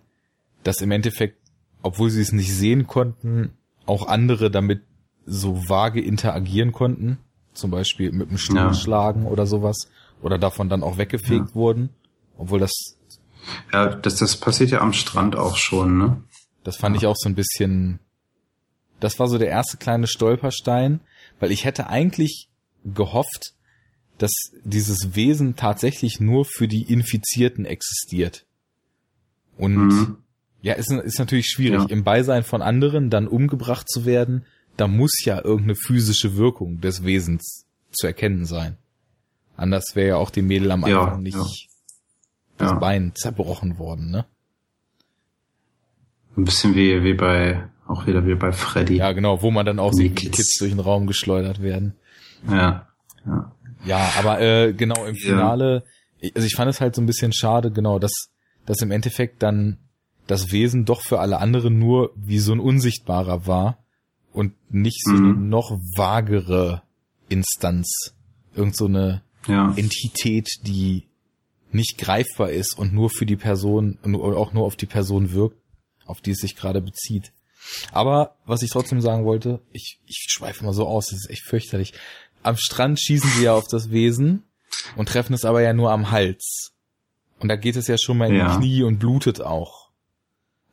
dass 0.64 0.82
im 0.82 0.92
Endeffekt, 0.92 1.38
obwohl 1.82 2.10
sie 2.10 2.22
es 2.22 2.32
nicht 2.32 2.54
sehen 2.54 2.88
konnten, 2.88 3.54
auch 3.86 4.08
andere 4.08 4.52
damit 4.52 4.82
so 5.26 5.70
vage 5.70 6.02
interagieren 6.02 6.72
konnten. 6.72 7.18
Zum 7.54 7.72
Beispiel 7.72 8.12
mit 8.12 8.30
dem 8.30 8.38
Stuhl 8.38 8.58
ja. 8.58 8.74
schlagen 8.74 9.26
oder 9.26 9.48
sowas 9.48 9.90
oder 10.22 10.38
davon 10.38 10.70
dann 10.70 10.84
auch 10.84 10.98
weggefegt 10.98 11.50
ja. 11.50 11.56
wurden, 11.56 11.90
obwohl 12.38 12.60
das 12.60 12.72
ja, 13.72 13.96
das 13.96 14.18
das 14.18 14.36
passiert 14.36 14.72
ja 14.72 14.82
am 14.82 14.94
Strand 14.94 15.36
auch 15.36 15.56
schon, 15.56 15.98
ne? 15.98 16.24
Das 16.64 16.76
fand 16.76 16.96
ja. 16.96 17.02
ich 17.02 17.08
auch 17.08 17.16
so 17.18 17.30
ein 17.30 17.36
bisschen 17.36 18.00
das 19.00 19.20
war 19.20 19.28
so 19.28 19.38
der 19.38 19.50
erste 19.50 19.78
kleine 19.78 20.08
Stolperstein, 20.08 21.02
weil 21.40 21.52
ich 21.52 21.66
hätte 21.66 21.88
eigentlich 21.88 22.50
gehofft, 22.84 23.54
dass 24.18 24.32
dieses 24.64 25.16
Wesen 25.16 25.56
tatsächlich 25.56 26.20
nur 26.20 26.46
für 26.46 26.68
die 26.68 26.84
Infizierten 26.84 27.66
existiert. 27.66 28.46
Und 29.58 29.76
mhm. 29.76 30.18
ja, 30.62 30.74
ist, 30.74 30.92
ist 30.92 31.20
natürlich 31.20 31.48
schwierig, 31.48 31.82
ja. 31.82 31.88
im 31.90 32.04
Beisein 32.04 32.44
von 32.44 32.62
anderen 32.62 33.10
dann 33.10 33.28
umgebracht 33.28 33.90
zu 33.90 34.06
werden. 34.06 34.46
Da 34.76 34.88
muss 34.88 35.24
ja 35.24 35.44
irgendeine 35.44 35.76
physische 35.76 36.36
Wirkung 36.36 36.82
des 36.82 37.04
Wesens 37.04 37.66
zu 37.92 38.08
erkennen 38.08 38.46
sein. 38.46 38.78
Anders 39.56 39.96
wäre 39.96 40.10
ja 40.10 40.16
auch 40.18 40.30
die 40.30 40.44
Mädel 40.44 40.72
am 40.72 40.84
Anfang 40.84 41.14
ja, 41.14 41.18
nicht 41.18 41.36
ja. 41.36 41.46
das 42.58 42.72
ja. 42.72 42.80
Bein 42.80 43.14
zerbrochen 43.16 43.80
worden, 43.80 44.12
ne? 44.12 44.26
Ein 46.38 46.46
bisschen 46.46 46.76
wie, 46.76 47.04
wie 47.04 47.16
bei, 47.16 47.68
auch 47.88 48.06
wieder 48.06 48.24
wie 48.28 48.36
bei 48.36 48.52
Freddy. 48.52 48.98
Ja, 48.98 49.12
genau, 49.14 49.42
wo 49.42 49.50
man 49.50 49.66
dann 49.66 49.80
auch 49.80 49.92
sieht, 49.92 50.22
wie 50.22 50.30
Kids 50.30 50.60
durch 50.60 50.70
den 50.70 50.80
Raum 50.80 51.08
geschleudert 51.08 51.64
werden. 51.64 51.96
Ja, 52.48 52.88
ja. 53.26 53.52
Ja, 53.86 54.12
aber 54.18 54.42
äh, 54.42 54.74
genau 54.74 55.06
im 55.06 55.16
Finale, 55.16 55.84
also 56.36 56.46
ich 56.46 56.56
fand 56.56 56.70
es 56.70 56.82
halt 56.82 56.96
so 56.96 57.02
ein 57.02 57.06
bisschen 57.06 57.34
schade, 57.34 57.72
genau, 57.72 58.00
dass, 58.00 58.30
dass 58.66 58.82
im 58.82 58.92
Endeffekt 58.92 59.44
dann 59.44 59.78
das 60.26 60.52
Wesen 60.52 60.86
doch 60.86 61.02
für 61.02 61.20
alle 61.20 61.40
anderen 61.40 61.80
nur 61.80 62.12
wie 62.16 62.40
so 62.40 62.52
ein 62.52 62.60
Unsichtbarer 62.60 63.48
war 63.48 63.78
und 64.34 64.54
nicht 64.70 65.04
so 65.04 65.14
mhm. 65.14 65.26
eine 65.26 65.34
noch 65.34 65.72
vagere 65.96 66.84
Instanz. 67.30 68.14
Irgend 68.56 68.76
so 68.76 68.86
eine 68.86 69.22
ja. 69.48 69.74
Entität, 69.76 70.48
die 70.64 71.08
nicht 71.72 71.98
greifbar 71.98 72.50
ist 72.50 72.78
und 72.78 72.94
nur 72.94 73.10
für 73.10 73.26
die 73.26 73.36
Person 73.36 73.98
und 74.02 74.16
auch 74.16 74.54
nur 74.54 74.66
auf 74.66 74.76
die 74.76 74.86
Person 74.86 75.32
wirkt, 75.32 75.58
auf 76.06 76.22
die 76.22 76.32
es 76.32 76.40
sich 76.40 76.56
gerade 76.56 76.82
bezieht. 76.82 77.32
Aber 77.92 78.36
was 78.46 78.62
ich 78.62 78.70
trotzdem 78.70 79.02
sagen 79.02 79.26
wollte, 79.26 79.60
ich, 79.72 80.00
ich 80.06 80.26
schweife 80.30 80.64
mal 80.64 80.74
so 80.74 80.88
aus, 80.88 81.08
das 81.08 81.20
ist 81.20 81.30
echt 81.30 81.46
fürchterlich. 81.46 81.94
Am 82.48 82.58
Strand 82.58 83.00
schießen 83.00 83.30
sie 83.32 83.44
ja 83.44 83.54
auf 83.54 83.68
das 83.68 83.92
Wesen 83.92 84.44
und 84.96 85.10
treffen 85.10 85.34
es 85.34 85.46
aber 85.46 85.62
ja 85.62 85.74
nur 85.74 85.92
am 85.92 86.12
Hals. 86.12 86.74
Und 87.40 87.50
da 87.50 87.56
geht 87.56 87.76
es 87.76 87.88
ja 87.88 87.98
schon 87.98 88.18
mal 88.18 88.30
in 88.30 88.36
ja. 88.36 88.52
die 88.52 88.58
Knie 88.58 88.84
und 88.84 89.00
blutet 89.00 89.42
auch. 89.42 89.90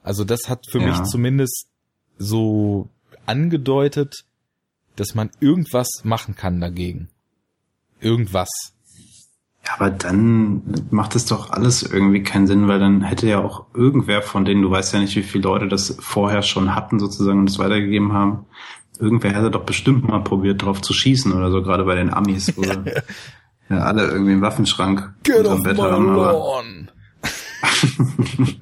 Also 0.02 0.24
das 0.24 0.48
hat 0.48 0.66
für 0.70 0.80
ja. 0.80 0.88
mich 0.88 1.02
zumindest 1.04 1.66
so 2.18 2.88
angedeutet, 3.26 4.24
dass 4.96 5.14
man 5.14 5.30
irgendwas 5.40 5.88
machen 6.04 6.36
kann 6.36 6.60
dagegen 6.60 7.08
irgendwas. 8.04 8.50
Ja, 9.66 9.72
aber 9.76 9.90
dann 9.90 10.62
macht 10.90 11.16
es 11.16 11.24
doch 11.24 11.50
alles 11.50 11.82
irgendwie 11.82 12.22
keinen 12.22 12.46
Sinn, 12.46 12.68
weil 12.68 12.78
dann 12.78 13.00
hätte 13.00 13.26
ja 13.26 13.40
auch 13.40 13.64
irgendwer 13.72 14.20
von 14.20 14.44
denen, 14.44 14.60
du 14.60 14.70
weißt 14.70 14.92
ja 14.92 15.00
nicht, 15.00 15.16
wie 15.16 15.22
viele 15.22 15.44
Leute 15.44 15.68
das 15.68 15.96
vorher 16.00 16.42
schon 16.42 16.74
hatten 16.74 17.00
sozusagen 17.00 17.40
und 17.40 17.50
es 17.50 17.58
weitergegeben 17.58 18.12
haben, 18.12 18.44
irgendwer 18.98 19.32
hätte 19.32 19.50
doch 19.50 19.64
bestimmt 19.64 20.06
mal 20.06 20.20
probiert, 20.20 20.62
drauf 20.62 20.80
zu 20.80 20.92
schießen 20.92 21.32
oder 21.32 21.50
so, 21.50 21.62
gerade 21.62 21.84
bei 21.84 21.94
den 21.94 22.12
Amis, 22.12 22.56
wo 22.56 22.62
ja, 23.70 23.78
alle 23.78 24.06
irgendwie 24.06 24.32
im 24.32 24.42
Waffenschrank 24.42 25.14
Get 25.22 25.46
off 25.46 25.62
Bett 25.62 25.78
haben. 25.78 26.14
Lawn. 26.14 26.90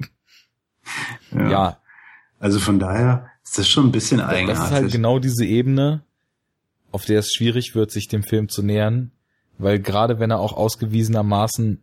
ja. 1.31 1.49
ja. 1.49 1.77
Also 2.39 2.59
von 2.59 2.79
daher 2.79 3.29
ist 3.43 3.57
das 3.57 3.69
schon 3.69 3.87
ein 3.87 3.91
bisschen 3.91 4.19
eigenartig. 4.19 4.59
Das 4.59 4.65
ist 4.65 4.73
halt 4.73 4.91
genau 4.91 5.19
diese 5.19 5.45
Ebene, 5.45 6.03
auf 6.91 7.05
der 7.05 7.19
es 7.19 7.31
schwierig 7.31 7.75
wird, 7.75 7.91
sich 7.91 8.07
dem 8.07 8.23
Film 8.23 8.49
zu 8.49 8.63
nähern, 8.63 9.11
weil 9.57 9.79
gerade 9.79 10.19
wenn 10.19 10.31
er 10.31 10.39
auch 10.39 10.53
ausgewiesenermaßen 10.53 11.81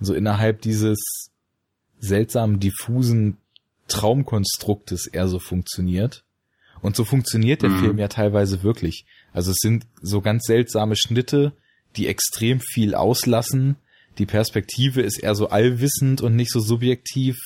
so 0.00 0.14
innerhalb 0.14 0.62
dieses 0.62 1.30
seltsamen, 1.98 2.60
diffusen 2.60 3.38
Traumkonstruktes 3.88 5.06
eher 5.06 5.28
so 5.28 5.38
funktioniert. 5.38 6.24
Und 6.80 6.96
so 6.96 7.04
funktioniert 7.04 7.62
der 7.62 7.70
mhm. 7.70 7.80
Film 7.80 7.98
ja 7.98 8.08
teilweise 8.08 8.62
wirklich. 8.62 9.04
Also 9.32 9.50
es 9.50 9.58
sind 9.60 9.86
so 10.00 10.20
ganz 10.20 10.44
seltsame 10.46 10.96
Schnitte, 10.96 11.52
die 11.96 12.06
extrem 12.06 12.60
viel 12.60 12.94
auslassen, 12.94 13.76
die 14.18 14.26
Perspektive 14.26 15.00
ist 15.00 15.18
eher 15.18 15.34
so 15.34 15.48
allwissend 15.48 16.20
und 16.20 16.34
nicht 16.34 16.50
so 16.50 16.60
subjektiv, 16.60 17.36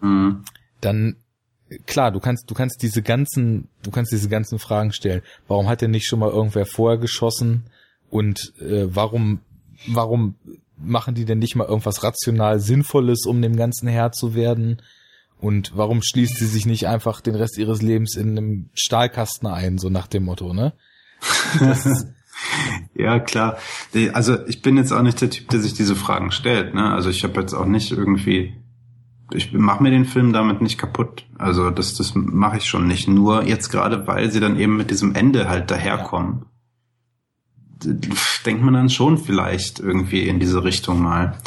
mhm. 0.00 0.42
dann 0.80 1.16
klar, 1.84 2.12
du 2.12 2.20
kannst, 2.20 2.50
du 2.50 2.54
kannst 2.54 2.82
diese 2.82 3.02
ganzen, 3.02 3.68
du 3.82 3.90
kannst 3.90 4.12
diese 4.12 4.28
ganzen 4.28 4.58
Fragen 4.58 4.92
stellen. 4.92 5.22
Warum 5.48 5.68
hat 5.68 5.82
denn 5.82 5.90
nicht 5.90 6.06
schon 6.06 6.18
mal 6.18 6.30
irgendwer 6.30 6.66
vorher 6.66 6.98
geschossen? 6.98 7.64
Und 8.08 8.52
äh, 8.60 8.86
warum, 8.88 9.40
warum 9.88 10.36
machen 10.78 11.14
die 11.14 11.24
denn 11.24 11.38
nicht 11.38 11.56
mal 11.56 11.66
irgendwas 11.66 12.02
rational 12.02 12.60
Sinnvolles, 12.60 13.26
um 13.26 13.42
dem 13.42 13.56
Ganzen 13.56 13.88
Herr 13.88 14.12
zu 14.12 14.34
werden? 14.34 14.80
Und 15.38 15.72
warum 15.76 16.02
schließt 16.02 16.36
sie 16.36 16.46
sich 16.46 16.66
nicht 16.66 16.86
einfach 16.86 17.20
den 17.20 17.34
Rest 17.34 17.58
ihres 17.58 17.82
Lebens 17.82 18.16
in 18.16 18.30
einem 18.30 18.70
Stahlkasten 18.74 19.46
ein, 19.48 19.78
so 19.78 19.90
nach 19.90 20.06
dem 20.06 20.24
Motto, 20.24 20.54
ne? 20.54 20.72
ja, 22.94 23.20
klar. 23.20 23.58
Also 24.12 24.46
ich 24.46 24.62
bin 24.62 24.76
jetzt 24.76 24.92
auch 24.92 25.02
nicht 25.02 25.20
der 25.20 25.30
Typ, 25.30 25.48
der 25.48 25.60
sich 25.60 25.74
diese 25.74 25.96
Fragen 25.96 26.30
stellt, 26.30 26.74
ne? 26.74 26.92
Also 26.92 27.10
ich 27.10 27.22
habe 27.24 27.40
jetzt 27.40 27.54
auch 27.54 27.66
nicht 27.66 27.92
irgendwie 27.92 28.54
ich 29.32 29.52
mache 29.52 29.82
mir 29.82 29.90
den 29.90 30.04
Film 30.04 30.32
damit 30.32 30.62
nicht 30.62 30.78
kaputt. 30.78 31.26
Also 31.36 31.70
das, 31.70 31.94
das 31.94 32.14
mache 32.14 32.58
ich 32.58 32.66
schon 32.66 32.86
nicht. 32.86 33.08
Nur 33.08 33.44
jetzt 33.44 33.70
gerade, 33.70 34.06
weil 34.06 34.30
sie 34.30 34.40
dann 34.40 34.58
eben 34.58 34.76
mit 34.76 34.90
diesem 34.90 35.14
Ende 35.14 35.48
halt 35.48 35.70
daherkommen, 35.70 36.46
ja. 37.84 37.92
denkt 38.44 38.62
man 38.62 38.74
dann 38.74 38.90
schon 38.90 39.18
vielleicht 39.18 39.80
irgendwie 39.80 40.28
in 40.28 40.38
diese 40.38 40.62
Richtung 40.62 41.02
mal. 41.02 41.38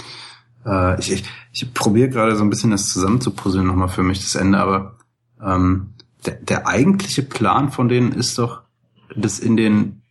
Äh, 0.65 0.99
ich 0.99 1.11
ich, 1.11 1.23
ich 1.51 1.73
probiere 1.73 2.09
gerade 2.09 2.35
so 2.35 2.43
ein 2.43 2.49
bisschen 2.49 2.71
das 2.71 2.87
zusammenzupuzzeln 2.87 3.65
nochmal 3.65 3.89
für 3.89 4.03
mich, 4.03 4.19
das 4.19 4.35
Ende, 4.35 4.57
aber 4.59 4.97
ähm, 5.43 5.93
der, 6.25 6.35
der 6.35 6.67
eigentliche 6.67 7.23
Plan 7.23 7.69
von 7.69 7.89
denen 7.89 8.11
ist 8.11 8.37
doch, 8.37 8.63
das 9.15 9.39
in 9.39 9.57
den 9.57 10.01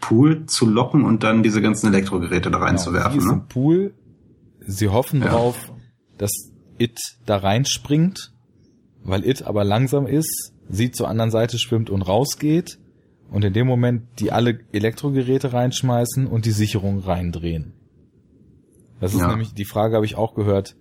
Pool 0.00 0.46
zu 0.46 0.66
locken 0.66 1.04
und 1.04 1.22
dann 1.22 1.42
diese 1.42 1.62
ganzen 1.62 1.86
Elektrogeräte 1.88 2.50
da 2.50 2.58
reinzuwerfen. 2.58 3.20
Genau, 3.20 3.34
ne? 3.34 3.44
Pool, 3.48 3.94
sie 4.60 4.88
hoffen 4.88 5.22
ja. 5.22 5.28
drauf, 5.28 5.72
dass 6.18 6.30
It 6.78 6.98
da 7.26 7.38
reinspringt, 7.38 8.32
weil 9.02 9.24
It 9.24 9.42
aber 9.42 9.64
langsam 9.64 10.06
ist, 10.06 10.52
sie 10.68 10.90
zur 10.90 11.08
anderen 11.08 11.30
Seite 11.30 11.58
schwimmt 11.58 11.90
und 11.90 12.02
rausgeht 12.02 12.78
und 13.30 13.44
in 13.44 13.52
dem 13.52 13.66
Moment 13.66 14.02
die 14.18 14.30
alle 14.30 14.60
Elektrogeräte 14.72 15.52
reinschmeißen 15.52 16.26
und 16.26 16.44
die 16.44 16.52
Sicherung 16.52 17.00
reindrehen. 17.00 17.72
Das 19.00 19.14
ist 19.14 19.20
ja. 19.20 19.28
nämlich, 19.28 19.54
die 19.54 19.64
Frage 19.64 19.94
habe 19.96 20.06
ich 20.06 20.16
auch 20.16 20.34
gehört, 20.34 20.76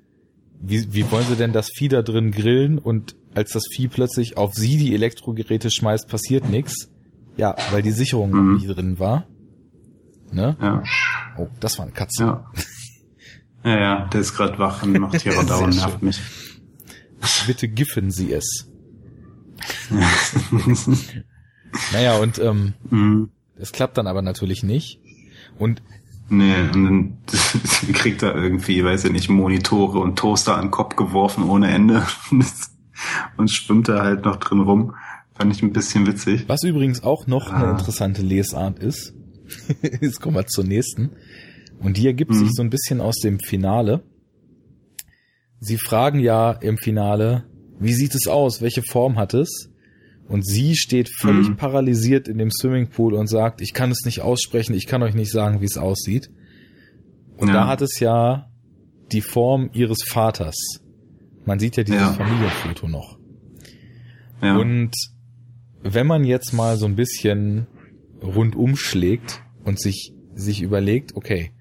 wie, 0.59 0.93
wie 0.93 1.09
wollen 1.11 1.25
sie 1.27 1.35
denn 1.35 1.53
das 1.53 1.69
Vieh 1.69 1.87
da 1.87 2.01
drin 2.01 2.31
grillen 2.31 2.79
und 2.79 3.15
als 3.35 3.51
das 3.51 3.63
Vieh 3.71 3.87
plötzlich 3.87 4.37
auf 4.37 4.53
sie 4.53 4.77
die 4.77 4.93
Elektrogeräte 4.95 5.69
schmeißt, 5.69 6.09
passiert 6.09 6.49
nichts. 6.49 6.89
Ja, 7.35 7.55
weil 7.71 7.83
die 7.83 7.91
Sicherung 7.91 8.31
mhm. 8.31 8.53
noch 8.53 8.59
nicht 8.59 8.75
drin 8.75 8.97
war. 8.97 9.27
Ne? 10.31 10.57
Ja. 10.59 10.83
Oh, 11.37 11.47
das 11.59 11.77
war 11.77 11.85
eine 11.85 11.93
Katze. 11.93 12.23
Ja. 12.23 12.51
Ja, 13.63 13.79
ja, 13.79 14.07
der 14.07 14.21
ist 14.21 14.35
gerade 14.35 14.57
wach 14.59 14.83
und 14.83 14.97
macht 14.97 15.21
hier 15.21 15.33
runter 15.37 15.59
und 15.59 15.75
nervt 15.75 16.01
mich. 16.01 16.19
Bitte 17.45 17.67
giffen 17.67 18.11
Sie 18.11 18.31
es. 18.31 18.71
naja, 21.91 22.17
und 22.17 22.39
ähm, 22.39 22.73
mhm. 22.89 23.29
es 23.57 23.71
klappt 23.71 23.97
dann 23.97 24.07
aber 24.07 24.21
natürlich 24.21 24.63
nicht. 24.63 25.01
Und 25.57 25.81
Nee, 26.29 26.61
und 26.73 26.83
dann 26.83 27.17
kriegt 27.93 28.21
er 28.23 28.35
irgendwie, 28.35 28.83
weiß 28.83 29.05
ich 29.05 29.11
nicht, 29.11 29.29
Monitore 29.29 29.99
und 29.99 30.17
Toaster 30.17 30.55
an 30.55 30.65
den 30.65 30.71
Kopf 30.71 30.95
geworfen 30.95 31.49
ohne 31.49 31.69
Ende 31.69 32.05
und 33.37 33.51
schwimmt 33.51 33.87
da 33.87 34.03
halt 34.03 34.25
noch 34.25 34.37
drin 34.37 34.61
rum. 34.61 34.95
Fand 35.35 35.55
ich 35.55 35.61
ein 35.61 35.71
bisschen 35.71 36.07
witzig. 36.07 36.45
Was 36.47 36.63
übrigens 36.63 37.03
auch 37.03 37.27
noch 37.27 37.51
ah. 37.51 37.57
eine 37.57 37.71
interessante 37.71 38.21
Lesart 38.21 38.79
ist, 38.79 39.13
jetzt 40.01 40.19
kommen 40.19 40.35
wir 40.35 40.47
zur 40.47 40.63
nächsten, 40.63 41.11
und 41.79 41.97
die 41.97 42.07
ergibt 42.07 42.31
mhm. 42.31 42.39
sich 42.39 42.49
so 42.53 42.63
ein 42.63 42.69
bisschen 42.69 43.01
aus 43.01 43.17
dem 43.17 43.39
Finale. 43.39 44.03
Sie 45.59 45.77
fragen 45.77 46.19
ja 46.19 46.51
im 46.51 46.77
Finale, 46.77 47.45
wie 47.79 47.93
sieht 47.93 48.15
es 48.15 48.27
aus? 48.27 48.61
Welche 48.61 48.81
Form 48.81 49.17
hat 49.17 49.33
es? 49.33 49.69
Und 50.27 50.45
sie 50.45 50.75
steht 50.75 51.09
völlig 51.09 51.49
mhm. 51.49 51.55
paralysiert 51.55 52.27
in 52.27 52.37
dem 52.37 52.51
Swimmingpool 52.51 53.13
und 53.13 53.27
sagt, 53.27 53.61
ich 53.61 53.73
kann 53.73 53.91
es 53.91 54.03
nicht 54.03 54.21
aussprechen, 54.21 54.73
ich 54.73 54.85
kann 54.85 55.01
euch 55.01 55.15
nicht 55.15 55.31
sagen, 55.31 55.61
wie 55.61 55.65
es 55.65 55.77
aussieht. 55.77 56.29
Und 57.37 57.47
ja. 57.47 57.53
da 57.53 57.67
hat 57.67 57.81
es 57.81 57.99
ja 57.99 58.49
die 59.11 59.21
Form 59.21 59.69
ihres 59.71 60.03
Vaters. 60.05 60.55
Man 61.45 61.59
sieht 61.59 61.77
ja 61.77 61.83
dieses 61.83 62.01
ja. 62.01 62.13
Familienfoto 62.13 62.89
noch. 62.89 63.17
Ja. 64.41 64.57
Und 64.57 64.91
wenn 65.81 66.07
man 66.07 66.25
jetzt 66.25 66.51
mal 66.53 66.75
so 66.75 66.85
ein 66.85 66.95
bisschen 66.95 67.67
rundum 68.21 68.75
schlägt 68.75 69.41
und 69.63 69.79
sich, 69.79 70.13
sich 70.33 70.61
überlegt, 70.61 71.15
okay, 71.15 71.51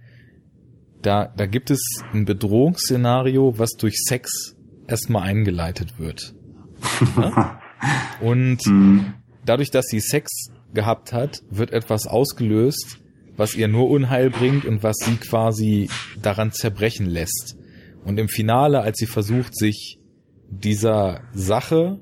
da, 1.02 1.26
da 1.36 1.46
gibt 1.46 1.70
es 1.70 1.80
ein 2.12 2.24
Bedrohungsszenario, 2.24 3.58
was 3.58 3.72
durch 3.78 3.94
Sex 3.96 4.56
erstmal 4.88 5.22
eingeleitet 5.22 6.00
wird. 6.00 6.34
ja? 7.16 7.60
Und 8.20 8.66
mhm. 8.66 9.14
dadurch, 9.44 9.70
dass 9.70 9.86
sie 9.86 10.00
Sex 10.00 10.50
gehabt 10.74 11.12
hat, 11.12 11.42
wird 11.50 11.72
etwas 11.72 12.06
ausgelöst, 12.06 12.98
was 13.36 13.54
ihr 13.54 13.68
nur 13.68 13.90
Unheil 13.90 14.30
bringt 14.30 14.64
und 14.64 14.82
was 14.82 14.96
sie 14.96 15.16
quasi 15.16 15.88
daran 16.20 16.52
zerbrechen 16.52 17.06
lässt. 17.06 17.56
Und 18.04 18.18
im 18.18 18.28
Finale, 18.28 18.80
als 18.80 18.98
sie 18.98 19.06
versucht, 19.06 19.56
sich 19.56 19.98
dieser 20.48 21.22
Sache, 21.32 22.00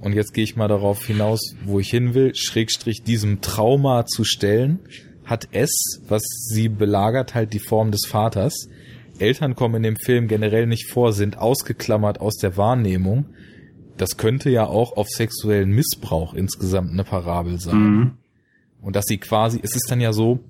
und 0.00 0.14
jetzt 0.14 0.32
gehe 0.32 0.44
ich 0.44 0.56
mal 0.56 0.68
darauf 0.68 1.04
hinaus, 1.04 1.54
wo 1.64 1.80
ich 1.80 1.90
hin 1.90 2.14
will, 2.14 2.34
Schrägstrich 2.34 3.02
diesem 3.02 3.40
Trauma 3.40 4.06
zu 4.06 4.24
stellen, 4.24 4.80
hat 5.24 5.48
S, 5.52 6.00
was 6.08 6.22
sie 6.22 6.68
belagert, 6.68 7.34
halt 7.34 7.52
die 7.52 7.60
Form 7.60 7.90
des 7.90 8.06
Vaters. 8.06 8.68
Eltern 9.18 9.54
kommen 9.54 9.76
in 9.76 9.82
dem 9.82 9.96
Film 9.96 10.28
generell 10.28 10.66
nicht 10.66 10.90
vor, 10.90 11.12
sind 11.12 11.36
ausgeklammert 11.36 12.20
aus 12.20 12.36
der 12.36 12.56
Wahrnehmung. 12.56 13.26
Das 14.00 14.16
könnte 14.16 14.48
ja 14.48 14.64
auch 14.64 14.96
auf 14.96 15.08
sexuellen 15.10 15.72
Missbrauch 15.72 16.32
insgesamt 16.32 16.90
eine 16.90 17.04
Parabel 17.04 17.60
sein. 17.60 17.76
Mhm. 17.76 18.12
Und 18.80 18.96
dass 18.96 19.04
sie 19.04 19.18
quasi, 19.18 19.60
es 19.62 19.76
ist 19.76 19.90
dann 19.90 20.00
ja 20.00 20.14
so, 20.14 20.40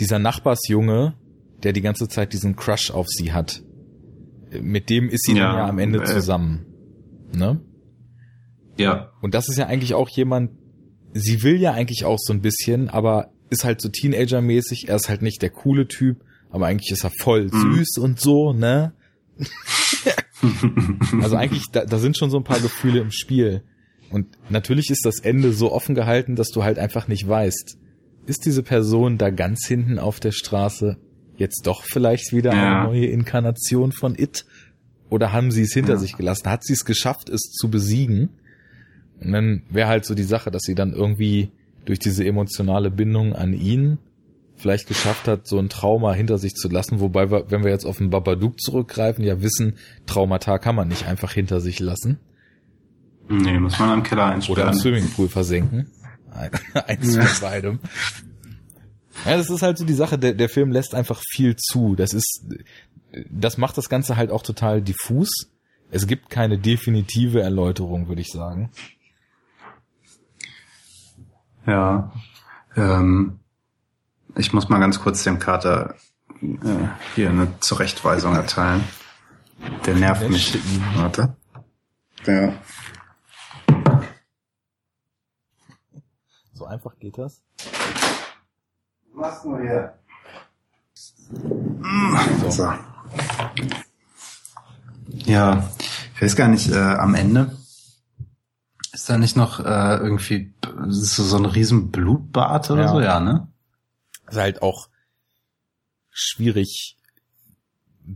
dieser 0.00 0.18
Nachbarsjunge, 0.18 1.14
der 1.62 1.72
die 1.72 1.82
ganze 1.82 2.08
Zeit 2.08 2.32
diesen 2.32 2.56
Crush 2.56 2.90
auf 2.90 3.06
sie 3.08 3.32
hat, 3.32 3.62
mit 4.60 4.90
dem 4.90 5.08
ist 5.08 5.24
sie 5.24 5.36
ja, 5.36 5.46
dann 5.46 5.56
ja 5.56 5.68
am 5.68 5.78
Ende 5.78 6.00
äh, 6.00 6.04
zusammen. 6.04 6.66
Ne? 7.32 7.60
Ja. 8.76 9.12
Und 9.22 9.34
das 9.34 9.48
ist 9.48 9.56
ja 9.56 9.66
eigentlich 9.66 9.94
auch 9.94 10.08
jemand, 10.08 10.50
sie 11.12 11.44
will 11.44 11.60
ja 11.60 11.74
eigentlich 11.74 12.04
auch 12.04 12.18
so 12.18 12.32
ein 12.32 12.42
bisschen, 12.42 12.88
aber 12.90 13.30
ist 13.50 13.64
halt 13.64 13.80
so 13.80 13.88
Teenager-mäßig, 13.88 14.88
er 14.88 14.96
ist 14.96 15.08
halt 15.08 15.22
nicht 15.22 15.42
der 15.42 15.50
coole 15.50 15.86
Typ, 15.86 16.24
aber 16.50 16.66
eigentlich 16.66 16.90
ist 16.90 17.04
er 17.04 17.12
voll 17.20 17.50
mhm. 17.52 17.76
süß 17.76 17.98
und 17.98 18.18
so, 18.18 18.52
ne? 18.52 18.94
also 21.22 21.36
eigentlich, 21.36 21.64
da, 21.72 21.84
da 21.84 21.98
sind 21.98 22.16
schon 22.16 22.30
so 22.30 22.36
ein 22.36 22.44
paar 22.44 22.60
Gefühle 22.60 23.00
im 23.00 23.10
Spiel. 23.10 23.62
Und 24.10 24.26
natürlich 24.50 24.90
ist 24.90 25.04
das 25.04 25.20
Ende 25.20 25.52
so 25.52 25.72
offen 25.72 25.94
gehalten, 25.94 26.36
dass 26.36 26.50
du 26.50 26.62
halt 26.62 26.78
einfach 26.78 27.08
nicht 27.08 27.26
weißt, 27.26 27.78
ist 28.26 28.44
diese 28.44 28.62
Person 28.62 29.18
da 29.18 29.30
ganz 29.30 29.66
hinten 29.66 29.98
auf 29.98 30.20
der 30.20 30.32
Straße 30.32 30.98
jetzt 31.36 31.66
doch 31.66 31.84
vielleicht 31.84 32.32
wieder 32.32 32.52
ja. 32.52 32.80
eine 32.80 32.88
neue 32.88 33.06
Inkarnation 33.06 33.92
von 33.92 34.18
It? 34.18 34.46
Oder 35.08 35.32
haben 35.32 35.50
sie 35.50 35.62
es 35.62 35.72
hinter 35.72 35.94
ja. 35.94 35.98
sich 35.98 36.16
gelassen? 36.16 36.50
Hat 36.50 36.64
sie 36.64 36.72
es 36.72 36.84
geschafft, 36.84 37.28
es 37.28 37.52
zu 37.52 37.70
besiegen? 37.70 38.30
Und 39.20 39.32
dann 39.32 39.62
wäre 39.70 39.88
halt 39.88 40.04
so 40.04 40.14
die 40.14 40.24
Sache, 40.24 40.50
dass 40.50 40.62
sie 40.62 40.74
dann 40.74 40.92
irgendwie 40.92 41.50
durch 41.84 41.98
diese 41.98 42.24
emotionale 42.24 42.90
Bindung 42.90 43.32
an 43.32 43.52
ihn 43.52 43.98
vielleicht 44.56 44.88
geschafft 44.88 45.28
hat, 45.28 45.46
so 45.46 45.58
ein 45.58 45.68
Trauma 45.68 46.12
hinter 46.12 46.38
sich 46.38 46.54
zu 46.54 46.68
lassen. 46.68 47.00
Wobei 47.00 47.30
wir, 47.30 47.50
wenn 47.50 47.64
wir 47.64 47.70
jetzt 47.70 47.84
auf 47.84 47.98
den 47.98 48.10
Babadook 48.10 48.60
zurückgreifen, 48.60 49.24
ja 49.24 49.42
wissen, 49.42 49.76
Traumata 50.06 50.58
kann 50.58 50.74
man 50.74 50.88
nicht 50.88 51.06
einfach 51.06 51.32
hinter 51.32 51.60
sich 51.60 51.80
lassen. 51.80 52.18
Nee, 53.28 53.58
muss 53.58 53.78
man 53.78 53.90
am 53.90 54.02
Keller 54.02 54.26
einsperren. 54.26 54.62
Oder 54.62 54.72
im 54.72 54.78
Swimmingpool 54.78 55.28
versenken. 55.28 55.90
Eins 56.86 57.16
von 57.16 57.48
beidem. 57.48 57.80
Ja, 59.24 59.36
das 59.36 59.50
ist 59.50 59.62
halt 59.62 59.78
so 59.78 59.84
die 59.84 59.94
Sache, 59.94 60.18
der, 60.18 60.34
der 60.34 60.48
Film 60.48 60.70
lässt 60.70 60.94
einfach 60.94 61.20
viel 61.30 61.56
zu. 61.56 61.96
Das 61.96 62.12
ist, 62.12 62.44
das 63.30 63.56
macht 63.58 63.78
das 63.78 63.88
Ganze 63.88 64.16
halt 64.16 64.30
auch 64.30 64.42
total 64.42 64.82
diffus. 64.82 65.30
Es 65.90 66.06
gibt 66.06 66.30
keine 66.30 66.58
definitive 66.58 67.40
Erläuterung, 67.40 68.08
würde 68.08 68.20
ich 68.20 68.30
sagen. 68.30 68.70
Ja. 71.66 72.12
Ähm, 72.76 73.40
ich 74.36 74.52
muss 74.52 74.68
mal 74.68 74.78
ganz 74.78 75.00
kurz 75.00 75.24
dem 75.24 75.38
Kater 75.38 75.94
äh, 76.42 76.88
hier 77.14 77.30
eine 77.30 77.58
Zurechtweisung 77.60 78.34
erteilen. 78.34 78.84
Der 79.86 79.94
nervt 79.94 80.28
mich. 80.28 80.58
Warte. 80.94 81.34
Ja. 82.26 82.52
So 86.52 86.66
einfach 86.66 86.98
geht 86.98 87.16
das? 87.18 87.42
Was 89.14 89.44
nur 89.44 89.60
hier? 89.60 89.94
So. 92.42 92.50
so. 92.50 92.72
Ja, 95.08 95.68
ich 96.14 96.22
weiß 96.22 96.36
gar 96.36 96.48
nicht, 96.48 96.70
äh, 96.70 96.76
am 96.76 97.14
Ende 97.14 97.56
ist 98.92 99.08
da 99.08 99.18
nicht 99.18 99.36
noch 99.36 99.60
äh, 99.60 99.96
irgendwie 99.96 100.54
so, 100.88 101.22
so 101.22 101.36
ein 101.36 101.46
riesen 101.46 101.90
Blutbad 101.90 102.70
oder 102.70 102.82
ja. 102.82 102.88
so, 102.88 103.00
ja, 103.00 103.20
ne? 103.20 103.48
Ist 104.28 104.36
halt 104.36 104.62
auch 104.62 104.88
schwierig, 106.10 106.96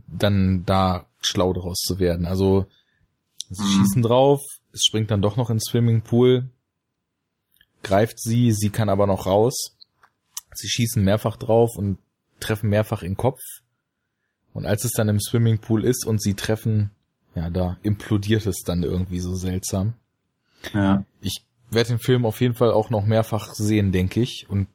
dann 0.07 0.65
da 0.65 1.07
schlau 1.21 1.53
daraus 1.53 1.79
zu 1.79 1.99
werden. 1.99 2.25
Also 2.25 2.65
sie 3.49 3.63
mhm. 3.63 3.67
schießen 3.67 4.01
drauf, 4.01 4.41
es 4.73 4.83
springt 4.85 5.11
dann 5.11 5.21
doch 5.21 5.37
noch 5.37 5.49
ins 5.49 5.65
Swimmingpool, 5.65 6.49
greift 7.83 8.19
sie, 8.19 8.51
sie 8.51 8.69
kann 8.69 8.89
aber 8.89 9.07
noch 9.07 9.25
raus. 9.25 9.77
Sie 10.53 10.67
schießen 10.67 11.03
mehrfach 11.03 11.37
drauf 11.37 11.77
und 11.77 11.97
treffen 12.39 12.69
mehrfach 12.69 13.03
in 13.03 13.11
den 13.11 13.17
Kopf. 13.17 13.39
Und 14.53 14.65
als 14.65 14.83
es 14.83 14.91
dann 14.91 15.07
im 15.07 15.19
Swimmingpool 15.19 15.85
ist 15.85 16.05
und 16.05 16.21
sie 16.21 16.33
treffen, 16.33 16.91
ja, 17.35 17.49
da 17.49 17.77
implodiert 17.83 18.45
es 18.45 18.63
dann 18.65 18.83
irgendwie 18.83 19.19
so 19.19 19.35
seltsam. 19.35 19.93
Ja. 20.73 21.05
Ich 21.21 21.45
werde 21.69 21.89
den 21.89 21.99
Film 21.99 22.25
auf 22.25 22.41
jeden 22.41 22.55
Fall 22.55 22.71
auch 22.71 22.89
noch 22.89 23.05
mehrfach 23.05 23.53
sehen, 23.53 23.91
denke 23.93 24.19
ich. 24.19 24.47
Und 24.49 24.67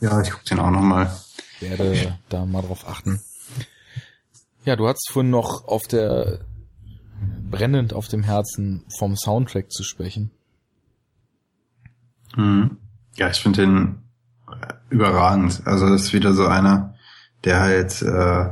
ja, 0.00 0.20
ich 0.20 0.30
gucke 0.30 0.44
den 0.44 0.60
auch 0.60 0.70
noch 0.70 0.82
mal. 0.82 1.14
Werde 1.60 2.18
da 2.28 2.46
mal 2.46 2.62
drauf 2.62 2.88
achten. 2.88 3.20
Ja, 4.64 4.76
du 4.76 4.88
hattest 4.88 5.10
vorhin 5.10 5.30
noch 5.30 5.66
auf 5.66 5.86
der 5.86 6.40
brennend 7.50 7.92
auf 7.92 8.08
dem 8.08 8.22
Herzen 8.22 8.84
vom 8.98 9.16
Soundtrack 9.16 9.70
zu 9.70 9.82
sprechen. 9.82 10.30
Mhm. 12.36 12.78
Ja, 13.16 13.28
ich 13.28 13.40
finde 13.40 13.62
den 13.62 14.02
überragend. 14.88 15.62
Also 15.64 15.88
das 15.88 16.02
ist 16.02 16.12
wieder 16.12 16.32
so 16.32 16.46
einer, 16.46 16.94
der 17.44 17.60
halt, 17.60 18.02
äh, 18.02 18.50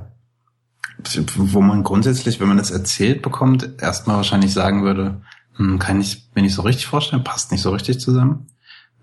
wo 1.36 1.60
man 1.60 1.84
grundsätzlich, 1.84 2.40
wenn 2.40 2.48
man 2.48 2.56
das 2.58 2.70
erzählt 2.70 3.22
bekommt, 3.22 3.80
erstmal 3.80 4.16
wahrscheinlich 4.16 4.52
sagen 4.52 4.82
würde, 4.82 5.22
hm, 5.56 5.78
kann 5.78 6.00
ich 6.00 6.28
mir 6.34 6.42
nicht 6.42 6.54
so 6.54 6.62
richtig 6.62 6.86
vorstellen, 6.86 7.24
passt 7.24 7.52
nicht 7.52 7.62
so 7.62 7.70
richtig 7.70 8.00
zusammen. 8.00 8.48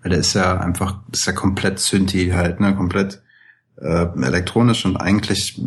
Weil 0.02 0.10
der 0.10 0.20
ist 0.20 0.34
ja 0.34 0.58
einfach, 0.58 1.00
ist 1.12 1.26
ja 1.26 1.32
komplett 1.32 1.78
Synthi 1.78 2.30
halt, 2.30 2.60
ne, 2.60 2.74
komplett 2.76 3.22
äh, 3.76 4.06
elektronisch 4.22 4.84
und 4.84 4.96
eigentlich, 4.96 5.60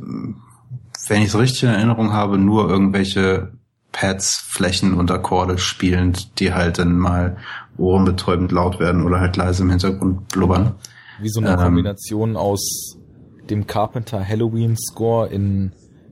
wenn 1.08 1.22
ich 1.22 1.32
so 1.32 1.40
richtig 1.40 1.64
in 1.64 1.70
Erinnerung 1.70 2.14
habe, 2.14 2.38
nur 2.38 2.70
irgendwelche 2.70 3.52
Pads, 3.92 4.46
Flächen 4.48 4.94
und 4.94 5.12
Akkorde 5.12 5.58
spielend, 5.58 6.40
die 6.40 6.54
halt 6.54 6.80
dann 6.80 6.98
mal 6.98 7.38
ohrenbetäubend 7.78 8.52
laut 8.52 8.80
werden 8.80 9.04
oder 9.04 9.20
halt 9.20 9.36
leise 9.38 9.64
im 9.64 9.70
Hintergrund 9.70 10.28
blubbern. 10.30 10.76
Wie 11.20 11.30
so 11.30 11.40
eine 11.40 11.52
ähm, 11.52 11.58
Kombination 11.58 12.38
aus 12.38 12.98
dem 13.50 13.66
Carpenter 13.68 14.26
Halloween 14.26 14.78
Score 14.78 15.28
in 15.28 15.72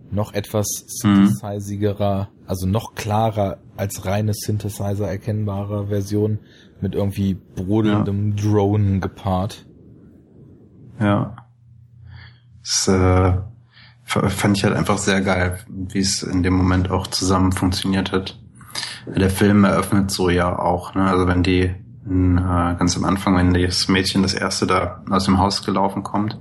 noch 0.10 0.34
etwas 0.34 0.68
mhm. 1.04 1.28
synthesizigerer, 1.28 2.30
also 2.46 2.66
noch 2.66 2.96
klarer 2.96 3.58
als 3.76 4.06
reine 4.06 4.34
Synthesizer 4.34 5.08
erkennbarer 5.08 5.88
Version 5.88 6.40
mit 6.82 6.96
irgendwie 6.96 7.36
brodelndem 7.56 8.36
ja. 8.36 8.44
Drone 8.44 9.00
gepaart. 9.00 9.66
Ja. 11.00 11.36
Das 12.62 12.88
äh, 12.88 13.34
fand 14.04 14.58
ich 14.58 14.64
halt 14.64 14.76
einfach 14.76 14.98
sehr 14.98 15.22
geil, 15.22 15.60
wie 15.68 16.00
es 16.00 16.24
in 16.24 16.44
dem 16.44 16.54
Moment 16.54 16.92
auch 16.92 17.08
zusammen 17.08 17.52
funktioniert 17.52 18.12
hat. 18.12 18.40
Der 19.06 19.30
Film 19.30 19.64
eröffnet 19.64 20.12
so 20.12 20.30
ja 20.30 20.58
auch, 20.58 20.94
ne? 20.94 21.10
Also 21.10 21.28
wenn 21.28 21.44
die 21.44 21.62
äh, 21.64 21.76
ganz 22.06 22.98
am 22.98 23.06
Anfang, 23.06 23.36
wenn 23.38 23.54
das 23.54 23.88
Mädchen 23.88 24.22
das 24.22 24.34
erste 24.34 24.68
da 24.68 25.04
aus 25.10 25.26
dem 25.26 25.40
Haus 25.40 25.64
gelaufen 25.66 26.04
kommt, 26.04 26.40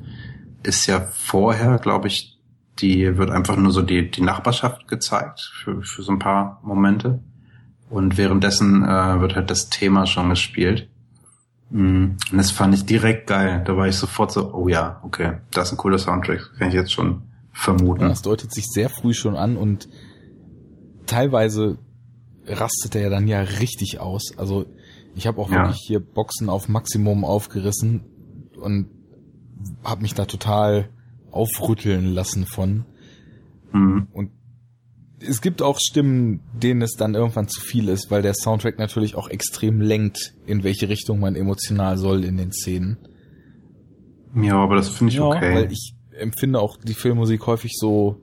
ist 0.63 0.87
ja 0.87 1.01
vorher, 1.01 1.79
glaube 1.79 2.09
ich, 2.09 2.39
die 2.81 3.17
wird 3.17 3.31
einfach 3.31 3.57
nur 3.57 3.73
so 3.73 3.83
die, 3.83 4.11
die 4.11 4.23
Nachbarschaft 4.23 4.89
gezeigt 4.89 5.41
für, 5.41 5.83
für 5.83 6.03
so 6.03 6.13
ein 6.13 6.19
paar 6.19 6.61
Momente. 6.63 7.23
Und 7.89 8.19
währenddessen 8.19 8.83
äh, 8.83 9.21
wird 9.21 9.37
halt 9.37 9.51
das 9.51 9.69
Thema 9.69 10.07
schon 10.07 10.31
gespielt. 10.31 10.89
Mm, 11.71 12.17
und 12.31 12.37
das 12.37 12.51
fand 12.51 12.75
ich 12.75 12.85
direkt 12.85 13.29
geil. 13.29 13.63
Da 13.65 13.77
war 13.77 13.87
ich 13.87 13.97
sofort 13.97 14.33
so, 14.33 14.53
oh 14.53 14.69
ja, 14.69 15.01
okay, 15.03 15.39
das 15.53 15.69
ist 15.69 15.75
ein 15.75 15.79
cooler 15.79 15.99
Soundtrack, 15.99 16.53
kann 16.59 16.69
ich 16.69 16.75
jetzt 16.75 16.93
schon 16.93 17.23
vermuten. 17.53 18.03
Ja, 18.03 18.09
das 18.09 18.23
deutet 18.23 18.53
sich 18.53 18.67
sehr 18.67 18.89
früh 18.89 19.15
schon 19.15 19.37
an 19.37 19.57
und 19.57 19.89
teilweise 21.07 21.79
rastet 22.47 22.95
er 22.95 23.03
ja 23.03 23.11
dann 23.11 23.27
ja 23.27 23.41
richtig 23.41 23.99
aus. 24.01 24.37
Also 24.37 24.67
ich 25.15 25.27
habe 25.27 25.41
auch 25.41 25.51
ja. 25.51 25.65
wirklich 25.65 25.83
hier 25.87 26.01
Boxen 26.01 26.49
auf 26.49 26.69
Maximum 26.69 27.25
aufgerissen 27.25 28.05
und 28.61 28.89
habe 29.83 30.03
mich 30.03 30.15
da 30.15 30.27
total 30.27 30.89
aufrütteln 31.31 32.07
lassen 32.07 32.47
von. 32.47 32.85
Mhm. 33.73 34.09
Und 34.13 34.31
es 35.20 35.41
gibt 35.41 35.62
auch 35.62 35.78
Stimmen, 35.81 36.41
denen 36.53 36.83
es 36.83 36.93
dann 36.93 37.15
irgendwann 37.15 37.49
zu 37.49 37.61
viel 37.61 37.89
ist, 37.89 38.11
weil 38.11 38.23
der 38.23 38.35
Soundtrack 38.35 38.78
natürlich 38.78 39.15
auch 39.15 39.28
extrem 39.28 39.81
lenkt, 39.81 40.35
in 40.47 40.62
welche 40.62 40.89
Richtung 40.89 41.20
man 41.20 41.36
emotional 41.36 41.97
soll 41.97 42.25
in 42.25 42.36
den 42.36 42.53
Szenen. 42.53 42.99
Ja, 44.35 44.57
aber 44.57 44.77
das 44.77 44.91
finde 44.91 45.12
ich 45.12 45.19
ja, 45.19 45.25
okay. 45.25 45.55
Weil 45.55 45.73
ich 45.73 45.95
empfinde 46.19 46.61
auch 46.61 46.77
die 46.77 46.95
Filmmusik 46.95 47.47
häufig 47.47 47.73
so 47.75 48.20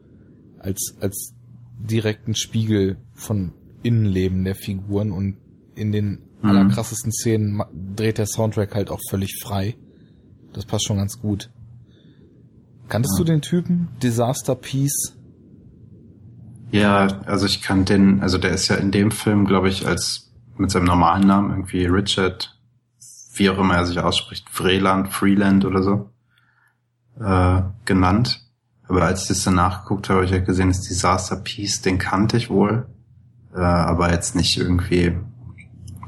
als, 0.59 0.95
als 0.99 1.33
direkten 1.80 2.35
Spiegel 2.35 2.97
von 3.13 3.53
Innenleben 3.81 4.43
der 4.43 4.55
Figuren 4.55 5.11
und 5.11 5.38
in 5.75 5.91
den 5.91 6.19
mhm. 6.41 6.49
allerkrassesten 6.49 7.11
Szenen 7.11 7.61
dreht 7.95 8.17
der 8.17 8.27
Soundtrack 8.27 8.75
halt 8.75 8.91
auch 8.91 9.01
völlig 9.09 9.39
frei. 9.41 9.75
Das 10.53 10.65
passt 10.65 10.85
schon 10.85 10.97
ganz 10.97 11.19
gut. 11.19 11.49
Kanntest 12.88 13.15
ja. 13.17 13.23
du 13.23 13.31
den 13.31 13.41
Typen? 13.41 13.89
Disaster 14.01 14.55
Peace? 14.55 15.17
Ja, 16.73 17.07
also 17.25 17.45
ich 17.45 17.61
kann 17.61 17.85
den, 17.85 18.21
also 18.21 18.37
der 18.37 18.51
ist 18.51 18.67
ja 18.67 18.75
in 18.75 18.91
dem 18.91 19.11
Film, 19.11 19.45
glaube 19.45 19.69
ich, 19.69 19.87
als 19.87 20.31
mit 20.57 20.71
seinem 20.71 20.85
normalen 20.85 21.27
Namen 21.27 21.51
irgendwie 21.51 21.85
Richard, 21.85 22.57
wie 23.35 23.49
auch 23.49 23.57
immer 23.57 23.75
er 23.75 23.85
sich 23.85 23.99
ausspricht, 23.99 24.49
Freeland, 24.49 25.09
Freeland 25.09 25.65
oder 25.65 25.83
so, 25.83 26.09
äh, 27.19 27.61
genannt. 27.85 28.41
Aber 28.87 29.03
als 29.03 29.23
ich 29.23 29.27
das 29.29 29.43
dann 29.43 29.55
nachgeguckt 29.55 30.09
habe, 30.09 30.17
habe 30.17 30.25
ich 30.25 30.31
ja 30.31 30.39
gesehen, 30.39 30.69
das 30.69 30.81
Disaster 30.81 31.37
Peace, 31.37 31.81
den 31.81 31.97
kannte 31.97 32.37
ich 32.37 32.49
wohl. 32.49 32.87
Äh, 33.55 33.59
aber 33.59 34.11
jetzt 34.11 34.35
nicht 34.35 34.57
irgendwie 34.57 35.15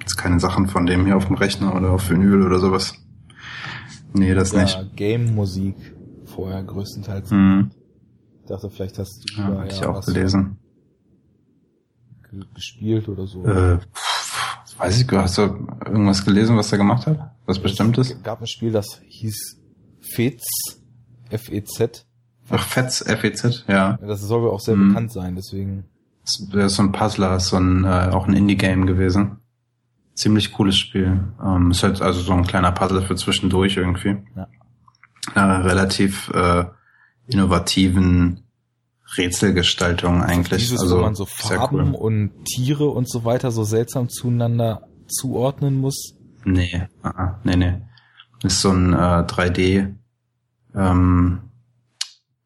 Gibt's 0.06 0.18
keine 0.18 0.40
Sachen 0.40 0.68
von 0.68 0.86
dem 0.86 1.06
hier 1.06 1.18
auf 1.18 1.26
dem 1.26 1.36
Rechner 1.36 1.76
oder 1.76 1.90
auf 1.90 2.12
Vinyl 2.12 2.44
oder 2.44 2.60
sowas? 2.60 2.94
Nee, 4.14 4.36
das 4.36 4.52
ja, 4.52 4.62
nicht. 4.62 4.96
Game-Musik 4.96 5.76
vorher 6.26 6.62
größtenteils. 6.62 7.32
Mhm. 7.32 7.72
Ich 8.46 8.50
dachte, 8.50 8.70
vielleicht 8.70 9.00
hast 9.00 9.26
du 9.26 9.42
ja, 9.42 9.50
ja, 9.50 9.66
ich 9.66 9.84
auch 9.84 10.06
gelesen. 10.06 10.58
gespielt 12.54 13.10
oder 13.10 13.26
so. 13.26 13.44
Äh, 13.44 13.80
pff, 13.80 14.78
weiß 14.78 15.02
ich, 15.02 15.12
hast 15.12 15.40
du 15.40 15.42
irgendwas 15.86 16.24
gelesen, 16.24 16.56
was 16.56 16.72
er 16.72 16.78
gemacht 16.78 17.08
hat? 17.08 17.32
Was 17.48 17.58
bestimmt 17.58 17.98
ist? 17.98 18.12
Es 18.12 18.22
gab 18.22 18.42
ein 18.42 18.48
Spiel, 18.48 18.72
das 18.72 19.02
hieß 19.08 19.58
FEZ, 20.02 20.44
F-E-Z. 21.30 22.06
Ach, 22.52 22.68
FEZ, 22.68 23.02
F-E-Z, 23.08 23.66
ja. 23.68 23.98
Das 23.98 24.22
soll 24.22 24.44
wohl 24.44 24.52
auch 24.52 24.60
sehr 24.60 24.76
mhm. 24.76 24.90
bekannt 24.90 25.12
sein, 25.12 25.36
deswegen. 25.36 25.86
Das 26.24 26.40
ist 26.40 26.76
so 26.76 26.84
ein 26.84 26.92
Puzzler, 26.92 27.38
ist 27.38 27.48
so 27.48 27.58
ein, 27.58 27.84
äh, 27.84 28.12
auch 28.12 28.28
ein 28.28 28.34
Indie-Game 28.36 28.86
gewesen 28.86 29.40
ziemlich 30.14 30.54
cooles 30.54 30.78
Spiel. 30.78 31.20
Ähm, 31.44 31.72
ist 31.72 31.84
halt 31.84 32.02
also 32.02 32.22
so 32.22 32.32
ein 32.32 32.48
kleiner 32.48 32.72
Puzzle 32.72 33.02
für 33.02 33.16
zwischendurch 33.16 33.76
irgendwie. 33.76 34.18
Ja. 34.36 34.48
Äh, 35.36 35.40
relativ 35.40 36.30
äh, 36.30 36.66
innovativen 37.28 38.44
Rätselgestaltung 39.18 40.22
eigentlich. 40.24 40.64
Dieses, 40.64 40.82
also 40.82 40.98
wo 40.98 41.02
man 41.02 41.16
so 41.16 41.26
Farben 41.26 41.94
cool. 41.94 41.96
und 41.96 42.46
Tiere 42.46 42.88
und 42.88 43.10
so 43.10 43.24
weiter 43.24 43.52
so 43.52 43.64
seltsam 43.64 44.10
zueinander 44.10 44.88
zuordnen 45.08 45.80
muss. 45.80 46.16
Nee, 46.44 46.88
uh 47.04 47.08
-uh, 47.08 47.36
nee, 47.44 47.56
nee. 47.56 47.82
Ist 48.44 48.62
so 48.62 48.72
ein 48.72 48.94
äh, 48.94 48.98
3D, 48.98 49.96
ähm, 50.76 51.40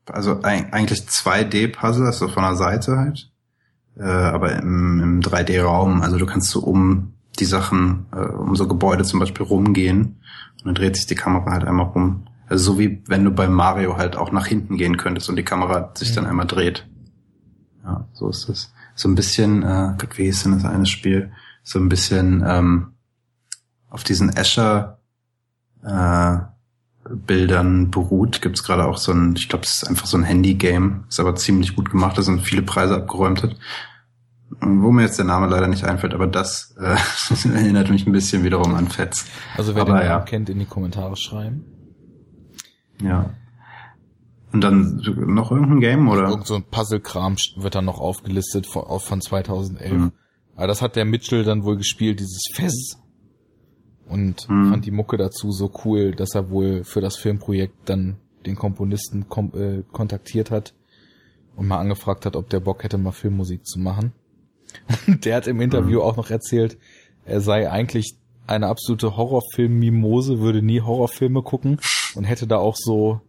also 0.06 0.42
eigentlich 0.42 1.02
2D-Puzzle, 1.02 2.06
also 2.06 2.28
von 2.28 2.44
der 2.44 2.56
Seite 2.56 2.98
halt, 2.98 3.32
äh, 3.98 4.04
aber 4.04 4.54
im, 4.58 5.00
im 5.02 5.22
3D-Raum. 5.22 6.02
Also 6.02 6.18
du 6.18 6.26
kannst 6.26 6.50
so 6.50 6.62
um 6.62 7.14
die 7.40 7.46
Sachen 7.46 8.06
äh, 8.12 8.20
um 8.20 8.56
so 8.56 8.68
Gebäude 8.68 9.04
zum 9.04 9.20
Beispiel 9.20 9.46
rumgehen 9.46 10.22
und 10.60 10.66
dann 10.66 10.76
dreht 10.76 10.96
sich 10.96 11.08
die 11.08 11.16
Kamera 11.16 11.52
halt 11.52 11.64
einmal 11.64 11.88
rum. 11.88 12.28
Also 12.50 12.74
so 12.74 12.80
wie 12.80 13.04
wenn 13.08 13.24
du 13.24 13.32
bei 13.32 13.48
Mario 13.48 13.98
halt 13.98 14.16
auch 14.16 14.32
nach 14.32 14.48
hinten 14.48 14.78
gehen 14.78 14.98
könntest 14.98 15.30
und 15.30 15.36
die 15.36 15.44
Kamera 15.44 15.92
sich 15.96 16.14
dann 16.14 16.26
einmal 16.26 16.48
dreht. 16.48 16.88
Ja, 17.84 18.08
so 18.14 18.30
ist 18.30 18.50
das. 18.50 18.74
So 18.96 19.08
ein 19.08 19.16
bisschen, 19.16 19.64
äh, 19.64 19.94
Gott, 19.98 20.18
wie 20.18 20.24
hieß 20.24 20.44
denn 20.44 20.54
das 20.54 20.66
eine 20.66 20.86
Spiel? 20.86 21.32
So 21.64 21.80
ein 21.80 21.90
bisschen 21.90 22.44
ähm, 22.46 22.94
auf 23.90 24.04
diesen 24.04 24.30
Escher 24.30 25.00
äh, 25.84 26.38
Bildern 27.10 27.92
beruht. 27.92 28.42
Gibt 28.42 28.58
es 28.58 28.64
gerade 28.64 28.86
auch 28.86 28.98
so 28.98 29.14
ein, 29.14 29.36
ich 29.36 29.48
glaube, 29.48 29.64
es 29.64 29.84
ist 29.84 29.88
einfach 29.88 30.06
so 30.06 30.18
ein 30.18 30.24
Handy-Game, 30.24 31.06
ist 31.08 31.20
aber 31.20 31.36
ziemlich 31.36 31.76
gut 31.76 31.92
gemacht, 31.92 32.18
da 32.18 32.22
sind 32.22 32.42
viele 32.42 32.62
Preise 32.62 32.96
abgeräumt 32.96 33.44
hat 33.44 33.56
wo 34.62 34.92
mir 34.92 35.04
jetzt 35.04 35.18
der 35.18 35.26
Name 35.26 35.48
leider 35.48 35.68
nicht 35.68 35.84
einfällt, 35.84 36.14
aber 36.14 36.28
das 36.28 36.76
äh, 36.80 36.98
erinnert 37.54 37.90
mich 37.90 38.08
ein 38.08 38.12
bisschen 38.12 38.44
wiederum 38.44 38.76
an 38.76 38.88
Fetz. 38.88 39.26
Also 39.58 39.76
wer 39.76 39.84
aber, 39.84 40.00
den 40.00 40.08
ja. 40.08 40.20
kennt, 40.22 40.50
in 40.50 40.60
die 40.60 40.66
Kommentare 40.66 41.16
schreiben. 41.16 41.66
Ja. 43.02 43.32
Und 44.52 44.64
dann 44.64 45.02
noch 45.28 45.52
irgendein 45.52 45.80
Game 45.80 46.08
oder? 46.08 46.30
Irgend 46.30 46.48
so 46.48 46.56
ein 46.56 46.64
Puzzle-Kram 46.64 47.36
wird 47.58 47.76
dann 47.76 47.86
noch 47.86 48.00
aufgelistet 48.00 48.66
von, 48.66 49.00
von 49.00 49.22
2011. 49.22 49.92
Mhm. 49.92 50.12
Aber 50.56 50.68
das 50.68 50.82
hat 50.82 50.96
der 50.96 51.06
Mitchell 51.06 51.44
dann 51.44 51.64
wohl 51.64 51.78
gespielt, 51.78 52.20
dieses 52.20 52.44
Fez. 52.52 52.98
Und 54.08 54.50
mhm. 54.50 54.72
fand 54.72 54.86
die 54.86 54.92
Mucke 54.92 55.18
dazu 55.18 55.52
so 55.52 55.72
cool, 55.86 56.16
dass 56.16 56.34
er 56.34 56.50
wohl 56.50 56.84
für 56.84 57.00
das 57.00 57.16
Filmprojekt 57.16 57.90
dann 57.90 58.18
den 58.46 58.56
Komponisten 58.56 59.30
kom 59.30 59.52
äh, 59.54 59.84
kontaktiert 59.92 60.50
hat 60.50 60.74
und 61.56 61.68
mal 61.68 61.78
angefragt 61.78 62.26
hat, 62.26 62.36
ob 62.36 62.50
der 62.50 62.62
Bock 62.62 62.84
hätte, 62.84 62.98
mal 62.98 63.12
Filmmusik 63.12 63.66
zu 63.66 63.80
machen. 63.80 64.14
Und 65.08 65.26
der 65.26 65.36
hat 65.36 65.48
im 65.48 65.62
Interview 65.62 66.00
mhm. 66.00 66.06
auch 66.06 66.18
noch 66.18 66.30
erzählt, 66.30 66.78
er 67.26 67.42
sei 67.42 67.70
eigentlich 67.70 68.16
eine 68.48 68.68
absolute 68.68 69.18
Horrorfilm-Mimose, 69.18 70.40
würde 70.40 70.62
nie 70.62 70.82
Horrorfilme 70.82 71.44
gucken 71.44 71.80
und 72.16 72.24
hätte 72.24 72.48
da 72.48 72.58
auch 72.58 72.76
so 72.76 73.22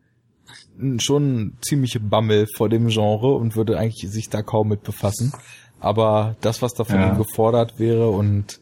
schon 0.98 1.56
ziemliche 1.60 2.00
Bammel 2.00 2.46
vor 2.56 2.68
dem 2.68 2.88
Genre 2.88 3.34
und 3.34 3.56
würde 3.56 3.78
eigentlich 3.78 4.10
sich 4.10 4.28
da 4.28 4.42
kaum 4.42 4.68
mit 4.68 4.82
befassen. 4.82 5.32
Aber 5.78 6.36
das, 6.40 6.62
was 6.62 6.74
da 6.74 6.84
von 6.84 6.96
ja. 6.96 7.12
ihm 7.12 7.18
gefordert 7.18 7.78
wäre 7.78 8.10
und 8.10 8.60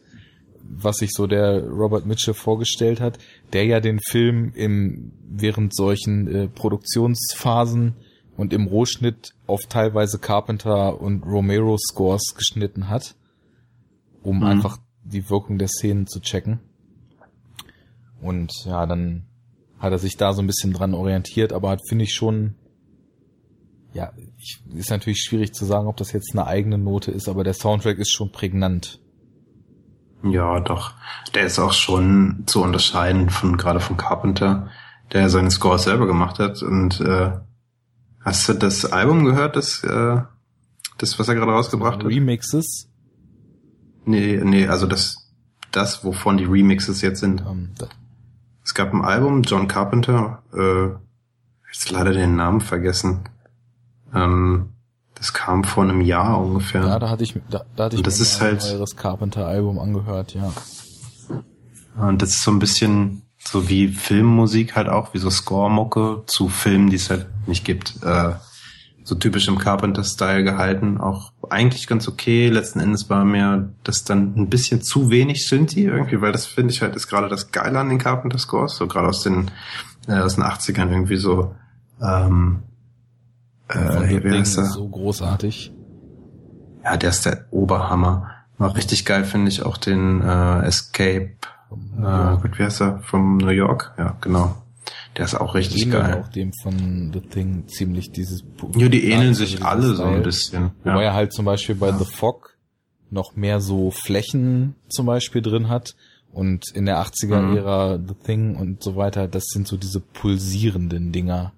was 0.61 0.97
sich 0.97 1.11
so 1.11 1.25
der 1.25 1.63
Robert 1.67 2.05
Mitchell 2.05 2.33
vorgestellt 2.33 3.01
hat, 3.01 3.17
der 3.53 3.65
ja 3.65 3.79
den 3.79 3.99
Film 3.99 4.53
im 4.53 5.11
während 5.27 5.75
solchen 5.75 6.27
äh, 6.27 6.47
Produktionsphasen 6.47 7.95
und 8.37 8.53
im 8.53 8.67
Rohschnitt 8.67 9.33
auf 9.47 9.61
teilweise 9.67 10.19
Carpenter 10.19 11.01
und 11.01 11.23
Romero 11.23 11.77
Scores 11.77 12.35
geschnitten 12.35 12.89
hat, 12.89 13.15
um 14.21 14.37
mhm. 14.37 14.43
einfach 14.43 14.77
die 15.03 15.29
Wirkung 15.29 15.57
der 15.57 15.67
Szenen 15.67 16.07
zu 16.07 16.19
checken. 16.21 16.59
Und 18.21 18.51
ja, 18.65 18.85
dann 18.85 19.25
hat 19.79 19.91
er 19.91 19.99
sich 19.99 20.17
da 20.17 20.33
so 20.33 20.41
ein 20.41 20.47
bisschen 20.47 20.73
dran 20.73 20.93
orientiert, 20.93 21.53
aber 21.53 21.69
hat 21.69 21.81
finde 21.87 22.03
ich 22.03 22.13
schon 22.13 22.55
ja, 23.93 24.11
ich, 24.37 24.61
ist 24.73 24.91
natürlich 24.91 25.21
schwierig 25.21 25.53
zu 25.53 25.65
sagen, 25.65 25.87
ob 25.87 25.97
das 25.97 26.11
jetzt 26.11 26.31
eine 26.33 26.45
eigene 26.45 26.77
Note 26.77 27.11
ist, 27.11 27.27
aber 27.27 27.43
der 27.43 27.53
Soundtrack 27.53 27.97
ist 27.97 28.11
schon 28.11 28.31
prägnant. 28.31 28.99
Ja, 30.23 30.59
doch. 30.59 30.93
Der 31.33 31.45
ist 31.45 31.59
auch 31.59 31.73
schon 31.73 32.43
zu 32.45 32.61
unterscheiden 32.61 33.29
von 33.29 33.57
gerade 33.57 33.79
von 33.79 33.97
Carpenter, 33.97 34.69
der 35.13 35.29
seine 35.29 35.49
Scores 35.49 35.83
selber 35.83 36.07
gemacht 36.07 36.39
hat. 36.39 36.61
Und 36.61 36.99
äh, 36.99 37.31
hast 38.23 38.49
du 38.49 38.53
das 38.53 38.85
Album 38.85 39.23
gehört, 39.23 39.55
das, 39.55 39.83
äh, 39.83 40.21
das 40.97 41.17
was 41.17 41.27
er 41.27 41.35
gerade 41.35 41.53
rausgebracht 41.53 41.99
hat? 41.99 42.05
Remixes? 42.05 42.89
Nee, 44.05 44.41
nee, 44.43 44.67
also 44.67 44.87
das, 44.87 45.31
das, 45.71 46.03
wovon 46.03 46.37
die 46.37 46.45
Remixes 46.45 47.01
jetzt 47.01 47.21
sind. 47.21 47.45
Um, 47.45 47.69
ähm, 47.79 47.87
es 48.69 48.75
gab 48.75 48.93
ein 48.93 49.03
Album, 49.03 49.41
John 49.41 49.67
Carpenter, 49.67 50.43
äh, 50.53 50.89
jetzt 51.73 51.89
leider 51.89 52.13
den 52.13 52.35
Namen 52.35 52.61
vergessen. 52.61 53.21
Ähm, 54.13 54.73
das 55.15 55.33
kam 55.33 55.63
vor 55.63 55.85
einem 55.85 56.01
Jahr 56.01 56.39
ungefähr. 56.39 56.85
Ja, 56.85 56.99
da 56.99 57.09
hatte 57.09 57.23
ich, 57.23 57.33
da, 57.49 57.65
da 57.75 57.85
hatte 57.85 57.95
ich 57.95 58.03
das 58.03 58.19
ist 58.19 58.39
halt, 58.39 58.63
eures 58.65 58.95
Carpenter-Album 58.95 59.79
angehört, 59.79 60.35
ja. 60.35 60.53
Und 61.97 62.21
das 62.21 62.29
ist 62.29 62.43
so 62.43 62.51
ein 62.51 62.59
bisschen 62.59 63.23
so 63.39 63.69
wie 63.69 63.87
Filmmusik 63.87 64.75
halt 64.75 64.87
auch, 64.87 65.15
wie 65.15 65.17
so 65.17 65.31
Score-Mucke 65.31 66.25
zu 66.27 66.47
Filmen, 66.47 66.91
die 66.91 66.97
es 66.97 67.09
halt 67.09 67.25
nicht 67.47 67.65
gibt. 67.65 67.95
Äh, 68.03 68.33
so 69.09 69.15
typisch 69.15 69.47
im 69.47 69.57
Carpenter-Style 69.57 70.43
gehalten. 70.43 70.99
Auch 70.99 71.33
eigentlich 71.49 71.87
ganz 71.87 72.07
okay. 72.07 72.47
Letzten 72.49 72.79
Endes 72.79 73.09
war 73.09 73.25
mir 73.25 73.73
das 73.83 74.03
dann 74.03 74.35
ein 74.37 74.49
bisschen 74.49 74.81
zu 74.81 75.09
wenig 75.09 75.47
Synthi 75.47 75.85
irgendwie, 75.85 76.21
weil 76.21 76.31
das 76.31 76.45
finde 76.45 76.71
ich 76.71 76.81
halt 76.81 76.95
ist 76.95 77.07
gerade 77.07 77.27
das 77.27 77.51
Geile 77.51 77.79
an 77.79 77.89
den 77.89 77.97
Carpenter-Scores. 77.97 78.77
So 78.77 78.87
gerade 78.87 79.09
aus 79.09 79.23
den, 79.23 79.51
äh, 80.07 80.19
aus 80.19 80.35
den 80.35 80.43
80ern 80.43 80.89
irgendwie 80.89 81.17
so, 81.17 81.55
ähm, 82.01 82.59
äh, 83.67 84.23
wie 84.23 84.31
heißt 84.31 84.53
so 84.53 84.87
großartig. 84.87 85.73
Ja, 86.83 86.95
der 86.95 87.09
ist 87.09 87.25
der 87.25 87.45
Oberhammer. 87.51 88.29
War 88.57 88.75
richtig 88.75 89.05
geil, 89.05 89.25
finde 89.25 89.49
ich 89.49 89.63
auch 89.63 89.77
den 89.77 90.21
äh, 90.21 90.65
Escape. 90.65 91.31
Äh, 91.71 92.37
gut, 92.41 92.57
wie 92.59 92.63
heißt 92.63 92.81
er? 92.81 92.99
From 92.99 93.37
New 93.37 93.49
York? 93.49 93.93
Ja, 93.97 94.15
genau. 94.21 94.58
Der 95.19 95.25
ist 95.25 95.35
auch 95.35 95.53
richtig 95.53 95.91
geil. 95.91 96.23
auch 96.23 96.29
dem 96.29 96.53
von 96.63 97.11
The 97.11 97.19
Thing 97.19 97.67
ziemlich 97.67 98.13
dieses. 98.13 98.41
Ja, 98.77 98.87
die 98.87 99.03
ähneln 99.11 99.33
sich 99.33 99.61
alle 99.65 99.93
so 99.93 100.03
ein 100.03 100.23
bisschen. 100.23 100.71
Ja. 100.85 100.93
Wobei 100.93 101.03
er 101.03 101.13
halt 101.13 101.33
zum 101.33 101.43
Beispiel 101.43 101.75
bei 101.75 101.89
ja. 101.89 101.97
The 101.97 102.05
Fog 102.05 102.55
noch 103.09 103.35
mehr 103.35 103.59
so 103.59 103.91
Flächen 103.91 104.75
zum 104.87 105.07
Beispiel 105.07 105.41
drin 105.41 105.67
hat 105.67 105.95
und 106.31 106.71
in 106.73 106.85
der 106.85 107.01
80er-Ära 107.01 107.97
mhm. 107.97 108.07
The 108.07 108.13
Thing 108.13 108.55
und 108.55 108.81
so 108.81 108.95
weiter, 108.95 109.27
das 109.27 109.47
sind 109.47 109.67
so 109.67 109.75
diese 109.75 109.99
pulsierenden 109.99 111.11
Dinger. 111.11 111.51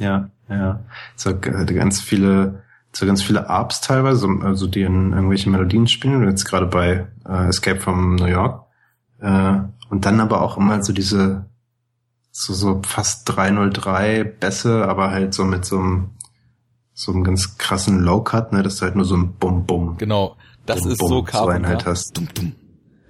Ja, 0.00 0.30
ja. 0.48 0.80
So 1.14 1.30
äh, 1.30 1.66
ganz 1.66 2.00
viele, 2.00 2.64
so 2.92 3.06
ganz 3.06 3.22
viele 3.22 3.48
Arps 3.48 3.80
teilweise, 3.80 4.26
also 4.42 4.66
die 4.66 4.82
in 4.82 5.12
irgendwelche 5.12 5.50
Melodien 5.50 5.86
spielen, 5.86 6.28
jetzt 6.28 6.46
gerade 6.46 6.66
bei 6.66 7.06
äh, 7.28 7.48
Escape 7.48 7.78
from 7.78 8.16
New 8.16 8.26
York. 8.26 8.64
Äh, 9.20 9.60
und 9.88 10.04
dann 10.04 10.18
aber 10.18 10.42
auch 10.42 10.56
immer 10.56 10.82
so 10.82 10.92
diese, 10.92 11.46
so, 12.38 12.52
so 12.52 12.82
fast 12.84 13.26
303 13.34 14.24
Bässe, 14.24 14.86
aber 14.86 15.10
halt 15.10 15.32
so 15.32 15.44
mit 15.44 15.64
so 15.64 15.78
einem, 15.78 16.10
so 16.92 17.12
einem 17.12 17.24
ganz 17.24 17.56
krassen 17.56 18.00
Low-Cut, 18.00 18.52
ne, 18.52 18.62
dass 18.62 18.76
du 18.76 18.82
halt 18.82 18.94
nur 18.94 19.06
so 19.06 19.16
ein 19.16 19.32
Bum-Bum. 19.32 19.96
Genau, 19.96 20.36
das 20.66 20.82
Bum, 20.82 20.90
ist 20.90 20.98
Bum, 20.98 21.08
so 21.08 21.22
Carpenter. 21.22 21.68
So 21.68 21.74
halt 21.74 21.86
hast. 21.86 22.14
Dum, 22.14 22.28
dum. 22.34 22.52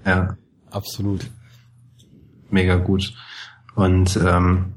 Ja. 0.04 0.36
Absolut. 0.70 1.28
Mega 2.50 2.76
gut. 2.76 3.14
Und 3.74 4.16
ähm, 4.16 4.74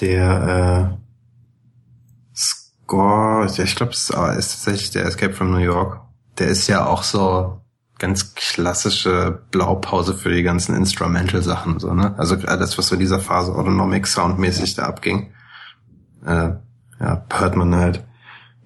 der 0.00 0.96
äh, 0.96 2.34
Score, 2.34 3.46
ich 3.46 3.76
glaube, 3.76 3.92
es 3.92 4.08
ist 4.08 4.14
tatsächlich 4.14 4.90
der 4.92 5.04
Escape 5.04 5.34
from 5.34 5.50
New 5.50 5.58
York. 5.58 6.00
Der 6.38 6.48
ist 6.48 6.66
ja 6.68 6.86
auch 6.86 7.02
so 7.02 7.60
ganz 7.98 8.34
klassische 8.34 9.42
Blaupause 9.50 10.14
für 10.14 10.30
die 10.30 10.42
ganzen 10.42 10.74
Instrumental-Sachen, 10.74 11.80
so, 11.80 11.92
ne? 11.94 12.14
Also 12.16 12.36
alles, 12.46 12.78
was 12.78 12.88
so 12.88 12.94
in 12.94 13.00
dieser 13.00 13.20
Phase 13.20 13.52
Autonomic 13.54 14.06
Soundmäßig 14.06 14.74
da 14.74 14.84
abging, 14.84 15.32
äh, 16.24 16.50
ja, 17.00 17.24
hört 17.32 17.56
man 17.56 17.74
halt. 17.74 18.04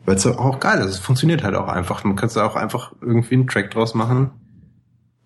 Weil 0.04 0.16
es 0.16 0.26
auch 0.26 0.60
geil 0.60 0.80
ist, 0.80 0.90
es 0.90 0.98
funktioniert 0.98 1.44
halt 1.44 1.54
auch 1.54 1.68
einfach. 1.68 2.04
Man 2.04 2.16
kann 2.16 2.30
da 2.34 2.44
auch 2.44 2.56
einfach 2.56 2.92
irgendwie 3.00 3.34
einen 3.34 3.46
Track 3.46 3.70
draus 3.70 3.94
machen, 3.94 4.32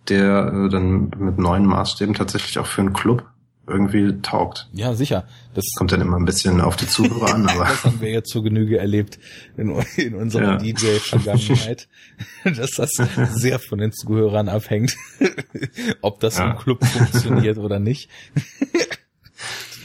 der 0.08 0.52
äh, 0.52 0.68
dann 0.68 1.10
mit 1.18 1.38
neuen 1.38 1.66
Maßstäben 1.66 2.14
tatsächlich 2.14 2.58
auch 2.58 2.66
für 2.66 2.82
einen 2.82 2.92
Club 2.92 3.24
irgendwie 3.66 4.20
taugt. 4.22 4.68
Ja, 4.72 4.94
sicher. 4.94 5.26
Das 5.54 5.64
kommt 5.76 5.90
dann 5.90 6.00
immer 6.00 6.16
ein 6.16 6.24
bisschen 6.24 6.60
auf 6.60 6.76
die 6.76 6.86
Zuhörer 6.86 7.34
an, 7.34 7.48
aber. 7.48 7.64
das 7.64 7.84
haben 7.84 8.00
wir 8.00 8.10
jetzt 8.10 8.30
zur 8.30 8.44
Genüge 8.44 8.78
erlebt 8.78 9.18
in, 9.56 9.70
in 9.96 10.14
unserer 10.14 10.52
ja. 10.52 10.56
DJ-Vergangenheit, 10.58 11.88
dass 12.44 12.70
das 12.72 12.90
sehr 13.34 13.58
von 13.58 13.78
den 13.78 13.92
Zuhörern 13.92 14.48
abhängt, 14.48 14.96
ob 16.00 16.20
das 16.20 16.38
ja. 16.38 16.50
im 16.50 16.58
Club 16.58 16.84
funktioniert 16.84 17.58
oder 17.58 17.78
nicht. 17.78 18.08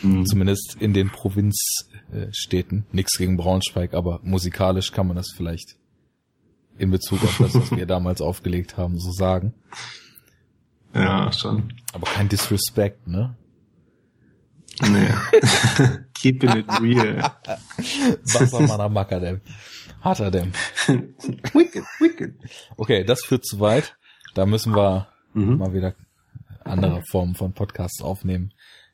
Mhm. 0.03 0.25
Zumindest 0.25 0.77
in 0.79 0.93
den 0.93 1.09
Provinzstädten. 1.09 2.85
Nix 2.91 3.17
gegen 3.17 3.37
Braunschweig, 3.37 3.93
aber 3.93 4.19
musikalisch 4.23 4.91
kann 4.91 5.07
man 5.07 5.15
das 5.15 5.31
vielleicht 5.35 5.75
in 6.77 6.91
Bezug 6.91 7.23
auf 7.23 7.37
das, 7.37 7.55
was 7.55 7.71
wir 7.71 7.85
damals 7.85 8.21
aufgelegt 8.21 8.77
haben, 8.77 8.99
so 8.99 9.11
sagen. 9.11 9.53
Ja, 10.93 11.31
schon. 11.31 11.73
Aber 11.93 12.07
kein 12.07 12.27
Disrespect, 12.27 13.07
ne? 13.07 13.35
Nee. 14.79 15.09
Keeping 16.13 16.57
it 16.57 16.81
real. 16.81 17.31
Wassermanner 18.23 18.89
Macker 18.89 19.19
dem. 19.19 19.41
Hat 20.01 20.19
er 20.19 20.31
denn? 20.31 20.53
wicked, 21.53 21.83
wicked. 21.99 22.35
Okay, 22.77 23.03
das 23.03 23.23
führt 23.23 23.45
zu 23.45 23.59
weit. 23.59 23.95
Da 24.33 24.45
müssen 24.45 24.75
wir 24.75 25.07
mhm. 25.33 25.57
mal 25.57 25.73
wieder 25.73 25.95
andere 26.63 27.01
Formen 27.09 27.35
von 27.35 27.53
Podcasts 27.53 28.01
aufnehmen, 28.01 28.53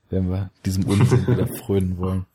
wenn 0.10 0.30
wir 0.30 0.52
diesem 0.66 0.86
Unsinn 0.86 1.28
wieder 1.28 1.48
frönen 1.66 1.98
wollen. 1.98 2.26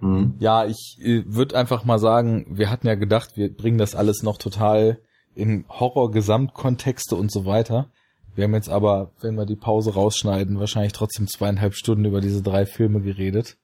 Mhm. 0.00 0.34
Ja, 0.38 0.64
ich 0.64 0.98
äh, 1.00 1.22
würde 1.26 1.56
einfach 1.56 1.84
mal 1.84 1.98
sagen, 1.98 2.46
wir 2.48 2.70
hatten 2.70 2.86
ja 2.86 2.94
gedacht, 2.94 3.36
wir 3.36 3.54
bringen 3.54 3.78
das 3.78 3.94
alles 3.94 4.22
noch 4.22 4.36
total 4.38 4.98
in 5.34 5.64
Horror-Gesamtkontexte 5.68 7.14
und 7.16 7.30
so 7.32 7.46
weiter. 7.46 7.90
Wir 8.34 8.44
haben 8.44 8.54
jetzt 8.54 8.70
aber, 8.70 9.12
wenn 9.20 9.34
wir 9.34 9.44
die 9.44 9.56
Pause 9.56 9.92
rausschneiden, 9.92 10.58
wahrscheinlich 10.58 10.92
trotzdem 10.92 11.28
zweieinhalb 11.28 11.74
Stunden 11.74 12.04
über 12.04 12.20
diese 12.20 12.42
drei 12.42 12.64
Filme 12.64 13.00
geredet. 13.00 13.58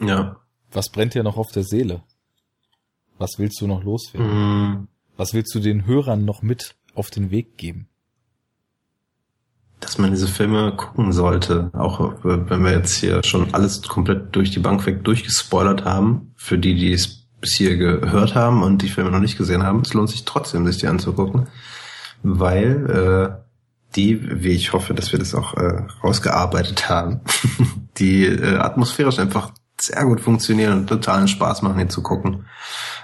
Ja. 0.00 0.36
Was 0.70 0.90
brennt 0.90 1.14
dir 1.14 1.24
noch 1.24 1.36
auf 1.36 1.50
der 1.50 1.64
Seele? 1.64 2.02
Was 3.18 3.38
willst 3.38 3.60
du 3.60 3.66
noch 3.66 3.82
loswerden? 3.82 4.28
Mm. 4.28 4.88
Was 5.16 5.34
willst 5.34 5.52
du 5.54 5.58
den 5.58 5.86
Hörern 5.86 6.24
noch 6.24 6.42
mit 6.42 6.76
auf 6.94 7.10
den 7.10 7.32
Weg 7.32 7.56
geben? 7.56 7.88
Dass 9.80 9.98
man 9.98 10.10
diese 10.10 10.28
Filme 10.28 10.74
gucken 10.76 11.12
sollte, 11.12 11.70
auch 11.72 12.14
wenn 12.22 12.64
wir 12.64 12.72
jetzt 12.72 12.96
hier 12.96 13.22
schon 13.24 13.52
alles 13.54 13.82
komplett 13.82 14.34
durch 14.34 14.50
die 14.50 14.58
Bank 14.60 14.86
weg 14.86 15.02
durchgespoilert 15.04 15.84
haben, 15.84 16.32
für 16.36 16.58
die, 16.58 16.74
die 16.74 16.92
es 16.92 17.26
bis 17.40 17.54
hier 17.54 17.76
gehört 17.76 18.34
haben 18.34 18.62
und 18.62 18.82
die 18.82 18.88
Filme 18.88 19.10
noch 19.10 19.20
nicht 19.20 19.38
gesehen 19.38 19.62
haben, 19.62 19.80
es 19.80 19.94
lohnt 19.94 20.10
sich 20.10 20.24
trotzdem, 20.24 20.66
sich 20.66 20.78
die 20.78 20.88
anzugucken 20.88 21.48
weil 22.22 22.90
äh, 22.90 23.48
die, 23.96 24.42
wie 24.42 24.50
ich 24.50 24.72
hoffe, 24.72 24.94
dass 24.94 25.12
wir 25.12 25.18
das 25.18 25.34
auch 25.34 25.54
äh, 25.54 25.82
rausgearbeitet 26.02 26.88
haben, 26.88 27.20
die 27.98 28.26
äh, 28.26 28.56
atmosphärisch 28.56 29.18
einfach 29.18 29.52
sehr 29.80 30.04
gut 30.04 30.20
funktionieren 30.20 30.72
und 30.72 30.86
totalen 30.88 31.28
Spaß 31.28 31.62
machen, 31.62 31.78
hier 31.78 31.88
zu 31.88 32.02
gucken. 32.02 32.46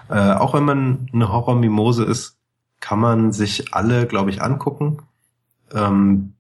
Äh, 0.09 0.33
auch 0.33 0.55
wenn 0.55 0.65
man 0.65 1.09
eine 1.13 1.33
Horror-Mimose 1.33 2.05
ist, 2.05 2.37
kann 2.81 2.99
man 2.99 3.33
sich 3.33 3.73
alle, 3.73 4.07
glaube 4.07 4.31
ich, 4.31 4.43
angucken. 4.43 4.99
Ähm, 5.73 6.35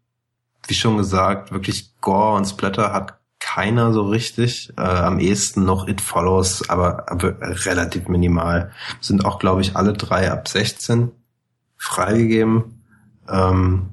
wie 0.66 0.74
schon 0.74 0.96
gesagt, 0.96 1.52
wirklich 1.52 1.94
Gore 2.00 2.36
und 2.36 2.44
Splatter 2.44 2.92
hat 2.92 3.18
keiner 3.38 3.92
so 3.92 4.02
richtig. 4.02 4.72
Äh, 4.76 4.82
am 4.82 5.18
ehesten 5.20 5.64
noch 5.64 5.86
It 5.86 6.00
Follows, 6.00 6.68
aber, 6.68 7.10
aber 7.10 7.36
relativ 7.64 8.08
minimal. 8.08 8.72
Sind 9.00 9.24
auch, 9.24 9.38
glaube 9.38 9.60
ich, 9.60 9.76
alle 9.76 9.92
drei 9.92 10.30
ab 10.30 10.48
16 10.48 11.12
freigegeben. 11.84 12.82
Ähm, 13.28 13.90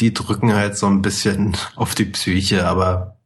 die 0.00 0.12
drücken 0.12 0.54
halt 0.54 0.76
so 0.76 0.86
ein 0.86 1.02
bisschen 1.02 1.56
auf 1.76 1.94
die 1.94 2.04
Psyche, 2.04 2.66
aber 2.66 3.16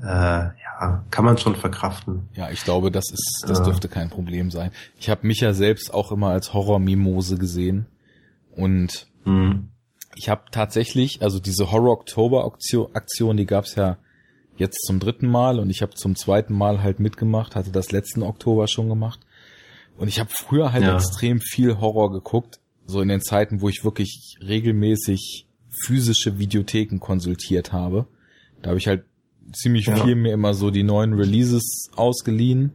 äh, 0.00 0.04
ja, 0.04 1.04
kann 1.10 1.24
man 1.24 1.38
schon 1.38 1.56
verkraften. 1.56 2.28
Ja, 2.34 2.50
ich 2.50 2.62
glaube, 2.64 2.90
das 2.90 3.10
ist, 3.10 3.44
das 3.46 3.62
dürfte 3.62 3.88
kein 3.88 4.10
Problem 4.10 4.50
sein. 4.50 4.70
Ich 4.98 5.08
habe 5.08 5.26
mich 5.26 5.40
ja 5.40 5.52
selbst 5.52 5.92
auch 5.92 6.12
immer 6.12 6.28
als 6.28 6.52
Horror-Mimose 6.52 7.38
gesehen 7.38 7.86
und 8.54 9.06
mhm. 9.24 9.68
ich 10.14 10.28
habe 10.28 10.42
tatsächlich, 10.50 11.22
also 11.22 11.40
diese 11.40 11.72
Horror-Oktober-Aktion, 11.72 13.36
die 13.36 13.46
gab's 13.46 13.74
ja 13.74 13.96
jetzt 14.58 14.84
zum 14.86 15.00
dritten 15.00 15.28
Mal 15.28 15.58
und 15.58 15.70
ich 15.70 15.82
habe 15.82 15.94
zum 15.94 16.14
zweiten 16.14 16.54
Mal 16.54 16.82
halt 16.82 17.00
mitgemacht, 17.00 17.56
hatte 17.56 17.70
das 17.70 17.90
letzten 17.90 18.22
Oktober 18.22 18.68
schon 18.68 18.88
gemacht 18.88 19.20
und 19.96 20.08
ich 20.08 20.20
habe 20.20 20.30
früher 20.30 20.72
halt 20.72 20.84
ja. 20.84 20.94
extrem 20.96 21.40
viel 21.40 21.80
Horror 21.80 22.12
geguckt, 22.12 22.60
so 22.86 23.00
in 23.00 23.08
den 23.08 23.20
Zeiten, 23.20 23.60
wo 23.60 23.68
ich 23.68 23.84
wirklich 23.84 24.36
regelmäßig 24.40 25.46
physische 25.84 26.38
Videotheken 26.38 26.98
konsultiert 26.98 27.72
habe. 27.72 28.06
Da 28.62 28.70
habe 28.70 28.78
ich 28.78 28.86
halt 28.86 29.04
ziemlich 29.52 29.86
ja. 29.86 29.96
viel 29.96 30.14
mir 30.14 30.32
immer 30.32 30.54
so 30.54 30.70
die 30.70 30.82
neuen 30.82 31.14
Releases 31.14 31.90
ausgeliehen 31.94 32.72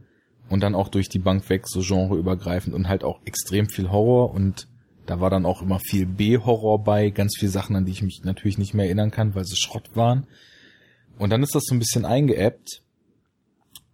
und 0.48 0.62
dann 0.62 0.74
auch 0.74 0.88
durch 0.88 1.08
die 1.08 1.18
Bank 1.18 1.48
weg 1.48 1.66
so 1.66 1.80
genreübergreifend 1.80 2.74
und 2.74 2.88
halt 2.88 3.04
auch 3.04 3.20
extrem 3.24 3.68
viel 3.68 3.90
Horror 3.90 4.32
und 4.32 4.68
da 5.06 5.20
war 5.20 5.30
dann 5.30 5.46
auch 5.46 5.62
immer 5.62 5.80
viel 5.80 6.06
B-Horror 6.06 6.84
bei, 6.84 7.10
ganz 7.10 7.34
viele 7.36 7.50
Sachen, 7.50 7.74
an 7.74 7.84
die 7.84 7.92
ich 7.92 8.02
mich 8.02 8.22
natürlich 8.22 8.58
nicht 8.58 8.72
mehr 8.72 8.86
erinnern 8.86 9.10
kann, 9.10 9.34
weil 9.34 9.44
sie 9.44 9.56
Schrott 9.56 9.90
waren. 9.94 10.28
Und 11.18 11.30
dann 11.30 11.42
ist 11.42 11.56
das 11.56 11.64
so 11.66 11.74
ein 11.74 11.80
bisschen 11.80 12.04
eingeebbt 12.04 12.82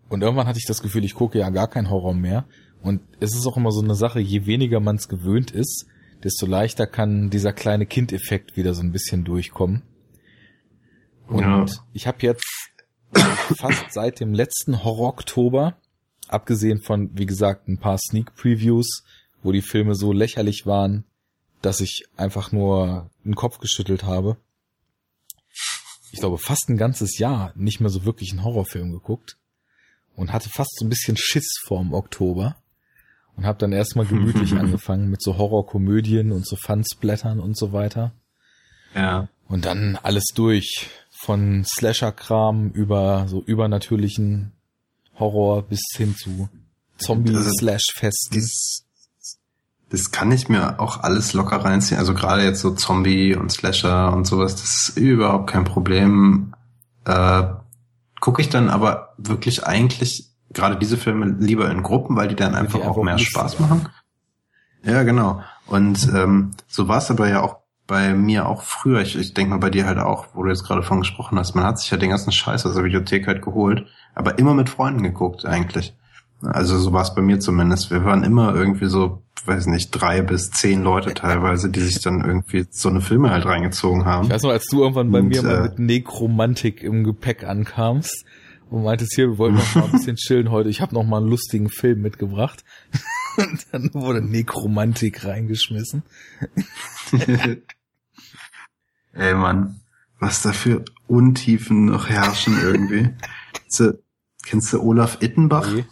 und 0.09 0.23
irgendwann 0.23 0.47
hatte 0.47 0.59
ich 0.59 0.67
das 0.67 0.83
Gefühl, 0.83 1.05
ich 1.05 1.15
gucke 1.15 1.39
ja 1.39 1.49
gar 1.51 1.69
kein 1.69 1.91
Horror 1.91 2.15
mehr 2.15 2.45
und 2.83 3.01
es 3.21 3.35
ist 3.35 3.47
auch 3.47 3.57
immer 3.57 3.73
so 3.73 3.83
eine 3.83 3.95
Sache, 3.95 4.21
je 4.21 4.47
weniger 4.47 4.81
man 4.81 4.97
es 4.97 5.09
gewöhnt 5.09 5.51
ist, 5.51 5.87
desto 6.25 6.47
leichter 6.47 6.87
kann 6.87 7.31
dieser 7.31 7.53
kleine 7.53 7.87
Kindeffekt 7.87 8.57
wieder 8.57 8.75
so 8.75 8.83
ein 8.83 8.93
bisschen 8.93 9.25
durchkommen. 9.25 9.83
Und 11.27 11.43
ja. 11.43 11.67
ich 11.93 12.07
habe 12.07 12.19
jetzt 12.23 12.47
fast 13.59 13.93
seit 13.93 14.21
dem 14.21 14.35
letzten 14.35 14.85
Horror-Oktober, 14.85 15.77
abgesehen 16.27 16.81
von, 16.81 17.11
wie 17.15 17.27
gesagt, 17.27 17.69
ein 17.69 17.79
paar 17.79 17.99
Sneak-Previews, 17.99 19.05
wo 19.43 19.53
die 19.53 19.63
Filme 19.63 19.95
so 19.95 20.13
lächerlich 20.13 20.67
waren, 20.67 21.05
dass 21.63 21.81
ich 21.81 22.05
einfach 22.17 22.53
nur 22.53 23.11
den 23.25 23.35
Kopf 23.35 23.59
geschüttelt 23.59 24.05
habe. 24.05 24.37
Ich 26.13 26.21
glaube, 26.21 26.39
fast 26.39 26.69
ein 26.69 26.77
ganzes 26.77 27.19
Jahr 27.19 27.53
nicht 27.55 27.81
mehr 27.81 27.91
so 27.91 28.05
wirklich 28.05 28.31
einen 28.31 28.45
Horrorfilm 28.45 28.93
geguckt 28.93 29.39
und 30.17 30.33
hatte 30.33 30.49
fast 30.49 30.77
so 30.79 30.85
ein 30.85 30.89
bisschen 30.89 31.17
Schiss 31.17 31.49
vorm 31.63 31.93
Oktober 31.93 32.57
und 33.39 33.47
habe 33.47 33.59
dann 33.59 33.73
erstmal 33.73 34.05
gemütlich 34.05 34.53
angefangen 34.59 35.09
mit 35.09 35.23
so 35.23 35.39
Horrorkomödien 35.39 36.33
und 36.33 36.47
so 36.47 36.57
Fansblättern 36.57 37.41
und 37.41 37.57
so 37.57 37.73
weiter. 37.73 38.13
Ja. 38.95 39.29
Und 39.47 39.65
dann 39.65 39.97
alles 40.03 40.25
durch 40.35 40.91
von 41.11 41.65
Slasher-Kram 41.65 42.71
über 42.71 43.27
so 43.29 43.41
übernatürlichen 43.43 44.53
Horror 45.19 45.63
bis 45.63 45.81
hin 45.97 46.17
zu 46.17 46.49
Zombie-Slash-Festen. 46.99 48.39
Das, 48.39 48.85
das 49.89 50.11
kann 50.11 50.33
ich 50.33 50.49
mir 50.49 50.81
auch 50.81 51.03
alles 51.03 51.33
locker 51.33 51.65
reinziehen. 51.65 51.99
Also 51.99 52.15
gerade 52.15 52.43
jetzt 52.43 52.61
so 52.61 52.75
Zombie 52.75 53.35
und 53.35 53.53
Slasher 53.53 54.13
und 54.13 54.27
sowas, 54.27 54.57
das 54.57 54.89
ist 54.89 54.97
überhaupt 54.99 55.49
kein 55.49 55.65
Problem. 55.65 56.55
Äh, 57.05 57.45
Gucke 58.21 58.43
ich 58.43 58.49
dann 58.49 58.69
aber 58.69 59.15
wirklich 59.17 59.65
eigentlich 59.65 60.29
gerade 60.53 60.77
diese 60.77 60.97
Filme 60.97 61.37
lieber 61.39 61.71
in 61.71 61.83
Gruppen, 61.83 62.17
weil 62.17 62.29
die 62.29 62.37
dann 62.37 62.55
einfach 62.55 62.81
die 62.81 62.87
auch 62.87 63.03
mehr 63.03 63.19
Spaß 63.19 63.61
machen. 63.61 63.89
Ja, 64.83 65.03
genau. 65.03 65.43
Und 65.67 66.09
ähm, 66.15 66.53
so 66.67 66.89
war 66.89 66.99
es 66.99 67.11
aber 67.11 67.29
ja 67.29 67.43
auch 67.43 67.59
bei 67.87 68.15
mir 68.15 68.47
auch 68.47 68.63
früher, 68.63 69.01
ich, 69.01 69.19
ich 69.19 69.35
denke 69.35 69.51
mal 69.51 69.59
bei 69.59 69.71
dir 69.71 69.87
halt 69.87 69.99
auch, 69.99 70.27
wo 70.35 70.43
du 70.43 70.51
jetzt 70.51 70.65
gerade 70.65 70.83
von 70.83 71.01
gesprochen 71.01 71.39
hast, 71.39 71.55
man 71.55 71.65
hat 71.65 71.79
sich 71.79 71.91
ja 71.91 71.97
den 71.97 72.11
ganzen 72.11 72.33
Scheiß 72.33 72.67
aus 72.67 72.75
der 72.75 72.85
Videothek 72.85 73.27
halt 73.27 73.43
geholt, 73.43 73.87
aber 74.15 74.39
immer 74.39 74.55
mit 74.55 74.69
Freunden 74.69 75.03
geguckt 75.03 75.47
eigentlich. 75.47 75.95
Also 76.43 76.79
so 76.79 76.93
war 76.93 77.03
es 77.03 77.15
bei 77.15 77.23
mir 77.23 77.41
zumindest. 77.41 77.91
Wir 77.91 78.05
waren 78.05 78.23
immer 78.23 78.55
irgendwie 78.55 78.87
so, 78.87 79.23
weiß 79.45 79.67
nicht, 79.67 79.91
drei 79.91 80.23
bis 80.23 80.51
zehn 80.51 80.83
Leute 80.83 81.15
teilweise, 81.15 81.71
die 81.71 81.81
sich 81.81 82.01
dann 82.01 82.25
irgendwie 82.25 82.67
so 82.71 82.91
eine 82.91 83.01
Filme 83.01 83.31
halt 83.31 83.45
reingezogen 83.45 84.05
haben. 84.05 84.27
Ich 84.27 84.31
weiß 84.31 84.43
noch, 84.43 84.51
als 84.51 84.67
du 84.67 84.83
irgendwann 84.83 85.11
bei 85.11 85.19
Und, 85.21 85.29
mir 85.29 85.43
mal 85.43 85.57
äh, 85.57 85.63
mit 85.63 85.79
Nekromantik 85.79 86.83
im 86.83 87.03
Gepäck 87.03 87.45
ankamst 87.45 88.25
und 88.71 88.83
meintest 88.85 89.15
hier, 89.15 89.29
wir 89.29 89.39
wollten 89.39 89.57
noch 89.57 89.75
mal 89.75 89.85
ein 89.85 89.93
bisschen 89.93 90.17
chillen 90.21 90.51
heute. 90.51 90.69
Ich 90.69 90.81
habe 90.81 90.95
noch 90.95 91.05
mal 91.05 91.19
einen 91.19 91.29
lustigen 91.29 91.71
Film 91.71 92.03
mitgebracht. 92.03 92.65
Und 93.37 93.67
dann 93.73 93.91
wurde 93.95 94.21
Nekromantik 94.23 95.25
reingeschmissen. 95.25 96.03
Ey 99.13 99.35
Mann, 99.35 99.81
was 100.19 100.43
da 100.43 100.53
für 100.53 100.85
Untiefen 101.07 101.87
noch 101.87 102.09
herrschen 102.09 102.57
irgendwie. 102.61 103.11
kennst, 103.53 103.81
du, 103.81 103.99
kennst 104.43 104.73
du 104.73 104.81
Olaf 104.81 105.19
Ittenbach? 105.23 105.73
Okay. 105.73 105.85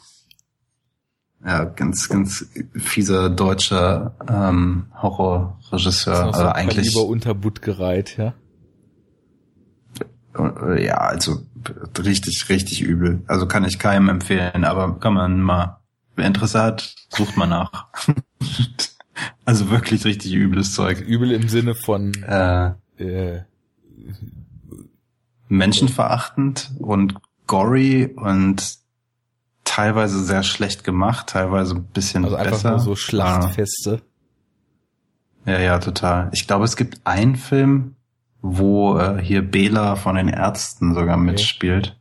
Ja, 1.45 1.65
ganz, 1.65 2.09
ganz 2.09 2.49
fieser 2.75 3.31
deutscher 3.31 4.17
ähm, 4.29 4.87
Horrorregisseur. 5.01 6.25
Also 6.25 6.47
eigentlich 6.47 6.89
lieber 6.89 7.07
unter 7.07 7.35
Butt 7.35 7.63
gereiht, 7.63 8.17
ja. 8.17 8.35
Ja, 10.79 10.99
also 10.99 11.43
richtig, 11.99 12.49
richtig 12.49 12.83
übel. 12.83 13.23
Also 13.27 13.47
kann 13.47 13.65
ich 13.65 13.79
keinem 13.79 14.09
empfehlen, 14.09 14.65
aber 14.65 14.99
kann 14.99 15.15
man 15.15 15.41
mal, 15.41 15.81
wer 16.15 16.27
Interesse 16.27 16.63
hat, 16.63 16.95
sucht 17.09 17.37
mal 17.37 17.47
nach. 17.47 17.87
also 19.45 19.71
wirklich 19.71 20.05
richtig 20.05 20.35
übles 20.35 20.75
Zeug. 20.75 21.01
Übel 21.01 21.33
im 21.33 21.49
Sinne 21.49 21.75
von 21.75 22.13
äh, 22.25 22.73
äh, 22.99 23.43
menschenverachtend 25.49 26.73
und 26.79 27.15
gory 27.47 28.13
und 28.17 28.79
teilweise 29.65 30.23
sehr 30.25 30.43
schlecht 30.43 30.85
gemacht, 30.85 31.29
teilweise 31.29 31.75
ein 31.75 31.85
bisschen 31.85 32.25
also 32.25 32.37
einfach 32.37 32.53
besser. 32.53 32.71
Nur 32.71 32.81
so 32.81 32.97
Schlachtfeste. 32.97 34.03
Ja, 35.45 35.61
ja, 35.61 35.79
total. 35.79 36.31
Ich 36.33 36.47
glaube, 36.47 36.65
es 36.65 36.77
gibt 36.77 37.01
einen 37.05 37.37
Film, 37.37 37.96
wo 38.55 38.99
äh, 38.99 39.21
hier 39.23 39.43
Bela 39.43 39.97
von 39.97 40.17
den 40.17 40.29
Ärzten 40.29 40.95
sogar 40.95 41.17
okay. 41.17 41.25
mitspielt. 41.25 41.99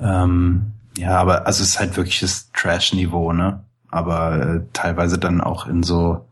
Ähm, 0.00 0.72
ja, 0.96 1.18
aber 1.18 1.46
also 1.46 1.62
es 1.62 1.70
ist 1.70 1.80
halt 1.80 1.96
wirkliches 1.96 2.50
Trash-Niveau, 2.52 3.32
ne? 3.32 3.64
Aber 3.90 4.40
äh, 4.40 4.60
teilweise 4.72 5.18
dann 5.18 5.40
auch 5.40 5.66
in 5.66 5.82
so 5.82 6.26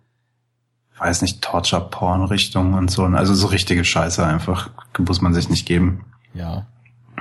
weiß 1.03 1.23
nicht, 1.23 1.43
Torture-Porn-Richtung 1.43 2.75
und 2.75 2.91
so. 2.91 3.05
Also 3.05 3.35
so 3.35 3.49
richtige 3.49 3.85
Scheiße 3.85 4.25
einfach. 4.25 4.71
Muss 4.99 5.21
man 5.21 5.35
sich 5.35 5.49
nicht 5.49 5.67
geben. 5.67 6.05
Ja. 6.33 6.67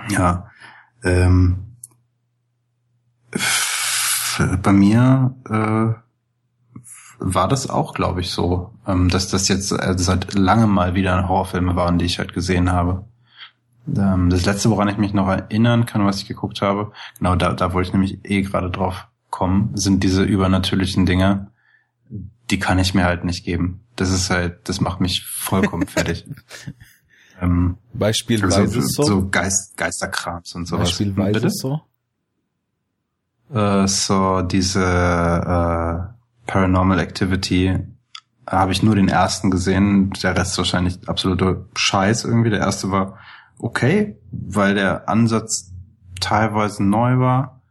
Ja. 0.10 0.51
Ähm, 1.03 1.77
bei 4.61 4.72
mir 4.72 5.34
äh, 5.50 5.93
war 7.22 7.48
das 7.48 7.69
auch, 7.69 7.93
glaube 7.93 8.22
ich, 8.22 8.32
so, 8.32 8.72
ähm, 8.88 9.09
dass 9.09 9.30
das 9.30 9.48
jetzt 9.48 9.72
äh, 9.72 9.93
seit 9.95 10.33
langem 10.33 10.72
mal 10.72 10.95
wieder 10.95 11.30
Horrorfilme 11.30 11.75
waren, 11.75 12.00
die 12.00 12.06
ich 12.06 12.19
halt 12.19 12.33
gesehen 12.33 12.72
habe. 12.72 13.06
Ähm, 13.88 14.30
das 14.30 14.45
letzte, 14.45 14.69
woran 14.72 14.90
ich 14.90 14.98
mich 14.98 15.14
noch 15.14 15.27
erinnern 15.27 15.85
kann, 15.85 16.06
was 16.06 16.17
ich 16.17 16.27
geguckt 16.27 16.61
habe, 16.61 16.91
genau 17.19 17.35
da, 17.35 17.53
da 17.53 17.74
wollte 17.74 17.88
ich 17.88 17.93
nämlich 17.93 18.19
eh 18.24 18.41
gerade 18.41 18.72
drauf 18.72 19.08
kommen, 19.30 19.72
sind 19.75 20.03
diese 20.03 20.24
übernatürlichen 20.24 21.06
Dinge, 21.06 21.51
die 22.50 22.59
kann 22.59 22.80
ich 22.80 22.93
mir 22.93 23.06
halt 23.06 23.24
nicht 23.24 23.45
geben. 23.45 23.82
Das 23.95 24.09
ist 24.09 24.30
halt, 24.30 24.67
das 24.67 24.82
macht 24.82 25.00
mich 25.00 25.24
vollkommen 25.24 25.88
fertig. 25.88 26.25
ähm, 27.40 27.77
Beispielsweise 27.93 28.82
so, 28.82 29.03
so 29.03 29.30
Geist, 29.30 29.77
Geisterkrams 29.77 30.56
und 30.56 30.67
sowas. 30.67 30.90
Beispielsweise 30.90 31.32
Bitte? 31.33 31.50
so? 31.51 31.82
Äh, 33.53 33.88
so 33.88 34.41
diese 34.41 34.83
äh, 34.83 36.10
Paranormal 36.51 36.99
Activity 36.99 37.80
habe 38.45 38.73
ich 38.73 38.83
nur 38.83 38.95
den 38.95 39.07
ersten 39.07 39.51
gesehen, 39.51 40.09
der 40.21 40.35
Rest 40.35 40.57
wahrscheinlich 40.57 41.07
absoluter 41.07 41.65
Scheiß 41.77 42.25
irgendwie. 42.25 42.49
Der 42.49 42.59
erste 42.59 42.91
war 42.91 43.17
okay, 43.57 44.17
weil 44.31 44.75
der 44.75 45.07
Ansatz 45.07 45.71
teilweise 46.19 46.83
neu 46.83 47.19
war. 47.19 47.61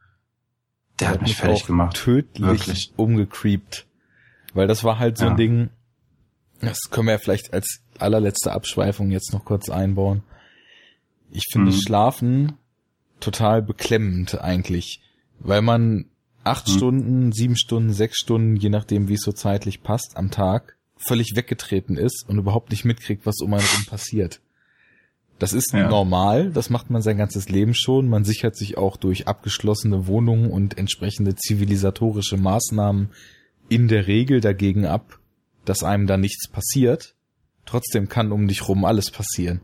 Der, 0.99 1.09
der 1.09 1.15
hat 1.15 1.21
mich 1.21 1.37
fertig 1.37 1.67
gemacht. 1.67 1.95
Tödlich 1.95 2.43
Wirklich. 2.43 2.93
umgecreept. 2.97 3.87
Weil 4.55 4.67
das 4.67 4.83
war 4.83 4.99
halt 4.99 5.19
so 5.19 5.27
ja. 5.27 5.33
ein 5.33 5.37
Ding, 5.37 5.69
das 6.63 6.79
können 6.91 7.09
wir 7.09 7.13
ja 7.13 7.19
vielleicht 7.19 7.53
als 7.53 7.83
allerletzte 7.99 8.53
Abschweifung 8.53 9.11
jetzt 9.11 9.35
noch 9.35 9.45
kurz 9.45 9.69
einbauen. 9.69 10.23
Ich 11.31 11.45
finde 11.53 11.71
mhm. 11.73 11.77
Schlafen 11.77 12.53
total 13.21 13.61
beklemmend 13.61 14.41
eigentlich, 14.41 15.03
weil 15.39 15.61
man 15.61 16.07
acht 16.45 16.69
mhm. 16.69 16.73
Stunden, 16.73 17.33
sieben 17.33 17.57
Stunden, 17.57 17.93
sechs 17.93 18.19
Stunden, 18.19 18.57
je 18.57 18.69
nachdem 18.69 19.09
wie 19.09 19.15
es 19.15 19.23
so 19.23 19.33
zeitlich 19.33 19.83
passt, 19.83 20.17
am 20.17 20.31
Tag 20.31 20.77
völlig 20.97 21.35
weggetreten 21.35 21.97
ist 21.97 22.25
und 22.29 22.39
überhaupt 22.39 22.71
nicht 22.71 22.85
mitkriegt, 22.85 23.25
was 23.27 23.41
um 23.41 23.55
einen 23.55 23.65
rum 23.65 23.85
passiert. 23.87 24.41
Das 25.39 25.55
ist 25.55 25.73
ja. 25.73 25.89
normal, 25.89 26.51
das 26.51 26.69
macht 26.69 26.91
man 26.91 27.01
sein 27.01 27.17
ganzes 27.17 27.49
Leben 27.49 27.73
schon. 27.73 28.09
Man 28.09 28.25
sichert 28.25 28.57
sich 28.57 28.77
auch 28.77 28.99
durch 28.99 29.27
abgeschlossene 29.27 30.07
Wohnungen 30.07 30.51
und 30.51 30.77
entsprechende 30.77 31.35
zivilisatorische 31.35 32.37
Maßnahmen 32.37 33.09
in 33.71 33.89
der 33.89 34.07
Regel 34.07 34.43
dagegen 34.43 34.85
ab, 34.85 35.19
dass 35.65 35.83
einem 35.83 36.07
da 36.07 36.19
nichts 36.19 36.47
passiert. 36.49 37.15
Trotzdem 37.65 38.09
kann 38.11 38.33
um 38.33 38.49
dich 38.49 38.69
rum 38.69 38.85
alles 38.85 39.11
passieren. 39.11 39.63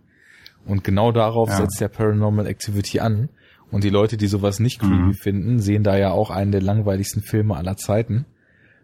Und 0.64 0.82
genau 0.82 1.12
darauf 1.12 1.50
ja. 1.50 1.58
setzt 1.58 1.80
ja 1.80 1.88
Paranormal 1.88 2.46
Activity 2.46 3.00
an. 3.00 3.28
Und 3.70 3.84
die 3.84 3.90
Leute, 3.90 4.16
die 4.16 4.28
sowas 4.28 4.60
nicht 4.60 4.78
creepy 4.78 4.94
mhm. 4.94 5.14
finden, 5.14 5.58
sehen 5.60 5.82
da 5.82 5.96
ja 5.96 6.12
auch 6.12 6.30
einen 6.30 6.52
der 6.52 6.62
langweiligsten 6.62 7.22
Filme 7.22 7.56
aller 7.56 7.76
Zeiten. 7.76 8.26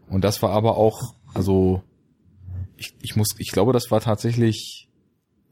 Und 0.09 0.25
das 0.25 0.43
war 0.43 0.51
aber 0.51 0.77
auch, 0.77 1.15
also 1.35 1.83
ich, 2.77 2.95
ich 3.01 3.17
muss, 3.17 3.29
ich 3.39 3.53
glaube, 3.53 3.73
das 3.73 3.91
war 3.91 4.01
tatsächlich 4.01 4.89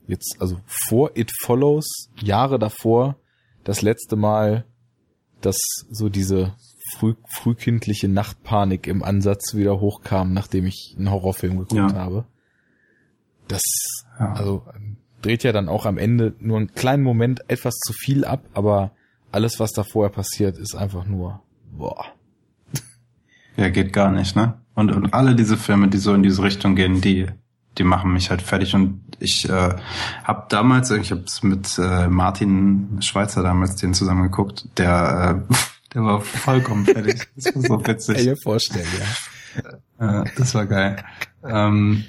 jetzt, 0.07 0.37
also 0.41 0.61
vor 0.67 1.17
It 1.17 1.33
Follows, 1.43 2.11
Jahre 2.21 2.59
davor, 2.59 3.17
das 3.65 3.83
letzte 3.83 4.17
Mal, 4.17 4.65
dass 5.41 5.59
so 5.91 6.09
diese 6.09 6.55
früh, 6.97 7.15
frühkindliche 7.29 8.09
Nachtpanik 8.09 8.87
im 8.87 9.03
Ansatz 9.03 9.55
wieder 9.55 9.81
hochkam, 9.81 10.33
nachdem 10.33 10.67
ich 10.67 10.95
einen 10.99 11.11
Horrorfilm 11.11 11.59
geguckt 11.59 11.93
ja. 11.93 11.95
habe. 11.95 12.27
Das, 13.49 13.63
ja. 14.19 14.33
also, 14.33 14.65
dreht 15.23 15.43
ja 15.45 15.53
dann 15.53 15.69
auch 15.69 15.87
am 15.87 15.99
Ende 15.99 16.35
nur 16.41 16.59
einen 16.59 16.73
kleinen 16.73 17.03
Moment 17.03 17.43
etwas 17.49 17.79
zu 17.79 17.93
viel 17.93 18.25
ab, 18.25 18.45
aber 18.55 18.93
alles, 19.33 19.61
was 19.61 19.73
da 19.73 19.85
vorher 19.85 20.11
passiert, 20.11 20.59
ist 20.59 20.75
einfach 20.75 21.05
nur, 21.05 21.43
boah. 21.73 22.07
Ja, 23.57 23.69
geht 23.69 23.93
gar 23.93 24.11
nicht, 24.11 24.37
ne? 24.37 24.55
Und, 24.75 24.91
und 24.93 25.13
alle 25.13 25.35
diese 25.35 25.57
Filme, 25.57 25.89
die 25.89 25.99
so 25.99 26.15
in 26.15 26.23
diese 26.23 26.43
Richtung 26.43 26.77
gehen, 26.77 27.01
die, 27.01 27.27
die 27.77 27.85
machen 27.85 28.13
mich 28.13 28.31
halt 28.31 28.41
fertig. 28.43 28.75
Und 28.75 29.03
ich 29.19 29.49
äh, 29.49 29.77
habe 30.25 30.47
damals, 30.49 30.91
ich 30.91 31.11
habe 31.11 31.23
es 31.27 31.43
mit 31.43 31.79
äh, 31.79 32.09
Martin 32.09 32.99
Schweizer 33.01 33.43
damals 33.43 33.77
den 33.77 33.93
zusammen 33.93 34.23
geguckt, 34.23 34.67
der, 34.79 35.45
äh, 35.51 35.55
der 35.95 36.05
war 36.05 36.21
vollkommen 36.21 36.87
fertig. 36.87 37.29
Das 37.37 37.55
war 37.55 37.63
so 37.63 37.87
witzig. 37.87 38.17
Kann 38.17 38.35
ich 38.35 38.43
vorstellen, 38.43 38.87
ja. 39.99 40.23
Äh, 40.23 40.25
das 40.37 40.55
war 40.55 40.67
geil. 40.67 41.05
Ähm, 41.45 42.05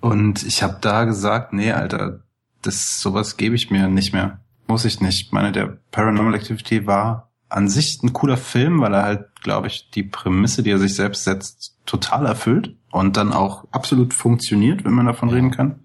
und 0.00 0.44
ich 0.44 0.62
habe 0.62 0.78
da 0.80 1.04
gesagt, 1.04 1.52
nee, 1.52 1.72
Alter, 1.72 2.20
das 2.62 3.00
sowas 3.00 3.36
gebe 3.36 3.54
ich 3.54 3.70
mir 3.70 3.88
nicht 3.88 4.12
mehr. 4.12 4.40
Muss 4.66 4.84
ich 4.84 5.00
nicht. 5.00 5.26
Ich 5.26 5.32
meine, 5.32 5.52
der 5.52 5.78
Paranormal 5.90 6.34
Activity 6.34 6.86
war 6.86 7.30
an 7.48 7.68
sich 7.68 8.02
ein 8.02 8.12
cooler 8.12 8.36
Film, 8.36 8.80
weil 8.80 8.94
er 8.94 9.02
halt, 9.04 9.42
glaube 9.42 9.68
ich, 9.68 9.90
die 9.90 10.02
Prämisse, 10.02 10.62
die 10.62 10.70
er 10.70 10.78
sich 10.78 10.94
selbst 10.94 11.24
setzt, 11.24 11.76
total 11.86 12.26
erfüllt 12.26 12.76
und 12.90 13.16
dann 13.16 13.32
auch 13.32 13.64
absolut 13.70 14.14
funktioniert, 14.14 14.84
wenn 14.84 14.94
man 14.94 15.06
davon 15.06 15.28
ja. 15.28 15.36
reden 15.36 15.50
kann. 15.52 15.84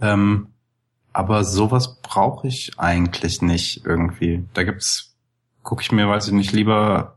Ähm, 0.00 0.48
aber 1.12 1.44
sowas 1.44 2.00
brauche 2.02 2.46
ich 2.46 2.78
eigentlich 2.78 3.42
nicht 3.42 3.84
irgendwie. 3.84 4.46
Da 4.54 4.62
gibt's, 4.62 5.16
gucke 5.62 5.82
ich 5.82 5.90
mir, 5.90 6.08
weiß 6.08 6.28
ich 6.28 6.32
nicht, 6.34 6.52
lieber 6.52 7.16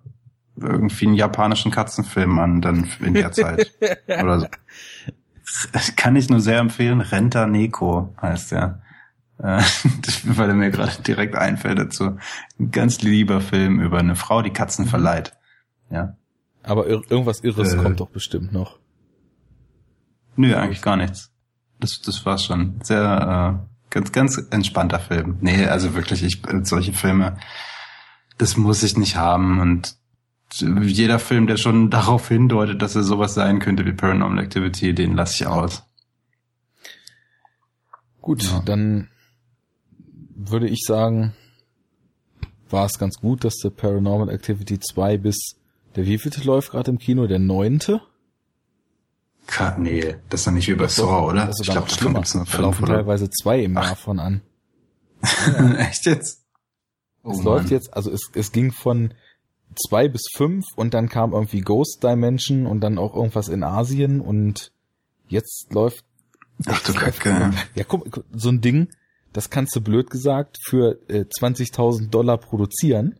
irgendwie 0.55 1.07
einen 1.07 1.15
japanischen 1.15 1.71
Katzenfilm 1.71 2.39
an, 2.39 2.61
dann 2.61 2.89
in 3.01 3.13
der 3.13 3.31
Zeit. 3.31 3.71
Oder 4.07 4.39
so. 4.39 4.47
Kann 5.95 6.15
ich 6.15 6.29
nur 6.29 6.39
sehr 6.39 6.59
empfehlen. 6.59 7.01
Renta 7.01 7.45
Neko 7.45 8.13
heißt 8.21 8.51
der. 8.51 8.81
Äh, 9.39 9.61
weil 10.25 10.49
er 10.49 10.55
mir 10.55 10.69
gerade 10.69 11.01
direkt 11.01 11.35
einfällt 11.35 11.79
dazu. 11.79 12.17
Ein 12.59 12.71
ganz 12.71 13.01
lieber 13.01 13.41
Film 13.41 13.79
über 13.79 13.99
eine 13.99 14.15
Frau, 14.15 14.41
die 14.41 14.51
Katzen 14.51 14.85
verleiht. 14.85 15.33
Ja. 15.89 16.15
Aber 16.63 16.87
ir 16.87 17.01
irgendwas 17.09 17.39
Irres 17.41 17.73
äh, 17.73 17.77
kommt 17.77 17.99
doch 17.99 18.09
bestimmt 18.09 18.51
noch. 18.51 18.79
Nö, 20.35 20.55
eigentlich 20.55 20.81
gar 20.81 20.97
nichts. 20.97 21.31
Das, 21.79 22.01
das 22.01 22.25
war's 22.25 22.43
schon. 22.43 22.79
Sehr, 22.83 23.63
äh, 23.63 23.69
ganz, 23.89 24.11
ganz 24.11 24.37
entspannter 24.51 24.99
Film. 24.99 25.37
Nee, 25.41 25.65
also 25.65 25.95
wirklich, 25.95 26.23
ich, 26.23 26.41
solche 26.63 26.93
Filme, 26.93 27.37
das 28.37 28.57
muss 28.57 28.83
ich 28.83 28.97
nicht 28.97 29.15
haben 29.15 29.59
und 29.59 29.95
jeder 30.61 31.19
Film, 31.19 31.47
der 31.47 31.57
schon 31.57 31.89
darauf 31.89 32.27
hindeutet, 32.27 32.81
dass 32.81 32.95
er 32.95 33.03
sowas 33.03 33.33
sein 33.33 33.59
könnte 33.59 33.85
wie 33.85 33.93
Paranormal 33.93 34.43
Activity, 34.43 34.93
den 34.93 35.15
lasse 35.15 35.35
ich 35.35 35.47
aus. 35.47 35.83
Gut, 38.21 38.43
ja. 38.43 38.61
dann 38.65 39.09
würde 40.47 40.67
ich 40.67 40.83
sagen, 40.85 41.33
war 42.69 42.85
es 42.85 42.97
ganz 42.97 43.19
gut, 43.19 43.43
dass 43.43 43.57
der 43.57 43.71
Paranormal 43.71 44.29
Activity 44.29 44.79
2 44.79 45.17
bis 45.17 45.55
der 45.95 46.05
wievielte 46.05 46.41
läuft 46.43 46.71
gerade 46.71 46.91
im 46.91 46.99
Kino? 46.99 47.27
Der 47.27 47.39
neunte? 47.39 48.01
Nee, 49.79 50.15
das 50.29 50.41
ist 50.41 50.47
doch 50.47 50.51
nicht 50.51 50.67
wie 50.67 50.75
bei 50.75 50.87
Saw, 50.87 51.25
oder? 51.25 51.47
Das 51.47 51.59
ist 51.59 51.67
ich 51.67 51.71
glaube, 51.71 51.89
davon 51.89 52.13
gibt's 52.13 52.35
nur 52.35 52.45
fünf, 52.45 52.61
laufen 52.61 52.83
oder? 52.83 52.93
teilweise 52.97 53.29
zwei 53.31 53.63
im 53.63 53.73
Jahr 53.73 53.95
von 53.95 54.19
an. 54.19 54.41
Echt 55.77 56.05
jetzt? 56.05 56.45
Oh, 57.23 57.31
es 57.31 57.37
Mann. 57.37 57.45
läuft 57.45 57.71
jetzt, 57.71 57.93
also 57.93 58.11
es, 58.11 58.29
es 58.35 58.51
ging 58.51 58.71
von 58.71 59.13
zwei 59.75 60.07
bis 60.07 60.21
fünf 60.35 60.65
und 60.75 60.93
dann 60.93 61.09
kam 61.09 61.33
irgendwie 61.33 61.61
Ghost 61.61 62.03
Dimension 62.03 62.67
und 62.67 62.81
dann 62.81 62.99
auch 62.99 63.15
irgendwas 63.15 63.49
in 63.49 63.63
Asien 63.63 64.21
und 64.21 64.71
jetzt 65.27 65.73
läuft. 65.73 66.05
Ach 66.67 66.81
du 66.83 66.93
Kacke. 66.93 67.51
Ja, 67.73 67.83
guck, 67.85 68.23
so 68.31 68.49
ein 68.49 68.61
Ding, 68.61 68.89
das 69.33 69.49
kannst 69.49 69.75
du 69.75 69.81
blöd 69.81 70.09
gesagt 70.09 70.57
für 70.63 70.99
äh, 71.07 71.25
20.000 71.25 72.09
Dollar 72.09 72.37
produzieren 72.37 73.19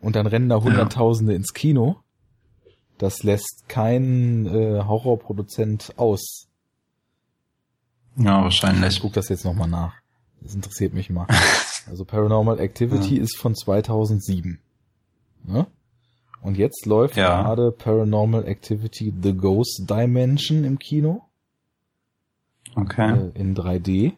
und 0.00 0.16
dann 0.16 0.26
rennen 0.26 0.48
da 0.48 0.62
Hunderttausende 0.62 1.32
ja. 1.32 1.36
ins 1.36 1.52
Kino. 1.52 1.96
Das 2.98 3.22
lässt 3.22 3.64
kein 3.68 4.46
äh, 4.46 4.82
Horrorproduzent 4.84 5.94
aus. 5.96 6.46
Ja, 8.16 8.42
wahrscheinlich. 8.42 8.94
Ich 8.94 9.00
guck 9.00 9.14
das 9.14 9.28
jetzt 9.28 9.44
nochmal 9.44 9.68
nach. 9.68 9.94
Das 10.40 10.54
interessiert 10.54 10.94
mich 10.94 11.10
mal. 11.10 11.26
Also 11.86 12.06
Paranormal 12.06 12.60
Activity 12.60 13.18
ja. 13.18 13.22
ist 13.22 13.36
von 13.36 13.54
2007. 13.54 14.58
Ne? 15.42 15.66
Und 16.40 16.56
jetzt 16.56 16.86
läuft 16.86 17.18
ja. 17.18 17.42
gerade 17.42 17.72
Paranormal 17.72 18.46
Activity 18.46 19.12
The 19.22 19.34
Ghost 19.34 19.84
Dimension 19.90 20.64
im 20.64 20.78
Kino. 20.78 21.26
Okay. 22.74 23.30
Äh, 23.34 23.38
in 23.38 23.54
3D. 23.54 24.14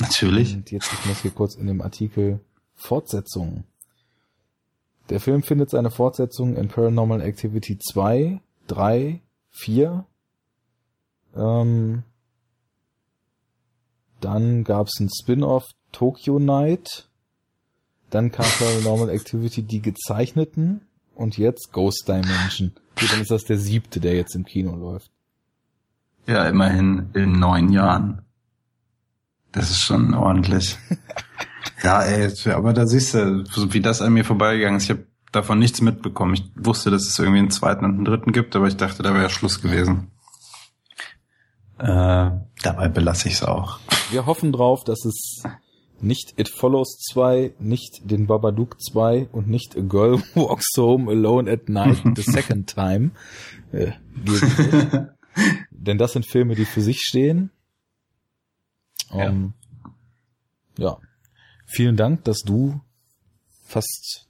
Natürlich. 0.00 0.54
Und 0.54 0.70
jetzt, 0.70 0.92
ich 0.92 1.06
muss 1.06 1.20
hier 1.20 1.30
kurz 1.30 1.54
in 1.54 1.66
dem 1.66 1.80
Artikel 1.80 2.40
Fortsetzungen. 2.74 3.64
Der 5.10 5.20
Film 5.20 5.42
findet 5.42 5.70
seine 5.70 5.90
Fortsetzung 5.90 6.56
in 6.56 6.68
Paranormal 6.68 7.20
Activity 7.20 7.78
2, 7.78 8.40
3, 8.68 9.20
4. 9.50 10.06
Ähm, 11.36 12.02
dann 14.20 14.64
gab's 14.64 15.00
ein 15.00 15.08
Spin-off 15.10 15.66
Tokyo 15.92 16.38
Night. 16.38 17.08
Dann 18.10 18.30
kam 18.30 18.46
Paranormal 18.46 19.10
Activity 19.10 19.62
die 19.62 19.82
gezeichneten 19.82 20.82
und 21.14 21.38
jetzt 21.38 21.72
Ghost 21.72 22.08
Dimension. 22.08 22.72
Gut, 22.98 23.12
dann 23.12 23.20
ist 23.20 23.30
das 23.30 23.44
der 23.44 23.58
siebte, 23.58 24.00
der 24.00 24.14
jetzt 24.14 24.34
im 24.34 24.44
Kino 24.44 24.74
läuft. 24.74 25.10
Ja, 26.26 26.48
immerhin 26.48 27.10
in 27.14 27.32
neun 27.32 27.72
Jahren. 27.72 28.22
Das 29.52 29.70
ist 29.70 29.80
schon 29.80 30.14
ordentlich. 30.14 30.78
ja, 31.82 32.02
ey, 32.02 32.32
aber 32.50 32.72
da 32.72 32.86
siehst 32.86 33.14
du, 33.14 33.44
wie 33.72 33.80
das 33.80 34.02
an 34.02 34.12
mir 34.12 34.24
vorbeigegangen 34.24 34.76
ist. 34.76 34.84
Ich 34.84 34.90
habe 34.90 35.06
davon 35.32 35.58
nichts 35.58 35.80
mitbekommen. 35.80 36.34
Ich 36.34 36.44
wusste, 36.56 36.90
dass 36.90 37.06
es 37.06 37.18
irgendwie 37.18 37.40
einen 37.40 37.50
zweiten 37.50 37.84
und 37.84 37.94
einen 37.94 38.04
dritten 38.04 38.32
gibt, 38.32 38.54
aber 38.56 38.68
ich 38.68 38.76
dachte, 38.76 39.02
da 39.02 39.14
wäre 39.14 39.30
Schluss 39.30 39.60
gewesen. 39.60 40.10
Äh, 41.78 42.30
dabei 42.62 42.88
belasse 42.88 43.28
ich 43.28 43.34
es 43.34 43.42
auch. 43.42 43.78
Wir 44.10 44.26
hoffen 44.26 44.52
drauf, 44.52 44.84
dass 44.84 45.04
es 45.04 45.42
nicht 46.00 46.38
It 46.38 46.48
Follows 46.48 46.98
2, 47.12 47.54
nicht 47.58 48.00
den 48.04 48.26
Babadook 48.26 48.80
2 48.80 49.28
und 49.32 49.48
nicht 49.48 49.76
A 49.76 49.80
Girl 49.80 50.22
Walks 50.34 50.68
Home 50.76 51.10
Alone 51.10 51.50
at 51.50 51.68
Night 51.68 52.02
the 52.16 52.22
Second 52.30 52.74
Time 52.74 53.12
äh, 53.72 53.92
Denn 55.70 55.98
das 55.98 56.12
sind 56.12 56.26
Filme, 56.26 56.54
die 56.54 56.64
für 56.64 56.80
sich 56.80 57.00
stehen. 57.00 57.50
Um, 59.10 59.54
ja. 60.76 60.84
ja. 60.84 60.98
Vielen 61.66 61.96
Dank, 61.96 62.24
dass 62.24 62.38
du 62.38 62.80
fast 63.64 64.26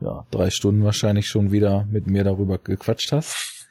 ja, 0.00 0.26
drei 0.30 0.50
Stunden 0.50 0.84
wahrscheinlich 0.84 1.26
schon 1.26 1.52
wieder 1.52 1.84
mit 1.86 2.06
mir 2.06 2.24
darüber 2.24 2.58
gequatscht 2.58 3.12
hast. 3.12 3.66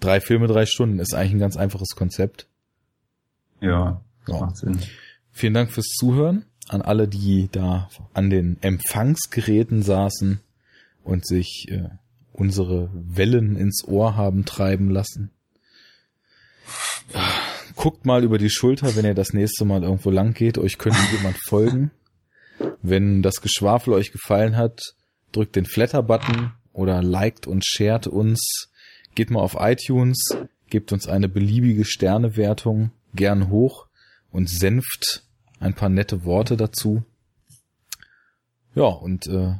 Drei 0.00 0.20
Filme, 0.20 0.46
drei 0.46 0.66
Stunden 0.66 0.98
ist 0.98 1.14
eigentlich 1.14 1.32
ein 1.32 1.38
ganz 1.38 1.56
einfaches 1.56 1.90
Konzept. 1.96 2.46
Ja, 3.60 4.02
ja. 4.26 4.40
macht 4.40 4.56
Sinn. 4.56 4.78
Vielen 5.30 5.54
Dank 5.54 5.70
fürs 5.70 5.88
Zuhören 5.98 6.46
an 6.68 6.82
alle, 6.82 7.08
die 7.08 7.48
da 7.50 7.88
an 8.14 8.30
den 8.30 8.62
Empfangsgeräten 8.62 9.82
saßen 9.82 10.40
und 11.02 11.26
sich 11.26 11.66
äh, 11.70 11.88
unsere 12.32 12.90
Wellen 12.94 13.56
ins 13.56 13.84
Ohr 13.86 14.16
haben 14.16 14.44
treiben 14.44 14.90
lassen. 14.90 15.30
Guckt 17.80 18.04
mal 18.04 18.24
über 18.24 18.36
die 18.36 18.50
Schulter, 18.50 18.94
wenn 18.94 19.06
ihr 19.06 19.14
das 19.14 19.32
nächste 19.32 19.64
Mal 19.64 19.82
irgendwo 19.82 20.10
lang 20.10 20.34
geht. 20.34 20.58
Euch 20.58 20.76
könnte 20.76 20.98
jemand 21.16 21.38
folgen. 21.48 21.90
Wenn 22.82 23.22
das 23.22 23.40
Geschwafel 23.40 23.94
euch 23.94 24.12
gefallen 24.12 24.58
hat, 24.58 24.82
drückt 25.32 25.56
den 25.56 25.64
Flatter-Button 25.64 26.52
oder 26.74 27.02
liked 27.02 27.46
und 27.46 27.64
shared 27.64 28.06
uns. 28.06 28.68
Geht 29.14 29.30
mal 29.30 29.40
auf 29.40 29.56
iTunes, 29.58 30.28
gebt 30.68 30.92
uns 30.92 31.08
eine 31.08 31.26
beliebige 31.26 31.86
Sternewertung, 31.86 32.90
gern 33.14 33.48
hoch 33.48 33.86
und 34.30 34.50
senft 34.50 35.24
ein 35.58 35.72
paar 35.72 35.88
nette 35.88 36.26
Worte 36.26 36.58
dazu. 36.58 37.02
Ja, 38.74 38.88
und 38.88 39.26
äh, 39.26 39.54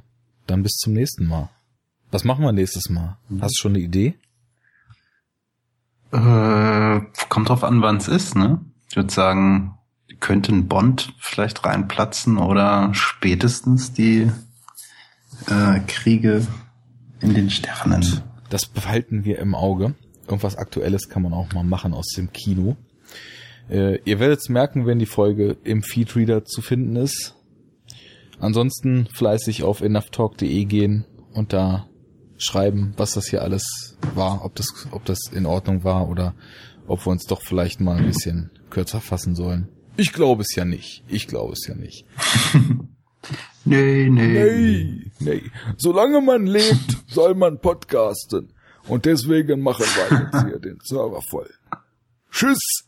dann 0.46 0.62
bis 0.62 0.72
zum 0.72 0.92
nächsten 0.92 1.26
Mal. 1.26 1.48
Was 2.10 2.24
machen 2.24 2.44
wir 2.44 2.52
nächstes 2.52 2.90
Mal? 2.90 3.16
Hast 3.40 3.56
du 3.56 3.62
schon 3.62 3.72
eine 3.72 3.82
Idee? 3.82 4.16
Äh, 6.12 7.00
kommt 7.28 7.48
drauf 7.48 7.64
an, 7.64 7.82
wann 7.82 7.96
es 7.96 8.08
ist, 8.08 8.36
ne? 8.36 8.60
Ich 8.88 8.96
würde 8.96 9.12
sagen, 9.12 9.78
könnte 10.18 10.52
ein 10.52 10.68
Bond 10.68 11.14
vielleicht 11.18 11.64
reinplatzen 11.64 12.38
oder 12.38 12.90
spätestens 12.92 13.92
die 13.92 14.30
äh, 15.46 15.80
Kriege 15.86 16.46
in 17.20 17.34
den 17.34 17.50
Sternen. 17.50 18.22
Das 18.50 18.66
behalten 18.66 19.24
wir 19.24 19.38
im 19.38 19.54
Auge. 19.54 19.94
Irgendwas 20.26 20.56
Aktuelles 20.56 21.08
kann 21.08 21.22
man 21.22 21.32
auch 21.32 21.52
mal 21.52 21.64
machen 21.64 21.94
aus 21.94 22.08
dem 22.16 22.32
Kino. 22.32 22.76
Äh, 23.68 24.00
ihr 24.04 24.18
werdet 24.18 24.40
es 24.40 24.48
merken, 24.48 24.86
wenn 24.86 24.98
die 24.98 25.06
Folge 25.06 25.56
im 25.64 25.82
Feedreader 25.82 26.44
zu 26.44 26.60
finden 26.60 26.96
ist. 26.96 27.34
Ansonsten 28.38 29.06
fleißig 29.12 29.62
auf 29.62 29.80
enoughtalk.de 29.80 30.64
gehen 30.64 31.04
und 31.32 31.52
da 31.52 31.86
schreiben, 32.40 32.94
was 32.96 33.12
das 33.12 33.26
hier 33.26 33.42
alles 33.42 33.96
war, 34.14 34.44
ob 34.44 34.54
das, 34.54 34.66
ob 34.90 35.04
das 35.04 35.18
in 35.32 35.46
Ordnung 35.46 35.84
war 35.84 36.08
oder 36.08 36.34
ob 36.86 37.06
wir 37.06 37.10
uns 37.10 37.24
doch 37.26 37.42
vielleicht 37.42 37.80
mal 37.80 37.96
ein 37.98 38.06
bisschen 38.06 38.50
kürzer 38.70 39.00
fassen 39.00 39.34
sollen. 39.34 39.68
Ich 39.96 40.12
glaube 40.12 40.42
es 40.42 40.54
ja 40.54 40.64
nicht. 40.64 41.04
Ich 41.08 41.26
glaube 41.26 41.52
es 41.52 41.66
ja 41.66 41.74
nicht. 41.74 42.06
nee, 43.64 44.08
nee. 44.08 44.32
Nee, 44.32 45.12
nee. 45.18 45.42
Solange 45.76 46.20
man 46.20 46.46
lebt, 46.46 46.96
soll 47.06 47.34
man 47.34 47.60
podcasten. 47.60 48.52
Und 48.88 49.04
deswegen 49.04 49.60
machen 49.60 49.84
wir 49.84 50.18
jetzt 50.18 50.46
hier 50.46 50.58
den 50.70 50.78
Server 50.82 51.20
voll. 51.30 51.50
Tschüss. 52.30 52.84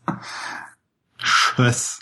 Tschüss. 1.18 2.01